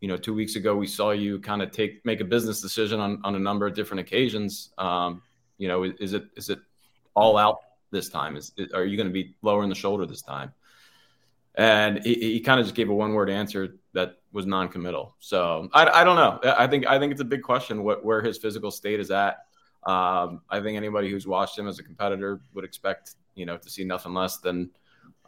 you 0.00 0.08
know 0.08 0.16
two 0.16 0.34
weeks 0.34 0.56
ago 0.56 0.76
we 0.76 0.86
saw 0.86 1.10
you 1.10 1.38
kind 1.40 1.62
of 1.62 1.70
take 1.72 2.04
make 2.04 2.20
a 2.20 2.24
business 2.24 2.60
decision 2.60 3.00
on, 3.00 3.20
on 3.24 3.34
a 3.34 3.38
number 3.38 3.66
of 3.66 3.74
different 3.74 4.00
occasions. 4.00 4.70
Um, 4.78 5.22
you 5.56 5.68
know 5.68 5.84
is 5.84 6.12
it 6.12 6.24
is 6.36 6.50
it 6.50 6.60
all 7.14 7.36
out 7.36 7.58
this 7.90 8.08
time? 8.08 8.36
Is 8.36 8.52
are 8.74 8.84
you 8.84 8.96
going 8.96 9.08
to 9.08 9.12
be 9.12 9.34
lowering 9.42 9.68
the 9.68 9.74
shoulder 9.74 10.06
this 10.06 10.22
time? 10.22 10.52
And 11.54 12.04
he, 12.04 12.14
he 12.14 12.40
kind 12.40 12.60
of 12.60 12.66
just 12.66 12.76
gave 12.76 12.88
a 12.88 12.94
one 12.94 13.14
word 13.14 13.28
answer 13.28 13.78
that 13.92 14.18
was 14.32 14.46
non-committal. 14.46 15.16
So 15.18 15.68
I, 15.72 15.86
I 15.86 16.04
don't 16.04 16.14
know. 16.14 16.38
I 16.52 16.66
think 16.66 16.86
i 16.86 16.98
think 16.98 17.10
it's 17.10 17.20
a 17.20 17.24
big 17.24 17.42
question 17.42 17.82
what 17.82 18.04
where 18.04 18.22
his 18.22 18.38
physical 18.38 18.70
state 18.70 19.00
is 19.00 19.10
at. 19.10 19.38
Um, 19.84 20.42
i 20.50 20.60
think 20.60 20.76
anybody 20.76 21.10
who's 21.10 21.26
watched 21.26 21.58
him 21.58 21.66
as 21.66 21.78
a 21.78 21.82
competitor 21.82 22.40
would 22.52 22.64
expect 22.64 23.14
you 23.36 23.46
know 23.46 23.56
to 23.56 23.70
see 23.70 23.84
nothing 23.84 24.12
less 24.12 24.38
than 24.38 24.70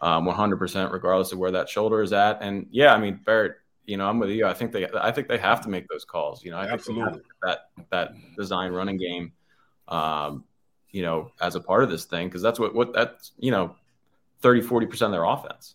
um, 0.01 0.27
100% 0.27 0.93
regardless 0.93 1.33
of 1.33 1.39
where 1.39 1.51
that 1.51 1.69
shoulder 1.69 2.03
is 2.03 2.13
at. 2.13 2.39
And 2.41 2.67
yeah, 2.71 2.95
I 2.95 2.99
mean, 2.99 3.21
Barrett, 3.25 3.57
you 3.85 3.97
know, 3.97 4.09
I'm 4.09 4.19
with 4.19 4.31
you. 4.31 4.47
I 4.47 4.55
think 4.55 4.73
they, 4.73 4.87
I 4.95 5.11
think 5.11 5.29
they 5.29 5.39
have 5.39 5.61
to 5.63 5.69
make 5.69 5.89
those 5.89 6.05
calls. 6.05 6.45
You 6.45 6.53
know, 6.53 6.59
I 6.59 6.69
absolutely 6.69 7.21
that 7.43 7.71
that 7.91 8.13
design 8.37 8.73
running 8.73 8.97
game, 8.97 9.33
um, 9.89 10.45
you 10.91 11.03
know, 11.03 11.33
as 11.41 11.55
a 11.57 11.61
part 11.61 11.83
of 11.83 11.91
this 11.91 12.05
thing 12.05 12.29
because 12.29 12.43
that's 12.43 12.59
what 12.61 12.75
what 12.75 12.93
that's 12.93 13.33
you 13.39 13.51
know, 13.51 13.75
30 14.43 14.63
40 14.63 14.87
percent 14.87 15.07
of 15.09 15.13
their 15.13 15.25
offense. 15.25 15.75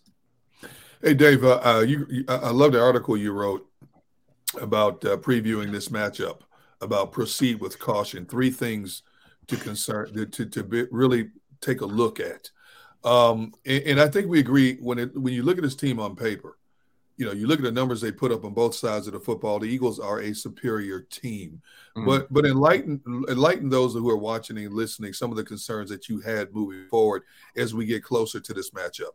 Hey, 1.02 1.12
Dave, 1.12 1.44
uh, 1.44 1.60
uh, 1.62 1.84
you, 1.86 2.06
you, 2.08 2.24
I 2.26 2.50
love 2.50 2.72
the 2.72 2.80
article 2.80 3.18
you 3.18 3.32
wrote 3.32 3.68
about 4.60 5.04
uh, 5.04 5.18
previewing 5.18 5.70
this 5.70 5.90
matchup 5.90 6.40
about 6.80 7.12
proceed 7.12 7.60
with 7.60 7.78
caution. 7.78 8.24
Three 8.24 8.50
things 8.50 9.02
to 9.48 9.56
concern 9.56 10.30
to 10.30 10.46
to 10.46 10.62
be, 10.64 10.84
really 10.90 11.30
take 11.60 11.82
a 11.82 11.86
look 11.86 12.18
at. 12.18 12.50
Um, 13.06 13.54
and, 13.64 13.82
and, 13.84 14.00
I 14.00 14.08
think 14.08 14.26
we 14.26 14.40
agree 14.40 14.78
when 14.80 14.98
it, 14.98 15.16
when 15.16 15.32
you 15.32 15.44
look 15.44 15.58
at 15.58 15.62
this 15.62 15.76
team 15.76 16.00
on 16.00 16.16
paper, 16.16 16.58
you 17.16 17.24
know, 17.24 17.30
you 17.30 17.46
look 17.46 17.60
at 17.60 17.64
the 17.64 17.70
numbers 17.70 18.00
they 18.00 18.10
put 18.10 18.32
up 18.32 18.44
on 18.44 18.52
both 18.52 18.74
sides 18.74 19.06
of 19.06 19.12
the 19.12 19.20
football. 19.20 19.60
The 19.60 19.68
Eagles 19.68 20.00
are 20.00 20.20
a 20.20 20.34
superior 20.34 21.02
team, 21.02 21.62
mm-hmm. 21.96 22.04
but 22.04 22.32
but 22.32 22.44
enlighten 22.44 23.00
enlighten 23.28 23.70
those 23.70 23.94
who 23.94 24.10
are 24.10 24.16
watching 24.16 24.58
and 24.58 24.74
listening 24.74 25.12
some 25.12 25.30
of 25.30 25.36
the 25.36 25.44
concerns 25.44 25.88
that 25.90 26.08
you 26.08 26.20
had 26.20 26.52
moving 26.52 26.88
forward 26.88 27.22
as 27.56 27.72
we 27.74 27.86
get 27.86 28.02
closer 28.02 28.40
to 28.40 28.52
this 28.52 28.70
matchup. 28.72 29.12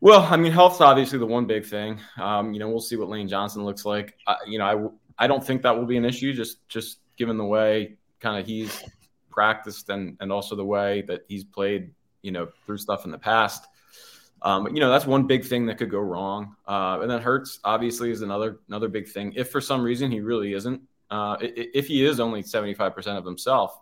Well, 0.00 0.22
I 0.22 0.36
mean, 0.36 0.52
health's 0.52 0.80
obviously 0.80 1.18
the 1.18 1.26
one 1.26 1.46
big 1.46 1.66
thing. 1.66 2.00
Um, 2.18 2.52
you 2.52 2.60
know, 2.60 2.68
we'll 2.68 2.80
see 2.80 2.96
what 2.96 3.08
Lane 3.08 3.28
Johnson 3.28 3.64
looks 3.64 3.84
like. 3.84 4.16
Uh, 4.28 4.36
you 4.46 4.58
know, 4.58 4.94
I 5.18 5.24
I 5.24 5.26
don't 5.26 5.44
think 5.44 5.62
that 5.62 5.76
will 5.76 5.86
be 5.86 5.96
an 5.96 6.04
issue. 6.04 6.32
Just 6.32 6.66
just 6.68 7.00
given 7.16 7.36
the 7.36 7.44
way 7.44 7.96
kind 8.20 8.40
of 8.40 8.46
he's 8.46 8.80
practiced 9.28 9.88
and 9.88 10.16
and 10.20 10.30
also 10.30 10.54
the 10.54 10.64
way 10.64 11.02
that 11.08 11.22
he's 11.28 11.42
played 11.42 11.90
you 12.22 12.32
know, 12.32 12.48
through 12.66 12.78
stuff 12.78 13.04
in 13.04 13.10
the 13.10 13.18
past. 13.18 13.66
Um, 14.42 14.66
you 14.74 14.80
know, 14.80 14.90
that's 14.90 15.06
one 15.06 15.26
big 15.26 15.44
thing 15.44 15.66
that 15.66 15.78
could 15.78 15.90
go 15.90 16.00
wrong. 16.00 16.56
Uh, 16.66 16.98
and 17.00 17.10
then 17.10 17.20
Hurts 17.20 17.60
obviously 17.64 18.10
is 18.10 18.22
another 18.22 18.60
another 18.68 18.88
big 18.88 19.08
thing. 19.08 19.32
If 19.36 19.50
for 19.50 19.60
some 19.60 19.82
reason 19.82 20.10
he 20.10 20.20
really 20.20 20.54
isn't, 20.54 20.82
uh, 21.10 21.36
if 21.40 21.86
he 21.86 22.04
is 22.04 22.18
only 22.18 22.42
seventy 22.42 22.74
five 22.74 22.94
percent 22.94 23.18
of 23.18 23.24
himself, 23.24 23.78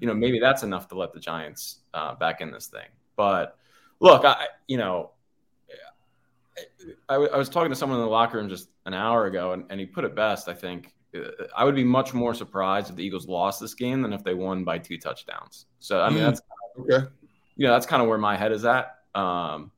you 0.00 0.08
know, 0.08 0.14
maybe 0.14 0.40
that's 0.40 0.62
enough 0.62 0.88
to 0.88 0.96
let 0.96 1.12
the 1.12 1.20
Giants 1.20 1.80
uh, 1.92 2.14
back 2.14 2.40
in 2.40 2.50
this 2.50 2.66
thing. 2.66 2.88
But 3.16 3.56
look, 4.00 4.24
I 4.24 4.48
you 4.66 4.78
know, 4.78 5.10
I, 7.08 7.14
I 7.14 7.36
was 7.36 7.48
talking 7.48 7.70
to 7.70 7.76
someone 7.76 7.98
in 8.00 8.04
the 8.04 8.10
locker 8.10 8.38
room 8.38 8.48
just 8.48 8.70
an 8.86 8.94
hour 8.94 9.26
ago, 9.26 9.52
and, 9.52 9.64
and 9.70 9.78
he 9.78 9.86
put 9.86 10.04
it 10.04 10.16
best. 10.16 10.48
I 10.48 10.54
think 10.54 10.92
uh, 11.16 11.44
I 11.56 11.64
would 11.64 11.76
be 11.76 11.84
much 11.84 12.14
more 12.14 12.34
surprised 12.34 12.90
if 12.90 12.96
the 12.96 13.04
Eagles 13.04 13.28
lost 13.28 13.60
this 13.60 13.74
game 13.74 14.02
than 14.02 14.12
if 14.12 14.24
they 14.24 14.34
won 14.34 14.64
by 14.64 14.78
two 14.78 14.98
touchdowns. 14.98 15.66
So 15.78 16.00
I 16.00 16.10
mean, 16.10 16.18
mm. 16.18 16.26
that's 16.26 16.40
okay 16.80 17.06
you 17.56 17.66
know, 17.66 17.72
that's 17.72 17.86
kind 17.86 18.02
of 18.02 18.08
where 18.08 18.18
my 18.18 18.36
head 18.36 18.52
is 18.52 18.64
at. 18.64 18.96
Um, 19.14 19.70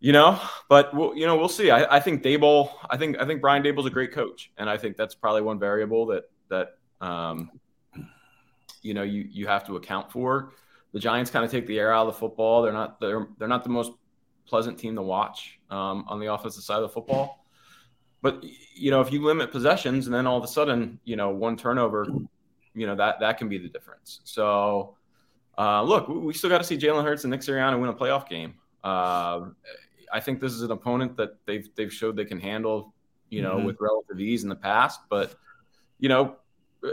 you 0.00 0.12
know, 0.12 0.38
but 0.68 0.94
we'll, 0.94 1.16
you 1.16 1.26
know, 1.26 1.36
we'll 1.36 1.48
see. 1.48 1.70
I, 1.70 1.96
I 1.96 2.00
think 2.00 2.22
Daboll, 2.22 2.70
I 2.90 2.96
think, 2.96 3.18
I 3.18 3.24
think 3.24 3.40
Brian 3.40 3.62
Daboll's 3.62 3.86
a 3.86 3.90
great 3.90 4.12
coach, 4.12 4.52
and 4.58 4.68
I 4.68 4.76
think 4.76 4.96
that's 4.96 5.14
probably 5.14 5.42
one 5.42 5.58
variable 5.58 6.06
that 6.06 6.24
that 6.50 6.78
um, 7.00 7.50
you 8.82 8.94
know 8.94 9.02
you 9.02 9.26
you 9.30 9.46
have 9.46 9.66
to 9.66 9.76
account 9.76 10.12
for. 10.12 10.52
The 10.92 11.00
Giants 11.00 11.30
kind 11.30 11.44
of 11.44 11.50
take 11.50 11.66
the 11.66 11.78
air 11.78 11.92
out 11.92 12.06
of 12.06 12.14
the 12.14 12.18
football. 12.20 12.62
They're 12.62 12.72
not 12.72 13.00
they're 13.00 13.28
they're 13.38 13.48
not 13.48 13.64
the 13.64 13.70
most 13.70 13.92
pleasant 14.46 14.78
team 14.78 14.94
to 14.94 15.02
watch 15.02 15.58
um, 15.70 16.04
on 16.06 16.20
the 16.20 16.32
offensive 16.32 16.62
side 16.62 16.76
of 16.76 16.82
the 16.82 16.88
football. 16.90 17.46
But 18.20 18.44
you 18.74 18.90
know, 18.90 19.00
if 19.00 19.10
you 19.10 19.22
limit 19.22 19.50
possessions 19.50 20.06
and 20.06 20.14
then 20.14 20.26
all 20.26 20.36
of 20.36 20.44
a 20.44 20.48
sudden, 20.48 21.00
you 21.04 21.16
know, 21.16 21.30
one 21.30 21.56
turnover, 21.56 22.06
you 22.74 22.86
know 22.86 22.94
that 22.94 23.20
that 23.20 23.38
can 23.38 23.48
be 23.48 23.58
the 23.58 23.68
difference. 23.68 24.20
So 24.24 24.96
uh, 25.58 25.82
look, 25.82 26.08
we 26.08 26.32
still 26.34 26.50
got 26.50 26.58
to 26.58 26.64
see 26.64 26.76
Jalen 26.76 27.04
Hurts 27.04 27.24
and 27.24 27.30
Nick 27.30 27.40
Sirianni 27.40 27.80
win 27.80 27.90
a 27.90 27.94
playoff 27.94 28.28
game. 28.28 28.54
Uh, 28.82 29.46
I 30.12 30.20
think 30.20 30.40
this 30.40 30.52
is 30.52 30.62
an 30.62 30.70
opponent 30.70 31.16
that 31.16 31.36
they've 31.46 31.68
they've 31.74 31.92
showed 31.92 32.16
they 32.16 32.24
can 32.24 32.40
handle, 32.40 32.94
you 33.30 33.42
know, 33.42 33.56
mm-hmm. 33.56 33.66
with 33.66 33.76
relative 33.80 34.20
ease 34.20 34.42
in 34.42 34.48
the 34.48 34.56
past. 34.56 35.00
But 35.08 35.34
you 35.98 36.08
know, 36.08 36.36
uh, 36.86 36.90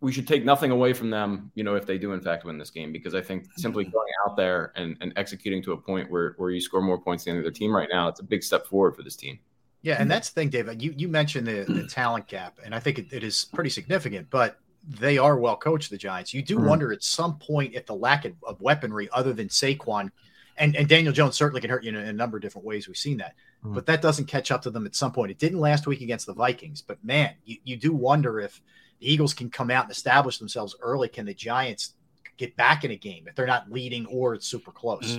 we 0.00 0.12
should 0.12 0.28
take 0.28 0.44
nothing 0.44 0.70
away 0.70 0.92
from 0.92 1.10
them, 1.10 1.50
you 1.54 1.64
know, 1.64 1.74
if 1.74 1.86
they 1.86 1.98
do 1.98 2.12
in 2.12 2.20
fact 2.20 2.44
win 2.44 2.58
this 2.58 2.70
game, 2.70 2.92
because 2.92 3.14
I 3.14 3.22
think 3.22 3.46
simply 3.56 3.84
mm-hmm. 3.84 3.92
going 3.92 4.08
out 4.26 4.36
there 4.36 4.72
and, 4.76 4.96
and 5.00 5.12
executing 5.16 5.62
to 5.62 5.72
a 5.72 5.76
point 5.76 6.10
where 6.10 6.34
where 6.36 6.50
you 6.50 6.60
score 6.60 6.82
more 6.82 7.00
points 7.00 7.24
than 7.24 7.36
the 7.36 7.40
other 7.40 7.50
team 7.50 7.74
right 7.74 7.88
now, 7.90 8.08
it's 8.08 8.20
a 8.20 8.24
big 8.24 8.42
step 8.42 8.66
forward 8.66 8.96
for 8.96 9.02
this 9.02 9.16
team. 9.16 9.38
Yeah, 9.82 9.96
and 10.00 10.10
that's 10.10 10.30
the 10.30 10.40
thing, 10.40 10.50
David. 10.50 10.82
You 10.82 10.92
you 10.96 11.08
mentioned 11.08 11.46
the, 11.46 11.64
the 11.68 11.86
talent 11.86 12.26
gap, 12.26 12.58
and 12.64 12.74
I 12.74 12.80
think 12.80 12.98
it, 12.98 13.12
it 13.12 13.22
is 13.22 13.44
pretty 13.54 13.70
significant. 13.70 14.28
But 14.30 14.58
they 14.88 15.18
are 15.18 15.38
well 15.38 15.56
coached, 15.56 15.90
the 15.90 15.98
Giants. 15.98 16.32
You 16.32 16.42
do 16.42 16.58
Mhm. 16.58 16.66
wonder 16.68 16.92
at 16.92 17.02
some 17.02 17.38
point 17.38 17.74
if 17.74 17.86
the 17.86 17.94
lack 17.94 18.24
of, 18.24 18.34
of 18.44 18.60
weaponry, 18.60 19.08
other 19.12 19.32
than 19.32 19.48
Saquon, 19.48 20.10
and, 20.58 20.74
and 20.76 20.88
Daniel 20.88 21.12
Jones 21.12 21.36
certainly 21.36 21.60
can 21.60 21.70
hurt 21.70 21.84
you 21.84 21.90
in 21.90 21.96
a 21.96 22.12
number 22.12 22.36
of 22.38 22.42
different 22.42 22.66
ways. 22.66 22.86
We've 22.88 22.96
seen 22.96 23.18
that, 23.18 23.34
Mhm. 23.64 23.74
but 23.74 23.86
that 23.86 24.00
doesn't 24.00 24.26
catch 24.26 24.50
up 24.50 24.62
to 24.62 24.70
them 24.70 24.86
at 24.86 24.94
some 24.94 25.12
point. 25.12 25.30
It 25.32 25.38
didn't 25.38 25.58
last 25.58 25.86
week 25.86 26.00
against 26.00 26.26
the 26.26 26.34
Vikings, 26.34 26.82
but 26.82 27.02
man, 27.04 27.34
you, 27.44 27.58
you 27.64 27.76
do 27.76 27.92
wonder 27.92 28.40
if 28.40 28.62
the 29.00 29.12
Eagles 29.12 29.34
can 29.34 29.50
come 29.50 29.70
out 29.70 29.84
and 29.84 29.92
establish 29.92 30.38
themselves 30.38 30.74
early. 30.80 31.08
Can 31.08 31.26
the 31.26 31.34
Giants 31.34 31.94
get 32.38 32.56
back 32.56 32.84
in 32.84 32.90
a 32.90 32.96
game 32.96 33.26
if 33.28 33.34
they're 33.34 33.46
not 33.46 33.70
leading 33.70 34.06
or 34.06 34.34
it's 34.34 34.46
super 34.46 34.70
close? 34.70 35.18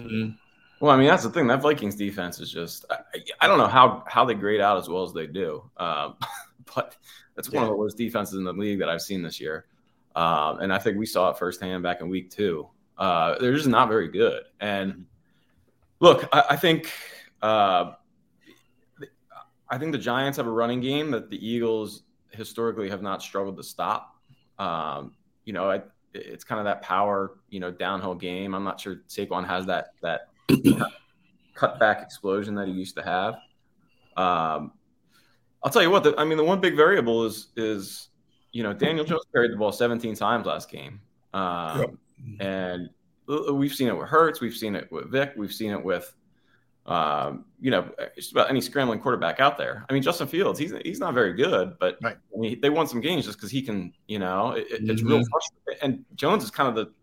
Well, 0.80 0.92
I 0.92 0.98
mean, 0.98 1.08
that's 1.08 1.24
the 1.24 1.30
thing. 1.32 1.48
That 1.48 1.62
Vikings 1.62 1.96
defense 1.96 2.40
is 2.40 2.52
just, 2.52 2.86
I, 2.90 2.98
I 3.42 3.48
don't 3.48 3.58
know 3.58 3.68
how, 3.68 4.04
how 4.08 4.24
they 4.26 4.34
grade 4.36 4.62
out 4.62 4.78
as 4.78 4.88
well 4.88 5.04
as 5.04 5.12
they 5.14 5.26
do. 5.28 5.64
Um, 5.78 6.16
but 6.76 6.96
that's 7.36 7.52
one 7.52 7.64
of 7.64 7.70
the 7.70 7.76
worst 7.76 7.98
defenses 7.98 8.38
in 8.38 8.44
the 8.44 8.54
league 8.54 8.80
that 8.80 8.90
I've 8.90 9.02
seen 9.02 9.22
this 9.22 9.40
year. 9.40 9.66
Um, 10.16 10.60
and 10.60 10.74
I 10.74 10.80
think 10.80 10.98
we 10.98 11.06
saw 11.06 11.30
it 11.30 11.38
firsthand 11.38 11.84
back 11.84 12.02
in 12.02 12.10
week 12.10 12.32
two. 12.32 12.68
Uh, 12.98 13.38
they're 13.40 13.56
just 13.56 13.68
not 13.68 13.88
very 13.88 14.08
good. 14.08 14.44
And 14.60 15.06
look, 16.00 16.28
I, 16.34 16.44
I 16.52 16.56
think, 16.56 16.92
uh, 17.42 17.92
I 19.70 19.78
think 19.78 19.92
the 19.92 20.00
Giants 20.00 20.38
have 20.38 20.48
a 20.48 20.52
running 20.52 20.82
game 20.82 21.12
that 21.12 21.30
the 21.30 21.48
Eagles 21.48 22.04
historically 22.32 22.90
have 22.90 23.02
not 23.02 23.22
struggled 23.22 23.58
to 23.58 23.64
stop. 23.64 24.16
Um, 24.58 25.14
you 25.46 25.54
know, 25.54 25.70
I, 25.70 25.84
it's 26.14 26.44
kind 26.44 26.60
of 26.60 26.66
that 26.66 26.82
power, 26.82 27.38
you 27.50 27.60
know, 27.60 27.70
downhill 27.70 28.16
game. 28.16 28.56
I'm 28.56 28.64
not 28.64 28.80
sure 28.80 29.02
Saquon 29.08 29.46
has 29.46 29.66
that 29.68 29.90
that 30.02 30.30
cut 31.54 31.80
back 31.80 32.02
explosion 32.02 32.56
that 32.56 32.68
he 32.68 32.74
used 32.74 32.96
to 32.96 33.04
have. 33.04 33.36
Um, 34.16 34.72
I'll 35.68 35.74
tell 35.74 35.82
you 35.82 35.90
what. 35.92 36.04
The, 36.04 36.16
I 36.18 36.24
mean, 36.24 36.38
the 36.38 36.46
one 36.46 36.62
big 36.62 36.78
variable 36.78 37.26
is 37.26 37.48
is 37.58 38.08
you 38.54 38.64
know 38.64 38.72
Daniel 38.72 39.04
Jones 39.04 39.24
carried 39.34 39.52
the 39.52 39.58
ball 39.58 39.74
17 39.74 40.16
times 40.16 40.46
last 40.46 40.72
game, 40.72 41.02
um, 41.34 41.98
and 42.40 42.90
we've 43.52 43.74
seen 43.74 43.90
it 43.90 43.98
with 43.98 44.08
Hurts, 44.08 44.40
we've 44.40 44.56
seen 44.56 44.76
it 44.78 44.90
with 44.94 45.12
Vick, 45.12 45.34
we've 45.36 45.52
seen 45.52 45.72
it 45.72 45.84
with 45.84 46.16
um, 46.86 47.44
you 47.60 47.70
know 47.70 47.90
just 48.16 48.32
about 48.32 48.50
any 48.50 48.62
scrambling 48.62 49.02
quarterback 49.02 49.42
out 49.42 49.58
there. 49.58 49.86
I 49.90 49.94
mean, 49.94 50.02
Justin 50.02 50.26
Fields, 50.30 50.58
he's 50.58 50.74
he's 50.86 51.00
not 51.02 51.14
very 51.14 51.34
good, 51.34 51.78
but 51.82 51.98
I 52.02 52.14
mean, 52.38 52.62
they 52.62 52.70
won 52.70 52.88
some 52.88 53.02
games 53.02 53.26
just 53.26 53.38
because 53.38 53.52
he 53.52 53.62
can. 53.62 53.92
You 54.08 54.20
know, 54.20 54.52
it, 54.54 54.68
it- 54.72 54.90
it's 54.90 55.02
real 55.04 55.20
Mhm. 55.20 55.26
frustrating. 55.30 55.84
And 55.84 56.06
Jones 56.16 56.46
is 56.46 56.50
kind 56.50 56.70
of 56.70 56.76
the 56.76 56.94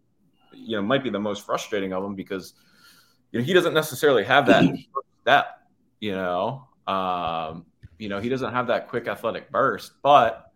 you 0.57 0.77
know 0.77 0.83
might 0.83 1.05
be 1.05 1.11
the 1.11 1.21
most 1.21 1.45
frustrating 1.45 1.93
of 1.93 2.03
them 2.03 2.15
because 2.15 2.55
you 3.31 3.39
know 3.41 3.45
he 3.45 3.53
doesn't 3.53 3.75
necessarily 3.75 4.25
have 4.25 4.47
that 4.47 4.65
that. 5.25 5.61
You 6.01 6.13
know, 6.13 6.67
um, 6.87 7.67
you 7.99 8.09
know 8.09 8.21
he 8.21 8.29
doesn't 8.29 8.53
have 8.53 8.67
that 8.69 8.89
quick 8.89 9.09
athletic 9.09 9.51
burst, 9.51 9.93
but 10.03 10.53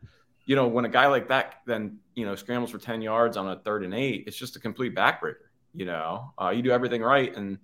you 0.47 0.57
know 0.57 0.67
when 0.67 0.85
a 0.85 0.89
guy 0.89 1.07
like 1.07 1.29
that 1.29 1.57
then 1.67 1.99
you 2.15 2.25
know 2.25 2.35
scrambles 2.35 2.71
for 2.71 2.79
ten 2.79 3.01
yards 3.01 3.37
on 3.37 3.49
a 3.49 3.57
third 3.57 3.85
and 3.85 3.95
eight, 3.95 4.25
it's 4.27 4.37
just 4.37 4.57
a 4.57 4.61
complete 4.61 4.95
backbreaker. 4.95 5.47
You 5.75 5.85
know, 5.85 6.33
uh, 6.41 6.51
you 6.51 6.63
do 6.63 6.71
everything 6.71 7.03
right, 7.03 7.35
and 7.37 7.59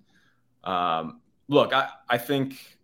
um, 0.62 1.20
look, 1.48 1.72
I 1.72 1.88
I 2.08 2.18
think. 2.18 2.78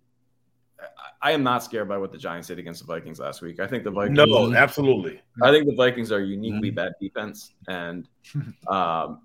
I 1.23 1.33
am 1.33 1.43
not 1.43 1.63
scared 1.63 1.87
by 1.87 1.99
what 1.99 2.13
the 2.13 2.17
Giants 2.17 2.49
did 2.49 2.59
against 2.59 2.81
the 2.81 2.87
Vikings 2.87 3.21
last 3.21 3.43
week. 3.43 3.61
I 3.61 3.67
think 3.67 3.85
the 3.85 3.91
Vikings. 3.91 4.17
No, 4.17 4.55
absolutely. 4.55 5.21
I 5.43 5.51
think 5.51 5.67
the 5.67 5.75
Vikings 5.75 6.11
are 6.11 6.23
uniquely 6.23 6.71
bad 6.71 6.93
defense, 6.99 7.53
and 7.69 8.09
um, 8.69 9.21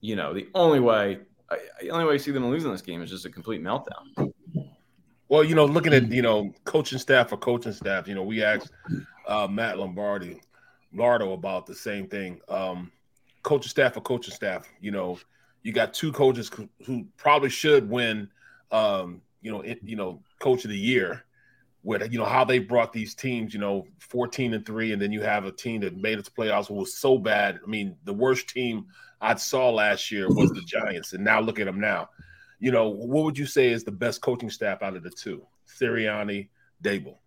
you 0.00 0.14
know 0.14 0.32
the 0.32 0.46
only 0.54 0.78
way, 0.78 1.18
I, 1.50 1.58
the 1.80 1.90
only 1.90 2.04
way 2.04 2.14
I 2.14 2.16
see 2.18 2.30
them 2.30 2.46
losing 2.48 2.70
this 2.70 2.82
game 2.82 3.02
is 3.02 3.10
just 3.10 3.24
a 3.24 3.30
complete 3.30 3.60
meltdown. 3.60 4.32
Well, 5.34 5.42
you 5.42 5.56
know, 5.56 5.64
looking 5.64 5.92
at 5.92 6.12
you 6.12 6.22
know 6.22 6.54
coaching 6.62 7.00
staff 7.00 7.32
or 7.32 7.36
coaching 7.36 7.72
staff, 7.72 8.06
you 8.06 8.14
know, 8.14 8.22
we 8.22 8.44
asked 8.44 8.70
uh, 9.26 9.48
Matt 9.48 9.80
Lombardi, 9.80 10.40
Lardo 10.94 11.34
about 11.34 11.66
the 11.66 11.74
same 11.74 12.06
thing. 12.06 12.40
Um, 12.48 12.92
coaching 13.42 13.68
staff 13.68 13.96
or 13.96 14.00
coaching 14.00 14.32
staff, 14.32 14.68
you 14.80 14.92
know, 14.92 15.18
you 15.64 15.72
got 15.72 15.92
two 15.92 16.12
coaches 16.12 16.48
who- 16.54 16.68
who 16.86 17.08
probably 17.16 17.48
should 17.48 17.90
win, 17.90 18.30
um, 18.70 19.22
you 19.42 19.50
know, 19.50 19.60
it, 19.62 19.80
you 19.82 19.96
know, 19.96 20.22
coach 20.38 20.62
of 20.64 20.70
the 20.70 20.78
year. 20.78 21.24
With 21.82 22.12
you 22.12 22.18
know 22.20 22.26
how 22.26 22.44
they 22.44 22.60
brought 22.60 22.92
these 22.92 23.16
teams, 23.16 23.52
you 23.52 23.58
know, 23.58 23.88
fourteen 23.98 24.54
and 24.54 24.64
three, 24.64 24.92
and 24.92 25.02
then 25.02 25.10
you 25.10 25.22
have 25.22 25.46
a 25.46 25.52
team 25.52 25.80
that 25.80 25.96
made 25.96 26.20
it 26.20 26.26
to 26.26 26.30
playoffs 26.30 26.68
who 26.68 26.74
was 26.74 26.96
so 26.96 27.18
bad. 27.18 27.58
I 27.60 27.66
mean, 27.68 27.96
the 28.04 28.14
worst 28.14 28.48
team 28.48 28.86
I 29.20 29.34
saw 29.34 29.68
last 29.70 30.12
year 30.12 30.28
was 30.28 30.52
the 30.52 30.62
Giants, 30.64 31.12
and 31.12 31.24
now 31.24 31.40
look 31.40 31.58
at 31.58 31.66
them 31.66 31.80
now. 31.80 32.08
You 32.64 32.70
know, 32.70 32.88
what 32.88 33.24
would 33.24 33.36
you 33.36 33.44
say 33.44 33.68
is 33.68 33.84
the 33.84 33.92
best 33.92 34.22
coaching 34.22 34.48
staff 34.48 34.80
out 34.80 34.96
of 34.96 35.02
the 35.02 35.10
two? 35.10 35.46
Sirianni, 35.68 36.48
Daboll. 36.82 37.18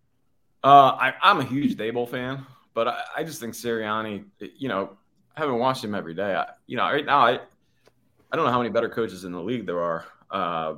Uh, 0.64 0.98
I, 0.98 1.14
I'm 1.22 1.38
a 1.38 1.44
huge 1.44 1.76
Daboll 1.76 2.08
fan, 2.08 2.44
but 2.74 2.88
I, 2.88 3.02
I 3.18 3.22
just 3.22 3.38
think 3.38 3.54
Sirianni, 3.54 4.24
you 4.40 4.66
know, 4.66 4.96
I 5.36 5.40
haven't 5.40 5.60
watched 5.60 5.84
him 5.84 5.94
every 5.94 6.12
day. 6.12 6.34
I, 6.34 6.48
you 6.66 6.76
know, 6.76 6.82
right 6.82 7.06
now, 7.06 7.20
I, 7.20 7.34
I 7.34 8.36
don't 8.36 8.46
know 8.46 8.50
how 8.50 8.58
many 8.58 8.70
better 8.70 8.88
coaches 8.88 9.22
in 9.22 9.30
the 9.30 9.40
league 9.40 9.64
there 9.64 9.78
are. 9.78 10.06
Uh, 10.28 10.74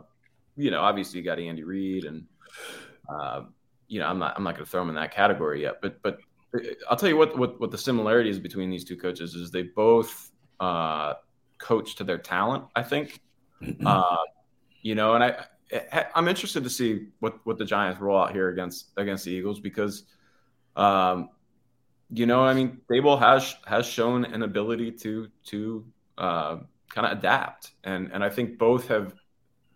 you 0.59 0.70
know, 0.70 0.82
obviously 0.82 1.20
you 1.20 1.24
got 1.24 1.39
Andy 1.39 1.65
Reid, 1.65 2.05
and 2.05 2.27
uh, 3.09 3.45
you 3.89 3.99
know, 3.99 4.09
I'm 4.09 4.19
not, 4.19 4.35
I'm 4.37 4.45
not 4.45 4.57
going 4.57 4.66
to 4.66 4.70
throw 4.70 4.82
him 4.82 4.91
in 4.91 4.95
that 4.97 5.11
category 5.11 5.62
yet. 5.62 5.81
But, 5.81 6.03
but 6.03 6.19
I'll 6.91 6.99
tell 6.99 7.09
you 7.09 7.16
what, 7.16 7.39
what, 7.39 7.59
what 7.59 7.70
the 7.70 7.78
similarities 7.78 8.39
between 8.39 8.69
these 8.69 8.85
two 8.85 8.99
coaches 8.99 9.35
is. 9.35 9.51
They 9.51 9.62
both 9.62 10.31
uh, 10.61 11.15
coach 11.57 11.95
to 11.95 12.05
their 12.05 12.19
talent. 12.19 12.65
I 12.77 12.82
think. 12.82 13.23
Uh, 13.85 14.16
you 14.82 14.94
know, 14.94 15.15
and 15.15 15.24
I, 15.24 15.44
I'm 16.15 16.28
interested 16.28 16.65
to 16.65 16.70
see 16.70 17.07
what 17.20 17.44
what 17.44 17.59
the 17.59 17.65
Giants 17.65 18.01
roll 18.01 18.19
out 18.19 18.32
here 18.32 18.48
against 18.48 18.89
against 18.97 19.24
the 19.24 19.31
Eagles 19.31 19.61
because, 19.61 20.05
um, 20.77 21.31
you 22.12 22.27
know, 22.27 22.43
I 22.43 22.55
mean, 22.55 22.81
Daboll 22.90 23.19
has 23.19 23.55
has 23.66 23.86
shown 23.86 24.24
an 24.24 24.43
ability 24.43 24.93
to 24.93 25.28
to 25.47 25.85
uh, 26.19 26.57
kind 26.89 27.07
of 27.07 27.19
adapt, 27.19 27.73
and 27.85 28.11
and 28.12 28.24
I 28.24 28.31
think 28.31 28.59
both 28.59 28.89
have 28.89 29.15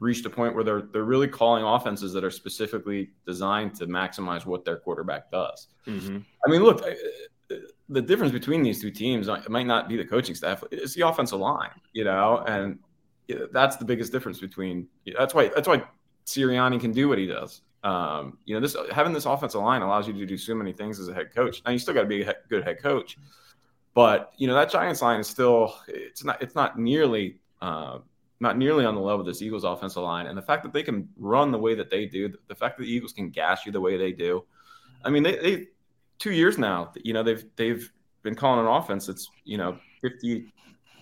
reached 0.00 0.26
a 0.26 0.30
point 0.30 0.54
where 0.54 0.64
they're 0.64 0.82
they're 0.82 1.04
really 1.04 1.28
calling 1.28 1.64
offenses 1.64 2.12
that 2.12 2.24
are 2.24 2.30
specifically 2.30 3.10
designed 3.26 3.74
to 3.76 3.86
maximize 3.86 4.44
what 4.46 4.64
their 4.64 4.76
quarterback 4.76 5.30
does. 5.30 5.68
Mm-hmm. 5.86 6.18
I 6.46 6.50
mean, 6.50 6.62
look, 6.62 6.84
the 7.88 8.02
difference 8.02 8.32
between 8.32 8.62
these 8.62 8.80
two 8.80 8.90
teams 8.90 9.28
it 9.28 9.50
might 9.50 9.66
not 9.66 9.88
be 9.88 9.96
the 9.96 10.04
coaching 10.04 10.34
staff; 10.34 10.64
it's 10.72 10.94
the 10.94 11.06
offensive 11.06 11.38
line, 11.38 11.70
you 11.92 12.04
know, 12.04 12.42
and 12.46 12.80
that's 13.52 13.76
the 13.76 13.84
biggest 13.84 14.12
difference 14.12 14.40
between. 14.40 14.88
That's 15.16 15.34
why 15.34 15.50
that's 15.54 15.68
why 15.68 15.82
Sirianni 16.26 16.80
can 16.80 16.92
do 16.92 17.08
what 17.08 17.18
he 17.18 17.26
does. 17.26 17.62
Um, 17.82 18.38
you 18.44 18.54
know, 18.54 18.60
this 18.60 18.76
having 18.92 19.12
this 19.12 19.26
offensive 19.26 19.60
line 19.60 19.82
allows 19.82 20.06
you 20.06 20.14
to 20.14 20.26
do 20.26 20.38
so 20.38 20.54
many 20.54 20.72
things 20.72 20.98
as 20.98 21.08
a 21.08 21.14
head 21.14 21.34
coach. 21.34 21.62
Now 21.64 21.72
you 21.72 21.78
still 21.78 21.94
got 21.94 22.02
to 22.02 22.06
be 22.06 22.22
a 22.22 22.34
good 22.48 22.64
head 22.64 22.82
coach, 22.82 23.18
but 23.94 24.32
you 24.36 24.46
know 24.46 24.54
that 24.54 24.70
Giants 24.70 25.02
line 25.02 25.20
is 25.20 25.28
still 25.28 25.74
it's 25.86 26.24
not 26.24 26.42
it's 26.42 26.54
not 26.54 26.78
nearly 26.78 27.38
uh, 27.60 27.98
not 28.40 28.58
nearly 28.58 28.84
on 28.84 28.94
the 28.94 29.00
level 29.00 29.20
of 29.20 29.26
this 29.26 29.42
Eagles 29.42 29.64
offensive 29.64 30.02
line. 30.02 30.26
And 30.26 30.36
the 30.36 30.42
fact 30.42 30.62
that 30.64 30.72
they 30.72 30.82
can 30.82 31.08
run 31.16 31.50
the 31.50 31.58
way 31.58 31.74
that 31.74 31.90
they 31.90 32.06
do, 32.06 32.32
the 32.48 32.54
fact 32.54 32.78
that 32.78 32.84
the 32.84 32.90
Eagles 32.90 33.12
can 33.12 33.30
gash 33.30 33.66
you 33.66 33.72
the 33.72 33.80
way 33.80 33.96
they 33.96 34.12
do, 34.12 34.44
I 35.04 35.10
mean, 35.10 35.22
they, 35.22 35.36
they 35.36 35.68
two 36.18 36.32
years 36.32 36.58
now, 36.58 36.92
you 37.02 37.12
know, 37.12 37.22
they've 37.22 37.44
they've 37.56 37.90
been 38.22 38.34
calling 38.34 38.60
an 38.60 38.72
offense 38.72 39.06
that's 39.06 39.28
you 39.44 39.58
know 39.58 39.78
50, 40.00 40.46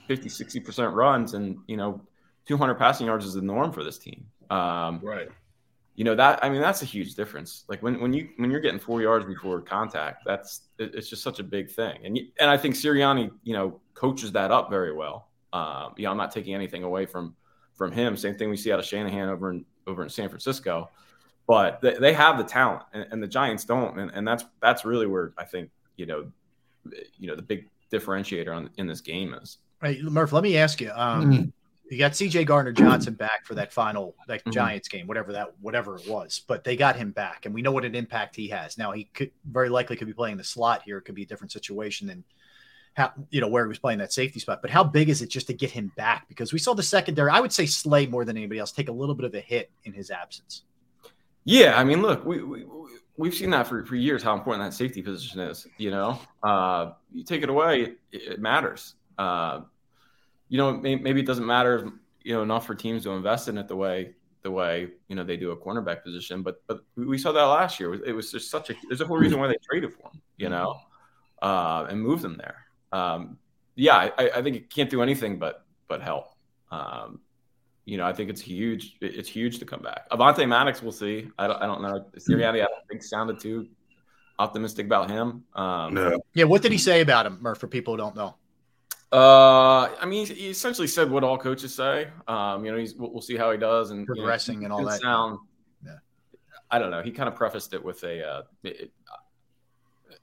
50 0.09 0.29
60 0.29 0.61
percent 0.61 0.95
runs, 0.95 1.35
and 1.35 1.59
you 1.67 1.77
know, 1.77 2.01
two 2.47 2.57
hundred 2.57 2.75
passing 2.75 3.07
yards 3.07 3.25
is 3.25 3.35
the 3.35 3.43
norm 3.43 3.73
for 3.73 3.85
this 3.85 3.99
team. 3.99 4.27
Um, 4.51 5.01
right. 5.03 5.29
You 5.95 6.05
know 6.05 6.15
that 6.15 6.43
I 6.43 6.49
mean 6.49 6.61
that's 6.61 6.83
a 6.83 6.87
huge 6.87 7.15
difference. 7.15 7.65
Like 7.69 7.83
when, 7.83 8.01
when 8.01 8.13
you 8.13 8.31
when 8.37 8.51
you're 8.51 8.61
getting 8.61 8.81
four 8.81 9.03
yards 9.03 9.27
before 9.27 9.61
contact, 9.61 10.23
that's 10.25 10.63
it, 10.79 10.95
it's 10.95 11.09
just 11.09 11.23
such 11.23 11.39
a 11.39 11.45
big 11.45 11.71
thing. 11.71 11.99
And 12.05 12.17
you, 12.17 12.29
and 12.41 12.49
I 12.49 12.57
think 12.57 12.75
Sirianni, 12.75 13.31
you 13.43 13.53
know, 13.53 13.81
coaches 13.95 14.33
that 14.33 14.51
up 14.51 14.71
very 14.71 14.95
well. 14.95 15.29
Um, 15.53 15.93
you 15.97 16.05
know, 16.05 16.11
I'm 16.11 16.17
not 16.17 16.33
taking 16.33 16.55
anything 16.55 16.83
away 16.83 17.05
from 17.05 17.37
from 17.75 17.93
him. 17.93 18.17
Same 18.17 18.37
thing 18.37 18.49
we 18.49 18.57
see 18.57 18.73
out 18.73 18.79
of 18.79 18.87
Shanahan 18.87 19.29
over 19.29 19.51
in 19.51 19.67
over 19.87 20.03
in 20.03 20.09
San 20.09 20.29
Francisco, 20.31 20.91
but 21.47 21.81
they, 21.83 21.95
they 21.95 22.13
have 22.15 22.39
the 22.39 22.45
talent, 22.45 22.85
and, 22.95 23.07
and 23.11 23.23
the 23.23 23.27
Giants 23.27 23.65
don't, 23.65 23.99
and, 23.99 24.11
and 24.13 24.27
that's 24.27 24.45
that's 24.63 24.87
really 24.87 25.07
where 25.07 25.35
I 25.37 25.45
think 25.45 25.71
you 25.97 26.07
know, 26.07 26.31
you 27.19 27.29
know, 27.29 27.37
the 27.37 27.43
big 27.43 27.69
differentiator 27.93 28.55
on 28.55 28.71
in 28.79 28.87
this 28.87 29.01
game 29.01 29.35
is. 29.35 29.59
Hey, 29.83 30.01
Murph, 30.03 30.33
let 30.33 30.43
me 30.43 30.57
ask 30.57 30.81
you. 30.81 30.91
Um, 30.95 31.53
You 31.93 31.99
got 31.99 32.17
C.J. 32.17 32.45
Gardner 32.45 32.73
Johnson 32.73 33.13
back 33.19 33.45
for 33.45 33.55
that 33.55 33.71
final 33.71 34.17
that 34.27 34.43
Mhm. 34.47 34.53
Giants 34.53 34.89
game, 34.89 35.07
whatever 35.07 35.33
that 35.33 35.53
whatever 35.61 35.97
it 35.97 36.09
was, 36.09 36.41
but 36.47 36.65
they 36.65 36.75
got 36.75 36.97
him 36.97 37.11
back, 37.11 37.45
and 37.45 37.55
we 37.55 37.61
know 37.61 37.71
what 37.71 37.85
an 37.85 37.95
impact 37.95 38.35
he 38.35 38.49
has. 38.49 38.79
Now 38.79 38.93
he 38.93 39.05
could 39.13 39.31
very 39.45 39.69
likely 39.69 39.97
could 39.97 40.07
be 40.07 40.15
playing 40.15 40.39
the 40.39 40.45
slot 40.45 40.83
here. 40.85 40.97
It 40.97 41.03
could 41.03 41.15
be 41.15 41.25
a 41.25 41.27
different 41.27 41.53
situation 41.53 42.07
than 42.07 42.25
how 42.95 43.13
you 43.29 43.43
know 43.43 43.49
where 43.49 43.65
he 43.65 43.69
was 43.69 43.79
playing 43.79 43.99
that 43.99 44.11
safety 44.11 44.41
spot. 44.41 44.63
But 44.63 44.71
how 44.71 44.83
big 44.83 45.11
is 45.11 45.21
it 45.21 45.29
just 45.29 45.49
to 45.49 45.53
get 45.53 45.71
him 45.71 45.93
back? 45.95 46.29
Because 46.29 46.51
we 46.51 46.59
saw 46.59 46.73
the 46.73 46.83
secondary. 46.83 47.31
I 47.31 47.41
would 47.41 47.53
say 47.53 47.67
Slay 47.67 48.07
more 48.07 48.25
than 48.25 48.39
anybody 48.39 48.59
else 48.59 48.73
take 48.73 48.89
a 48.89 48.93
little 48.93 49.15
bit 49.15 49.27
of 49.27 49.35
a 49.35 49.41
hit 49.41 49.71
in 49.85 49.93
his 49.93 50.11
absence. 50.11 50.63
Yeah, 51.45 51.79
I 51.79 51.85
mean, 51.85 52.01
look, 52.01 52.25
we, 52.25 52.43
we 52.43 52.65
we've 53.19 53.35
seen 53.35 53.51
that 53.51 53.67
for, 53.67 53.85
for 53.85 53.97
years 53.97 54.23
how 54.23 54.35
important 54.35 54.65
that 54.65 54.75
safety 54.75 55.03
position 55.03 55.41
is. 55.41 55.67
You 55.77 55.91
know, 55.91 56.21
uh, 56.43 56.93
you 57.13 57.23
take 57.23 57.43
it 57.43 57.51
away, 57.51 57.83
it, 57.83 57.99
it 58.13 58.41
matters. 58.41 58.95
Uh, 59.19 59.63
you 60.53 60.59
know, 60.59 60.71
maybe 60.71 61.21
it 61.21 61.27
doesn't 61.27 61.47
matter, 61.47 61.91
you 62.23 62.35
know, 62.35 62.43
enough 62.43 62.67
for 62.67 62.75
teams 62.75 63.05
to 63.05 63.13
invest 63.13 63.49
in 63.49 63.57
it 63.57 63.69
the 63.69 63.77
way 63.77 64.15
the 64.43 64.51
way 64.51 64.89
you 65.09 65.17
know 65.17 65.25
they 65.25 65.39
do 65.39 65.53
a 65.53 65.57
cornerback 65.57 66.05
position. 66.05 66.43
But 66.43 66.63
but 66.67 66.83
we 66.95 67.17
saw 67.17 67.33
that 67.33 67.43
last 67.45 67.81
year. 67.81 67.95
It 67.95 68.13
was 68.13 68.31
just 68.31 68.51
such 68.51 68.69
a 68.69 68.75
there's 68.87 69.01
a 69.01 69.07
whole 69.07 69.17
reason 69.17 69.41
why 69.41 69.47
they 69.47 69.57
traded 69.67 69.95
for 69.95 70.11
him, 70.11 70.21
you 70.37 70.51
know, 70.51 70.79
uh, 71.41 71.87
and 71.89 71.99
moved 72.03 72.23
him 72.23 72.37
there. 72.37 72.67
Um, 72.93 73.39
yeah, 73.77 74.11
I, 74.19 74.31
I 74.37 74.43
think 74.43 74.57
it 74.57 74.69
can't 74.69 74.91
do 74.91 75.01
anything 75.01 75.39
but 75.39 75.65
but 75.89 76.03
help. 76.03 76.35
Um, 76.71 77.21
you 77.87 77.97
know, 77.97 78.05
I 78.05 78.13
think 78.13 78.29
it's 78.29 78.43
huge. 78.43 78.99
It's 79.01 79.31
huge 79.31 79.59
to 79.61 79.65
come 79.65 79.81
back. 79.81 80.11
Avante 80.11 80.47
Maddox, 80.47 80.83
we'll 80.83 80.93
see. 80.93 81.31
I 81.39 81.47
don't, 81.47 81.63
I 81.63 81.67
don't 81.67 81.81
know. 81.81 82.05
Sirianni, 82.19 82.61
I 82.61 82.67
don't 82.67 82.87
think 82.91 83.03
sounded 83.03 83.41
too 83.41 83.69
optimistic 84.39 84.85
about 84.85 85.11
him. 85.11 85.45
Um, 85.55 85.95
no. 85.95 86.21
Yeah, 86.35 86.45
what 86.45 86.61
did 86.61 86.73
he 86.73 86.79
say 86.79 87.01
about 87.01 87.25
him, 87.25 87.39
Murph? 87.41 87.59
For 87.59 87.69
people 87.69 87.95
who 87.95 87.99
don't 87.99 88.15
know. 88.15 88.37
Uh, 89.13 89.95
I 90.01 90.07
mean, 90.07 90.27
he 90.27 90.49
essentially 90.49 90.87
said 90.87 91.11
what 91.11 91.23
all 91.23 91.37
coaches 91.37 91.75
say. 91.75 92.09
Um, 92.27 92.65
you 92.65 92.73
know, 92.73 92.79
he's 92.79 92.95
we'll, 92.95 93.13
we'll 93.13 93.21
see 93.21 93.37
how 93.37 93.51
he 93.51 93.59
does 93.59 93.91
and 93.91 94.07
progressing 94.07 94.63
you 94.63 94.69
know, 94.69 94.79
and 94.79 94.87
all 94.87 94.91
that. 94.91 95.01
Sound, 95.03 95.39
yeah. 95.85 95.97
I 96.71 96.79
don't 96.79 96.91
know. 96.91 97.03
He 97.03 97.11
kind 97.11 97.29
of 97.29 97.37
prefaced 97.37 97.75
it 97.75 97.85
with 97.85 98.03
a 98.05 98.27
uh, 98.27 98.43
it, 98.65 98.91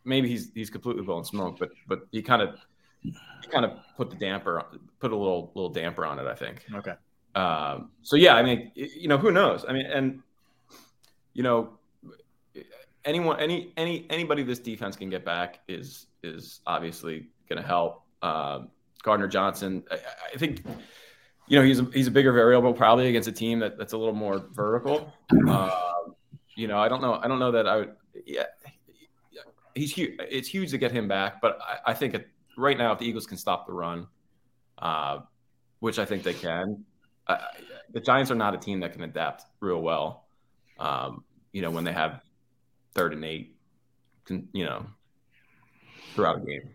maybe 0.06 0.28
he's 0.28 0.52
he's 0.56 0.72
completely 0.72 1.04
blowing 1.04 1.24
smoke, 1.24 1.58
but 1.60 1.70
but 1.88 2.08
he 2.12 2.24
kind 2.24 2.42
of 2.42 2.56
he 3.04 3.14
kind 3.52 3.64
of 3.64 3.74
put 3.96 4.10
the 4.10 4.16
damper 4.16 4.66
put 5.00 5.12
a 5.12 5.16
little 5.16 5.52
little 5.54 5.70
damper 5.70 6.06
on 6.06 6.18
it. 6.18 6.26
I 6.26 6.34
think. 6.34 6.66
Okay. 6.74 6.96
Um, 7.36 7.92
so 8.02 8.16
yeah, 8.16 8.36
I 8.36 8.44
mean, 8.44 8.72
you 8.74 9.08
know, 9.08 9.18
who 9.18 9.32
knows? 9.32 9.66
I 9.68 9.74
mean, 9.74 9.86
and 9.86 10.24
you 11.34 11.44
know, 11.44 11.78
anyone, 13.06 13.40
any, 13.40 13.72
any, 13.78 14.06
anybody 14.10 14.44
this 14.44 14.60
defense 14.60 14.96
can 14.96 15.10
get 15.10 15.24
back 15.24 15.60
is 15.68 16.08
is 16.24 16.62
obviously 16.66 17.28
going 17.48 17.62
to 17.62 17.68
help. 17.68 18.04
Um, 18.22 18.70
Gardner 19.04 19.28
Johnson, 19.28 19.84
I, 19.92 20.00
I, 20.34 20.38
think, 20.38 20.64
you 21.48 21.58
know, 21.58 21.66
he's 21.66 21.80
a, 21.80 21.84
he's 21.94 22.08
a 22.08 22.12
bigger 22.12 22.32
variable 22.32 22.74
probably 22.74 23.08
against 23.08 23.28
a 23.28 23.32
team 23.32 23.60
that, 23.60 23.78
that's 23.78 23.94
a 23.94 23.98
little 23.98 24.14
more 24.14 24.46
vertical. 24.52 25.14
Um, 25.48 26.16
you 26.56 26.68
know, 26.68 26.80
I 26.80 26.90
don't 26.90 27.02
know, 27.02 27.16
I 27.16 27.28
don't 27.28 27.40
know 27.40 27.52
that 27.52 27.68
I 27.68 27.78
would. 27.78 27.96
Yeah, 28.26 28.44
he's 29.76 29.94
huge. 29.94 30.20
It's 30.20 30.48
huge 30.48 30.72
to 30.72 30.78
get 30.78 30.92
him 30.92 31.08
back, 31.08 31.42
but 31.42 31.60
I, 31.62 31.92
I 31.92 31.94
think 31.94 32.14
it, 32.14 32.28
right 32.58 32.78
now, 32.78 32.92
if 32.92 33.00
the 33.00 33.06
Eagles 33.06 33.26
can 33.26 33.38
stop 33.38 33.66
the 33.66 33.74
run, 33.74 34.08
uh, 34.78 35.20
which 35.80 36.00
I 36.00 36.06
think 36.06 36.24
they 36.24 36.34
can, 36.34 36.84
uh, 37.28 37.38
the 37.92 38.00
Giants 38.00 38.32
are 38.32 38.36
not 38.36 38.54
a 38.54 38.58
team 38.58 38.82
that 38.82 38.94
can 38.94 39.04
adapt 39.04 39.46
real 39.60 39.82
well. 39.82 40.26
Um, 40.80 41.24
you 41.52 41.62
know, 41.62 41.72
when 41.72 41.84
they 41.84 41.94
have 41.94 42.22
third 42.94 43.14
and 43.14 43.24
eight, 43.24 43.56
you 44.30 44.66
know, 44.66 44.86
throughout 46.14 46.38
a 46.38 46.46
game. 46.46 46.70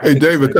Hey, 0.00 0.14
David, 0.14 0.54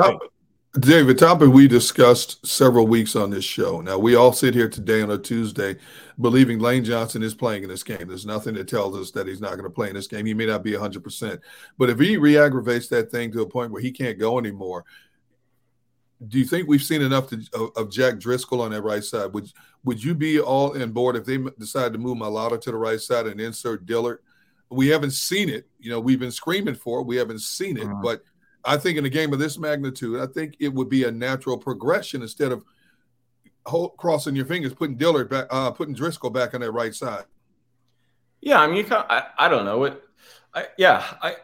top, 0.75 0.83
David, 0.83 1.19
topic 1.19 1.49
we 1.49 1.69
discussed 1.69 2.45
several 2.47 2.87
weeks 2.87 3.17
on 3.17 3.31
this 3.31 3.45
show. 3.45 3.81
Now, 3.81 3.99
we 3.99 4.15
all 4.15 4.33
sit 4.33 4.55
here 4.55 4.69
today 4.69 5.03
on 5.03 5.11
a 5.11 5.19
Tuesday 5.19 5.77
believing 6.21 6.59
Lane 6.59 6.85
Johnson 6.85 7.23
is 7.23 7.35
playing 7.35 7.63
in 7.63 7.69
this 7.69 7.83
game. 7.83 8.09
There's 8.09 8.27
nothing 8.27 8.55
that 8.55 8.69
tells 8.69 8.97
us 8.97 9.11
that 9.13 9.27
he's 9.27 9.41
not 9.41 9.53
going 9.53 9.65
to 9.65 9.71
play 9.71 9.89
in 9.89 9.95
this 9.95 10.07
game. 10.07 10.27
He 10.27 10.35
may 10.35 10.47
not 10.47 10.63
be 10.63 10.73
100%. 10.73 11.41
But 11.79 11.91
if 11.91 11.99
he 11.99 12.17
re 12.17 12.39
aggravates 12.39 12.89
that 12.89 13.11
thing 13.11 13.33
to 13.33 13.43
a 13.43 13.49
point 13.49 13.73
where 13.73 13.83
he 13.83 13.93
can't 13.93 14.19
go 14.19 14.39
anymore, 14.39 14.85
do 16.29 16.39
you 16.39 16.45
think 16.45 16.69
we've 16.69 16.83
seen 16.83 17.03
enough 17.03 17.29
to, 17.31 17.43
of, 17.55 17.71
of, 17.77 17.91
Jack 17.91 18.19
Driscoll 18.19 18.63
on 18.63 18.71
that 18.71 18.83
right 18.83 19.03
side? 19.03 19.33
Would 19.33 19.51
would 19.85 20.03
you 20.03 20.15
be 20.15 20.41
all 20.41 20.73
in 20.73 20.93
board 20.93 21.17
if 21.17 21.25
they 21.25 21.39
decide 21.59 21.93
to 21.93 21.99
move 21.99 22.19
Mailata 22.19 22.61
to 22.61 22.71
the 22.71 22.77
right 22.77 23.01
side 23.01 23.27
and 23.27 23.41
insert 23.41 23.85
Dillard? 23.85 24.21
We 24.71 24.89
haven't 24.89 25.11
seen 25.11 25.49
it. 25.49 25.69
You 25.79 25.91
know, 25.91 26.01
we've 26.01 26.21
been 26.21 26.31
screaming 26.31 26.77
for 26.77 27.01
it. 27.01 27.07
We 27.07 27.17
haven't 27.17 27.43
seen 27.43 27.77
it. 27.77 27.85
Uh-huh. 27.85 28.01
But 28.03 28.23
I 28.65 28.77
think 28.77 28.99
in 28.99 29.05
a 29.05 29.11
game 29.11 29.33
of 29.33 29.39
this 29.39 29.59
magnitude, 29.59 30.21
I 30.21 30.27
think 30.27 30.57
it 30.61 30.73
would 30.73 30.89
be 30.89 31.05
a 31.05 31.11
natural 31.11 31.59
progression 31.59 32.23
instead 32.23 32.53
of 32.53 32.65
crossing 33.97 34.37
your 34.37 34.47
fingers, 34.47 34.75
putting 34.75 34.97
Dillard 34.97 35.29
back, 35.29 35.47
uh, 35.51 35.71
putting 35.71 35.95
Driscoll 35.95 36.31
back 36.31 36.55
on 36.55 36.61
that 36.61 36.73
right 36.73 36.95
side. 36.95 37.25
Yeah, 38.41 38.61
I 38.61 38.67
mean, 38.67 38.87
I, 38.91 39.25
I 39.39 39.49
don't 39.49 39.65
know 39.65 39.85
it. 39.85 40.03
I, 40.53 40.67
yeah, 40.77 41.03
I 41.23 41.37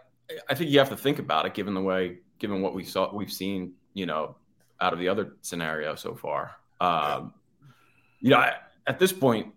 I 0.49 0.55
think 0.55 0.71
you 0.71 0.79
have 0.79 0.91
to 0.91 0.97
think 0.97 1.19
about 1.19 1.47
it, 1.47 1.55
given 1.55 1.75
the 1.75 1.81
way, 1.81 2.19
given 2.39 2.63
what 2.63 2.75
we 2.75 2.85
saw, 2.85 3.13
we've 3.15 3.33
seen, 3.33 3.73
you 3.95 4.07
know, 4.07 4.37
out 4.81 4.93
of 4.93 4.99
the 4.99 5.09
other 5.09 5.37
scenario 5.43 5.95
so 5.95 6.15
far. 6.15 6.53
Um, 6.81 7.35
you 8.21 8.31
know, 8.31 8.39
I, 8.39 8.55
at 8.87 8.99
this 8.99 9.13
point, 9.13 9.53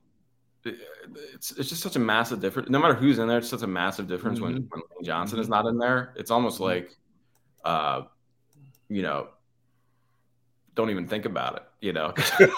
it's 0.65 1.52
it's 1.52 1.69
just 1.69 1.81
such 1.81 1.95
a 1.95 1.99
massive 1.99 2.40
difference. 2.40 2.69
No 2.69 2.80
matter 2.80 2.94
who's 2.94 3.19
in 3.19 3.27
there, 3.27 3.38
it's 3.40 3.49
such 3.49 3.61
a 3.61 3.68
massive 3.68 4.07
difference 4.07 4.40
mm-hmm. 4.40 4.53
when, 4.72 4.81
when 4.95 5.03
Johnson 5.03 5.40
is 5.40 5.49
not 5.49 5.65
in 5.65 5.77
there. 5.77 6.14
It's 6.15 6.31
almost 6.31 6.56
mm-hmm. 6.56 6.64
like, 6.64 6.98
uh, 7.64 8.02
you 8.90 9.02
know, 9.02 9.27
don't 10.76 10.90
even 10.90 11.07
think 11.07 11.26
about 11.26 11.56
it. 11.57 11.64
You 11.81 11.94
know, 11.94 12.14
it 12.40 12.49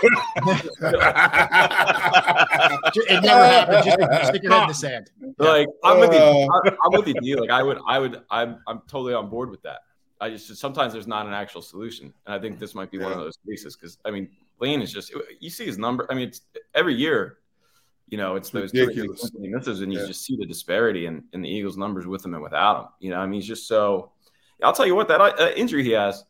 never 3.24 3.46
happened. 3.46 3.86
Just 3.86 4.28
stick 4.28 4.44
your 4.44 4.54
head 4.54 4.62
in 4.62 4.68
the 4.68 4.74
sand. 4.74 5.10
Like 5.38 5.68
I'm 5.84 6.00
with 6.00 6.14
you. 6.14 6.50
I'm 6.84 6.92
with 6.92 7.08
you. 7.22 7.38
Like 7.38 7.50
I 7.50 7.64
would, 7.64 7.80
I 7.88 8.00
would, 8.00 8.22
I'm, 8.30 8.60
I'm 8.68 8.82
totally 8.88 9.14
on 9.14 9.30
board 9.30 9.50
with 9.50 9.64
that. 9.64 9.80
I 10.22 10.30
just 10.30 10.56
sometimes 10.58 10.94
there's 10.94 11.08
not 11.08 11.26
an 11.26 11.34
actual 11.34 11.62
solution, 11.62 12.14
and 12.26 12.36
I 12.36 12.40
think 12.40 12.60
this 12.60 12.74
might 12.76 12.92
be 12.92 12.98
yeah. 12.98 13.04
one 13.06 13.14
of 13.14 13.20
those 13.20 13.38
cases 13.48 13.76
because 13.76 13.98
I 14.06 14.12
mean 14.12 14.30
Lane 14.60 14.82
is 14.82 14.92
just 14.92 15.14
you 15.40 15.50
see 15.50 15.66
his 15.66 15.78
number. 15.78 16.08
I 16.10 16.16
mean, 16.16 16.30
it's 16.30 16.42
every 16.74 16.96
year, 16.96 17.40
you 18.08 18.18
know, 18.18 18.36
it's, 18.36 18.50
it's 18.50 18.54
those 18.54 18.74
ridiculous 18.74 19.32
misses, 19.38 19.82
and 19.82 19.92
you 19.92 20.00
yeah. 20.00 20.08
just 20.08 20.24
see 20.24 20.38
the 20.38 20.46
disparity 20.46 21.08
in, 21.08 21.24
in 21.34 21.42
the 21.42 21.50
Eagles' 21.50 21.78
numbers 21.78 22.08
with 22.08 22.24
him 22.24 22.34
and 22.34 22.44
without 22.44 22.80
him. 22.80 22.88
You 23.00 23.10
know, 23.12 23.18
I 23.20 23.26
mean, 23.26 23.42
he's 23.42 23.48
just 23.48 23.68
so. 23.68 24.12
I'll 24.64 24.74
tell 24.74 24.86
you 24.86 24.96
what 24.96 25.08
that 25.10 25.22
uh, 25.22 25.52
injury 25.56 25.84
he 25.84 25.92
has. 25.92 26.24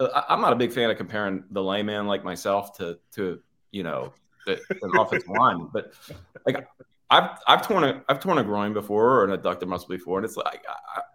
Uh, 0.00 0.22
I'm 0.28 0.40
not 0.40 0.52
a 0.52 0.56
big 0.56 0.72
fan 0.72 0.90
of 0.90 0.96
comparing 0.96 1.44
the 1.50 1.62
layman 1.62 2.06
like 2.06 2.24
myself 2.24 2.76
to 2.78 2.98
to 3.12 3.40
you 3.70 3.82
know 3.82 4.12
the, 4.46 4.60
an 4.82 4.96
offensive 4.98 5.28
line, 5.28 5.68
but 5.72 5.92
like 6.46 6.66
I've 7.10 7.30
I've 7.46 7.66
torn 7.66 7.84
a 7.84 8.02
I've 8.08 8.20
torn 8.20 8.38
a 8.38 8.44
groin 8.44 8.72
before 8.72 9.20
or 9.20 9.24
an 9.24 9.38
adductor 9.38 9.66
muscle 9.66 9.88
before, 9.88 10.18
and 10.18 10.24
it's 10.24 10.36
like 10.36 10.64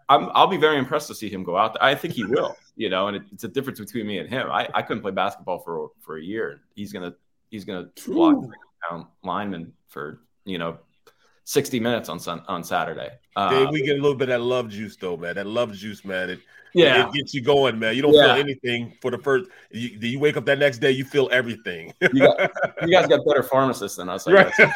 I, 0.08 0.14
am 0.16 0.30
I'll 0.34 0.46
be 0.46 0.56
very 0.56 0.78
impressed 0.78 1.08
to 1.08 1.14
see 1.14 1.28
him 1.28 1.44
go 1.44 1.56
out 1.56 1.74
there. 1.74 1.84
I 1.84 1.94
think 1.94 2.14
he 2.14 2.24
will, 2.24 2.56
you 2.76 2.90
know, 2.90 3.08
and 3.08 3.16
it, 3.16 3.22
it's 3.32 3.44
a 3.44 3.48
difference 3.48 3.78
between 3.78 4.06
me 4.06 4.18
and 4.18 4.28
him. 4.28 4.48
I, 4.50 4.68
I 4.74 4.82
couldn't 4.82 5.02
play 5.02 5.12
basketball 5.12 5.60
for 5.60 5.90
for 6.00 6.18
a 6.18 6.22
year. 6.22 6.62
He's 6.74 6.92
gonna 6.92 7.14
he's 7.50 7.64
gonna 7.64 7.88
block 8.06 8.44
down 8.90 9.06
linemen 9.22 9.72
for 9.86 10.20
you 10.44 10.58
know 10.58 10.78
60 11.44 11.80
minutes 11.80 12.08
on 12.08 12.18
sun, 12.18 12.42
on 12.48 12.64
Saturday. 12.64 13.10
Uh, 13.36 13.50
Dave, 13.50 13.68
we 13.70 13.82
get 13.82 13.98
a 13.98 14.02
little 14.02 14.16
bit 14.16 14.30
of 14.30 14.40
that 14.40 14.44
love 14.44 14.70
juice 14.70 14.96
though, 14.96 15.16
man. 15.16 15.36
That 15.36 15.46
love 15.46 15.72
juice, 15.72 16.04
man. 16.04 16.30
It, 16.30 16.40
yeah, 16.72 17.06
it 17.06 17.12
gets 17.12 17.32
you 17.32 17.40
going, 17.40 17.78
man. 17.78 17.94
You 17.94 18.02
don't 18.02 18.14
yeah. 18.14 18.34
feel 18.34 18.42
anything 18.42 18.96
for 19.00 19.12
the 19.12 19.18
first. 19.18 19.48
You, 19.70 19.90
you 20.00 20.18
wake 20.18 20.36
up 20.36 20.44
that 20.46 20.58
next 20.58 20.78
day, 20.78 20.90
you 20.90 21.04
feel 21.04 21.28
everything. 21.30 21.92
you, 22.00 22.20
got, 22.20 22.50
you, 22.82 22.90
guys 22.90 23.06
got 23.06 23.24
better 23.26 23.44
pharmacists 23.44 23.96
than 23.96 24.08
us, 24.08 24.26
right. 24.26 24.52
but 24.58 24.72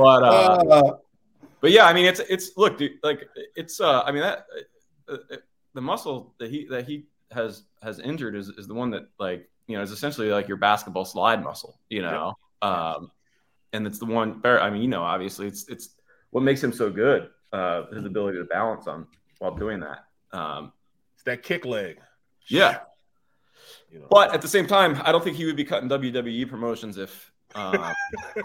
uh, 0.00 0.64
uh, 0.68 0.96
but 1.60 1.70
yeah, 1.70 1.86
I 1.86 1.92
mean, 1.92 2.06
it's 2.06 2.18
it's 2.20 2.56
look, 2.56 2.78
dude, 2.78 2.92
like 3.04 3.28
it's. 3.54 3.80
uh 3.80 4.02
I 4.02 4.10
mean 4.10 4.22
that 4.22 4.46
uh, 5.08 5.18
uh, 5.30 5.36
the 5.74 5.80
muscle 5.80 6.34
that 6.38 6.50
he 6.50 6.66
that 6.66 6.88
he 6.88 7.04
has 7.30 7.62
has 7.82 8.00
injured 8.00 8.34
is 8.34 8.48
is 8.48 8.66
the 8.66 8.74
one 8.74 8.90
that 8.90 9.04
like 9.20 9.48
you 9.68 9.76
know 9.76 9.82
is 9.82 9.92
essentially 9.92 10.30
like 10.30 10.48
your 10.48 10.56
basketball 10.56 11.04
slide 11.04 11.44
muscle, 11.44 11.78
you 11.88 12.02
know. 12.02 12.34
Um, 12.60 13.12
and 13.72 13.86
it's 13.86 13.98
the 13.98 14.06
one. 14.06 14.40
I 14.44 14.70
mean, 14.70 14.82
you 14.82 14.88
know, 14.88 15.02
obviously, 15.02 15.46
it's 15.46 15.68
it's 15.68 15.96
what 16.30 16.42
makes 16.42 16.62
him 16.62 16.72
so 16.72 16.90
good. 16.90 17.30
Uh, 17.52 17.86
his 17.92 18.04
ability 18.04 18.38
to 18.38 18.44
balance 18.44 18.86
on 18.86 19.06
while 19.38 19.54
doing 19.54 19.80
that. 19.80 20.04
Um, 20.32 20.72
it's 21.14 21.24
that 21.24 21.42
kick 21.42 21.64
leg. 21.66 21.98
Yeah. 22.48 22.80
You 23.90 24.00
know. 24.00 24.06
But 24.10 24.32
at 24.34 24.40
the 24.40 24.48
same 24.48 24.66
time, 24.66 25.00
I 25.04 25.12
don't 25.12 25.22
think 25.22 25.36
he 25.36 25.44
would 25.44 25.56
be 25.56 25.64
cutting 25.64 25.88
WWE 25.88 26.48
promotions 26.48 26.96
if 26.96 27.30
um, 27.54 27.92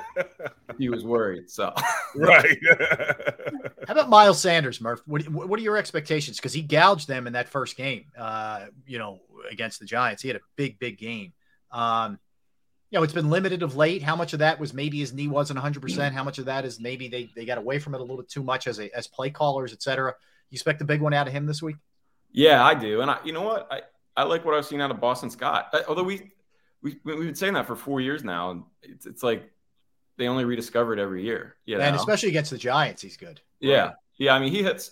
he 0.78 0.90
was 0.90 1.06
worried. 1.06 1.50
So 1.50 1.74
right. 2.16 2.58
How 3.88 3.94
about 3.94 4.10
Miles 4.10 4.42
Sanders, 4.42 4.82
Murph? 4.82 5.02
What, 5.06 5.28
what 5.30 5.60
are 5.60 5.64
your 5.64 5.78
expectations? 5.78 6.38
Because 6.38 6.54
he 6.54 6.62
gouged 6.62 7.08
them 7.08 7.28
in 7.28 7.34
that 7.34 7.48
first 7.48 7.78
game. 7.78 8.06
Uh, 8.18 8.66
you 8.86 9.00
know, 9.00 9.22
against 9.50 9.80
the 9.80 9.86
Giants, 9.86 10.22
he 10.22 10.28
had 10.28 10.38
a 10.38 10.42
big, 10.56 10.80
big 10.80 10.98
game. 10.98 11.34
Um, 11.72 12.20
you 12.90 12.98
know, 12.98 13.04
it's 13.04 13.14
been 13.14 13.30
limited 13.30 13.64
of 13.64 13.76
late. 13.76 14.02
How 14.02 14.16
much 14.16 14.34
of 14.34 14.40
that 14.40 14.60
was 14.60 14.74
maybe 14.74 15.00
his 15.00 15.14
knee 15.14 15.28
wasn't 15.28 15.60
100%? 15.60 16.12
How 16.14 16.24
much 16.24 16.40
of 16.40 16.46
that 16.46 16.64
is 16.64 16.80
maybe 16.80 17.10
they, 17.10 17.30
they 17.36 17.44
got 17.46 17.58
away 17.58 17.80
from 17.80 17.94
it 17.94 17.98
a 17.98 18.02
little 18.02 18.18
bit 18.18 18.30
too 18.30 18.44
much 18.44 18.66
as 18.66 18.80
a, 18.80 18.96
as 18.96 19.08
play 19.08 19.30
callers, 19.30 19.74
et 19.74 19.82
cetera? 19.82 20.14
You 20.50 20.56
expect 20.56 20.82
a 20.82 20.86
big 20.86 21.02
one 21.02 21.14
out 21.14 21.28
of 21.28 21.34
him 21.34 21.46
this 21.46 21.62
week? 21.62 21.76
Yeah, 22.32 22.64
I 22.64 22.74
do. 22.76 23.02
And 23.02 23.12
I, 23.12 23.18
you 23.26 23.34
know 23.34 23.42
what? 23.42 23.68
I, 23.70 23.82
I 24.16 24.24
like 24.24 24.46
what 24.46 24.56
I've 24.56 24.66
seen 24.66 24.80
out 24.80 24.90
of 24.90 25.02
Boston 25.02 25.30
Scott. 25.30 25.68
I, 25.74 25.84
although 25.90 26.04
we, 26.04 26.32
we, 26.82 26.98
we've 27.04 27.18
been 27.18 27.36
saying 27.36 27.54
that 27.56 27.68
for 27.68 27.76
four 27.76 28.00
years 28.00 28.24
now. 28.24 28.52
And 28.52 28.64
it's, 28.82 29.06
it's 29.06 29.24
like 29.24 29.52
they 30.16 30.30
only 30.30 30.46
rediscover 30.46 30.94
it 30.94 31.00
every 31.00 31.24
year. 31.24 31.56
You 31.66 31.78
know? 31.78 31.84
And 31.84 31.96
especially 31.96 32.30
against 32.30 32.52
the 32.52 32.58
Giants, 32.58 33.02
he's 33.02 33.18
good. 33.18 33.42
Yeah. 33.60 33.82
Right. 33.82 33.94
Yeah. 34.18 34.34
I 34.34 34.40
mean, 34.40 34.54
he 34.54 34.64
hits. 34.64 34.92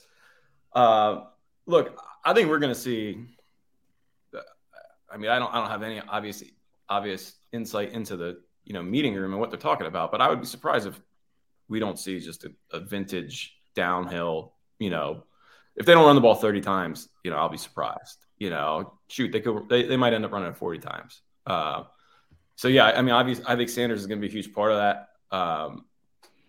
Uh, 0.73 1.21
look, 1.65 1.97
I 2.25 2.33
think 2.33 2.49
we're 2.49 2.59
going 2.59 2.73
to 2.73 2.79
see. 2.79 3.19
I 5.09 5.17
mean, 5.17 5.31
I 5.31 5.39
don't, 5.39 5.53
I 5.53 5.61
don't 5.61 5.69
have 5.69 5.83
any 5.83 6.01
obviously 6.09 6.55
obvious 6.89 7.35
insight 7.55 7.93
into 7.93 8.15
the 8.17 8.41
you 8.63 8.73
know 8.73 8.83
meeting 8.83 9.13
room 9.13 9.31
and 9.31 9.39
what 9.39 9.49
they're 9.49 9.59
talking 9.59 9.87
about. 9.87 10.11
But 10.11 10.21
I 10.21 10.29
would 10.29 10.41
be 10.41 10.47
surprised 10.47 10.87
if 10.87 10.99
we 11.67 11.79
don't 11.79 11.97
see 11.97 12.19
just 12.19 12.43
a, 12.43 12.51
a 12.71 12.79
vintage 12.79 13.55
downhill. 13.73 14.53
You 14.79 14.89
know, 14.89 15.23
if 15.75 15.85
they 15.85 15.93
don't 15.93 16.05
run 16.05 16.15
the 16.15 16.21
ball 16.21 16.35
thirty 16.35 16.61
times, 16.61 17.09
you 17.23 17.31
know, 17.31 17.37
I'll 17.37 17.49
be 17.49 17.57
surprised. 17.57 18.25
You 18.37 18.49
know, 18.49 18.93
shoot, 19.07 19.31
they 19.31 19.39
could 19.39 19.69
they, 19.69 19.83
they 19.83 19.97
might 19.97 20.13
end 20.13 20.25
up 20.25 20.31
running 20.31 20.49
it 20.49 20.57
forty 20.57 20.79
times. 20.79 21.21
Uh, 21.45 21.83
so 22.55 22.67
yeah, 22.67 22.85
I 22.85 23.01
mean, 23.01 23.13
obviously, 23.13 23.45
I 23.47 23.55
think 23.55 23.69
Sanders 23.69 24.01
is 24.01 24.07
going 24.07 24.19
to 24.19 24.27
be 24.27 24.31
a 24.31 24.33
huge 24.33 24.53
part 24.53 24.71
of 24.71 24.77
that. 24.77 25.09
Um, 25.35 25.85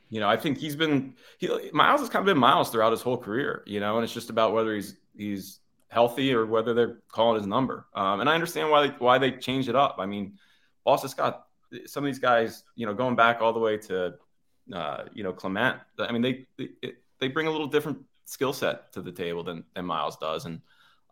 you 0.08 0.20
know, 0.20 0.28
I 0.28 0.36
think 0.36 0.58
he's 0.58 0.76
been 0.76 1.14
he 1.38 1.48
Miles 1.72 2.00
has 2.00 2.08
kind 2.10 2.20
of 2.20 2.26
been 2.26 2.38
Miles 2.38 2.70
throughout 2.70 2.92
his 2.92 3.02
whole 3.02 3.18
career. 3.18 3.62
You 3.66 3.80
know, 3.80 3.96
and 3.96 4.04
it's 4.04 4.14
just 4.14 4.30
about 4.30 4.52
whether 4.52 4.74
he's 4.74 4.96
he's 5.16 5.60
healthy 5.88 6.32
or 6.34 6.46
whether 6.46 6.74
they're 6.74 6.98
calling 7.08 7.38
his 7.38 7.46
number. 7.46 7.86
Um, 7.94 8.20
and 8.20 8.28
I 8.28 8.34
understand 8.34 8.70
why 8.70 8.86
they, 8.86 8.94
why 8.98 9.18
they 9.18 9.32
changed 9.32 9.68
it 9.68 9.76
up. 9.76 9.96
I 9.98 10.06
mean, 10.06 10.38
Boston 10.86 11.10
Scott, 11.10 11.46
some 11.84 12.04
of 12.04 12.06
these 12.06 12.20
guys, 12.20 12.62
you 12.76 12.86
know, 12.86 12.94
going 12.94 13.16
back 13.16 13.42
all 13.42 13.52
the 13.52 13.58
way 13.58 13.76
to 13.76 14.14
uh, 14.72 15.02
you 15.12 15.24
know 15.24 15.32
Clement. 15.32 15.78
I 15.98 16.12
mean, 16.12 16.22
they 16.22 16.46
they, 16.56 16.92
they 17.18 17.28
bring 17.28 17.48
a 17.48 17.50
little 17.50 17.66
different 17.66 17.98
skill 18.24 18.52
set 18.52 18.92
to 18.92 19.02
the 19.02 19.12
table 19.12 19.42
than 19.42 19.64
than 19.74 19.84
Miles 19.84 20.16
does, 20.16 20.46
and 20.46 20.62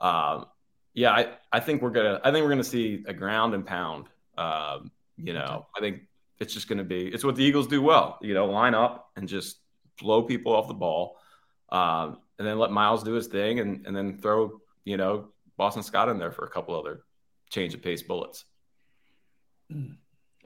um, 0.01 0.47
yeah, 0.95 1.11
I, 1.11 1.33
I 1.53 1.61
think 1.61 1.83
we're 1.83 1.91
gonna 1.91 2.21
I 2.25 2.31
think 2.31 2.45
we're 2.45 2.51
gonna 2.51 2.65
see 2.65 3.05
a 3.07 3.13
ground 3.13 3.53
and 3.53 3.67
pound. 3.67 4.07
Um, 4.39 4.93
you 5.17 5.33
know, 5.33 5.67
I 5.77 5.81
think 5.81 6.03
it's 6.39 6.55
just 6.55 6.69
gonna 6.69 6.85
be 6.85 7.09
it's 7.09 7.25
what 7.25 7.35
the 7.35 7.43
Eagles 7.43 7.67
do 7.67 7.83
well. 7.83 8.19
You 8.23 8.33
know, 8.33 8.47
line 8.47 8.75
up 8.75 9.11
and 9.17 9.29
just 9.29 9.59
blow 9.99 10.23
people 10.23 10.55
off 10.55 10.69
the 10.69 10.75
ball, 10.75 11.17
um, 11.71 12.19
and 12.39 12.47
then 12.47 12.61
let 12.61 12.71
Miles 12.71 13.03
do 13.03 13.13
his 13.13 13.27
thing, 13.27 13.59
and 13.59 13.85
and 13.87 13.97
then 13.97 14.19
throw 14.19 14.61
you 14.85 14.97
know 14.97 15.31
Boston 15.57 15.83
Scott 15.83 16.09
in 16.09 16.19
there 16.19 16.31
for 16.31 16.45
a 16.45 16.51
couple 16.51 16.79
other 16.79 17.01
change 17.51 17.75
of 17.75 17.83
pace 17.83 18.03
bullets. 18.05 18.45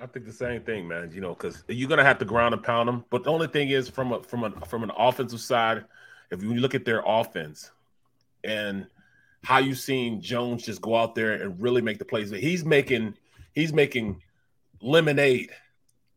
I 0.00 0.06
think 0.06 0.26
the 0.26 0.32
same 0.32 0.62
thing, 0.62 0.86
man. 0.86 1.10
You 1.12 1.20
know, 1.20 1.34
because 1.34 1.64
you're 1.68 1.88
gonna 1.88 2.04
have 2.04 2.18
to 2.18 2.24
ground 2.24 2.54
and 2.54 2.62
pound 2.62 2.88
them. 2.88 3.04
But 3.10 3.24
the 3.24 3.30
only 3.30 3.48
thing 3.48 3.70
is, 3.70 3.88
from 3.88 4.12
a 4.12 4.22
from 4.22 4.44
a 4.44 4.50
from 4.66 4.82
an 4.84 4.92
offensive 4.96 5.40
side, 5.40 5.84
if 6.30 6.42
you 6.42 6.54
look 6.54 6.74
at 6.74 6.84
their 6.84 7.02
offense 7.04 7.70
and 8.44 8.86
how 9.44 9.58
you've 9.58 9.78
seen 9.78 10.20
Jones 10.20 10.64
just 10.64 10.80
go 10.80 10.96
out 10.96 11.14
there 11.14 11.32
and 11.32 11.60
really 11.60 11.82
make 11.82 11.98
the 11.98 12.04
plays. 12.04 12.30
He's 12.30 12.64
making 12.64 13.14
he's 13.52 13.72
making 13.72 14.22
lemonade 14.80 15.50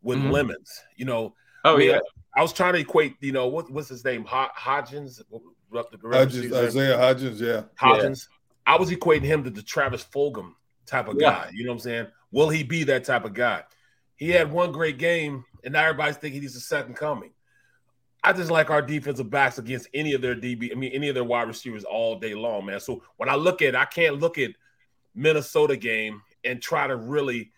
with 0.02 0.20
mm-hmm. 0.20 0.32
lemons. 0.32 0.82
You 0.96 1.06
know. 1.06 1.36
Oh 1.64 1.76
I 1.76 1.78
mean, 1.78 1.90
yeah. 1.92 2.00
I 2.36 2.42
was 2.42 2.54
trying 2.54 2.74
to 2.74 2.80
equate. 2.80 3.16
You 3.20 3.32
know 3.32 3.48
what, 3.48 3.72
what's 3.72 3.90
his 3.90 4.04
name? 4.04 4.26
Hodgins. 4.26 5.22
Hodgins 5.72 6.52
Isaiah 6.52 6.98
Hodgins. 6.98 7.40
Yeah. 7.40 7.64
Hodgins. 7.80 8.28
Yeah. 8.30 8.74
I 8.74 8.78
was 8.78 8.90
equating 8.90 9.24
him 9.24 9.44
to 9.44 9.50
the 9.50 9.62
Travis 9.62 10.04
Fulgham 10.04 10.54
type 10.86 11.08
of 11.08 11.18
yeah. 11.20 11.32
guy. 11.32 11.52
You 11.54 11.66
know 11.66 11.72
what 11.72 11.76
I'm 11.76 11.80
saying? 11.80 12.08
Will 12.32 12.50
he 12.50 12.64
be 12.64 12.84
that 12.85 13.03
type 13.03 13.26
of 13.26 13.34
guy? 13.34 13.64
He 14.16 14.30
had 14.30 14.51
one 14.51 14.72
great 14.72 14.98
game, 14.98 15.45
and 15.64 15.74
now 15.74 15.84
everybody's 15.84 16.18
thinking 16.18 16.42
he's 16.42 16.56
a 16.56 16.61
second 16.61 16.95
coming. 16.95 17.32
I 18.24 18.34
just 18.34 18.51
like 18.51 18.69
our 18.69 18.82
defensive 18.82 19.30
backs 19.30 19.58
against 19.58 19.88
any 19.93 20.14
of 20.14 20.22
their 20.22 20.35
DB, 20.35 20.72
I 20.72 20.76
mean, 20.76 20.92
any 20.92 21.10
of 21.10 21.16
their 21.16 21.24
wide 21.24 21.48
receivers 21.48 21.84
all 21.84 22.19
day 22.19 22.35
long, 22.35 22.68
man. 22.68 22.80
So 22.80 23.03
when 23.18 23.30
I 23.30 23.35
look 23.35 23.61
at, 23.64 23.76
I 23.76 23.85
can't 23.85 24.19
look 24.19 24.38
at 24.38 24.51
Minnesota 25.16 25.76
game 25.76 26.22
and 26.43 26.61
try 26.61 26.85
to 26.88 26.95
really 26.95 27.51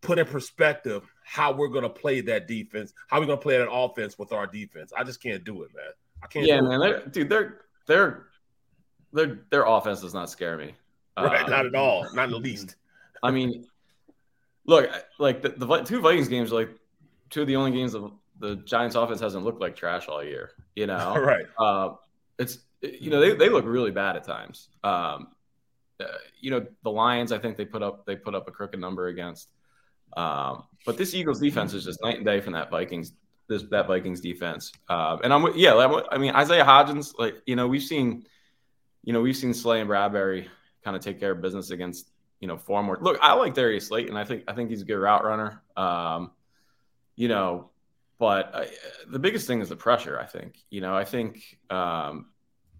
put 0.00 0.18
in 0.18 0.26
perspective 0.26 1.02
how 1.22 1.52
we're 1.52 1.68
going 1.68 1.82
to 1.82 1.90
play 1.90 2.22
that 2.22 2.46
defense, 2.48 2.94
how 3.08 3.20
we're 3.20 3.26
going 3.26 3.38
to 3.38 3.42
play 3.42 3.58
that 3.58 3.70
offense 3.70 4.18
with 4.18 4.32
our 4.32 4.46
defense. 4.46 4.92
I 4.96 5.04
just 5.04 5.22
can't 5.22 5.44
do 5.44 5.62
it, 5.64 5.70
man. 5.74 5.84
I 6.22 6.26
can't. 6.28 6.46
Yeah, 6.46 6.60
man, 6.62 6.80
they're, 6.80 7.06
dude, 7.06 7.28
they're 7.28 7.60
they're 7.86 8.26
their 9.12 9.40
their 9.50 9.64
offense 9.64 10.00
does 10.00 10.14
not 10.14 10.30
scare 10.30 10.56
me. 10.56 10.74
Right, 11.18 11.44
uh, 11.44 11.48
not 11.48 11.66
at 11.66 11.74
all, 11.74 12.06
not 12.14 12.26
in 12.26 12.30
the 12.30 12.38
least. 12.38 12.76
I 13.22 13.30
mean, 13.30 13.66
look, 14.66 14.90
like 15.18 15.42
the, 15.42 15.50
the 15.50 15.82
two 15.82 16.00
Vikings 16.00 16.28
games, 16.28 16.52
like 16.52 16.70
two 17.30 17.42
of 17.42 17.48
the 17.48 17.56
only 17.56 17.72
games 17.72 17.94
of 17.94 18.12
the 18.38 18.56
Giants 18.56 18.96
offense 18.96 19.20
hasn't 19.20 19.44
looked 19.44 19.60
like 19.60 19.76
trash 19.76 20.08
all 20.08 20.22
year. 20.22 20.50
You 20.74 20.86
know, 20.86 21.14
right? 21.18 21.46
Uh, 21.58 21.94
it's 22.38 22.58
you 22.82 23.10
know 23.10 23.20
they, 23.20 23.34
they 23.34 23.48
look 23.48 23.64
really 23.64 23.90
bad 23.90 24.16
at 24.16 24.24
times. 24.24 24.68
Um, 24.84 25.28
uh, 25.98 26.04
you 26.40 26.50
know 26.50 26.66
the 26.82 26.90
Lions, 26.90 27.32
I 27.32 27.38
think 27.38 27.56
they 27.56 27.64
put 27.64 27.82
up 27.82 28.04
they 28.06 28.16
put 28.16 28.34
up 28.34 28.48
a 28.48 28.50
crooked 28.50 28.78
number 28.78 29.08
against. 29.08 29.48
Um, 30.16 30.64
but 30.84 30.96
this 30.96 31.14
Eagles 31.14 31.40
defense 31.40 31.74
is 31.74 31.84
just 31.84 32.02
night 32.02 32.16
and 32.16 32.24
day 32.24 32.40
from 32.40 32.52
that 32.52 32.70
Vikings 32.70 33.12
this 33.48 33.62
that 33.70 33.86
Vikings 33.86 34.20
defense. 34.20 34.72
Uh, 34.88 35.18
and 35.22 35.32
I'm 35.32 35.46
yeah, 35.56 35.74
I 36.10 36.18
mean 36.18 36.34
Isaiah 36.34 36.64
Hodgins, 36.64 37.14
like 37.18 37.36
you 37.46 37.56
know 37.56 37.66
we've 37.68 37.82
seen, 37.82 38.24
you 39.04 39.12
know 39.12 39.20
we've 39.20 39.36
seen 39.36 39.54
Slay 39.54 39.80
and 39.80 39.88
Bradberry 39.88 40.46
kind 40.84 40.96
of 40.96 41.02
take 41.02 41.20
care 41.20 41.32
of 41.32 41.40
business 41.40 41.70
against 41.70 42.10
you 42.40 42.48
know 42.48 42.56
far 42.56 42.82
more. 42.82 42.98
Look, 43.00 43.18
I 43.20 43.34
like 43.34 43.54
Darius 43.54 43.88
Slayton. 43.88 44.16
I 44.16 44.24
think 44.24 44.44
I 44.48 44.54
think 44.54 44.70
he's 44.70 44.82
a 44.82 44.84
good 44.84 44.98
route 44.98 45.24
runner. 45.24 45.62
Um, 45.76 46.32
you 47.14 47.28
know, 47.28 47.70
but 48.18 48.54
I, 48.54 48.68
the 49.08 49.18
biggest 49.18 49.46
thing 49.46 49.60
is 49.60 49.68
the 49.68 49.76
pressure. 49.76 50.18
I 50.18 50.26
think. 50.26 50.58
You 50.70 50.80
know, 50.80 50.96
I 50.96 51.04
think. 51.04 51.58
Um, 51.70 52.26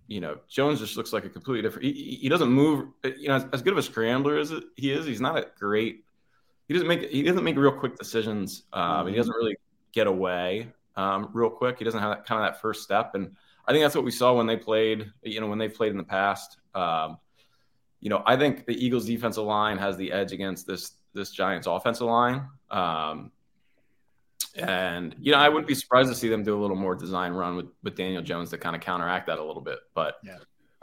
you 0.09 0.21
know, 0.21 0.39
Jones 0.49 0.79
just 0.79 0.97
looks 0.97 1.13
like 1.13 1.25
a 1.25 1.29
completely 1.29 1.63
different. 1.63 1.85
He, 1.85 2.19
he 2.23 2.29
doesn't 2.29 2.49
move. 2.49 2.91
You 3.03 3.29
know, 3.29 3.35
as, 3.35 3.47
as, 3.53 3.63
good 3.63 3.73
of 3.73 3.79
a 3.79 3.83
scrambler 3.83 4.39
as 4.39 4.53
he 4.77 4.93
is, 4.93 5.05
he's 5.05 5.21
not 5.21 5.37
a 5.37 5.47
great. 5.59 6.05
He 6.69 6.75
doesn't 6.75 6.87
make. 6.87 7.11
He 7.11 7.23
doesn't 7.23 7.43
make 7.43 7.57
real 7.57 7.73
quick 7.73 7.97
decisions. 7.97 8.65
Um, 8.73 8.83
mm-hmm. 8.83 9.09
He 9.09 9.15
doesn't 9.17 9.35
really 9.35 9.57
get 9.93 10.07
away 10.07 10.69
um, 10.95 11.31
real 11.33 11.51
quick. 11.51 11.79
He 11.79 11.85
doesn't 11.85 12.01
have 12.01 12.11
that 12.11 12.25
kind 12.25 12.41
of 12.41 12.53
that 12.53 12.61
first 12.61 12.85
step, 12.85 13.15
and 13.15 13.35
I 13.67 13.73
think 13.73 13.83
that's 13.83 13.97
what 13.97 14.05
we 14.05 14.13
saw 14.13 14.33
when 14.33 14.47
they 14.47 14.57
played. 14.57 15.11
You 15.23 15.41
know, 15.41 15.49
when 15.49 15.59
they 15.59 15.69
played 15.69 15.91
in 15.91 15.97
the 15.97 16.05
past. 16.05 16.59
Um, 16.75 17.19
you 18.07 18.11
know, 18.11 18.23
I 18.25 18.37
think 18.37 18.67
the 18.67 18.73
Eagles' 18.73 19.05
defensive 19.05 19.43
line 19.43 19.79
has 19.79 19.97
the 19.97 20.13
edge 20.13 20.31
against 20.31 20.65
this 20.65 20.93
this 21.13 21.33
Giants' 21.33 21.67
offensive 21.67 22.07
line. 22.07 22.47
Um, 22.71 23.33
and 24.55 25.17
you 25.19 25.33
know, 25.33 25.39
I 25.39 25.49
wouldn't 25.49 25.67
be 25.67 25.75
surprised 25.75 26.09
to 26.11 26.15
see 26.15 26.29
them 26.29 26.45
do 26.45 26.57
a 26.57 26.61
little 26.61 26.77
more 26.77 26.95
design 26.95 27.33
run 27.33 27.57
with 27.57 27.67
with 27.83 27.97
Daniel 27.97 28.23
Jones 28.23 28.51
to 28.51 28.59
kind 28.59 28.77
of 28.77 28.81
counteract 28.81 29.27
that 29.27 29.41
a 29.41 29.45
little 29.45 29.61
bit. 29.61 29.81
But 29.93 30.19
yeah, 30.23 30.39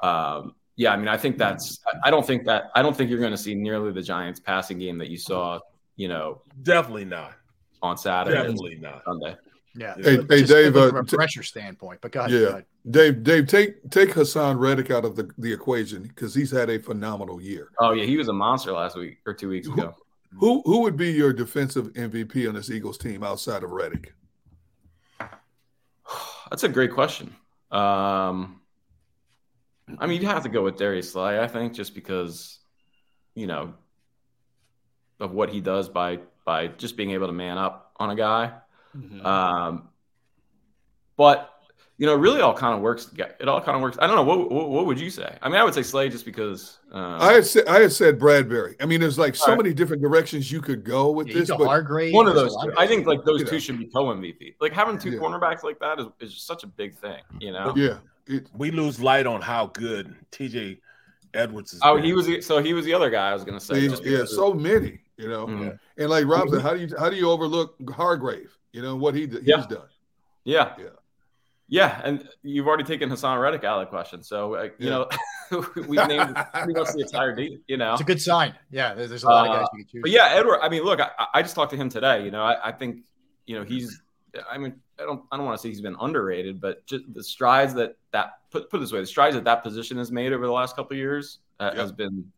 um, 0.06 0.56
yeah, 0.76 0.92
I 0.92 0.98
mean, 0.98 1.08
I 1.08 1.16
think 1.16 1.38
that's. 1.38 1.80
I 2.04 2.12
don't 2.12 2.28
think 2.28 2.44
that. 2.44 2.72
I 2.76 2.82
don't 2.82 2.94
think 2.94 3.10
you're 3.10 3.20
going 3.20 3.32
to 3.32 3.38
see 3.38 3.56
nearly 3.56 3.94
the 3.94 4.02
Giants' 4.02 4.42
passing 4.42 4.78
game 4.78 4.98
that 4.98 5.10
you 5.10 5.18
saw. 5.18 5.60
You 5.96 6.10
know, 6.10 6.42
definitely 6.62 7.06
not 7.06 7.36
on 7.82 7.96
Saturday. 7.96 8.36
Definitely 8.36 8.80
not 8.82 9.02
Sunday. 9.06 9.38
Yeah. 9.76 9.96
Hey, 9.96 10.18
hey 10.30 10.44
Dave. 10.44 10.76
Uh, 10.76 10.90
from 10.90 10.98
a 10.98 11.04
pressure 11.04 11.44
standpoint, 11.44 12.00
but 12.02 12.12
go 12.12 12.22
ahead, 12.22 12.32
yeah, 12.32 12.40
go 12.40 12.48
ahead. 12.50 12.66
Dave. 12.90 13.24
Dave, 13.24 13.48
take 13.48 13.90
take 13.90 14.10
Haason 14.10 14.60
Reddick 14.60 14.92
out 14.92 15.04
of 15.04 15.16
the, 15.16 15.30
the 15.38 15.52
equation 15.52 16.04
because 16.04 16.36
he's 16.36 16.52
had 16.52 16.70
a 16.70 16.78
phenomenal 16.78 17.42
year. 17.42 17.70
Oh 17.80 17.94
yeah, 17.94 18.06
he 18.06 18.18
was 18.18 18.28
a 18.28 18.34
monster 18.34 18.72
last 18.72 18.96
week 18.96 19.18
or 19.26 19.34
two 19.34 19.50
weeks 19.50 19.68
ago. 19.68 19.96
Who 20.40 20.62
who 20.66 20.82
would 20.82 20.98
be 20.98 21.12
your 21.12 21.34
defensive 21.34 21.92
MVP 21.94 22.48
on 22.48 22.56
this 22.56 22.70
Eagles 22.70 22.98
team 22.98 23.24
outside 23.24 23.64
of 23.64 23.72
Reddick? 23.72 24.14
That's 26.50 26.64
a 26.64 26.70
great 26.70 26.92
question. 26.92 27.36
Um, 27.72 28.62
I 29.98 30.06
mean, 30.06 30.22
you 30.22 30.28
have 30.28 30.44
to 30.44 30.50
go 30.50 30.64
with 30.64 30.78
Darius 30.78 31.12
Slay, 31.12 31.40
I 31.40 31.48
think, 31.48 31.74
just 31.74 31.96
because 31.96 32.60
you 33.34 33.48
know 33.48 33.74
of 35.20 35.32
what 35.32 35.50
he 35.50 35.62
does 35.62 35.90
by 35.90 36.20
by 36.46 36.68
just 36.68 36.96
being 36.96 37.12
able 37.12 37.28
to 37.28 37.34
man 37.34 37.58
up 37.58 37.92
on 37.98 38.12
a 38.12 38.16
guy. 38.16 38.52
Mm-hmm. 38.96 39.26
Um, 39.26 39.90
but 41.18 41.54
you 41.98 42.08
know, 42.08 42.16
really 42.16 42.42
all 42.42 42.56
kind 42.56 42.76
of 42.76 42.82
works. 42.82 43.12
It 43.16 43.48
all 43.48 43.62
kind 43.62 43.76
of 43.76 43.82
works. 43.82 43.98
I 44.02 44.08
don't 44.08 44.16
know. 44.16 44.24
What, 44.24 44.52
what, 44.52 44.70
what 44.70 44.86
would 44.88 45.00
you 45.00 45.10
say? 45.10 45.38
I 45.42 45.48
mean, 45.48 45.58
I 45.58 45.64
would 45.64 45.76
say 45.76 45.84
Slay 45.84 46.10
just 46.10 46.26
because. 46.26 46.80
Uh, 46.92 47.18
I 47.20 47.34
had 47.34 47.46
said 47.46 47.68
I 47.68 47.82
had 47.82 47.92
said 47.92 48.20
Bradberry. 48.20 48.76
I 48.82 48.86
mean, 48.86 49.00
there's 49.00 49.20
like 49.20 49.36
so 49.36 49.50
right. 49.50 49.58
many 49.58 49.74
different 49.74 50.02
directions 50.02 50.52
you 50.52 50.60
could 50.60 50.84
go 50.84 51.12
with 51.12 51.28
yeah, 51.28 51.36
this. 51.36 51.50
But 51.50 51.66
Hargrave, 51.66 52.14
one 52.14 52.28
of 52.28 52.36
those. 52.36 52.56
Two. 52.64 52.74
I 52.78 52.88
think 52.88 53.06
like 53.06 53.24
those 53.24 53.44
two 53.44 53.52
know. 53.52 53.60
should 53.60 53.78
be 53.78 53.86
co 53.86 54.06
MVP. 54.06 54.56
Like 54.60 54.74
having 54.74 54.98
two 54.98 55.12
yeah. 55.12 55.20
cornerbacks 55.20 55.64
like 55.64 55.80
that 55.80 56.00
is, 56.00 56.08
is 56.20 56.42
such 56.42 56.64
a 56.64 56.68
big 56.68 56.96
thing. 56.96 57.22
You 57.40 57.52
know. 57.52 57.74
Yeah. 57.76 58.00
It, 58.26 58.50
we 58.56 58.72
lose 58.72 59.00
light 59.00 59.28
on 59.28 59.42
how 59.42 59.68
good 59.68 60.16
TJ 60.32 60.80
Edwards 61.34 61.74
is. 61.74 61.80
Oh, 61.84 61.96
been. 61.96 62.06
he 62.06 62.14
was. 62.14 62.26
The, 62.26 62.42
so 62.42 62.62
he 62.62 62.74
was 62.74 62.86
the 62.86 62.94
other 62.94 63.10
guy 63.10 63.30
I 63.30 63.34
was 63.34 63.44
going 63.44 63.60
to 63.60 63.64
say. 63.64 63.80
Yeah, 64.04 64.26
so 64.26 64.54
many. 64.54 65.00
You 65.18 65.30
know, 65.30 65.46
mm-hmm. 65.46 65.70
and 65.98 66.10
like 66.10 66.26
Rob 66.26 66.50
said, 66.50 66.62
how 66.62 66.74
do 66.74 66.80
you 66.80 66.90
how 66.98 67.10
do 67.10 67.16
you 67.16 67.30
overlook 67.30 67.76
Hargrave? 67.92 68.58
You 68.74 68.82
know 68.82 68.96
what 68.96 69.16
he 69.16 69.28
he's 69.28 69.40
yeah. 69.44 69.66
done. 69.70 69.88
Yeah. 70.44 70.74
Yeah. 70.78 70.86
Yeah, 71.70 72.02
and 72.04 72.28
you've 72.44 72.68
already 72.68 72.84
taken 72.84 73.10
Haason 73.10 73.42
Reddick 73.42 73.64
out 73.64 73.82
of 73.82 73.88
the 73.88 73.90
question, 73.90 74.22
so 74.22 74.56
uh, 74.56 74.64
you 74.78 74.90
yeah. 74.90 74.90
know 74.90 75.10
we've 75.88 76.08
named 76.08 76.36
pretty 76.54 76.74
much 76.74 76.90
the 76.94 77.00
entire 77.00 77.36
team. 77.38 77.62
You 77.68 77.78
know, 77.78 77.94
it's 77.94 78.02
a 78.02 78.06
good 78.06 78.22
sign. 78.22 78.54
Yeah, 78.70 78.94
there's, 78.94 79.10
there's 79.10 79.24
a 79.24 79.28
lot 79.28 79.48
uh, 79.48 79.50
of 79.50 79.60
guys 79.60 79.68
you 79.74 79.84
can 79.84 79.92
choose. 79.92 80.02
But 80.04 80.12
yeah, 80.12 80.28
Edward. 80.34 80.60
I 80.62 80.70
mean, 80.70 80.84
look, 80.84 81.00
I, 81.00 81.10
I 81.34 81.42
just 81.42 81.56
talked 81.56 81.72
to 81.72 81.78
him 81.78 81.90
today. 81.90 82.24
You 82.26 82.32
know, 82.32 82.44
I, 82.44 82.68
I, 82.68 82.72
think 82.74 83.04
you 83.46 83.58
know 83.58 83.64
he's. 83.64 84.02
I 84.52 84.58
mean, 84.58 84.76
I 85.00 85.04
don't. 85.04 85.24
I 85.32 85.38
don't 85.38 85.46
want 85.46 85.58
to 85.58 85.62
say 85.62 85.70
he's 85.70 85.82
been 85.82 85.96
underrated, 86.00 86.60
but 86.60 86.86
just 86.86 87.12
the 87.14 87.24
strides 87.24 87.74
that 87.76 87.96
that 88.12 88.34
put 88.52 88.70
put 88.70 88.80
this 88.80 88.92
way, 88.92 89.00
the 89.00 89.08
strides 89.08 89.36
that 89.36 89.46
that 89.46 89.64
position 89.64 89.98
has 89.98 90.12
made 90.12 90.34
over 90.34 90.46
the 90.46 90.52
last 90.52 90.76
couple 90.76 90.94
of 90.94 91.00
years 91.00 91.40
uh, 91.60 91.72
yep. 91.74 91.76
has 91.78 91.92
been. 91.92 92.32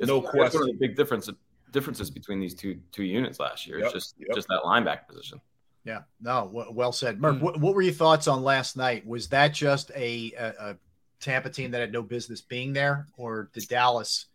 no 0.00 0.20
question. 0.20 0.60
One 0.60 0.70
of 0.70 0.78
the 0.78 0.86
big 0.86 0.96
difference 0.96 1.30
differences 1.70 2.10
between 2.10 2.40
these 2.40 2.54
two 2.54 2.80
two 2.90 3.04
units 3.04 3.38
last 3.38 3.66
year. 3.66 3.78
Yep. 3.78 3.84
It's 3.86 3.94
just 3.94 4.14
yep. 4.18 4.34
just 4.34 4.48
that 4.48 4.62
linebacker 4.64 5.06
position. 5.08 5.40
Yeah, 5.86 6.00
no, 6.20 6.50
well 6.72 6.90
said, 6.90 7.20
Murph. 7.20 7.36
Mm. 7.36 7.40
What, 7.40 7.60
what, 7.60 7.74
were 7.76 7.82
your 7.82 7.92
thoughts 7.94 8.26
on 8.26 8.42
last 8.42 8.76
night? 8.76 9.06
Was 9.06 9.28
that 9.28 9.54
just 9.54 9.92
a, 9.94 10.32
a, 10.36 10.70
a, 10.70 10.76
Tampa 11.20 11.48
team 11.48 11.70
that 11.70 11.80
had 11.80 11.92
no 11.92 12.02
business 12.02 12.40
being 12.40 12.72
there, 12.72 13.06
or 13.16 13.48
did 13.52 13.68
Dallas, 13.68 14.26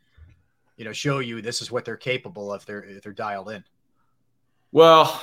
you 0.78 0.86
know, 0.86 0.94
show 0.94 1.20
you 1.20 1.42
this 1.42 1.62
is 1.62 1.70
what 1.70 1.84
they're 1.84 1.98
capable 1.98 2.54
of? 2.54 2.66
They're 2.66 2.84
if 2.84 3.04
they're 3.04 3.12
dialed 3.12 3.52
in. 3.52 3.66
Well, 4.72 5.22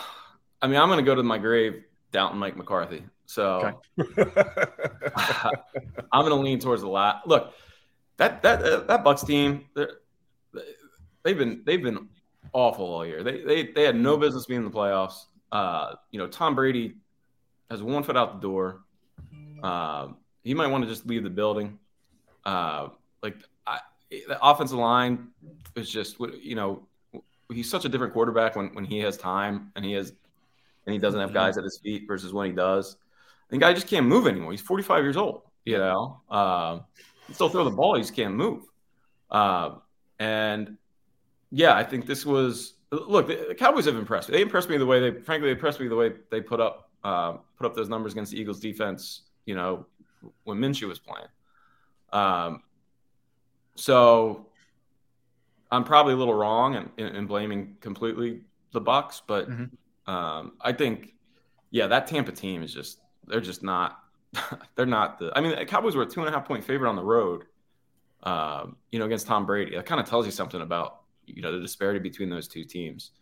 I 0.60 0.66
mean, 0.66 0.78
I'm 0.78 0.88
going 0.88 0.98
to 0.98 1.04
go 1.04 1.14
to 1.14 1.22
my 1.22 1.38
grave, 1.38 1.82
doubting 2.12 2.38
Mike 2.38 2.56
McCarthy. 2.56 3.04
So 3.24 3.74
okay. 3.98 4.30
I'm 6.12 6.26
going 6.26 6.30
to 6.30 6.34
lean 6.34 6.60
towards 6.60 6.82
the 6.82 6.88
lot. 6.88 7.26
Look, 7.26 7.54
that 8.18 8.42
that 8.42 8.86
that 8.86 9.02
Bucs 9.02 9.26
team, 9.26 9.64
they've 11.24 11.38
been 11.38 11.62
they've 11.64 11.82
been 11.82 12.08
awful 12.52 12.84
all 12.84 13.06
year. 13.06 13.24
They 13.24 13.40
they 13.40 13.62
they 13.72 13.82
had 13.84 13.96
no 13.96 14.18
business 14.18 14.44
being 14.44 14.58
in 14.58 14.64
the 14.66 14.70
playoffs. 14.70 15.24
Uh, 15.50 15.94
you 16.10 16.18
know, 16.18 16.26
Tom 16.26 16.54
Brady 16.54 16.94
has 17.70 17.82
one 17.82 18.02
foot 18.02 18.16
out 18.16 18.40
the 18.40 18.46
door. 18.46 18.80
Uh, 19.62 20.08
he 20.44 20.54
might 20.54 20.68
want 20.68 20.84
to 20.84 20.90
just 20.90 21.06
leave 21.06 21.24
the 21.24 21.30
building. 21.30 21.78
Uh, 22.44 22.88
like 23.22 23.36
I, 23.66 23.80
the 24.10 24.38
offensive 24.42 24.78
line 24.78 25.28
is 25.74 25.90
just 25.90 26.18
you 26.40 26.54
know 26.54 26.86
he's 27.52 27.68
such 27.68 27.84
a 27.84 27.88
different 27.88 28.12
quarterback 28.12 28.56
when 28.56 28.68
when 28.74 28.84
he 28.84 28.98
has 29.00 29.16
time 29.16 29.72
and 29.76 29.84
he 29.84 29.92
has 29.92 30.12
and 30.86 30.92
he 30.92 30.98
doesn't 30.98 31.20
have 31.20 31.34
guys 31.34 31.58
at 31.58 31.64
his 31.64 31.78
feet 31.78 32.04
versus 32.06 32.32
when 32.32 32.46
he 32.46 32.52
does. 32.52 32.96
The 33.50 33.58
guy 33.58 33.74
just 33.74 33.86
can't 33.86 34.06
move 34.06 34.26
anymore. 34.26 34.52
He's 34.52 34.62
45 34.62 35.04
years 35.04 35.16
old. 35.18 35.42
You 35.64 35.76
know, 35.76 36.22
uh, 36.30 36.78
still 37.32 37.50
throw 37.50 37.64
the 37.64 37.70
ball. 37.70 37.94
He 37.96 38.00
just 38.00 38.16
can't 38.16 38.34
move. 38.34 38.62
Uh, 39.30 39.76
and 40.18 40.78
yeah, 41.50 41.74
I 41.74 41.84
think 41.84 42.06
this 42.06 42.24
was 42.24 42.74
look. 42.90 43.26
The 43.26 43.54
Cowboys 43.56 43.86
have 43.86 43.96
impressed 43.96 44.28
me. 44.28 44.36
They 44.36 44.42
impressed 44.42 44.68
me 44.68 44.76
the 44.76 44.86
way 44.86 45.00
they, 45.00 45.20
frankly, 45.20 45.48
they 45.48 45.52
impressed 45.52 45.80
me 45.80 45.88
the 45.88 45.96
way 45.96 46.12
they 46.30 46.40
put 46.40 46.60
up 46.60 46.90
uh, 47.04 47.32
put 47.56 47.66
up 47.66 47.74
those 47.74 47.88
numbers 47.88 48.12
against 48.12 48.32
the 48.32 48.40
Eagles 48.40 48.60
defense. 48.60 49.22
You 49.46 49.54
know, 49.54 49.86
when 50.44 50.58
Minshew 50.58 50.88
was 50.88 50.98
playing. 50.98 51.28
Um, 52.12 52.62
so 53.76 54.46
I'm 55.70 55.84
probably 55.84 56.14
a 56.14 56.16
little 56.16 56.34
wrong 56.34 56.74
in, 56.74 56.90
in, 56.96 57.16
in 57.16 57.26
blaming 57.26 57.76
completely 57.80 58.40
the 58.72 58.80
Bucs, 58.80 59.20
but 59.26 59.48
mm-hmm. 59.48 60.10
um, 60.10 60.52
I 60.60 60.72
think, 60.72 61.14
yeah, 61.70 61.86
that 61.86 62.06
Tampa 62.06 62.32
team 62.32 62.62
is 62.62 62.72
just 62.72 63.00
they're 63.26 63.40
just 63.40 63.62
not 63.62 63.98
they're 64.74 64.86
not 64.86 65.18
the. 65.18 65.32
I 65.36 65.40
mean, 65.40 65.56
the 65.56 65.64
Cowboys 65.64 65.94
were 65.94 66.02
a 66.02 66.06
two 66.06 66.20
and 66.20 66.28
a 66.28 66.32
half 66.32 66.46
point 66.46 66.64
favorite 66.64 66.88
on 66.88 66.96
the 66.96 67.04
road, 67.04 67.44
um, 68.22 68.76
you 68.90 68.98
know, 68.98 69.04
against 69.04 69.26
Tom 69.26 69.46
Brady. 69.46 69.76
That 69.76 69.86
kind 69.86 70.00
of 70.00 70.08
tells 70.08 70.26
you 70.26 70.32
something 70.32 70.60
about 70.60 71.00
you 71.34 71.42
know 71.42 71.52
the 71.52 71.60
disparity 71.60 72.00
between 72.00 72.30
those 72.30 72.48
two 72.48 72.64
teams. 72.64 73.12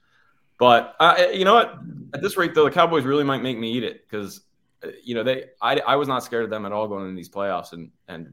But 0.58 0.94
uh, 1.00 1.26
you 1.32 1.44
know 1.44 1.54
what? 1.54 1.78
At 2.14 2.22
this 2.22 2.36
rate, 2.36 2.54
though, 2.54 2.64
the 2.64 2.70
Cowboys 2.70 3.04
really 3.04 3.24
might 3.24 3.42
make 3.42 3.58
me 3.58 3.72
eat 3.72 3.84
it 3.84 4.08
because 4.08 4.42
uh, 4.82 4.88
you 5.02 5.14
know 5.14 5.22
they. 5.22 5.44
I, 5.60 5.78
I 5.80 5.96
was 5.96 6.08
not 6.08 6.24
scared 6.24 6.44
of 6.44 6.50
them 6.50 6.64
at 6.64 6.72
all 6.72 6.88
going 6.88 7.04
into 7.04 7.16
these 7.16 7.28
playoffs, 7.28 7.72
and 7.72 7.90
and 8.08 8.32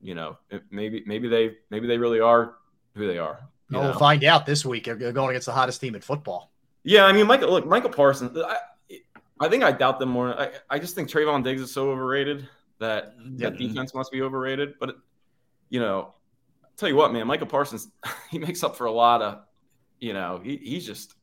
you 0.00 0.14
know 0.14 0.38
maybe 0.70 1.02
maybe 1.06 1.28
they 1.28 1.56
maybe 1.70 1.86
they 1.86 1.98
really 1.98 2.20
are 2.20 2.54
who 2.94 3.06
they 3.06 3.18
are. 3.18 3.40
Oh, 3.72 3.80
we'll 3.80 3.98
find 3.98 4.24
out 4.24 4.46
this 4.46 4.64
week. 4.64 4.84
They're 4.84 5.12
going 5.12 5.30
against 5.30 5.46
the 5.46 5.52
hottest 5.52 5.80
team 5.80 5.94
in 5.94 6.00
football. 6.00 6.50
Yeah, 6.82 7.04
I 7.04 7.12
mean, 7.12 7.26
Michael. 7.26 7.50
Look, 7.50 7.66
Micah 7.66 7.88
Parsons. 7.88 8.36
I, 8.36 8.56
I 9.40 9.48
think 9.48 9.62
I 9.62 9.72
doubt 9.72 9.98
them 9.98 10.10
more. 10.10 10.38
I, 10.38 10.50
I 10.68 10.78
just 10.78 10.94
think 10.94 11.08
Trevon 11.08 11.42
Diggs 11.42 11.62
is 11.62 11.72
so 11.72 11.90
overrated 11.90 12.48
that 12.78 13.14
that 13.38 13.56
defense 13.56 13.94
must 13.94 14.12
be 14.12 14.22
overrated. 14.22 14.74
But 14.78 14.96
you 15.68 15.80
know, 15.80 16.14
tell 16.80 16.88
you 16.88 16.96
what, 16.96 17.12
man, 17.12 17.26
Micah 17.26 17.46
Parsons, 17.46 17.88
he 18.30 18.38
makes 18.38 18.64
up 18.64 18.76
for 18.76 18.86
a 18.86 18.92
lot 18.92 19.22
of, 19.22 19.40
you 19.98 20.12
know, 20.12 20.40
he, 20.42 20.56
he's 20.56 20.86
just, 20.86 21.14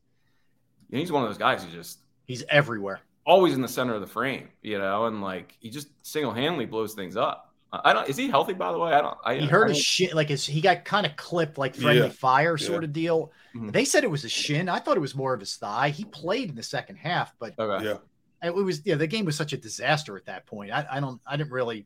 he's 0.92 1.12
one 1.12 1.24
of 1.24 1.30
those 1.30 1.38
guys 1.38 1.64
who 1.64 1.72
just 1.72 2.00
he's 2.26 2.44
everywhere, 2.50 3.02
always 3.26 3.54
in 3.54 3.62
the 3.62 3.68
center 3.68 3.94
of 3.94 4.02
the 4.02 4.08
frame, 4.08 4.50
you 4.62 4.78
know, 4.78 5.06
and 5.06 5.22
like 5.22 5.58
he 5.60 5.70
just 5.70 5.90
single 6.04 6.32
handedly 6.32 6.66
blows 6.66 6.94
things 6.94 7.18
up. 7.18 7.48
I 7.72 7.92
don't. 7.92 8.08
Is 8.08 8.16
he 8.16 8.30
healthy? 8.30 8.54
By 8.54 8.72
the 8.72 8.80
way, 8.80 8.94
I 8.94 9.02
don't. 9.02 9.18
I, 9.26 9.36
he 9.36 9.46
hurt 9.46 9.68
his 9.68 9.80
shin. 9.80 10.12
Like 10.14 10.30
his, 10.30 10.46
he 10.46 10.62
got 10.62 10.86
kind 10.86 11.06
of 11.06 11.18
clipped, 11.18 11.58
like 11.58 11.76
friendly 11.76 12.08
yeah. 12.08 12.10
fire 12.10 12.58
sort 12.58 12.84
yeah. 12.84 12.88
of 12.88 12.94
deal. 12.94 13.32
Mm-hmm. 13.54 13.72
They 13.72 13.84
said 13.84 14.06
it 14.06 14.10
was 14.10 14.24
a 14.24 14.30
shin. 14.30 14.70
I 14.70 14.80
thought 14.80 14.96
it 14.96 15.02
was 15.02 15.16
more 15.16 15.34
of 15.34 15.42
his 15.42 15.58
thigh. 15.58 15.90
He 15.90 16.06
played 16.06 16.50
in 16.50 16.56
the 16.56 16.64
second 16.64 16.96
half, 16.96 17.34
but 17.40 17.60
okay. 17.60 17.84
yeah, 17.84 17.98
it 18.42 18.56
was. 18.56 18.82
Yeah, 18.86 18.96
the 18.96 19.06
game 19.06 19.26
was 19.26 19.36
such 19.36 19.52
a 19.52 19.58
disaster 19.58 20.16
at 20.16 20.26
that 20.28 20.46
point. 20.46 20.72
I, 20.72 20.86
I 20.90 21.00
don't. 21.02 21.20
I 21.28 21.36
didn't 21.36 21.52
really. 21.52 21.86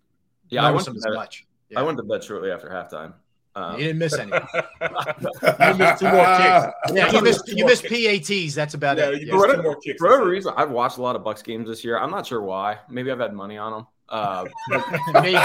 Yeah, 0.50 0.64
I 0.64 0.72
went 0.72 0.88
him 0.88 0.98
as 0.98 1.06
much. 1.08 1.48
Yeah. 1.70 1.80
I 1.80 1.82
went 1.82 1.98
to 1.98 2.04
bed 2.04 2.24
shortly 2.24 2.52
after 2.52 2.70
halftime. 2.70 3.14
Um, 3.56 3.78
you 3.78 3.86
didn't 3.86 4.00
miss 4.00 4.18
any. 4.18 4.32
you 4.82 5.74
missed 5.78 6.00
two 6.00 6.10
more 6.10 6.26
kicks. 6.38 6.74
Yeah, 6.94 7.12
you 7.12 7.22
missed 7.22 7.48
you 7.48 7.66
missed 7.66 7.84
PATs. 7.84 8.56
That's 8.56 8.74
about 8.74 8.98
yeah, 8.98 9.10
it. 9.10 9.30
For, 9.30 9.38
whatever, 9.38 9.76
for 9.98 10.08
whatever 10.08 10.30
reason, 10.30 10.54
I've 10.56 10.72
watched 10.72 10.98
a 10.98 11.02
lot 11.02 11.16
of 11.16 11.24
Bucs 11.24 11.44
games 11.44 11.68
this 11.68 11.84
year. 11.84 12.00
I'm 12.00 12.12
not 12.12 12.26
sure 12.26 12.42
why. 12.42 12.80
Maybe 12.90 13.12
I've 13.12 13.20
had 13.20 13.34
money 13.34 13.58
on 13.58 13.72
them. 13.74 13.88
Uh, 14.08 14.46
maybe. 15.14 15.38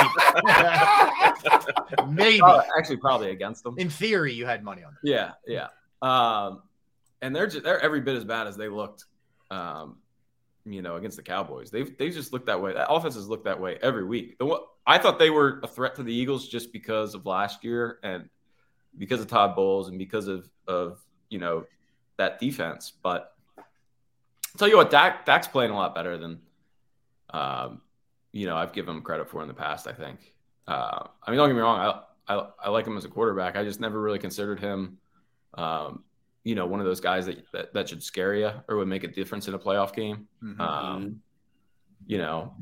maybe. 2.08 2.40
Uh, 2.42 2.62
actually, 2.78 2.96
probably 2.96 3.30
against 3.30 3.64
them. 3.64 3.76
In 3.78 3.88
theory, 3.88 4.32
you 4.32 4.46
had 4.46 4.62
money 4.62 4.82
on 4.82 4.92
them. 4.92 5.00
Yeah, 5.02 5.32
yeah. 5.46 5.68
Um, 6.02 6.62
and 7.22 7.34
they're 7.34 7.46
just, 7.46 7.64
they're 7.64 7.80
every 7.80 8.00
bit 8.00 8.16
as 8.16 8.24
bad 8.24 8.46
as 8.46 8.56
they 8.56 8.68
looked. 8.68 9.04
Um, 9.50 9.98
you 10.66 10.82
know, 10.82 10.96
against 10.96 11.16
the 11.16 11.22
Cowboys, 11.22 11.70
they've 11.70 11.96
they 11.96 12.10
just 12.10 12.32
looked 12.32 12.46
that 12.46 12.60
way. 12.60 12.72
That 12.72 12.90
offense 12.90 13.14
has 13.14 13.28
looked 13.28 13.44
that 13.44 13.60
way 13.60 13.78
every 13.80 14.04
week. 14.04 14.38
The, 14.38 14.58
I 14.86 14.98
thought 14.98 15.18
they 15.18 15.30
were 15.30 15.60
a 15.62 15.68
threat 15.68 15.94
to 15.96 16.02
the 16.02 16.12
Eagles 16.12 16.48
just 16.48 16.72
because 16.72 17.14
of 17.14 17.24
last 17.24 17.64
year 17.64 17.98
and 18.02 18.28
because 18.98 19.20
of 19.20 19.28
Todd 19.28 19.54
Bowles 19.54 19.88
and 19.88 19.98
because 19.98 20.26
of 20.26 20.48
of 20.66 20.98
you 21.30 21.38
know 21.38 21.64
that 22.16 22.40
defense. 22.40 22.92
But 23.02 23.32
I'll 23.56 23.64
tell 24.58 24.68
you 24.68 24.76
what, 24.76 24.90
Dak 24.90 25.24
Dak's 25.24 25.46
playing 25.46 25.70
a 25.70 25.76
lot 25.76 25.94
better 25.94 26.18
than 26.18 26.40
um, 27.30 27.80
you 28.32 28.46
know 28.46 28.56
I've 28.56 28.72
given 28.72 28.96
him 28.96 29.02
credit 29.02 29.30
for 29.30 29.42
in 29.42 29.48
the 29.48 29.54
past. 29.54 29.86
I 29.86 29.92
think. 29.92 30.34
Uh, 30.66 31.06
I 31.22 31.30
mean, 31.30 31.38
don't 31.38 31.48
get 31.48 31.54
me 31.54 31.60
wrong. 31.60 32.02
I, 32.28 32.34
I 32.34 32.48
I 32.64 32.70
like 32.70 32.86
him 32.86 32.96
as 32.96 33.04
a 33.04 33.08
quarterback. 33.08 33.56
I 33.56 33.62
just 33.62 33.78
never 33.78 34.00
really 34.00 34.18
considered 34.18 34.58
him. 34.58 34.98
Um, 35.54 36.02
you 36.47 36.55
know, 36.55 36.65
one 36.65 36.78
of 36.78 36.86
those 36.86 37.00
guys 37.00 37.26
that, 37.26 37.44
that, 37.52 37.75
that 37.75 37.89
should 37.89 38.00
scare 38.00 38.33
you 38.33 38.52
or 38.68 38.76
would 38.76 38.86
make 38.86 39.02
a 39.02 39.08
difference 39.08 39.49
in 39.49 39.55
a 39.55 39.58
playoff 39.58 39.92
game. 39.92 40.28
Mm-hmm. 40.41 40.60
Um, 40.60 41.20
you 42.07 42.18
know, 42.18 42.55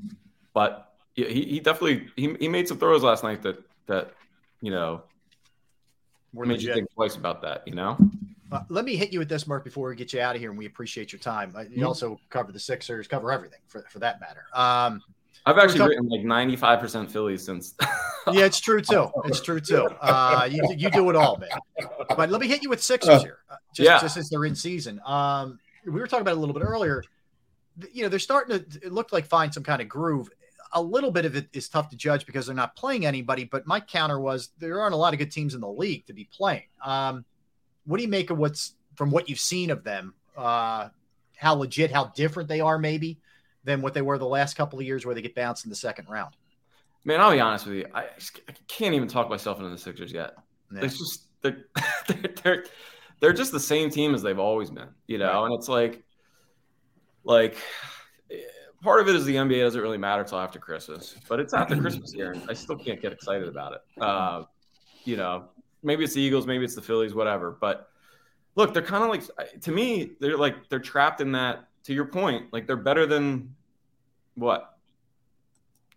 but 0.54 0.94
he, 1.12 1.24
he 1.24 1.60
definitely 1.60 2.08
he, 2.16 2.34
he 2.40 2.48
made 2.48 2.66
some 2.66 2.78
throws 2.78 3.02
last 3.02 3.22
night 3.22 3.42
that 3.42 3.62
that 3.86 4.12
you 4.62 4.70
know 4.70 5.02
More 6.32 6.46
made 6.46 6.54
legit. 6.54 6.68
you 6.68 6.74
think 6.74 6.94
twice 6.94 7.16
about 7.16 7.42
that. 7.42 7.68
You 7.68 7.74
know. 7.74 7.98
Uh, 8.50 8.60
let 8.70 8.86
me 8.86 8.96
hit 8.96 9.12
you 9.12 9.18
with 9.18 9.28
this, 9.28 9.46
Mark, 9.46 9.64
before 9.64 9.90
we 9.90 9.96
get 9.96 10.14
you 10.14 10.20
out 10.20 10.34
of 10.34 10.40
here, 10.40 10.48
and 10.48 10.58
we 10.58 10.64
appreciate 10.64 11.12
your 11.12 11.20
time. 11.20 11.52
Uh, 11.54 11.60
you 11.60 11.68
mm-hmm. 11.68 11.86
also 11.86 12.18
cover 12.30 12.52
the 12.52 12.60
Sixers, 12.60 13.06
cover 13.06 13.32
everything 13.32 13.60
for, 13.66 13.84
for 13.90 13.98
that 13.98 14.18
matter. 14.18 14.44
Um, 14.54 15.02
I've 15.46 15.58
actually 15.58 15.78
talking- 15.78 16.08
written 16.08 16.28
like 16.28 16.48
95% 16.48 17.10
Phillies 17.10 17.44
since. 17.44 17.74
yeah, 18.32 18.46
it's 18.46 18.60
true 18.60 18.80
too. 18.80 19.10
It's 19.24 19.40
true 19.40 19.60
too. 19.60 19.86
Uh, 20.00 20.48
you, 20.50 20.62
you 20.76 20.90
do 20.90 21.10
it 21.10 21.16
all, 21.16 21.36
man. 21.36 21.50
But 22.08 22.30
let 22.30 22.40
me 22.40 22.48
hit 22.48 22.62
you 22.62 22.70
with 22.70 22.82
Sixers 22.82 23.22
here, 23.22 23.38
uh, 23.50 23.56
just, 23.74 23.86
yeah. 23.86 24.00
just 24.00 24.14
since 24.14 24.30
they're 24.30 24.44
in 24.44 24.54
season. 24.54 25.00
Um, 25.04 25.58
we 25.84 25.92
were 25.92 26.06
talking 26.06 26.22
about 26.22 26.32
it 26.32 26.38
a 26.38 26.40
little 26.40 26.54
bit 26.54 26.62
earlier. 26.62 27.02
You 27.92 28.04
know, 28.04 28.08
they're 28.08 28.18
starting 28.18 28.58
to, 28.58 28.86
it 28.86 28.92
looked 28.92 29.12
like 29.12 29.26
find 29.26 29.52
some 29.52 29.62
kind 29.62 29.82
of 29.82 29.88
groove. 29.88 30.30
A 30.72 30.80
little 30.80 31.10
bit 31.10 31.24
of 31.24 31.36
it 31.36 31.48
is 31.52 31.68
tough 31.68 31.90
to 31.90 31.96
judge 31.96 32.24
because 32.24 32.46
they're 32.46 32.54
not 32.54 32.74
playing 32.74 33.04
anybody. 33.04 33.44
But 33.44 33.66
my 33.66 33.80
counter 33.80 34.18
was 34.18 34.50
there 34.58 34.80
aren't 34.80 34.94
a 34.94 34.96
lot 34.98 35.12
of 35.12 35.18
good 35.18 35.30
teams 35.30 35.54
in 35.54 35.60
the 35.60 35.68
league 35.68 36.06
to 36.06 36.12
be 36.12 36.24
playing. 36.32 36.64
Um, 36.82 37.24
what 37.84 37.98
do 37.98 38.02
you 38.02 38.08
make 38.08 38.30
of 38.30 38.38
what's 38.38 38.74
from 38.94 39.10
what 39.10 39.28
you've 39.28 39.40
seen 39.40 39.70
of 39.70 39.84
them? 39.84 40.14
Uh, 40.36 40.88
how 41.36 41.54
legit, 41.54 41.92
how 41.92 42.06
different 42.06 42.48
they 42.48 42.60
are, 42.60 42.78
maybe 42.78 43.18
than 43.64 43.80
what 43.80 43.94
they 43.94 44.02
were 44.02 44.18
the 44.18 44.26
last 44.26 44.56
couple 44.56 44.78
of 44.78 44.84
years 44.84 45.04
where 45.04 45.14
they 45.14 45.22
get 45.22 45.34
bounced 45.34 45.64
in 45.64 45.70
the 45.70 45.76
second 45.76 46.08
round. 46.08 46.36
Man, 47.04 47.20
I'll 47.20 47.32
be 47.32 47.40
honest 47.40 47.66
with 47.66 47.76
you. 47.76 47.86
I, 47.94 48.02
I 48.02 48.52
can't 48.68 48.94
even 48.94 49.08
talk 49.08 49.28
myself 49.28 49.58
into 49.58 49.70
the 49.70 49.78
Sixers 49.78 50.12
yet. 50.12 50.34
Yeah. 50.72 50.84
It's 50.84 50.98
just 50.98 51.26
they're, 51.42 51.66
they're, 52.08 52.34
they're 52.42 52.64
they're 53.20 53.32
just 53.32 53.52
the 53.52 53.60
same 53.60 53.90
team 53.90 54.14
as 54.14 54.22
they've 54.22 54.38
always 54.38 54.70
been, 54.70 54.88
you 55.06 55.18
know. 55.18 55.32
Right. 55.32 55.44
And 55.46 55.54
it's 55.54 55.68
like, 55.68 56.02
like 57.24 57.56
part 58.82 59.00
of 59.00 59.08
it 59.08 59.16
is 59.16 59.24
the 59.24 59.36
NBA 59.36 59.60
doesn't 59.60 59.80
really 59.80 59.98
matter 59.98 60.22
until 60.22 60.38
after 60.38 60.58
Christmas, 60.58 61.16
but 61.28 61.40
it's 61.40 61.54
after 61.54 61.76
Christmas 61.80 62.12
here, 62.12 62.32
and 62.32 62.42
I 62.48 62.52
still 62.52 62.76
can't 62.76 63.00
get 63.00 63.12
excited 63.12 63.48
about 63.48 63.72
it. 63.72 63.80
Uh, 64.02 64.42
you 65.04 65.16
know, 65.16 65.46
maybe 65.82 66.04
it's 66.04 66.14
the 66.14 66.20
Eagles, 66.20 66.46
maybe 66.46 66.64
it's 66.64 66.74
the 66.74 66.82
Phillies, 66.82 67.14
whatever. 67.14 67.56
But 67.58 67.88
look, 68.56 68.74
they're 68.74 68.82
kind 68.82 69.04
of 69.04 69.10
like 69.10 69.60
to 69.62 69.72
me, 69.72 70.12
they're 70.20 70.36
like 70.36 70.68
they're 70.68 70.78
trapped 70.78 71.20
in 71.20 71.32
that 71.32 71.68
to 71.84 71.94
your 71.94 72.06
point, 72.06 72.52
like 72.52 72.66
they're 72.66 72.76
better 72.76 73.06
than 73.06 73.54
what 74.34 74.78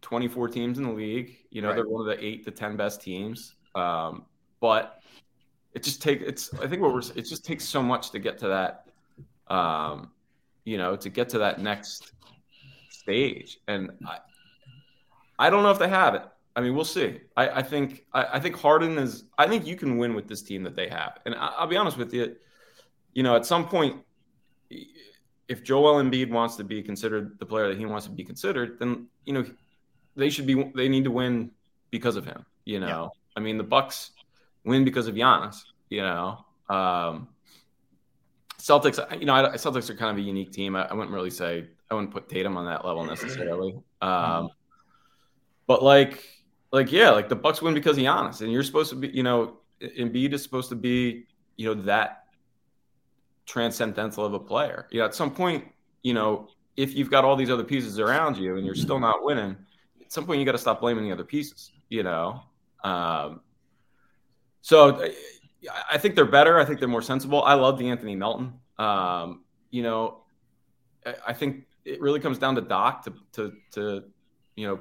24 0.01 0.49
teams 0.49 0.77
in 0.77 0.83
the 0.83 0.91
league. 0.91 1.37
You 1.49 1.61
know, 1.61 1.69
right. 1.69 1.75
they're 1.75 1.87
one 1.87 2.07
of 2.07 2.17
the 2.17 2.23
eight 2.23 2.45
to 2.45 2.51
10 2.51 2.77
best 2.77 3.01
teams. 3.01 3.55
Um, 3.75 4.25
but 4.59 5.01
it 5.73 5.83
just 5.83 6.01
takes 6.01 6.23
it's 6.25 6.53
I 6.55 6.67
think 6.67 6.81
what 6.81 6.93
we're 6.93 7.01
it 7.15 7.23
just 7.23 7.45
takes 7.45 7.63
so 7.63 7.81
much 7.81 8.11
to 8.11 8.19
get 8.19 8.37
to 8.39 8.47
that 8.47 8.87
um, 9.53 10.11
you 10.65 10.77
know, 10.77 10.95
to 10.95 11.09
get 11.09 11.29
to 11.29 11.39
that 11.39 11.61
next 11.61 12.13
stage. 12.89 13.59
And 13.67 13.91
I 14.05 14.17
I 15.39 15.49
don't 15.49 15.63
know 15.63 15.71
if 15.71 15.79
they 15.79 15.89
have 15.89 16.15
it. 16.15 16.23
I 16.55 16.61
mean, 16.61 16.73
we'll 16.73 16.85
see. 16.85 17.21
I, 17.35 17.49
I 17.49 17.61
think 17.61 18.05
I, 18.13 18.25
I, 18.33 18.39
think 18.39 18.55
Harden 18.55 18.97
is. 18.97 19.25
I 19.37 19.47
think 19.47 19.67
you 19.67 19.75
can 19.75 19.97
win 19.97 20.15
with 20.15 20.27
this 20.27 20.41
team 20.41 20.63
that 20.63 20.75
they 20.75 20.87
have. 20.87 21.19
And 21.25 21.35
I, 21.35 21.61
will 21.61 21.67
be 21.67 21.77
honest 21.77 21.97
with 21.97 22.13
you. 22.13 22.35
You 23.13 23.23
know, 23.23 23.35
at 23.35 23.45
some 23.45 23.67
point, 23.67 24.03
if 25.47 25.63
Joel 25.63 26.03
Embiid 26.03 26.29
wants 26.29 26.55
to 26.57 26.63
be 26.63 26.81
considered 26.81 27.37
the 27.39 27.45
player 27.45 27.69
that 27.69 27.77
he 27.77 27.85
wants 27.85 28.05
to 28.05 28.11
be 28.11 28.23
considered, 28.23 28.79
then 28.79 29.07
you 29.25 29.33
know 29.33 29.45
they 30.15 30.29
should 30.29 30.45
be. 30.45 30.71
They 30.75 30.89
need 30.89 31.05
to 31.05 31.11
win 31.11 31.51
because 31.89 32.15
of 32.15 32.25
him. 32.25 32.45
You 32.65 32.79
know, 32.79 32.87
yeah. 33.13 33.21
I 33.35 33.39
mean, 33.39 33.57
the 33.57 33.63
Bucks 33.63 34.11
win 34.65 34.83
because 34.83 35.07
of 35.07 35.15
Giannis. 35.15 35.63
You 35.89 36.01
know, 36.01 36.45
um, 36.69 37.29
Celtics. 38.59 38.99
You 39.19 39.25
know, 39.25 39.35
I, 39.35 39.55
Celtics 39.55 39.89
are 39.89 39.95
kind 39.95 40.11
of 40.11 40.17
a 40.17 40.25
unique 40.25 40.51
team. 40.51 40.75
I, 40.75 40.85
I, 40.85 40.93
wouldn't 40.93 41.13
really 41.13 41.29
say 41.29 41.67
I 41.89 41.93
wouldn't 41.93 42.11
put 42.11 42.27
Tatum 42.27 42.57
on 42.57 42.65
that 42.65 42.85
level 42.85 43.05
necessarily. 43.05 43.79
Um, 44.01 44.49
but 45.65 45.81
like, 45.81 46.23
like 46.71 46.91
yeah, 46.91 47.11
like 47.11 47.29
the 47.29 47.35
Bucks 47.35 47.61
win 47.61 47.73
because 47.73 47.97
of 47.97 48.03
Giannis, 48.03 48.41
and 48.41 48.51
you're 48.51 48.63
supposed 48.63 48.89
to 48.89 48.95
be. 48.97 49.07
You 49.07 49.23
know, 49.23 49.57
Embiid 49.81 50.33
is 50.33 50.43
supposed 50.43 50.69
to 50.69 50.75
be. 50.75 51.25
You 51.55 51.73
know 51.73 51.81
that 51.83 52.26
transcendental 53.47 54.25
of 54.25 54.33
a 54.33 54.39
player. 54.39 54.87
You 54.91 54.99
know, 54.99 55.05
at 55.05 55.15
some 55.15 55.31
point, 55.31 55.65
you 56.03 56.13
know, 56.13 56.49
if 56.75 56.93
you've 56.93 57.09
got 57.09 57.25
all 57.25 57.35
these 57.35 57.49
other 57.49 57.63
pieces 57.63 57.99
around 57.99 58.37
you 58.37 58.57
and 58.57 58.65
you're 58.65 58.75
still 58.75 58.99
not 58.99 59.23
winning, 59.23 59.55
at 59.99 60.11
some 60.11 60.25
point 60.25 60.39
you 60.39 60.45
got 60.45 60.51
to 60.51 60.59
stop 60.59 60.79
blaming 60.79 61.05
the 61.05 61.11
other 61.11 61.23
pieces. 61.23 61.71
You 61.89 62.03
know, 62.03 62.41
um, 62.83 63.41
so 64.61 65.09
I 65.89 65.97
think 65.97 66.15
they're 66.15 66.25
better. 66.25 66.59
I 66.59 66.65
think 66.65 66.79
they're 66.79 66.87
more 66.87 67.01
sensible. 67.01 67.41
I 67.43 67.53
love 67.55 67.79
the 67.79 67.89
Anthony 67.89 68.15
Melton. 68.15 68.53
Um, 68.77 69.43
you 69.71 69.81
know, 69.81 70.23
I 71.25 71.33
think 71.33 71.65
it 71.85 72.01
really 72.01 72.19
comes 72.19 72.37
down 72.37 72.55
to 72.55 72.61
Doc 72.61 73.03
to 73.05 73.13
to 73.33 73.53
to 73.71 74.03
you 74.55 74.67
know 74.67 74.79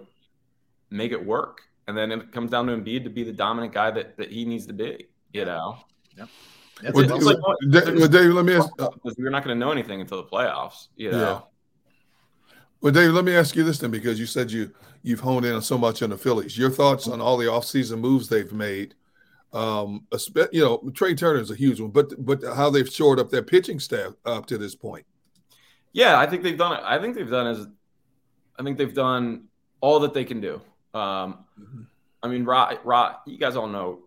make 0.90 1.12
it 1.12 1.24
work, 1.24 1.62
and 1.86 1.96
then 1.96 2.12
it 2.12 2.32
comes 2.32 2.50
down 2.50 2.66
to 2.66 2.76
Embiid 2.76 3.04
to 3.04 3.10
be 3.10 3.22
the 3.22 3.32
dominant 3.32 3.72
guy 3.72 3.90
that 3.92 4.16
that 4.18 4.30
he 4.30 4.44
needs 4.44 4.66
to 4.66 4.72
be. 4.72 5.06
You 5.32 5.44
know. 5.44 5.78
Yep. 6.16 6.28
Well, 6.82 7.16
It's 7.16 7.24
like, 7.24 7.38
well, 7.40 7.56
Dave, 7.70 8.10
Dave, 8.10 8.30
let 8.32 8.44
me 8.44 8.55
ask. 8.55 8.68
uh, 8.78 8.90
because 8.90 9.16
we're 9.18 9.30
not 9.30 9.44
going 9.44 9.58
to 9.58 9.58
know 9.58 9.72
anything 9.72 10.00
until 10.00 10.18
the 10.18 10.28
playoffs. 10.28 10.88
You 10.96 11.12
know. 11.12 11.18
Yeah. 11.18 11.40
Well, 12.80 12.92
Dave, 12.92 13.12
let 13.12 13.24
me 13.24 13.34
ask 13.34 13.56
you 13.56 13.64
this 13.64 13.78
then, 13.78 13.90
because 13.90 14.20
you 14.20 14.26
said 14.26 14.50
you 14.50 14.72
you've 15.02 15.20
honed 15.20 15.46
in 15.46 15.55
on 15.55 15.62
so 15.62 15.78
much 15.78 16.02
on 16.02 16.10
the 16.10 16.18
Phillies. 16.18 16.58
Your 16.58 16.70
thoughts 16.70 17.08
on 17.08 17.20
all 17.20 17.36
the 17.36 17.46
offseason 17.46 17.98
moves 17.98 18.28
they've 18.28 18.52
made? 18.52 18.94
Um, 19.52 20.06
you 20.52 20.60
know, 20.62 20.90
Trea 20.94 21.14
Turner 21.14 21.40
is 21.40 21.50
a 21.50 21.55
huge 21.55 21.80
one, 21.80 21.90
but 21.90 22.12
but 22.24 22.42
how 22.44 22.68
they've 22.68 22.88
shored 22.88 23.18
up 23.18 23.30
their 23.30 23.42
pitching 23.42 23.80
staff 23.80 24.12
up 24.26 24.44
to 24.46 24.58
this 24.58 24.74
point. 24.74 25.06
Yeah, 25.92 26.18
I 26.18 26.26
think 26.26 26.42
they've 26.42 26.58
done 26.58 26.74
it. 26.74 26.80
I 26.84 26.98
think 26.98 27.14
they've 27.14 27.30
done 27.30 27.46
as, 27.46 27.66
I 28.58 28.62
think 28.62 28.76
they've 28.76 28.92
done 28.92 29.44
all 29.80 30.00
that 30.00 30.12
they 30.12 30.24
can 30.24 30.42
do. 30.42 30.60
Um, 30.92 31.46
I 32.22 32.28
mean, 32.28 32.44
Rod, 32.44 32.80
Rod, 32.84 33.16
you 33.26 33.38
guys 33.38 33.56
all 33.56 33.66
know 33.66 34.00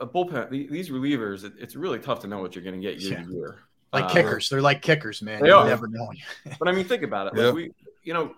a 0.00 0.06
bullpen. 0.06 0.50
These 0.50 0.90
relievers, 0.90 1.44
it, 1.44 1.52
it's 1.58 1.74
really 1.76 1.98
tough 1.98 2.20
to 2.20 2.26
know 2.26 2.40
what 2.40 2.54
you're 2.54 2.64
going 2.64 2.80
to 2.80 2.86
get 2.86 3.00
year 3.00 3.12
Yeah. 3.18 3.24
to 3.24 3.32
year. 3.32 3.58
Like 3.92 4.04
Uh, 4.04 4.08
kickers, 4.10 4.48
they're 4.50 4.60
like 4.60 4.82
kickers, 4.82 5.22
man. 5.22 5.40
They 5.42 5.48
You 5.48 5.54
are. 5.54 5.66
never 5.66 5.86
know. 5.88 6.10
But 6.58 6.68
I 6.68 6.72
mean, 6.72 6.84
think 6.84 7.02
about 7.02 7.28
it. 7.28 7.34
Like 7.34 7.42
Yeah. 7.46 7.50
we, 7.52 7.72
you 8.02 8.12
know, 8.14 8.34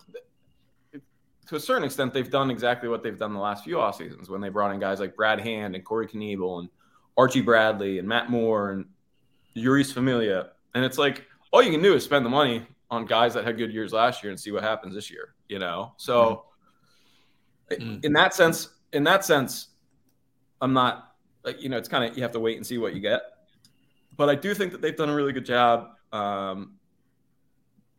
to 1.48 1.56
a 1.56 1.60
certain 1.60 1.84
extent, 1.84 2.12
they've 2.12 2.30
done 2.30 2.50
exactly 2.50 2.88
what 2.88 3.02
they've 3.02 3.18
done 3.18 3.32
the 3.32 3.40
last 3.40 3.64
few 3.64 3.80
off 3.80 3.96
seasons 3.96 4.28
when 4.28 4.40
they 4.40 4.50
brought 4.50 4.72
in 4.72 4.78
guys 4.80 5.00
like 5.00 5.16
Brad 5.16 5.40
Hand 5.40 5.74
and 5.74 5.84
Corey 5.84 6.06
Knebel 6.06 6.60
and 6.60 6.68
Archie 7.16 7.40
Bradley 7.40 7.98
and 7.98 8.06
Matt 8.06 8.30
Moore 8.30 8.70
and 8.72 8.84
Jeurys 9.56 9.92
Familia. 9.92 10.50
And 10.74 10.84
it's 10.84 10.98
like 10.98 11.24
all 11.50 11.62
you 11.62 11.70
can 11.70 11.82
do 11.82 11.94
is 11.94 12.04
spend 12.04 12.24
the 12.24 12.30
money 12.30 12.66
on 12.90 13.06
guys 13.06 13.34
that 13.34 13.44
had 13.44 13.56
good 13.56 13.72
years 13.72 13.92
last 13.92 14.22
year 14.22 14.30
and 14.30 14.38
see 14.38 14.52
what 14.52 14.62
happens 14.62 14.94
this 14.94 15.10
year. 15.10 15.34
You 15.48 15.58
know, 15.58 15.94
so 15.96 16.44
in 17.70 18.12
that 18.12 18.34
sense, 18.34 18.68
in 18.92 19.04
that 19.04 19.24
sense, 19.24 19.68
I'm 20.60 20.72
not 20.74 21.07
like 21.44 21.62
you 21.62 21.68
know, 21.68 21.76
it's 21.78 21.88
kind 21.88 22.04
of 22.04 22.16
you 22.16 22.22
have 22.22 22.32
to 22.32 22.40
wait 22.40 22.56
and 22.56 22.66
see 22.66 22.78
what 22.78 22.94
you 22.94 23.00
get. 23.00 23.22
But 24.16 24.28
I 24.28 24.34
do 24.34 24.54
think 24.54 24.72
that 24.72 24.80
they've 24.82 24.96
done 24.96 25.08
a 25.08 25.14
really 25.14 25.32
good 25.32 25.46
job. 25.46 25.90
Um, 26.12 26.74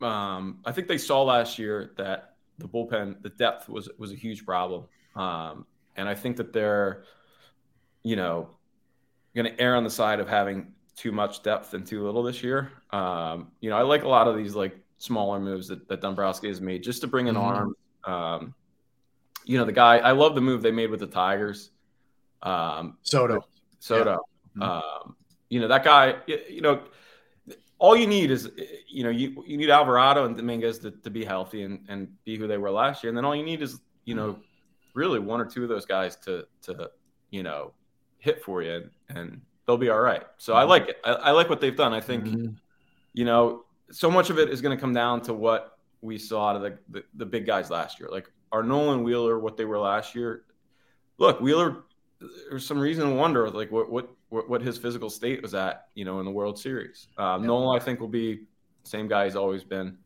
um, 0.01 0.59
I 0.65 0.71
think 0.71 0.87
they 0.87 0.97
saw 0.97 1.23
last 1.23 1.59
year 1.59 1.91
that 1.97 2.35
the 2.57 2.67
bullpen, 2.67 3.21
the 3.21 3.29
depth 3.29 3.69
was 3.69 3.89
was 3.97 4.11
a 4.11 4.15
huge 4.15 4.45
problem, 4.45 4.85
um, 5.15 5.65
and 5.95 6.07
I 6.07 6.15
think 6.15 6.37
that 6.37 6.53
they're, 6.53 7.03
you 8.03 8.15
know, 8.15 8.49
going 9.35 9.45
to 9.45 9.61
err 9.61 9.75
on 9.75 9.83
the 9.83 9.89
side 9.89 10.19
of 10.19 10.27
having 10.27 10.73
too 10.95 11.11
much 11.11 11.43
depth 11.43 11.73
and 11.73 11.85
too 11.85 12.03
little 12.03 12.23
this 12.23 12.43
year. 12.43 12.71
Um, 12.91 13.51
you 13.61 13.69
know, 13.69 13.77
I 13.77 13.83
like 13.83 14.03
a 14.03 14.07
lot 14.07 14.27
of 14.27 14.35
these 14.35 14.55
like 14.55 14.77
smaller 14.97 15.39
moves 15.39 15.69
that, 15.69 15.87
that 15.87 16.01
Dombrowski 16.01 16.49
has 16.49 16.59
made 16.59 16.83
just 16.83 17.01
to 17.01 17.07
bring 17.07 17.27
in 17.27 17.35
Mhm. 17.35 17.41
arms. 17.41 17.75
Um, 18.03 18.53
you 19.45 19.57
know, 19.57 19.63
the 19.65 19.71
guy. 19.71 19.97
I 19.99 20.11
love 20.11 20.35
the 20.35 20.41
move 20.41 20.61
they 20.61 20.71
made 20.71 20.89
with 20.91 20.99
the 20.99 21.07
Tigers. 21.07 21.71
Um, 22.41 22.97
Soto. 23.03 23.45
Soto. 23.79 24.19
Um, 24.61 25.15
you 25.49 25.59
know 25.59 25.67
that 25.67 25.83
guy. 25.83 26.15
You 26.27 26.61
know, 26.61 26.83
all 27.79 27.95
you 27.95 28.07
need 28.07 28.31
is 28.31 28.51
you 28.87 29.03
know 29.03 29.09
you 29.09 29.43
you 29.47 29.57
need 29.57 29.69
Alvarado 29.69 30.25
and 30.25 30.35
Dominguez 30.35 30.79
to, 30.79 30.91
to 30.91 31.09
be 31.09 31.25
healthy 31.25 31.63
and, 31.63 31.85
and 31.87 32.07
be 32.25 32.37
who 32.37 32.47
they 32.47 32.57
were 32.57 32.71
last 32.71 33.03
year, 33.03 33.09
and 33.09 33.17
then 33.17 33.25
all 33.25 33.35
you 33.35 33.43
need 33.43 33.61
is 33.61 33.79
you 34.05 34.15
know 34.15 34.39
really 34.93 35.19
one 35.19 35.39
or 35.39 35.45
two 35.45 35.63
of 35.63 35.69
those 35.69 35.85
guys 35.85 36.15
to 36.17 36.45
to 36.63 36.89
you 37.29 37.43
know 37.43 37.71
hit 38.19 38.43
for 38.43 38.61
you, 38.61 38.73
and, 38.73 38.89
and 39.09 39.41
they'll 39.65 39.77
be 39.77 39.89
all 39.89 40.01
right. 40.01 40.23
So 40.37 40.53
I 40.53 40.63
like 40.63 40.89
it. 40.89 40.97
I, 41.03 41.11
I 41.11 41.31
like 41.31 41.49
what 41.49 41.61
they've 41.61 41.75
done. 41.75 41.93
I 41.93 42.01
think 42.01 42.27
you 43.13 43.25
know 43.25 43.65
so 43.91 44.11
much 44.11 44.29
of 44.29 44.37
it 44.37 44.49
is 44.49 44.61
going 44.61 44.75
to 44.75 44.79
come 44.79 44.93
down 44.93 45.21
to 45.21 45.33
what 45.33 45.77
we 46.01 46.17
saw 46.17 46.49
out 46.49 46.55
of 46.57 46.61
the, 46.61 46.77
the 46.89 47.03
the 47.15 47.25
big 47.25 47.45
guys 47.45 47.69
last 47.69 47.99
year, 47.99 48.09
like 48.11 48.29
our 48.51 48.63
Nolan 48.63 49.03
Wheeler, 49.03 49.39
what 49.39 49.57
they 49.57 49.65
were 49.65 49.79
last 49.79 50.15
year. 50.15 50.43
Look, 51.17 51.41
Wheeler 51.41 51.83
there's 52.49 52.65
some 52.65 52.79
reason 52.79 53.09
to 53.09 53.15
wonder 53.15 53.49
like 53.49 53.71
what 53.71 53.91
what 53.91 54.09
what 54.29 54.61
his 54.61 54.77
physical 54.77 55.09
state 55.09 55.41
was 55.41 55.53
at, 55.53 55.87
you 55.95 56.05
know, 56.05 56.19
in 56.19 56.25
the 56.25 56.31
World 56.31 56.59
Series. 56.59 57.07
Um, 57.17 57.45
Nolan, 57.45 57.79
I 57.79 57.83
think, 57.83 57.99
will 57.99 58.07
be 58.07 58.41
same 58.83 59.07
guy 59.07 59.25
he's 59.25 59.35
always 59.35 59.63
been. 59.63 59.97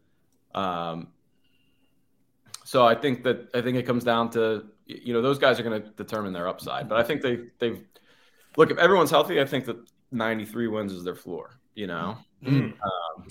Um, 0.55 1.07
so 2.63 2.85
I 2.85 2.95
think 2.95 3.23
that 3.23 3.49
I 3.53 3.61
think 3.61 3.77
it 3.77 3.83
comes 3.83 4.03
down 4.03 4.29
to 4.31 4.65
you 4.85 5.13
know 5.13 5.21
those 5.21 5.39
guys 5.39 5.59
are 5.59 5.63
going 5.63 5.81
to 5.81 5.89
determine 5.91 6.33
their 6.33 6.47
upside. 6.47 6.87
But 6.87 6.99
I 6.99 7.03
think 7.03 7.21
they 7.21 7.39
they've 7.59 7.83
look 8.57 8.71
if 8.71 8.77
everyone's 8.77 9.11
healthy, 9.11 9.41
I 9.41 9.45
think 9.45 9.65
that 9.65 9.77
93 10.11 10.67
wins 10.67 10.93
is 10.93 11.03
their 11.03 11.15
floor. 11.15 11.59
You 11.75 11.87
know, 11.87 12.17
Mm. 12.43 12.73
um, 12.73 13.27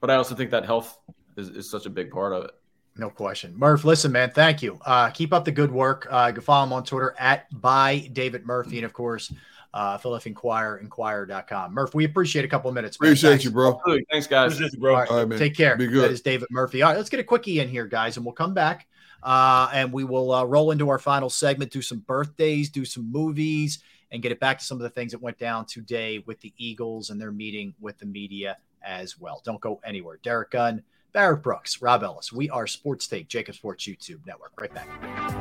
but 0.00 0.10
I 0.10 0.16
also 0.16 0.34
think 0.34 0.50
that 0.50 0.64
health 0.66 0.98
is, 1.36 1.48
is 1.48 1.70
such 1.70 1.86
a 1.86 1.90
big 1.90 2.10
part 2.10 2.32
of 2.32 2.44
it. 2.44 2.50
No 2.98 3.10
question. 3.10 3.56
Murph, 3.56 3.84
listen, 3.84 4.10
man, 4.10 4.30
thank 4.30 4.62
you. 4.62 4.78
Uh, 4.84 5.10
keep 5.10 5.32
up 5.32 5.44
the 5.44 5.52
good 5.52 5.70
work. 5.70 6.06
Uh, 6.10 6.26
you 6.28 6.34
can 6.34 6.42
follow 6.42 6.66
him 6.66 6.72
on 6.72 6.84
Twitter 6.84 7.14
at 7.18 7.48
by 7.60 8.10
David 8.12 8.44
Murphy. 8.44 8.78
And 8.78 8.84
of 8.84 8.92
course, 8.92 9.32
uh, 9.72 9.98
Philadelphia 9.98 10.30
Inquirer, 10.30 10.78
inquirer.com. 10.78 11.72
Murph, 11.72 11.94
we 11.94 12.04
appreciate 12.04 12.44
a 12.44 12.48
couple 12.48 12.68
of 12.68 12.74
minutes. 12.74 13.00
man. 13.00 13.08
Appreciate 13.08 13.30
Thanks. 13.30 13.44
you, 13.44 13.50
bro. 13.52 13.76
Absolutely. 13.76 14.06
Thanks, 14.10 14.26
guys. 14.26 14.52
Appreciate 14.52 14.72
you, 14.72 14.80
bro. 14.80 14.94
All 14.94 15.00
right, 15.00 15.10
All 15.10 15.16
right, 15.18 15.28
man. 15.28 15.38
Take 15.38 15.56
care. 15.56 15.76
Be 15.76 15.86
good. 15.86 16.02
That 16.02 16.10
is 16.10 16.22
David 16.22 16.48
Murphy. 16.50 16.82
All 16.82 16.90
right, 16.90 16.96
let's 16.96 17.10
get 17.10 17.20
a 17.20 17.24
quickie 17.24 17.60
in 17.60 17.68
here, 17.68 17.86
guys, 17.86 18.16
and 18.16 18.26
we'll 18.26 18.34
come 18.34 18.52
back 18.52 18.88
uh, 19.22 19.68
and 19.72 19.92
we 19.92 20.04
will 20.04 20.32
uh, 20.32 20.44
roll 20.44 20.70
into 20.70 20.88
our 20.88 20.98
final 20.98 21.30
segment, 21.30 21.70
do 21.70 21.82
some 21.82 22.00
birthdays, 22.00 22.70
do 22.70 22.84
some 22.84 23.10
movies, 23.10 23.80
and 24.10 24.22
get 24.22 24.32
it 24.32 24.40
back 24.40 24.58
to 24.58 24.64
some 24.64 24.78
of 24.78 24.82
the 24.82 24.90
things 24.90 25.12
that 25.12 25.20
went 25.20 25.38
down 25.38 25.66
today 25.66 26.22
with 26.26 26.40
the 26.40 26.52
Eagles 26.56 27.10
and 27.10 27.20
their 27.20 27.32
meeting 27.32 27.74
with 27.80 27.98
the 27.98 28.06
media 28.06 28.56
as 28.82 29.18
well. 29.18 29.42
Don't 29.44 29.60
go 29.60 29.80
anywhere. 29.84 30.18
Derrick 30.22 30.50
Gunn, 30.50 30.82
Barrett 31.12 31.42
Brooks, 31.42 31.80
Rob 31.80 32.02
Ellis. 32.02 32.32
We 32.32 32.50
are 32.50 32.66
Sports 32.66 33.06
Take, 33.06 33.28
JAKIB 33.28 33.54
Sports 33.54 33.84
YouTube 33.84 34.26
Network. 34.26 34.52
Right 34.60 34.72
back. 34.72 35.37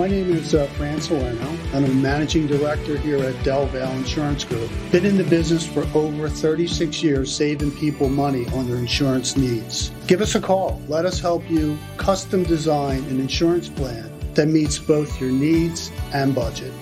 My 0.00 0.08
name 0.08 0.32
is 0.32 0.54
uh, 0.54 0.66
Fran 0.78 0.98
Salerno, 0.98 1.46
and 1.74 1.84
I'm 1.84 2.00
managing 2.00 2.46
director 2.46 2.96
here 2.96 3.18
at 3.18 3.44
Del 3.44 3.66
Valle 3.66 3.92
Insurance 3.96 4.44
Group. 4.44 4.70
Been 4.90 5.04
in 5.04 5.18
the 5.18 5.24
business 5.24 5.66
for 5.66 5.86
over 5.94 6.26
36 6.26 7.02
years, 7.02 7.30
saving 7.30 7.72
people 7.72 8.08
money 8.08 8.46
on 8.54 8.66
their 8.66 8.78
insurance 8.78 9.36
needs. 9.36 9.90
Give 10.06 10.22
us 10.22 10.34
a 10.36 10.40
call. 10.40 10.80
Let 10.88 11.04
us 11.04 11.20
help 11.20 11.50
you 11.50 11.76
custom 11.98 12.44
design 12.44 13.04
an 13.10 13.20
insurance 13.20 13.68
plan 13.68 14.10
that 14.32 14.46
meets 14.46 14.78
both 14.78 15.20
your 15.20 15.32
needs 15.32 15.92
and 16.14 16.34
budget. 16.34 16.72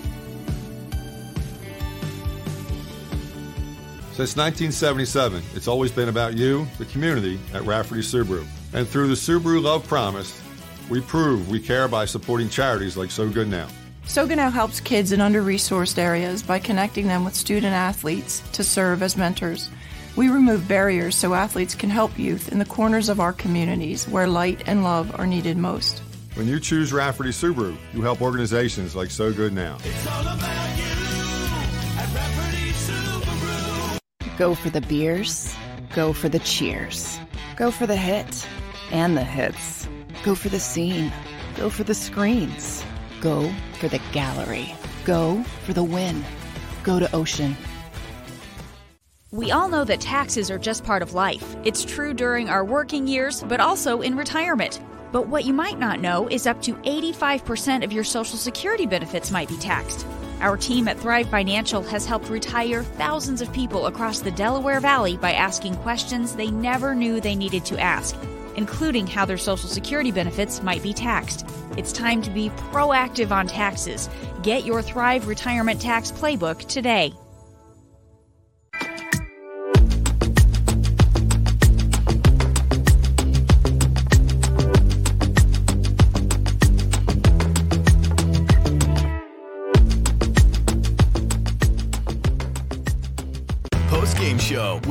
Since 4.12 4.36
1977, 4.36 5.42
it's 5.56 5.66
always 5.66 5.90
been 5.90 6.08
about 6.08 6.34
you, 6.34 6.68
the 6.78 6.84
community, 6.84 7.40
at 7.52 7.64
Rafferty 7.64 8.02
Subaru. 8.02 8.46
And 8.74 8.86
through 8.86 9.08
the 9.08 9.14
Subaru 9.14 9.60
Love 9.60 9.84
Promise, 9.88 10.40
we 10.90 11.00
prove 11.00 11.48
we 11.48 11.60
care 11.60 11.88
by 11.88 12.04
supporting 12.04 12.48
charities 12.48 12.96
like 12.96 13.10
So 13.10 13.28
Good 13.28 13.48
Now. 13.48 13.68
So 14.06 14.26
Good 14.26 14.36
now 14.36 14.50
helps 14.50 14.80
kids 14.80 15.12
in 15.12 15.20
under 15.20 15.42
resourced 15.42 15.98
areas 15.98 16.42
by 16.42 16.58
connecting 16.58 17.08
them 17.08 17.24
with 17.24 17.34
student 17.34 17.74
athletes 17.74 18.40
to 18.52 18.64
serve 18.64 19.02
as 19.02 19.16
mentors. 19.16 19.70
We 20.16 20.30
remove 20.30 20.66
barriers 20.66 21.14
so 21.14 21.34
athletes 21.34 21.74
can 21.74 21.90
help 21.90 22.18
youth 22.18 22.50
in 22.50 22.58
the 22.58 22.64
corners 22.64 23.08
of 23.08 23.20
our 23.20 23.32
communities 23.32 24.08
where 24.08 24.26
light 24.26 24.62
and 24.66 24.82
love 24.82 25.14
are 25.18 25.26
needed 25.26 25.58
most. 25.58 26.00
When 26.34 26.48
you 26.48 26.58
choose 26.58 26.92
Rafferty 26.92 27.30
Subaru, 27.30 27.76
you 27.92 28.02
help 28.02 28.22
organizations 28.22 28.96
like 28.96 29.10
So 29.10 29.32
Good 29.32 29.52
Now. 29.52 29.76
Go 34.38 34.54
for 34.54 34.70
the 34.70 34.80
beers. 34.88 35.54
Go 35.94 36.12
for 36.12 36.28
the 36.28 36.38
cheers. 36.38 37.18
Go 37.56 37.70
for 37.70 37.86
the 37.86 37.96
hit 37.96 38.46
and 38.90 39.16
the 39.16 39.24
hits. 39.24 39.88
Go 40.28 40.34
for 40.34 40.50
the 40.50 40.60
scene. 40.60 41.10
Go 41.56 41.70
for 41.70 41.84
the 41.84 41.94
screens. 41.94 42.84
Go 43.22 43.50
for 43.78 43.88
the 43.88 43.98
gallery. 44.12 44.74
Go 45.06 45.42
for 45.64 45.72
the 45.72 45.82
win. 45.82 46.22
Go 46.82 46.98
to 46.98 47.10
Ocean. 47.16 47.56
We 49.32 49.52
all 49.52 49.70
know 49.70 49.84
that 49.84 50.02
taxes 50.02 50.50
are 50.50 50.58
just 50.58 50.84
part 50.84 51.00
of 51.00 51.14
life. 51.14 51.56
It's 51.64 51.82
true 51.82 52.12
during 52.12 52.50
our 52.50 52.62
working 52.62 53.08
years, 53.08 53.42
but 53.42 53.58
also 53.58 54.02
in 54.02 54.18
retirement. 54.18 54.82
But 55.12 55.28
what 55.28 55.46
you 55.46 55.54
might 55.54 55.78
not 55.78 55.98
know 55.98 56.28
is 56.28 56.46
up 56.46 56.60
to 56.60 56.74
85% 56.74 57.82
of 57.82 57.90
your 57.90 58.04
Social 58.04 58.36
Security 58.36 58.84
benefits 58.84 59.30
might 59.30 59.48
be 59.48 59.56
taxed. 59.56 60.06
Our 60.42 60.58
team 60.58 60.88
at 60.88 61.00
Thrive 61.00 61.30
Financial 61.30 61.82
has 61.84 62.04
helped 62.04 62.28
retire 62.28 62.82
thousands 62.82 63.40
of 63.40 63.50
people 63.54 63.86
across 63.86 64.20
the 64.20 64.30
Delaware 64.30 64.80
Valley 64.80 65.16
by 65.16 65.32
asking 65.32 65.76
questions 65.76 66.36
they 66.36 66.50
never 66.50 66.94
knew 66.94 67.18
they 67.18 67.34
needed 67.34 67.64
to 67.64 67.80
ask, 67.80 68.14
including 68.58 69.06
how 69.06 69.24
their 69.24 69.38
Social 69.38 69.68
Security 69.68 70.10
benefits 70.10 70.62
might 70.64 70.82
be 70.82 70.92
taxed. 70.92 71.46
It's 71.76 71.92
time 71.92 72.20
to 72.22 72.30
be 72.30 72.50
proactive 72.72 73.30
on 73.30 73.46
taxes. 73.46 74.10
Get 74.42 74.66
your 74.66 74.82
Thrive 74.82 75.28
Retirement 75.28 75.80
Tax 75.80 76.10
Playbook 76.10 76.66
today. 76.66 77.14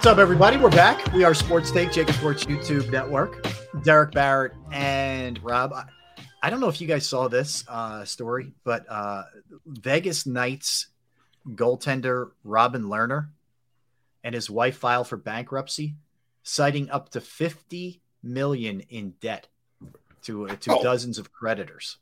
What's 0.00 0.06
up, 0.12 0.16
everybody? 0.16 0.56
We're 0.56 0.70
back. 0.70 1.12
We 1.12 1.24
are 1.24 1.34
Sports 1.34 1.70
Take, 1.70 1.90
JAKIB 1.90 2.14
Sports 2.14 2.46
YouTube 2.46 2.90
Network. 2.90 3.46
Derrick 3.82 4.12
Barrett 4.12 4.52
and 4.72 5.38
Rob. 5.44 5.74
I, 5.74 5.84
I 6.42 6.48
don't 6.48 6.58
know 6.60 6.70
if 6.70 6.80
you 6.80 6.86
guys 6.86 7.06
saw 7.06 7.28
this 7.28 7.64
uh, 7.68 8.06
story, 8.06 8.54
but 8.64 8.86
uh, 8.88 9.24
Vegas 9.66 10.24
Knights 10.24 10.86
goaltender 11.50 12.30
Robin 12.44 12.84
Lehner 12.84 13.28
and 14.24 14.34
his 14.34 14.48
wife 14.48 14.78
filed 14.78 15.06
for 15.06 15.18
bankruptcy, 15.18 15.96
citing 16.44 16.88
up 16.88 17.10
to 17.10 17.20
50 17.20 18.00
million 18.22 18.80
in 18.88 19.10
debt 19.20 19.48
to 20.22 20.48
uh, 20.48 20.56
to 20.60 20.76
Oh. 20.76 20.82
dozens 20.82 21.18
of 21.18 21.30
creditors. 21.30 21.98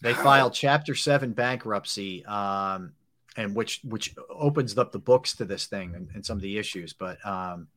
They 0.00 0.14
filed 0.14 0.54
Chapter 0.54 0.94
Seven 0.94 1.34
bankruptcy, 1.34 2.24
um, 2.24 2.92
and 3.36 3.54
which 3.54 3.80
which 3.84 4.14
opens 4.30 4.76
up 4.78 4.92
the 4.92 4.98
books 4.98 5.34
to 5.36 5.44
this 5.44 5.66
thing 5.66 5.94
and, 5.94 6.08
and 6.14 6.24
some 6.24 6.36
of 6.36 6.42
the 6.42 6.58
issues, 6.58 6.92
but 6.92 7.24
um, 7.26 7.68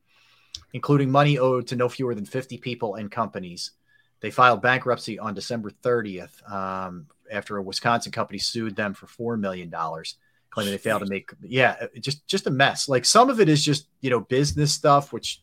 including 0.72 1.10
money 1.10 1.38
owed 1.38 1.66
to 1.68 1.76
no 1.76 1.88
fewer 1.88 2.14
than 2.14 2.24
50 2.24 2.58
people 2.58 2.94
and 2.96 3.10
companies. 3.10 3.72
They 4.20 4.30
filed 4.30 4.62
bankruptcy 4.62 5.18
on 5.18 5.34
December 5.34 5.70
30th 5.70 6.50
um, 6.50 7.06
after 7.30 7.56
a 7.56 7.62
Wisconsin 7.62 8.10
company 8.10 8.38
sued 8.38 8.74
them 8.74 8.94
for 8.94 9.06
four 9.06 9.36
million 9.36 9.70
dollars, 9.70 10.16
claiming 10.50 10.72
they 10.72 10.78
failed 10.78 11.02
to 11.02 11.08
make. 11.08 11.30
Yeah, 11.40 11.86
just 12.00 12.26
just 12.26 12.46
a 12.46 12.50
mess. 12.50 12.88
Like 12.88 13.04
some 13.04 13.30
of 13.30 13.40
it 13.40 13.48
is 13.48 13.64
just 13.64 13.86
you 14.00 14.10
know 14.10 14.20
business 14.20 14.72
stuff, 14.72 15.12
which 15.12 15.42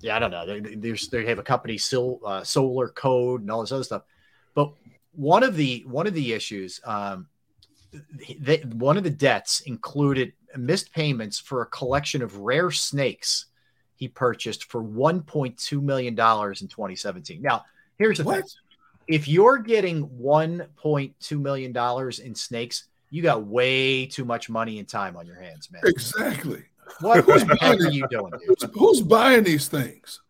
yeah, 0.00 0.16
I 0.16 0.18
don't 0.18 0.30
know. 0.30 0.46
They, 0.46 0.60
there's 0.76 1.08
they 1.08 1.26
have 1.26 1.38
a 1.38 1.42
company, 1.42 1.76
Sil, 1.76 2.20
uh, 2.24 2.42
Solar 2.42 2.88
Code, 2.88 3.42
and 3.42 3.50
all 3.50 3.60
this 3.60 3.72
other 3.72 3.84
stuff. 3.84 4.02
But 4.54 4.72
one 5.12 5.42
of 5.42 5.56
the 5.56 5.84
one 5.86 6.06
of 6.06 6.14
the 6.14 6.32
issues, 6.32 6.80
um, 6.84 7.28
they, 8.38 8.58
one 8.58 8.96
of 8.96 9.04
the 9.04 9.10
debts 9.10 9.60
included 9.60 10.32
missed 10.56 10.92
payments 10.92 11.38
for 11.38 11.62
a 11.62 11.66
collection 11.66 12.22
of 12.22 12.36
rare 12.38 12.70
snakes 12.70 13.46
he 13.96 14.08
purchased 14.08 14.64
for 14.64 14.82
1.2 14.82 15.82
million 15.82 16.14
dollars 16.14 16.62
in 16.62 16.68
2017. 16.68 17.42
Now, 17.42 17.64
here's 17.98 18.18
the 18.18 18.24
thing: 18.24 18.42
if 19.06 19.28
you're 19.28 19.58
getting 19.58 20.08
1.2 20.08 21.40
million 21.40 21.72
dollars 21.72 22.18
in 22.20 22.34
snakes, 22.34 22.84
you 23.10 23.22
got 23.22 23.44
way 23.44 24.06
too 24.06 24.24
much 24.24 24.48
money 24.48 24.78
and 24.78 24.88
time 24.88 25.16
on 25.16 25.26
your 25.26 25.40
hands, 25.40 25.70
man. 25.70 25.82
Exactly. 25.84 26.64
What 27.00 27.28
are 27.62 27.90
you 27.90 28.06
doing, 28.08 28.32
dude? 28.46 28.70
Who's 28.74 29.00
buying 29.00 29.44
these 29.44 29.68
things? 29.68 30.20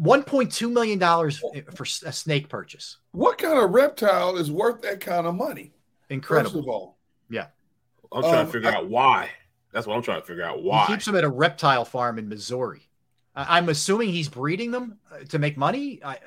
1.2 0.00 0.72
million 0.72 0.98
dollars 0.98 1.38
for 1.74 1.84
a 1.84 2.12
snake 2.12 2.48
purchase. 2.48 2.98
What 3.12 3.38
kind 3.38 3.58
of 3.58 3.70
reptile 3.70 4.36
is 4.36 4.50
worth 4.50 4.82
that 4.82 5.00
kind 5.00 5.26
of 5.26 5.34
money? 5.34 5.73
Incredible. 6.14 6.50
First 6.52 6.62
of 6.64 6.68
all, 6.68 6.98
Yeah. 7.28 7.48
I'm 8.12 8.22
trying 8.22 8.34
Um, 8.40 8.46
to 8.46 8.52
figure 8.52 8.70
I- 8.70 8.74
out 8.74 8.88
why. 8.88 9.30
That's 9.72 9.86
what 9.86 9.96
I'm 9.96 10.02
trying 10.02 10.20
to 10.20 10.26
figure 10.26 10.44
out. 10.44 10.62
Why? 10.62 10.86
He 10.86 10.92
keeps 10.92 11.04
them 11.04 11.16
at 11.16 11.24
a 11.24 11.28
reptile 11.28 11.84
farm 11.84 12.18
in 12.18 12.28
Missouri. 12.28 12.88
I- 13.34 13.58
I'm 13.58 13.68
assuming 13.68 14.10
he's 14.10 14.28
breeding 14.28 14.70
them 14.70 14.98
uh, 15.10 15.24
to 15.30 15.38
make 15.40 15.56
money. 15.56 16.00
I, 16.04 16.18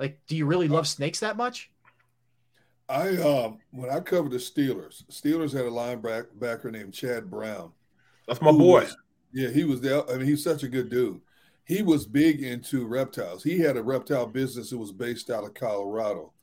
like, 0.00 0.20
do 0.26 0.36
you 0.36 0.44
really 0.46 0.66
love 0.68 0.88
snakes 0.88 1.20
that 1.20 1.36
much? 1.36 1.70
I 2.88 3.16
um 3.16 3.58
when 3.70 3.88
I 3.88 4.00
covered 4.00 4.32
the 4.32 4.36
Steelers, 4.38 5.04
Steelers 5.06 5.52
had 5.52 5.64
a 5.64 5.70
linebacker 5.70 6.70
named 6.70 6.92
Chad 6.92 7.30
Brown. 7.30 7.72
That's 8.28 8.42
my 8.42 8.52
boy. 8.52 8.82
was- 8.82 8.96
yeah, 9.32 9.48
he 9.48 9.64
was 9.64 9.80
there. 9.80 10.08
I 10.10 10.16
mean, 10.18 10.26
he's 10.26 10.44
such 10.44 10.62
a 10.64 10.68
good 10.68 10.90
dude. 10.90 11.20
He 11.64 11.82
was 11.82 12.06
big 12.06 12.42
into 12.42 12.86
reptiles. 12.86 13.42
He 13.42 13.58
had 13.58 13.76
a 13.78 13.82
reptile 13.82 14.26
business 14.26 14.68
that 14.70 14.76
was 14.78 14.92
based 14.92 15.30
out 15.30 15.44
of 15.44 15.54
Colorado, 15.54 16.33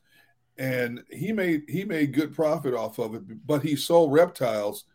and 0.57 1.03
he 1.09 1.31
made 1.31 1.63
he 1.67 1.83
made 1.83 2.13
good 2.13 2.33
profit 2.33 2.73
off 2.73 2.99
of 2.99 3.15
it. 3.15 3.47
But 3.47 3.63
he 3.63 3.75
sold 3.75 4.11
reptiles 4.11 4.85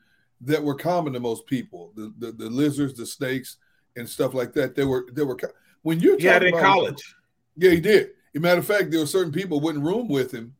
that 0.43 0.63
were 0.63 0.75
common 0.75 1.13
to 1.15 1.21
most 1.21 1.47
people: 1.47 1.93
the 1.95 2.13
the, 2.19 2.33
the 2.33 2.51
lizards, 2.51 2.95
the 2.95 3.07
snakes, 3.07 3.57
and 3.97 4.09
stuff 4.09 4.35
like 4.35 4.53
that. 4.55 4.75
They 4.75 4.85
were 4.85 5.07
they 5.13 5.25
were 5.25 5.39
when 5.83 6.01
you're 6.01 6.19
it 6.19 6.43
in 6.43 6.53
college. 6.55 7.15
Yeah, 7.57 7.71
he 7.71 7.81
did. 7.81 8.11
As 8.35 8.39
a 8.39 8.41
matter 8.41 8.61
of 8.61 8.67
fact, 8.67 8.91
there 8.91 9.01
were 9.01 9.07
certain 9.07 9.33
people 9.33 9.61
wouldn't 9.61 9.85
room 9.85 10.09
with 10.09 10.33
him 10.33 10.55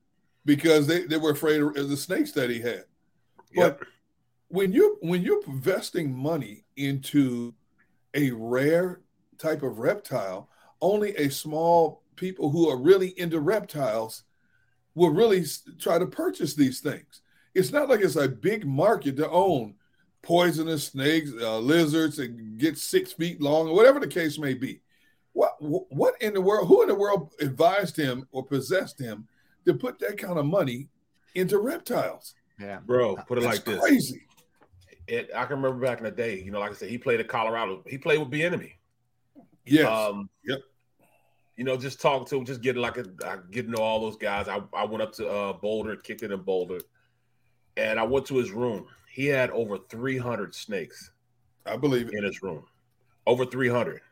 because 0.45 0.87
they, 0.87 1.03
they 1.03 1.19
were 1.19 1.33
afraid 1.33 1.61
of 1.61 1.89
the 1.91 1.97
snakes 1.97 2.33
that 2.33 2.49
he 2.49 2.61
had. 2.61 2.85
But 3.55 3.81
when 4.49 4.73
you 4.73 4.99
when 5.03 5.23
you're 5.23 5.43
investing 5.47 6.15
money 6.15 6.65
into 6.77 7.55
a 8.15 8.31
rare 8.31 9.01
type 9.39 9.63
of 9.63 9.79
reptile, 9.79 10.49
only 10.81 11.15
a 11.17 11.31
small 11.31 12.03
people 12.17 12.51
who 12.51 12.69
are 12.69 12.79
really 12.79 13.19
into 13.19 13.41
reptiles 13.41 14.23
will 14.97 15.11
really 15.11 15.45
try 15.79 15.99
to 15.99 16.07
purchase 16.07 16.55
these 16.55 16.81
things. 16.81 17.21
It's 17.55 17.71
not 17.71 17.89
like 17.89 18.01
it's 18.01 18.17
a 18.17 18.27
big 18.27 18.67
market 18.67 19.17
to 19.19 19.31
own 19.31 19.75
poisonous 20.23 20.87
snakes, 20.87 21.31
uh, 21.41 21.59
lizards, 21.59 22.19
and 22.19 22.59
get 22.59 22.77
six 22.77 23.13
feet 23.13 23.41
long, 23.41 23.69
or 23.69 23.75
whatever 23.75 24.01
the 24.01 24.09
case 24.09 24.39
may 24.39 24.55
be. 24.55 24.81
What 25.33 25.55
what 25.61 26.15
in 26.21 26.35
the 26.35 26.41
world? 26.41 26.67
Who 26.67 26.83
in 26.83 26.89
the 26.89 26.95
world 26.95 27.33
advised 27.41 27.97
him 27.97 28.27
or 28.33 28.45
possessed 28.45 28.99
him 28.99 29.29
to 29.67 29.75
put 29.75 29.99
that 30.01 30.19
kind 30.19 30.39
of 30.39 30.47
money 30.47 30.89
into 31.35 31.59
reptiles? 31.59 32.35
Yeah, 32.59 32.79
Bro, 32.85 33.17
put 33.29 33.39
it 33.39 33.43
That's 33.43 33.59
like 33.59 33.65
this. 33.67 33.81
crazy. 33.81 34.23
It, 35.07 35.31
I 35.35 35.45
can 35.45 35.57
remember 35.63 35.87
back 35.87 35.99
in 35.99 36.05
the 36.05 36.11
day, 36.11 36.41
you 36.43 36.51
know, 36.51 36.59
like 36.59 36.71
I 36.71 36.75
said, 36.75 36.89
he 36.89 36.99
played 36.99 37.21
at 37.21 37.29
Colorado. 37.29 37.85
He 37.87 37.99
played 37.99 38.19
with 38.19 38.31
the 38.31 38.43
enemy. 38.43 38.79
Yes. 39.67 39.87
Um, 39.87 40.31
yep. 40.45 40.61
You 41.57 41.65
know, 41.65 41.77
just 41.77 42.01
talk 42.01 42.27
to 42.29 42.37
him, 42.37 42.45
just 42.45 42.61
get 42.61 42.77
like 42.77 42.99
a 42.99 43.07
I 43.25 43.37
get 43.51 43.63
to 43.65 43.71
know 43.71 43.83
all 43.83 44.01
those 44.01 44.17
guys. 44.17 44.47
I, 44.49 44.61
I 44.75 44.85
went 44.85 45.03
up 45.03 45.13
to 45.15 45.29
uh, 45.29 45.53
Boulder, 45.55 45.97
kicked 45.97 46.23
it 46.23 46.31
in 46.31 46.41
Boulder, 46.43 46.79
and 47.79 47.99
I 47.99 48.03
went 48.03 48.27
to 48.27 48.37
his 48.37 48.51
room. 48.51 48.87
He 49.11 49.27
had 49.27 49.51
over 49.51 49.79
300 49.89 50.55
snakes. 50.55 51.11
I 51.65 51.77
believe 51.77 52.09
it. 52.09 52.15
in 52.15 52.25
his 52.25 52.43
room. 52.43 52.65
Over 53.27 53.47
300. 53.47 54.03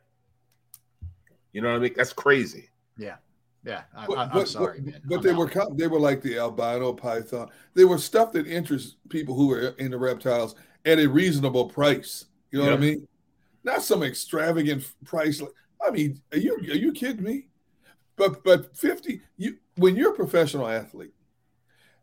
You 1.53 1.61
know 1.61 1.71
what 1.71 1.77
I 1.77 1.81
mean? 1.81 1.93
That's 1.97 2.13
crazy. 2.13 2.69
Yeah. 2.99 3.17
Yeah. 3.65 3.83
I, 3.97 4.07
But, 4.07 4.19
I, 4.19 4.23
I'm 4.25 4.31
but- 4.33 4.49
sorry, 4.49 4.81
but- 4.81 4.93
man. 4.93 5.03
But 5.05 5.17
I'm 5.17 5.23
they 5.23 5.31
out. 5.31 5.37
were 5.39 5.49
co- 5.49 5.75
they 5.75 5.87
were 5.87 6.01
like 6.01 6.23
the 6.23 6.39
albino 6.39 6.93
python. 6.95 7.49
They 7.75 7.85
were 7.85 7.99
stuff 7.99 8.33
that 8.33 8.47
interests 8.47 8.97
people 9.11 9.35
who 9.35 9.53
are 9.53 9.69
into 9.79 9.99
reptiles 9.99 10.55
at 10.85 10.99
a 10.99 11.07
reasonable 11.07 11.67
price. 11.69 12.25
You 12.51 12.59
know 12.61 12.65
what 12.67 12.75
I 12.75 12.79
mean? 12.79 13.07
Not 13.63 13.83
some 13.83 14.03
extravagant 14.03 14.91
price. 15.05 15.41
Like 15.41 15.51
I 15.87 15.91
mean, 15.91 16.21
are 16.33 16.39
you 16.39 16.55
are 16.57 16.77
you 16.77 16.93
kidding 16.93 17.23
me? 17.23 17.47
But 18.17 18.45
but 18.45 18.77
50, 18.77 19.21
you 19.37 19.59
when 19.77 19.97
you're 19.97 20.13
a 20.13 20.17
professional 20.17 20.69
athlete 20.69 21.15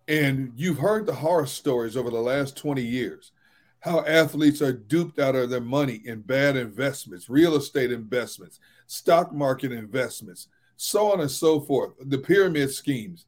and 0.07 0.53
you've 0.55 0.79
heard 0.79 1.05
the 1.05 1.15
horror 1.15 1.45
stories 1.45 1.95
over 1.95 2.09
the 2.09 2.19
last 2.19 2.57
20 2.57 2.81
years, 2.81 3.31
how 3.79 4.05
athletes 4.05 4.61
are 4.61 4.73
duped 4.73 5.19
out 5.19 5.35
of 5.35 5.49
their 5.49 5.61
money 5.61 6.01
in 6.05 6.21
bad 6.21 6.57
investments, 6.57 7.29
real 7.29 7.55
estate 7.55 7.91
investments, 7.91 8.59
stock 8.87 9.33
market 9.33 9.71
investments, 9.71 10.47
so 10.75 11.11
on 11.11 11.21
and 11.21 11.31
so 11.31 11.59
forth, 11.59 11.93
the 11.99 12.17
pyramid 12.17 12.71
schemes. 12.71 13.25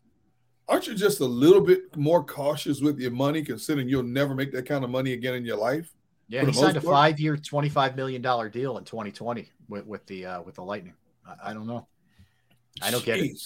Aren't 0.68 0.88
you 0.88 0.96
just 0.96 1.20
a 1.20 1.26
little 1.26 1.62
bit 1.62 1.96
more 1.96 2.24
cautious 2.24 2.82
with 2.82 3.00
your 3.00 3.12
money, 3.12 3.44
considering 3.44 3.90
you'll 3.90 4.04
never 4.04 4.34
make 4.34 4.52
that 4.54 4.66
kind 4.66 4.84
of 4.84 4.90
money 4.90 5.14
again 5.14 5.36
in 5.36 5.46
your 5.46 5.58
life? 5.58 5.94
Yeah, 6.28 6.46
he 6.46 6.54
signed 6.54 6.78
a 6.78 6.82
five-year, 6.82 7.38
twenty-five 7.38 7.96
million 7.96 8.22
dollar 8.22 8.50
deal 8.50 8.78
in 8.78 8.86
2020 8.86 9.50
with, 9.70 9.86
with 9.86 10.06
the 10.08 10.26
uh, 10.26 10.42
with 10.42 10.56
the 10.56 10.64
Lightning. 10.64 10.94
I, 11.28 11.52
I 11.52 11.54
don't 11.54 11.68
know. 11.68 11.88
I 12.82 12.92
don't 12.92 13.02
Jeez. 13.02 13.06
get 13.06 13.20
it. 13.20 13.40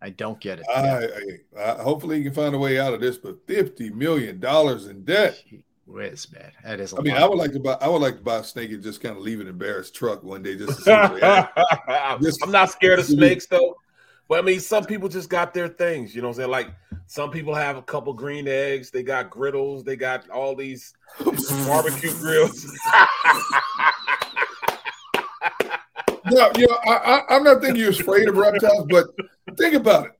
I 0.00 0.10
don't 0.10 0.40
get 0.40 0.60
it. 0.60 0.66
I, 0.72 1.08
I, 1.60 1.72
I, 1.72 1.82
hopefully, 1.82 2.18
he 2.18 2.22
can 2.22 2.32
find 2.32 2.54
a 2.54 2.58
way 2.58 2.78
out 2.78 2.94
of 2.94 3.00
this. 3.00 3.18
But 3.18 3.46
fifty 3.46 3.90
million 3.90 4.38
dollars 4.38 4.86
in 4.86 5.04
debt. 5.04 5.42
Whiz, 5.86 6.30
man, 6.32 6.52
that 6.64 6.80
is. 6.80 6.94
I 6.94 7.00
mean, 7.00 7.14
I 7.14 7.26
would 7.26 7.38
like 7.38 7.52
to 7.52 7.60
buy. 7.60 7.76
I 7.80 7.88
would 7.88 8.02
like 8.02 8.18
to 8.18 8.22
buy 8.22 8.38
a 8.38 8.44
snake 8.44 8.70
and 8.70 8.82
just 8.82 9.00
kind 9.00 9.16
of 9.16 9.22
leave 9.22 9.40
it 9.40 9.48
in 9.48 9.56
Barrett's 9.58 9.90
truck 9.90 10.22
one 10.22 10.42
day, 10.42 10.56
just. 10.56 10.84
To 10.84 11.48
just 12.22 12.42
I'm 12.44 12.52
not 12.52 12.70
scared 12.70 12.98
of 12.98 13.06
snakes 13.06 13.46
though. 13.46 13.76
But 14.28 14.38
I 14.40 14.42
mean, 14.42 14.60
some 14.60 14.84
people 14.84 15.08
just 15.08 15.30
got 15.30 15.54
their 15.54 15.68
things. 15.68 16.14
You 16.14 16.20
know 16.20 16.28
what 16.28 16.34
I'm 16.34 16.40
saying? 16.42 16.50
Like 16.50 16.68
some 17.06 17.30
people 17.30 17.54
have 17.54 17.78
a 17.78 17.82
couple 17.82 18.12
green 18.12 18.46
eggs. 18.46 18.90
They 18.90 19.02
got 19.02 19.30
griddles. 19.30 19.84
They 19.84 19.96
got 19.96 20.28
all 20.28 20.54
these 20.54 20.92
barbecue 21.66 22.12
grills. 22.12 22.66
no, 26.30 26.52
you 26.56 26.66
know, 26.66 26.78
I, 26.86 27.22
I, 27.30 27.36
am 27.36 27.44
not 27.44 27.62
thinking 27.62 27.80
you're 27.80 27.90
afraid 27.90 28.28
of 28.28 28.36
reptiles, 28.36 28.86
but 28.90 29.06
think 29.56 29.74
about 29.74 30.06
it. 30.06 30.12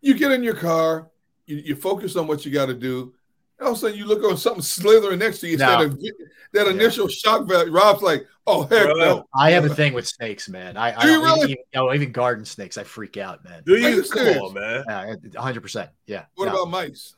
You 0.00 0.14
get 0.14 0.30
in 0.30 0.44
your 0.44 0.54
car, 0.54 1.10
you, 1.46 1.56
you 1.56 1.74
focus 1.74 2.14
on 2.14 2.28
what 2.28 2.46
you 2.46 2.52
got 2.52 2.66
to 2.66 2.74
do 2.74 3.15
all 3.60 3.68
of 3.68 3.76
a 3.76 3.76
sudden 3.80 3.96
you 3.96 4.04
look 4.04 4.22
on 4.24 4.36
something 4.36 4.62
slithering 4.62 5.18
next 5.18 5.40
to 5.40 5.48
you. 5.48 5.56
No. 5.56 5.88
That, 5.88 6.28
that 6.52 6.66
initial 6.68 7.08
yeah. 7.08 7.16
shock 7.16 7.48
value. 7.48 7.72
Rob's 7.72 8.02
like, 8.02 8.26
oh 8.46 8.62
heck 8.62 8.84
Bro, 8.84 8.94
no. 8.94 9.24
I 9.34 9.52
have 9.52 9.64
a 9.64 9.74
thing 9.74 9.94
with 9.94 10.06
snakes, 10.06 10.48
man. 10.48 10.76
I, 10.76 10.92
I 10.92 11.04
really? 11.06 11.38
even, 11.40 11.50
you 11.50 11.56
know, 11.74 11.92
even 11.92 12.12
garden 12.12 12.44
snakes, 12.44 12.76
I 12.78 12.84
freak 12.84 13.16
out, 13.16 13.44
man. 13.44 13.62
Do 13.64 13.76
you? 13.76 14.02
Come 14.02 14.26
on, 14.26 14.54
man. 14.54 14.84
Yeah, 14.88 15.40
hundred 15.40 15.62
percent. 15.62 15.90
Yeah. 16.06 16.24
What 16.34 16.46
no. 16.46 16.52
about 16.52 16.70
mice? 16.70 17.14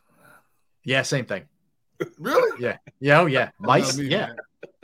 Yeah, 0.84 1.02
same 1.02 1.24
thing. 1.24 1.44
Really? 2.18 2.62
Yeah. 2.62 2.76
Yeah. 3.00 3.20
Oh, 3.20 3.26
yeah. 3.26 3.50
Mice. 3.58 3.96
Me, 3.96 4.06
yeah. 4.06 4.28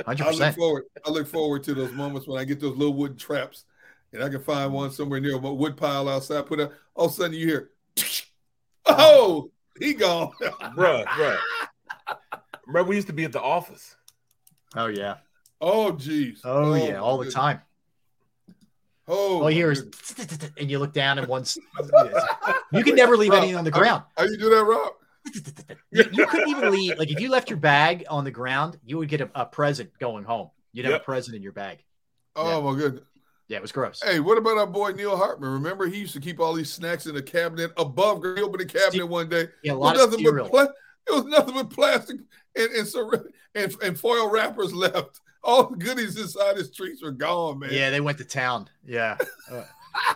Hundred 0.05 0.24
percent. 0.24 0.42
I 0.42 0.47
look 0.49 0.57
forward. 0.57 0.84
I 1.07 1.10
look 1.10 1.28
forward 1.28 1.62
to 1.62 1.74
those 1.74 1.92
moments 1.92 2.26
when 2.26 2.41
I 2.41 2.44
get 2.44 2.58
those 2.58 2.76
little 2.76 2.94
wooden 2.94 3.16
traps, 3.16 3.66
and 4.12 4.20
I 4.20 4.28
can 4.28 4.42
find 4.42 4.73
one 4.73 4.91
somewhere 4.91 5.20
near 5.20 5.36
a 5.36 5.39
wood 5.39 5.76
pile 5.76 6.08
outside. 6.08 6.44
Put 6.47 6.58
up. 6.58 6.73
All 6.97 7.07
of 7.07 7.12
a 7.12 7.15
sudden 7.15 7.34
you 7.34 7.47
hear, 7.47 7.70
oh, 8.86 8.97
oh 8.99 9.50
he 9.78 9.94
gone. 9.94 10.32
bruh, 10.40 11.04
bruh. 11.04 11.38
Remember, 12.66 12.88
we 12.88 12.96
used 12.96 13.08
to 13.08 13.12
be 13.12 13.24
at 13.24 13.32
the 13.32 13.40
office. 13.40 13.96
Oh, 14.76 14.86
yeah. 14.86 15.16
Oh, 15.60 15.92
geez. 15.92 16.40
Oh, 16.44 16.72
oh 16.72 16.74
yeah, 16.74 16.98
oh, 16.98 17.04
all 17.04 17.18
the 17.18 17.30
time. 17.30 17.60
Oh, 19.06 19.42
all 19.42 19.50
you 19.50 19.56
hear 19.56 19.72
is, 19.72 19.86
and 20.58 20.70
you 20.70 20.78
look 20.78 20.94
down 20.94 21.18
and 21.18 21.28
once 21.28 21.58
you 22.72 22.84
can 22.84 22.94
never 22.94 23.16
leave 23.16 23.30
Rob, 23.30 23.38
anything 23.38 23.56
on 23.56 23.64
the 23.64 23.70
ground. 23.70 24.04
How, 24.16 24.24
how 24.24 24.30
you 24.30 24.38
do 24.38 24.48
that, 24.48 24.64
Rob? 24.64 24.92
you, 25.90 26.04
you, 26.12 26.26
couldn't 26.26 26.48
even 26.48 26.70
leave. 26.70 26.98
Like 26.98 27.10
if 27.10 27.20
you 27.20 27.28
left 27.28 27.50
your 27.50 27.58
bag 27.58 28.04
on 28.08 28.24
the 28.24 28.30
ground, 28.30 28.78
you 28.84 28.96
would 28.98 29.08
get 29.08 29.20
a, 29.20 29.30
a 29.34 29.44
present 29.44 29.90
going 29.98 30.24
home. 30.24 30.50
You'd 30.72 30.86
have 30.86 30.92
yep. 30.92 31.02
a 31.02 31.04
present 31.04 31.36
in 31.36 31.42
your 31.42 31.52
bag. 31.52 31.84
Oh 32.34 32.58
yeah. 32.58 32.70
my 32.72 32.78
goodness. 32.78 33.04
Yeah, 33.48 33.58
it 33.58 33.62
was 33.62 33.73
gross. 33.73 34.00
Hey, 34.02 34.20
what 34.20 34.39
about 34.39 34.56
our 34.56 34.66
boy 34.66 34.92
Neil 34.92 35.16
Hartman? 35.16 35.52
Remember, 35.52 35.86
he 35.86 35.98
used 35.98 36.14
to 36.14 36.20
keep 36.20 36.40
all 36.40 36.55
these 36.55 36.73
snacks 36.73 37.06
in 37.06 37.14
the 37.14 37.23
cabinet 37.23 37.73
above. 37.76 38.23
He 38.23 38.42
opened 38.42 38.60
the 38.60 38.66
cabinet 38.66 39.06
one 39.06 39.28
day. 39.28 39.48
Yeah, 39.62 39.73
a 39.73 39.74
lot 39.74 40.00
of 40.00 40.14
cereal. 40.14 40.48
Pla- 40.48 40.68
it 41.06 41.12
was 41.12 41.24
nothing 41.24 41.55
but 41.55 41.68
plastic 41.70 42.16
and 42.56 42.70
and, 42.70 43.24
and 43.55 43.74
and 43.82 44.00
foil 44.00 44.31
wrappers 44.31 44.73
left. 44.74 45.20
All 45.42 45.68
the 45.68 45.76
goodies 45.76 46.18
inside 46.18 46.56
his 46.56 46.70
treats 46.70 47.02
were 47.02 47.10
gone, 47.10 47.58
man. 47.58 47.70
Yeah, 47.70 47.90
they 47.90 48.00
went 48.00 48.16
to 48.18 48.24
town. 48.24 48.68
Yeah. 48.84 49.16
Uh, 49.50 49.64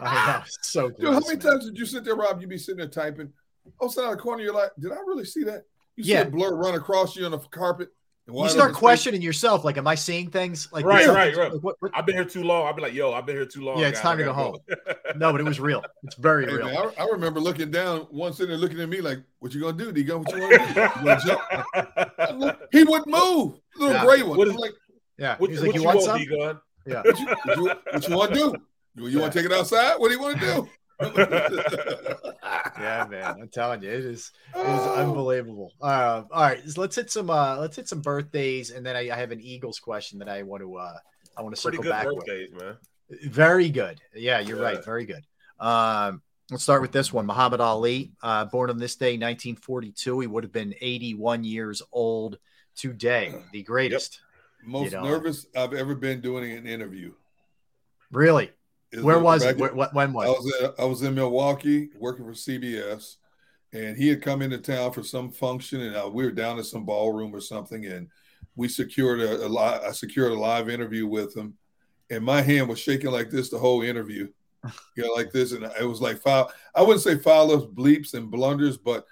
I 0.00 0.26
know. 0.38 0.44
So 0.60 0.90
Dude, 0.90 1.04
how 1.04 1.20
many 1.20 1.36
man. 1.36 1.38
times 1.38 1.64
did 1.64 1.78
you 1.78 1.86
sit 1.86 2.04
there, 2.04 2.16
Rob? 2.16 2.40
You'd 2.40 2.50
be 2.50 2.58
sitting 2.58 2.78
there 2.78 2.88
typing. 2.88 3.32
Oh, 3.80 3.86
side 3.86 4.06
of 4.06 4.10
the 4.10 4.16
corner, 4.16 4.42
you're 4.42 4.52
like, 4.52 4.72
did 4.76 4.90
I 4.90 4.96
really 4.96 5.24
see 5.24 5.44
that? 5.44 5.66
You 5.94 6.02
see 6.02 6.14
a 6.14 6.24
blur 6.24 6.56
run 6.56 6.74
across 6.74 7.14
you 7.14 7.24
on 7.26 7.30
the 7.30 7.38
carpet. 7.38 7.90
You 8.30 8.48
start 8.50 8.74
questioning 8.74 9.22
yourself, 9.22 9.64
like, 9.64 9.78
am 9.78 9.86
I 9.86 9.94
seeing 9.94 10.30
things? 10.30 10.68
Like, 10.70 10.84
right, 10.84 11.06
right, 11.06 11.34
right. 11.34 11.52
Like, 11.52 11.62
what, 11.62 11.76
what? 11.80 11.92
I've 11.94 12.04
been 12.04 12.14
here 12.14 12.26
too 12.26 12.42
long. 12.42 12.68
I've 12.68 12.76
been 12.76 12.82
like, 12.82 12.92
yo, 12.92 13.12
I've 13.12 13.24
been 13.24 13.36
here 13.36 13.46
too 13.46 13.62
long. 13.62 13.78
Yeah, 13.78 13.88
it's 13.88 14.00
time 14.00 14.18
to 14.18 14.24
go 14.24 14.34
home. 14.34 14.58
no, 15.16 15.32
but 15.32 15.40
it 15.40 15.44
was 15.44 15.58
real. 15.58 15.82
It's 16.02 16.14
very 16.16 16.44
hey, 16.44 16.56
real. 16.56 16.66
Man, 16.66 16.76
I, 16.76 17.04
I, 17.04 17.06
remember 17.06 17.40
looking 17.40 17.70
down, 17.70 18.00
one 18.10 18.34
sitting 18.34 18.50
there 18.50 18.58
looking 18.58 18.80
at 18.80 18.88
me 18.88 19.00
like, 19.00 19.20
"What 19.38 19.54
you 19.54 19.62
gonna 19.62 19.78
do, 19.78 19.92
D? 19.92 20.02
What 20.10 20.30
you 20.30 20.40
gonna 20.40 21.20
do? 21.24 22.38
You 22.38 22.52
he 22.72 22.84
wouldn't 22.84 23.08
move. 23.08 23.60
Little 23.76 23.94
yeah. 23.94 24.04
gray 24.04 24.22
one. 24.22 24.36
What 24.36 24.48
is, 24.48 24.54
like, 24.56 24.72
yeah. 25.16 25.36
What, 25.38 25.50
He's 25.50 25.62
like, 25.62 25.74
you, 25.74 25.80
you 25.80 25.86
want 25.86 26.02
some? 26.02 26.20
Yeah. 26.86 27.02
What 27.02 27.18
you, 27.18 27.26
what 27.26 27.56
you, 27.56 27.64
what 27.92 28.08
you 28.08 28.16
want 28.16 28.34
to 28.34 28.38
do? 28.38 28.54
You, 28.96 29.04
you 29.04 29.08
yeah. 29.08 29.20
want 29.20 29.32
to 29.32 29.38
take 29.38 29.50
it 29.50 29.56
outside? 29.56 29.94
What 29.96 30.08
do 30.08 30.14
you 30.14 30.20
want 30.20 30.38
to 30.38 30.46
do? 30.46 30.68
Yeah, 31.00 33.06
man, 33.08 33.36
I'm 33.40 33.48
telling 33.48 33.82
you, 33.82 33.90
it 33.90 34.04
is 34.04 34.32
it 34.54 34.58
is 34.58 34.64
oh. 34.66 34.96
unbelievable. 34.96 35.72
Uh, 35.80 36.24
all 36.32 36.42
right, 36.42 36.60
let's 36.76 36.96
hit 36.96 37.10
some 37.10 37.30
uh, 37.30 37.56
let's 37.58 37.76
hit 37.76 37.88
some 37.88 38.00
birthdays, 38.00 38.70
and 38.70 38.84
then 38.84 38.96
I, 38.96 39.10
I 39.10 39.16
have 39.16 39.30
an 39.30 39.40
Eagles 39.40 39.78
question 39.78 40.18
that 40.18 40.28
I 40.28 40.42
want 40.42 40.62
to 40.62 40.76
uh, 40.76 40.96
I 41.36 41.42
want 41.42 41.54
to 41.54 41.60
circle 41.60 41.84
back 41.84 42.04
birthdays, 42.04 42.50
with. 42.52 42.62
man. 42.62 42.76
Very 43.24 43.68
good. 43.68 44.00
Yeah, 44.14 44.40
you're 44.40 44.58
yeah. 44.58 44.64
right. 44.64 44.84
Very 44.84 45.06
good. 45.06 45.24
Um, 45.60 46.22
let's 46.50 46.64
start 46.64 46.82
with 46.82 46.92
this 46.92 47.12
one. 47.12 47.26
Muhammad 47.26 47.60
Ali, 47.60 48.12
uh, 48.22 48.46
born 48.46 48.70
on 48.70 48.78
this 48.78 48.96
day, 48.96 49.12
1942. 49.12 50.20
He 50.20 50.26
would 50.26 50.44
have 50.44 50.52
been 50.52 50.74
81 50.80 51.44
years 51.44 51.80
old 51.92 52.38
today. 52.74 53.34
The 53.52 53.62
greatest. 53.62 54.20
Yep. 54.62 54.70
Most 54.70 54.92
you 54.92 54.98
know. 54.98 55.04
nervous 55.04 55.46
I've 55.56 55.72
ever 55.72 55.94
been 55.94 56.20
doing 56.20 56.52
an 56.52 56.66
interview. 56.66 57.12
Really? 58.10 58.50
Where 59.00 59.18
was 59.18 59.44
it? 59.44 59.58
Where, 59.58 59.72
when 59.74 60.12
was 60.12 60.26
I 60.26 60.30
was 60.30 60.54
in, 60.60 60.70
I 60.78 60.84
was 60.84 61.02
in 61.02 61.14
Milwaukee 61.14 61.90
working 61.98 62.24
for 62.24 62.32
CBS, 62.32 63.16
and 63.72 63.96
he 63.96 64.08
had 64.08 64.22
come 64.22 64.40
into 64.40 64.58
town 64.58 64.92
for 64.92 65.02
some 65.02 65.30
function, 65.30 65.82
and 65.82 65.96
uh, 65.96 66.08
we 66.10 66.24
were 66.24 66.30
down 66.30 66.58
at 66.58 66.64
some 66.66 66.86
ballroom 66.86 67.34
or 67.34 67.40
something, 67.40 67.84
and 67.86 68.08
we 68.56 68.68
secured 68.68 69.20
a, 69.20 69.46
a 69.46 69.48
li- 69.48 69.86
I 69.86 69.92
secured 69.92 70.32
a 70.32 70.38
live 70.38 70.68
interview 70.68 71.06
with 71.06 71.36
him, 71.36 71.54
and 72.10 72.24
my 72.24 72.40
hand 72.40 72.68
was 72.68 72.78
shaking 72.78 73.10
like 73.10 73.30
this 73.30 73.50
the 73.50 73.58
whole 73.58 73.82
interview, 73.82 74.28
you 74.96 75.04
know, 75.04 75.12
like 75.12 75.32
this, 75.32 75.52
and 75.52 75.64
it 75.78 75.84
was 75.84 76.00
like 76.00 76.20
foul. 76.22 76.50
I 76.74 76.82
wouldn't 76.82 77.02
say 77.02 77.18
foul 77.18 77.68
bleeps 77.68 78.14
and 78.14 78.30
blunders, 78.30 78.78
but 78.78 79.04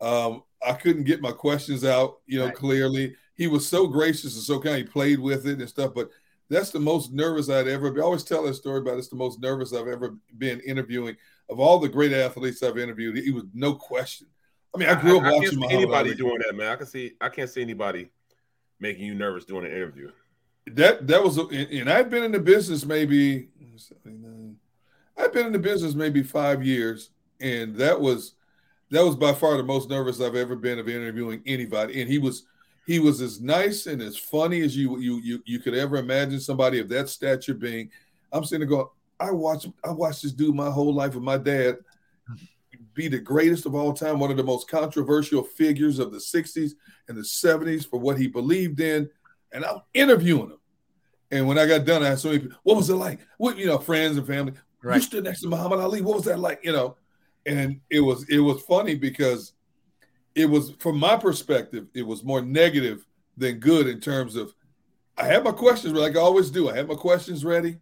um, 0.00 0.42
I 0.66 0.72
couldn't 0.72 1.04
get 1.04 1.22
my 1.22 1.32
questions 1.32 1.84
out, 1.84 2.18
you 2.26 2.38
know, 2.38 2.46
right. 2.46 2.54
clearly. 2.54 3.14
He 3.34 3.46
was 3.46 3.66
so 3.66 3.86
gracious 3.86 4.34
and 4.34 4.42
so 4.42 4.60
kind. 4.60 4.76
He 4.76 4.84
played 4.84 5.18
with 5.18 5.46
it 5.46 5.60
and 5.60 5.68
stuff, 5.68 5.92
but 5.94 6.10
that's 6.50 6.70
the 6.70 6.80
most 6.80 7.12
nervous 7.12 7.48
I'd 7.48 7.68
ever 7.68 7.90
be. 7.90 8.00
I 8.00 8.04
always 8.04 8.24
tell 8.24 8.42
that 8.42 8.54
story 8.54 8.80
about 8.80 8.98
it's 8.98 9.08
the 9.08 9.16
most 9.16 9.40
nervous 9.40 9.72
I've 9.72 9.86
ever 9.86 10.16
been 10.36 10.60
interviewing. 10.60 11.16
Of 11.48 11.60
all 11.60 11.78
the 11.78 11.88
great 11.88 12.12
athletes 12.12 12.62
I've 12.62 12.78
interviewed, 12.78 13.16
he 13.16 13.30
was 13.30 13.44
no 13.54 13.74
question. 13.74 14.26
I 14.74 14.78
mean, 14.78 14.88
I 14.88 15.00
grew 15.00 15.18
up 15.18 15.24
I, 15.24 15.28
I 15.28 15.32
watching 15.32 15.64
anybody 15.70 16.14
doing 16.14 16.38
that, 16.46 16.56
man. 16.56 16.72
I 16.72 16.76
can 16.76 16.86
see, 16.86 17.12
I 17.20 17.28
can't 17.28 17.48
see 17.48 17.62
anybody 17.62 18.10
making 18.80 19.04
you 19.04 19.14
nervous 19.14 19.44
doing 19.44 19.64
an 19.64 19.72
interview. 19.72 20.10
That 20.66 21.06
that 21.06 21.22
was, 21.22 21.38
and 21.38 21.88
I've 21.88 22.10
been 22.10 22.24
in 22.24 22.32
the 22.32 22.40
business 22.40 22.84
maybe, 22.84 23.48
I've 25.16 25.32
been 25.32 25.46
in 25.46 25.52
the 25.52 25.58
business 25.58 25.94
maybe 25.94 26.22
five 26.22 26.64
years, 26.64 27.10
and 27.40 27.74
that 27.76 28.00
was 28.00 28.34
that 28.90 29.04
was 29.04 29.16
by 29.16 29.32
far 29.32 29.56
the 29.56 29.62
most 29.62 29.88
nervous 29.88 30.20
I've 30.20 30.34
ever 30.34 30.56
been 30.56 30.78
of 30.78 30.88
interviewing 30.88 31.42
anybody. 31.46 32.00
And 32.00 32.10
he 32.10 32.18
was 32.18 32.44
he 32.86 32.98
was 32.98 33.20
as 33.20 33.40
nice 33.40 33.86
and 33.86 34.02
as 34.02 34.16
funny 34.16 34.62
as 34.62 34.76
you 34.76 34.98
you 34.98 35.20
you 35.20 35.42
you 35.44 35.58
could 35.58 35.74
ever 35.74 35.96
imagine 35.96 36.40
somebody 36.40 36.78
of 36.80 36.88
that 36.88 37.08
stature 37.08 37.54
being. 37.54 37.90
I'm 38.32 38.44
sitting 38.44 38.60
there 38.60 38.76
going, 38.76 38.88
I 39.18 39.30
watched 39.30 39.68
I 39.84 39.90
watched 39.90 40.22
this 40.22 40.32
dude 40.32 40.54
my 40.54 40.70
whole 40.70 40.94
life 40.94 41.14
with 41.14 41.24
my 41.24 41.36
dad 41.36 41.78
be 42.94 43.08
the 43.08 43.18
greatest 43.18 43.66
of 43.66 43.74
all 43.74 43.92
time, 43.92 44.18
one 44.18 44.30
of 44.30 44.36
the 44.36 44.44
most 44.44 44.68
controversial 44.68 45.42
figures 45.42 45.98
of 45.98 46.12
the 46.12 46.18
60s 46.18 46.72
and 47.08 47.16
the 47.16 47.22
70s 47.22 47.88
for 47.88 47.98
what 47.98 48.18
he 48.18 48.26
believed 48.26 48.80
in. 48.80 49.08
And 49.52 49.64
I'm 49.64 49.82
interviewing 49.94 50.50
him. 50.50 50.58
And 51.30 51.46
when 51.46 51.58
I 51.58 51.66
got 51.66 51.84
done, 51.84 52.02
I 52.02 52.08
asked 52.08 52.22
so 52.22 52.30
many 52.30 52.48
what 52.62 52.76
was 52.76 52.90
it 52.90 52.96
like? 52.96 53.20
What, 53.38 53.56
you 53.56 53.66
know, 53.66 53.78
friends 53.78 54.16
and 54.16 54.26
family. 54.26 54.52
Right. 54.82 54.96
You 54.96 55.02
stood 55.02 55.24
next 55.24 55.42
to 55.42 55.48
Muhammad 55.48 55.80
Ali. 55.80 56.00
What 56.00 56.16
was 56.16 56.24
that 56.24 56.40
like? 56.40 56.60
You 56.64 56.72
know, 56.72 56.96
and 57.46 57.80
it 57.88 58.00
was 58.00 58.28
it 58.28 58.38
was 58.38 58.62
funny 58.62 58.94
because 58.96 59.52
it 60.34 60.46
was 60.46 60.70
from 60.78 60.98
my 60.98 61.16
perspective, 61.16 61.86
it 61.94 62.06
was 62.06 62.22
more 62.24 62.40
negative 62.40 63.06
than 63.36 63.58
good 63.58 63.86
in 63.86 64.00
terms 64.00 64.36
of 64.36 64.54
I 65.16 65.24
had 65.26 65.44
my 65.44 65.52
questions 65.52 65.94
like 65.94 66.16
I 66.16 66.20
always 66.20 66.50
do. 66.50 66.70
I 66.70 66.76
had 66.76 66.88
my 66.88 66.94
questions 66.94 67.44
ready, 67.44 67.78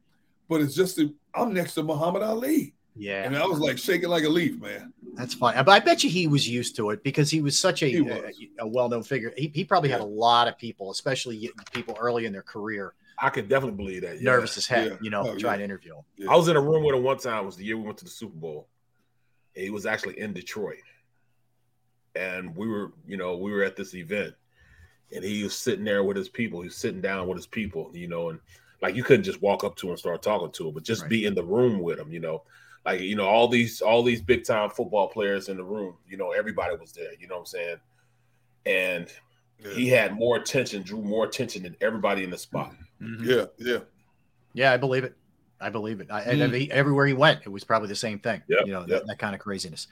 but 0.48 0.60
it's 0.60 0.74
just 0.74 0.96
that 0.96 1.12
I'm 1.34 1.52
next 1.52 1.74
to 1.74 1.82
Muhammad 1.82 2.22
Ali. 2.22 2.74
Yeah. 2.96 3.22
And 3.22 3.36
I 3.36 3.46
was 3.46 3.60
like 3.60 3.78
shaking 3.78 4.08
like 4.08 4.24
a 4.24 4.28
leaf, 4.28 4.60
man. 4.60 4.92
That's 5.14 5.34
fine. 5.34 5.54
But 5.64 5.68
I 5.70 5.78
bet 5.78 6.02
you 6.02 6.10
he 6.10 6.26
was 6.26 6.48
used 6.48 6.74
to 6.76 6.90
it 6.90 7.04
because 7.04 7.30
he 7.30 7.40
was 7.40 7.56
such 7.56 7.82
a, 7.84 7.94
a, 7.96 8.32
a 8.60 8.66
well 8.66 8.88
known 8.88 9.04
figure. 9.04 9.32
He, 9.36 9.52
he 9.54 9.64
probably 9.64 9.90
yeah. 9.90 9.96
had 9.96 10.02
a 10.02 10.06
lot 10.06 10.48
of 10.48 10.58
people, 10.58 10.90
especially 10.90 11.48
people 11.72 11.96
early 12.00 12.26
in 12.26 12.32
their 12.32 12.42
career, 12.42 12.94
I 13.20 13.30
could 13.30 13.48
definitely 13.48 13.76
believe 13.76 14.02
that. 14.02 14.16
Yeah. 14.20 14.30
nervous 14.32 14.56
as 14.58 14.66
heck, 14.66 14.90
Yeah. 14.90 14.96
you 15.00 15.10
know, 15.10 15.20
Oh, 15.20 15.36
trying 15.38 15.54
yeah. 15.54 15.56
to 15.58 15.64
interview 15.64 15.94
him. 15.96 16.02
Yeah. 16.16 16.30
I 16.32 16.36
was 16.36 16.48
in 16.48 16.56
a 16.56 16.60
room 16.60 16.82
with 16.84 16.94
him 16.96 17.02
one 17.04 17.18
time. 17.18 17.42
It 17.42 17.46
was 17.46 17.56
the 17.56 17.64
year 17.64 17.76
we 17.76 17.84
went 17.84 17.98
to 17.98 18.04
the 18.04 18.10
Super 18.10 18.36
Bowl. 18.36 18.68
And 19.54 19.64
he 19.64 19.70
was 19.70 19.86
actually 19.86 20.18
in 20.18 20.32
Detroit, 20.32 20.78
and 22.18 22.54
we 22.56 22.66
were, 22.66 22.92
you 23.06 23.16
know, 23.16 23.36
we 23.36 23.52
were 23.52 23.62
at 23.62 23.76
this 23.76 23.94
event, 23.94 24.34
and 25.14 25.24
he 25.24 25.42
was 25.44 25.54
sitting 25.56 25.84
there 25.84 26.02
with 26.04 26.16
his 26.16 26.28
people. 26.28 26.60
He 26.60 26.66
was 26.68 26.76
sitting 26.76 27.00
down 27.00 27.28
with 27.28 27.38
his 27.38 27.46
people, 27.46 27.90
you 27.94 28.08
know, 28.08 28.30
and 28.30 28.40
like 28.82 28.94
you 28.94 29.04
couldn't 29.04 29.24
just 29.24 29.42
walk 29.42 29.64
up 29.64 29.76
to 29.76 29.86
him 29.86 29.90
and 29.92 29.98
start 29.98 30.22
talking 30.22 30.50
to 30.52 30.68
him, 30.68 30.74
but 30.74 30.82
just 30.82 31.08
be 31.08 31.24
in 31.26 31.34
the 31.34 31.44
room 31.44 31.80
with 31.80 31.98
him, 31.98 32.12
you 32.12 32.20
know. 32.20 32.42
Like 32.84 33.00
you 33.00 33.16
know, 33.16 33.26
all 33.26 33.48
these 33.48 33.80
all 33.80 34.02
these 34.02 34.22
big 34.22 34.44
time 34.44 34.70
football 34.70 35.08
players 35.08 35.48
in 35.48 35.56
the 35.56 35.64
room, 35.64 35.94
you 36.08 36.16
know, 36.16 36.32
everybody 36.32 36.76
was 36.76 36.92
there. 36.92 37.10
You 37.20 37.28
know 37.28 37.34
what 37.36 37.40
I'm 37.40 37.46
saying? 37.46 37.76
And 38.66 39.08
he 39.74 39.88
had 39.88 40.14
more 40.14 40.36
attention, 40.36 40.82
drew 40.82 41.02
more 41.02 41.24
attention 41.24 41.64
than 41.64 41.76
everybody 41.80 42.22
in 42.24 42.30
the 42.30 42.38
spot. 42.38 42.72
Yeah, 43.20 43.46
yeah. 43.58 43.78
Yeah, 44.54 44.72
I 44.72 44.76
believe 44.76 45.04
it. 45.04 45.16
I 45.60 45.70
believe 45.70 46.00
it. 46.00 46.06
I, 46.10 46.20
and 46.22 46.38
Mm. 46.38 46.44
every- 46.44 46.70
everywhere 46.70 47.06
he 47.06 47.12
went, 47.14 47.40
it 47.44 47.48
was 47.48 47.64
probably 47.64 47.88
the 47.88 47.96
same 47.96 48.20
thing. 48.20 48.42
Yep, 48.48 48.60
you 48.66 48.72
know, 48.72 48.80
yep. 48.80 48.88
that, 48.88 49.06
that 49.08 49.18
kind 49.18 49.34
of 49.34 49.40
craziness. 49.40 49.88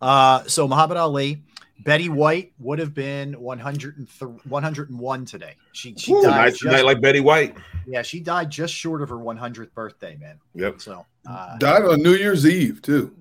Uh, 0.00 0.42
so 0.44 0.66
Muhammad 0.66 0.96
Ali, 0.96 1.42
Betty 1.84 2.08
White 2.08 2.52
would 2.58 2.78
have 2.78 2.92
been 2.94 3.32
103 3.40 4.28
101 4.48 5.24
today. 5.24 5.54
She 5.72 5.94
she 5.96 6.12
Ooh, 6.12 6.22
died 6.22 6.30
nice 6.30 6.50
just, 6.52 6.62
tonight, 6.62 6.84
like 6.84 7.00
Betty 7.00 7.20
White. 7.20 7.56
yeah, 7.86 8.02
she 8.02 8.20
died 8.20 8.50
just 8.50 8.74
short 8.74 9.02
of 9.02 9.08
her 9.08 9.16
100th 9.16 9.72
birthday, 9.72 10.16
man. 10.16 10.38
Yep. 10.54 10.80
So 10.80 11.06
uh, 11.28 11.56
Died 11.58 11.82
on 11.82 12.02
New 12.02 12.14
Year's 12.14 12.46
Eve 12.46 12.82
too. 12.82 13.14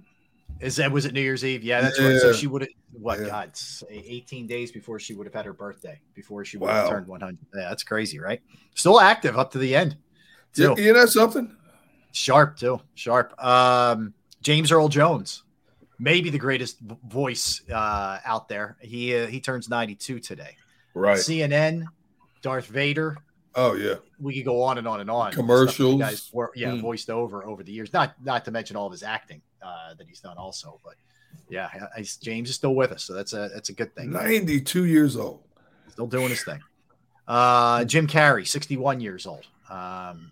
is 0.59 0.75
that 0.77 0.91
was 0.91 1.05
it 1.05 1.13
New 1.13 1.21
Year's 1.21 1.45
Eve? 1.45 1.63
Yeah, 1.63 1.81
that's 1.81 1.99
right. 1.99 2.19
So 2.19 2.33
she 2.33 2.47
would 2.47 2.61
have 2.63 2.69
what 2.91 3.19
Yeah. 3.19 3.27
God, 3.27 3.51
18 3.89 4.47
days 4.47 4.71
before 4.71 4.99
she 4.99 5.13
would 5.13 5.27
have 5.27 5.33
had 5.33 5.45
her 5.45 5.53
birthday, 5.53 5.99
before 6.13 6.43
she 6.43 6.57
would 6.57 6.69
have 6.69 6.89
turned 6.89 7.07
100. 7.07 7.37
Yeah, 7.55 7.69
that's 7.69 7.83
crazy, 7.83 8.19
right? 8.19 8.41
Still 8.75 8.99
active 8.99 9.37
up 9.37 9.51
to 9.51 9.57
the 9.57 9.75
end. 9.75 9.95
Too. 10.53 10.73
you 10.77 10.93
know 10.93 11.05
something? 11.05 11.55
Sharp 12.11 12.57
too. 12.57 12.81
Sharp. 12.95 13.33
Um, 13.43 14.13
James 14.41 14.71
Earl 14.71 14.89
Jones, 14.89 15.43
maybe 15.99 16.29
the 16.29 16.39
greatest 16.39 16.79
voice 16.81 17.61
uh, 17.71 18.19
out 18.25 18.47
there. 18.49 18.77
He 18.81 19.15
uh, 19.15 19.27
he 19.27 19.39
turns 19.39 19.69
92 19.69 20.19
today. 20.19 20.55
Right. 20.93 21.17
CNN, 21.17 21.83
Darth 22.41 22.67
Vader. 22.67 23.17
Oh 23.55 23.73
yeah. 23.75 23.95
We 24.19 24.35
could 24.35 24.45
go 24.45 24.61
on 24.63 24.77
and 24.77 24.87
on 24.87 25.01
and 25.01 25.09
on. 25.11 25.31
Commercials. 25.31 25.75
Stuff 25.75 25.85
that 25.87 25.93
you 25.93 25.99
guys 25.99 26.29
were, 26.33 26.51
yeah, 26.55 26.69
Mm. 26.71 26.81
voiced 26.81 27.09
over 27.09 27.43
over 27.43 27.63
the 27.63 27.71
years. 27.71 27.91
Not 27.93 28.13
not 28.23 28.45
to 28.45 28.51
mention 28.51 28.75
all 28.75 28.85
of 28.85 28.91
his 28.91 29.03
acting 29.03 29.41
uh, 29.61 29.93
that 29.97 30.07
he's 30.07 30.19
done 30.21 30.37
also. 30.37 30.79
But 30.83 30.95
yeah, 31.49 31.69
I, 31.95 31.99
I- 32.01 32.05
James 32.21 32.49
is 32.49 32.55
still 32.55 32.75
with 32.75 32.91
us, 32.91 33.03
so 33.03 33.13
that's 33.13 33.33
a 33.33 33.49
that's 33.53 33.69
a 33.69 33.73
good 33.73 33.93
thing. 33.95 34.11
Ninety-two 34.11 34.85
years 34.85 35.15
old. 35.17 35.43
Still 35.91 36.07
doing 36.07 36.29
his 36.29 36.43
thing. 36.43 36.59
Uh, 37.27 37.83
Jim 37.85 38.07
Carrey, 38.07 38.47
61 38.47 39.01
years 39.01 39.27
old. 39.27 39.45
Um, 39.69 40.31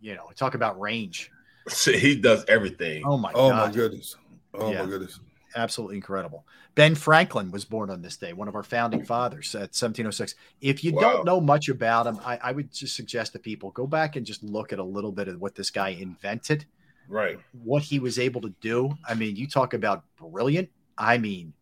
you 0.00 0.14
know, 0.16 0.30
talk 0.34 0.54
about 0.54 0.80
range. 0.80 1.30
he 1.84 2.16
does 2.16 2.44
everything. 2.48 3.04
Oh 3.06 3.16
my 3.16 3.30
Oh 3.34 3.50
god. 3.50 3.68
my 3.68 3.74
goodness. 3.74 4.16
Oh 4.54 4.70
Yeah. 4.70 4.82
my 4.84 4.88
goodness. 4.88 5.20
absolutely 5.56 5.94
incredible. 5.96 6.44
Ben 6.74 6.96
Franklin 6.96 7.52
was 7.52 7.64
born 7.64 7.88
on 7.88 8.02
this 8.02 8.16
day, 8.16 8.32
one 8.32 8.48
of 8.48 8.56
our 8.56 8.64
founding 8.64 9.04
fathers 9.04 9.54
at 9.54 9.72
1706. 9.72 10.34
If 10.60 10.82
you 10.82 10.92
Wow. 10.92 11.00
don't 11.00 11.24
know 11.24 11.40
much 11.40 11.68
about 11.68 12.08
him, 12.08 12.18
I, 12.24 12.38
I 12.42 12.50
would 12.52 12.72
just 12.72 12.96
suggest 12.96 13.32
to 13.34 13.38
people 13.38 13.70
go 13.70 13.86
back 13.86 14.16
and 14.16 14.26
just 14.26 14.42
look 14.42 14.72
at 14.72 14.80
a 14.80 14.84
little 14.84 15.12
bit 15.12 15.28
of 15.28 15.40
what 15.40 15.54
this 15.54 15.70
guy 15.70 15.90
invented, 15.90 16.64
Right. 17.08 17.38
what 17.52 17.84
he 17.84 18.00
was 18.00 18.18
able 18.18 18.40
to 18.40 18.48
do. 18.60 18.96
I 19.08 19.14
mean, 19.14 19.36
you 19.36 19.46
talk 19.46 19.74
about 19.74 20.02
brilliant. 20.16 20.70
I 20.98 21.18
mean, 21.18 21.52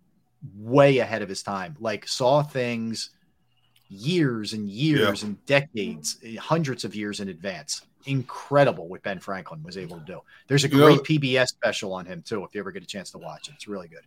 way 0.56 0.98
ahead 0.98 1.20
of 1.20 1.28
his 1.28 1.42
time. 1.42 1.76
Like 1.78 2.08
saw 2.08 2.42
things 2.42 3.10
years 3.88 4.54
and 4.54 4.70
years 4.70 5.22
and 5.22 5.44
decades, 5.44 6.18
eh, 6.24 6.36
hundreds 6.36 6.84
of 6.84 6.94
years 6.94 7.20
in 7.20 7.28
advance. 7.28 7.82
Incredible 8.06 8.89
what 8.89 9.02
Ben 9.02 9.18
Franklin 9.20 9.62
was 9.62 9.76
able 9.76 9.98
to 9.98 10.05
do. 10.05 10.20
There's 10.48 10.64
a 10.64 10.68
You 10.68 10.78
know- 10.78 10.86
great 10.86 11.05
PBS 11.05 11.48
special 11.50 11.92
on 11.92 12.06
him 12.06 12.22
too. 12.22 12.44
If 12.44 12.55
you 12.55 12.60
ever 12.60 12.70
get 12.70 12.82
a 12.82 12.86
chance 12.86 13.10
to 13.12 13.18
watch 13.18 13.48
it, 13.48 13.55
it's 13.55 13.68
really 13.68 13.89
good. 13.89 14.02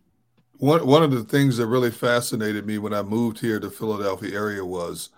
One 0.58 0.86
one 0.86 1.02
of 1.02 1.10
the 1.10 1.24
things 1.24 1.58
that 1.58 1.66
really 1.66 1.90
fascinated 1.90 2.66
me 2.66 2.78
when 2.78 2.94
I 2.94 3.02
moved 3.02 3.38
here 3.40 3.60
to 3.60 3.68
the 3.68 3.74
Philadelphia 3.74 4.34
area 4.34 4.64
was, 4.64 5.10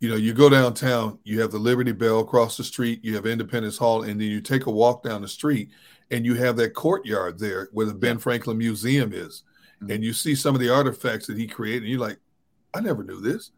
you 0.00 0.08
know, 0.08 0.16
you 0.16 0.32
go 0.32 0.48
downtown, 0.48 1.18
you 1.24 1.40
have 1.40 1.50
the 1.50 1.58
Liberty 1.58 1.92
Bell 1.92 2.20
across 2.20 2.56
the 2.56 2.64
street, 2.64 3.04
you 3.04 3.14
have 3.14 3.26
Independence 3.26 3.76
Hall, 3.76 4.02
and 4.02 4.20
then 4.20 4.28
you 4.28 4.40
take 4.40 4.66
a 4.66 4.70
walk 4.70 5.02
down 5.02 5.20
the 5.22 5.28
street 5.28 5.70
and 6.10 6.24
you 6.24 6.34
have 6.34 6.56
that 6.56 6.74
courtyard 6.74 7.38
there 7.38 7.68
where 7.72 7.86
the 7.86 7.94
Ben 7.94 8.18
Franklin 8.18 8.56
Museum 8.56 9.12
is. 9.12 9.42
Mm-hmm. 9.82 9.92
And 9.92 10.04
you 10.04 10.12
see 10.12 10.34
some 10.34 10.54
of 10.54 10.60
the 10.60 10.72
artifacts 10.72 11.26
that 11.26 11.36
he 11.36 11.46
created, 11.46 11.82
and 11.82 11.90
you're 11.90 12.00
like, 12.00 12.18
I 12.74 12.80
never 12.80 13.02
knew 13.02 13.20
this. 13.20 13.50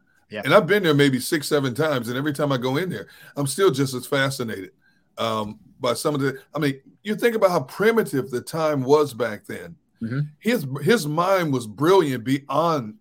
And 0.43 0.53
I've 0.53 0.67
been 0.67 0.83
there 0.83 0.93
maybe 0.93 1.19
six, 1.19 1.47
seven 1.47 1.73
times, 1.75 2.07
and 2.07 2.17
every 2.17 2.33
time 2.33 2.51
I 2.51 2.57
go 2.57 2.77
in 2.77 2.89
there, 2.89 3.07
I'm 3.35 3.47
still 3.47 3.69
just 3.71 3.93
as 3.93 4.07
fascinated 4.07 4.71
um, 5.17 5.59
by 5.79 5.93
some 5.93 6.15
of 6.15 6.21
the. 6.21 6.39
I 6.55 6.59
mean, 6.59 6.79
you 7.03 7.15
think 7.15 7.35
about 7.35 7.51
how 7.51 7.61
primitive 7.63 8.31
the 8.31 8.41
time 8.41 8.83
was 8.83 9.13
back 9.13 9.45
then. 9.45 9.75
Mhm. 10.01 10.29
His 10.39 10.65
his 10.81 11.05
mind 11.05 11.53
was 11.53 11.67
brilliant 11.67 12.23
beyond 12.23 12.95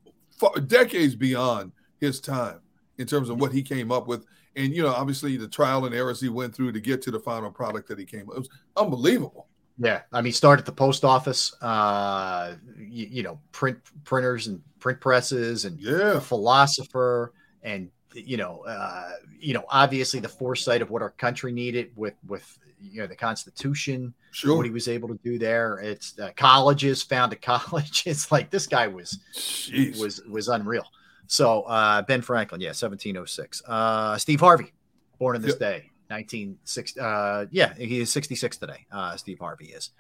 decades 0.67 1.15
beyond 1.15 1.73
his 1.99 2.21
time 2.21 2.61
in 2.99 3.07
terms 3.07 3.31
of 3.31 3.41
what 3.41 3.53
he 3.53 3.63
came 3.63 3.91
up 3.93 4.07
with, 4.07 4.27
and 4.57 4.75
you 4.75 4.83
know, 4.83 4.89
obviously 4.89 5.37
the 5.37 5.49
trial 5.49 5.87
and 5.87 5.95
errors 5.95 6.21
he 6.21 6.29
went 6.29 6.55
through 6.55 6.73
to 6.73 6.81
get 6.81 7.01
to 7.03 7.11
the 7.11 7.21
final 7.21 7.51
product 7.51 7.89
that 7.89 7.99
he 7.99 8.05
came. 8.05 8.29
up. 8.29 8.37
It 8.37 8.39
was 8.41 8.49
unbelievable. 8.77 9.47
Yeah, 9.79 10.03
I 10.13 10.21
mean, 10.21 10.33
start 10.35 10.59
at 10.59 10.67
the 10.67 10.73
post 10.73 11.05
office, 11.05 11.55
uh, 11.63 12.57
you, 12.77 13.07
you 13.11 13.23
know, 13.23 13.41
print 13.53 13.79
printers 14.05 14.47
and 14.47 14.61
print 14.81 15.01
presses, 15.01 15.65
and 15.65 15.79
Yeah. 15.81 16.19
philosopher, 16.21 17.33
and 17.63 17.91
you 18.15 18.37
know, 18.37 18.61
uh, 18.67 19.13
you 19.39 19.55
know, 19.55 19.65
obviously 19.69 20.19
the 20.19 20.29
foresight 20.29 20.83
of 20.83 20.91
what 20.91 21.01
our 21.03 21.11
country 21.11 21.53
needed 21.53 21.93
with 21.95 22.15
with 22.27 22.59
you 22.83 23.01
know 23.01 23.07
the 23.07 23.15
Constitution, 23.15 24.13
Sure. 24.33 24.57
what 24.57 24.65
he 24.67 24.73
was 24.73 24.89
able 24.89 25.09
to 25.09 25.19
do 25.23 25.39
there. 25.39 25.79
It's 25.79 26.19
uh, 26.19 26.31
colleges, 26.37 27.03
founded 27.03 27.41
colleges. 27.53 28.33
like 28.33 28.51
this 28.51 28.67
guy 28.67 28.89
was 28.89 29.19
Jeez. 29.35 30.01
was 30.01 30.23
was 30.23 30.49
unreal. 30.49 30.85
So 31.29 31.63
uh, 31.63 32.03
Ben 32.03 32.23
Franklin, 32.23 32.61
yeah, 32.61 32.73
seventeen 32.73 33.17
oh 33.17 33.25
six. 33.27 33.63
Uh, 33.67 34.17
Steve 34.19 34.41
Harvey, 34.41 34.73
born 35.19 35.37
on 35.37 35.43
this 35.43 35.53
Yep. 35.53 35.59
day, 35.61 35.91
nineteen 36.09 36.59
sixty. 36.65 36.99
Uh, 36.99 37.47
yeah, 37.53 37.75
he 37.75 38.01
is 38.01 38.11
sixty 38.11 38.35
six 38.35 38.57
today. 38.57 38.87
Uh, 38.91 39.17
Steve 39.17 39.39
Harvey 39.39 39.67
is 39.67 39.91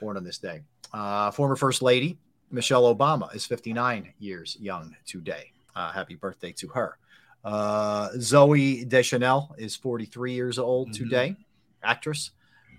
born 0.00 0.16
on 0.16 0.24
this 0.24 0.38
day. 0.38 0.62
Uh, 0.92 1.30
former 1.30 1.54
First 1.54 1.80
Lady 1.82 2.18
Michelle 2.52 2.94
Obama 2.94 3.34
is 3.34 3.46
fifty 3.46 3.72
nine 3.72 4.12
years 4.18 4.56
young 4.60 4.94
today. 5.06 5.52
Uh, 5.74 5.90
happy 5.92 6.14
birthday 6.14 6.52
to 6.52 6.68
her. 6.68 6.98
Uh, 7.44 8.10
Zooey 8.16 8.88
Deschanel 8.88 9.54
is 9.58 9.74
forty 9.74 10.04
three 10.04 10.32
years 10.34 10.58
old 10.58 10.88
Mm-hmm. 10.90 11.04
today, 11.04 11.36
actress. 11.82 12.30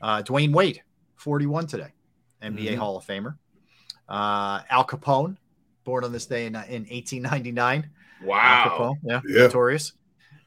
Uh, 0.01 0.21
Dwyane 0.21 0.53
Wade, 0.53 0.81
forty 1.15 1.45
one 1.47 1.65
today, 1.67 1.91
NBA 2.41 2.73
Mhm. 2.73 2.77
Hall 2.77 2.97
of 2.97 3.05
Famer. 3.05 3.35
Uh, 4.07 4.61
Al 4.69 4.85
Capone, 4.85 5.37
born 5.83 6.03
on 6.03 6.11
this 6.11 6.25
day 6.27 6.45
in, 6.45 6.55
in 6.55 6.85
1899. 6.85 7.89
Al 8.21 8.27
Wow. 8.27 8.65
Capone, 8.77 8.95
yeah, 9.03 9.21
Yeah. 9.27 9.43
notorious, 9.47 9.93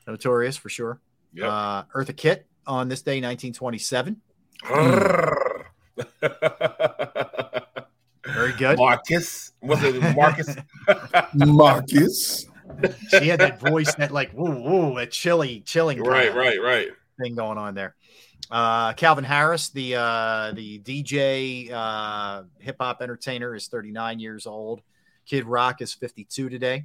notorious 0.07 0.57
for 0.57 0.69
sure. 0.69 1.01
Yep. 1.35 1.45
Uh, 1.51 1.83
Eartha 1.95 2.17
Kitt 2.17 2.47
on 2.67 2.89
this 2.89 3.03
day, 3.03 3.21
1927. 3.21 4.21
Very 4.67 5.65
good. 8.57 8.79
Marcus. 8.79 9.53
Was 9.63 9.83
it 9.83 10.17
Marcus? 10.17 10.55
Marcus. 11.35 12.47
She 13.11 13.29
had 13.29 13.41
that 13.41 13.61
voice, 13.61 13.95
that 13.95 14.11
like 14.11 14.33
woo 14.35 14.61
woo, 14.61 14.97
that 14.97 15.11
chilly, 15.11 15.61
chilling, 15.61 16.03
right, 16.03 16.35
right, 16.35 16.61
right. 16.61 16.89
thing 17.21 17.35
going 17.35 17.59
on 17.59 17.75
there. 17.75 17.95
Uh, 18.51 18.93
Calvin 18.93 19.25
Harris, 19.25 19.71
the 19.71 19.97
uh, 19.97 20.53
the 20.53 20.79
DJ 20.81 21.71
uh, 21.73 22.43
hip 22.59 22.77
hop 22.81 23.03
entertainer, 23.03 23.55
is 23.55 23.69
39 23.69 24.19
years 24.21 24.47
old. 24.47 24.83
Kid 25.25 25.45
Rock 25.45 25.83
is 25.83 25.93
52 25.95 26.49
today. 26.49 26.85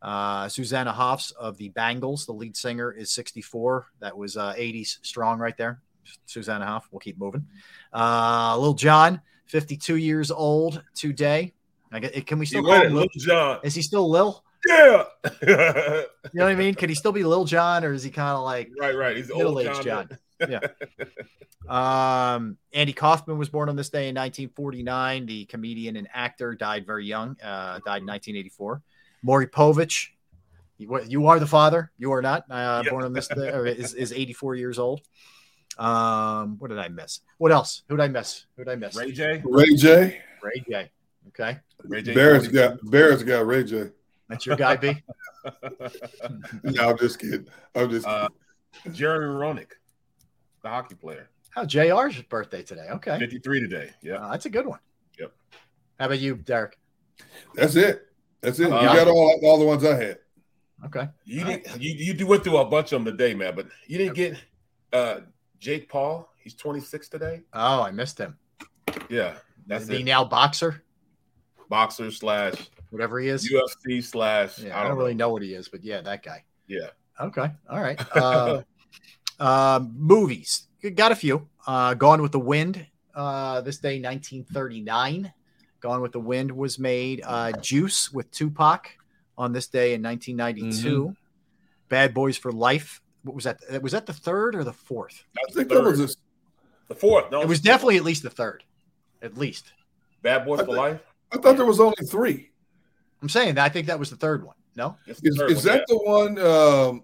Uh, 0.00 0.48
Susanna 0.48 0.92
Hoffs 0.92 1.30
of 1.32 1.56
the 1.56 1.70
Bangles, 1.70 2.26
the 2.26 2.32
lead 2.32 2.56
singer, 2.56 2.92
is 2.92 3.10
64. 3.12 3.86
That 4.00 4.16
was 4.16 4.36
uh, 4.36 4.52
80s 4.52 4.98
strong 5.02 5.38
right 5.38 5.56
there. 5.56 5.80
Susanna 6.26 6.66
Hoff. 6.66 6.86
We'll 6.90 7.00
keep 7.00 7.18
moving. 7.18 7.46
Uh, 7.92 8.56
Lil 8.58 8.74
Jon, 8.74 9.20
52 9.46 9.96
years 9.96 10.30
old 10.30 10.82
today. 10.94 11.52
Get, 12.00 12.26
can 12.26 12.38
we 12.38 12.46
still 12.46 12.64
call 12.64 12.82
him 12.82 12.94
Lil? 12.94 13.06
John. 13.18 13.60
Is 13.62 13.74
he 13.74 13.82
still 13.82 14.10
Lil? 14.10 14.42
Yeah. 14.66 15.04
You 16.32 16.40
know 16.40 16.46
what 16.46 16.52
I 16.52 16.56
mean? 16.56 16.74
Could 16.74 16.88
he 16.88 16.94
still 16.96 17.12
be 17.12 17.22
Lil 17.22 17.44
Jon, 17.44 17.84
or 17.84 17.92
is 17.92 18.02
he 18.02 18.10
kind 18.10 18.30
of 18.30 18.42
like 18.42 18.70
right, 18.80 18.96
right. 18.96 19.16
He's 19.16 19.28
middle 19.28 19.56
old 19.56 19.60
aged 19.60 19.82
John. 19.82 20.08
John? 20.40 20.50
Yeah. 20.50 20.60
Um, 21.68 22.58
Andy 22.72 22.92
Kaufman 22.92 23.38
was 23.38 23.48
born 23.48 23.68
on 23.68 23.76
this 23.76 23.88
day 23.88 24.08
in 24.08 24.14
1949. 24.16 25.26
The 25.26 25.44
comedian 25.44 25.96
and 25.96 26.08
actor 26.12 26.54
died 26.54 26.86
very 26.86 27.06
young. 27.06 27.36
Uh, 27.40 27.78
died 27.84 28.02
in 28.02 28.06
1984. 28.06 28.82
Maury 29.22 29.46
Povich, 29.46 30.08
you, 30.76 31.00
you 31.06 31.26
are 31.28 31.38
the 31.38 31.46
father. 31.46 31.92
You 31.98 32.12
are 32.12 32.22
not. 32.22 32.44
Uh, 32.50 32.82
Yeah. 32.84 32.90
Born 32.90 33.04
on 33.04 33.12
this 33.12 33.28
day, 33.28 33.50
or 33.50 33.66
is, 33.66 33.94
is 33.94 34.12
84 34.12 34.56
years 34.56 34.78
old. 34.78 35.02
Um, 35.78 36.56
what 36.58 36.68
did 36.68 36.78
I 36.78 36.88
miss? 36.88 37.20
What 37.38 37.52
else? 37.52 37.82
Who 37.88 37.96
did 37.96 38.02
I 38.04 38.08
miss? 38.08 38.46
Who 38.56 38.64
did 38.64 38.72
I 38.72 38.76
miss? 38.76 38.96
Ray 38.96 39.12
J. 39.12 39.42
Ray 39.44 39.74
J. 39.74 40.20
Ray 40.42 40.64
J. 40.68 40.90
Okay, 41.28 41.58
Ray 41.82 42.02
J. 42.02 42.14
Barrett's 42.14 42.48
got 42.48 42.78
Barrett's 42.90 43.22
got 43.22 43.46
Ray 43.46 43.64
J. 43.64 43.90
that's 44.28 44.46
your 44.46 44.56
guy, 44.56 44.76
B. 44.76 44.94
No, 46.62 46.90
I'm 46.90 46.98
just 46.98 47.18
kidding. 47.18 47.46
I'm 47.74 47.90
just 47.90 48.06
kidding. 48.06 48.20
Uh, 48.20 48.28
Jeremy 48.92 49.26
Roenick, 49.26 49.72
the 50.62 50.68
hockey 50.68 50.94
player. 50.94 51.28
Oh, 51.56 51.64
JR's 51.64 52.20
birthday 52.22 52.62
today. 52.62 52.88
Okay. 52.90 53.18
53 53.18 53.60
today. 53.60 53.90
Yeah. 54.02 54.14
Uh, 54.14 54.30
that's 54.30 54.46
a 54.46 54.50
good 54.50 54.66
one. 54.66 54.80
Yep. 55.18 55.32
How 56.00 56.06
about 56.06 56.18
you, 56.18 56.36
Derrick? 56.36 56.78
That's 57.54 57.76
it. 57.76 58.06
That's 58.40 58.58
it. 58.58 58.72
Uh, 58.72 58.80
you 58.80 58.86
got 58.86 59.06
all 59.06 59.38
all 59.44 59.58
the 59.58 59.64
ones 59.64 59.84
I 59.84 59.94
had. 59.94 60.18
Okay. 60.86 61.08
You 61.24 61.44
didn't, 61.44 61.80
you 61.80 62.14
you 62.14 62.26
went 62.26 62.44
through 62.44 62.58
a 62.58 62.64
bunch 62.64 62.92
of 62.92 63.02
them 63.02 63.16
today, 63.16 63.34
man, 63.34 63.54
but 63.54 63.66
you 63.86 63.98
didn't 63.98 64.14
get 64.14 64.36
uh 64.92 65.20
Jake 65.64 65.88
Paul. 65.88 66.28
He's 66.36 66.54
26 66.54 67.08
today. 67.08 67.40
Oh, 67.54 67.80
I 67.80 67.90
missed 67.90 68.18
him. 68.18 68.36
Yeah, 69.08 69.36
that's 69.66 69.86
the 69.86 70.02
now 70.02 70.22
boxer? 70.22 70.82
Boxer 71.70 72.10
slash 72.10 72.54
Whatever 72.90 73.18
he 73.18 73.28
is. 73.28 73.50
UFC 73.50 74.04
slash. 74.04 74.58
Yeah, 74.58 74.78
I 74.78 74.86
don't, 74.86 74.98
really 74.98 75.14
know 75.14 75.30
what 75.30 75.40
he 75.40 75.54
is, 75.54 75.68
but 75.68 75.82
yeah, 75.82 76.02
that 76.02 76.22
guy. 76.22 76.44
Yeah. 76.68 76.90
Okay. 77.18 77.50
All 77.68 77.80
right. 77.80 78.00
Uh, 78.14 78.62
um, 79.40 79.92
movies. 79.96 80.68
Got 80.94 81.10
a 81.10 81.16
few. 81.16 81.48
Uh, 81.66 81.94
Gone 81.94 82.22
with 82.22 82.30
the 82.30 82.38
Wind. 82.38 82.86
Uh, 83.14 83.62
this 83.62 83.78
day, 83.78 84.00
1939. 84.00 85.32
Gone 85.80 86.02
with 86.02 86.12
the 86.12 86.20
Wind 86.20 86.52
was 86.52 86.78
made. 86.78 87.22
Uh, 87.26 87.50
Juice 87.52 88.12
with 88.12 88.30
Tupac 88.30 88.90
on 89.36 89.52
this 89.52 89.66
day 89.66 89.94
in 89.94 90.02
1992. 90.02 91.04
Mm-hmm. 91.04 91.12
Bad 91.88 92.14
Boys 92.14 92.36
for 92.36 92.52
Life. 92.52 93.00
What 93.24 93.34
was 93.34 93.44
that? 93.44 93.82
Was 93.82 93.92
that 93.92 94.06
the 94.06 94.12
third 94.12 94.54
or 94.54 94.62
the 94.64 94.72
fourth? 94.72 95.24
I 95.36 95.50
think 95.52 95.68
that 95.70 95.82
was 95.82 96.00
a, 96.00 96.08
the 96.88 96.94
fourth. 96.94 97.30
No, 97.30 97.40
It 97.42 97.48
was 97.48 97.60
definitely 97.60 97.96
at 97.96 98.04
least 98.04 98.22
the 98.22 98.30
third. 98.30 98.62
At 99.22 99.36
least. 99.36 99.72
Bad 100.22 100.44
Boys 100.44 100.60
I 100.60 100.62
for 100.62 100.66
think- 100.66 100.78
Life. 100.78 101.00
I 101.32 101.38
thought 101.38 101.56
there 101.56 101.66
was 101.66 101.80
only 101.80 101.96
three. 102.08 102.50
I'm 103.20 103.28
saying 103.28 103.54
that 103.56 103.64
I 103.64 103.68
think 103.70 103.86
that 103.88 103.98
was 103.98 104.10
the 104.10 104.16
third 104.16 104.44
one. 104.44 104.54
No? 104.76 104.96
Is, 105.06 105.20
is 105.22 105.38
one, 105.38 105.64
that 105.64 105.84
the 105.88 105.96
one? 105.96 106.38
Um, 106.38 107.02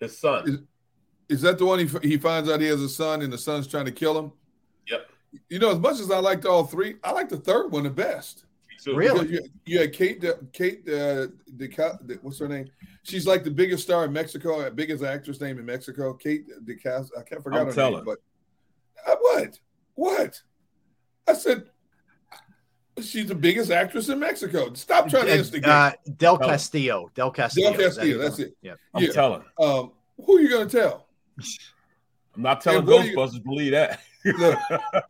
his 0.00 0.18
son? 0.18 0.48
is, 0.48 0.58
is 1.36 1.42
that 1.42 1.58
the 1.58 1.66
one 1.66 1.78
he, 1.78 1.86
he 2.08 2.16
finds 2.16 2.48
out 2.48 2.60
he 2.60 2.66
has 2.66 2.80
a 2.80 2.88
son 2.88 3.22
and 3.22 3.32
the 3.32 3.38
son's 3.38 3.66
trying 3.68 3.84
to 3.84 3.92
kill 3.92 4.18
him? 4.18 4.32
Yep. 4.88 5.10
You 5.50 5.58
know, 5.58 5.70
as 5.70 5.78
much 5.78 6.00
as 6.00 6.10
I 6.10 6.18
liked 6.18 6.46
all 6.46 6.64
three, 6.64 6.96
I 7.04 7.12
like 7.12 7.28
the 7.28 7.36
third 7.36 7.70
one 7.70 7.84
the 7.84 7.90
best. 7.90 8.44
So- 8.78 8.94
Really? 8.94 9.26
Because 9.26 9.46
You, 9.64 9.72
you 9.74 9.78
had 9.80 9.92
Kate, 9.92 10.20
De, 10.20 10.38
Kate, 10.52 10.88
uh, 10.88 11.26
De, 11.56 11.68
De, 11.68 12.14
what's 12.22 12.38
her 12.38 12.48
name? 12.48 12.70
She's 13.02 13.26
like 13.26 13.42
the 13.44 13.50
biggest 13.50 13.82
star 13.82 14.04
in 14.04 14.12
Mexico, 14.12 14.60
uh, 14.60 14.70
biggest 14.70 15.02
actress 15.02 15.40
name 15.40 15.58
in 15.58 15.66
Mexico. 15.66 16.14
Kate 16.14 16.44
DeCas. 16.64 17.10
I 17.18 17.22
can't 17.22 17.42
forget 17.42 17.60
I'm 17.60 17.66
her 17.66 17.72
telling. 17.72 18.04
name, 18.04 18.04
but 18.04 18.18
uh, 19.10 19.16
what? 19.20 19.58
What? 19.94 20.42
I 21.26 21.32
said 21.32 21.64
she's 23.02 23.26
the 23.26 23.34
biggest 23.34 23.70
actress 23.70 24.08
in 24.08 24.18
Mexico. 24.18 24.72
Stop 24.74 25.08
trying 25.08 25.26
to 25.26 25.36
instigate. 25.38 25.68
Uh, 25.68 25.92
Del 26.16 26.38
Castillo. 26.38 27.10
Del 27.14 27.30
Castillo. 27.30 27.72
Del 27.72 27.80
Castillo, 27.80 28.16
who 28.16 28.22
that's 28.22 28.38
it. 28.38 28.56
Yeah. 28.62 28.74
I'm 28.94 29.02
Yeah. 29.04 29.12
telling. 29.12 29.42
Um, 29.58 29.92
who 30.24 30.36
are 30.36 30.40
you 30.40 30.48
going 30.50 30.68
to 30.68 30.76
tell? 30.80 31.06
I'm 32.36 32.42
not 32.42 32.60
telling 32.60 32.84
what 32.86 33.02
do 33.02 33.08
you- 33.08 33.16
Ghostbusters. 33.16 33.42
Believe 33.42 33.72
that. 33.72 34.00
Look, 34.38 34.58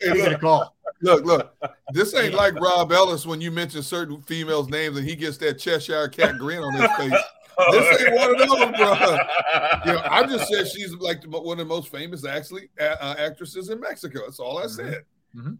hey, 0.01 0.31
look, 0.31 0.41
call? 0.41 0.77
look, 1.01 1.25
look. 1.25 1.55
This 1.93 2.15
ain't 2.15 2.35
like 2.35 2.55
Rob 2.61 2.93
Ellis 2.93 3.25
when 3.27 3.41
you 3.41 3.51
mention 3.51 3.83
certain 3.83 4.21
females' 4.23 4.69
names 4.69 4.99
and 4.99 5.09
he 5.09 5.17
gets 5.17 5.39
that 5.39 5.59
Cheshire 5.59 6.09
cat 6.09 6.37
grin 6.39 6.63
on 6.63 6.75
his 6.75 6.91
face. 6.93 7.23
This 7.73 8.01
ain't 8.03 8.15
one 8.15 8.31
of 8.31 8.39
them, 8.39 8.73
bro. 8.73 8.93
You 9.87 9.93
know, 9.93 10.03
I 10.11 10.25
just 10.29 10.49
said 10.49 10.69
she's 10.69 10.93
like 10.95 11.25
one 11.25 11.59
of 11.59 11.67
the 11.67 11.75
most 11.75 11.91
famous, 11.91 12.25
actually, 12.25 12.69
uh, 12.79 13.15
actresses 13.19 13.71
in 13.71 13.81
Mexico. 13.81 14.21
That's 14.27 14.39
all 14.39 14.59
I 14.59 14.67
said. 14.67 15.05
Mhm. 15.35 15.59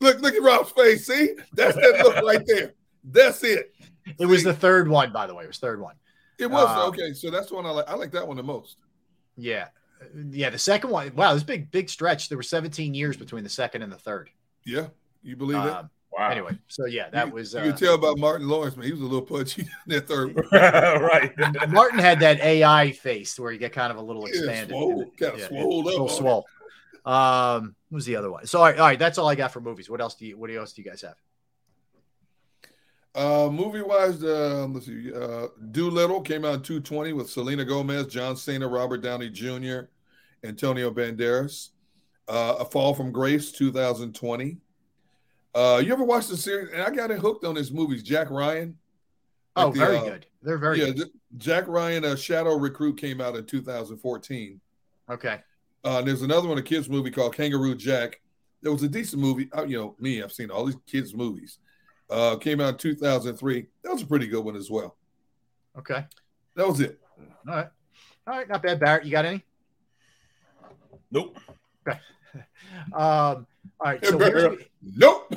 Look, 0.00 0.20
look 0.20 0.34
at 0.34 0.42
Rob's 0.42 0.70
face. 0.70 1.06
See, 1.06 1.34
that's 1.52 1.74
that 1.76 2.00
look 2.04 2.24
right 2.24 2.42
there. 2.46 2.74
That's 3.04 3.42
it. 3.44 3.74
It 4.18 4.26
was 4.26 4.42
the 4.44 4.54
third 4.54 4.88
one, 4.88 5.12
by 5.12 5.26
the 5.26 5.34
way. 5.34 5.44
It 5.44 5.48
was 5.48 5.58
third 5.58 5.80
one. 5.80 5.96
It 6.38 6.50
was 6.50 6.68
Um, 6.68 6.88
okay. 6.90 7.12
So 7.12 7.30
that's 7.30 7.48
the 7.48 7.56
one 7.56 7.66
I 7.66 7.70
like. 7.70 7.88
I 7.88 7.94
like 7.94 8.12
that 8.12 8.26
one 8.26 8.36
the 8.36 8.42
most. 8.42 8.76
Yeah. 9.36 9.68
Yeah. 10.30 10.50
The 10.50 10.58
second 10.58 10.90
one. 10.90 11.14
Wow, 11.14 11.34
this 11.34 11.42
big, 11.42 11.70
big 11.70 11.88
stretch. 11.88 12.28
There 12.28 12.38
were 12.38 12.42
17 12.42 12.94
years 12.94 13.16
between 13.16 13.42
the 13.44 13.50
second 13.50 13.82
and 13.82 13.92
the 13.92 13.96
third. 13.98 14.30
Yeah, 14.64 14.88
you 15.22 15.36
believe 15.36 15.62
that? 15.62 15.76
Um, 15.76 15.90
Wow. 16.16 16.30
Anyway, 16.30 16.56
so 16.68 16.86
yeah, 16.86 17.10
that 17.10 17.26
you, 17.26 17.32
was. 17.32 17.54
You 17.54 17.58
Uh, 17.58 17.64
can 17.64 17.76
tell 17.76 17.94
about 17.96 18.18
Martin 18.18 18.46
Lawrence, 18.48 18.76
man. 18.76 18.86
He 18.86 18.92
was 18.92 19.00
a 19.00 19.04
little 19.04 19.20
pudgy 19.20 19.62
in 19.88 19.96
that 19.96 20.06
third. 20.06 20.32
one. 20.36 20.46
right. 20.52 21.32
Martin 21.68 21.98
had 21.98 22.20
that 22.20 22.38
AI 22.38 22.92
face 22.92 23.36
where 23.36 23.50
you 23.50 23.58
get 23.58 23.72
kind 23.72 23.90
of 23.90 23.96
a 23.96 24.00
little 24.00 24.22
Yeah, 24.28 24.34
expanded. 24.36 24.68
swole, 24.76 25.06
kind 25.18 25.34
of 25.34 25.40
Yeah, 25.40 25.48
swole 25.48 25.76
a 25.76 25.80
up. 25.80 25.84
little 25.86 26.02
on 26.02 26.08
it. 26.08 26.16
swole. 26.16 26.46
Um, 27.04 27.74
what 27.88 27.96
was 27.96 28.06
the 28.06 28.14
other 28.14 28.30
one? 28.30 28.46
So 28.46 28.60
all 28.60 28.64
right, 28.66 28.78
all 28.78 28.86
right, 28.86 28.98
that's 28.98 29.18
all 29.18 29.28
I 29.28 29.34
got 29.34 29.50
for 29.52 29.60
movies. 29.60 29.90
What 29.90 30.00
else 30.00 30.14
do 30.14 30.24
you? 30.24 30.38
What 30.38 30.50
else 30.50 30.72
do 30.72 30.82
you 30.82 30.88
guys 30.88 31.02
have? 31.02 31.16
Uh, 33.14 33.48
movie 33.50 33.82
wise, 33.82 34.22
uh, 34.24 34.66
let's 34.68 34.86
see. 34.86 35.12
Uh, 35.14 35.46
Dolittle 35.70 36.20
came 36.20 36.44
out 36.44 36.54
in 36.54 36.62
220 36.62 37.12
with 37.12 37.30
Selena 37.30 37.64
Gomez, 37.64 38.08
John 38.08 38.36
Cena, 38.36 38.66
Robert 38.66 39.02
Downey 39.02 39.30
Jr., 39.30 39.82
Antonio 40.42 40.90
Banderas. 40.90 41.70
Uh, 42.26 42.56
A 42.60 42.64
Fall 42.64 42.94
from 42.94 43.12
Grace 43.12 43.52
2020. 43.52 44.56
Uh, 45.54 45.82
you 45.84 45.92
ever 45.92 46.04
watched 46.04 46.30
the 46.30 46.36
series? 46.36 46.72
And 46.72 46.82
I 46.82 46.90
got 46.90 47.10
it 47.10 47.18
hooked 47.18 47.44
on 47.44 47.54
his 47.54 47.70
movies. 47.70 48.02
Jack 48.02 48.30
Ryan. 48.30 48.76
Oh, 49.56 49.70
the, 49.70 49.78
very 49.78 49.98
uh, 49.98 50.04
good. 50.04 50.26
They're 50.42 50.58
very 50.58 50.80
yeah, 50.80 50.90
good. 50.90 51.10
Jack 51.36 51.68
Ryan, 51.68 52.04
uh, 52.04 52.16
Shadow 52.16 52.56
Recruit 52.56 52.96
came 52.96 53.20
out 53.20 53.36
in 53.36 53.46
2014. 53.46 54.60
Okay. 55.10 55.40
Uh, 55.84 56.02
there's 56.02 56.22
another 56.22 56.48
one, 56.48 56.58
a 56.58 56.62
kids 56.62 56.88
movie 56.88 57.10
called 57.10 57.36
Kangaroo 57.36 57.74
Jack. 57.74 58.20
There 58.62 58.72
was 58.72 58.82
a 58.82 58.88
decent 58.88 59.20
movie. 59.20 59.48
Uh, 59.52 59.64
you 59.64 59.76
know, 59.76 59.96
me, 60.00 60.22
I've 60.22 60.32
seen 60.32 60.50
all 60.50 60.64
these 60.64 60.76
kids' 60.86 61.14
movies. 61.14 61.58
Uh, 62.10 62.36
came 62.36 62.60
out 62.60 62.70
in 62.70 62.78
2003. 62.78 63.66
That 63.82 63.92
was 63.92 64.02
a 64.02 64.06
pretty 64.06 64.26
good 64.26 64.44
one 64.44 64.56
as 64.56 64.70
well. 64.70 64.96
Okay. 65.78 66.04
That 66.54 66.66
was 66.68 66.80
it. 66.80 67.00
All 67.48 67.54
right. 67.56 67.68
All 68.26 68.36
right. 68.36 68.48
Not 68.48 68.62
bad, 68.62 68.80
Barrett. 68.80 69.04
You 69.04 69.10
got 69.10 69.24
any? 69.24 69.42
Nope. 71.10 71.38
Um, 72.92 73.46
all 73.80 73.92
right. 73.92 74.04
So 74.04 74.18
here's, 74.18 74.58
Nope. 74.82 75.32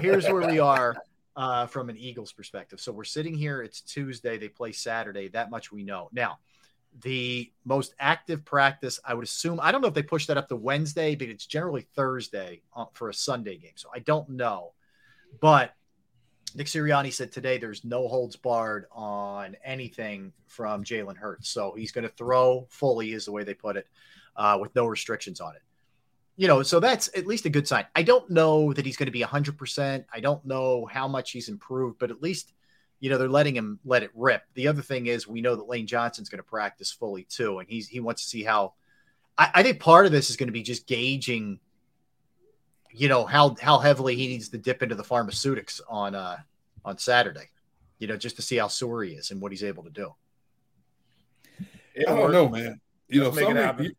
here's 0.00 0.24
where 0.24 0.48
we 0.48 0.58
are 0.58 0.96
uh, 1.36 1.66
from 1.66 1.88
an 1.88 1.96
Eagles 1.96 2.32
perspective. 2.32 2.80
So 2.80 2.92
we're 2.92 3.04
sitting 3.04 3.34
here. 3.34 3.62
It's 3.62 3.80
Tuesday. 3.80 4.36
They 4.36 4.48
play 4.48 4.72
Saturday. 4.72 5.28
That 5.28 5.50
much 5.50 5.70
we 5.70 5.84
know. 5.84 6.08
Now, 6.12 6.38
the 7.02 7.52
most 7.64 7.94
active 7.98 8.44
practice, 8.44 8.98
I 9.04 9.14
would 9.14 9.24
assume, 9.24 9.60
I 9.62 9.70
don't 9.70 9.80
know 9.80 9.88
if 9.88 9.94
they 9.94 10.02
push 10.02 10.26
that 10.26 10.36
up 10.36 10.48
to 10.48 10.56
Wednesday, 10.56 11.14
but 11.14 11.28
it's 11.28 11.46
generally 11.46 11.86
Thursday 11.94 12.62
uh, 12.74 12.86
for 12.92 13.08
a 13.08 13.14
Sunday 13.14 13.56
game. 13.56 13.74
So 13.76 13.88
I 13.94 14.00
don't 14.00 14.28
know. 14.30 14.72
But 15.40 15.72
Nick 16.54 16.66
Sirianni 16.66 17.12
said 17.12 17.32
today 17.32 17.58
there's 17.58 17.84
no 17.84 18.08
holds 18.08 18.36
barred 18.36 18.86
on 18.92 19.56
anything 19.64 20.32
from 20.46 20.84
Jalen 20.84 21.16
Hurts. 21.16 21.48
So 21.48 21.74
he's 21.76 21.92
going 21.92 22.06
to 22.08 22.14
throw 22.14 22.66
fully, 22.68 23.12
is 23.12 23.24
the 23.24 23.32
way 23.32 23.44
they 23.44 23.54
put 23.54 23.76
it, 23.76 23.86
uh, 24.36 24.58
with 24.60 24.74
no 24.74 24.86
restrictions 24.86 25.40
on 25.40 25.54
it 25.56 25.62
you 26.40 26.48
know, 26.48 26.62
so 26.62 26.80
that's 26.80 27.10
at 27.14 27.26
least 27.26 27.44
a 27.44 27.50
good 27.50 27.68
sign. 27.68 27.84
I 27.94 28.02
don't 28.02 28.30
know 28.30 28.72
that 28.72 28.86
he's 28.86 28.96
going 28.96 29.08
to 29.08 29.12
be 29.12 29.20
100%. 29.20 30.06
I 30.10 30.20
don't 30.20 30.42
know 30.46 30.86
how 30.86 31.06
much 31.06 31.32
he's 31.32 31.50
improved, 31.50 31.98
but 31.98 32.10
at 32.10 32.22
least, 32.22 32.54
you 32.98 33.10
know, 33.10 33.18
they're 33.18 33.28
letting 33.28 33.54
him 33.54 33.78
let 33.84 34.02
it 34.02 34.10
rip. 34.14 34.44
The 34.54 34.66
other 34.66 34.80
thing 34.80 35.06
is 35.06 35.28
we 35.28 35.42
know 35.42 35.54
that 35.54 35.68
Lane 35.68 35.86
Johnson's 35.86 36.30
going 36.30 36.38
to 36.38 36.42
practice 36.42 36.90
fully 36.90 37.24
too, 37.24 37.58
and 37.58 37.68
he's 37.68 37.88
he 37.88 38.00
wants 38.00 38.22
to 38.22 38.28
see 38.28 38.42
how. 38.42 38.72
I, 39.36 39.50
I 39.56 39.62
think 39.62 39.80
part 39.80 40.06
of 40.06 40.12
this 40.12 40.30
is 40.30 40.36
going 40.36 40.46
to 40.46 40.52
be 40.52 40.62
just 40.62 40.86
gauging, 40.86 41.60
you 42.92 43.08
know, 43.08 43.24
how 43.24 43.56
how 43.60 43.78
heavily 43.78 44.16
he 44.16 44.26
needs 44.26 44.48
to 44.50 44.58
dip 44.58 44.82
into 44.82 44.94
the 44.94 45.04
pharmaceutics 45.04 45.80
on 45.88 46.14
uh 46.14 46.38
on 46.84 46.98
Saturday, 46.98 47.48
you 47.98 48.06
know, 48.06 48.16
just 48.16 48.36
to 48.36 48.42
see 48.42 48.56
how 48.56 48.68
sore 48.68 49.04
he 49.04 49.12
is 49.12 49.30
and 49.30 49.40
what 49.40 49.52
he's 49.52 49.64
able 49.64 49.84
to 49.84 49.90
do. 49.90 50.14
I 51.98 52.04
don't 52.04 52.32
know, 52.32 52.48
man. 52.48 52.80
You 53.08 53.20
know, 53.20 53.30
Let's 53.30 53.36
make 53.36 53.46
some 53.46 53.56
of, 53.58 53.78
these, 53.78 53.92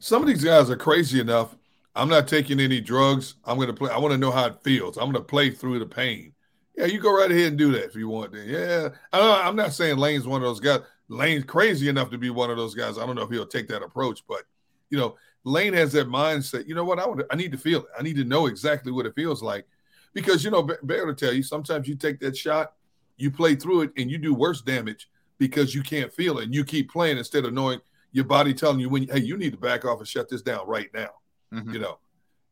some 0.00 0.22
of 0.22 0.28
these 0.28 0.44
guys 0.44 0.68
are 0.70 0.76
crazy 0.76 1.20
enough. 1.20 1.56
I'm 1.94 2.08
not 2.08 2.28
taking 2.28 2.60
any 2.60 2.80
drugs. 2.80 3.36
I'm 3.44 3.56
going 3.56 3.68
to 3.68 3.74
play. 3.74 3.90
I 3.90 3.98
want 3.98 4.12
to 4.12 4.18
know 4.18 4.30
how 4.30 4.46
it 4.46 4.62
feels. 4.62 4.96
I'm 4.98 5.04
going 5.04 5.14
to 5.14 5.20
play 5.20 5.50
through 5.50 5.78
the 5.78 5.86
pain. 5.86 6.32
Yeah, 6.76 6.86
you 6.86 7.00
go 7.00 7.16
right 7.16 7.30
ahead 7.30 7.46
and 7.46 7.58
do 7.58 7.72
that 7.72 7.84
if 7.84 7.94
you 7.94 8.08
want 8.08 8.32
to. 8.32 8.44
Yeah, 8.44 8.88
I 9.12 9.18
don't, 9.18 9.46
I'm 9.46 9.56
not 9.56 9.72
saying 9.72 9.96
Lane's 9.96 10.26
one 10.26 10.42
of 10.42 10.46
those 10.46 10.60
guys. 10.60 10.80
Lane's 11.08 11.44
crazy 11.44 11.88
enough 11.88 12.10
to 12.10 12.18
be 12.18 12.28
one 12.28 12.50
of 12.50 12.58
those 12.58 12.74
guys. 12.74 12.98
I 12.98 13.06
don't 13.06 13.16
know 13.16 13.22
if 13.22 13.30
he'll 13.30 13.46
take 13.46 13.68
that 13.68 13.82
approach, 13.82 14.24
but 14.28 14.42
you 14.90 14.98
know, 14.98 15.16
Lane 15.46 15.74
has 15.74 15.92
that 15.92 16.08
mindset. 16.08 16.66
You 16.66 16.74
know 16.74 16.82
what? 16.82 16.98
I 16.98 17.06
want. 17.06 17.22
I 17.30 17.36
need 17.36 17.52
to 17.52 17.58
feel 17.58 17.80
it. 17.80 17.86
I 17.96 18.02
need 18.02 18.16
to 18.16 18.24
know 18.24 18.46
exactly 18.46 18.90
what 18.90 19.06
it 19.06 19.14
feels 19.14 19.44
like, 19.44 19.64
because 20.12 20.44
you 20.44 20.50
know, 20.50 20.68
Bear 20.82 21.06
to 21.06 21.14
tell 21.14 21.32
you, 21.32 21.44
sometimes 21.44 21.86
you 21.86 21.94
take 21.94 22.18
that 22.18 22.36
shot, 22.36 22.72
you 23.16 23.30
play 23.30 23.54
through 23.54 23.82
it, 23.82 23.92
and 23.96 24.10
you 24.10 24.18
do 24.18 24.34
worse 24.34 24.60
damage 24.60 25.08
because 25.38 25.72
you 25.72 25.82
can't 25.82 26.12
feel 26.12 26.38
it, 26.38 26.46
and 26.46 26.54
you 26.54 26.64
keep 26.64 26.90
playing 26.90 27.16
instead 27.16 27.44
of 27.44 27.54
knowing 27.54 27.80
your 28.10 28.24
body 28.24 28.52
telling 28.52 28.80
you 28.80 28.88
when, 28.88 29.06
hey, 29.06 29.20
you 29.20 29.36
need 29.36 29.52
to 29.52 29.58
back 29.58 29.84
off 29.84 30.00
and 30.00 30.08
shut 30.08 30.28
this 30.28 30.42
down 30.42 30.66
right 30.66 30.88
now. 30.92 31.10
Mm-hmm. 31.54 31.74
You 31.74 31.78
know, 31.78 31.98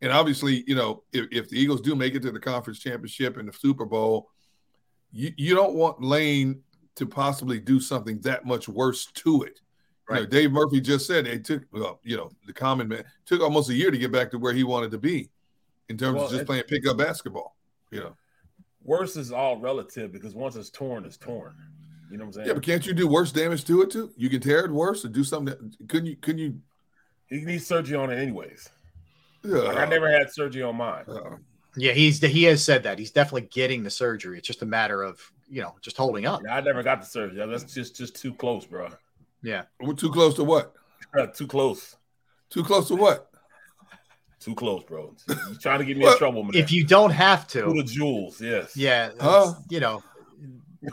and 0.01 0.13
obviously, 0.13 0.63
you 0.69 0.77
know, 0.77 1.03
if, 1.13 1.27
if 1.33 1.49
the 1.49 1.59
Eagles 1.59 1.81
do 1.81 1.97
make 1.97 2.15
it 2.15 2.23
to 2.23 2.31
the 2.31 2.39
conference 2.39 2.79
championship 2.79 3.39
and 3.39 3.49
the 3.49 3.53
Super 3.53 3.87
Bowl, 3.87 4.31
you, 5.11 5.33
you 5.37 5.55
don't 5.57 5.75
want 5.75 6.01
Lane 6.01 6.63
to 6.95 7.07
possibly 7.07 7.59
do 7.59 7.81
something 7.81 8.21
that 8.21 8.47
much 8.47 8.69
worse 8.69 9.07
to 9.07 9.43
it. 9.43 9.61
You 10.09 10.15
know, 10.17 10.21
Right. 10.21 10.31
Dave 10.31 10.53
Murphy 10.53 10.81
just 10.81 11.07
said 11.07 11.27
it 11.27 11.45
took, 11.45 11.63
well, 11.73 11.99
you 12.03 12.17
know, 12.17 12.31
the 12.47 12.53
common 12.53 12.89
man 12.89 13.05
took 13.25 13.41
almost 13.41 13.71
a 13.71 13.75
year 13.75 13.91
to 13.91 13.97
get 13.99 14.13
back 14.13 14.31
to 14.33 14.39
where 14.39 14.53
he 14.53 14.63
wanted 14.65 14.91
to 14.91 14.99
be 14.99 15.31
in 15.89 15.97
terms 15.97 16.17
Well, 16.17 16.25
of 16.27 16.31
just 16.31 16.43
it- 16.43 16.47
playing 16.47 16.65
pickup 16.65 16.99
basketball. 16.99 17.57
You 17.91 18.01
know, 18.01 18.17
Worse 18.83 19.17
is 19.17 19.33
all 19.33 19.59
relative 19.59 20.13
because 20.13 20.35
once 20.35 20.57
it's 20.57 20.69
torn, 20.69 21.07
it's 21.07 21.17
torn. 21.17 21.55
You 22.11 22.19
know 22.19 22.25
what 22.25 22.29
I'm 22.29 22.33
saying? 22.35 22.47
Yeah, 22.49 22.53
but 22.53 22.63
can't 22.63 22.87
you 22.87 22.93
do 22.93 23.09
worse 23.09 23.33
damage 23.33 23.65
to 23.65 23.81
it 23.83 23.91
too? 23.91 24.13
You 24.17 24.29
can 24.29 24.41
tear 24.41 24.65
it 24.67 24.71
worse 24.71 25.05
or 25.07 25.09
do 25.09 25.25
something. 25.25 25.55
That, 25.57 25.89
couldn't 25.89 26.07
you? 26.07 26.17
Couldn't 26.17 26.39
you? 26.39 26.61
He 27.29 27.41
needs 27.41 27.67
surgery 27.67 27.97
on 27.97 28.11
it 28.11 28.17
anyways. 28.17 28.69
Yeah. 29.43 29.57
Like 29.57 29.77
I 29.79 29.85
never 29.87 30.11
had 30.11 30.31
surgery 30.31 30.63
on 30.63 30.77
mine. 30.77 31.05
Yeah, 31.77 31.93
he's 31.93 32.21
he 32.21 32.45
has 32.45 32.63
said 32.63 32.83
that 32.83 32.99
he's 32.99 33.11
definitely 33.11 33.49
getting 33.51 33.83
the 33.83 33.91
surgery. 33.91 34.37
It's 34.39 34.47
just 34.47 34.61
a 34.63 34.67
matter 34.67 35.03
of 35.03 35.19
you 35.49 35.63
know 35.63 35.75
just 35.81 35.97
holding 35.97 36.27
up. 36.27 36.43
Yeah, 36.45 36.55
I 36.57 36.61
never 36.61 36.83
got 36.83 37.01
the 37.01 37.07
surgery. 37.07 37.45
That's 37.47 37.73
just 37.73 37.97
just 37.97 38.15
too 38.17 38.35
close, 38.35 38.67
bro. 38.67 38.91
Yeah, 39.45 39.65
We're 39.81 39.93
too 39.95 40.11
close 40.11 40.35
to 40.37 40.45
what? 40.45 40.75
too 41.35 41.47
close. 41.47 41.97
Too 42.51 42.65
close 42.65 42.89
to 42.89 42.97
what? 42.97 43.31
Too 44.41 44.55
close, 44.55 44.83
bro. 44.85 45.15
You 45.29 45.37
trying 45.61 45.79
to 45.81 45.85
get 45.85 45.97
me 45.97 46.07
in 46.07 46.17
trouble, 46.19 46.43
man? 46.45 46.53
If 46.55 46.73
you 46.73 46.85
don't 46.85 47.11
have 47.11 47.47
to, 47.49 47.63
Who 47.63 47.75
the 47.75 47.85
jewels? 47.85 48.41
Yes. 48.41 48.77
yeah, 48.77 49.11
Huh? 49.21 49.55
you 49.71 49.81
know, 49.81 50.03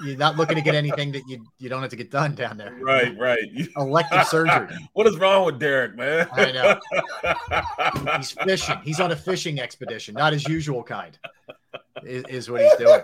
you're 0.03 0.17
not 0.17 0.37
looking 0.37 0.55
to 0.55 0.61
get 0.61 0.75
anything 0.75 1.11
that 1.11 1.23
you 1.27 1.45
you 1.59 1.67
don't 1.69 1.81
have 1.81 1.89
to 1.89 1.95
get 1.97 2.11
done 2.11 2.33
down 2.35 2.57
there. 2.57 2.73
Right, 2.81 3.17
right. 3.17 3.39
Elective 3.75 4.25
surgery. 4.27 4.67
what 4.93 5.05
is 5.07 5.17
wrong 5.17 5.45
with 5.45 5.59
Derrick, 5.59 5.95
man? 5.95 6.27
I 6.31 6.51
know. 6.51 8.13
He's 8.17 8.31
fishing. 8.31 8.77
He's 8.83 8.99
on 8.99 9.11
a 9.11 9.15
fishing 9.15 9.59
expedition, 9.59 10.15
not 10.15 10.33
his 10.33 10.47
usual 10.47 10.83
kind. 10.83 11.17
Is, 12.03 12.23
is 12.29 12.49
what 12.49 12.61
he's 12.61 12.75
doing. 12.77 13.01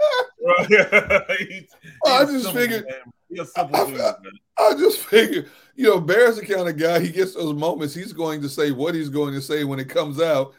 He's- 0.68 1.72
I 2.06 2.26
just 2.26 2.52
figured- 2.54 2.86
man. 2.86 3.14
He's 3.30 3.40
a 3.42 3.46
simple 3.46 3.86
dude, 3.88 3.98
man. 3.98 4.16
I 4.58 4.74
just 4.76 5.00
figure, 5.00 5.48
you 5.76 5.84
know, 5.90 6.00
Bear's 6.00 6.38
the 6.38 6.46
kind 6.46 6.70
of 6.70 6.78
guy. 6.78 7.02
He 7.02 7.10
gets 7.10 7.34
those 7.36 7.54
moments. 7.54 7.94
He's 7.94 8.14
going 8.14 8.42
to 8.42 8.48
say 8.48 8.72
what 8.72 8.96
he's 8.96 9.10
going 9.10 9.34
to 9.34 9.42
say 9.42 9.66
when 9.66 9.80
it 9.80 9.90
comes 9.90 10.22
out. 10.22 10.54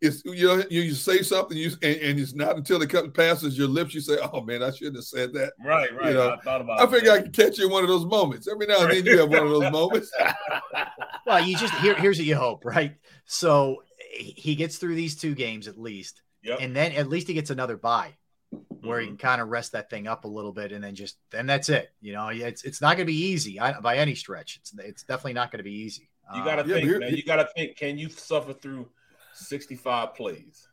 It's 0.00 0.24
you 0.24 0.46
know, 0.48 0.62
you, 0.68 0.80
you 0.82 0.94
say 0.94 1.22
something, 1.22 1.56
you 1.56 1.70
and, 1.82 1.96
and 1.96 2.18
it's 2.20 2.34
not 2.34 2.56
until 2.56 2.82
it 2.82 2.90
comes 2.90 3.10
passes 3.12 3.56
your 3.58 3.68
lips, 3.68 3.94
you 3.94 4.00
say, 4.00 4.16
"Oh 4.32 4.40
man, 4.42 4.62
I 4.64 4.70
shouldn't 4.72 4.96
have 4.96 5.04
said 5.04 5.32
that." 5.34 5.52
Right, 5.64 5.92
right. 5.96 6.08
You 6.08 6.14
know, 6.14 6.30
I 6.30 6.36
thought 6.40 6.60
about 6.60 6.80
I 6.80 6.84
it. 6.84 6.90
figure 6.90 7.12
I 7.12 7.22
can 7.22 7.30
catch 7.32 7.58
you 7.58 7.66
in 7.66 7.72
one 7.72 7.82
of 7.84 7.88
those 7.88 8.04
moments. 8.04 8.46
Every 8.48 8.66
now 8.66 8.80
and 8.82 8.92
then, 8.92 9.04
you 9.06 9.18
have 9.18 9.28
one 9.28 9.42
of 9.44 9.50
those 9.50 9.70
moments. 9.72 10.10
Well, 11.26 11.44
you 11.44 11.56
just 11.56 11.74
here, 11.74 11.94
here's 11.94 12.16
what 12.18 12.26
you 12.26 12.36
hope, 12.36 12.64
right? 12.64 12.94
So 13.26 13.82
he 14.12 14.54
gets 14.54 14.78
through 14.78 14.94
these 14.94 15.14
two 15.16 15.34
games 15.34 15.68
at 15.68 15.78
least, 15.78 16.22
Yep. 16.42 16.58
and 16.62 16.74
then 16.74 16.92
at 16.92 17.08
least 17.08 17.28
he 17.28 17.34
gets 17.34 17.50
another 17.50 17.76
bye 17.76 18.16
where 18.80 19.00
you 19.00 19.08
can 19.08 19.16
kind 19.16 19.40
of 19.40 19.48
rest 19.48 19.72
that 19.72 19.90
thing 19.90 20.06
up 20.06 20.24
a 20.24 20.28
little 20.28 20.52
bit, 20.52 20.72
and 20.72 20.82
then 20.82 20.94
just 20.94 21.18
then 21.30 21.46
that's 21.46 21.68
it. 21.68 21.90
You 22.00 22.12
know, 22.12 22.28
it's 22.28 22.64
it's 22.64 22.80
not 22.80 22.96
going 22.96 23.06
to 23.06 23.12
be 23.12 23.18
easy 23.18 23.58
I, 23.60 23.78
by 23.80 23.96
any 23.96 24.14
stretch. 24.14 24.58
It's 24.60 24.72
it's 24.78 25.02
definitely 25.02 25.34
not 25.34 25.50
going 25.50 25.58
to 25.58 25.64
be 25.64 25.74
easy. 25.74 26.08
You 26.34 26.44
gotta 26.44 26.62
Um, 26.62 26.68
think, 26.68 26.84
here- 26.86 26.98
man. 26.98 27.14
You 27.14 27.22
gotta 27.24 27.48
think. 27.56 27.76
Can 27.76 27.96
you 27.96 28.10
suffer 28.10 28.52
through 28.52 28.88
sixty-five 29.32 30.14
plays? 30.14 30.68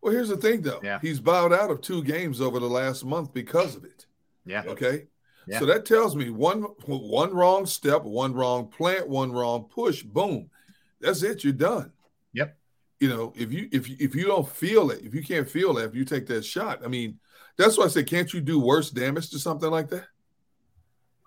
Well, 0.00 0.12
here's 0.12 0.28
the 0.30 0.36
thing, 0.36 0.62
though. 0.62 0.80
Yeah. 0.82 0.98
He's 1.00 1.20
bowed 1.20 1.52
out 1.52 1.70
of 1.70 1.80
two 1.80 2.02
games 2.02 2.40
over 2.40 2.58
the 2.58 2.68
last 2.68 3.04
month 3.04 3.32
because 3.32 3.76
of 3.76 3.84
it. 3.84 4.06
yeah, 4.44 4.64
Okay. 4.66 5.06
Yeah. 5.46 5.58
So 5.60 5.66
that 5.66 5.84
tells 5.84 6.14
me 6.16 6.30
one 6.30 6.62
one 6.86 7.32
wrong 7.34 7.66
step, 7.66 8.02
one 8.02 8.32
wrong 8.32 8.68
plant, 8.68 9.08
one 9.08 9.30
wrong 9.32 9.64
push, 9.64 10.02
boom. 10.02 10.50
That's 11.00 11.22
it. 11.22 11.42
You're 11.44 11.52
done. 11.52 11.92
Yep. 12.32 12.56
You 13.02 13.08
know, 13.08 13.32
if 13.34 13.52
you 13.52 13.68
if 13.72 13.88
you 13.88 13.96
if 13.98 14.14
you 14.14 14.26
don't 14.26 14.48
feel 14.48 14.92
it, 14.92 15.00
if 15.02 15.12
you 15.12 15.24
can't 15.24 15.48
feel 15.50 15.76
it, 15.78 15.86
if 15.86 15.92
you 15.92 16.04
take 16.04 16.24
that 16.28 16.44
shot, 16.44 16.82
I 16.84 16.86
mean, 16.86 17.18
that's 17.56 17.76
why 17.76 17.86
I 17.86 17.88
say, 17.88 18.04
can't 18.04 18.32
you 18.32 18.40
do 18.40 18.60
worse 18.60 18.90
damage 18.90 19.30
to 19.30 19.40
something 19.40 19.68
like 19.72 19.88
that? 19.88 20.04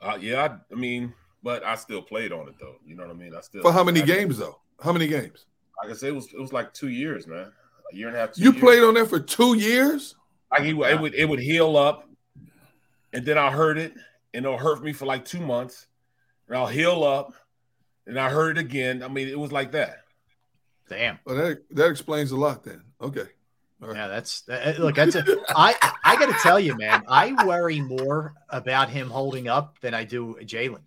Uh, 0.01 0.17
yeah, 0.21 0.41
I, 0.45 0.73
I 0.73 0.75
mean, 0.77 1.13
but 1.43 1.65
I 1.65 1.75
still 1.75 2.01
played 2.01 2.31
on 2.31 2.47
it 2.47 2.55
though. 2.61 2.77
You 2.85 2.95
know 2.95 3.03
what 3.03 3.09
I 3.11 3.19
mean? 3.19 3.35
I 3.35 3.41
still 3.41 3.61
For 3.61 3.73
how 3.73 3.83
many 3.83 4.01
I- 4.01 4.05
games 4.05 4.37
though? 4.37 4.57
How 4.81 4.93
many 4.93 5.05
games? 5.07 5.47
Like 5.83 5.91
I 5.91 5.95
said, 5.95 6.07
it 6.07 6.15
was 6.15 6.27
it 6.31 6.39
was 6.39 6.53
like 6.53 6.73
two 6.73 6.87
years, 6.87 7.27
man. 7.27 7.51
A 7.91 7.95
year 7.95 8.07
and 8.07 8.15
a 8.15 8.19
half. 8.21 8.31
Two 8.31 8.43
You 8.43 8.51
years. 8.51 8.61
played 8.61 8.81
on 8.83 8.93
that 8.93 9.09
for 9.09 9.19
two 9.19 9.55
years? 9.57 10.15
Like 10.51 10.61
it, 10.61 10.77
it 10.77 11.01
would 11.01 11.13
it 11.13 11.25
would 11.27 11.39
heal 11.39 11.75
up, 11.75 12.07
and 13.11 13.25
then 13.25 13.37
I 13.37 13.51
hurt 13.51 13.77
it, 13.77 13.91
and 14.33 14.45
it'll 14.45 14.57
hurt 14.57 14.81
me 14.81 14.93
for 14.93 15.05
like 15.05 15.25
two 15.25 15.41
months, 15.41 15.87
and 16.47 16.55
I'll 16.55 16.67
heal 16.67 17.03
up, 17.03 17.33
and 18.07 18.17
I 18.17 18.29
hurt 18.29 18.57
it 18.57 18.61
again. 18.61 19.03
I 19.03 19.09
mean, 19.09 19.27
it 19.27 19.37
was 19.37 19.51
like 19.51 19.73
that. 19.73 20.04
Damn. 20.89 21.19
Well, 21.25 21.35
that 21.35 21.61
that 21.71 21.87
explains 21.89 22.31
a 22.31 22.37
lot 22.37 22.63
then. 22.63 22.81
Okay. 23.01 23.25
All 23.81 23.89
right. 23.89 23.97
Yeah, 23.97 24.07
that's 24.07 24.47
uh, 24.49 24.73
look. 24.79 24.95
That's 24.95 25.15
a, 25.15 25.23
I. 25.49 25.75
I 26.03 26.15
got 26.17 26.27
to 26.27 26.37
tell 26.41 26.59
you, 26.59 26.77
man. 26.77 27.03
I 27.07 27.45
worry 27.45 27.81
more 27.81 28.33
about 28.49 28.89
him 28.89 29.09
holding 29.09 29.47
up 29.47 29.79
than 29.81 29.93
I 29.93 30.03
do 30.05 30.37
Jalen. 30.41 30.81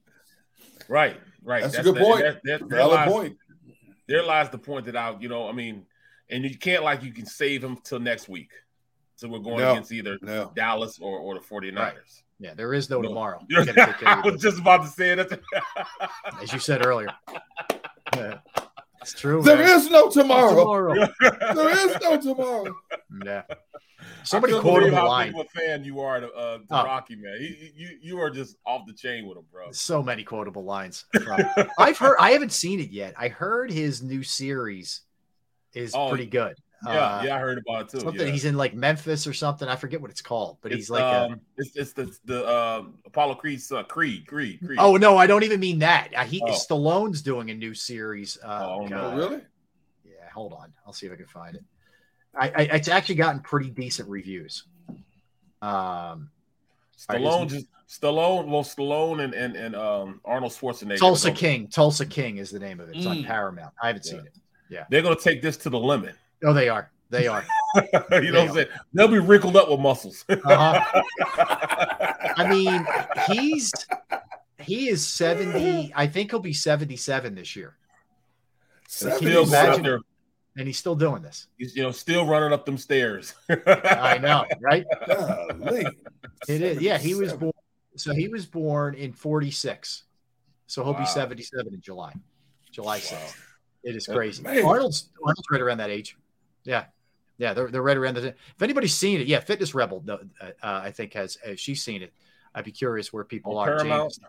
Right, 0.89 1.21
right. 1.43 1.63
That's 1.63 1.77
a 1.77 1.83
good 1.83 1.97
that- 1.97 2.03
point. 2.03 2.21
that- 2.23 2.41
that- 2.45 2.69
there 2.69 2.79
Valid 2.79 2.95
lies- 2.95 3.09
point. 3.13 3.37
There 4.07 4.23
lies 4.23 4.49
the 4.49 4.57
point 4.59 4.87
that 4.87 4.97
I, 4.97 5.15
you 5.21 5.29
know, 5.29 5.49
I 5.49 5.53
mean, 5.53 5.85
and 6.31 6.43
you 6.45 6.57
can't 6.57 6.83
like 6.83 7.03
you 7.03 7.13
can 7.13 7.27
save 7.27 7.63
him 7.63 7.77
till 7.85 8.01
next 8.01 8.27
week. 8.27 8.53
So 9.17 9.29
we're 9.29 9.41
going 9.41 9.59
No, 9.59 9.73
against 9.73 9.93
either 9.93 10.17
no. 10.23 10.51
Dallas 10.57 10.99
or, 10.99 11.19
or 11.19 11.35
the 11.35 11.41
49ers. 11.41 12.23
Yeah, 12.41 12.55
there 12.55 12.73
is 12.73 12.89
no 12.89 13.03
No. 13.03 13.09
tomorrow. 13.09 13.45
You 13.51 13.57
gotta 13.67 13.75
take 13.75 13.99
care 13.99 14.09
I 14.09 14.21
was 14.21 14.41
just 14.41 14.61
about 14.61 14.83
to 14.83 14.89
say 14.89 15.15
that. 15.15 15.41
as 16.41 16.53
you 16.53 16.59
said 16.59 16.87
earlier. 16.87 17.09
Yeah, 18.17 18.39
it's 19.01 19.13
true. 19.15 19.43
There 19.43 19.57
man. 19.57 19.69
is 19.79 19.91
no 19.91 20.09
tomorrow. 20.11 20.51
Tomorrow. 20.51 21.09
there 21.55 21.71
is 21.71 22.01
no 22.03 22.21
tomorrow. 22.21 22.77
Yeah. 23.25 23.43
Somebody 24.23 24.55
I 24.55 24.57
couldn't 24.61 24.73
believe 24.75 24.93
quoted 24.93 24.93
a 24.93 24.97
how 24.97 25.09
line. 25.09 25.33
big 25.33 25.41
of 25.41 25.47
a 25.47 25.59
fan 25.61 25.85
you 25.85 26.01
are 26.01 26.21
to, 26.21 26.33
uh, 26.33 26.59
to 26.59 26.65
Oh. 26.71 26.85
Rocky, 26.85 27.17
man. 27.17 27.37
He, 27.41 27.73
you 27.75 27.99
you 28.01 28.21
are 28.21 28.31
just 28.31 28.57
off 28.67 28.87
the 28.87 28.93
chain 28.93 29.27
with 29.27 29.39
him, 29.39 29.45
bro. 29.51 29.71
So 29.73 30.03
many 30.03 30.23
quotable 30.25 30.65
lines. 30.65 31.05
I've 31.79 31.99
heard. 31.99 32.17
I 32.21 32.31
haven't 32.33 32.53
seen 32.53 32.81
it 32.81 32.91
yet. 32.91 33.15
I 33.17 33.29
heard 33.29 33.71
his 33.71 34.03
new 34.03 34.23
series 34.23 35.01
is 35.75 35.95
Oh, 35.95 36.09
pretty 36.09 36.27
good. 36.27 36.57
Yeah, 36.87 36.91
Uh, 36.91 37.23
yeah, 37.25 37.35
I 37.37 37.39
heard 37.41 37.59
about 37.59 37.83
it 37.83 37.89
too. 37.89 38.01
Something 38.01 38.27
yeah. 38.27 38.33
he's 38.33 38.45
in 38.45 38.57
like 38.57 38.73
Memphis 38.73 39.27
or 39.27 39.33
something. 39.33 39.69
I 39.69 39.75
forget 39.77 40.01
what 40.01 40.11
it's 40.13 40.23
called, 40.23 40.59
but 40.63 40.71
It's, 40.71 40.83
he's 40.83 40.91
like 40.91 41.03
a, 41.03 41.23
um, 41.33 41.41
it's 41.57 41.77
it's 41.77 41.93
the 41.93 42.17
the 42.25 42.45
uh, 42.47 42.85
Apollo 43.05 43.35
Creed's 43.37 43.67
son, 43.67 43.85
Creed, 43.87 44.27
Creed, 44.29 44.61
Creed. 44.65 44.79
Oh 44.81 44.97
no, 44.97 45.17
I 45.17 45.27
don't 45.27 45.43
even 45.43 45.59
mean 45.59 45.81
that. 45.81 46.11
Uh, 46.17 46.25
he 46.25 46.41
Oh. 46.41 46.53
Stallone's 46.53 47.21
doing 47.23 47.51
a 47.51 47.55
new 47.55 47.75
series. 47.75 48.39
Uh, 48.45 48.67
Oh, 48.71 48.87
no. 48.87 49.11
Oh, 49.11 49.17
really? 49.17 49.41
Yeah, 50.05 50.31
hold 50.33 50.53
on. 50.53 50.73
I'll 50.87 50.93
see 50.93 51.07
if 51.07 51.13
I 51.13 51.17
can 51.17 51.27
find 51.27 51.57
it. 51.57 51.65
I, 52.39 52.49
I 52.51 52.63
it's 52.77 52.87
actually 52.89 53.17
gotten 53.17 53.41
pretty 53.41 53.71
decent 53.71 54.09
reviews. 54.09 54.63
Um, 55.61 56.31
Stallone 56.97 57.49
just 57.49 57.67
Stallone, 57.89 58.47
well, 58.47 58.63
Stallone 58.63 59.25
and 59.25 59.35
and, 59.35 59.57
and 59.57 59.75
um, 59.75 60.21
Arnold 60.25 60.53
Schwarzenegger. 60.53 60.99
Tulsa 60.99 61.33
King. 61.33 61.67
Tulsa 61.69 62.07
King 62.07 62.37
is 62.37 62.51
the 62.51 62.59
name 62.61 62.79
of 62.81 62.89
it. 62.91 62.97
It's 62.97 63.07
on 63.07 63.19
Mm. 63.19 63.27
Paramount. 63.27 63.75
I 63.83 63.89
haven't 63.89 64.05
seen 64.05 64.21
it. 64.21 64.33
Yeah. 64.69 64.85
They're 64.91 65.03
gonna 65.03 65.17
take 65.17 65.41
this 65.43 65.57
to 65.59 65.71
the 65.71 65.79
limit. 65.79 66.15
Oh, 66.45 66.53
they 66.53 66.69
are. 66.69 66.91
They 67.11 67.27
are. 67.27 67.45
you 67.77 68.31
know 68.33 68.41
what 68.41 68.49
I'm 68.49 68.55
saying? 68.55 68.69
They'll 68.93 69.09
be 69.09 69.19
wrinkled 69.19 69.57
up 69.57 69.71
with 69.71 69.81
muscles. 69.81 70.25
Uh-huh. 70.45 71.03
I 72.37 72.49
mean, 72.49 72.87
he's 73.29 73.73
he 74.61 74.89
is 74.89 75.07
70. 75.07 75.93
I 75.95 76.07
think 76.07 76.31
he'll 76.31 76.41
be 76.41 76.53
77 76.53 77.35
this 77.35 77.57
year. 77.57 77.77
Can 79.01 79.09
you 79.11 79.17
Still 79.17 79.55
out 79.55 79.79
imagine? 79.79 80.01
And 80.57 80.67
he's 80.67 80.79
still 80.79 80.97
doing 80.97 81.23
this. 81.23 81.47
he's, 81.57 81.77
you 81.77 81.83
know, 81.83 81.93
still 81.93 82.27
running 82.27 82.53
up 82.53 82.67
them 82.67 82.77
stairs. 82.79 83.35
I 83.67 84.19
know, 84.19 84.45
right? 84.61 84.85
Golly. 85.07 85.87
It 86.49 86.63
is. 86.63 86.81
Yeah, 86.83 86.99
he 86.99 87.15
was 87.15 87.33
born. 87.33 87.53
So 87.97 88.13
he 88.13 88.29
was 88.29 88.45
born 88.47 88.95
in 88.95 89.13
46. 89.13 90.05
So 90.67 90.83
he'll 90.85 90.93
Wow. 90.95 91.01
be 91.01 91.07
77 91.07 91.75
in 91.75 91.81
July. 91.81 92.13
July 92.71 92.99
6th. 93.01 93.37
It 93.85 93.95
is 93.97 94.07
crazy. 94.07 94.45
Arnold's 94.47 95.11
Arnold's 95.25 95.47
right 95.51 95.61
around 95.61 95.79
that 95.79 95.91
age. 95.91 96.17
Yeah. 96.65 96.87
Yeah, 97.39 97.53
they're, 97.55 97.71
they're 97.71 97.83
right 97.83 97.97
around 97.97 98.15
the 98.17 98.27
If 98.29 98.63
anybody's 98.63 98.95
seen 98.95 99.21
it, 99.21 99.29
yeah, 99.29 99.39
Fitness 99.39 99.73
Rebel, 99.75 100.03
uh, 100.09 100.17
uh, 100.43 100.51
I 100.63 100.91
think 100.91 101.13
has 101.15 101.39
uh, 101.47 101.53
she's 101.57 101.81
seen 101.83 102.03
it. 102.03 102.13
I'd 102.55 102.65
be 102.65 102.73
curious 102.73 103.13
where 103.13 103.23
people 103.25 103.57
On 103.59 103.69
are. 103.69 103.77
Paramount? 103.77 104.13
James. 104.15 104.21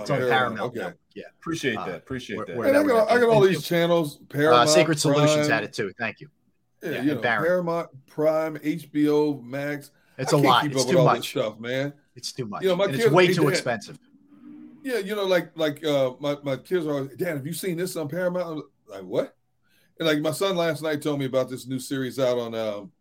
It's 0.00 0.10
Okay. 0.10 0.22
on 0.22 0.28
Paramount. 0.30 0.60
Okay. 0.76 0.78
now. 0.80 0.92
Yeah. 1.14 1.24
Appreciate 1.38 1.76
Uh, 1.76 1.84
that. 1.86 1.94
Appreciate 1.96 2.36
where- 2.38 2.46
that. 2.46 2.56
where 2.56 2.68
And 2.68 2.76
I 2.78 2.82
got, 2.82 3.10
I 3.10 3.18
got 3.20 3.28
all 3.28 3.42
these 3.42 3.62
channels. 3.62 4.16
Uh, 4.16 4.24
Paramount, 4.30 4.70
Sacred 4.70 4.98
Solutions 4.98 5.46
Prime, 5.46 5.50
had 5.50 5.64
it 5.64 5.72
too. 5.74 5.92
Thank 5.98 6.20
you. 6.20 6.28
Yeah, 6.82 6.90
Yeah, 6.92 7.02
you 7.02 7.14
know, 7.16 7.20
Paramount, 7.20 7.90
Prime, 8.06 8.56
HBO 8.58 9.42
Max. 9.44 9.90
It's 10.16 10.32
I 10.32 10.38
a 10.38 10.40
lot. 10.40 10.62
Keep 10.62 10.72
It's 10.72 10.84
too 10.86 11.02
much. 11.04 11.30
stuff, 11.30 11.58
man. 11.60 11.92
It's 12.16 12.32
too 12.32 12.46
much. 12.46 12.62
You 12.62 12.70
know, 12.70 12.76
my 12.76 12.84
and 12.86 12.94
it's 12.94 13.10
way 13.10 13.26
hey, 13.26 13.34
too 13.34 13.42
Dad. 13.44 13.50
expensive. 13.50 13.98
Yeah, 14.82 14.98
you 14.98 15.14
know, 15.16 15.24
like 15.24 15.50
like 15.56 15.84
uh 15.84 16.12
my, 16.20 16.36
my 16.42 16.56
kids 16.56 16.86
are 16.86 16.92
always, 16.92 17.16
Dad, 17.16 17.36
have 17.36 17.46
you 17.46 17.52
seen 17.52 17.76
this 17.76 17.96
on 17.96 18.08
Paramount? 18.08 18.46
I'm 18.46 18.62
like, 18.94 19.02
what? 19.02 19.36
And 19.98 20.08
like 20.08 20.20
my 20.20 20.32
son 20.32 20.56
last 20.56 20.82
night 20.82 21.02
told 21.02 21.18
me 21.20 21.24
about 21.26 21.48
this 21.48 21.66
new 21.66 21.78
series 21.78 22.18
out 22.18 22.38
on 22.38 22.54
um 22.54 22.92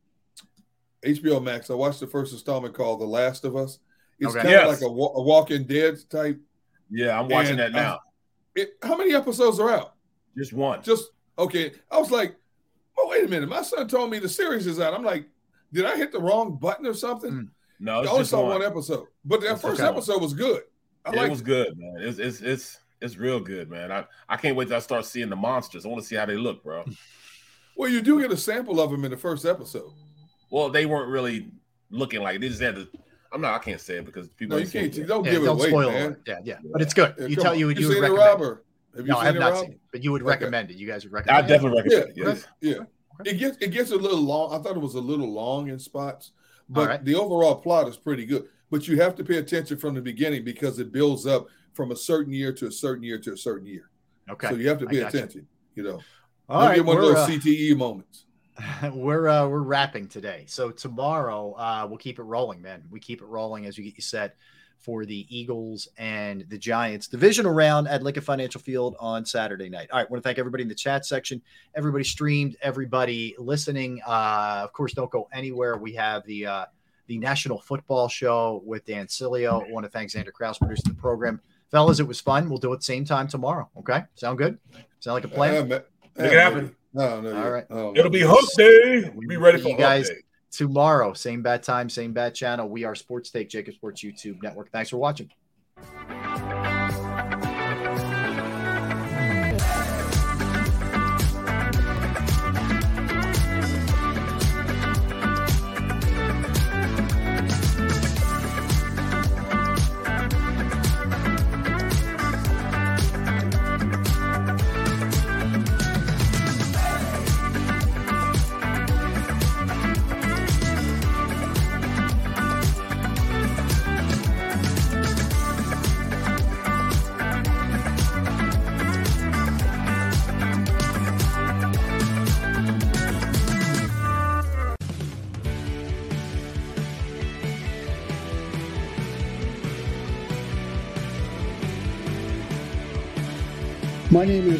HBO 1.05 1.43
Max. 1.43 1.69
I 1.69 1.73
watched 1.73 1.99
the 1.99 2.07
first 2.07 2.33
installment 2.33 2.73
called 2.73 3.01
The 3.01 3.05
Last 3.05 3.43
of 3.45 3.55
Us. 3.55 3.79
It's 4.19 4.29
Okay. 4.35 4.43
kind 4.43 4.55
of 4.55 4.61
Yes. 4.71 4.81
like 4.81 4.89
a, 4.89 4.93
a 4.93 5.21
Walking 5.23 5.65
Dead 5.65 5.97
type. 6.09 6.39
Yeah, 6.89 7.19
I'm 7.19 7.27
watching 7.27 7.51
And, 7.51 7.59
that 7.59 7.71
now. 7.73 7.99
It, 8.55 8.77
how 8.83 8.95
many 8.95 9.13
episodes 9.13 9.59
are 9.59 9.69
out? 9.69 9.95
Just 10.37 10.53
one. 10.53 10.81
Just 10.83 11.09
okay. 11.37 11.71
I 11.91 11.97
was 11.99 12.11
like, 12.11 12.35
oh 12.97 13.07
wait 13.09 13.25
a 13.25 13.27
minute. 13.27 13.49
My 13.49 13.63
son 13.63 13.87
told 13.87 14.11
me 14.11 14.19
the 14.19 14.29
series 14.29 14.67
is 14.67 14.79
out. 14.79 14.93
I'm 14.93 15.03
like, 15.03 15.27
did 15.73 15.85
I 15.85 15.97
hit 15.97 16.11
the 16.11 16.21
wrong 16.21 16.57
button 16.57 16.85
or 16.85 16.93
something? 16.93 17.31
Mm. 17.31 17.47
no, 17.79 17.93
I 18.01 18.05
only 18.07 18.19
just 18.19 18.29
saw 18.29 18.41
one. 18.43 18.51
one 18.59 18.63
episode, 18.63 19.07
but 19.25 19.41
that 19.41 19.53
It's 19.53 19.61
first 19.61 19.81
episode 19.81 20.21
was 20.21 20.33
good. 20.33 20.61
I 21.05 21.25
it 21.25 21.29
was 21.29 21.41
good, 21.41 21.75
man. 21.77 21.95
It's 21.99 22.19
it's 22.19 22.39
it's 22.41 22.79
it's 23.03 23.17
real 23.17 23.39
good, 23.39 23.69
man. 23.69 23.91
I, 23.91 24.05
I 24.29 24.37
can't 24.37 24.55
wait 24.55 24.67
till 24.69 24.77
I 24.77 24.79
start 24.79 25.05
seeing 25.05 25.29
the 25.29 25.35
monsters. 25.35 25.85
I 25.85 25.89
want 25.89 26.01
to 26.01 26.07
see 26.07 26.15
how 26.15 26.25
they 26.25 26.35
look, 26.37 26.63
bro. 26.63 26.83
Well, 27.75 27.89
you 27.89 28.03
do 28.03 28.21
get 28.21 28.31
a 28.31 28.37
sample 28.37 28.79
of 28.79 28.91
them 28.91 29.03
in 29.03 29.09
the 29.09 29.17
first 29.17 29.45
episode. 29.45 29.91
Well, 30.51 30.69
they 30.69 30.85
weren't 30.85 31.09
really 31.09 31.49
looking 31.89 32.21
like 32.21 32.39
they 32.39 32.47
just 32.47 32.61
had 32.61 32.75
to. 32.75 32.87
I'm 33.31 33.41
not. 33.41 33.55
I 33.55 33.63
can't 33.63 33.81
say 33.81 33.95
it 33.97 34.05
because 34.05 34.27
people. 34.29 34.57
No, 34.57 34.63
you 34.63 34.69
can't. 34.69 34.93
You 34.95 35.05
don't 35.07 35.25
yeah, 35.25 35.31
give 35.31 35.43
it 35.43 35.47
away, 35.47 35.69
spoil 35.69 35.91
man. 35.91 36.11
It. 36.11 36.17
Yeah, 36.27 36.39
yeah, 36.43 36.57
but 36.71 36.83
it's 36.83 36.93
good. 36.93 37.15
Yeah, 37.17 37.25
you 37.25 37.35
tell 37.35 37.53
on. 37.53 37.57
you 37.57 37.65
would 37.65 37.77
You 37.79 37.81
you 37.81 37.87
would 37.87 37.95
seen 37.95 38.03
it, 38.03 38.15
recommend. 38.15 38.57
Have 38.95 39.07
you 39.07 39.11
no, 39.11 39.17
I 39.17 39.25
have 39.25 39.35
not 39.37 39.51
Rob? 39.53 39.61
seen 39.61 39.71
it, 39.71 39.79
but 39.91 40.03
you 40.03 40.11
would 40.11 40.21
Okay. 40.21 40.29
recommend 40.29 40.69
it. 40.69 40.77
You 40.77 40.85
guys 40.85 41.03
would 41.03 41.13
recommend. 41.13 41.39
It. 41.39 41.43
I 41.45 41.47
definitely 41.47 41.79
it. 41.79 41.83
recommend 41.83 42.09
it. 42.09 42.17
Yeah, 42.17 42.25
Yes. 42.27 42.45
yeah. 42.61 43.31
It 43.31 43.39
gets 43.39 43.57
it 43.59 43.71
gets 43.71 43.89
a 43.89 43.95
little 43.95 44.21
long. 44.21 44.53
I 44.53 44.61
thought 44.61 44.75
it 44.75 44.79
was 44.81 44.93
a 44.93 45.01
little 45.01 45.33
long 45.33 45.69
in 45.69 45.79
spots, 45.79 46.33
but 46.69 46.81
All 46.81 46.87
right. 46.89 47.03
the 47.03 47.15
overall 47.15 47.55
plot 47.55 47.87
is 47.87 47.97
pretty 47.97 48.27
good. 48.27 48.45
But 48.69 48.87
you 48.87 49.01
have 49.01 49.15
to 49.15 49.23
pay 49.23 49.37
attention 49.37 49.77
from 49.79 49.95
the 49.95 50.01
beginning 50.01 50.43
because 50.43 50.77
it 50.77 50.91
builds 50.91 51.25
up 51.25 51.47
from 51.73 51.91
a 51.91 51.95
certain 51.95 52.33
year 52.33 52.53
to 52.53 52.67
a 52.67 52.71
certain 52.71 53.03
year 53.03 53.17
to 53.19 53.33
a 53.33 53.37
certain 53.37 53.67
year. 53.67 53.89
Okay, 54.29 54.49
So 54.49 54.55
you 54.55 54.69
have 54.69 54.79
to 54.79 54.85
pay 54.85 54.99
attention. 54.99 55.47
You 55.75 55.83
know, 55.83 55.99
All 56.47 56.67
right, 56.67 56.75
get 56.75 56.85
one 56.85 56.97
of 56.97 57.03
those 57.03 57.15
uh, 57.15 57.27
CTE 57.27 57.75
moments. 57.75 58.25
we're 58.93 59.27
uh, 59.27 59.47
we're 59.47 59.61
wrapping 59.61 60.07
today. 60.07 60.45
So 60.47 60.69
tomorrow 60.71 61.53
uh, 61.53 61.87
we'll 61.87 61.97
keep 61.97 62.19
it 62.19 62.23
rolling, 62.23 62.61
man. 62.61 62.83
We 62.91 62.99
keep 62.99 63.21
it 63.21 63.25
rolling 63.25 63.65
as 63.65 63.77
we 63.77 63.83
get 63.83 63.97
you 63.97 64.03
set 64.03 64.35
for 64.77 65.05
the 65.05 65.25
Eagles 65.29 65.87
and 65.97 66.45
the 66.49 66.57
Giants 66.57 67.07
divisional 67.07 67.53
round 67.53 67.87
at 67.87 68.03
Lincoln 68.03 68.21
Financial 68.21 68.59
Field 68.59 68.95
on 68.99 69.25
Saturday 69.25 69.69
night. 69.69 69.89
All 69.91 69.99
right, 69.99 70.09
want 70.11 70.21
to 70.21 70.27
thank 70.27 70.37
everybody 70.37 70.61
in 70.63 70.69
the 70.69 70.75
chat 70.75 71.05
section, 71.05 71.41
everybody 71.73 72.03
streamed, 72.03 72.57
everybody 72.61 73.33
listening. 73.39 74.01
Uh, 74.05 74.61
of 74.63 74.73
course, 74.73 74.93
don't 74.93 75.09
go 75.09 75.29
anywhere. 75.33 75.77
We 75.77 75.93
have 75.93 76.25
the 76.25 76.45
uh, 76.45 76.65
the 77.07 77.17
National 77.17 77.59
Football 77.59 78.07
Show 78.07 78.61
with 78.65 78.85
Dan 78.85 79.07
Sileo. 79.07 79.65
I 79.67 79.71
want 79.71 79.85
to 79.85 79.89
thank 79.89 80.11
Xander 80.11 80.31
Kraus 80.31 80.57
producer 80.57 80.83
of 80.85 80.95
the 80.95 81.01
program. 81.01 81.41
Fellas, 81.73 81.99
it 81.99 82.07
was 82.07 82.21
fun. 82.21 82.49
We'll 82.49 82.59
do 82.59 82.71
it 82.73 82.83
same 82.83 83.03
time 83.03 83.27
tomorrow. 83.27 83.67
Okay, 83.79 84.03
sound 84.13 84.37
good? 84.37 84.59
Sound 84.99 85.15
like 85.15 85.23
a 85.23 85.27
plan? 85.27 85.67
Ma- 85.67 85.79
Make 86.15 86.31
it 86.31 86.37
uh, 86.37 86.39
happen. 86.39 86.75
No, 86.93 87.19
no, 87.19 87.29
All 87.29 87.35
yeah. 87.35 87.47
right. 87.47 87.65
Oh, 87.71 87.93
It'll 87.95 88.11
be 88.11 88.21
Hump 88.21 88.47
Day. 88.55 89.09
We'll 89.15 89.27
be 89.27 89.37
ready 89.37 89.59
for 89.59 89.69
you 89.69 89.77
guys 89.77 90.07
Day. 90.07 90.17
tomorrow. 90.51 91.13
Same 91.13 91.41
bad 91.41 91.63
time, 91.63 91.89
same 91.89 92.13
bad 92.13 92.35
channel. 92.35 92.69
We 92.69 92.83
are 92.83 92.93
Sports 92.93 93.31
Take, 93.31 93.49
JAKIB 93.49 93.73
Sports 93.73 94.03
YouTube 94.03 94.43
Network. 94.43 94.71
Thanks 94.71 94.91
for 94.91 94.97
watching. 94.97 95.31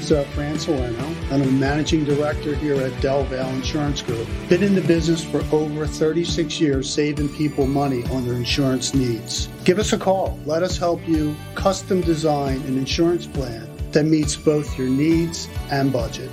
My 0.04 0.10
name 0.10 0.18
is 0.20 0.28
uh, 0.28 0.32
Fran 0.34 0.60
Salerno, 0.60 1.06
and 1.32 1.42
I'm 1.42 1.48
a 1.48 1.52
managing 1.52 2.04
director 2.04 2.54
here 2.56 2.76
at 2.76 3.00
Del 3.00 3.24
Valle 3.24 3.54
Insurance 3.54 4.02
Group. 4.02 4.28
Been 4.50 4.62
in 4.62 4.76
the 4.76 4.82
business 4.82 5.24
for 5.24 5.42
over 5.56 5.88
36 5.88 6.60
years, 6.60 6.94
saving 6.94 7.30
people 7.30 7.68
money 7.68 8.04
on 8.08 8.26
their 8.28 8.36
insurance 8.36 8.94
needs. 8.94 9.48
Give 9.64 9.80
us 9.80 9.94
a 9.94 9.98
call. 9.98 10.38
Let 10.46 10.62
us 10.62 10.78
help 10.78 11.08
you 11.08 11.38
custom 11.56 12.02
design 12.02 12.58
an 12.64 12.78
insurance 12.78 13.26
plan 13.26 13.70
that 13.94 14.04
meets 14.04 14.36
both 14.36 14.78
your 14.78 14.90
needs 14.90 15.48
and 15.72 15.94
budget. 15.94 16.30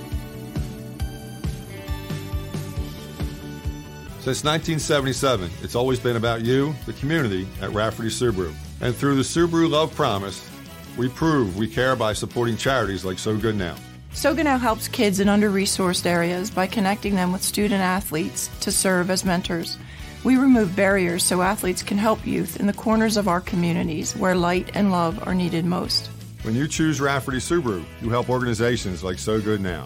Since 4.19 4.43
1977, 4.43 5.49
it's 5.61 5.75
always 5.75 6.01
been 6.01 6.17
about 6.17 6.41
you, 6.41 6.75
the 6.85 6.93
community, 6.93 7.47
at 7.61 7.71
Rafferty 7.71 8.09
Subaru. 8.09 8.53
And 8.81 8.93
through 8.93 9.15
the 9.15 9.21
Subaru 9.21 9.69
Love 9.69 9.95
Promise, 9.95 10.50
we 10.97 11.09
prove 11.09 11.57
we 11.57 11.67
care 11.67 11.95
by 11.95 12.13
supporting 12.13 12.57
charities 12.57 13.05
like 13.05 13.19
So 13.19 13.37
Good 13.37 13.55
Now. 13.55 13.75
So 14.13 14.35
Good 14.35 14.43
now 14.43 14.57
helps 14.57 14.87
kids 14.87 15.19
in 15.19 15.29
under 15.29 15.49
resourced 15.49 16.05
areas 16.05 16.51
by 16.51 16.67
connecting 16.67 17.15
them 17.15 17.31
with 17.31 17.41
student 17.41 17.81
athletes 17.81 18.49
to 18.59 18.71
serve 18.71 19.09
as 19.09 19.23
mentors. 19.23 19.77
We 20.23 20.37
remove 20.37 20.75
barriers 20.75 21.23
so 21.23 21.41
athletes 21.41 21.81
can 21.81 21.97
help 21.97 22.27
youth 22.27 22.59
in 22.59 22.67
the 22.67 22.73
corners 22.73 23.17
of 23.17 23.27
our 23.27 23.41
communities 23.41 24.15
where 24.15 24.35
light 24.35 24.71
and 24.75 24.91
love 24.91 25.25
are 25.27 25.33
needed 25.33 25.65
most. 25.65 26.07
When 26.43 26.55
you 26.55 26.67
choose 26.67 26.99
Rafferty 26.99 27.37
Subaru, 27.37 27.83
you 28.01 28.09
help 28.09 28.29
organizations 28.29 29.03
like 29.03 29.17
So 29.17 29.39
Good 29.39 29.61
Now. 29.61 29.85